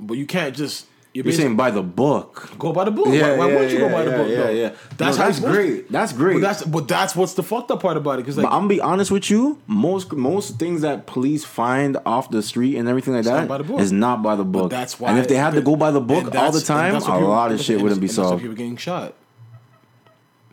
but 0.00 0.14
you 0.14 0.26
can't 0.26 0.56
just 0.56 0.86
you're, 1.14 1.24
You're 1.26 1.32
saying 1.32 1.54
by 1.56 1.70
the 1.70 1.82
book. 1.82 2.50
go 2.58 2.72
by 2.72 2.82
the 2.84 2.90
book. 2.90 3.06
why 3.06 3.36
why 3.36 3.46
wouldn't 3.46 3.70
you 3.70 3.78
go 3.78 3.88
by 3.88 4.02
the 4.04 4.10
book? 4.10 4.28
Yeah, 4.28 4.50
yeah. 4.50 4.68
That's 4.98 5.16
No, 5.16 5.22
how 5.22 5.28
that's 5.30 5.38
great. 5.40 5.90
That's 5.90 6.12
great. 6.12 6.34
But 6.34 6.40
that's 6.42 6.62
but 6.64 6.88
that's 6.88 7.14
what's 7.14 7.34
the 7.34 7.42
fucked 7.44 7.70
up 7.70 7.80
part 7.82 7.96
about 7.96 8.14
it 8.18 8.22
because 8.22 8.36
like 8.36 8.46
I'm 8.46 8.52
gonna 8.62 8.68
be 8.68 8.80
honest 8.80 9.12
with 9.12 9.30
you. 9.30 9.60
Most 9.68 10.12
most 10.12 10.58
things 10.58 10.80
that 10.82 11.06
police 11.06 11.44
find 11.44 11.96
off 12.04 12.30
the 12.30 12.42
street 12.42 12.76
and 12.76 12.88
everything 12.88 13.14
like 13.14 13.24
not 13.26 13.46
that 13.48 13.66
book. 13.66 13.80
is 13.80 13.92
not 13.92 14.22
by 14.24 14.34
the 14.34 14.44
book. 14.44 14.70
that's 14.70 14.98
why. 14.98 15.10
And 15.10 15.18
if 15.20 15.28
they 15.28 15.36
had 15.36 15.54
to 15.54 15.62
go 15.62 15.76
by 15.76 15.92
the 15.92 16.00
book 16.00 16.34
all 16.34 16.50
the 16.50 16.60
time, 16.60 16.96
a 16.96 17.00
people- 17.00 17.20
lot 17.28 17.52
of 17.52 17.60
shit 17.60 17.80
wouldn't 17.80 18.00
be 18.00 18.06
and 18.06 18.10
that's 18.10 18.18
why 18.18 18.24
solved. 18.24 18.42
People 18.42 18.56
getting 18.56 18.76
shot 18.76 19.14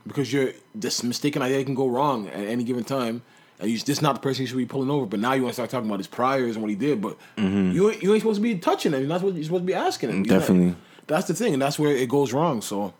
because 0.06 0.32
you're 0.34 0.52
this 0.74 1.04
mistaken 1.04 1.42
idea 1.42 1.64
can 1.64 1.76
go 1.76 1.88
wrong 1.88 2.28
at 2.28 2.46
any 2.48 2.64
given 2.64 2.84
time, 2.84 3.22
and 3.62 3.70
you, 3.70 3.78
this 3.78 3.90
is 3.90 4.02
not 4.02 4.16
the 4.16 4.22
person 4.22 4.42
you 4.42 4.48
should 4.48 4.58
be 4.58 4.66
pulling 4.66 4.90
over. 4.90 5.06
But 5.06 5.20
now 5.22 5.34
you 5.34 5.44
want 5.44 5.52
to 5.52 5.54
start 5.54 5.70
talking 5.70 5.88
about 5.88 6.00
his 6.00 6.08
priors 6.08 6.56
and 6.56 6.64
what 6.64 6.70
he 6.70 6.76
did, 6.76 7.00
but 7.02 7.18
you 7.38 7.92
ain't, 7.92 8.04
you 8.04 8.12
ain't 8.14 8.22
supposed 8.22 8.38
to 8.40 8.42
be 8.44 8.56
touching 8.56 8.92
him. 8.94 9.08
That's 9.08 9.24
what 9.24 9.34
you're 9.36 9.44
supposed 9.44 9.64
to 9.64 9.68
be 9.68 9.74
asking 9.76 10.10
him. 10.10 10.26
You're 10.26 10.34
not- 10.34 10.40
Definitely. 10.42 10.76
that's 11.08 11.28
the 11.28 11.34
thing, 11.34 11.54
and 11.54 11.62
that's 11.62 11.80
where 11.80 11.96
it 11.96 12.10
goes 12.10 12.34
wrong. 12.34 12.62
So, 12.62 12.94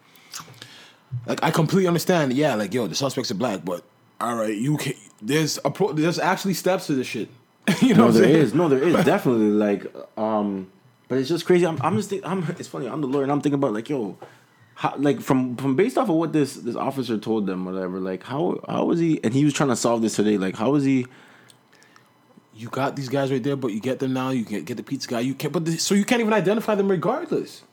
like, 1.26 1.44
I 1.44 1.52
completely 1.52 1.88
understand. 1.88 2.34
Yeah, 2.34 2.56
like, 2.56 2.74
yo, 2.74 2.88
the 2.88 2.96
suspects 2.96 3.32
are 3.32 3.36
black, 3.36 3.66
but 3.66 3.84
all 4.20 4.36
right, 4.36 4.56
you 4.56 4.78
can. 4.78 4.94
There's 5.22 5.60
a 5.66 5.72
pro, 5.72 5.92
there's 5.94 6.20
actually 6.20 6.54
steps 6.54 6.88
to 6.88 6.94
this 6.96 7.08
shit. 7.08 7.30
you 7.82 7.90
know, 7.90 8.02
No, 8.02 8.06
what 8.06 8.14
there 8.16 8.24
saying? 8.24 8.36
is. 8.38 8.54
No, 8.54 8.70
there 8.70 8.82
is 8.84 8.94
definitely 9.06 9.50
like, 9.50 9.86
um, 10.18 10.68
but 11.08 11.18
it's 11.18 11.30
just 11.30 11.46
crazy. 11.46 11.66
I'm, 11.66 11.80
I'm 11.82 11.98
just, 11.98 12.10
think, 12.10 12.26
I'm. 12.26 12.44
It's 12.60 12.68
funny. 12.68 12.88
I'm 12.88 13.02
the 13.02 13.08
lawyer, 13.08 13.24
and 13.24 13.32
I'm 13.32 13.42
thinking 13.42 13.56
about 13.56 13.74
like, 13.74 13.90
yo, 13.90 14.18
how, 14.82 14.96
like 14.98 15.22
from 15.22 15.56
from 15.58 15.76
based 15.76 15.96
off 16.00 16.10
of 16.10 16.16
what 16.16 16.34
this 16.34 16.56
this 16.56 16.76
officer 16.76 17.18
told 17.20 17.46
them, 17.46 17.66
whatever. 17.66 18.00
Like, 18.00 18.24
how 18.24 18.60
how 18.68 18.86
was 18.86 19.00
he? 19.00 19.24
And 19.24 19.32
he 19.32 19.46
was 19.46 19.54
trying 19.54 19.70
to 19.70 19.76
solve 19.76 20.02
this 20.02 20.16
today. 20.16 20.38
Like, 20.40 20.56
how 20.56 20.72
was 20.72 20.84
he? 20.84 21.06
you 22.54 22.68
got 22.70 22.96
these 22.96 23.10
guys 23.10 23.32
right 23.32 23.42
there, 23.42 23.56
but 23.56 23.72
you 23.72 23.80
get 23.80 24.00
them 24.00 24.14
now. 24.14 24.30
You 24.32 24.44
get 24.44 24.66
get 24.66 24.78
the 24.78 24.84
pizza 24.84 25.08
guy. 25.08 25.20
You 25.22 25.34
can't, 25.34 25.54
but 25.54 25.66
the, 25.66 25.78
so 25.78 25.94
you 25.96 26.04
can't 26.06 26.20
even 26.22 26.34
identify 26.34 26.76
them 26.76 26.90
regardless. 26.90 27.64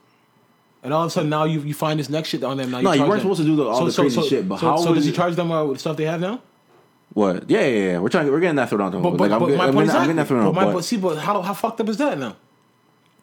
And 0.82 0.94
all 0.94 1.02
of 1.02 1.08
a 1.08 1.10
sudden 1.10 1.30
now 1.30 1.44
you 1.44 1.60
you 1.60 1.74
find 1.74 1.98
this 1.98 2.08
next 2.10 2.28
shit 2.28 2.44
on 2.44 2.56
them. 2.58 2.70
Now 2.70 2.80
No, 2.80 2.92
you 2.92 3.00
weren't 3.00 3.12
them. 3.12 3.20
supposed 3.20 3.40
to 3.40 3.46
do 3.46 3.56
the- 3.56 3.64
all 3.64 3.84
the 3.84 3.92
crazy 3.92 4.22
shit, 4.28 4.48
but 4.48 4.60
so, 4.60 4.66
how 4.70 4.76
so 4.76 4.94
does 4.94 5.04
he 5.04 5.12
charge 5.12 5.34
them 5.34 5.50
uh, 5.50 5.64
with 5.64 5.80
stuff 5.80 5.96
they 5.96 6.04
have 6.04 6.20
now? 6.20 6.40
What? 7.14 7.48
Yeah, 7.50 7.60
yeah, 7.66 7.92
yeah. 7.92 7.98
We're 7.98 8.10
trying. 8.10 8.30
We're 8.30 8.40
getting 8.40 8.56
that 8.56 8.68
thrown 8.68 8.82
out. 8.82 8.92
But, 8.92 9.02
but, 9.02 9.20
like, 9.20 9.30
I'm, 9.32 9.40
but 9.40 9.46
getting- 9.46 9.58
my 9.58 9.66
I'm, 9.68 9.72
point 9.74 9.90
I'm 9.90 9.96
is 9.96 10.02
getting 10.02 10.16
that 10.16 10.28
thrown 10.28 10.44
but, 10.44 10.54
my, 10.54 10.64
but 10.66 10.72
but 10.74 10.84
see, 10.84 10.96
but 10.98 11.16
how 11.18 11.40
how 11.42 11.54
fucked 11.54 11.80
up 11.80 11.88
is 11.88 11.96
that 11.96 12.18
now? 12.18 12.36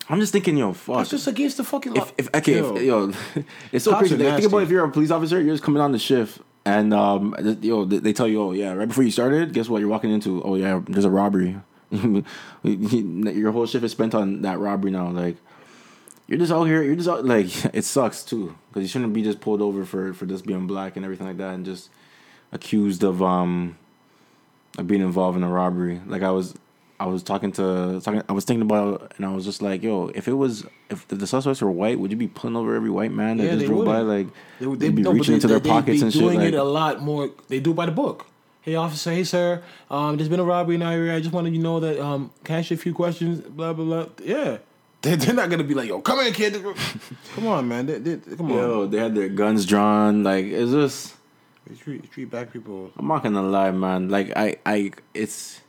I'm 0.09 0.19
just 0.19 0.31
thinking, 0.31 0.57
yo, 0.57 0.73
fuck. 0.73 0.97
That's 0.97 1.09
just 1.09 1.27
against 1.27 1.57
the 1.57 1.63
fucking. 1.63 1.95
if, 1.95 2.13
if 2.17 2.35
okay, 2.35 2.57
Yo. 2.57 2.75
if, 2.75 2.83
yo, 2.83 3.13
it's 3.71 3.85
so 3.85 3.91
Cops 3.91 4.01
crazy. 4.01 4.17
Like, 4.17 4.35
think 4.35 4.47
about 4.47 4.63
if 4.63 4.69
you're 4.69 4.83
a 4.85 4.91
police 4.91 5.11
officer, 5.11 5.41
you're 5.41 5.53
just 5.53 5.63
coming 5.63 5.81
on 5.81 5.91
the 5.91 5.99
shift, 5.99 6.39
and 6.63 6.93
um, 6.93 7.35
yo, 7.61 7.85
they, 7.85 7.97
they 7.97 8.13
tell 8.13 8.27
you, 8.27 8.41
oh 8.41 8.51
yeah, 8.51 8.73
right 8.73 8.87
before 8.87 9.03
you 9.03 9.11
started, 9.11 9.53
guess 9.53 9.67
what? 9.67 9.79
You're 9.79 9.89
walking 9.89 10.11
into, 10.11 10.43
oh 10.43 10.55
yeah, 10.55 10.81
there's 10.87 11.05
a 11.05 11.09
robbery. 11.09 11.57
Your 12.63 13.51
whole 13.51 13.65
shift 13.65 13.85
is 13.85 13.91
spent 13.91 14.13
on 14.15 14.41
that 14.41 14.59
robbery 14.59 14.91
now. 14.91 15.09
Like, 15.09 15.37
you're 16.27 16.39
just 16.39 16.51
out 16.51 16.65
here. 16.65 16.83
You're 16.83 16.95
just 16.95 17.07
out. 17.07 17.25
Like, 17.25 17.47
it 17.73 17.85
sucks 17.85 18.23
too 18.23 18.55
because 18.69 18.83
you 18.83 18.87
shouldn't 18.87 19.13
be 19.13 19.23
just 19.23 19.39
pulled 19.39 19.61
over 19.61 19.85
for 19.85 20.13
for 20.13 20.25
just 20.25 20.45
being 20.45 20.67
black 20.67 20.95
and 20.95 21.05
everything 21.05 21.27
like 21.27 21.37
that, 21.37 21.53
and 21.53 21.65
just 21.65 21.89
accused 22.51 23.03
of 23.03 23.21
um 23.21 23.77
of 24.77 24.87
being 24.87 25.01
involved 25.01 25.37
in 25.37 25.43
a 25.43 25.49
robbery. 25.49 26.01
Like 26.05 26.21
I 26.21 26.31
was, 26.31 26.55
I 26.99 27.05
was 27.07 27.23
talking 27.23 27.51
to 27.53 27.99
talking. 28.03 28.21
I 28.29 28.31
was 28.33 28.45
thinking 28.45 28.61
about, 28.61 29.13
and 29.17 29.25
I 29.25 29.33
was 29.35 29.43
just 29.43 29.61
like, 29.61 29.83
yo, 29.83 30.07
if 30.15 30.27
it 30.29 30.33
was, 30.33 30.65
if 30.89 31.05
the 31.09 31.27
suspects 31.27 31.61
were 31.61 31.69
white, 31.71 31.99
would 31.99 32.09
you 32.11 32.17
be 32.17 32.27
pulling 32.27 32.55
over 32.55 32.73
every 32.75 32.89
white 32.89 33.11
man 33.11 33.37
that 33.37 33.43
Yeah, 33.45 33.55
just 33.55 33.65
drove 33.65 33.85
by? 33.85 34.01
wouldn't. 34.01 34.27
Like 34.27 34.35
They, 34.59 34.65
would 34.67 34.79
be 34.79 35.01
no, 35.01 35.11
reaching 35.11 35.31
they- 35.31 35.33
into 35.35 35.47
their 35.47 35.59
they- 35.59 35.69
pockets 35.69 36.01
and 36.01 36.13
shit. 36.13 36.21
doing 36.21 36.39
Like 36.39 36.49
it 36.49 36.53
a 36.53 36.63
lot 36.63 37.01
more. 37.01 37.31
They 37.49 37.59
do 37.59 37.71
it 37.71 37.75
by 37.75 37.85
the 37.87 37.91
book. 37.91 38.25
Hey, 38.61 38.75
officer. 38.75 39.11
Hey, 39.11 39.23
sir. 39.25 39.61
Um, 39.91 40.15
there's 40.17 40.29
been 40.29 40.39
a 40.39 40.43
robbery 40.43 40.75
in 40.75 40.81
our 40.81 40.93
area. 40.93 41.15
I 41.15 41.19
just 41.19 41.31
wanted 41.33 41.51
you 41.53 41.59
to 41.59 41.63
know 41.63 41.79
that. 41.81 41.99
Um, 41.99 42.31
can 42.43 42.55
I 42.55 42.59
ask 42.59 42.71
you 42.71 42.75
a 42.75 42.79
few 42.79 42.93
questions? 42.93 43.41
Blah 43.41 43.73
blah 43.73 43.85
blah. 43.85 44.05
Yeah, 44.23 44.57
they, 45.01 45.15
they're 45.15 45.35
not 45.35 45.49
gonna 45.49 45.63
be 45.65 45.73
like, 45.75 45.87
yo, 45.89 45.99
come 46.01 46.19
here, 46.23 46.31
kid. 46.31 46.63
come 47.35 47.45
on, 47.47 47.67
man. 47.67 47.85
They, 47.87 47.99
they, 47.99 48.35
come 48.37 48.51
on. 48.51 48.57
yo, 48.57 48.85
they 48.87 48.97
had 48.99 49.13
their 49.13 49.29
guns 49.29 49.65
drawn. 49.67 50.23
Like 50.23 50.45
it's 50.45 50.71
just 50.71 51.13
They 51.67 51.75
treat, 51.75 52.09
treat 52.11 52.31
black 52.31 52.51
people. 52.53 52.91
I'm 52.97 53.05
not 53.07 53.21
gonna 53.21 53.43
lie, 53.43 53.69
man. 53.71 54.09
Like 54.09 54.31
I, 54.35 54.55
I, 54.65 54.91
it's. 55.13 55.59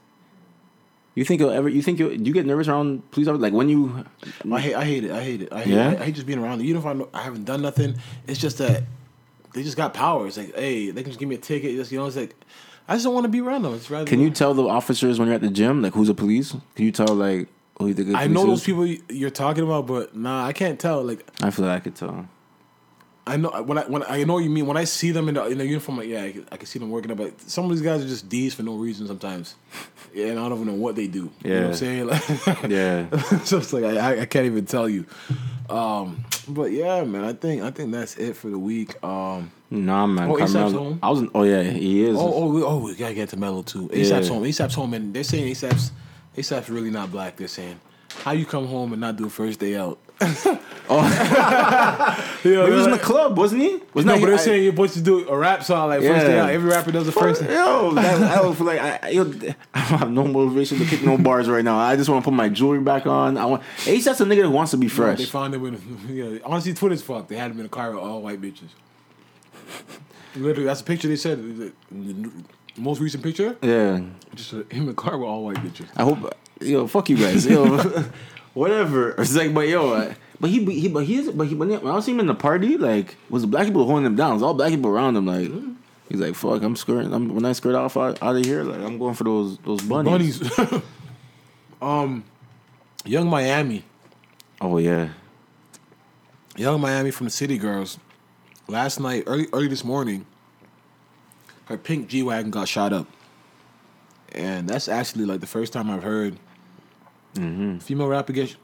You 1.17 1.25
think 1.25 1.41
you'll 1.41 1.51
ever? 1.51 1.69
You 1.69 1.81
think 1.81 1.99
you 1.99 2.11
you 2.11 2.33
get 2.33 2.45
nervous 2.45 2.69
around 2.69 3.11
police 3.11 3.27
officers? 3.27 3.43
Like 3.43 3.55
when 3.55 3.71
you, 3.71 4.05
I 4.53 4.61
hate, 4.61 4.75
I 4.75 4.85
hate 4.85 5.05
it. 5.05 5.11
I 5.11 5.25
hate 5.25 5.43
it. 5.43 5.53
I 5.53 5.63
hate, 5.63 5.75
Yeah? 5.75 5.97
I, 5.99 6.05
hate 6.05 6.15
just 6.15 6.27
being 6.27 6.39
around 6.39 6.59
them. 6.59 6.67
Even 6.67 6.83
if 6.83 6.87
I, 6.87 6.93
know, 6.93 7.09
I 7.15 7.23
haven't 7.23 7.47
done 7.47 7.63
nothing, 7.63 7.97
it's 8.27 8.39
just 8.39 8.59
that 8.59 8.83
they 9.55 9.63
just 9.63 9.79
got 9.79 9.95
power. 9.95 10.27
It's 10.27 10.37
like, 10.37 10.55
hey, 10.55 10.91
they 10.91 11.03
can 11.03 11.11
just 11.11 11.19
give 11.19 11.27
me 11.31 11.37
a 11.37 11.39
ticket. 11.39 11.75
Just 11.75 11.91
you 11.91 11.99
know, 11.99 12.05
it's 12.05 12.17
like 12.17 12.37
I 12.87 12.95
just 12.95 13.05
don't 13.07 13.15
want 13.15 13.25
to 13.25 13.31
be 13.31 13.41
around 13.41 13.63
them. 13.63 13.73
It's 13.75 13.91
rather. 13.91 14.05
can 14.05 14.21
you 14.21 14.29
tell 14.29 14.53
the 14.53 14.69
officers 14.69 15.19
when 15.19 15.29
you're 15.29 15.35
at 15.35 15.41
the 15.41 15.49
gym, 15.49 15.81
like 15.81 15.95
who's 15.95 16.09
the 16.09 16.15
police? 16.15 16.55
Can 16.75 16.85
you 16.85 16.93
tell 16.93 17.09
like 17.09 17.49
who 17.79 17.89
you 17.89 17.95
think? 17.95 18.15
I 18.15 18.27
know 18.27 18.45
those 18.45 18.63
people 18.63 18.87
you're 18.87 19.31
talking 19.31 19.65
about, 19.65 19.87
but 19.87 20.15
nah, 20.15 20.45
I 20.45 20.53
can't 20.53 20.79
tell. 20.79 21.03
Like 21.03 21.27
I 21.43 21.51
feel 21.51 21.65
like 21.65 21.81
I 21.81 21.81
could 21.81 21.97
tell. 21.97 22.29
I 23.29 23.37
know 23.37 23.51
when 23.65 23.77
I 23.79 23.83
when 23.89 24.05
I 24.09 24.23
know 24.23 24.35
what 24.35 24.45
you 24.45 24.51
mean 24.51 24.67
when 24.67 24.77
I 24.77 24.85
see 24.85 25.11
them 25.11 25.29
in 25.29 25.35
the 25.35 25.45
in 25.47 25.59
the 25.59 25.67
uniform, 25.67 25.99
like 25.99 26.09
yeah, 26.09 26.23
I 26.23 26.33
can, 26.33 26.47
I 26.53 26.57
can 26.57 26.67
see 26.67 26.79
them 26.79 26.91
working 26.91 27.11
up. 27.11 27.19
But 27.19 27.41
some 27.41 27.65
of 27.65 27.71
these 27.73 27.81
guys 27.83 28.05
are 28.05 28.07
just 28.07 28.29
D's 28.29 28.55
for 28.55 28.63
no 28.63 28.77
reason 28.77 29.07
sometimes, 29.09 29.57
yeah, 30.15 30.27
and 30.27 30.39
I 30.39 30.49
don't 30.49 30.61
even 30.61 30.67
know 30.69 30.81
what 30.81 30.95
they 30.95 31.09
do. 31.09 31.31
you 31.43 31.51
know 31.51 31.61
what 31.63 31.67
I'm 31.71 31.75
saying? 31.75 32.07
Like, 32.47 32.63
Yeah. 32.71 33.11
so 33.45 33.59
it's 33.59 33.73
like 33.73 33.83
I, 33.85 34.21
I- 34.23 34.27
can't 34.27 34.47
even 34.47 34.65
tell 34.67 34.89
you. 34.89 35.07
Um, 35.69 36.25
but 36.49 36.71
yeah, 36.71 37.03
man, 37.03 37.25
I 37.25 37.33
think 37.33 37.63
I 37.63 37.71
think 37.73 37.91
that's 37.91 38.17
it 38.17 38.37
for 38.37 38.49
the 38.49 38.59
week. 38.59 39.03
Um, 39.03 39.51
Nah, 39.69 40.07
man. 40.07 40.31
Oh, 40.31 40.35
ASAP's 40.37 40.73
home? 40.75 41.01
I 41.03 41.11
was. 41.11 41.25
Oh 41.35 41.43
yeah, 41.43 41.65
he 41.65 42.05
is. 42.05 42.17
oh, 42.17 42.33
oh, 42.33 42.51
we- 42.53 42.63
oh, 42.63 42.79
we 42.79 42.95
gotta 42.95 43.15
get 43.15 43.31
to 43.31 43.37
Melo 43.37 43.63
too. 43.63 43.89
ASAP's 43.89 44.29
Yeah. 44.29 44.35
home. 44.35 44.45
ASAP's 44.45 44.75
home, 44.75 44.95
and 44.95 45.13
they're 45.13 45.25
saying 45.25 45.53
ASAP's 45.53 45.91
ASAP's 46.37 46.71
really 46.71 46.91
not 46.91 47.11
black. 47.11 47.37
They're 47.37 47.49
saying 47.49 47.81
how 48.23 48.31
you 48.31 48.47
come 48.47 48.69
home 48.69 48.93
and 48.93 49.01
not 49.01 49.17
do 49.17 49.27
a 49.27 49.31
first 49.31 49.59
day 49.59 49.75
out. 49.75 49.99
But 50.89 52.43
he 52.43 52.51
was 52.57 52.85
in 52.87 52.93
the 52.93 52.99
club, 53.03 53.37
wasn't 53.37 53.63
he? 53.63 53.81
Was 53.93 54.05
No, 54.05 54.19
but 54.21 54.27
they're 54.27 54.39
saying 54.39 54.63
you're 54.63 54.73
supposed 54.73 54.95
to 54.95 55.01
do 55.01 55.29
a 55.29 55.37
rap 55.37 55.65
song 55.65 55.89
like 55.89 56.01
first 56.01 56.25
Yeah. 56.25 56.29
day 56.29 56.39
out. 56.39 56.51
Every 56.51 56.71
rapper 56.71 56.93
does 56.93 57.09
a 57.09 57.13
first. 57.13 57.43
day. 57.43 57.53
Yo, 57.55 57.91
that, 57.95 58.23
I 58.23 58.37
don't 58.37 58.55
feel 58.55 58.67
like 58.67 58.81
I, 58.81 58.99
I, 59.03 59.09
yo, 59.11 59.23
I 59.75 59.91
don't 59.91 59.99
have 59.99 60.11
no 60.13 60.25
motivation 60.25 60.79
to 60.79 60.85
kick 60.85 61.03
no 61.03 61.19
bars 61.19 61.49
right 61.49 61.65
now. 61.65 61.77
I 61.77 61.97
just 61.97 62.09
want 62.09 62.23
to 62.23 62.31
put 62.31 62.37
my 62.37 62.49
jewelry 62.49 62.81
back 62.81 63.05
on. 63.07 63.37
I 63.37 63.45
want. 63.47 63.63
ASAP's 63.85 64.21
a 64.21 64.25
nigga 64.25 64.43
that 64.43 64.51
wants 64.51 64.71
to 64.71 64.77
be 64.77 64.87
fresh. 64.89 65.19
They 65.19 65.25
found 65.25 65.55
him 65.55 65.63
with. 65.63 65.83
Yeah, 66.17 66.39
honestly, 66.45 66.73
Twitter's 66.73 67.03
fucked. 67.03 67.29
They 67.31 67.37
had 67.37 67.51
him 67.51 67.59
in 67.61 67.67
a 67.67 67.69
car 67.69 67.91
with 67.91 67.99
all 67.99 68.23
white 68.23 68.41
bitches. 68.41 68.69
Literally, 70.37 70.65
that's 70.67 70.83
a 70.83 70.85
picture 70.85 71.09
they 71.09 71.17
said. 71.17 71.39
The 71.59 71.73
the 71.91 72.31
most 72.81 73.01
recent 73.01 73.23
picture, 73.25 73.57
Yeah, 73.61 74.03
just 74.35 74.53
him 74.53 74.67
in 74.85 74.89
a 74.91 74.95
car 74.95 75.19
with 75.19 75.29
all 75.29 75.45
white 75.45 75.57
bitches. 75.57 75.89
I 75.97 76.05
hope. 76.05 76.33
Yo, 76.61 76.87
fuck 76.87 77.09
you 77.11 77.17
guys. 77.17 77.45
Yo, 77.47 77.67
whatever. 78.57 79.15
It's 79.19 79.37
like, 79.37 79.55
but 79.55 79.69
yo, 79.69 79.93
uh, 79.93 80.15
but 80.41 80.51
he, 80.51 80.65
he, 80.65 80.89
but 80.89 81.05
he 81.05 81.17
is, 81.17 81.31
but 81.31 81.47
he, 81.47 81.55
when 81.55 81.73
I 81.73 81.79
was 81.79 82.05
seeing 82.05 82.17
him 82.17 82.21
in 82.21 82.27
the 82.27 82.35
party, 82.35 82.77
like, 82.77 83.17
was 83.31 83.43
the 83.43 83.49
black 83.49 83.67
people 83.67 83.85
holding 83.85 84.07
him 84.07 84.17
down? 84.17 84.33
It 84.33 84.35
was 84.35 84.43
all 84.43 84.55
black 84.55 84.71
people 84.71 84.91
around 84.91 85.17
him, 85.17 85.27
like. 85.27 85.51
He's 86.09 86.21
like, 86.21 86.37
fuck, 86.37 86.63
I'm 86.63 86.77
skirting. 86.77 87.13
I'm, 87.13 87.35
when 87.35 87.45
I 87.45 87.51
skirt 87.51 87.75
off 87.75 87.97
out, 87.97 88.23
out 88.23 88.37
of 88.37 88.45
here, 88.45 88.63
like, 88.63 88.79
I'm 88.79 88.97
going 88.97 89.15
for 89.15 89.25
those 89.25 89.59
those 89.59 89.83
bunnies. 89.83 90.39
Bunnies. 90.39 90.83
um, 91.83 92.23
Young 93.05 93.29
Miami, 93.29 93.83
Oh 94.61 94.79
yeah, 94.79 95.11
Young 96.57 96.81
Miami 96.81 97.11
from 97.11 97.27
the 97.27 97.31
City 97.31 97.59
Girls. 97.59 97.99
Last 98.69 98.99
night, 98.99 99.25
early 99.27 99.47
early 99.53 99.69
this 99.69 99.85
morning, 99.85 100.27
her 101.67 101.77
pink 101.77 102.09
G 102.09 102.23
wagon 102.23 102.51
got 102.51 102.67
shot 102.67 102.93
up, 102.93 103.07
and 104.33 104.67
that's 104.67 104.89
actually 104.89 105.27
like 105.27 105.41
the 105.41 105.47
first 105.47 105.75
time 105.75 105.91
I've 105.91 106.03
heard 106.03 106.39
Mm-hmm. 107.39 107.79
female 107.79 108.09
rapper 108.09 108.33
get. 108.33 108.49
sh- 108.51 108.55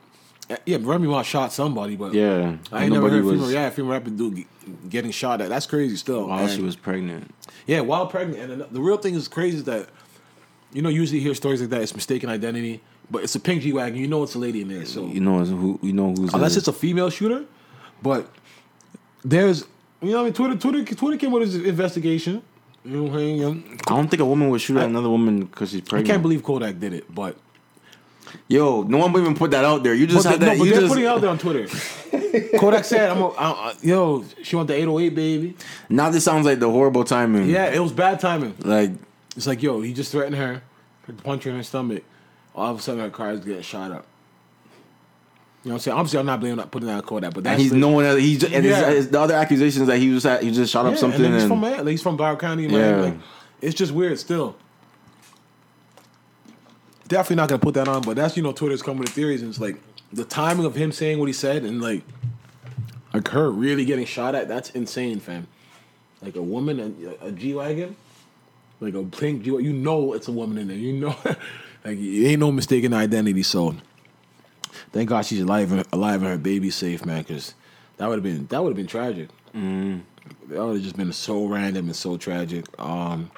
Yeah, 0.66 0.78
Remy 0.81 1.09
Ma 1.09 1.23
shot 1.23 1.53
somebody, 1.53 1.97
but 1.97 2.12
yeah. 2.15 2.57
I 2.73 2.85
ain't 2.85 2.93
never 2.93 3.09
heard 3.09 3.24
was. 3.24 3.35
female, 3.35 3.51
yeah, 3.53 3.70
female 3.70 3.93
rapper 3.93 4.11
get- 4.11 4.47
getting 4.90 5.11
shot 5.12 5.40
at. 5.40 5.49
That's 5.49 5.66
crazy 5.66 5.97
still. 5.97 6.27
While 6.28 6.47
she 6.49 6.57
And- 6.57 6.65
was 6.66 6.77
pregnant. 6.77 7.32
yeah, 7.66 7.81
while 7.81 8.07
pregnant. 8.07 8.51
And 8.51 8.65
the- 8.70 8.81
real 8.81 8.97
thing 8.99 9.15
is 9.15 9.28
crazy 9.28 9.59
is 9.59 9.65
that 9.65 9.89
you 10.73 10.82
know 10.82 10.89
usually 10.89 11.19
you 11.19 11.24
hear 11.27 11.35
stories 11.35 11.61
like 11.61 11.70
that. 11.70 11.82
It's 11.82 11.94
mistaken 11.94 12.28
identity, 12.28 12.81
but 13.11 13.23
it's 13.24 13.35
a 13.35 13.40
pink 13.40 13.62
G 13.62 13.73
wagon. 13.73 13.99
You 13.99 14.09
know 14.09 14.23
it's 14.24 14.35
a 14.35 14.39
lady 14.39 14.61
in 14.62 14.69
there. 14.69 14.85
So 14.86 15.07
You 15.07 15.20
know 15.20 15.39
who? 15.44 15.78
You 15.82 15.93
know 15.93 16.09
who's 16.15 16.32
oh, 16.32 16.36
unless 16.36 16.55
in 16.55 16.59
it's 16.59 16.69
a 16.69 16.73
female 16.73 17.09
shooter, 17.11 17.44
but 18.03 18.28
there's 19.24 19.65
you 20.01 20.11
know 20.11 20.20
I 20.20 20.24
mean 20.24 20.32
Twitter 20.32 20.57
Twitter 20.57 20.85
Twitter 20.94 21.16
came 21.16 21.32
with 21.32 21.43
his 21.43 21.55
investigation. 21.57 22.43
You 22.85 22.90
know 22.97 23.03
what 23.05 23.12
I'm 23.12 23.19
saying? 23.19 23.36
You 23.36 23.43
know, 23.55 23.62
I 23.86 23.94
don't 23.97 24.09
think 24.09 24.20
a 24.20 24.24
woman 24.24 24.49
would 24.51 24.61
shoot 24.61 24.77
at 24.77 24.86
another 24.86 25.09
woman 25.09 25.44
because 25.44 25.70
she's 25.70 25.82
pregnant. 25.82 26.09
I 26.09 26.12
can't 26.15 26.23
believe 26.23 26.43
Kodak 26.43 26.81
did 26.81 26.93
it, 26.93 27.15
but 27.15 27.36
Yo, 28.48 28.82
no 28.82 28.98
one 28.98 29.12
would 29.12 29.20
even 29.22 29.34
put 29.34 29.50
that 29.50 29.64
out 29.64 29.82
there. 29.82 29.94
You 29.94 30.06
just 30.06 30.24
but, 30.24 30.32
had 30.32 30.40
they, 30.40 30.46
that. 30.46 30.52
no, 30.52 30.59
but 30.59 30.64
you 30.64 30.70
they're 30.72 30.80
just, 30.80 30.90
putting 30.90 31.04
it 31.04 31.09
out 31.09 31.20
there 31.20 31.30
on 31.30 31.38
Twitter. 31.38 31.66
Kodak 32.59 32.84
said, 32.84 33.10
"I'm 33.10 33.22
a, 33.22 33.28
I, 33.28 33.50
I, 33.50 33.74
yo, 33.82 34.24
she 34.42 34.56
want 34.56 34.68
the 34.68 34.74
808 34.74 35.14
baby." 35.14 35.56
now 35.88 36.10
this 36.10 36.24
sounds 36.24 36.46
like 36.46 36.59
the 36.59 36.70
horrible 36.70 37.04
timing. 37.04 37.48
Yeah, 37.48 37.66
it 37.66 37.78
was 37.78 37.92
bad 37.92 38.20
timing. 38.20 38.54
Like 38.60 38.90
It's 39.36 39.46
like, 39.46 39.62
yo, 39.62 39.80
he 39.80 39.92
just 39.92 40.12
threatened 40.12 40.36
her, 40.36 40.62
punch 41.24 41.44
her 41.44 41.50
in 41.50 41.56
her 41.56 41.62
stomach. 41.62 42.04
All 42.54 42.70
of 42.70 42.78
a 42.78 42.82
sudden, 42.82 43.00
her 43.00 43.10
car 43.10 43.32
is 43.32 43.40
getting 43.40 43.62
shot 43.62 43.90
up. 43.90 44.06
You 45.64 45.68
know 45.68 45.74
what 45.74 45.76
I'm 45.76 45.78
saying? 45.80 45.96
Obviously, 45.96 46.18
I'm 46.20 46.26
not 46.26 46.40
blaming, 46.40 46.56
not 46.56 46.70
putting 46.72 46.88
that 46.88 46.96
on 46.96 47.02
Kodak, 47.02 47.34
but 47.34 47.38
and 47.38 47.46
that's 47.46 47.62
he's 47.62 47.70
the- 47.70 47.76
no 47.78 47.88
one. 47.90 48.04
Else, 48.04 48.18
he's 48.20 48.40
just, 48.40 48.52
and 48.52 48.64
his- 48.64 48.76
Yeah. 48.76 48.90
his, 48.90 49.10
the 49.10 49.20
other 49.20 49.34
accusations 49.34 49.86
that 49.86 49.98
he 49.98 50.10
was 50.10 50.26
at, 50.26 50.42
he 50.42 50.50
just 50.50 50.72
shot 50.72 50.86
up 50.86 50.96
something. 50.96 51.24
And 51.24 51.34
he's 51.34 51.44
and- 51.44 51.50
from. 51.52 51.62
Like, 51.62 51.86
he's 51.86 52.02
from 52.02 52.18
Broward 52.18 52.40
County. 52.40 52.66
Yeah. 52.66 52.96
Like, 52.96 53.14
it's 53.60 53.74
just 53.76 53.92
weird 53.92 54.18
still. 54.18 54.56
Definitely 57.12 57.36
not 57.36 57.51
gonna 57.51 57.59
put 57.59 57.74
that 57.74 57.89
on, 57.89 58.01
but 58.01 58.16
that's 58.16 58.39
you 58.39 58.43
know 58.43 58.52
Twitter's 58.52 58.80
coming 58.80 59.01
with 59.01 59.10
theories, 59.10 59.43
and 59.43 59.51
it's 59.51 59.60
like 59.60 59.76
the 60.14 60.24
timing 60.24 60.64
of 60.64 60.74
him 60.74 60.93
saying 60.93 61.18
what 61.18 61.26
he 61.26 61.34
said, 61.34 61.62
and 61.62 61.82
like 61.82 62.05
like 63.12 63.28
her 63.28 63.51
really 63.51 63.84
getting 63.84 64.06
shot 64.06 64.34
at. 64.34 64.48
That's 64.48 64.70
insane, 64.70 65.20
fam. 65.20 65.47
Like 66.22 66.36
a 66.36 66.43
woman 66.43 66.80
and 66.80 67.14
a 67.20 67.30
G 67.30 67.55
wagon, 67.55 67.97
like 68.80 68.94
a 68.94 69.02
pink 69.02 69.43
G. 69.43 69.51
You 69.51 69.74
know 69.74 70.14
it's 70.14 70.26
a 70.28 70.32
woman 70.32 70.56
in 70.56 70.68
there. 70.68 70.76
You 70.78 70.94
know, 70.94 71.14
like 71.84 71.98
it 71.98 72.28
ain't 72.28 72.40
no 72.40 72.51
mistaken 72.51 72.94
identity. 72.94 73.43
So 73.43 73.74
thank 74.93 75.10
God 75.10 75.26
she's 75.26 75.43
alive, 75.43 75.70
and 75.70 75.84
alive, 75.93 76.22
and 76.22 76.30
her 76.30 76.39
baby's 76.39 76.76
safe, 76.76 77.05
man. 77.05 77.24
Because 77.24 77.52
that 77.98 78.09
would 78.09 78.14
have 78.14 78.24
been 78.24 78.47
that 78.47 78.62
would 78.62 78.70
have 78.70 78.76
been 78.76 78.86
tragic. 78.86 79.28
That 80.48 80.64
would 80.64 80.76
have 80.76 80.82
just 80.82 80.97
been 80.97 81.12
so 81.12 81.44
random 81.44 81.89
and 81.89 81.97
so 81.97 82.16
tragic. 82.16 82.64
Um, 82.80 83.30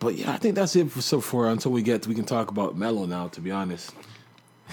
but 0.00 0.16
yeah, 0.16 0.32
I 0.32 0.38
think 0.38 0.56
that's 0.56 0.74
it 0.74 0.90
for 0.90 1.00
so 1.00 1.20
for 1.20 1.48
until 1.48 1.70
we 1.70 1.82
get 1.82 2.06
we 2.08 2.14
can 2.16 2.24
talk 2.24 2.50
about 2.50 2.76
Melo 2.76 3.06
now. 3.06 3.28
To 3.28 3.40
be 3.40 3.50
honest, 3.52 3.92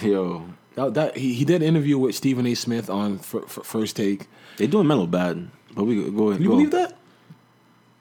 Yo, 0.01 0.43
that, 0.75 0.93
that 0.95 1.17
he, 1.17 1.33
he 1.35 1.45
did 1.45 1.61
an 1.61 1.67
interview 1.67 1.97
with 1.99 2.15
Stephen 2.15 2.45
A. 2.47 2.55
Smith 2.55 2.89
on 2.89 3.19
f- 3.19 3.35
f- 3.35 3.59
First 3.65 3.95
Take. 3.95 4.27
they 4.57 4.65
doing 4.67 4.87
Melo 4.87 5.05
bad, 5.07 5.47
but 5.75 5.83
we 5.85 6.09
go 6.09 6.29
ahead. 6.29 6.41
You 6.41 6.47
go. 6.49 6.53
believe 6.55 6.71
that? 6.71 6.97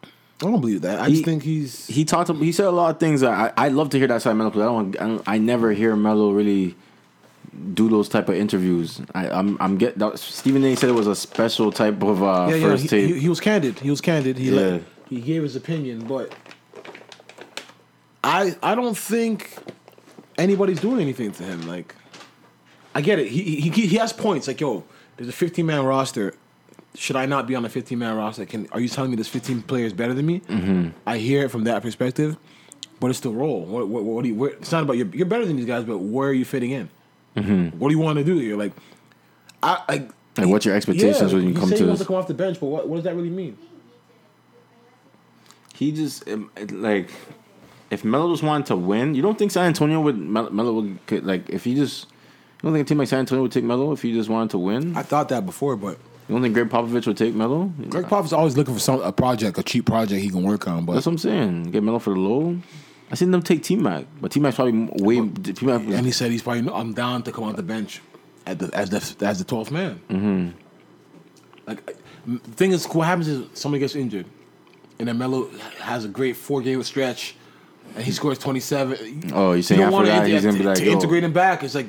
I 0.04 0.50
don't 0.50 0.60
believe 0.60 0.82
that. 0.82 1.00
I 1.00 1.06
He- 1.08 1.12
just 1.14 1.24
think 1.24 1.42
he's 1.42 1.86
He 1.86 2.04
talked. 2.04 2.30
He 2.30 2.52
said 2.52 2.66
a 2.66 2.70
lot 2.70 2.90
of 2.90 3.00
things. 3.00 3.20
That 3.22 3.54
I 3.58 3.66
I 3.66 3.68
love 3.68 3.90
to 3.90 3.98
hear 3.98 4.06
that 4.08 4.22
side 4.22 4.30
of 4.32 4.36
Melo. 4.36 4.50
'cause 4.50 4.60
I 4.62 4.66
don't, 4.66 4.96
I 5.00 5.06
don't. 5.06 5.22
I 5.26 5.38
never 5.38 5.72
hear 5.72 5.96
Melo 5.96 6.30
really 6.32 6.74
do 7.72 7.88
those 7.88 8.08
type 8.10 8.28
of 8.28 8.34
interviews. 8.34 9.00
I, 9.14 9.28
I'm. 9.30 9.56
I'm 9.60 9.78
get. 9.78 9.98
That, 9.98 10.18
Stephen 10.18 10.62
A. 10.64 10.74
said 10.76 10.90
it 10.90 10.92
was 10.92 11.06
a 11.06 11.16
special 11.16 11.72
type 11.72 12.02
of 12.02 12.22
uh, 12.22 12.48
yeah, 12.50 12.56
yeah. 12.56 12.62
first 12.68 12.82
He, 12.82 12.88
tape. 12.88 13.14
he, 13.14 13.20
he 13.20 13.28
was 13.30 13.40
candid. 13.40 13.78
He 13.78 13.88
was 13.90 14.02
candid. 14.02 14.36
He 14.36 14.50
Yeah. 14.50 14.60
let, 14.60 14.82
he 15.08 15.20
gave 15.22 15.42
his 15.42 15.56
opinion, 15.56 16.04
but 16.06 16.34
I 18.26 18.56
I 18.62 18.74
don't 18.74 18.98
think 18.98 19.56
anybody's 20.36 20.80
doing 20.80 21.00
anything 21.00 21.30
to 21.32 21.44
him. 21.44 21.66
Like, 21.66 21.94
I 22.94 23.00
get 23.00 23.18
it. 23.18 23.28
He 23.28 23.60
he 23.60 23.70
he 23.70 23.96
has 23.96 24.12
points. 24.12 24.48
Like, 24.48 24.60
yo, 24.60 24.84
there's 25.16 25.28
a 25.28 25.32
15 25.32 25.64
man 25.64 25.84
roster. 25.84 26.34
Should 26.96 27.16
I 27.16 27.26
not 27.26 27.46
be 27.46 27.54
on 27.54 27.64
a 27.64 27.68
15 27.68 27.98
man 27.98 28.16
roster? 28.16 28.44
Can 28.44 28.68
are 28.72 28.80
you 28.80 28.88
telling 28.88 29.10
me 29.10 29.16
this 29.16 29.28
15 29.28 29.62
players 29.62 29.92
better 29.92 30.12
than 30.12 30.26
me? 30.26 30.40
Mm-hmm. 30.40 30.88
I 31.06 31.18
hear 31.18 31.44
it 31.44 31.50
from 31.50 31.64
that 31.64 31.82
perspective, 31.82 32.36
but 32.98 33.10
it's 33.10 33.20
the 33.20 33.30
role. 33.30 33.64
What 33.64 33.88
what, 33.88 34.02
what 34.02 34.22
do 34.22 34.28
you? 34.28 34.34
Where, 34.34 34.50
it's 34.50 34.72
not 34.72 34.82
about 34.82 34.96
you're, 34.96 35.08
you're 35.08 35.26
better 35.26 35.46
than 35.46 35.56
these 35.56 35.66
guys, 35.66 35.84
but 35.84 35.98
where 35.98 36.28
are 36.28 36.34
you 36.34 36.44
fitting 36.44 36.72
in? 36.72 36.88
Mm-hmm. 37.36 37.78
What 37.78 37.90
do 37.90 37.94
you 37.94 38.00
want 38.00 38.18
to 38.18 38.24
do 38.24 38.38
here? 38.38 38.56
Like, 38.56 38.72
I 39.62 39.82
like. 39.88 40.10
Like, 40.36 40.48
what's 40.48 40.66
your 40.66 40.74
expectations 40.74 41.32
when 41.32 41.44
you 41.44 41.48
he 41.50 41.54
come 41.54 41.68
said 41.70 41.78
to 41.78 41.84
he 41.84 41.88
wants 41.88 42.00
this? 42.00 42.06
to 42.06 42.12
come 42.12 42.16
off 42.16 42.26
the 42.26 42.34
bench, 42.34 42.60
but 42.60 42.66
what, 42.66 42.86
what 42.86 42.96
does 42.96 43.04
that 43.04 43.14
really 43.14 43.30
mean? 43.30 43.56
He 45.72 45.92
just 45.92 46.26
like 46.72 47.10
if 47.90 48.04
Melo 48.04 48.32
just 48.32 48.42
wanted 48.42 48.66
to 48.66 48.76
win, 48.76 49.14
you 49.14 49.22
don't 49.22 49.38
think 49.38 49.52
San 49.52 49.66
Antonio 49.66 50.00
would 50.00 50.18
Mel- 50.18 50.50
Melo 50.50 50.72
would 50.74 51.06
could, 51.06 51.24
like 51.24 51.48
if 51.48 51.64
he 51.64 51.74
just 51.74 52.04
you 52.04 52.62
don't 52.64 52.72
think 52.72 52.86
a 52.86 52.88
team 52.88 52.98
like 52.98 53.08
San 53.08 53.20
Antonio 53.20 53.42
would 53.42 53.52
take 53.52 53.64
Melo 53.64 53.92
if 53.92 54.02
he 54.02 54.12
just 54.12 54.28
wanted 54.28 54.50
to 54.50 54.58
win? 54.58 54.96
I 54.96 55.02
thought 55.02 55.28
that 55.28 55.44
before, 55.46 55.76
but 55.76 55.98
You 56.28 56.34
don't 56.34 56.42
think 56.42 56.54
Gregg 56.54 56.68
Popovich 56.68 57.06
would 57.06 57.16
take 57.16 57.34
Melo? 57.34 57.66
Gregg 57.88 58.06
Popovich 58.06 58.24
is 58.26 58.32
always 58.32 58.56
looking 58.56 58.74
for 58.74 58.80
some 58.80 59.00
a 59.02 59.12
project, 59.12 59.58
a 59.58 59.62
cheap 59.62 59.86
project 59.86 60.20
he 60.20 60.28
can 60.30 60.42
work 60.42 60.66
on. 60.66 60.84
But 60.84 60.94
That's 60.94 61.06
what 61.06 61.12
I'm 61.12 61.18
saying. 61.18 61.70
Get 61.70 61.82
Melo 61.82 61.98
for 62.00 62.14
the 62.14 62.20
low. 62.20 62.58
I 63.10 63.14
seen 63.14 63.30
them 63.30 63.42
take 63.42 63.62
T 63.62 63.76
Mac, 63.76 64.04
but 64.20 64.32
T 64.32 64.40
Mac's 64.40 64.56
probably 64.56 64.88
way. 65.02 65.28
T 65.28 65.64
Mac 65.64 65.82
and 65.82 66.04
he 66.04 66.10
said 66.10 66.32
he's 66.32 66.42
probably 66.42 66.68
I'm 66.72 66.92
down 66.92 67.22
to 67.22 67.30
come 67.32 67.44
off 67.44 67.54
the 67.56 67.62
bench 67.62 68.00
at 68.46 68.58
the 68.58 68.68
as 68.74 68.90
the 68.90 69.24
as 69.26 69.38
the 69.38 69.44
twelfth 69.44 69.70
man. 69.70 70.00
Mm-hmm. 70.10 70.48
Like 71.68 71.96
the 72.26 72.38
thing 72.38 72.72
is, 72.72 72.86
what 72.86 73.06
happens 73.06 73.28
is 73.28 73.46
somebody 73.54 73.78
gets 73.80 73.94
injured, 73.94 74.26
and 74.98 75.06
then 75.06 75.18
Melo 75.18 75.48
has 75.80 76.04
a 76.04 76.08
great 76.08 76.34
four 76.36 76.60
game 76.62 76.82
stretch, 76.82 77.36
and 77.94 78.04
he 78.04 78.12
scores 78.12 78.38
twenty 78.38 78.60
seven. 78.60 79.30
Oh, 79.32 79.52
you're 79.52 79.62
saying 79.62 79.82
after 79.82 80.06
that, 80.06 80.26
he's 80.26 80.44
gonna 80.44 80.58
be 80.58 80.64
like, 80.64 80.78
to 80.78 80.84
yo. 80.84 80.92
integrate 80.92 81.24
him 81.24 81.32
back. 81.32 81.62
It's 81.62 81.74
like 81.74 81.86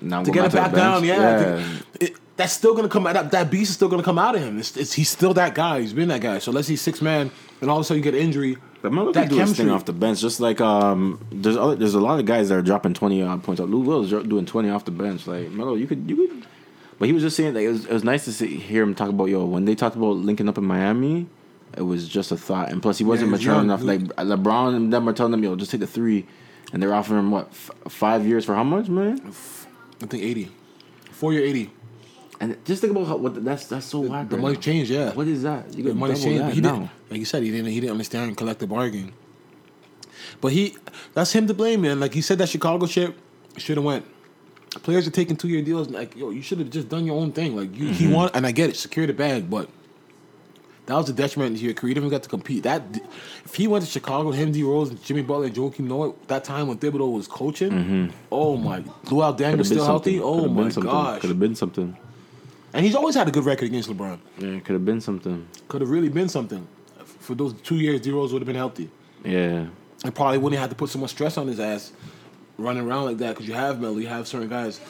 now 0.00 0.22
to 0.22 0.30
get 0.30 0.46
it 0.46 0.52
back 0.52 0.72
down. 0.72 1.02
bench. 1.02 1.06
Yeah, 1.06 1.78
it, 2.00 2.16
that's 2.36 2.54
still 2.54 2.74
gonna 2.74 2.88
come 2.88 3.06
out. 3.06 3.12
That, 3.14 3.30
that 3.32 3.50
beast 3.50 3.68
is 3.68 3.76
still 3.76 3.88
gonna 3.88 4.02
come 4.02 4.18
out 4.18 4.34
of 4.34 4.40
him. 4.40 4.58
It's, 4.58 4.76
it's, 4.76 4.94
he's 4.94 5.10
still 5.10 5.34
that 5.34 5.54
guy. 5.54 5.80
He's 5.80 5.92
been 5.92 6.08
that 6.08 6.22
guy. 6.22 6.38
So 6.38 6.50
let's 6.50 6.68
see 6.68 6.76
six 6.76 7.02
man, 7.02 7.30
and 7.60 7.70
all 7.70 7.76
of 7.76 7.82
a 7.82 7.84
sudden 7.84 7.98
you 7.98 8.04
get 8.04 8.14
an 8.14 8.20
injury. 8.20 8.56
But 8.82 8.94
Melo 8.94 9.12
that 9.12 9.28
can 9.28 9.36
do 9.36 9.40
his 9.40 9.54
thing 9.54 9.68
off 9.68 9.84
the 9.84 9.92
bench, 9.92 10.20
just 10.20 10.40
like 10.40 10.58
um, 10.58 11.22
there's 11.30 11.56
other, 11.56 11.76
there's 11.76 11.92
a 11.92 12.00
lot 12.00 12.18
of 12.18 12.24
guys 12.24 12.48
that 12.48 12.54
are 12.56 12.62
dropping 12.62 12.94
twenty 12.94 13.22
odd 13.22 13.42
points. 13.42 13.60
Out. 13.60 13.68
Lou 13.68 13.80
Will's 13.80 14.08
dro- 14.08 14.22
doing 14.22 14.46
twenty 14.46 14.70
off 14.70 14.86
the 14.86 14.90
bench. 14.90 15.26
Like 15.26 15.50
Melo, 15.50 15.74
you 15.74 15.86
could 15.86 16.08
you 16.08 16.16
could, 16.16 16.46
but 16.98 17.06
he 17.06 17.12
was 17.12 17.22
just 17.22 17.36
saying 17.36 17.52
that 17.52 17.60
it 17.60 17.68
was 17.68 17.84
it 17.84 17.92
was 17.92 18.04
nice 18.04 18.24
to 18.24 18.32
see, 18.32 18.56
hear 18.56 18.82
him 18.82 18.94
talk 18.94 19.10
about 19.10 19.26
yo 19.26 19.44
when 19.44 19.66
they 19.66 19.74
talked 19.74 19.96
about 19.96 20.16
linking 20.16 20.48
up 20.48 20.56
in 20.56 20.64
Miami, 20.64 21.26
it 21.76 21.82
was 21.82 22.08
just 22.08 22.32
a 22.32 22.36
thought, 22.36 22.70
and 22.70 22.82
plus 22.82 22.98
he 22.98 23.04
wasn't 23.04 23.30
Yeah, 23.30 23.36
mature 23.36 23.54
young. 23.54 23.64
enough. 23.64 23.82
Like 23.82 24.00
LeBron 24.00 24.74
and 24.76 24.92
them 24.92 25.08
are 25.08 25.12
telling 25.12 25.32
him 25.34 25.42
yo 25.44 25.56
just 25.56 25.70
take 25.70 25.80
the 25.80 25.86
three, 25.86 26.26
and 26.72 26.82
they're 26.82 26.94
offering 26.94 27.18
him 27.18 27.30
what 27.30 27.48
f- 27.50 27.70
five 27.88 28.26
years 28.26 28.44
for 28.44 28.54
how 28.54 28.64
much 28.64 28.88
man? 28.88 29.20
I 30.02 30.06
think 30.06 30.22
eighty, 30.22 30.50
four 31.10 31.32
year 31.32 31.44
eighty. 31.44 31.70
And 32.42 32.56
just 32.64 32.80
think 32.80 32.92
about 32.92 33.06
how 33.06 33.16
what 33.16 33.44
that's 33.44 33.66
that's 33.66 33.86
so 33.86 34.00
whack. 34.00 34.30
The 34.30 34.36
right 34.36 34.42
money 34.42 34.54
now. 34.54 34.60
changed. 34.60 34.90
Yeah, 34.90 35.12
What 35.12 35.28
is 35.28 35.42
that? 35.42 35.74
You 35.76 35.84
the 35.84 35.90
got 35.90 35.98
money 35.98 36.14
changed. 36.14 36.42
that 36.42 36.54
he 36.54 36.60
now. 36.62 36.72
didn't, 36.72 36.90
like 37.10 37.18
you 37.20 37.26
said, 37.26 37.42
he 37.42 37.50
didn't. 37.50 37.66
He 37.66 37.80
didn't 37.80 37.92
understand 37.92 38.36
collective 38.36 38.70
bargaining. 38.70 39.12
But 40.40 40.52
he, 40.52 40.76
that's 41.12 41.32
him 41.32 41.46
to 41.48 41.54
blame, 41.54 41.82
man. 41.82 42.00
Like 42.00 42.14
he 42.14 42.22
said, 42.22 42.38
that 42.38 42.48
Chicago 42.48 42.86
shit 42.86 43.14
should 43.58 43.76
have 43.76 43.84
went. 43.84 44.06
Players 44.82 45.06
are 45.06 45.10
taking 45.10 45.36
two 45.36 45.48
year 45.48 45.60
deals. 45.62 45.90
Like 45.90 46.16
yo, 46.16 46.30
you 46.30 46.40
should 46.40 46.58
have 46.60 46.70
just 46.70 46.88
done 46.88 47.04
your 47.04 47.16
own 47.20 47.32
thing. 47.32 47.54
Like 47.56 47.76
you, 47.76 47.88
he 47.88 48.04
mm-hmm. 48.06 48.14
want, 48.14 48.34
and 48.36 48.46
I 48.46 48.52
get 48.52 48.70
it, 48.70 48.76
secure 48.76 49.06
the 49.06 49.12
bag, 49.12 49.50
but 49.50 49.68
that 50.90 50.96
was 50.96 51.08
a 51.08 51.12
detriment 51.12 51.56
to 51.56 51.62
your 51.64 51.72
career. 51.72 51.90
You 51.90 51.94
didn't 51.94 52.06
even 52.06 52.16
got 52.16 52.24
to 52.24 52.28
compete. 52.28 52.64
That 52.64 52.82
if 53.44 53.54
he 53.54 53.68
went 53.68 53.84
to 53.84 53.90
Chicago, 53.90 54.32
him, 54.32 54.50
D 54.50 54.64
Rose, 54.64 54.90
Jimmy 54.90 55.22
Butler, 55.22 55.46
and 55.46 55.54
Joakim 55.54 55.80
Noah, 55.86 56.14
that 56.26 56.42
time 56.42 56.66
when 56.66 56.78
Thibodeau 56.78 57.12
was 57.12 57.28
coaching, 57.28 57.70
mm-hmm. 57.70 58.06
oh 58.32 58.56
my, 58.56 58.82
Luau 59.08 59.30
been 59.30 59.62
still 59.62 59.84
healthy. 59.84 60.18
something. 60.18 60.22
Oh 60.22 60.40
Could've 60.48 60.76
my 60.84 60.90
gosh, 60.90 61.20
Could 61.20 61.30
have 61.30 61.38
been 61.38 61.54
something. 61.54 61.96
and 62.72 62.84
he's 62.84 62.96
always 62.96 63.14
had 63.14 63.28
a 63.28 63.30
good 63.30 63.44
record 63.44 63.66
against 63.66 63.88
LeBron. 63.88 64.18
Yeah, 64.38 64.58
could 64.58 64.72
have 64.72 64.84
been 64.84 65.00
something. 65.00 65.46
Could 65.68 65.80
have 65.80 65.90
really 65.90 66.08
been 66.08 66.28
something. 66.28 66.66
For 67.20 67.36
those 67.36 67.52
two 67.62 67.76
years, 67.76 68.00
D 68.00 68.10
Rose 68.10 68.32
would 68.32 68.42
have 68.42 68.46
been 68.48 68.56
healthy. 68.56 68.90
Yeah. 69.24 69.66
and 70.04 70.12
probably 70.14 70.38
wouldn't 70.38 70.58
have 70.60 70.70
to 70.70 70.76
put 70.76 70.90
so 70.90 70.98
much 70.98 71.10
stress 71.10 71.36
on 71.36 71.46
his 71.46 71.60
ass 71.60 71.92
running 72.58 72.84
around 72.84 73.04
like 73.04 73.18
that 73.18 73.30
because 73.30 73.46
you 73.46 73.54
have 73.54 73.80
Melo, 73.80 73.98
you 73.98 74.08
have 74.08 74.26
certain 74.26 74.48
guys. 74.48 74.80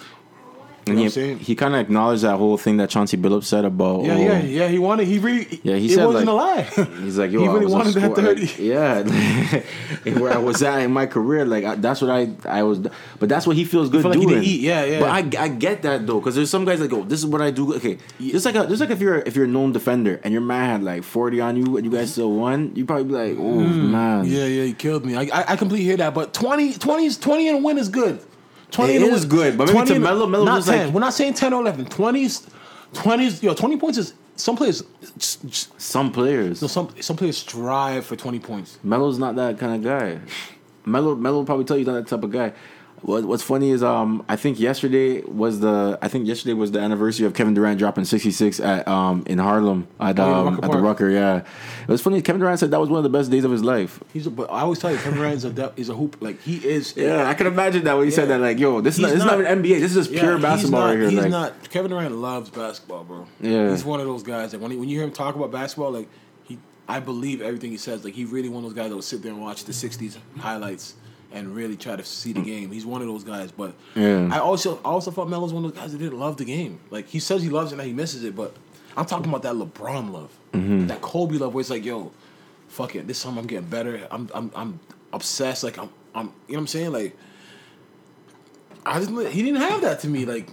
You 0.90 0.96
know 0.96 1.00
he, 1.00 1.04
what 1.04 1.06
I'm 1.06 1.10
saying? 1.10 1.38
he 1.38 1.54
kind 1.54 1.74
of 1.74 1.80
acknowledged 1.80 2.22
that 2.22 2.36
whole 2.36 2.56
thing 2.56 2.76
that 2.78 2.90
Chauncey 2.90 3.16
Billups 3.16 3.44
said 3.44 3.64
about. 3.64 4.04
Yeah, 4.04 4.14
oh, 4.14 4.20
yeah, 4.20 4.42
yeah. 4.42 4.68
He 4.68 4.78
wanted. 4.78 5.06
He 5.06 5.18
really. 5.18 5.60
Yeah, 5.62 5.76
he 5.76 5.86
it 5.86 5.94
said, 5.94 6.06
wasn't 6.06 6.26
like- 6.26 6.76
a 6.76 6.80
lie. 6.80 6.86
He's 7.02 7.18
like, 7.18 7.30
yo, 7.30 7.40
He 7.40 7.48
I 7.48 7.52
really 7.52 7.66
wanted 7.66 7.94
that 7.94 8.14
30. 8.14 8.40
like, 8.40 8.58
yeah, 8.58 10.18
where 10.18 10.32
I 10.32 10.38
was 10.38 10.62
at 10.62 10.80
in 10.80 10.92
my 10.92 11.06
career, 11.06 11.44
like 11.44 11.64
I, 11.64 11.74
that's 11.76 12.00
what 12.00 12.10
I 12.10 12.30
I 12.48 12.62
was. 12.62 12.78
But 13.18 13.28
that's 13.28 13.46
what 13.46 13.56
he 13.56 13.64
feels 13.64 13.88
good 13.88 14.04
like 14.04 14.18
doing. 14.18 14.42
yeah, 14.42 14.84
yeah. 14.84 15.00
But 15.00 15.10
I, 15.10 15.44
I 15.44 15.48
get 15.48 15.82
that 15.82 16.06
though, 16.06 16.20
because 16.20 16.34
there's 16.34 16.50
some 16.50 16.64
guys 16.64 16.80
like, 16.80 16.92
oh, 16.92 17.04
this 17.04 17.20
is 17.20 17.26
what 17.26 17.40
I 17.40 17.50
do. 17.50 17.74
Okay, 17.74 17.98
just 18.20 18.44
like 18.44 18.54
a, 18.54 18.66
just 18.66 18.80
like 18.80 18.90
if 18.90 19.00
you're 19.00 19.18
if 19.18 19.36
you're 19.36 19.44
a 19.44 19.48
known 19.48 19.72
defender 19.72 20.20
and 20.24 20.32
your 20.32 20.42
man 20.42 20.68
had 20.70 20.82
like 20.82 21.02
40 21.02 21.40
on 21.40 21.56
you 21.56 21.76
and 21.76 21.84
you 21.84 21.90
guys 21.90 22.06
mm-hmm. 22.06 22.12
still 22.12 22.32
won, 22.32 22.72
you 22.74 22.84
probably 22.84 23.04
be 23.04 23.12
like, 23.12 23.38
oh 23.38 23.60
mm-hmm. 23.60 23.92
man, 23.92 24.24
yeah, 24.26 24.44
yeah. 24.44 24.64
He 24.64 24.72
killed 24.72 25.04
me. 25.04 25.16
I, 25.16 25.22
I, 25.22 25.52
I 25.52 25.56
completely 25.56 25.84
hear 25.84 25.96
that. 25.98 26.14
But 26.14 26.34
20, 26.34 26.74
20, 26.74 27.04
is 27.04 27.18
20 27.18 27.48
and 27.48 27.64
win 27.64 27.78
is 27.78 27.88
good. 27.88 28.20
Twenty 28.70 28.94
It 28.94 29.02
and 29.02 29.12
a 29.12 29.14
is 29.14 29.20
win- 29.22 29.28
good, 29.30 29.59
but 29.59 29.72
maybe 29.72 29.86
to 29.94 29.98
Melo- 30.01 30.26
Melo 30.26 30.44
not 30.44 30.56
was 30.56 30.66
ten. 30.66 30.86
like- 30.86 30.94
We're 30.94 31.01
not 31.01 31.14
saying 31.14 31.34
ten 31.34 31.52
or 31.52 31.60
eleven. 31.62 31.86
Twenties, 31.86 32.47
twenties. 32.92 33.42
Yo, 33.42 33.55
twenty 33.55 33.76
points 33.76 33.98
is 33.98 34.14
some 34.36 34.56
players. 34.56 34.82
some 35.18 36.12
players. 36.12 36.62
No, 36.62 36.68
some 36.68 36.88
some 37.01 37.16
players 37.16 37.38
strive 37.38 38.06
for 38.06 38.16
twenty 38.16 38.38
points. 38.38 38.78
Melo's 38.82 39.18
not 39.18 39.36
that 39.36 39.59
kind 39.59 39.74
of 39.74 39.82
guy. 39.82 40.18
Melo 40.84 41.14
Melo 41.14 41.36
will 41.38 41.44
probably 41.44 41.64
tell 41.64 41.76
you 41.76 41.80
he's 41.80 41.86
not 41.86 41.94
that 41.94 42.06
type 42.09 42.22
of 42.24 42.30
guy. 42.30 42.52
What, 43.02 43.24
what's 43.24 43.43
funny 43.43 43.70
is 43.70 43.82
um 43.82 44.22
I 44.28 44.36
think 44.36 44.60
yesterday 44.60 45.22
was 45.22 45.60
the 45.60 45.98
I 46.02 46.09
think 46.09 46.27
yesterday 46.27 46.52
was 46.52 46.70
the 46.72 46.81
anniversary 46.81 47.24
of 47.27 47.32
Kevin 47.32 47.55
Durant 47.55 47.78
dropping 47.78 48.05
66 48.05 48.60
at 48.60 48.86
um 48.86 49.22
in 49.27 49.39
Harlem 49.39 49.89
at 49.98 50.18
Oh, 50.20 50.28
yeah, 50.31 50.39
um 50.48 50.60
at 50.62 50.70
the 50.70 50.78
Rucker 50.78 51.09
yeah 51.09 51.39
it 51.39 51.89
was 51.89 52.02
funny 52.02 52.20
Kevin 52.20 52.40
Durant 52.40 52.60
said 52.60 52.70
that 52.72 52.78
was 52.81 52.90
one 52.90 52.98
of 52.98 53.05
the 53.05 53.09
best 53.18 53.31
days 53.31 53.44
of 53.44 53.51
his 53.51 53.64
life 53.64 54.01
He's 54.12 54.27
a, 54.27 54.31
but 54.31 54.51
I 54.51 54.60
always 54.60 54.81
tell 54.81 54.93
you, 54.93 54.98
Kevin 54.98 55.14
Durant 55.18 55.36
is 55.36 55.44
a 55.47 55.72
is 55.77 55.89
a 55.89 55.94
hoop. 55.94 56.18
Like 56.20 56.43
he 56.43 56.56
is. 56.59 56.94
yeah 56.97 57.27
I 57.27 57.32
can 57.35 57.47
imagine 57.47 57.85
that 57.85 57.97
when 57.97 58.05
he 58.05 58.10
said 58.10 58.28
that 58.28 58.40
like 58.40 58.59
yo 58.59 58.82
this 58.82 58.97
is 58.97 59.01
not, 59.01 59.09
this 59.09 59.18
is 59.20 59.24
not 59.24 59.39
not- 59.40 59.51
an 59.51 59.62
NBA 59.62 59.81
this 59.81 59.97
is 59.97 60.06
just 60.06 60.10
Yeah, 60.10 60.20
pure 60.20 60.39
basketball 60.39 60.81
not, 60.81 60.86
right 60.89 60.98
here 60.98 61.09
He's 61.10 61.18
like 61.20 61.31
not. 61.31 61.70
Kevin 61.70 61.90
Durant 61.90 62.14
loves 62.16 62.51
basketball, 62.51 63.05
bro. 63.05 63.27
Yeah. 63.40 63.70
he's 63.70 63.85
one 63.85 64.01
of 64.01 64.06
those 64.06 64.22
guys 64.22 64.51
that 64.52 64.60
when 64.60 64.72
he, 64.72 64.77
when 64.77 64.89
you 64.90 64.97
hear 64.98 65.05
him 65.06 65.12
talk 65.12 65.35
about 65.36 65.51
basketball, 65.51 65.90
like 65.93 66.09
he, 66.44 66.59
I 66.86 67.01
believe 67.01 67.40
everything 67.40 67.70
he 67.70 67.77
says. 67.78 68.05
Like 68.05 68.12
he 68.14 68.24
really 68.27 68.48
one 68.51 68.62
of 68.64 68.70
those 68.70 68.77
guys 68.77 68.90
that 68.90 68.94
will 68.94 69.02
sit 69.02 69.22
there 69.22 69.32
and 69.32 69.40
watch 69.40 69.64
the 69.64 69.72
'60s 69.72 70.18
highlights 70.39 70.94
and 71.32 71.55
really 71.55 71.77
try 71.77 71.97
to 71.97 72.05
see 72.05 72.32
the 72.32 72.40
game. 72.40 72.70
He's 72.70 72.85
one 72.86 73.01
of 73.02 73.07
those 73.09 73.24
guys. 73.24 73.52
But 73.52 73.74
Yeah. 73.94 74.28
I 74.32 74.39
also 74.39 74.77
I 74.85 74.89
also 74.89 75.11
thought 75.11 75.28
Melo's 75.28 75.52
one 75.52 75.65
of 75.65 75.73
those 75.73 75.81
guys 75.81 75.93
that 75.93 75.98
didn't 75.98 76.19
love 76.19 76.36
the 76.36 76.44
game. 76.44 76.81
Like 76.90 77.07
he 77.09 77.19
says 77.20 77.43
he 77.43 77.48
loves 77.51 77.73
it 77.73 77.78
and 77.78 77.86
he 77.86 77.93
misses 77.94 78.24
it, 78.24 78.35
but 78.36 78.55
I'm 78.97 79.07
talking 79.07 79.28
about 79.28 79.43
that 79.43 79.55
LeBron 79.55 80.11
love, 80.12 80.31
Mm-hmm. 80.52 80.89
that 80.89 81.01
Kobe 81.01 81.36
love, 81.39 81.55
where 81.55 81.61
it's 81.61 81.70
like, 81.70 81.85
yo, 81.85 82.11
fuck 82.69 82.97
it, 82.97 83.07
this 83.07 83.23
time 83.23 83.39
I'm 83.39 83.47
getting 83.47 83.69
better. 83.69 84.07
I'm 84.11 84.28
I'm 84.35 84.51
I'm 84.55 84.81
obsessed. 85.12 85.62
Like 85.65 85.78
I'm 85.78 85.90
I'm 86.15 86.27
you 86.27 86.31
know 86.31 86.32
what 86.55 86.59
I'm 86.61 86.66
saying 86.66 86.93
like. 86.93 87.16
I 88.86 88.98
just 88.98 89.11
he 89.32 89.43
didn't 89.43 89.61
have 89.61 89.82
that 89.82 90.01
to 90.01 90.09
me. 90.09 90.24
Like 90.24 90.48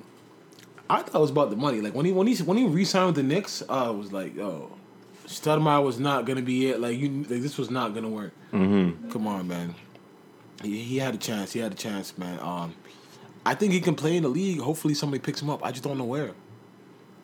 I 0.89 1.01
thought 1.01 1.15
it 1.15 1.21
was 1.21 1.31
about 1.31 1.49
the 1.49 1.55
money. 1.55 1.81
Like 1.81 1.93
when 1.95 2.05
he 2.05 2.11
when 2.11 2.27
he 2.27 2.35
when 2.43 2.57
he 2.57 2.65
re-signed 2.65 3.07
with 3.07 3.15
the 3.15 3.23
Knicks, 3.23 3.63
I 3.69 3.89
was 3.89 4.11
like, 4.11 4.37
oh, 4.37 4.71
Stoudemire 5.25 5.83
was 5.83 5.99
not 5.99 6.25
gonna 6.25 6.41
be 6.41 6.69
it. 6.69 6.79
Like 6.79 6.97
you, 6.97 7.09
like, 7.29 7.41
this 7.41 7.57
was 7.57 7.69
not 7.71 7.93
gonna 7.93 8.09
work. 8.09 8.33
Mm-hmm. 8.51 9.09
Come 9.11 9.27
on, 9.27 9.47
man. 9.47 9.75
He, 10.63 10.79
he 10.83 10.97
had 10.97 11.13
a 11.13 11.17
chance. 11.17 11.53
He 11.53 11.59
had 11.59 11.71
a 11.71 11.75
chance, 11.75 12.17
man. 12.17 12.39
Um, 12.39 12.73
I 13.45 13.53
think 13.55 13.73
he 13.73 13.79
can 13.79 13.95
play 13.95 14.17
in 14.17 14.23
the 14.23 14.29
league. 14.29 14.59
Hopefully, 14.59 14.93
somebody 14.93 15.21
picks 15.21 15.41
him 15.41 15.49
up. 15.49 15.63
I 15.63 15.71
just 15.71 15.83
don't 15.83 15.97
know 15.97 16.03
where. 16.05 16.31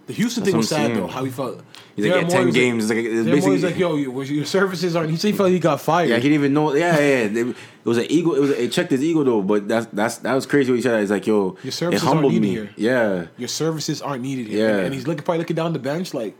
The 0.05 0.14
Houston 0.14 0.43
That's 0.43 0.51
thing 0.51 0.57
was 0.57 0.68
sad 0.69 0.88
saying. 0.88 0.95
though. 0.99 1.07
How 1.07 1.23
he 1.23 1.31
felt. 1.31 1.64
He's 1.95 2.05
like, 2.05 2.23
yeah, 2.23 2.27
10 2.27 2.45
was 2.47 2.55
games. 2.55 2.89
Like, 2.89 2.97
it's 2.99 3.26
basically- 3.26 3.39
Morey's 3.41 3.64
like, 3.64 3.77
yo, 3.77 3.95
your, 3.95 4.23
your 4.26 4.45
services 4.45 4.95
aren't. 4.97 5.10
He 5.11 5.15
said 5.15 5.31
he 5.31 5.38
felt 5.38 5.49
he 5.49 5.60
got 5.60 5.80
fired. 5.80 6.10
yeah 6.10 6.18
he 6.18 6.23
didn't 6.23 6.35
even 6.39 6.53
know 6.53 6.73
yeah 6.76 6.97
yeah 6.97 7.01
it, 7.23 7.38
it 7.38 7.55
was 7.85 7.97
an 7.97 8.07
ego 8.10 8.34
it 8.34 8.41
was 8.41 8.49
it 8.49 8.72
checked 8.73 8.91
his 8.91 9.01
ego 9.03 9.23
though 9.23 9.41
but 9.41 9.68
that's 9.68 9.85
that's 9.88 10.18
that 10.18 10.34
was 10.34 10.45
crazy 10.45 10.72
what 10.72 10.76
he 10.77 10.81
said 10.81 10.99
he's 10.99 11.11
like 11.11 11.26
yo 11.27 11.55
Your 11.64 11.72
services 11.72 12.03
aren't 12.07 12.22
needed 12.23 12.41
me 12.41 12.49
here. 12.49 12.69
yeah 12.76 13.26
your 13.38 13.47
services 13.47 14.01
aren't 14.01 14.23
needed 14.23 14.47
here. 14.47 14.68
Yeah. 14.68 14.76
And, 14.77 14.85
and 14.88 14.93
he's 14.93 15.07
looking 15.07 15.23
probably 15.23 15.39
looking 15.39 15.55
down 15.55 15.72
the 15.72 15.80
bench 15.80 16.14
like, 16.14 16.35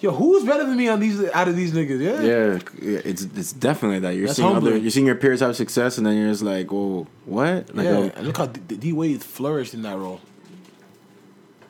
yo, 0.00 0.10
who's 0.12 0.44
better 0.44 0.64
than 0.64 0.76
me 0.76 0.88
on 0.88 1.00
these 1.00 1.22
out 1.30 1.48
of 1.48 1.56
these 1.56 1.72
niggas? 1.72 2.00
Yeah. 2.00 2.22
Yeah, 2.22 3.00
it's 3.04 3.22
it's 3.22 3.52
definitely 3.52 4.00
that. 4.00 4.14
You're 4.16 4.26
That's 4.26 4.36
seeing 4.38 4.54
other, 4.56 4.76
you're 4.76 4.90
seeing 4.90 5.06
your 5.06 5.14
peers 5.16 5.40
have 5.40 5.54
success, 5.56 5.98
and 5.98 6.06
then 6.06 6.16
you're 6.16 6.30
just 6.30 6.42
like, 6.42 6.72
"Oh, 6.72 7.06
what?" 7.26 7.74
Like, 7.74 7.84
yeah. 7.84 8.10
and 8.16 8.26
look 8.26 8.36
how 8.38 8.46
D, 8.46 8.76
D 8.76 8.92
Wade 8.92 9.22
flourished 9.22 9.74
in 9.74 9.82
that 9.82 9.96
role. 9.98 10.20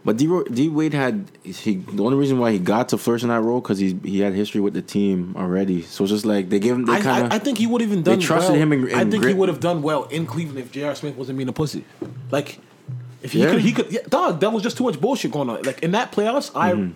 but 0.05 0.17
D 0.17 0.27
D 0.51 0.69
Wade 0.69 0.95
had 0.95 1.31
he 1.45 1.77
the 1.77 2.03
only 2.03 2.17
reason 2.17 2.39
why 2.39 2.53
he 2.53 2.59
got 2.59 2.89
to 2.91 2.99
flourish 2.99 3.23
in 3.23 3.29
that 3.29 3.43
role 3.43 3.61
because 3.61 3.79
he 3.79 3.99
he 4.05 4.21
had 4.21 4.33
history 4.33 4.61
with 4.61 4.73
the 4.75 4.83
team 4.83 5.35
already. 5.37 5.83
So 5.83 6.05
it's 6.05 6.11
just 6.13 6.25
like 6.25 6.49
they 6.49 6.59
gave 6.59 6.73
him 6.75 6.87
they 6.87 6.95
I, 6.95 7.01
kind 7.03 7.23
I, 7.25 7.27
of 7.27 7.33
I 7.33 7.39
think 7.39 7.59
he 7.59 7.67
would 7.67 7.81
have 7.83 7.91
even 7.91 8.03
done. 8.03 8.21
trusted 8.21 8.53
well. 8.53 8.63
him 8.63 8.73
in- 8.73 8.95
I 8.95 9.03
in 9.03 9.11
think 9.11 9.27
he 9.27 9.35
would 9.35 9.49
have 9.51 9.61
done 9.61 9.83
well 9.83 10.05
in 10.05 10.25
Cleveland 10.27 10.59
if 10.59 10.73
J.R. 10.73 10.95
Smith 10.95 11.17
wasn't 11.17 11.37
being 11.37 11.49
a 11.49 11.53
pussy. 11.53 11.85
Like, 12.31 12.59
if 13.23 13.33
he 13.33 13.41
Yeah. 13.43 13.51
could, 13.51 13.61
he 13.61 13.73
could. 13.73 13.93
Yeah, 13.93 14.01
dog, 14.09 14.41
that 14.41 14.51
was 14.51 14.63
just 14.63 14.79
too 14.79 14.85
much 14.85 14.99
bullshit 14.99 15.33
going 15.33 15.51
on. 15.51 15.63
Like 15.63 15.81
in 15.83 15.91
that 15.93 16.13
playoffs, 16.13 16.51
Mm-hmm. 16.53 16.93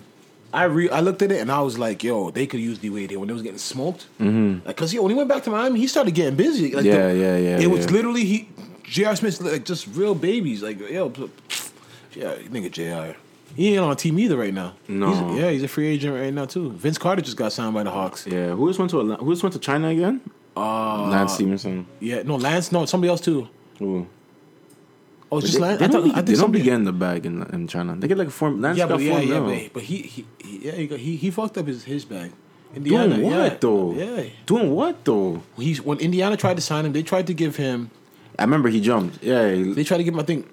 I, 0.54 0.64
re, 0.64 0.88
I 0.88 1.00
looked 1.00 1.22
at 1.22 1.30
it 1.32 1.40
and 1.40 1.50
I 1.50 1.60
was 1.60 1.78
like, 1.78 2.02
yo, 2.04 2.30
they 2.30 2.46
could 2.46 2.60
use 2.60 2.78
D 2.78 2.88
Wade 2.90 3.10
here 3.10 3.18
when 3.18 3.28
they 3.28 3.34
was 3.34 3.42
getting 3.42 3.58
smoked. 3.58 4.06
Mm-hmm. 4.20 4.66
Like, 4.66 4.76
cause 4.76 4.94
yo, 4.94 5.02
when 5.02 5.10
he 5.10 5.16
went 5.16 5.28
back 5.28 5.42
to 5.44 5.50
Miami, 5.50 5.80
he 5.80 5.86
started 5.86 6.14
getting 6.14 6.36
busy. 6.36 6.72
Like, 6.72 6.84
Yeah, 6.84 7.10
yeah, 7.12 7.36
yeah, 7.36 7.58
It 7.60 7.66
was 7.70 7.90
literally 7.90 8.24
he, 8.24 8.48
J.R. 8.84 9.16
Smith, 9.16 9.40
like 9.40 9.64
just 9.64 9.86
real 9.88 10.14
babies. 10.14 10.62
Like, 10.62 10.78
yo, 10.80 11.12
yeah, 12.14 12.34
nigga, 12.50 12.70
J.R. 12.70 13.16
He 13.56 13.68
ain't 13.74 13.80
on 13.84 13.92
a 13.92 13.94
team 13.96 14.18
either 14.18 14.36
right 14.36 14.52
now. 14.54 14.74
No. 14.88 15.12
He's- 15.12 15.38
yeah, 15.40 15.50
he's 15.50 15.62
a 15.62 15.68
free 15.68 15.86
agent 15.88 16.14
right 16.14 16.32
now 16.32 16.44
too. 16.46 16.72
Vince 16.72 16.98
Carter 16.98 17.22
just 17.22 17.36
got 17.36 17.52
signed 17.52 17.74
by 17.74 17.82
the 17.84 17.90
Hawks. 17.90 18.26
yeah. 18.26 18.48
Who 18.54 18.68
just 18.68 18.78
went 18.78 18.90
to 18.92 19.00
Atla- 19.00 19.16
who 19.16 19.32
just 19.32 19.42
went 19.42 19.52
to 19.54 19.58
China 19.60 19.88
again? 19.88 20.20
Uh, 20.56 21.08
Lance 21.08 21.34
Stephenson. 21.34 21.86
Yeah, 22.00 22.22
no, 22.22 22.36
Lance, 22.36 22.70
no, 22.72 22.84
somebody 22.86 23.10
else 23.10 23.20
too. 23.20 23.48
Ooh. 23.82 24.06
Oh, 25.34 25.38
it's 25.38 25.52
They, 25.52 25.58
they 25.60 25.66
I 25.66 25.76
don't, 25.76 25.90
thought, 25.92 26.04
be, 26.04 26.10
I 26.10 26.20
they 26.20 26.20
don't 26.20 26.26
be 26.26 26.34
somebody. 26.36 26.64
getting 26.64 26.84
the 26.84 26.92
bag 26.92 27.26
in, 27.26 27.42
in 27.52 27.66
China. 27.68 27.96
They 27.96 28.08
get 28.08 28.18
like 28.18 28.28
a 28.28 28.30
form. 28.30 28.62
Yeah, 28.62 28.74
got 28.74 28.88
but 28.90 29.00
yeah, 29.02 29.18
yeah, 29.20 29.40
but, 29.40 29.72
but 29.74 29.82
he, 29.82 29.96
he, 30.02 30.26
he, 30.42 30.58
yeah, 30.66 30.72
he, 30.72 30.86
got, 30.86 30.98
he, 30.98 31.16
he 31.16 31.30
fucked 31.30 31.58
up 31.58 31.66
his 31.66 31.84
his 31.84 32.04
bag. 32.04 32.32
Indiana, 32.74 33.16
Doing 33.16 33.22
what 33.30 33.36
yeah, 33.52 33.56
though? 33.60 33.94
Yeah, 33.94 34.24
Doing 34.46 34.70
what 34.74 35.04
though? 35.04 35.42
he's 35.56 35.80
when 35.80 35.98
Indiana 35.98 36.36
tried 36.36 36.56
to 36.56 36.62
sign 36.62 36.84
him, 36.86 36.92
they 36.92 37.02
tried 37.04 37.26
to 37.28 37.34
give 37.34 37.56
him, 37.56 37.90
I 38.38 38.42
remember 38.42 38.68
he 38.68 38.80
jumped. 38.80 39.22
Yeah, 39.22 39.52
he- 39.52 39.72
they 39.74 39.84
tried 39.84 39.98
to 39.98 40.04
give 40.04 40.14
him, 40.14 40.20
I 40.20 40.24
think, 40.24 40.46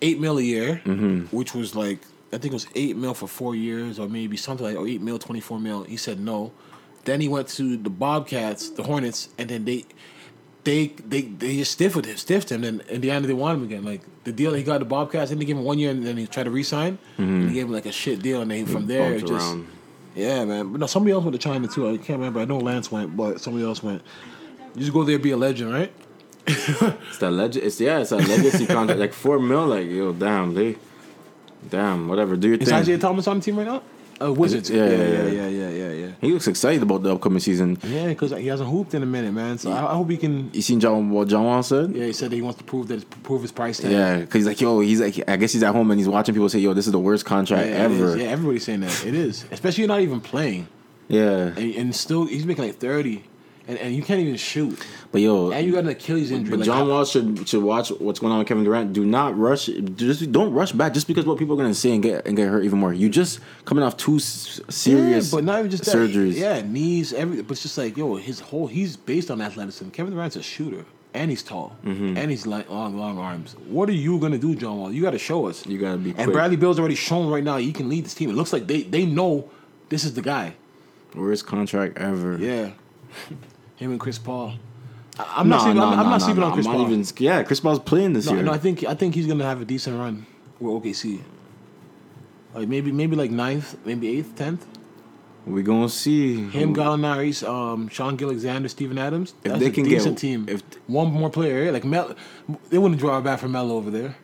eight 0.00 0.18
mil 0.18 0.38
a 0.38 0.42
year, 0.42 0.80
Mm-hmm. 0.84 1.34
which 1.36 1.54
was 1.54 1.74
like, 1.76 1.98
I 2.32 2.38
think 2.38 2.52
it 2.52 2.54
was 2.54 2.66
eight 2.74 2.96
mil 2.96 3.12
for 3.12 3.26
four 3.28 3.54
years, 3.54 3.98
or 3.98 4.08
maybe 4.08 4.36
something 4.38 4.64
like, 4.66 4.76
or 4.76 4.88
eight 4.88 5.02
mil, 5.02 5.18
twenty 5.18 5.40
four 5.40 5.60
mil. 5.60 5.84
He 5.84 5.96
said 5.98 6.18
no. 6.20 6.52
Then 7.04 7.20
he 7.20 7.28
went 7.28 7.48
to 7.48 7.76
the 7.76 7.90
Bobcats, 7.90 8.70
the 8.70 8.82
Hornets, 8.84 9.28
and 9.36 9.48
then 9.50 9.64
they. 9.66 9.84
They 10.64 10.88
they 10.88 11.22
they 11.22 11.56
just 11.56 11.72
stiffed 11.72 11.96
him, 11.96 12.16
stiffed 12.16 12.52
him. 12.52 12.62
and 12.62 12.80
in 12.82 13.00
the 13.00 13.10
end 13.10 13.24
they 13.24 13.32
want 13.32 13.58
him 13.58 13.64
again. 13.64 13.84
Like 13.84 14.02
the 14.24 14.32
deal 14.32 14.52
he 14.54 14.62
got 14.62 14.78
the 14.78 14.84
Bobcats, 14.84 15.30
and 15.30 15.40
they 15.40 15.44
gave 15.44 15.56
him 15.56 15.64
one 15.64 15.78
year, 15.78 15.90
and 15.90 16.06
then 16.06 16.16
he 16.16 16.26
tried 16.26 16.44
to 16.44 16.50
resign. 16.50 16.98
And 17.18 17.48
he 17.48 17.54
gave 17.54 17.66
him 17.66 17.72
like 17.72 17.86
a 17.86 17.92
shit 17.92 18.22
deal, 18.22 18.40
and 18.40 18.50
then 18.50 18.66
from 18.66 18.86
there 18.86 19.14
it 19.14 19.26
just 19.26 19.56
yeah, 20.14 20.44
man. 20.44 20.70
But 20.72 20.80
no, 20.80 20.86
somebody 20.86 21.12
else 21.12 21.24
went 21.24 21.34
to 21.34 21.38
China 21.38 21.66
too. 21.66 21.88
I 21.88 21.96
can't 21.96 22.18
remember. 22.18 22.40
I 22.40 22.44
know 22.44 22.58
Lance 22.58 22.92
went, 22.92 23.16
but 23.16 23.40
somebody 23.40 23.64
else 23.64 23.82
went. 23.82 24.02
You 24.74 24.80
just 24.80 24.92
go 24.92 25.04
there, 25.04 25.18
be 25.18 25.32
a 25.32 25.36
legend, 25.36 25.72
right? 25.72 25.92
It's 26.46 27.18
that 27.18 27.30
legend. 27.30 27.64
It's 27.64 27.80
yeah, 27.80 28.00
it's 28.00 28.10
that 28.10 28.26
legacy 28.28 28.66
contract. 28.66 29.00
Like 29.00 29.12
four 29.12 29.38
mil. 29.38 29.66
Like 29.66 29.88
yo, 29.88 30.12
damn, 30.12 30.54
they 30.54 30.76
Damn, 31.68 32.08
whatever. 32.08 32.36
Do 32.36 32.48
your 32.48 32.58
Is 32.58 32.68
thing. 32.68 32.76
Isaiah 32.76 32.98
Thomas 32.98 33.26
on 33.26 33.38
the 33.38 33.44
team 33.44 33.56
right 33.58 33.66
now? 33.66 33.82
Uh, 34.20 34.32
Wizards. 34.32 34.70
Yeah, 34.70 34.84
yeah, 34.86 34.90
yeah, 34.90 34.96
yeah, 34.96 35.06
yeah. 35.06 35.28
yeah, 35.28 35.48
yeah, 35.48 35.68
yeah, 35.68 35.92
yeah. 35.92 36.10
He 36.20 36.32
looks 36.32 36.46
excited 36.46 36.82
about 36.82 37.02
the 37.02 37.14
upcoming 37.14 37.40
season. 37.40 37.78
Yeah, 37.82 38.08
because 38.08 38.30
he 38.32 38.46
hasn't 38.46 38.68
hooped 38.68 38.94
in 38.94 39.02
a 39.02 39.06
minute, 39.06 39.32
man. 39.32 39.58
So 39.58 39.70
I, 39.72 39.92
I 39.92 39.94
hope 39.94 40.10
he 40.10 40.16
can. 40.16 40.50
You 40.52 40.62
seen 40.62 40.80
John 40.80 41.10
what 41.10 41.28
John 41.28 41.44
Wall 41.44 41.62
said? 41.62 41.94
Yeah, 41.94 42.06
he 42.06 42.12
said 42.12 42.30
that 42.30 42.36
he 42.36 42.42
wants 42.42 42.58
to 42.58 42.64
prove 42.64 42.88
that 42.88 43.08
prove 43.22 43.42
his 43.42 43.52
price 43.52 43.78
tag. 43.78 43.90
Yeah, 43.90 44.18
because 44.18 44.34
he's 44.40 44.46
like, 44.46 44.60
yo, 44.60 44.80
he's 44.80 45.00
like, 45.00 45.28
I 45.28 45.36
guess 45.36 45.52
he's 45.52 45.62
at 45.62 45.74
home 45.74 45.90
and 45.90 45.98
he's 45.98 46.08
watching 46.08 46.34
people 46.34 46.48
say, 46.48 46.58
yo, 46.60 46.74
this 46.74 46.86
is 46.86 46.92
the 46.92 46.98
worst 47.00 47.24
contract 47.24 47.66
it 47.68 47.72
ever. 47.72 48.16
Yeah, 48.16 48.26
everybody's 48.26 48.64
saying 48.64 48.80
that. 48.80 49.04
It 49.06 49.14
is, 49.14 49.44
especially 49.50 49.82
you're 49.82 49.88
not 49.88 50.00
even 50.00 50.20
playing, 50.20 50.68
Yeah. 51.08 51.48
and, 51.56 51.74
and 51.74 51.94
still 51.96 52.26
he's 52.26 52.46
making 52.46 52.64
like 52.64 52.76
thirty, 52.76 53.24
and, 53.68 53.78
and 53.78 53.94
you 53.94 54.02
can't 54.02 54.20
even 54.20 54.36
shoot, 54.36 54.78
But 55.12 55.20
yo, 55.20 55.50
and 55.52 55.64
you 55.64 55.72
got 55.72 55.84
an 55.84 55.90
Achilles 55.90 56.30
injury. 56.30 56.50
but 56.50 56.58
like, 56.60 56.66
John 56.66 56.88
Wall 56.88 57.04
should 57.04 57.48
should 57.48 57.62
watch 57.62 57.90
what's 57.90 58.18
going 58.18 58.32
on 58.32 58.38
with 58.40 58.48
Kevin 58.48 58.64
Durant. 58.64 58.92
Do 58.92 59.04
not 59.04 59.38
rush. 59.38 59.66
Just 59.96 60.32
don't 60.32 60.52
rush 60.52 60.72
back 60.72 60.94
just 60.94 61.06
because 61.06 61.24
what 61.26 61.38
people 61.38 61.54
are 61.54 61.62
gonna 61.62 61.74
say 61.74 61.92
and 61.92 62.02
get 62.02 62.26
and 62.26 62.36
get 62.36 62.48
hurt 62.48 62.64
even 62.64 62.78
more. 62.78 62.92
You 62.92 63.08
just 63.08 63.40
coming 63.64 63.84
off 63.84 63.96
two 63.96 64.18
serious, 64.18 65.30
yeah, 65.32 65.36
but 65.36 65.44
not 65.44 65.58
even 65.60 65.70
just 65.70 65.84
that. 65.84 65.94
surgeries. 65.94 66.34
Yeah, 66.34 66.60
knees, 66.62 67.12
everything. 67.12 67.44
But 67.44 67.52
it's 67.52 67.62
just 67.62 67.78
like 67.78 67.96
yo, 67.96 68.16
his 68.16 68.40
whole 68.40 68.66
he's 68.66 68.96
based 68.96 69.30
on 69.30 69.40
athleticism. 69.40 69.90
Kevin 69.90 70.12
Durant's 70.12 70.36
a 70.36 70.42
shooter, 70.42 70.84
and 71.14 71.30
he's 71.30 71.42
tall, 71.42 71.76
Mm-hmm. 71.84 72.16
and 72.16 72.30
he's 72.30 72.46
like 72.46 72.68
long, 72.68 72.98
long 72.98 73.18
arms. 73.18 73.54
What 73.68 73.88
are 73.88 73.92
you 73.92 74.18
gonna 74.18 74.38
do, 74.38 74.54
John 74.56 74.78
Wall? 74.78 74.92
You 74.92 75.02
got 75.02 75.12
to 75.12 75.18
show 75.18 75.46
us. 75.46 75.64
You 75.66 75.78
gotta 75.78 75.98
be 75.98 76.10
And 76.10 76.16
quick. 76.24 76.32
Bradley 76.32 76.56
Beal's 76.56 76.78
already 76.80 76.94
shown 76.96 77.30
right 77.30 77.44
now 77.44 77.58
he 77.58 77.72
can 77.72 77.88
lead 77.88 78.04
this 78.06 78.14
team. 78.14 78.28
It 78.30 78.34
looks 78.34 78.52
like 78.52 78.66
they 78.66 78.82
they 78.82 79.06
know 79.06 79.48
this 79.88 80.04
is 80.04 80.14
the 80.14 80.22
guy. 80.22 80.54
Worst 81.14 81.46
contract 81.46 81.98
ever. 81.98 82.38
Yeah, 82.38 82.70
him 83.82 83.90
and 83.90 84.00
Chris 84.00 84.18
Paul. 84.18 84.54
I- 85.18 85.34
I'm 85.38 85.48
not 85.48 85.62
sleeping. 85.62 85.80
I'm, 85.82 85.98
I'm 86.00 86.06
not 86.10 86.22
sleeping 86.22 86.42
on 86.42 86.52
Chris 86.54 86.66
I'm 86.66 86.72
Paul. 86.72 86.82
not 86.88 86.92
even. 86.92 87.06
Yeah, 87.18 87.42
Chris 87.42 87.60
Paul's 87.60 87.78
playing 87.80 88.12
this 88.14 88.26
no, 88.26 88.34
year. 88.34 88.42
no, 88.42 88.52
I 88.52 88.58
think 88.58 88.84
I 88.84 88.94
think 88.94 89.14
he's 89.14 89.26
gonna 89.26 89.44
have 89.44 89.60
a 89.60 89.64
decent 89.64 89.98
run 89.98 90.26
with 90.60 90.82
OKC. 90.82 91.20
Like 92.54 92.68
maybe 92.68 92.92
maybe 92.92 93.16
like 93.16 93.30
ninth, 93.30 93.76
maybe 93.84 94.08
eighth, 94.18 94.34
tenth. 94.36 94.66
we 95.46 95.62
gonna 95.62 95.88
see 95.88 96.48
Him, 96.50 96.74
Gallinari, 96.74 97.32
um, 97.48 97.88
Sean 97.88 98.16
Alexander, 98.22 98.68
Steven 98.68 98.96
Adams. 98.98 99.34
If 99.44 99.50
That's 99.52 99.58
they 99.60 99.66
a 99.66 99.70
can 99.70 99.84
get- 99.84 99.90
decent 99.98 100.18
team. 100.18 100.46
if- 100.48 100.62
one 100.86 101.12
more 101.12 101.30
player, 101.30 101.72
like 101.72 101.84
Mel, 101.84 102.14
they 102.70 102.78
wouldn't 102.78 103.00
draw 103.00 103.18
it 103.18 103.22
back 103.24 103.38
for 103.40 103.48
Melo 103.48 103.76
over 103.76 103.90
there. 103.90 104.16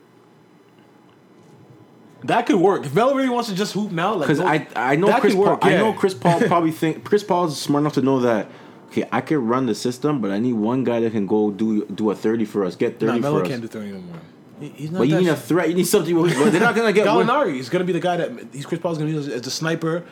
That 2.25 2.47
could 2.47 2.57
work. 2.57 2.85
If 2.85 2.95
Melo 2.95 3.15
really 3.15 3.29
wants 3.29 3.49
to 3.49 3.55
just 3.55 3.73
hoop 3.75 3.93
now, 3.93 4.15
like 4.15 4.27
Because 4.29 4.41
go- 4.41 4.47
I 4.47 4.67
I 4.75 4.97
know 4.97 5.07
that 5.07 5.21
Chris 5.21 5.35
could 5.35 5.39
Paul. 5.43 5.53
work, 5.53 5.65
I 5.65 5.71
yeah. 5.71 5.79
know 5.79 5.93
Chris 5.93 6.15
Paul 6.15 6.41
probably 6.41 6.73
think 6.83 7.05
Chris 7.05 7.23
Paul's 7.23 7.61
smart 7.61 7.83
enough 7.83 7.95
to 7.95 8.03
know 8.03 8.21
that. 8.21 8.49
Okay, 8.91 9.07
I 9.13 9.21
can 9.21 9.47
run 9.47 9.67
the 9.67 9.75
system, 9.75 10.21
but 10.21 10.31
I 10.31 10.39
need 10.39 10.55
one 10.55 10.83
guy 10.85 11.01
that 11.01 11.13
can 11.13 11.27
go 11.27 11.51
do 11.51 11.85
do 11.87 12.11
a 12.11 12.15
thirty 12.15 12.45
for 12.45 12.65
us, 12.65 12.75
get 12.77 13.01
Nah, 13.01 13.09
thirty 13.09 13.21
Melo 13.21 13.45
can't 13.47 13.61
do 13.61 13.69
thirty 13.69 13.91
no 13.93 14.01
more. 14.01 14.17
He- 14.61 14.69
He's 14.71 14.91
not 14.91 14.99
But 15.01 15.09
you 15.09 15.15
that 15.15 15.21
need 15.23 15.29
a 15.29 15.37
threat. 15.37 15.69
You 15.69 15.75
need 15.75 15.87
something. 15.87 16.17
Well, 16.17 16.27
they're 16.51 16.61
not 16.61 16.75
gonna 16.75 16.93
get. 16.93 17.07
one- 17.15 17.27
Gallinari 17.27 17.59
is 17.59 17.69
going 17.69 17.81
to 17.81 17.87
be 17.87 17.93
the 17.93 18.01
guy 18.01 18.17
that 18.17 18.31
he's 18.53 18.67
Chris 18.67 18.81
Paul's 18.81 18.99
going 18.99 19.11
to 19.11 19.17
use 19.17 19.29
as 19.29 19.47
a 19.47 19.51
sniper. 19.51 20.05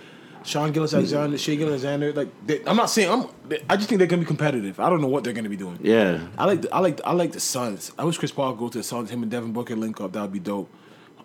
Sean 0.45 0.71
Gilgeous 0.71 0.95
Alexander, 0.95 1.37
Shai 1.37 1.57
Gilgeous 1.57 1.83
Alexander. 1.85 2.13
Like 2.13 2.29
they, 2.47 2.63
I'm 2.67 2.77
not 2.77 2.89
saying 2.89 3.11
I'm. 3.11 3.27
I 3.69 3.75
just 3.77 3.89
think 3.89 3.99
they're 3.99 4.07
going 4.07 4.21
to 4.21 4.25
be 4.25 4.27
competitive. 4.27 4.79
I 4.79 4.89
don't 4.89 5.01
know 5.01 5.09
what 5.09 5.25
they're 5.25 5.33
going 5.33 5.43
to 5.43 5.51
be 5.51 5.57
doing. 5.57 5.79
Yeah, 5.83 6.21
I 6.39 6.45
like 6.45 6.63
the, 6.63 6.73
I 6.73 6.79
like 6.79 6.99
the, 6.99 7.07
I 7.09 7.13
like 7.13 7.33
the 7.33 7.41
Suns. 7.41 7.91
I 7.99 8.05
wish 8.05 8.17
Chris 8.19 8.31
Paul 8.31 8.51
would 8.53 8.59
go 8.59 8.69
to 8.69 8.79
the 8.79 8.85
Suns. 8.85 9.11
Him 9.11 9.23
and 9.23 9.31
Devin 9.33 9.53
Booker 9.53 9.75
link 9.75 10.01
up. 10.01 10.13
That 10.13 10.23
would 10.23 10.33
be 10.33 10.39
dope. 10.39 10.71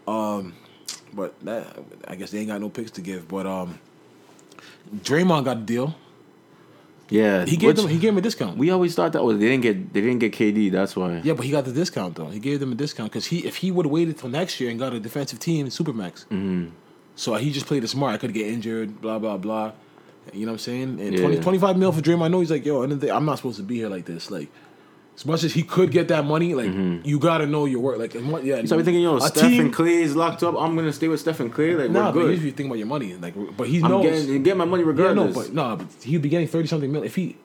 Um, 0.07 0.55
but 1.13 1.39
that 1.41 1.77
I 2.07 2.15
guess 2.15 2.31
they 2.31 2.39
ain't 2.39 2.47
got 2.47 2.59
no 2.61 2.69
picks 2.69 2.89
to 2.91 3.01
give. 3.01 3.27
But 3.27 3.45
um, 3.45 3.77
Draymond 4.95 5.45
got 5.45 5.57
a 5.57 5.61
deal. 5.61 5.95
Yeah. 7.11 7.45
He 7.45 7.57
gave 7.57 7.75
them 7.75 7.87
he 7.87 7.99
gave 7.99 8.09
him 8.13 8.17
a 8.17 8.21
discount. 8.21 8.57
We 8.57 8.71
always 8.71 8.95
thought 8.95 9.11
that 9.13 9.19
oh, 9.19 9.31
they 9.33 9.47
didn't 9.47 9.61
get 9.61 9.93
they 9.93 10.01
didn't 10.01 10.19
get 10.19 10.31
KD. 10.33 10.71
That's 10.71 10.95
why. 10.95 11.21
yeah, 11.23 11.33
but 11.33 11.45
he 11.45 11.51
got 11.51 11.65
the 11.65 11.71
discount 11.71 12.15
though. 12.15 12.27
He 12.27 12.39
gave 12.39 12.59
them 12.59 12.71
a 12.71 12.75
discount 12.75 13.11
because 13.11 13.27
he 13.27 13.45
if 13.45 13.57
he 13.57 13.69
would 13.69 13.85
have 13.85 13.91
waited 13.91 14.17
till 14.17 14.29
next 14.29 14.59
year 14.59 14.69
and 14.71 14.79
got 14.79 14.93
a 14.93 14.99
defensive 14.99 15.37
team, 15.39 15.67
supermax. 15.67 16.25
Mm-hmm. 16.27 16.69
So 17.15 17.35
he 17.35 17.51
just 17.51 17.67
played 17.67 17.83
it 17.83 17.89
smart. 17.89 18.15
I 18.15 18.17
could 18.17 18.33
get 18.33 18.47
injured. 18.47 19.01
Blah 19.01 19.19
blah 19.19 19.37
blah. 19.37 19.73
You 20.33 20.45
know 20.45 20.51
what 20.53 20.53
I'm 20.53 20.59
saying? 20.59 20.99
And 21.01 21.13
Yeah. 21.13 21.21
20, 21.21 21.39
25 21.39 21.77
mil 21.77 21.91
for 21.91 21.99
Draymond. 22.01 22.21
I 22.23 22.27
know 22.27 22.39
he's 22.39 22.51
like, 22.51 22.63
yo, 22.63 22.83
I 22.83 22.85
didn't 22.85 23.01
think- 23.01 23.11
I'm 23.11 23.25
not 23.25 23.37
supposed 23.37 23.57
to 23.57 23.63
be 23.63 23.77
here 23.77 23.89
like 23.89 24.05
this. 24.05 24.29
Like, 24.29 24.49
as 25.15 25.25
much 25.25 25.43
as 25.43 25.53
he 25.53 25.61
could 25.63 25.91
get 25.91 26.07
that 26.07 26.25
money, 26.25 26.53
like 26.55 26.69
mm-hmm. 26.69 27.05
you 27.07 27.19
gotta 27.19 27.45
know 27.45 27.65
your 27.65 27.79
work. 27.79 27.97
Like, 27.99 28.15
and 28.15 28.31
what- 28.31 28.43
yeah. 28.43 28.63
So 28.65 28.77
we 28.77 28.83
thinking, 28.83 29.03
yo, 29.03 29.17
a 29.17 29.21
Steph 29.21 29.43
team- 29.43 29.71
Clay 29.71 30.01
is 30.01 30.15
locked 30.15 30.41
up. 30.43 30.55
I'm 30.57 30.75
gonna 30.75 30.93
stay 30.93 31.07
with 31.07 31.19
Stephen 31.19 31.49
Clay. 31.49 31.75
Like 31.75 31.91
Nah, 31.91 32.07
we're 32.11 32.23
good. 32.23 32.31
usually 32.31 32.47
you 32.47 32.53
think 32.53 32.67
about 32.67 32.77
your 32.79 32.87
money. 32.87 33.15
Like, 33.15 33.35
but 33.57 33.67
he 33.67 33.81
I'm 33.81 33.89
knows. 33.89 34.03
getting 34.03 34.43
get 34.43 34.57
my 34.57 34.65
money 34.65 34.81
yeah, 34.81 34.85
no, 34.85 34.91
regardless. 34.91 35.35
but 35.47 35.53
no, 35.53 35.75
but 35.75 35.87
he'd 36.03 36.21
be 36.21 36.29
getting 36.29 36.47
thirty 36.47 36.67
something 36.67 36.91
mil 36.91 37.03
if 37.03 37.15
he. 37.15 37.37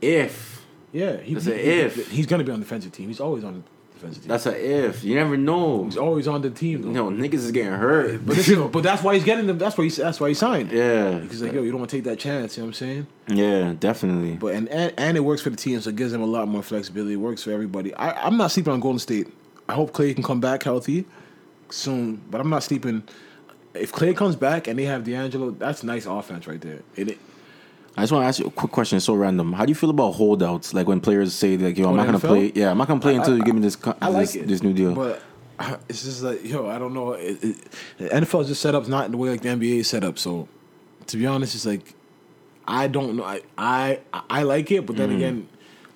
if 0.00 0.64
Yeah, 0.92 1.16
he, 1.16 1.34
he- 1.34 1.50
if. 1.50 2.10
He's 2.10 2.26
gonna 2.26 2.44
be 2.44 2.52
on 2.52 2.60
the 2.60 2.64
defensive 2.64 2.92
team. 2.92 3.08
He's 3.08 3.20
always 3.20 3.42
on 3.44 3.54
the 3.54 3.62
defensive 3.94 4.22
team. 4.22 4.28
that's 4.28 4.46
a 4.46 4.86
if, 4.88 5.04
you 5.04 5.14
never 5.14 5.36
know. 5.36 5.84
he's 5.84 5.96
always 5.96 6.28
on 6.28 6.42
the 6.42 6.50
team. 6.50 6.82
Though. 6.82 6.90
No, 6.90 7.10
niggas 7.10 7.34
is 7.34 7.50
getting 7.52 7.72
hurt. 7.72 8.24
But, 8.24 8.36
this 8.36 8.54
but 8.54 8.82
that's 8.82 9.02
why 9.02 9.14
he's 9.14 9.24
getting 9.24 9.46
them. 9.46 9.58
That's 9.58 9.76
why 9.78 9.84
he's 9.84 9.96
that's 9.96 10.20
why 10.20 10.28
he 10.28 10.34
signed. 10.34 10.72
yeah, 10.72 11.20
He's 11.20 11.42
like, 11.42 11.52
yo, 11.52 11.62
you 11.62 11.70
don't 11.70 11.80
want 11.80 11.90
to 11.90 11.96
take 11.96 12.04
that 12.04 12.18
chance. 12.18 12.56
You 12.56 12.62
know 12.62 12.66
what 12.66 12.70
I'm 12.70 12.74
saying? 12.74 13.06
yeah, 13.28 13.74
definitely. 13.78 14.36
But 14.36 14.54
and, 14.54 14.68
and 14.68 14.92
and 14.96 15.16
it 15.16 15.20
works 15.20 15.42
for 15.42 15.50
the 15.50 15.56
team, 15.56 15.80
so 15.80 15.90
it 15.90 15.96
gives 15.96 16.12
them 16.12 16.22
a 16.22 16.26
lot 16.26 16.48
more 16.48 16.62
flexibility. 16.62 17.14
It 17.14 17.16
works 17.16 17.42
for 17.42 17.50
everybody. 17.52 17.94
I, 17.94 18.26
I'm 18.26 18.36
not 18.36 18.50
sleeping 18.50 18.72
on 18.72 18.80
Golden 18.80 18.98
State. 18.98 19.28
I 19.68 19.74
hope 19.74 19.92
Clay 19.92 20.12
can 20.12 20.22
come 20.22 20.40
back 20.40 20.62
healthy 20.62 21.06
soon, 21.70 22.22
but 22.30 22.40
I'm 22.40 22.50
not 22.50 22.62
sleeping. 22.62 23.02
If 23.72 23.92
Clay 23.92 24.14
comes 24.14 24.36
back 24.36 24.68
and 24.68 24.78
they 24.78 24.84
have 24.84 25.04
D'Angelo, 25.04 25.50
that's 25.50 25.82
nice 25.82 26.06
offense 26.06 26.46
right 26.46 26.60
there. 26.60 26.82
It, 26.96 27.10
it, 27.10 27.18
I 27.96 28.02
just 28.02 28.12
want 28.12 28.24
to 28.24 28.26
ask 28.28 28.40
you 28.40 28.46
a 28.46 28.50
quick 28.50 28.72
question. 28.72 28.96
It's 28.96 29.06
so 29.06 29.14
random. 29.14 29.52
How 29.52 29.64
do 29.64 29.70
you 29.70 29.74
feel 29.76 29.90
about 29.90 30.12
holdouts? 30.12 30.74
Like 30.74 30.88
when 30.88 31.00
players 31.00 31.32
say 31.34 31.56
like, 31.56 31.78
"Yo, 31.78 31.88
I'm 31.88 31.96
not 31.96 32.06
gonna 32.06 32.18
play. 32.18 32.50
Yeah, 32.54 32.70
I'm 32.70 32.78
not 32.78 32.88
gonna 32.88 33.00
play 33.00 33.14
until 33.14 33.34
I- 33.34 33.36
you 33.36 33.44
give 33.44 33.54
me 33.54 33.60
this 33.60 33.76
I 34.00 34.08
like 34.08 34.26
this, 34.26 34.34
it. 34.36 34.48
this 34.48 34.62
new 34.62 34.72
deal." 34.72 34.94
But 34.94 35.22
uh, 35.58 35.76
it's 35.88 36.02
just 36.02 36.22
like, 36.22 36.44
yo, 36.44 36.68
I 36.68 36.78
don't 36.78 36.92
know. 36.92 37.12
It, 37.12 37.42
it, 37.44 37.56
the 37.98 38.08
NFL 38.08 38.42
is 38.42 38.48
just 38.48 38.60
set 38.62 38.74
up 38.74 38.88
not 38.88 39.06
in 39.06 39.12
the 39.12 39.18
way 39.18 39.30
like 39.30 39.42
the 39.42 39.48
NBA 39.50 39.78
is 39.78 39.88
set 39.88 40.02
up. 40.02 40.18
So, 40.18 40.48
to 41.06 41.16
be 41.16 41.26
honest, 41.26 41.54
it's 41.54 41.66
like 41.66 41.94
I 42.66 42.88
don't 42.88 43.14
know. 43.16 43.24
I 43.24 43.42
I, 43.56 44.00
I 44.28 44.42
like 44.42 44.72
it, 44.72 44.86
but 44.86 44.96
then 44.96 45.10
Mm. 45.10 45.16
again, 45.16 45.48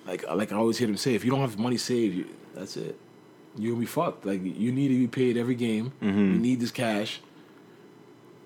like 0.07 0.23
like 0.33 0.51
I 0.53 0.55
always 0.55 0.77
hear 0.77 0.87
them 0.87 0.95
say, 0.97 1.15
if 1.15 1.25
you 1.25 1.31
don't 1.31 1.41
have 1.41 1.59
money 1.59 1.77
saved, 1.77 2.15
you, 2.15 2.25
that's 2.55 2.77
it. 2.77 2.97
You'll 3.57 3.75
be 3.77 3.85
fucked. 3.85 4.25
Like 4.25 4.41
you 4.43 4.71
need 4.71 4.87
to 4.87 4.97
be 4.97 5.07
paid 5.07 5.35
every 5.35 5.55
game. 5.55 5.91
Mm-hmm. 6.01 6.17
You 6.33 6.39
need 6.39 6.59
this 6.61 6.71
cash. 6.71 7.19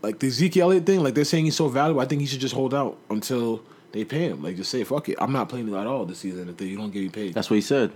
Like 0.04 0.20
the 0.20 0.28
Ezekiel 0.28 0.68
Elliott 0.68 0.86
thing, 0.86 1.02
like 1.02 1.16
they're 1.16 1.24
saying 1.24 1.46
he's 1.46 1.56
so 1.56 1.70
valuable. 1.70 2.02
I 2.02 2.06
think 2.06 2.22
he 2.22 2.28
should 2.28 2.42
just 2.42 2.54
hold 2.54 2.74
out 2.74 2.98
until 3.10 3.64
they 3.94 4.04
pay 4.04 4.28
him. 4.28 4.44
Like 4.44 4.58
just 4.58 4.70
say, 4.70 4.84
fuck 4.84 5.08
it, 5.10 5.18
I'm 5.20 5.32
not 5.32 5.48
playing 5.50 5.74
at 5.74 5.88
all 5.88 6.06
this 6.06 6.20
season 6.20 6.50
if 6.50 6.58
they, 6.58 6.66
you 6.66 6.78
don't 6.78 6.92
get 6.92 7.02
me 7.04 7.10
paid. 7.10 7.34
That's 7.34 7.50
what 7.50 7.56
he 7.56 7.62
said. 7.62 7.92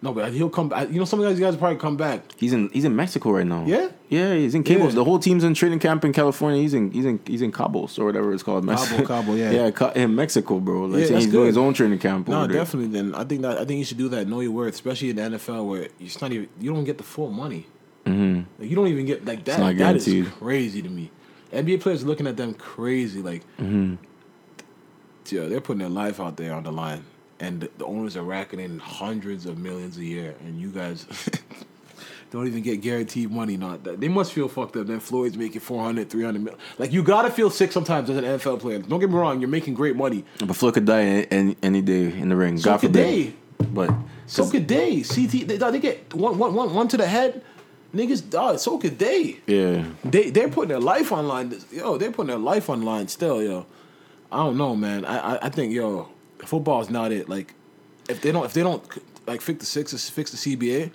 no, 0.00 0.14
but 0.14 0.32
he'll 0.32 0.48
come 0.48 0.70
back. 0.70 0.88
You 0.88 0.98
know, 1.00 1.04
some 1.04 1.20
of 1.20 1.28
these 1.28 1.38
guys 1.38 1.52
will 1.52 1.58
probably 1.58 1.76
come 1.78 1.98
back. 1.98 2.22
He's 2.38 2.54
in 2.54 2.70
he's 2.70 2.86
in 2.86 2.96
Mexico 2.96 3.30
right 3.32 3.46
now. 3.46 3.64
Yeah? 3.66 3.90
yeah, 4.08 4.32
he's 4.34 4.54
in 4.54 4.64
Cabos. 4.64 4.88
Yeah. 4.88 4.94
The 4.94 5.04
whole 5.04 5.18
team's 5.18 5.44
in 5.44 5.52
training 5.52 5.80
camp 5.80 6.02
in 6.06 6.14
California. 6.14 6.62
He's 6.62 6.72
in 6.72 6.90
he's 6.92 7.04
in 7.04 7.20
he's 7.26 7.42
in 7.42 7.52
Cabos 7.52 7.98
or 7.98 8.06
whatever 8.06 8.32
it's 8.32 8.42
called. 8.42 8.66
Cabo, 8.66 9.06
Cabo, 9.06 9.34
yeah. 9.34 9.50
yeah, 9.80 9.92
in 9.94 10.14
Mexico, 10.14 10.60
bro. 10.60 10.86
Like 10.86 11.10
Yeah, 11.10 11.16
he's 11.16 11.26
doing 11.26 11.30
good. 11.30 11.46
his 11.48 11.58
own 11.58 11.74
training 11.74 11.98
camp. 11.98 12.28
No, 12.28 12.38
over 12.38 12.46
there. 12.46 12.56
definitely. 12.62 12.88
Then 12.88 13.14
I 13.14 13.24
think 13.24 13.42
that 13.42 13.58
I 13.58 13.66
think 13.66 13.78
you 13.80 13.84
should 13.84 13.98
do 13.98 14.08
that. 14.08 14.26
Know 14.26 14.40
your 14.40 14.52
worth, 14.52 14.72
especially 14.72 15.10
in 15.10 15.16
the 15.16 15.22
NFL 15.22 15.66
where 15.68 15.88
it's 16.00 16.22
not 16.22 16.32
even 16.32 16.48
you 16.58 16.72
don't 16.72 16.84
get 16.84 16.96
the 16.96 17.04
full 17.04 17.30
money. 17.30 17.66
Mm-hmm. 18.06 18.42
Like, 18.58 18.70
you 18.70 18.76
don't 18.76 18.86
even 18.88 19.04
get 19.04 19.26
like 19.26 19.44
that. 19.44 19.76
That 19.76 19.96
is 19.96 20.28
crazy 20.38 20.80
to 20.80 20.88
me. 20.88 21.10
NBA 21.52 21.80
players 21.80 22.02
are 22.02 22.06
looking 22.06 22.26
at 22.26 22.36
them 22.36 22.54
crazy. 22.54 23.22
Like, 23.22 23.42
Mm-hmm. 23.58 23.94
yeah, 25.30 25.46
they're 25.46 25.60
putting 25.60 25.80
their 25.80 25.88
life 25.88 26.20
out 26.20 26.36
there 26.36 26.54
on 26.54 26.62
the 26.64 26.72
line, 26.72 27.04
and 27.38 27.60
the, 27.62 27.70
the 27.78 27.84
owners 27.84 28.16
are 28.16 28.22
racking 28.22 28.60
in 28.60 28.78
hundreds 28.78 29.46
of 29.46 29.58
millions 29.58 29.96
a 29.98 30.04
year, 30.04 30.34
and 30.44 30.60
you 30.60 30.70
guys. 30.70 31.06
Don't 32.30 32.46
even 32.46 32.62
get 32.62 32.80
guaranteed 32.80 33.28
money. 33.28 33.56
Not 33.56 33.82
that 33.82 33.98
they 34.00 34.06
must 34.06 34.32
feel 34.32 34.46
fucked 34.48 34.76
up. 34.76 34.86
Then 34.86 35.00
Floyd's 35.00 35.36
making 35.36 35.62
400, 35.62 36.08
300 36.08 36.40
mil. 36.40 36.54
Like 36.78 36.92
you 36.92 37.02
gotta 37.02 37.28
feel 37.28 37.50
sick 37.50 37.72
sometimes 37.72 38.08
as 38.08 38.18
an 38.18 38.22
NFL 38.24 38.60
player. 38.60 38.78
Don't 38.78 39.00
get 39.00 39.10
me 39.10 39.16
wrong. 39.16 39.40
You're 39.40 39.48
making 39.48 39.74
great 39.74 39.96
money. 39.96 40.24
But 40.38 40.54
Floyd 40.54 40.74
could 40.74 40.84
die 40.84 41.02
any, 41.28 41.56
any, 41.60 41.82
day 41.82 42.04
in 42.04 42.28
the 42.28 42.36
ring. 42.36 42.56
So 42.56 42.70
God 42.70 42.82
forbid. 42.82 42.92
they. 42.94 43.34
But 43.74 43.92
So 44.26 44.48
could 44.48 44.68
they. 44.68 44.98
CTE, 45.00 45.48
they, 45.48 45.56
they 45.56 45.80
get 45.80 46.14
one, 46.14 46.38
one, 46.38 46.54
one, 46.54 46.72
one 46.72 46.86
to 46.86 46.96
the 46.96 47.06
head. 47.08 47.42
Niggas, 47.94 48.28
dog, 48.30 48.58
so 48.60 48.78
could 48.78 48.98
they. 48.98 49.38
yeah, 49.46 49.84
They 50.04 50.30
they're 50.30 50.48
putting 50.48 50.68
their 50.68 50.80
life 50.80 51.10
online. 51.10 51.54
Yo, 51.72 51.98
they're 51.98 52.12
putting 52.12 52.28
their 52.28 52.38
life 52.38 52.70
online 52.70 53.08
still, 53.08 53.42
yo. 53.42 53.66
I 54.30 54.36
don't 54.38 54.56
know, 54.56 54.76
man. 54.76 55.04
I 55.04 55.18
I, 55.34 55.46
I 55.46 55.48
think 55.48 55.72
yo, 55.72 56.08
football's 56.38 56.88
not 56.88 57.10
it. 57.10 57.28
Like, 57.28 57.54
if 58.08 58.20
they 58.20 58.30
don't 58.30 58.44
if 58.44 58.52
they 58.52 58.62
don't 58.62 58.82
like 59.26 59.40
fix 59.40 59.58
the 59.60 59.66
six 59.66 60.08
fix 60.10 60.30
the 60.30 60.56
CBA, 60.56 60.92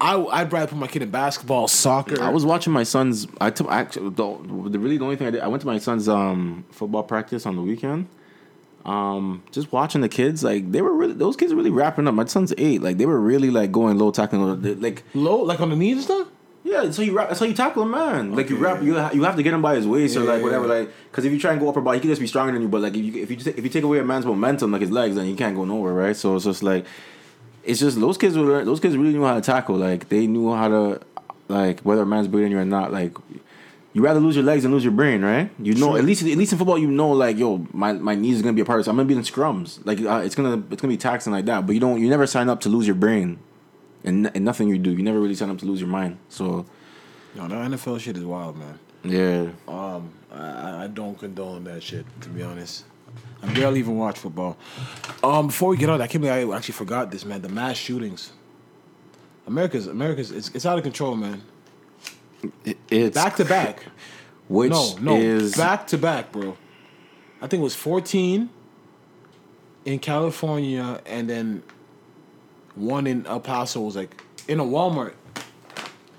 I 0.00 0.16
I'd 0.16 0.52
rather 0.52 0.66
put 0.66 0.78
my 0.78 0.86
kid 0.86 1.02
in 1.02 1.10
basketball, 1.10 1.66
soccer. 1.66 2.22
I 2.22 2.28
was 2.28 2.44
watching 2.44 2.72
my 2.72 2.82
son's. 2.82 3.26
I 3.40 3.50
took 3.50 3.70
actually 3.70 4.10
the, 4.10 4.68
the 4.68 4.78
really 4.78 4.98
the 4.98 5.04
only 5.04 5.16
thing 5.16 5.28
I 5.28 5.30
did. 5.30 5.40
I 5.40 5.48
went 5.48 5.62
to 5.62 5.66
my 5.66 5.78
son's 5.78 6.08
um 6.08 6.64
football 6.70 7.02
practice 7.04 7.46
on 7.46 7.56
the 7.56 7.62
weekend. 7.62 8.08
Um, 8.84 9.42
just 9.52 9.72
watching 9.72 10.00
the 10.00 10.08
kids, 10.08 10.42
like 10.42 10.72
they 10.72 10.80
were 10.82 10.92
really 10.94 11.12
those 11.14 11.36
kids 11.36 11.52
were 11.52 11.58
really 11.58 11.70
wrapping 11.70 12.08
up. 12.08 12.14
My 12.14 12.24
son's 12.24 12.52
eight, 12.56 12.82
like 12.82 12.96
they 12.98 13.06
were 13.06 13.20
really 13.20 13.50
like 13.50 13.70
going 13.72 13.98
low 13.98 14.10
tackling, 14.10 14.42
low- 14.42 14.54
they- 14.56 14.74
like 14.74 15.02
low, 15.14 15.36
like 15.42 15.60
on 15.60 15.68
the 15.70 15.76
knees 15.76 15.96
and 15.96 16.04
stuff. 16.04 16.28
yeah. 16.64 16.90
so 16.90 17.02
you 17.02 17.12
wrap. 17.16 17.28
That's 17.28 17.40
how 17.40 17.46
you 17.46 17.52
tackle 17.54 17.82
a 17.82 17.86
man. 17.86 18.34
Like 18.34 18.48
you 18.48 18.56
wrap, 18.56 18.82
you 18.82 18.94
you 19.12 19.22
have 19.24 19.36
to 19.36 19.42
get 19.42 19.52
him 19.52 19.60
by 19.62 19.74
his 19.76 19.86
waist 19.86 20.16
or 20.16 20.20
like 20.20 20.42
whatever. 20.42 20.66
yeah. 20.66 20.74
Like 20.80 20.90
because 21.10 21.24
if 21.26 21.32
you 21.32 21.38
try 21.38 21.52
and 21.52 21.60
go 21.60 21.68
upper 21.68 21.80
body, 21.82 21.98
he 21.98 22.00
can 22.00 22.10
just 22.10 22.20
be 22.22 22.26
stronger 22.26 22.52
than 22.52 22.62
you. 22.62 22.68
But 22.68 22.80
like 22.80 22.94
if 22.96 23.04
you 23.04 23.22
if 23.22 23.30
you 23.30 23.36
just, 23.36 23.48
if 23.48 23.62
you 23.62 23.68
take 23.70 23.84
away 23.84 23.98
a 23.98 24.04
man's 24.04 24.24
momentum, 24.24 24.72
like 24.72 24.80
his 24.80 24.90
legs, 24.90 25.14
then 25.16 25.26
he 25.26 25.34
can't 25.36 25.54
go 25.54 25.64
nowhere, 25.66 25.92
right? 25.92 26.16
So 26.16 26.36
it's 26.36 26.46
just 26.46 26.62
like 26.62 26.86
it's 27.64 27.80
just 27.80 28.00
those 28.00 28.16
kids 28.16 28.38
were 28.38 28.64
those 28.64 28.80
kids 28.80 28.96
really 28.96 29.12
knew 29.12 29.24
how 29.24 29.34
to 29.34 29.42
tackle. 29.42 29.76
Like 29.76 30.08
they 30.08 30.26
knew 30.26 30.54
how 30.54 30.68
to 30.68 31.00
like 31.48 31.80
whether 31.80 32.02
a 32.02 32.06
man's 32.06 32.28
beating 32.28 32.52
you 32.52 32.58
or 32.58 32.64
not, 32.64 32.92
like 32.92 33.12
you 33.92 34.02
rather 34.02 34.20
lose 34.20 34.36
your 34.36 34.44
legs 34.44 34.62
than 34.62 34.72
lose 34.72 34.84
your 34.84 34.92
brain, 34.92 35.22
right? 35.22 35.50
You 35.58 35.74
know, 35.74 35.96
at 35.96 36.04
least 36.04 36.22
at 36.22 36.36
least 36.38 36.52
in 36.52 36.58
football, 36.58 36.78
you 36.78 36.86
know, 36.90 37.10
like 37.10 37.38
yo, 37.38 37.66
my, 37.72 37.92
my 37.92 38.14
knees 38.14 38.36
is 38.36 38.42
gonna 38.42 38.52
be 38.54 38.60
a 38.60 38.64
part 38.64 38.78
of. 38.78 38.84
So 38.84 38.90
I'm 38.90 38.96
gonna 38.96 39.08
be 39.08 39.14
in 39.14 39.20
scrums, 39.22 39.84
like 39.84 40.00
uh, 40.00 40.22
it's 40.24 40.34
gonna 40.34 40.62
it's 40.70 40.80
gonna 40.80 40.92
be 40.92 40.96
taxing 40.98 41.32
like 41.32 41.46
that. 41.46 41.66
But 41.66 41.72
you 41.72 41.80
don't, 41.80 42.00
you 42.00 42.08
never 42.08 42.26
sign 42.26 42.48
up 42.48 42.60
to 42.60 42.68
lose 42.68 42.86
your 42.86 42.96
brain, 42.96 43.38
and, 44.04 44.30
and 44.34 44.44
nothing 44.44 44.68
you 44.68 44.78
do, 44.78 44.90
you 44.92 45.02
never 45.02 45.20
really 45.20 45.34
sign 45.34 45.50
up 45.50 45.58
to 45.58 45.66
lose 45.66 45.80
your 45.80 45.88
mind. 45.90 46.18
So 46.28 46.66
No, 47.34 47.48
the 47.48 47.54
NFL 47.54 47.98
shit 48.00 48.16
is 48.16 48.24
wild, 48.24 48.56
man. 48.56 48.78
yeah, 49.02 49.48
Um, 49.66 50.10
I, 50.32 50.84
I 50.84 50.86
don't 50.86 51.18
condone 51.18 51.64
that 51.64 51.82
shit. 51.82 52.04
To 52.22 52.28
be 52.28 52.42
honest, 52.42 52.84
I 53.42 53.52
barely 53.54 53.80
even 53.80 53.96
watch 53.96 54.18
football. 54.18 54.56
Um, 55.24 55.48
before 55.48 55.70
we 55.70 55.76
get 55.76 55.88
on, 55.88 56.00
I 56.00 56.06
can't 56.06 56.22
believe 56.22 56.50
I 56.50 56.56
actually 56.56 56.74
forgot 56.74 57.10
this, 57.10 57.24
man. 57.24 57.42
The 57.42 57.48
mass 57.48 57.76
shootings. 57.76 58.32
America's 59.46 59.88
America's 59.88 60.30
it's, 60.30 60.48
it's 60.50 60.64
out 60.66 60.78
of 60.78 60.84
control, 60.84 61.16
man. 61.16 61.42
It, 62.64 62.76
it's 62.90 63.14
Back 63.14 63.36
to 63.36 63.44
back. 63.44 63.84
which 64.48 64.70
no, 64.72 64.96
no, 65.00 65.16
is 65.16 65.56
back 65.56 65.86
to 65.88 65.98
back, 65.98 66.32
bro. 66.32 66.56
I 67.42 67.46
think 67.46 67.60
it 67.60 67.64
was 67.64 67.74
14 67.76 68.50
in 69.84 69.98
California, 69.98 71.00
and 71.06 71.28
then 71.30 71.62
one 72.74 73.06
in 73.06 73.26
El 73.26 73.40
Paso 73.40 73.80
was 73.80 73.96
like 73.96 74.22
in 74.48 74.60
a 74.60 74.64
Walmart. 74.64 75.14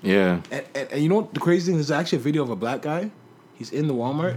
yeah, 0.02 0.40
And, 0.50 0.64
and, 0.74 0.92
and 0.92 1.02
you 1.02 1.08
know 1.08 1.16
what 1.16 1.34
the 1.34 1.40
crazy 1.40 1.70
thing 1.70 1.80
is? 1.80 1.88
There's 1.88 2.00
actually 2.00 2.18
a 2.18 2.22
video 2.22 2.42
of 2.42 2.50
a 2.50 2.56
black 2.56 2.82
guy. 2.82 3.10
He's 3.54 3.70
in 3.70 3.86
the 3.86 3.94
Walmart, 3.94 4.36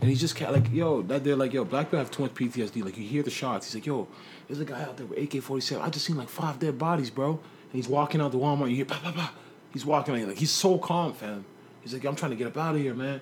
and 0.00 0.10
he's 0.10 0.20
just 0.20 0.36
ca- 0.36 0.50
like, 0.50 0.70
yo, 0.72 1.02
that 1.02 1.24
they're 1.24 1.36
like, 1.36 1.52
yo, 1.52 1.64
black 1.64 1.86
people 1.86 2.00
have 2.00 2.10
too 2.10 2.22
much 2.24 2.34
PTSD. 2.34 2.84
Like 2.84 2.98
you 2.98 3.06
hear 3.06 3.22
the 3.22 3.30
shots. 3.30 3.66
He's 3.66 3.74
like, 3.76 3.86
yo, 3.86 4.06
there's 4.48 4.60
a 4.60 4.64
guy 4.64 4.82
out 4.82 4.96
there 4.96 5.06
with 5.06 5.18
AK-47. 5.18 5.80
I 5.80 5.88
just 5.88 6.04
seen 6.04 6.16
like 6.16 6.28
five 6.28 6.58
dead 6.58 6.78
bodies, 6.78 7.08
bro. 7.10 7.30
And 7.30 7.72
he's 7.72 7.88
walking 7.88 8.20
out 8.20 8.32
the 8.32 8.38
Walmart. 8.38 8.68
You 8.70 8.76
hear, 8.76 8.84
bah, 8.84 8.98
bah, 9.02 9.12
bah. 9.14 9.30
He's 9.72 9.86
walking 9.86 10.14
like, 10.14 10.26
like 10.26 10.38
he's 10.38 10.50
so 10.50 10.78
calm, 10.78 11.12
fam. 11.12 11.44
He's 11.82 11.92
like, 11.94 12.04
I'm 12.04 12.16
trying 12.16 12.32
to 12.32 12.36
get 12.36 12.46
up 12.46 12.56
out 12.56 12.74
of 12.74 12.80
here, 12.80 12.94
man. 12.94 13.20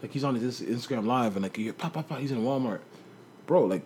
Like 0.00 0.12
he's 0.12 0.24
on 0.24 0.34
his 0.36 0.60
Instagram 0.60 1.06
live, 1.06 1.34
and 1.36 1.42
like 1.42 1.58
you 1.58 1.64
hear, 1.64 1.72
pop, 1.72 1.92
pop, 1.94 2.08
pop. 2.08 2.18
He's 2.20 2.30
in 2.30 2.42
Walmart, 2.42 2.80
bro. 3.46 3.64
Like, 3.64 3.82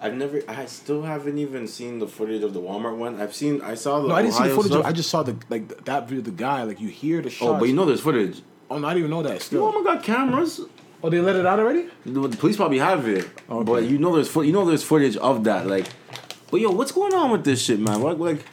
I've 0.00 0.14
never, 0.14 0.42
I 0.48 0.66
still 0.66 1.02
haven't 1.02 1.38
even 1.38 1.68
seen 1.68 2.00
the 2.00 2.08
footage 2.08 2.42
of 2.42 2.52
the 2.52 2.60
Walmart 2.60 2.96
one. 2.96 3.20
I've 3.20 3.34
seen, 3.34 3.62
I 3.62 3.74
saw 3.74 4.00
the. 4.00 4.08
no, 4.08 4.14
I 4.14 4.22
didn't 4.22 4.34
see 4.34 4.48
the 4.48 4.54
footage. 4.56 4.72
Of. 4.72 4.84
I 4.84 4.90
just 4.92 5.08
saw 5.08 5.22
the 5.22 5.36
like 5.48 5.84
that 5.84 6.08
video 6.08 6.18
of 6.18 6.24
the 6.24 6.32
guy. 6.32 6.64
Like 6.64 6.80
you 6.80 6.88
hear 6.88 7.22
the 7.22 7.30
shots. 7.30 7.48
Oh, 7.48 7.58
but 7.58 7.68
you 7.68 7.74
know 7.74 7.84
there's 7.84 8.00
footage. 8.00 8.42
oh, 8.70 8.78
no, 8.78 8.88
I 8.88 8.94
didn't 8.94 9.06
even 9.06 9.10
know 9.12 9.22
that. 9.22 9.40
Still, 9.40 9.72
Walmart 9.72 9.84
got 9.84 10.02
cameras. 10.02 10.60
oh, 11.04 11.08
they 11.08 11.20
let 11.20 11.36
it 11.36 11.46
out 11.46 11.60
already. 11.60 11.86
The 12.04 12.28
police 12.30 12.56
probably 12.56 12.78
have 12.78 13.06
it, 13.06 13.28
oh, 13.48 13.60
Okay. 13.60 13.72
but 13.72 13.84
you 13.84 13.98
know 13.98 14.14
there's 14.16 14.34
you 14.34 14.52
know 14.52 14.64
there's 14.64 14.82
footage 14.82 15.16
of 15.16 15.44
that. 15.44 15.68
Like, 15.68 15.86
but 16.50 16.60
yo, 16.60 16.72
what's 16.72 16.90
going 16.90 17.14
on 17.14 17.30
with 17.30 17.44
this 17.44 17.62
shit, 17.62 17.78
man? 17.78 18.02
What 18.02 18.18
like, 18.18 18.44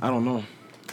I 0.00 0.08
don't 0.08 0.24
know. 0.24 0.42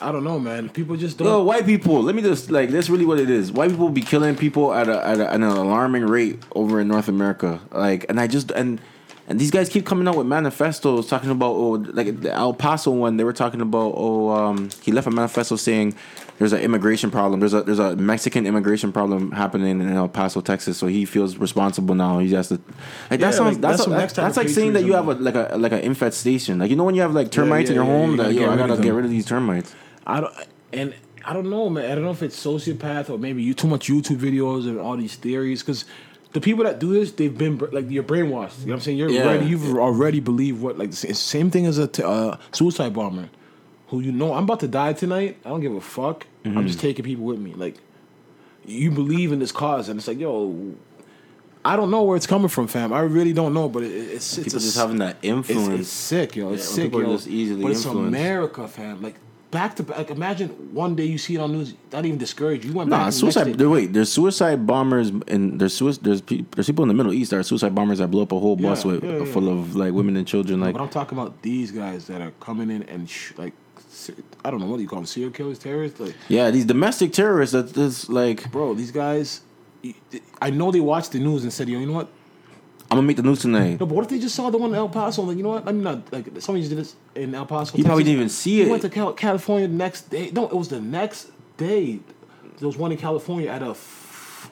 I 0.02 0.12
don't 0.12 0.24
know, 0.24 0.40
man. 0.40 0.70
People 0.70 0.96
just 0.96 1.18
don't. 1.18 1.28
yo, 1.28 1.44
white 1.44 1.66
people. 1.66 2.02
Let 2.04 2.16
me 2.16 2.22
just 2.22 2.52
like 2.52 2.70
that's 2.70 2.90
really 2.90 3.06
what 3.06 3.20
it 3.20 3.30
is. 3.30 3.52
White 3.52 3.72
people 3.72 3.90
be 3.90 4.02
killing 4.02 4.36
people 4.36 4.74
at 4.74 4.88
a, 4.88 5.06
at, 5.06 5.20
a, 5.20 5.28
at 5.30 5.36
an 5.36 5.44
alarming 5.44 6.06
rate 6.06 6.42
over 6.56 6.80
in 6.80 6.88
North 6.88 7.08
America. 7.08 7.60
Like, 7.72 8.06
and 8.10 8.20
I 8.20 8.28
just 8.28 8.52
and 8.52 8.80
and 9.28 9.40
these 9.40 9.52
guys 9.52 9.70
keep 9.70 9.86
coming 9.86 10.08
out 10.08 10.16
with 10.16 10.28
manifestos 10.28 11.10
talking 11.10 11.32
about 11.32 11.52
oh 11.56 11.72
like 11.94 12.22
the 12.22 12.32
El 12.32 12.54
Paso 12.54 12.92
one. 12.92 13.18
They 13.18 13.24
were 13.24 13.34
talking 13.34 13.62
about 13.62 13.94
oh 13.96 14.30
um 14.30 14.70
he 14.82 14.92
left 14.92 15.08
a 15.08 15.12
manifesto 15.12 15.56
saying 15.56 15.96
there's 16.38 16.54
an 16.54 16.62
immigration 16.62 17.10
problem. 17.10 17.40
There's 17.40 17.56
a 17.56 17.64
there's 17.64 17.80
a 17.80 17.96
Mexican 17.96 18.46
immigration 18.46 18.94
problem 18.94 19.32
happening 19.32 19.82
in 19.82 19.90
El 19.92 20.08
Paso, 20.08 20.40
Texas. 20.42 20.78
So 20.78 20.86
he 20.86 21.04
feels 21.06 21.38
responsible 21.38 21.96
now. 21.96 22.20
He 22.20 22.32
has 22.34 22.50
to. 22.50 22.56
Like 23.10 23.20
that 23.20 23.22
Yeah, 23.22 23.32
sounds 23.32 23.54
like, 23.58 23.62
that's 23.62 23.86
that's 23.86 24.14
a- 24.18 24.22
that's, 24.22 24.38
like 24.38 24.50
saying 24.50 24.74
that 24.74 24.84
you 24.84 24.94
have 24.94 25.08
a 25.08 25.16
like 25.16 25.34
a 25.36 25.58
like 25.58 25.72
an 25.72 25.80
infestation. 25.80 26.60
Like 26.60 26.70
you 26.70 26.76
know 26.76 26.84
when 26.84 26.94
you 26.94 27.02
have 27.02 27.14
like 27.16 27.32
termites 27.32 27.70
in 27.72 27.76
yeah, 27.76 27.82
your 27.84 27.92
yeah, 27.92 27.98
home. 28.00 28.12
you 28.12 28.18
that 28.18 28.34
yo, 28.34 28.52
I 28.52 28.56
gotta 28.56 28.82
get 28.82 28.94
rid 28.94 29.04
of 29.06 29.12
these 29.12 29.26
termites. 29.26 29.74
I 30.08 30.22
don't. 30.22 30.34
And 30.74 30.96
I 31.24 31.34
don't 31.34 31.50
know, 31.50 31.70
man. 31.70 31.92
I 31.92 31.94
don't 31.96 32.04
know 32.06 32.12
if 32.12 32.24
it's 32.24 32.44
sociopath 32.44 33.10
or 33.12 33.20
maybe 33.20 33.44
you 33.44 33.54
too 33.54 33.68
much 33.68 33.88
YouTube 33.90 34.18
videos 34.18 34.66
and 34.68 34.80
all 34.80 34.98
these 34.98 35.16
theories 35.16 35.62
because. 35.62 35.86
The 36.34 36.42
people 36.42 36.66
that 36.66 36.78
do 36.80 36.92
this, 36.92 37.14
they've 37.14 37.36
been 37.36 37.58
like 37.72 37.90
you're 37.90 38.04
brainwashed. 38.04 38.60
You 38.60 38.66
know 38.68 38.74
what 38.74 38.74
I'm 38.74 38.80
saying? 38.82 38.98
You're 38.98 39.10
Yeah. 39.10 39.24
already, 39.24 39.46
you've 39.48 39.76
already 39.78 40.20
believed 40.20 40.62
what 40.62 40.78
like 40.78 40.92
the 40.92 41.14
same 41.16 41.50
thing 41.50 41.66
as 41.66 41.78
a 41.78 41.88
t- 41.88 42.04
uh, 42.04 42.36
suicide 42.52 42.94
bomber, 42.94 43.30
who 43.88 44.02
you 44.02 44.12
know 44.12 44.34
I'm 44.34 44.44
about 44.44 44.60
to 44.60 44.68
die 44.68 44.92
tonight. 44.94 45.38
I 45.46 45.50
don't 45.50 45.62
give 45.62 45.74
a 45.74 45.82
fuck. 45.82 46.28
Mm-hmm. 46.44 46.58
I'm 46.58 46.68
just 46.68 46.82
taking 46.82 47.06
people 47.06 47.24
with 47.24 47.40
me. 47.40 47.54
Like 47.54 47.78
you 48.66 48.92
believe 48.92 49.32
in 49.32 49.40
this 49.40 49.54
cause, 49.54 49.88
and 49.88 49.98
it's 50.00 50.08
like 50.08 50.20
yo, 50.20 50.76
I 51.64 51.76
don't 51.78 51.90
know 51.90 52.04
where 52.04 52.18
it's 52.18 52.28
coming 52.28 52.50
from, 52.50 52.68
fam. 52.68 52.92
I 52.94 53.00
really 53.02 53.34
don't 53.34 53.54
know, 53.54 53.70
but 53.70 53.84
it, 53.84 53.92
it's 53.92 54.38
it's 54.38 54.44
People 54.54 54.58
a 54.60 54.62
just 54.62 54.78
having 54.78 54.98
that 54.98 55.16
influence. 55.22 55.80
it's 55.80 55.90
sick, 55.90 56.36
yo. 56.36 56.52
It's 56.54 56.68
Yeah, 56.78 56.84
sick, 56.84 56.92
yo. 56.94 57.04
just 57.06 57.28
easily 57.30 57.62
but 57.64 57.72
it's 57.72 57.86
influenced. 57.86 58.10
America, 58.10 58.68
fam. 58.68 59.02
Like 59.02 59.16
back 59.52 59.76
to 59.78 59.84
back. 59.84 59.98
Like 59.98 60.10
imagine 60.12 60.50
one 60.74 60.96
day 60.96 61.06
you 61.06 61.18
see 61.18 61.36
it 61.36 61.40
on 61.40 61.52
news, 61.54 61.74
not 61.92 62.06
even 62.06 62.18
discourage 62.18 62.66
you. 62.66 62.74
Went 62.74 62.90
back. 62.90 63.00
Nah, 63.00 63.04
next 63.06 63.18
suicide. 63.18 63.54
There, 63.58 63.70
wait, 63.70 63.94
there's 63.94 64.12
suicide 64.12 64.66
bombers 64.68 65.10
and 65.28 65.60
there's 65.60 65.74
suicide, 65.76 66.04
there's 66.04 66.22
pe- 66.22 66.46
there's 66.52 66.68
people 66.68 66.84
in 66.84 66.88
the 66.90 66.94
Middle 66.94 67.14
East 67.14 67.32
that 67.32 67.38
are 67.38 67.44
suicide 67.44 67.74
bombers 67.76 68.00
that 68.00 68.10
blow 68.10 68.24
up 68.24 68.32
a 68.32 68.40
whole 68.40 68.56
bus 68.56 68.84
Yeah, 68.86 68.92
with 68.92 69.04
yeah, 69.04 69.18
yeah. 69.20 69.26
full 69.26 69.50
of 69.50 69.76
like 69.76 69.94
women 69.94 70.16
and 70.18 70.28
children. 70.28 70.60
Like, 70.60 70.74
but 70.74 70.82
I'm 70.82 70.90
talking 70.90 71.18
about 71.18 71.42
these 71.42 71.72
guys 71.72 72.08
that 72.08 72.22
are 72.22 72.32
coming 72.40 72.70
in 72.70 72.84
and 72.84 73.10
sh- 73.10 73.34
like, 73.38 73.54
I 74.46 74.52
don't 74.52 74.60
know 74.60 74.68
what 74.68 74.78
do 74.78 74.84
you 74.84 74.90
call 74.90 75.00
them, 75.00 75.06
serial 75.06 75.32
killers, 75.32 75.60
terrorists. 75.60 76.00
Like, 76.00 76.16
yeah, 76.30 76.52
these 76.52 76.66
domestic 76.66 77.14
terrorists. 77.14 77.54
That 77.54 77.74
that's 77.74 78.10
like, 78.10 78.52
bro, 78.52 78.74
these 78.74 78.92
guys. 78.92 79.42
I 80.42 80.50
know 80.50 80.72
they 80.72 80.80
watched 80.82 81.14
the 81.14 81.20
news 81.20 81.44
and 81.44 81.54
said, 81.54 81.70
yo, 81.70 81.80
you 81.80 81.86
know 81.86 81.94
what? 81.94 82.10
I'm 82.90 82.96
gonna 82.98 83.08
make 83.08 83.18
the 83.18 83.24
news 83.24 83.40
tonight. 83.42 83.80
No, 83.80 83.86
but 83.86 83.96
what 83.96 84.04
if 84.06 84.10
they 84.10 84.20
just 84.20 84.34
saw 84.36 84.50
the 84.50 84.58
one 84.58 84.70
in 84.70 84.76
El 84.78 84.88
Paso? 84.90 85.22
Like, 85.24 85.36
you 85.38 85.44
know 85.44 85.50
what? 85.50 85.68
I 85.68 85.72
mean, 85.74 85.84
not 85.84 86.12
like 86.14 86.26
somebody 86.40 86.62
just 86.62 86.70
did 86.70 86.78
this 86.80 86.96
in 87.16 87.36
El 87.36 87.46
Paso. 87.46 87.76
He 87.76 87.84
probably 87.84 88.04
didn't 88.04 88.16
even 88.18 88.30
see 88.30 88.62
it. 88.62 88.66
He 88.66 88.70
went 88.72 88.82
to. 88.84 88.90
Cal- 88.90 89.14
California 89.14 89.68
the 89.68 89.74
next 89.74 90.10
day. 90.10 90.32
No, 90.32 90.46
it 90.48 90.54
was 90.54 90.70
the 90.70 90.80
next 90.80 91.30
day. 91.58 92.00
There 92.60 92.68
was 92.68 92.78
one 92.78 92.92
in 92.94 92.98
California 92.98 93.50
at 93.50 93.62
a 93.62 93.72
f- 93.72 94.50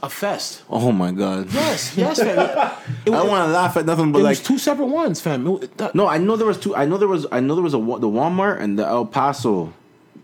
a 0.00 0.08
fest. 0.08 0.62
Oh 0.70 0.92
my 0.92 1.10
god. 1.10 1.52
Yes, 1.52 1.96
yes, 1.96 2.18
fam. 2.20 2.38
It, 3.04 3.10
I 3.10 3.16
don't 3.16 3.28
want 3.28 3.48
to 3.48 3.52
laugh 3.52 3.76
at 3.76 3.84
nothing, 3.84 4.10
it 4.10 4.12
but 4.12 4.22
was 4.22 4.38
like, 4.38 4.46
two 4.46 4.58
separate 4.58 4.86
ones, 4.86 5.20
fam. 5.20 5.44
It 5.48 5.76
that- 5.78 5.94
no, 5.96 6.06
I 6.06 6.18
know 6.18 6.36
there 6.36 6.46
was 6.46 6.58
two. 6.58 6.76
I 6.76 6.84
know 6.84 6.98
there 6.98 7.08
was. 7.08 7.26
I 7.32 7.40
know 7.40 7.54
there 7.56 7.64
was 7.64 7.74
a 7.74 7.78
the 7.78 7.82
Walmart 8.08 8.60
and 8.60 8.78
the 8.78 8.86
El 8.86 9.06
Paso. 9.06 9.72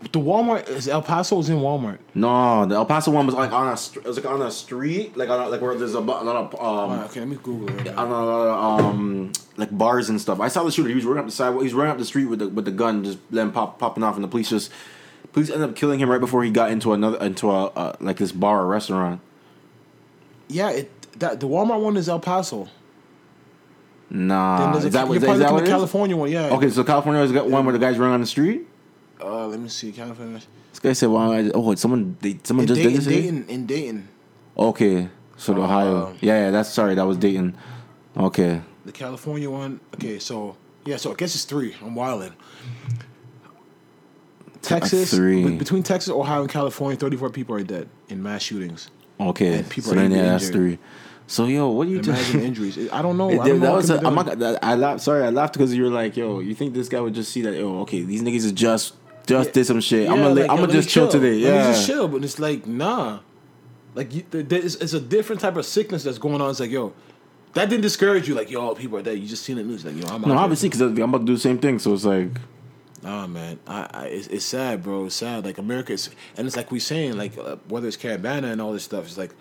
The 0.01 0.19
Walmart 0.19 0.69
is 0.69 0.87
El 0.87 1.01
Paso 1.01 1.39
is 1.39 1.49
in 1.49 1.57
Walmart. 1.57 1.99
No, 2.15 2.65
the 2.65 2.75
El 2.75 2.85
Paso 2.85 3.11
one 3.11 3.25
was 3.25 3.35
like 3.35 3.51
on 3.51 3.67
a. 3.67 3.73
It 3.73 4.05
was 4.05 4.17
like 4.17 4.25
on 4.25 4.41
a 4.41 4.49
street, 4.49 5.17
like 5.17 5.29
on 5.29 5.41
a, 5.41 5.49
like 5.49 5.61
where 5.61 5.75
there's 5.75 5.93
a, 5.93 5.99
lot 5.99 6.25
of 6.25 6.55
um. 6.55 6.89
Wow, 6.99 7.05
okay, 7.05 7.19
let 7.19 7.29
me 7.29 7.37
Google 7.43 7.69
it. 7.79 7.87
on 7.89 8.07
a 8.07 8.25
lot 8.25 8.47
of 8.47 8.85
um 8.85 9.31
like 9.57 9.77
bars 9.77 10.09
and 10.09 10.19
stuff. 10.19 10.39
I 10.39 10.47
saw 10.47 10.63
the 10.63 10.71
shooter. 10.71 10.87
He 10.89 10.95
was 10.95 11.03
running 11.03 11.19
up 11.19 11.25
the 11.25 11.31
sidewalk. 11.31 11.63
He 11.63 11.65
was 11.65 11.73
running 11.73 11.91
up 11.91 11.97
the 11.97 12.05
street 12.05 12.25
with 12.25 12.39
the 12.39 12.47
with 12.47 12.65
the 12.65 12.71
gun, 12.71 13.03
just 13.03 13.19
then 13.29 13.51
pop 13.51 13.77
popping 13.77 14.03
off, 14.03 14.15
and 14.15 14.23
the 14.23 14.29
police 14.29 14.49
just 14.49 14.71
police 15.33 15.49
ended 15.49 15.69
up 15.69 15.75
killing 15.75 15.99
him 15.99 16.09
right 16.09 16.21
before 16.21 16.43
he 16.43 16.49
got 16.49 16.71
into 16.71 16.93
another 16.93 17.17
into 17.17 17.51
a 17.51 17.65
uh, 17.65 17.95
like 17.99 18.17
this 18.17 18.31
bar 18.31 18.61
or 18.61 18.67
restaurant. 18.67 19.19
Yeah, 20.47 20.69
it 20.71 21.19
that 21.19 21.41
the 21.41 21.47
Walmart 21.47 21.81
one 21.81 21.97
is 21.97 22.07
El 22.07 22.21
Paso. 22.21 22.69
Nah, 24.11 24.57
Then 24.57 24.71
there's 24.71 24.83
a, 24.85 24.87
is 24.87 24.93
that, 24.93 25.11
is 25.11 25.21
that, 25.21 25.37
that 25.37 25.51
what 25.51 25.61
at 25.61 25.61
it 25.61 25.63
is? 25.65 25.69
California 25.69 26.17
one. 26.17 26.31
Yeah. 26.31 26.55
Okay, 26.55 26.69
so 26.69 26.83
California 26.83 27.21
has 27.21 27.31
got 27.31 27.47
one 27.47 27.65
where 27.65 27.73
the 27.73 27.79
guys 27.79 27.97
running 27.99 28.15
on 28.15 28.21
the 28.21 28.27
street. 28.27 28.65
Uh, 29.21 29.47
let 29.47 29.59
me 29.59 29.69
see 29.69 29.91
California. 29.91 30.39
This 30.71 30.79
guy 30.79 30.93
said, 30.93 31.09
"Well, 31.09 31.31
I, 31.31 31.51
oh, 31.53 31.75
someone 31.75 32.15
they 32.21 32.39
someone 32.43 32.63
In 32.63 32.67
just 32.67 32.81
Dayton, 32.81 32.91
did 32.93 33.01
this." 33.01 33.07
Dayton, 33.07 33.45
in 33.49 33.65
Dayton, 33.65 34.07
Okay, 34.57 35.09
so 35.37 35.53
the 35.53 35.61
Ohio. 35.61 35.95
Uh, 36.07 36.13
Yeah, 36.21 36.45
yeah, 36.45 36.51
that's 36.51 36.69
sorry, 36.69 36.95
that 36.95 37.05
was 37.05 37.17
Dayton. 37.17 37.57
Okay, 38.15 38.61
the 38.85 38.91
California 38.91 39.49
one. 39.49 39.79
Okay, 39.95 40.19
so 40.19 40.55
yeah, 40.85 40.97
so 40.97 41.11
I 41.11 41.15
guess 41.15 41.35
it's 41.35 41.43
three. 41.45 41.75
I'm 41.81 41.95
wilding. 41.95 42.33
Texas, 44.61 45.11
three. 45.13 45.55
between 45.57 45.83
Texas, 45.83 46.11
Ohio, 46.11 46.41
and 46.41 46.49
California, 46.49 46.97
34 46.97 47.29
people 47.29 47.55
are 47.55 47.63
dead 47.63 47.87
in 48.09 48.21
mass 48.21 48.43
shootings. 48.43 48.89
okay. 49.19 49.59
And 49.59 49.69
people 49.69 49.91
so 49.91 49.97
are 49.97 50.01
then 50.01 50.11
yeah, 50.11 50.23
that's 50.23 50.49
three. 50.49 50.77
So 51.27 51.45
yo, 51.45 51.69
what 51.69 51.87
are 51.87 51.91
you 51.91 51.99
Imagine 51.99 52.31
doing? 52.33 52.45
injuries. 52.47 52.91
I 52.91 53.01
don't 53.01 53.15
know. 53.17 53.29
I 53.29 53.35
don't 53.35 53.59
that 53.59 53.67
know 53.67 53.75
was 53.75 53.89
a, 53.89 54.05
I'm 54.05 54.15
not, 54.15 54.63
I 54.63 54.75
laughed. 54.75 55.01
Sorry, 55.01 55.23
I 55.23 55.29
laughed 55.29 55.53
because 55.53 55.73
you 55.75 55.83
were 55.83 55.89
like, 55.89 56.17
"Yo, 56.17 56.39
you 56.39 56.55
think 56.55 56.73
this 56.73 56.89
guy 56.89 56.99
would 56.99 57.13
just 57.13 57.31
see 57.31 57.43
that? 57.43 57.55
Oh, 57.61 57.81
okay, 57.81 58.01
these 58.01 58.23
niggas 58.23 58.45
is 58.45 58.51
just 58.51 58.95
just 59.29 59.53
did 59.53 59.65
some 59.65 59.79
shit. 59.81 60.09
I'm 60.09 60.17
gonna 60.17 60.35
like, 60.35 60.49
I'm 60.49 60.57
gonna 60.57 60.71
just 60.73 60.89
chill, 60.89 61.07
today. 61.07 61.39
Let 61.41 61.51
me 61.51 61.57
Yeah, 61.57 61.71
just 61.71 61.87
chill. 61.87 62.07
But 62.07 62.23
it's 62.23 62.39
like, 62.39 62.65
nah. 62.67 63.19
Like, 63.95 64.13
you, 64.13 64.23
there- 64.29 64.43
there 64.43 64.59
is- 64.59 64.75
it's 64.75 64.93
a 64.93 64.99
different 64.99 65.41
type 65.41 65.55
of 65.55 65.65
sickness 65.65 66.03
that's 66.03 66.17
going 66.19 66.41
on. 66.41 66.49
It's 66.51 66.59
like, 66.59 66.71
yo, 66.71 66.93
that 67.53 67.69
didn't 67.69 67.81
discourage 67.81 68.27
you. 68.27 68.35
Like, 68.35 68.49
yo, 68.51 68.75
people 68.75 68.97
are 68.99 69.01
dead. 69.01 69.17
You 69.19 69.27
just 69.27 69.43
seen 69.43 69.55
the 69.57 69.63
news. 69.63 69.83
Like, 69.85 69.95
yo, 69.95 70.05
I'm 70.13 70.21
no, 70.21 70.37
obviously 70.37 70.69
because 70.69 70.81
I'm 70.81 70.97
about 71.01 71.19
to 71.19 71.25
do 71.25 71.33
the 71.33 71.39
same 71.39 71.57
thing. 71.57 71.79
So 71.79 71.93
it's 71.93 72.05
like, 72.05 72.29
Nah, 73.01 73.27
man, 73.27 73.57
I, 73.65 73.87
I 73.93 74.05
it's, 74.07 74.27
it's 74.27 74.43
sad, 74.45 74.83
bro. 74.83 75.05
It's 75.05 75.15
sad. 75.15 75.45
Like 75.45 75.57
America, 75.57 75.93
is, 75.93 76.09
and 76.35 76.45
it's 76.45 76.57
like 76.57 76.69
we 76.69 76.79
saying, 76.79 77.17
like 77.17 77.37
uh, 77.37 77.55
whether 77.69 77.87
it's 77.87 77.95
Caribana 77.95 78.51
and 78.51 78.61
all 78.61 78.73
this 78.73 78.83
stuff, 78.83 79.05
it's 79.05 79.17
like 79.17 79.31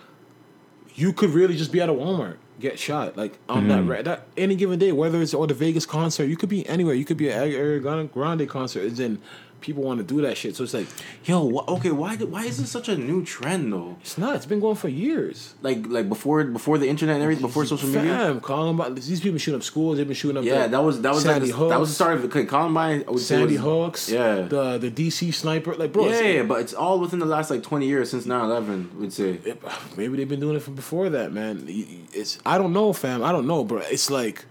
you 0.94 1.12
could 1.12 1.31
really 1.31 1.57
just 1.57 1.73
be 1.73 1.81
at 1.81 1.89
a 1.89 1.92
Walmart, 1.92 2.36
get 2.60 2.78
shot, 2.78 3.17
like 3.17 3.36
on 3.49 3.67
that, 3.68 3.81
Mm-hmm. 3.81 3.91
ra- 3.91 4.02
that 4.02 4.26
any 4.36 4.55
given 4.55 4.78
day, 4.78 4.92
whether 4.92 5.20
it's 5.20 5.34
or 5.34 5.47
the 5.49 5.55
Vegas 5.55 5.86
concert, 5.86 6.26
you 6.26 6.36
could 6.36 6.49
be 6.49 6.67
anywhere. 6.68 6.94
You 6.94 7.05
could 7.05 7.17
be 7.17 7.31
at 7.31 7.49
Ariana 7.49 8.12
Grande 8.12 8.49
concert. 8.49 8.84
It's 8.84 9.00
in 9.00 9.20
people 9.61 9.83
want 9.83 9.99
to 9.99 10.05
do 10.05 10.20
that 10.23 10.37
shit. 10.37 10.55
So 10.57 10.65
it's 10.65 10.75
like 10.75 10.87
Yo, 11.25 11.51
wh- 11.51 11.69
okay, 11.69 11.91
why 11.91 12.17
why 12.17 12.45
is 12.45 12.59
this 12.59 12.70
such 12.70 12.89
a 12.89 12.97
new 12.97 13.25
trend 13.25 13.73
though? 13.73 13.97
it's 14.01 14.17
not. 14.19 14.37
It's 14.37 14.47
been 14.47 14.61
going 14.61 14.77
for 14.77 14.89
years. 14.89 15.55
Like 15.62 15.87
like 15.89 16.09
before 16.09 16.45
before 16.45 16.78
the 16.78 16.89
internet 16.89 17.15
and 17.17 17.23
everything, 17.23 17.43
before 17.47 17.65
social 17.65 17.89
media. 17.89 18.15
Fam, 18.17 18.41
Columbine. 18.41 18.95
These 18.95 19.20
people 19.20 19.39
shooting 19.39 19.59
up 19.59 19.65
schools. 19.65 19.97
They've 19.99 20.07
been 20.07 20.15
shooting 20.17 20.37
up. 20.39 20.45
Yeah, 20.45 20.62
the 20.65 20.69
that 20.69 20.83
was 20.83 21.01
that 21.03 21.12
was 21.15 21.23
Sandy 21.25 21.51
like 21.53 21.59
the, 21.59 21.69
that 21.69 21.81
was 21.81 21.89
the 21.91 21.95
start 21.95 22.19
of 22.19 22.25
it. 22.25 22.49
Columbine. 22.49 23.05
I 23.07 23.11
would 23.11 23.20
Sandy 23.20 23.55
was- 23.59 23.62
Hooks. 23.65 24.11
Yeah. 24.11 24.43
The 24.43 24.78
the 24.78 24.91
DC 24.91 25.33
sniper. 25.35 25.75
Like 25.75 25.93
bro. 25.93 26.05
yeah, 26.07 26.11
it's- 26.15 26.35
yeah, 26.37 26.43
but 26.45 26.61
it's 26.61 26.75
all 26.75 26.99
within 27.01 27.19
the 27.19 27.27
last 27.27 27.51
like 27.51 27.62
twenty 27.62 27.87
years 27.87 28.11
since 28.11 28.27
9-11, 28.27 28.95
We'd 28.97 29.12
say. 29.12 29.39
it- 29.45 29.62
maybe 29.97 30.17
they've 30.17 30.28
been 30.28 30.41
doing 30.41 30.57
it 30.57 30.62
from 30.62 30.75
before 30.75 31.09
that, 31.11 31.33
man. 31.33 31.65
It's 32.12 32.39
I 32.47 32.59
don't 32.59 32.73
know, 32.73 32.93
fam. 32.93 33.23
I 33.23 33.33
don't 33.33 33.47
know, 33.47 33.65
bro. 33.65 33.78
it's 33.78 34.11
like 34.11 34.45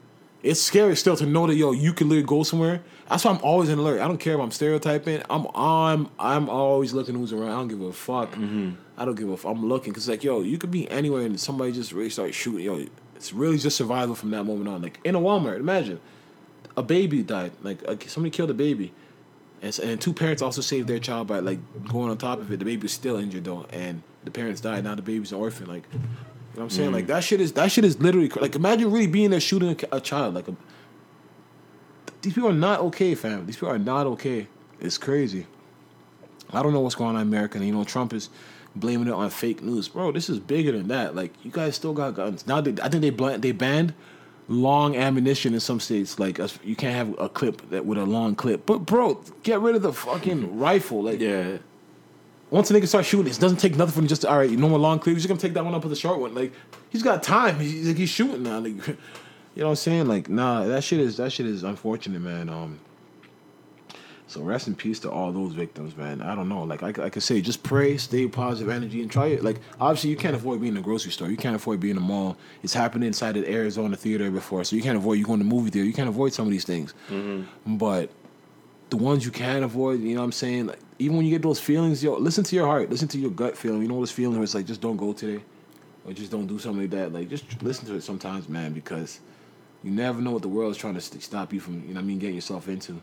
it's 0.44 0.62
scary 0.62 0.96
still 0.96 1.16
to 1.18 1.26
know 1.26 1.48
that 1.48 1.56
yo, 1.56 1.72
you 1.72 1.94
can 1.94 2.10
literally 2.10 2.26
go 2.28 2.44
somewhere. 2.44 2.82
That's 3.10 3.24
why 3.24 3.32
I'm 3.32 3.42
always 3.42 3.70
in 3.70 3.80
alert. 3.80 4.02
I 4.02 4.08
don't 4.08 4.18
care 4.18 4.34
if 4.34 4.40
I'm 4.40 4.52
stereotyping. 4.52 5.22
I'm 5.30 5.48
I'm 5.56 6.10
I'm 6.20 6.50
always 6.50 6.94
looking 6.94 7.16
who's 7.16 7.32
around. 7.32 7.52
I 7.52 7.56
don't 7.56 7.68
give 7.70 7.82
a 7.82 7.94
fuck. 7.94 8.32
Mm-hmm. 8.32 8.72
I 8.98 9.06
don't 9.06 9.16
give 9.16 9.30
a. 9.30 9.38
fuck. 9.38 9.52
I'm 9.52 9.66
looking 9.68 9.94
because 9.94 10.10
like 10.10 10.24
yo, 10.24 10.42
you 10.42 10.58
could 10.58 10.72
be 10.72 10.90
anywhere 10.92 11.22
and 11.22 11.40
somebody 11.40 11.72
just 11.72 11.92
really 11.94 12.10
start 12.10 12.34
shooting. 12.34 12.66
Yo, 12.66 12.86
it's 13.16 13.32
really 13.34 13.58
just 13.58 13.78
survival 13.78 14.16
from 14.16 14.32
that 14.32 14.44
moment 14.44 14.68
on. 14.68 14.82
Like 14.82 15.00
in 15.04 15.16
a 15.16 15.20
Walmart, 15.20 15.58
imagine 15.58 16.00
a 16.76 16.84
baby 16.84 17.24
died. 17.24 17.52
Like 17.64 17.82
somebody 18.08 18.32
killed 18.32 18.52
a 18.52 18.54
baby. 18.54 18.94
And, 19.62 19.80
and 19.80 20.00
two 20.00 20.14
parents 20.14 20.44
also 20.44 20.62
saved 20.62 20.88
their 20.88 21.00
child 21.00 21.28
by 21.28 21.40
like 21.40 21.60
going 21.88 22.12
on 22.12 22.18
top 22.18 22.40
of 22.40 22.52
it. 22.52 22.60
The 22.60 22.66
baby 22.66 22.84
was 22.84 22.94
still 22.94 23.18
injured 23.18 23.46
though, 23.46 23.66
and 23.72 24.04
the 24.24 24.32
parents 24.32 24.62
died. 24.62 24.84
Now 24.84 24.96
the 24.96 25.02
baby's 25.02 25.32
an 25.32 25.40
orphan. 25.40 25.66
Like, 25.66 25.84
you 25.94 26.00
know 26.00 26.06
what 26.54 26.64
I'm 26.64 26.70
saying? 26.70 26.92
Mm. 26.92 26.94
Like 26.94 27.08
that 27.08 27.24
shit 27.24 27.42
is 27.42 27.54
that 27.54 27.72
shit 27.72 27.84
is 27.84 28.00
literally 28.00 28.30
like 28.30 28.56
imagine 28.56 28.92
really 28.92 29.08
being 29.08 29.32
there 29.32 29.40
shooting 29.40 29.76
a, 29.92 29.98
a 29.98 30.02
child. 30.02 30.36
Like, 30.36 30.48
a, 30.48 30.56
these 32.22 32.34
people 32.34 32.50
are 32.50 32.54
not 32.54 32.80
okay, 32.82 33.16
fam. 33.16 33.46
These 33.46 33.56
people 33.58 33.70
are 33.70 33.80
not 33.80 34.08
okay. 34.08 34.48
It's 34.80 34.98
crazy. 34.98 35.46
I 36.52 36.62
don't 36.64 36.74
know 36.74 36.80
what's 36.82 36.96
going 36.96 37.16
on 37.16 37.22
in 37.22 37.28
America. 37.28 37.58
And, 37.58 37.68
you 37.68 37.74
know, 37.74 37.84
Trump 37.84 38.14
is 38.14 38.30
blaming 38.76 39.08
it 39.08 39.14
on 39.14 39.30
fake 39.30 39.62
news, 39.62 39.88
bro. 39.88 40.12
This 40.12 40.30
is 40.30 40.40
bigger 40.40 40.72
than 40.72 40.88
that. 40.90 41.16
Like, 41.16 41.34
you 41.44 41.52
guys 41.52 41.76
still 41.76 41.94
got 41.94 42.16
guns. 42.16 42.48
Now, 42.48 42.62
they, 42.62 42.80
I 42.82 42.90
think 42.90 43.02
they 43.02 43.10
bl- 43.10 43.38
they 43.38 43.52
banned 43.52 43.94
long 44.48 44.96
ammunition 44.96 45.54
in 45.54 45.60
some 45.60 45.80
states. 45.80 46.20
Like, 46.20 46.40
you 46.64 46.76
can't 46.76 46.96
have 46.96 47.20
a 47.20 47.28
clip 47.28 47.70
that 47.72 47.86
with 47.86 47.98
a 47.98 48.06
long 48.06 48.36
clip. 48.36 48.66
But, 48.66 48.80
bro, 48.86 49.22
get 49.44 49.60
rid 49.60 49.76
of 49.76 49.82
the 49.82 49.92
fucking 49.94 50.58
rifle. 50.58 51.04
Like, 51.04 51.20
Yeah. 51.20 51.58
once 52.50 52.72
a 52.72 52.74
nigga 52.74 52.88
start 52.88 53.06
shooting, 53.06 53.32
it 53.32 53.40
doesn't 53.40 53.58
take 53.60 53.76
nothing 53.76 53.94
from 53.94 54.08
just 54.08 54.24
all 54.24 54.38
right. 54.38 54.50
You 54.50 54.56
No 54.58 54.70
more 54.70 54.80
long 54.80 55.00
clips. 55.00 55.22
You're 55.24 55.28
gonna 55.28 55.40
take 55.42 55.54
that 55.56 55.66
one 55.66 55.76
up 55.76 55.84
with 55.84 55.92
a 55.92 55.98
short 55.98 56.20
one. 56.20 56.34
Like 56.34 56.54
he's 56.90 57.04
got 57.04 57.22
time. 57.24 57.60
He's, 57.60 57.88
like, 57.90 57.98
he's 57.98 58.10
shooting 58.10 58.44
now. 58.44 58.60
Like 58.60 58.76
you 59.58 59.64
know 59.64 59.70
what 59.70 59.72
I'm 59.72 59.76
saying? 59.78 60.08
Like 60.08 60.30
nah, 60.30 60.66
that 60.66 60.84
shit 60.84 61.00
is 61.00 61.18
that 61.18 61.32
shit 61.32 61.48
is 61.48 61.64
unfortunate, 61.64 62.22
man. 62.22 62.48
Um. 62.48 62.80
So 64.28 64.42
rest 64.42 64.68
in 64.68 64.76
peace 64.76 65.00
to 65.00 65.10
all 65.10 65.32
those 65.32 65.54
victims, 65.54 65.98
man. 65.98 66.22
I 66.22 66.36
don't 66.36 66.48
know. 66.48 66.62
Like 66.62 66.84
I, 66.84 66.90
I 66.90 67.10
could 67.10 67.24
say, 67.24 67.42
just 67.42 67.64
pray, 67.64 67.98
stay 67.98 68.28
positive 68.28 68.70
energy, 68.72 69.02
and 69.02 69.10
try 69.10 69.28
it. 69.28 69.44
Like 69.44 69.60
obviously, 69.80 70.12
you 70.12 70.16
can't 70.16 70.36
avoid 70.36 70.62
being 70.62 70.74
in 70.74 70.78
a 70.78 70.84
grocery 70.84 71.12
store. 71.12 71.32
You 71.32 71.38
can't 71.38 71.56
avoid 71.56 71.80
being 71.80 71.96
in 71.96 71.98
a 71.98 72.06
mall. 72.06 72.38
It's 72.62 72.76
happened 72.76 73.04
inside 73.04 73.32
the 73.32 73.52
Arizona 73.52 73.96
theater 73.96 74.30
before, 74.30 74.64
so 74.64 74.76
you 74.76 74.84
can't 74.84 74.96
avoid 74.96 75.14
you 75.14 75.26
going 75.26 75.40
to 75.40 75.46
movie 75.46 75.72
theater. 75.72 75.88
You 75.88 75.94
can't 75.94 76.10
avoid 76.10 76.34
some 76.34 76.46
of 76.46 76.52
these 76.52 76.66
things. 76.66 76.94
But 77.66 78.12
the 78.92 78.98
ones 78.98 79.26
you 79.26 79.32
can 79.32 79.64
avoid, 79.64 80.02
you 80.02 80.14
know 80.14 80.22
what 80.22 80.26
I'm 80.26 80.32
saying? 80.34 80.68
Like, 80.68 80.80
even 81.00 81.18
when 81.18 81.26
you 81.26 81.32
get 81.32 81.42
those 81.42 81.60
feelings, 81.60 82.04
yo, 82.04 82.16
listen 82.18 82.44
to 82.44 82.56
your 82.56 82.68
heart, 82.68 82.92
listen 82.92 83.08
to 83.08 83.18
your 83.18 83.32
gut 83.32 83.58
feeling. 83.58 83.82
You 83.82 83.88
know 83.88 83.98
those 83.98 84.12
feelings 84.12 84.38
where 84.38 84.44
it's 84.44 84.54
like, 84.54 84.68
just 84.68 84.82
don't 84.82 84.98
go 84.98 85.14
today, 85.14 85.44
or 86.06 86.14
just 86.14 86.30
don't 86.30 86.46
do 86.46 86.60
something 86.60 86.82
like 86.82 86.92
that. 86.92 87.12
Like, 87.12 87.28
just 87.28 87.64
listen 87.64 87.88
to 87.88 87.96
it 87.96 88.04
sometimes, 88.04 88.48
man, 88.48 88.74
because 88.74 89.20
you 89.84 89.92
never 89.92 90.22
know 90.22 90.32
what 90.32 90.42
the 90.42 90.48
world's 90.48 90.78
trying 90.78 90.96
to 90.96 91.02
st- 91.02 91.24
stop 91.24 91.54
you 91.54 91.60
from, 91.60 91.82
you 91.82 91.90
know 91.90 91.96
what 91.96 92.00
I 92.00 92.04
mean, 92.04 92.20
getting 92.20 92.36
yourself 92.36 92.68
into. 92.68 93.02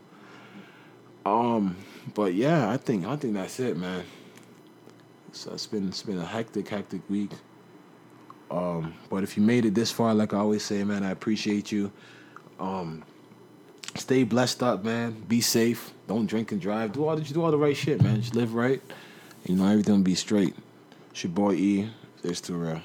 Um, 1.25 1.75
but 2.13 2.33
yeah, 2.33 2.69
I 2.69 2.77
think 2.77 3.05
I 3.05 3.15
think 3.15 3.33
that's 3.33 3.59
it, 3.59 3.77
man. 3.77 4.03
So 5.31 5.53
it's 5.53 5.65
been 5.67 5.87
it's 5.87 6.03
been 6.03 6.19
a 6.19 6.25
hectic, 6.25 6.67
hectic 6.67 7.01
week. 7.09 7.31
Um, 8.51 8.93
but 9.09 9.23
if 9.23 9.35
you 9.35 9.43
made 9.43 9.65
it 9.65 9.73
this 9.73 9.91
far, 9.91 10.13
like 10.13 10.33
I 10.33 10.37
always 10.37 10.63
say, 10.63 10.83
man, 10.83 11.03
I 11.03 11.09
appreciate 11.11 11.71
you. 11.71 11.91
Um, 12.59 13.03
stay 13.95 14.23
blessed 14.23 14.61
up, 14.61 14.83
man. 14.83 15.11
Be 15.27 15.41
safe. 15.41 15.91
Don't 16.07 16.27
drink 16.27 16.51
and 16.51 16.61
drive. 16.61 16.93
Do 16.93 17.07
all 17.07 17.15
do 17.17 17.43
all 17.43 17.51
the 17.51 17.57
right 17.57 17.75
shit, 17.75 18.01
man. 18.01 18.21
Just 18.21 18.35
live 18.35 18.53
right. 18.53 18.81
You 19.45 19.55
know 19.55 19.67
everything 19.67 19.95
will 19.95 20.01
be 20.01 20.15
straight. 20.15 20.55
It's 21.11 21.23
your 21.23 21.31
boy 21.31 21.53
E. 21.53 21.89
There's 22.21 22.41
too 22.41 22.55
real. 22.55 22.81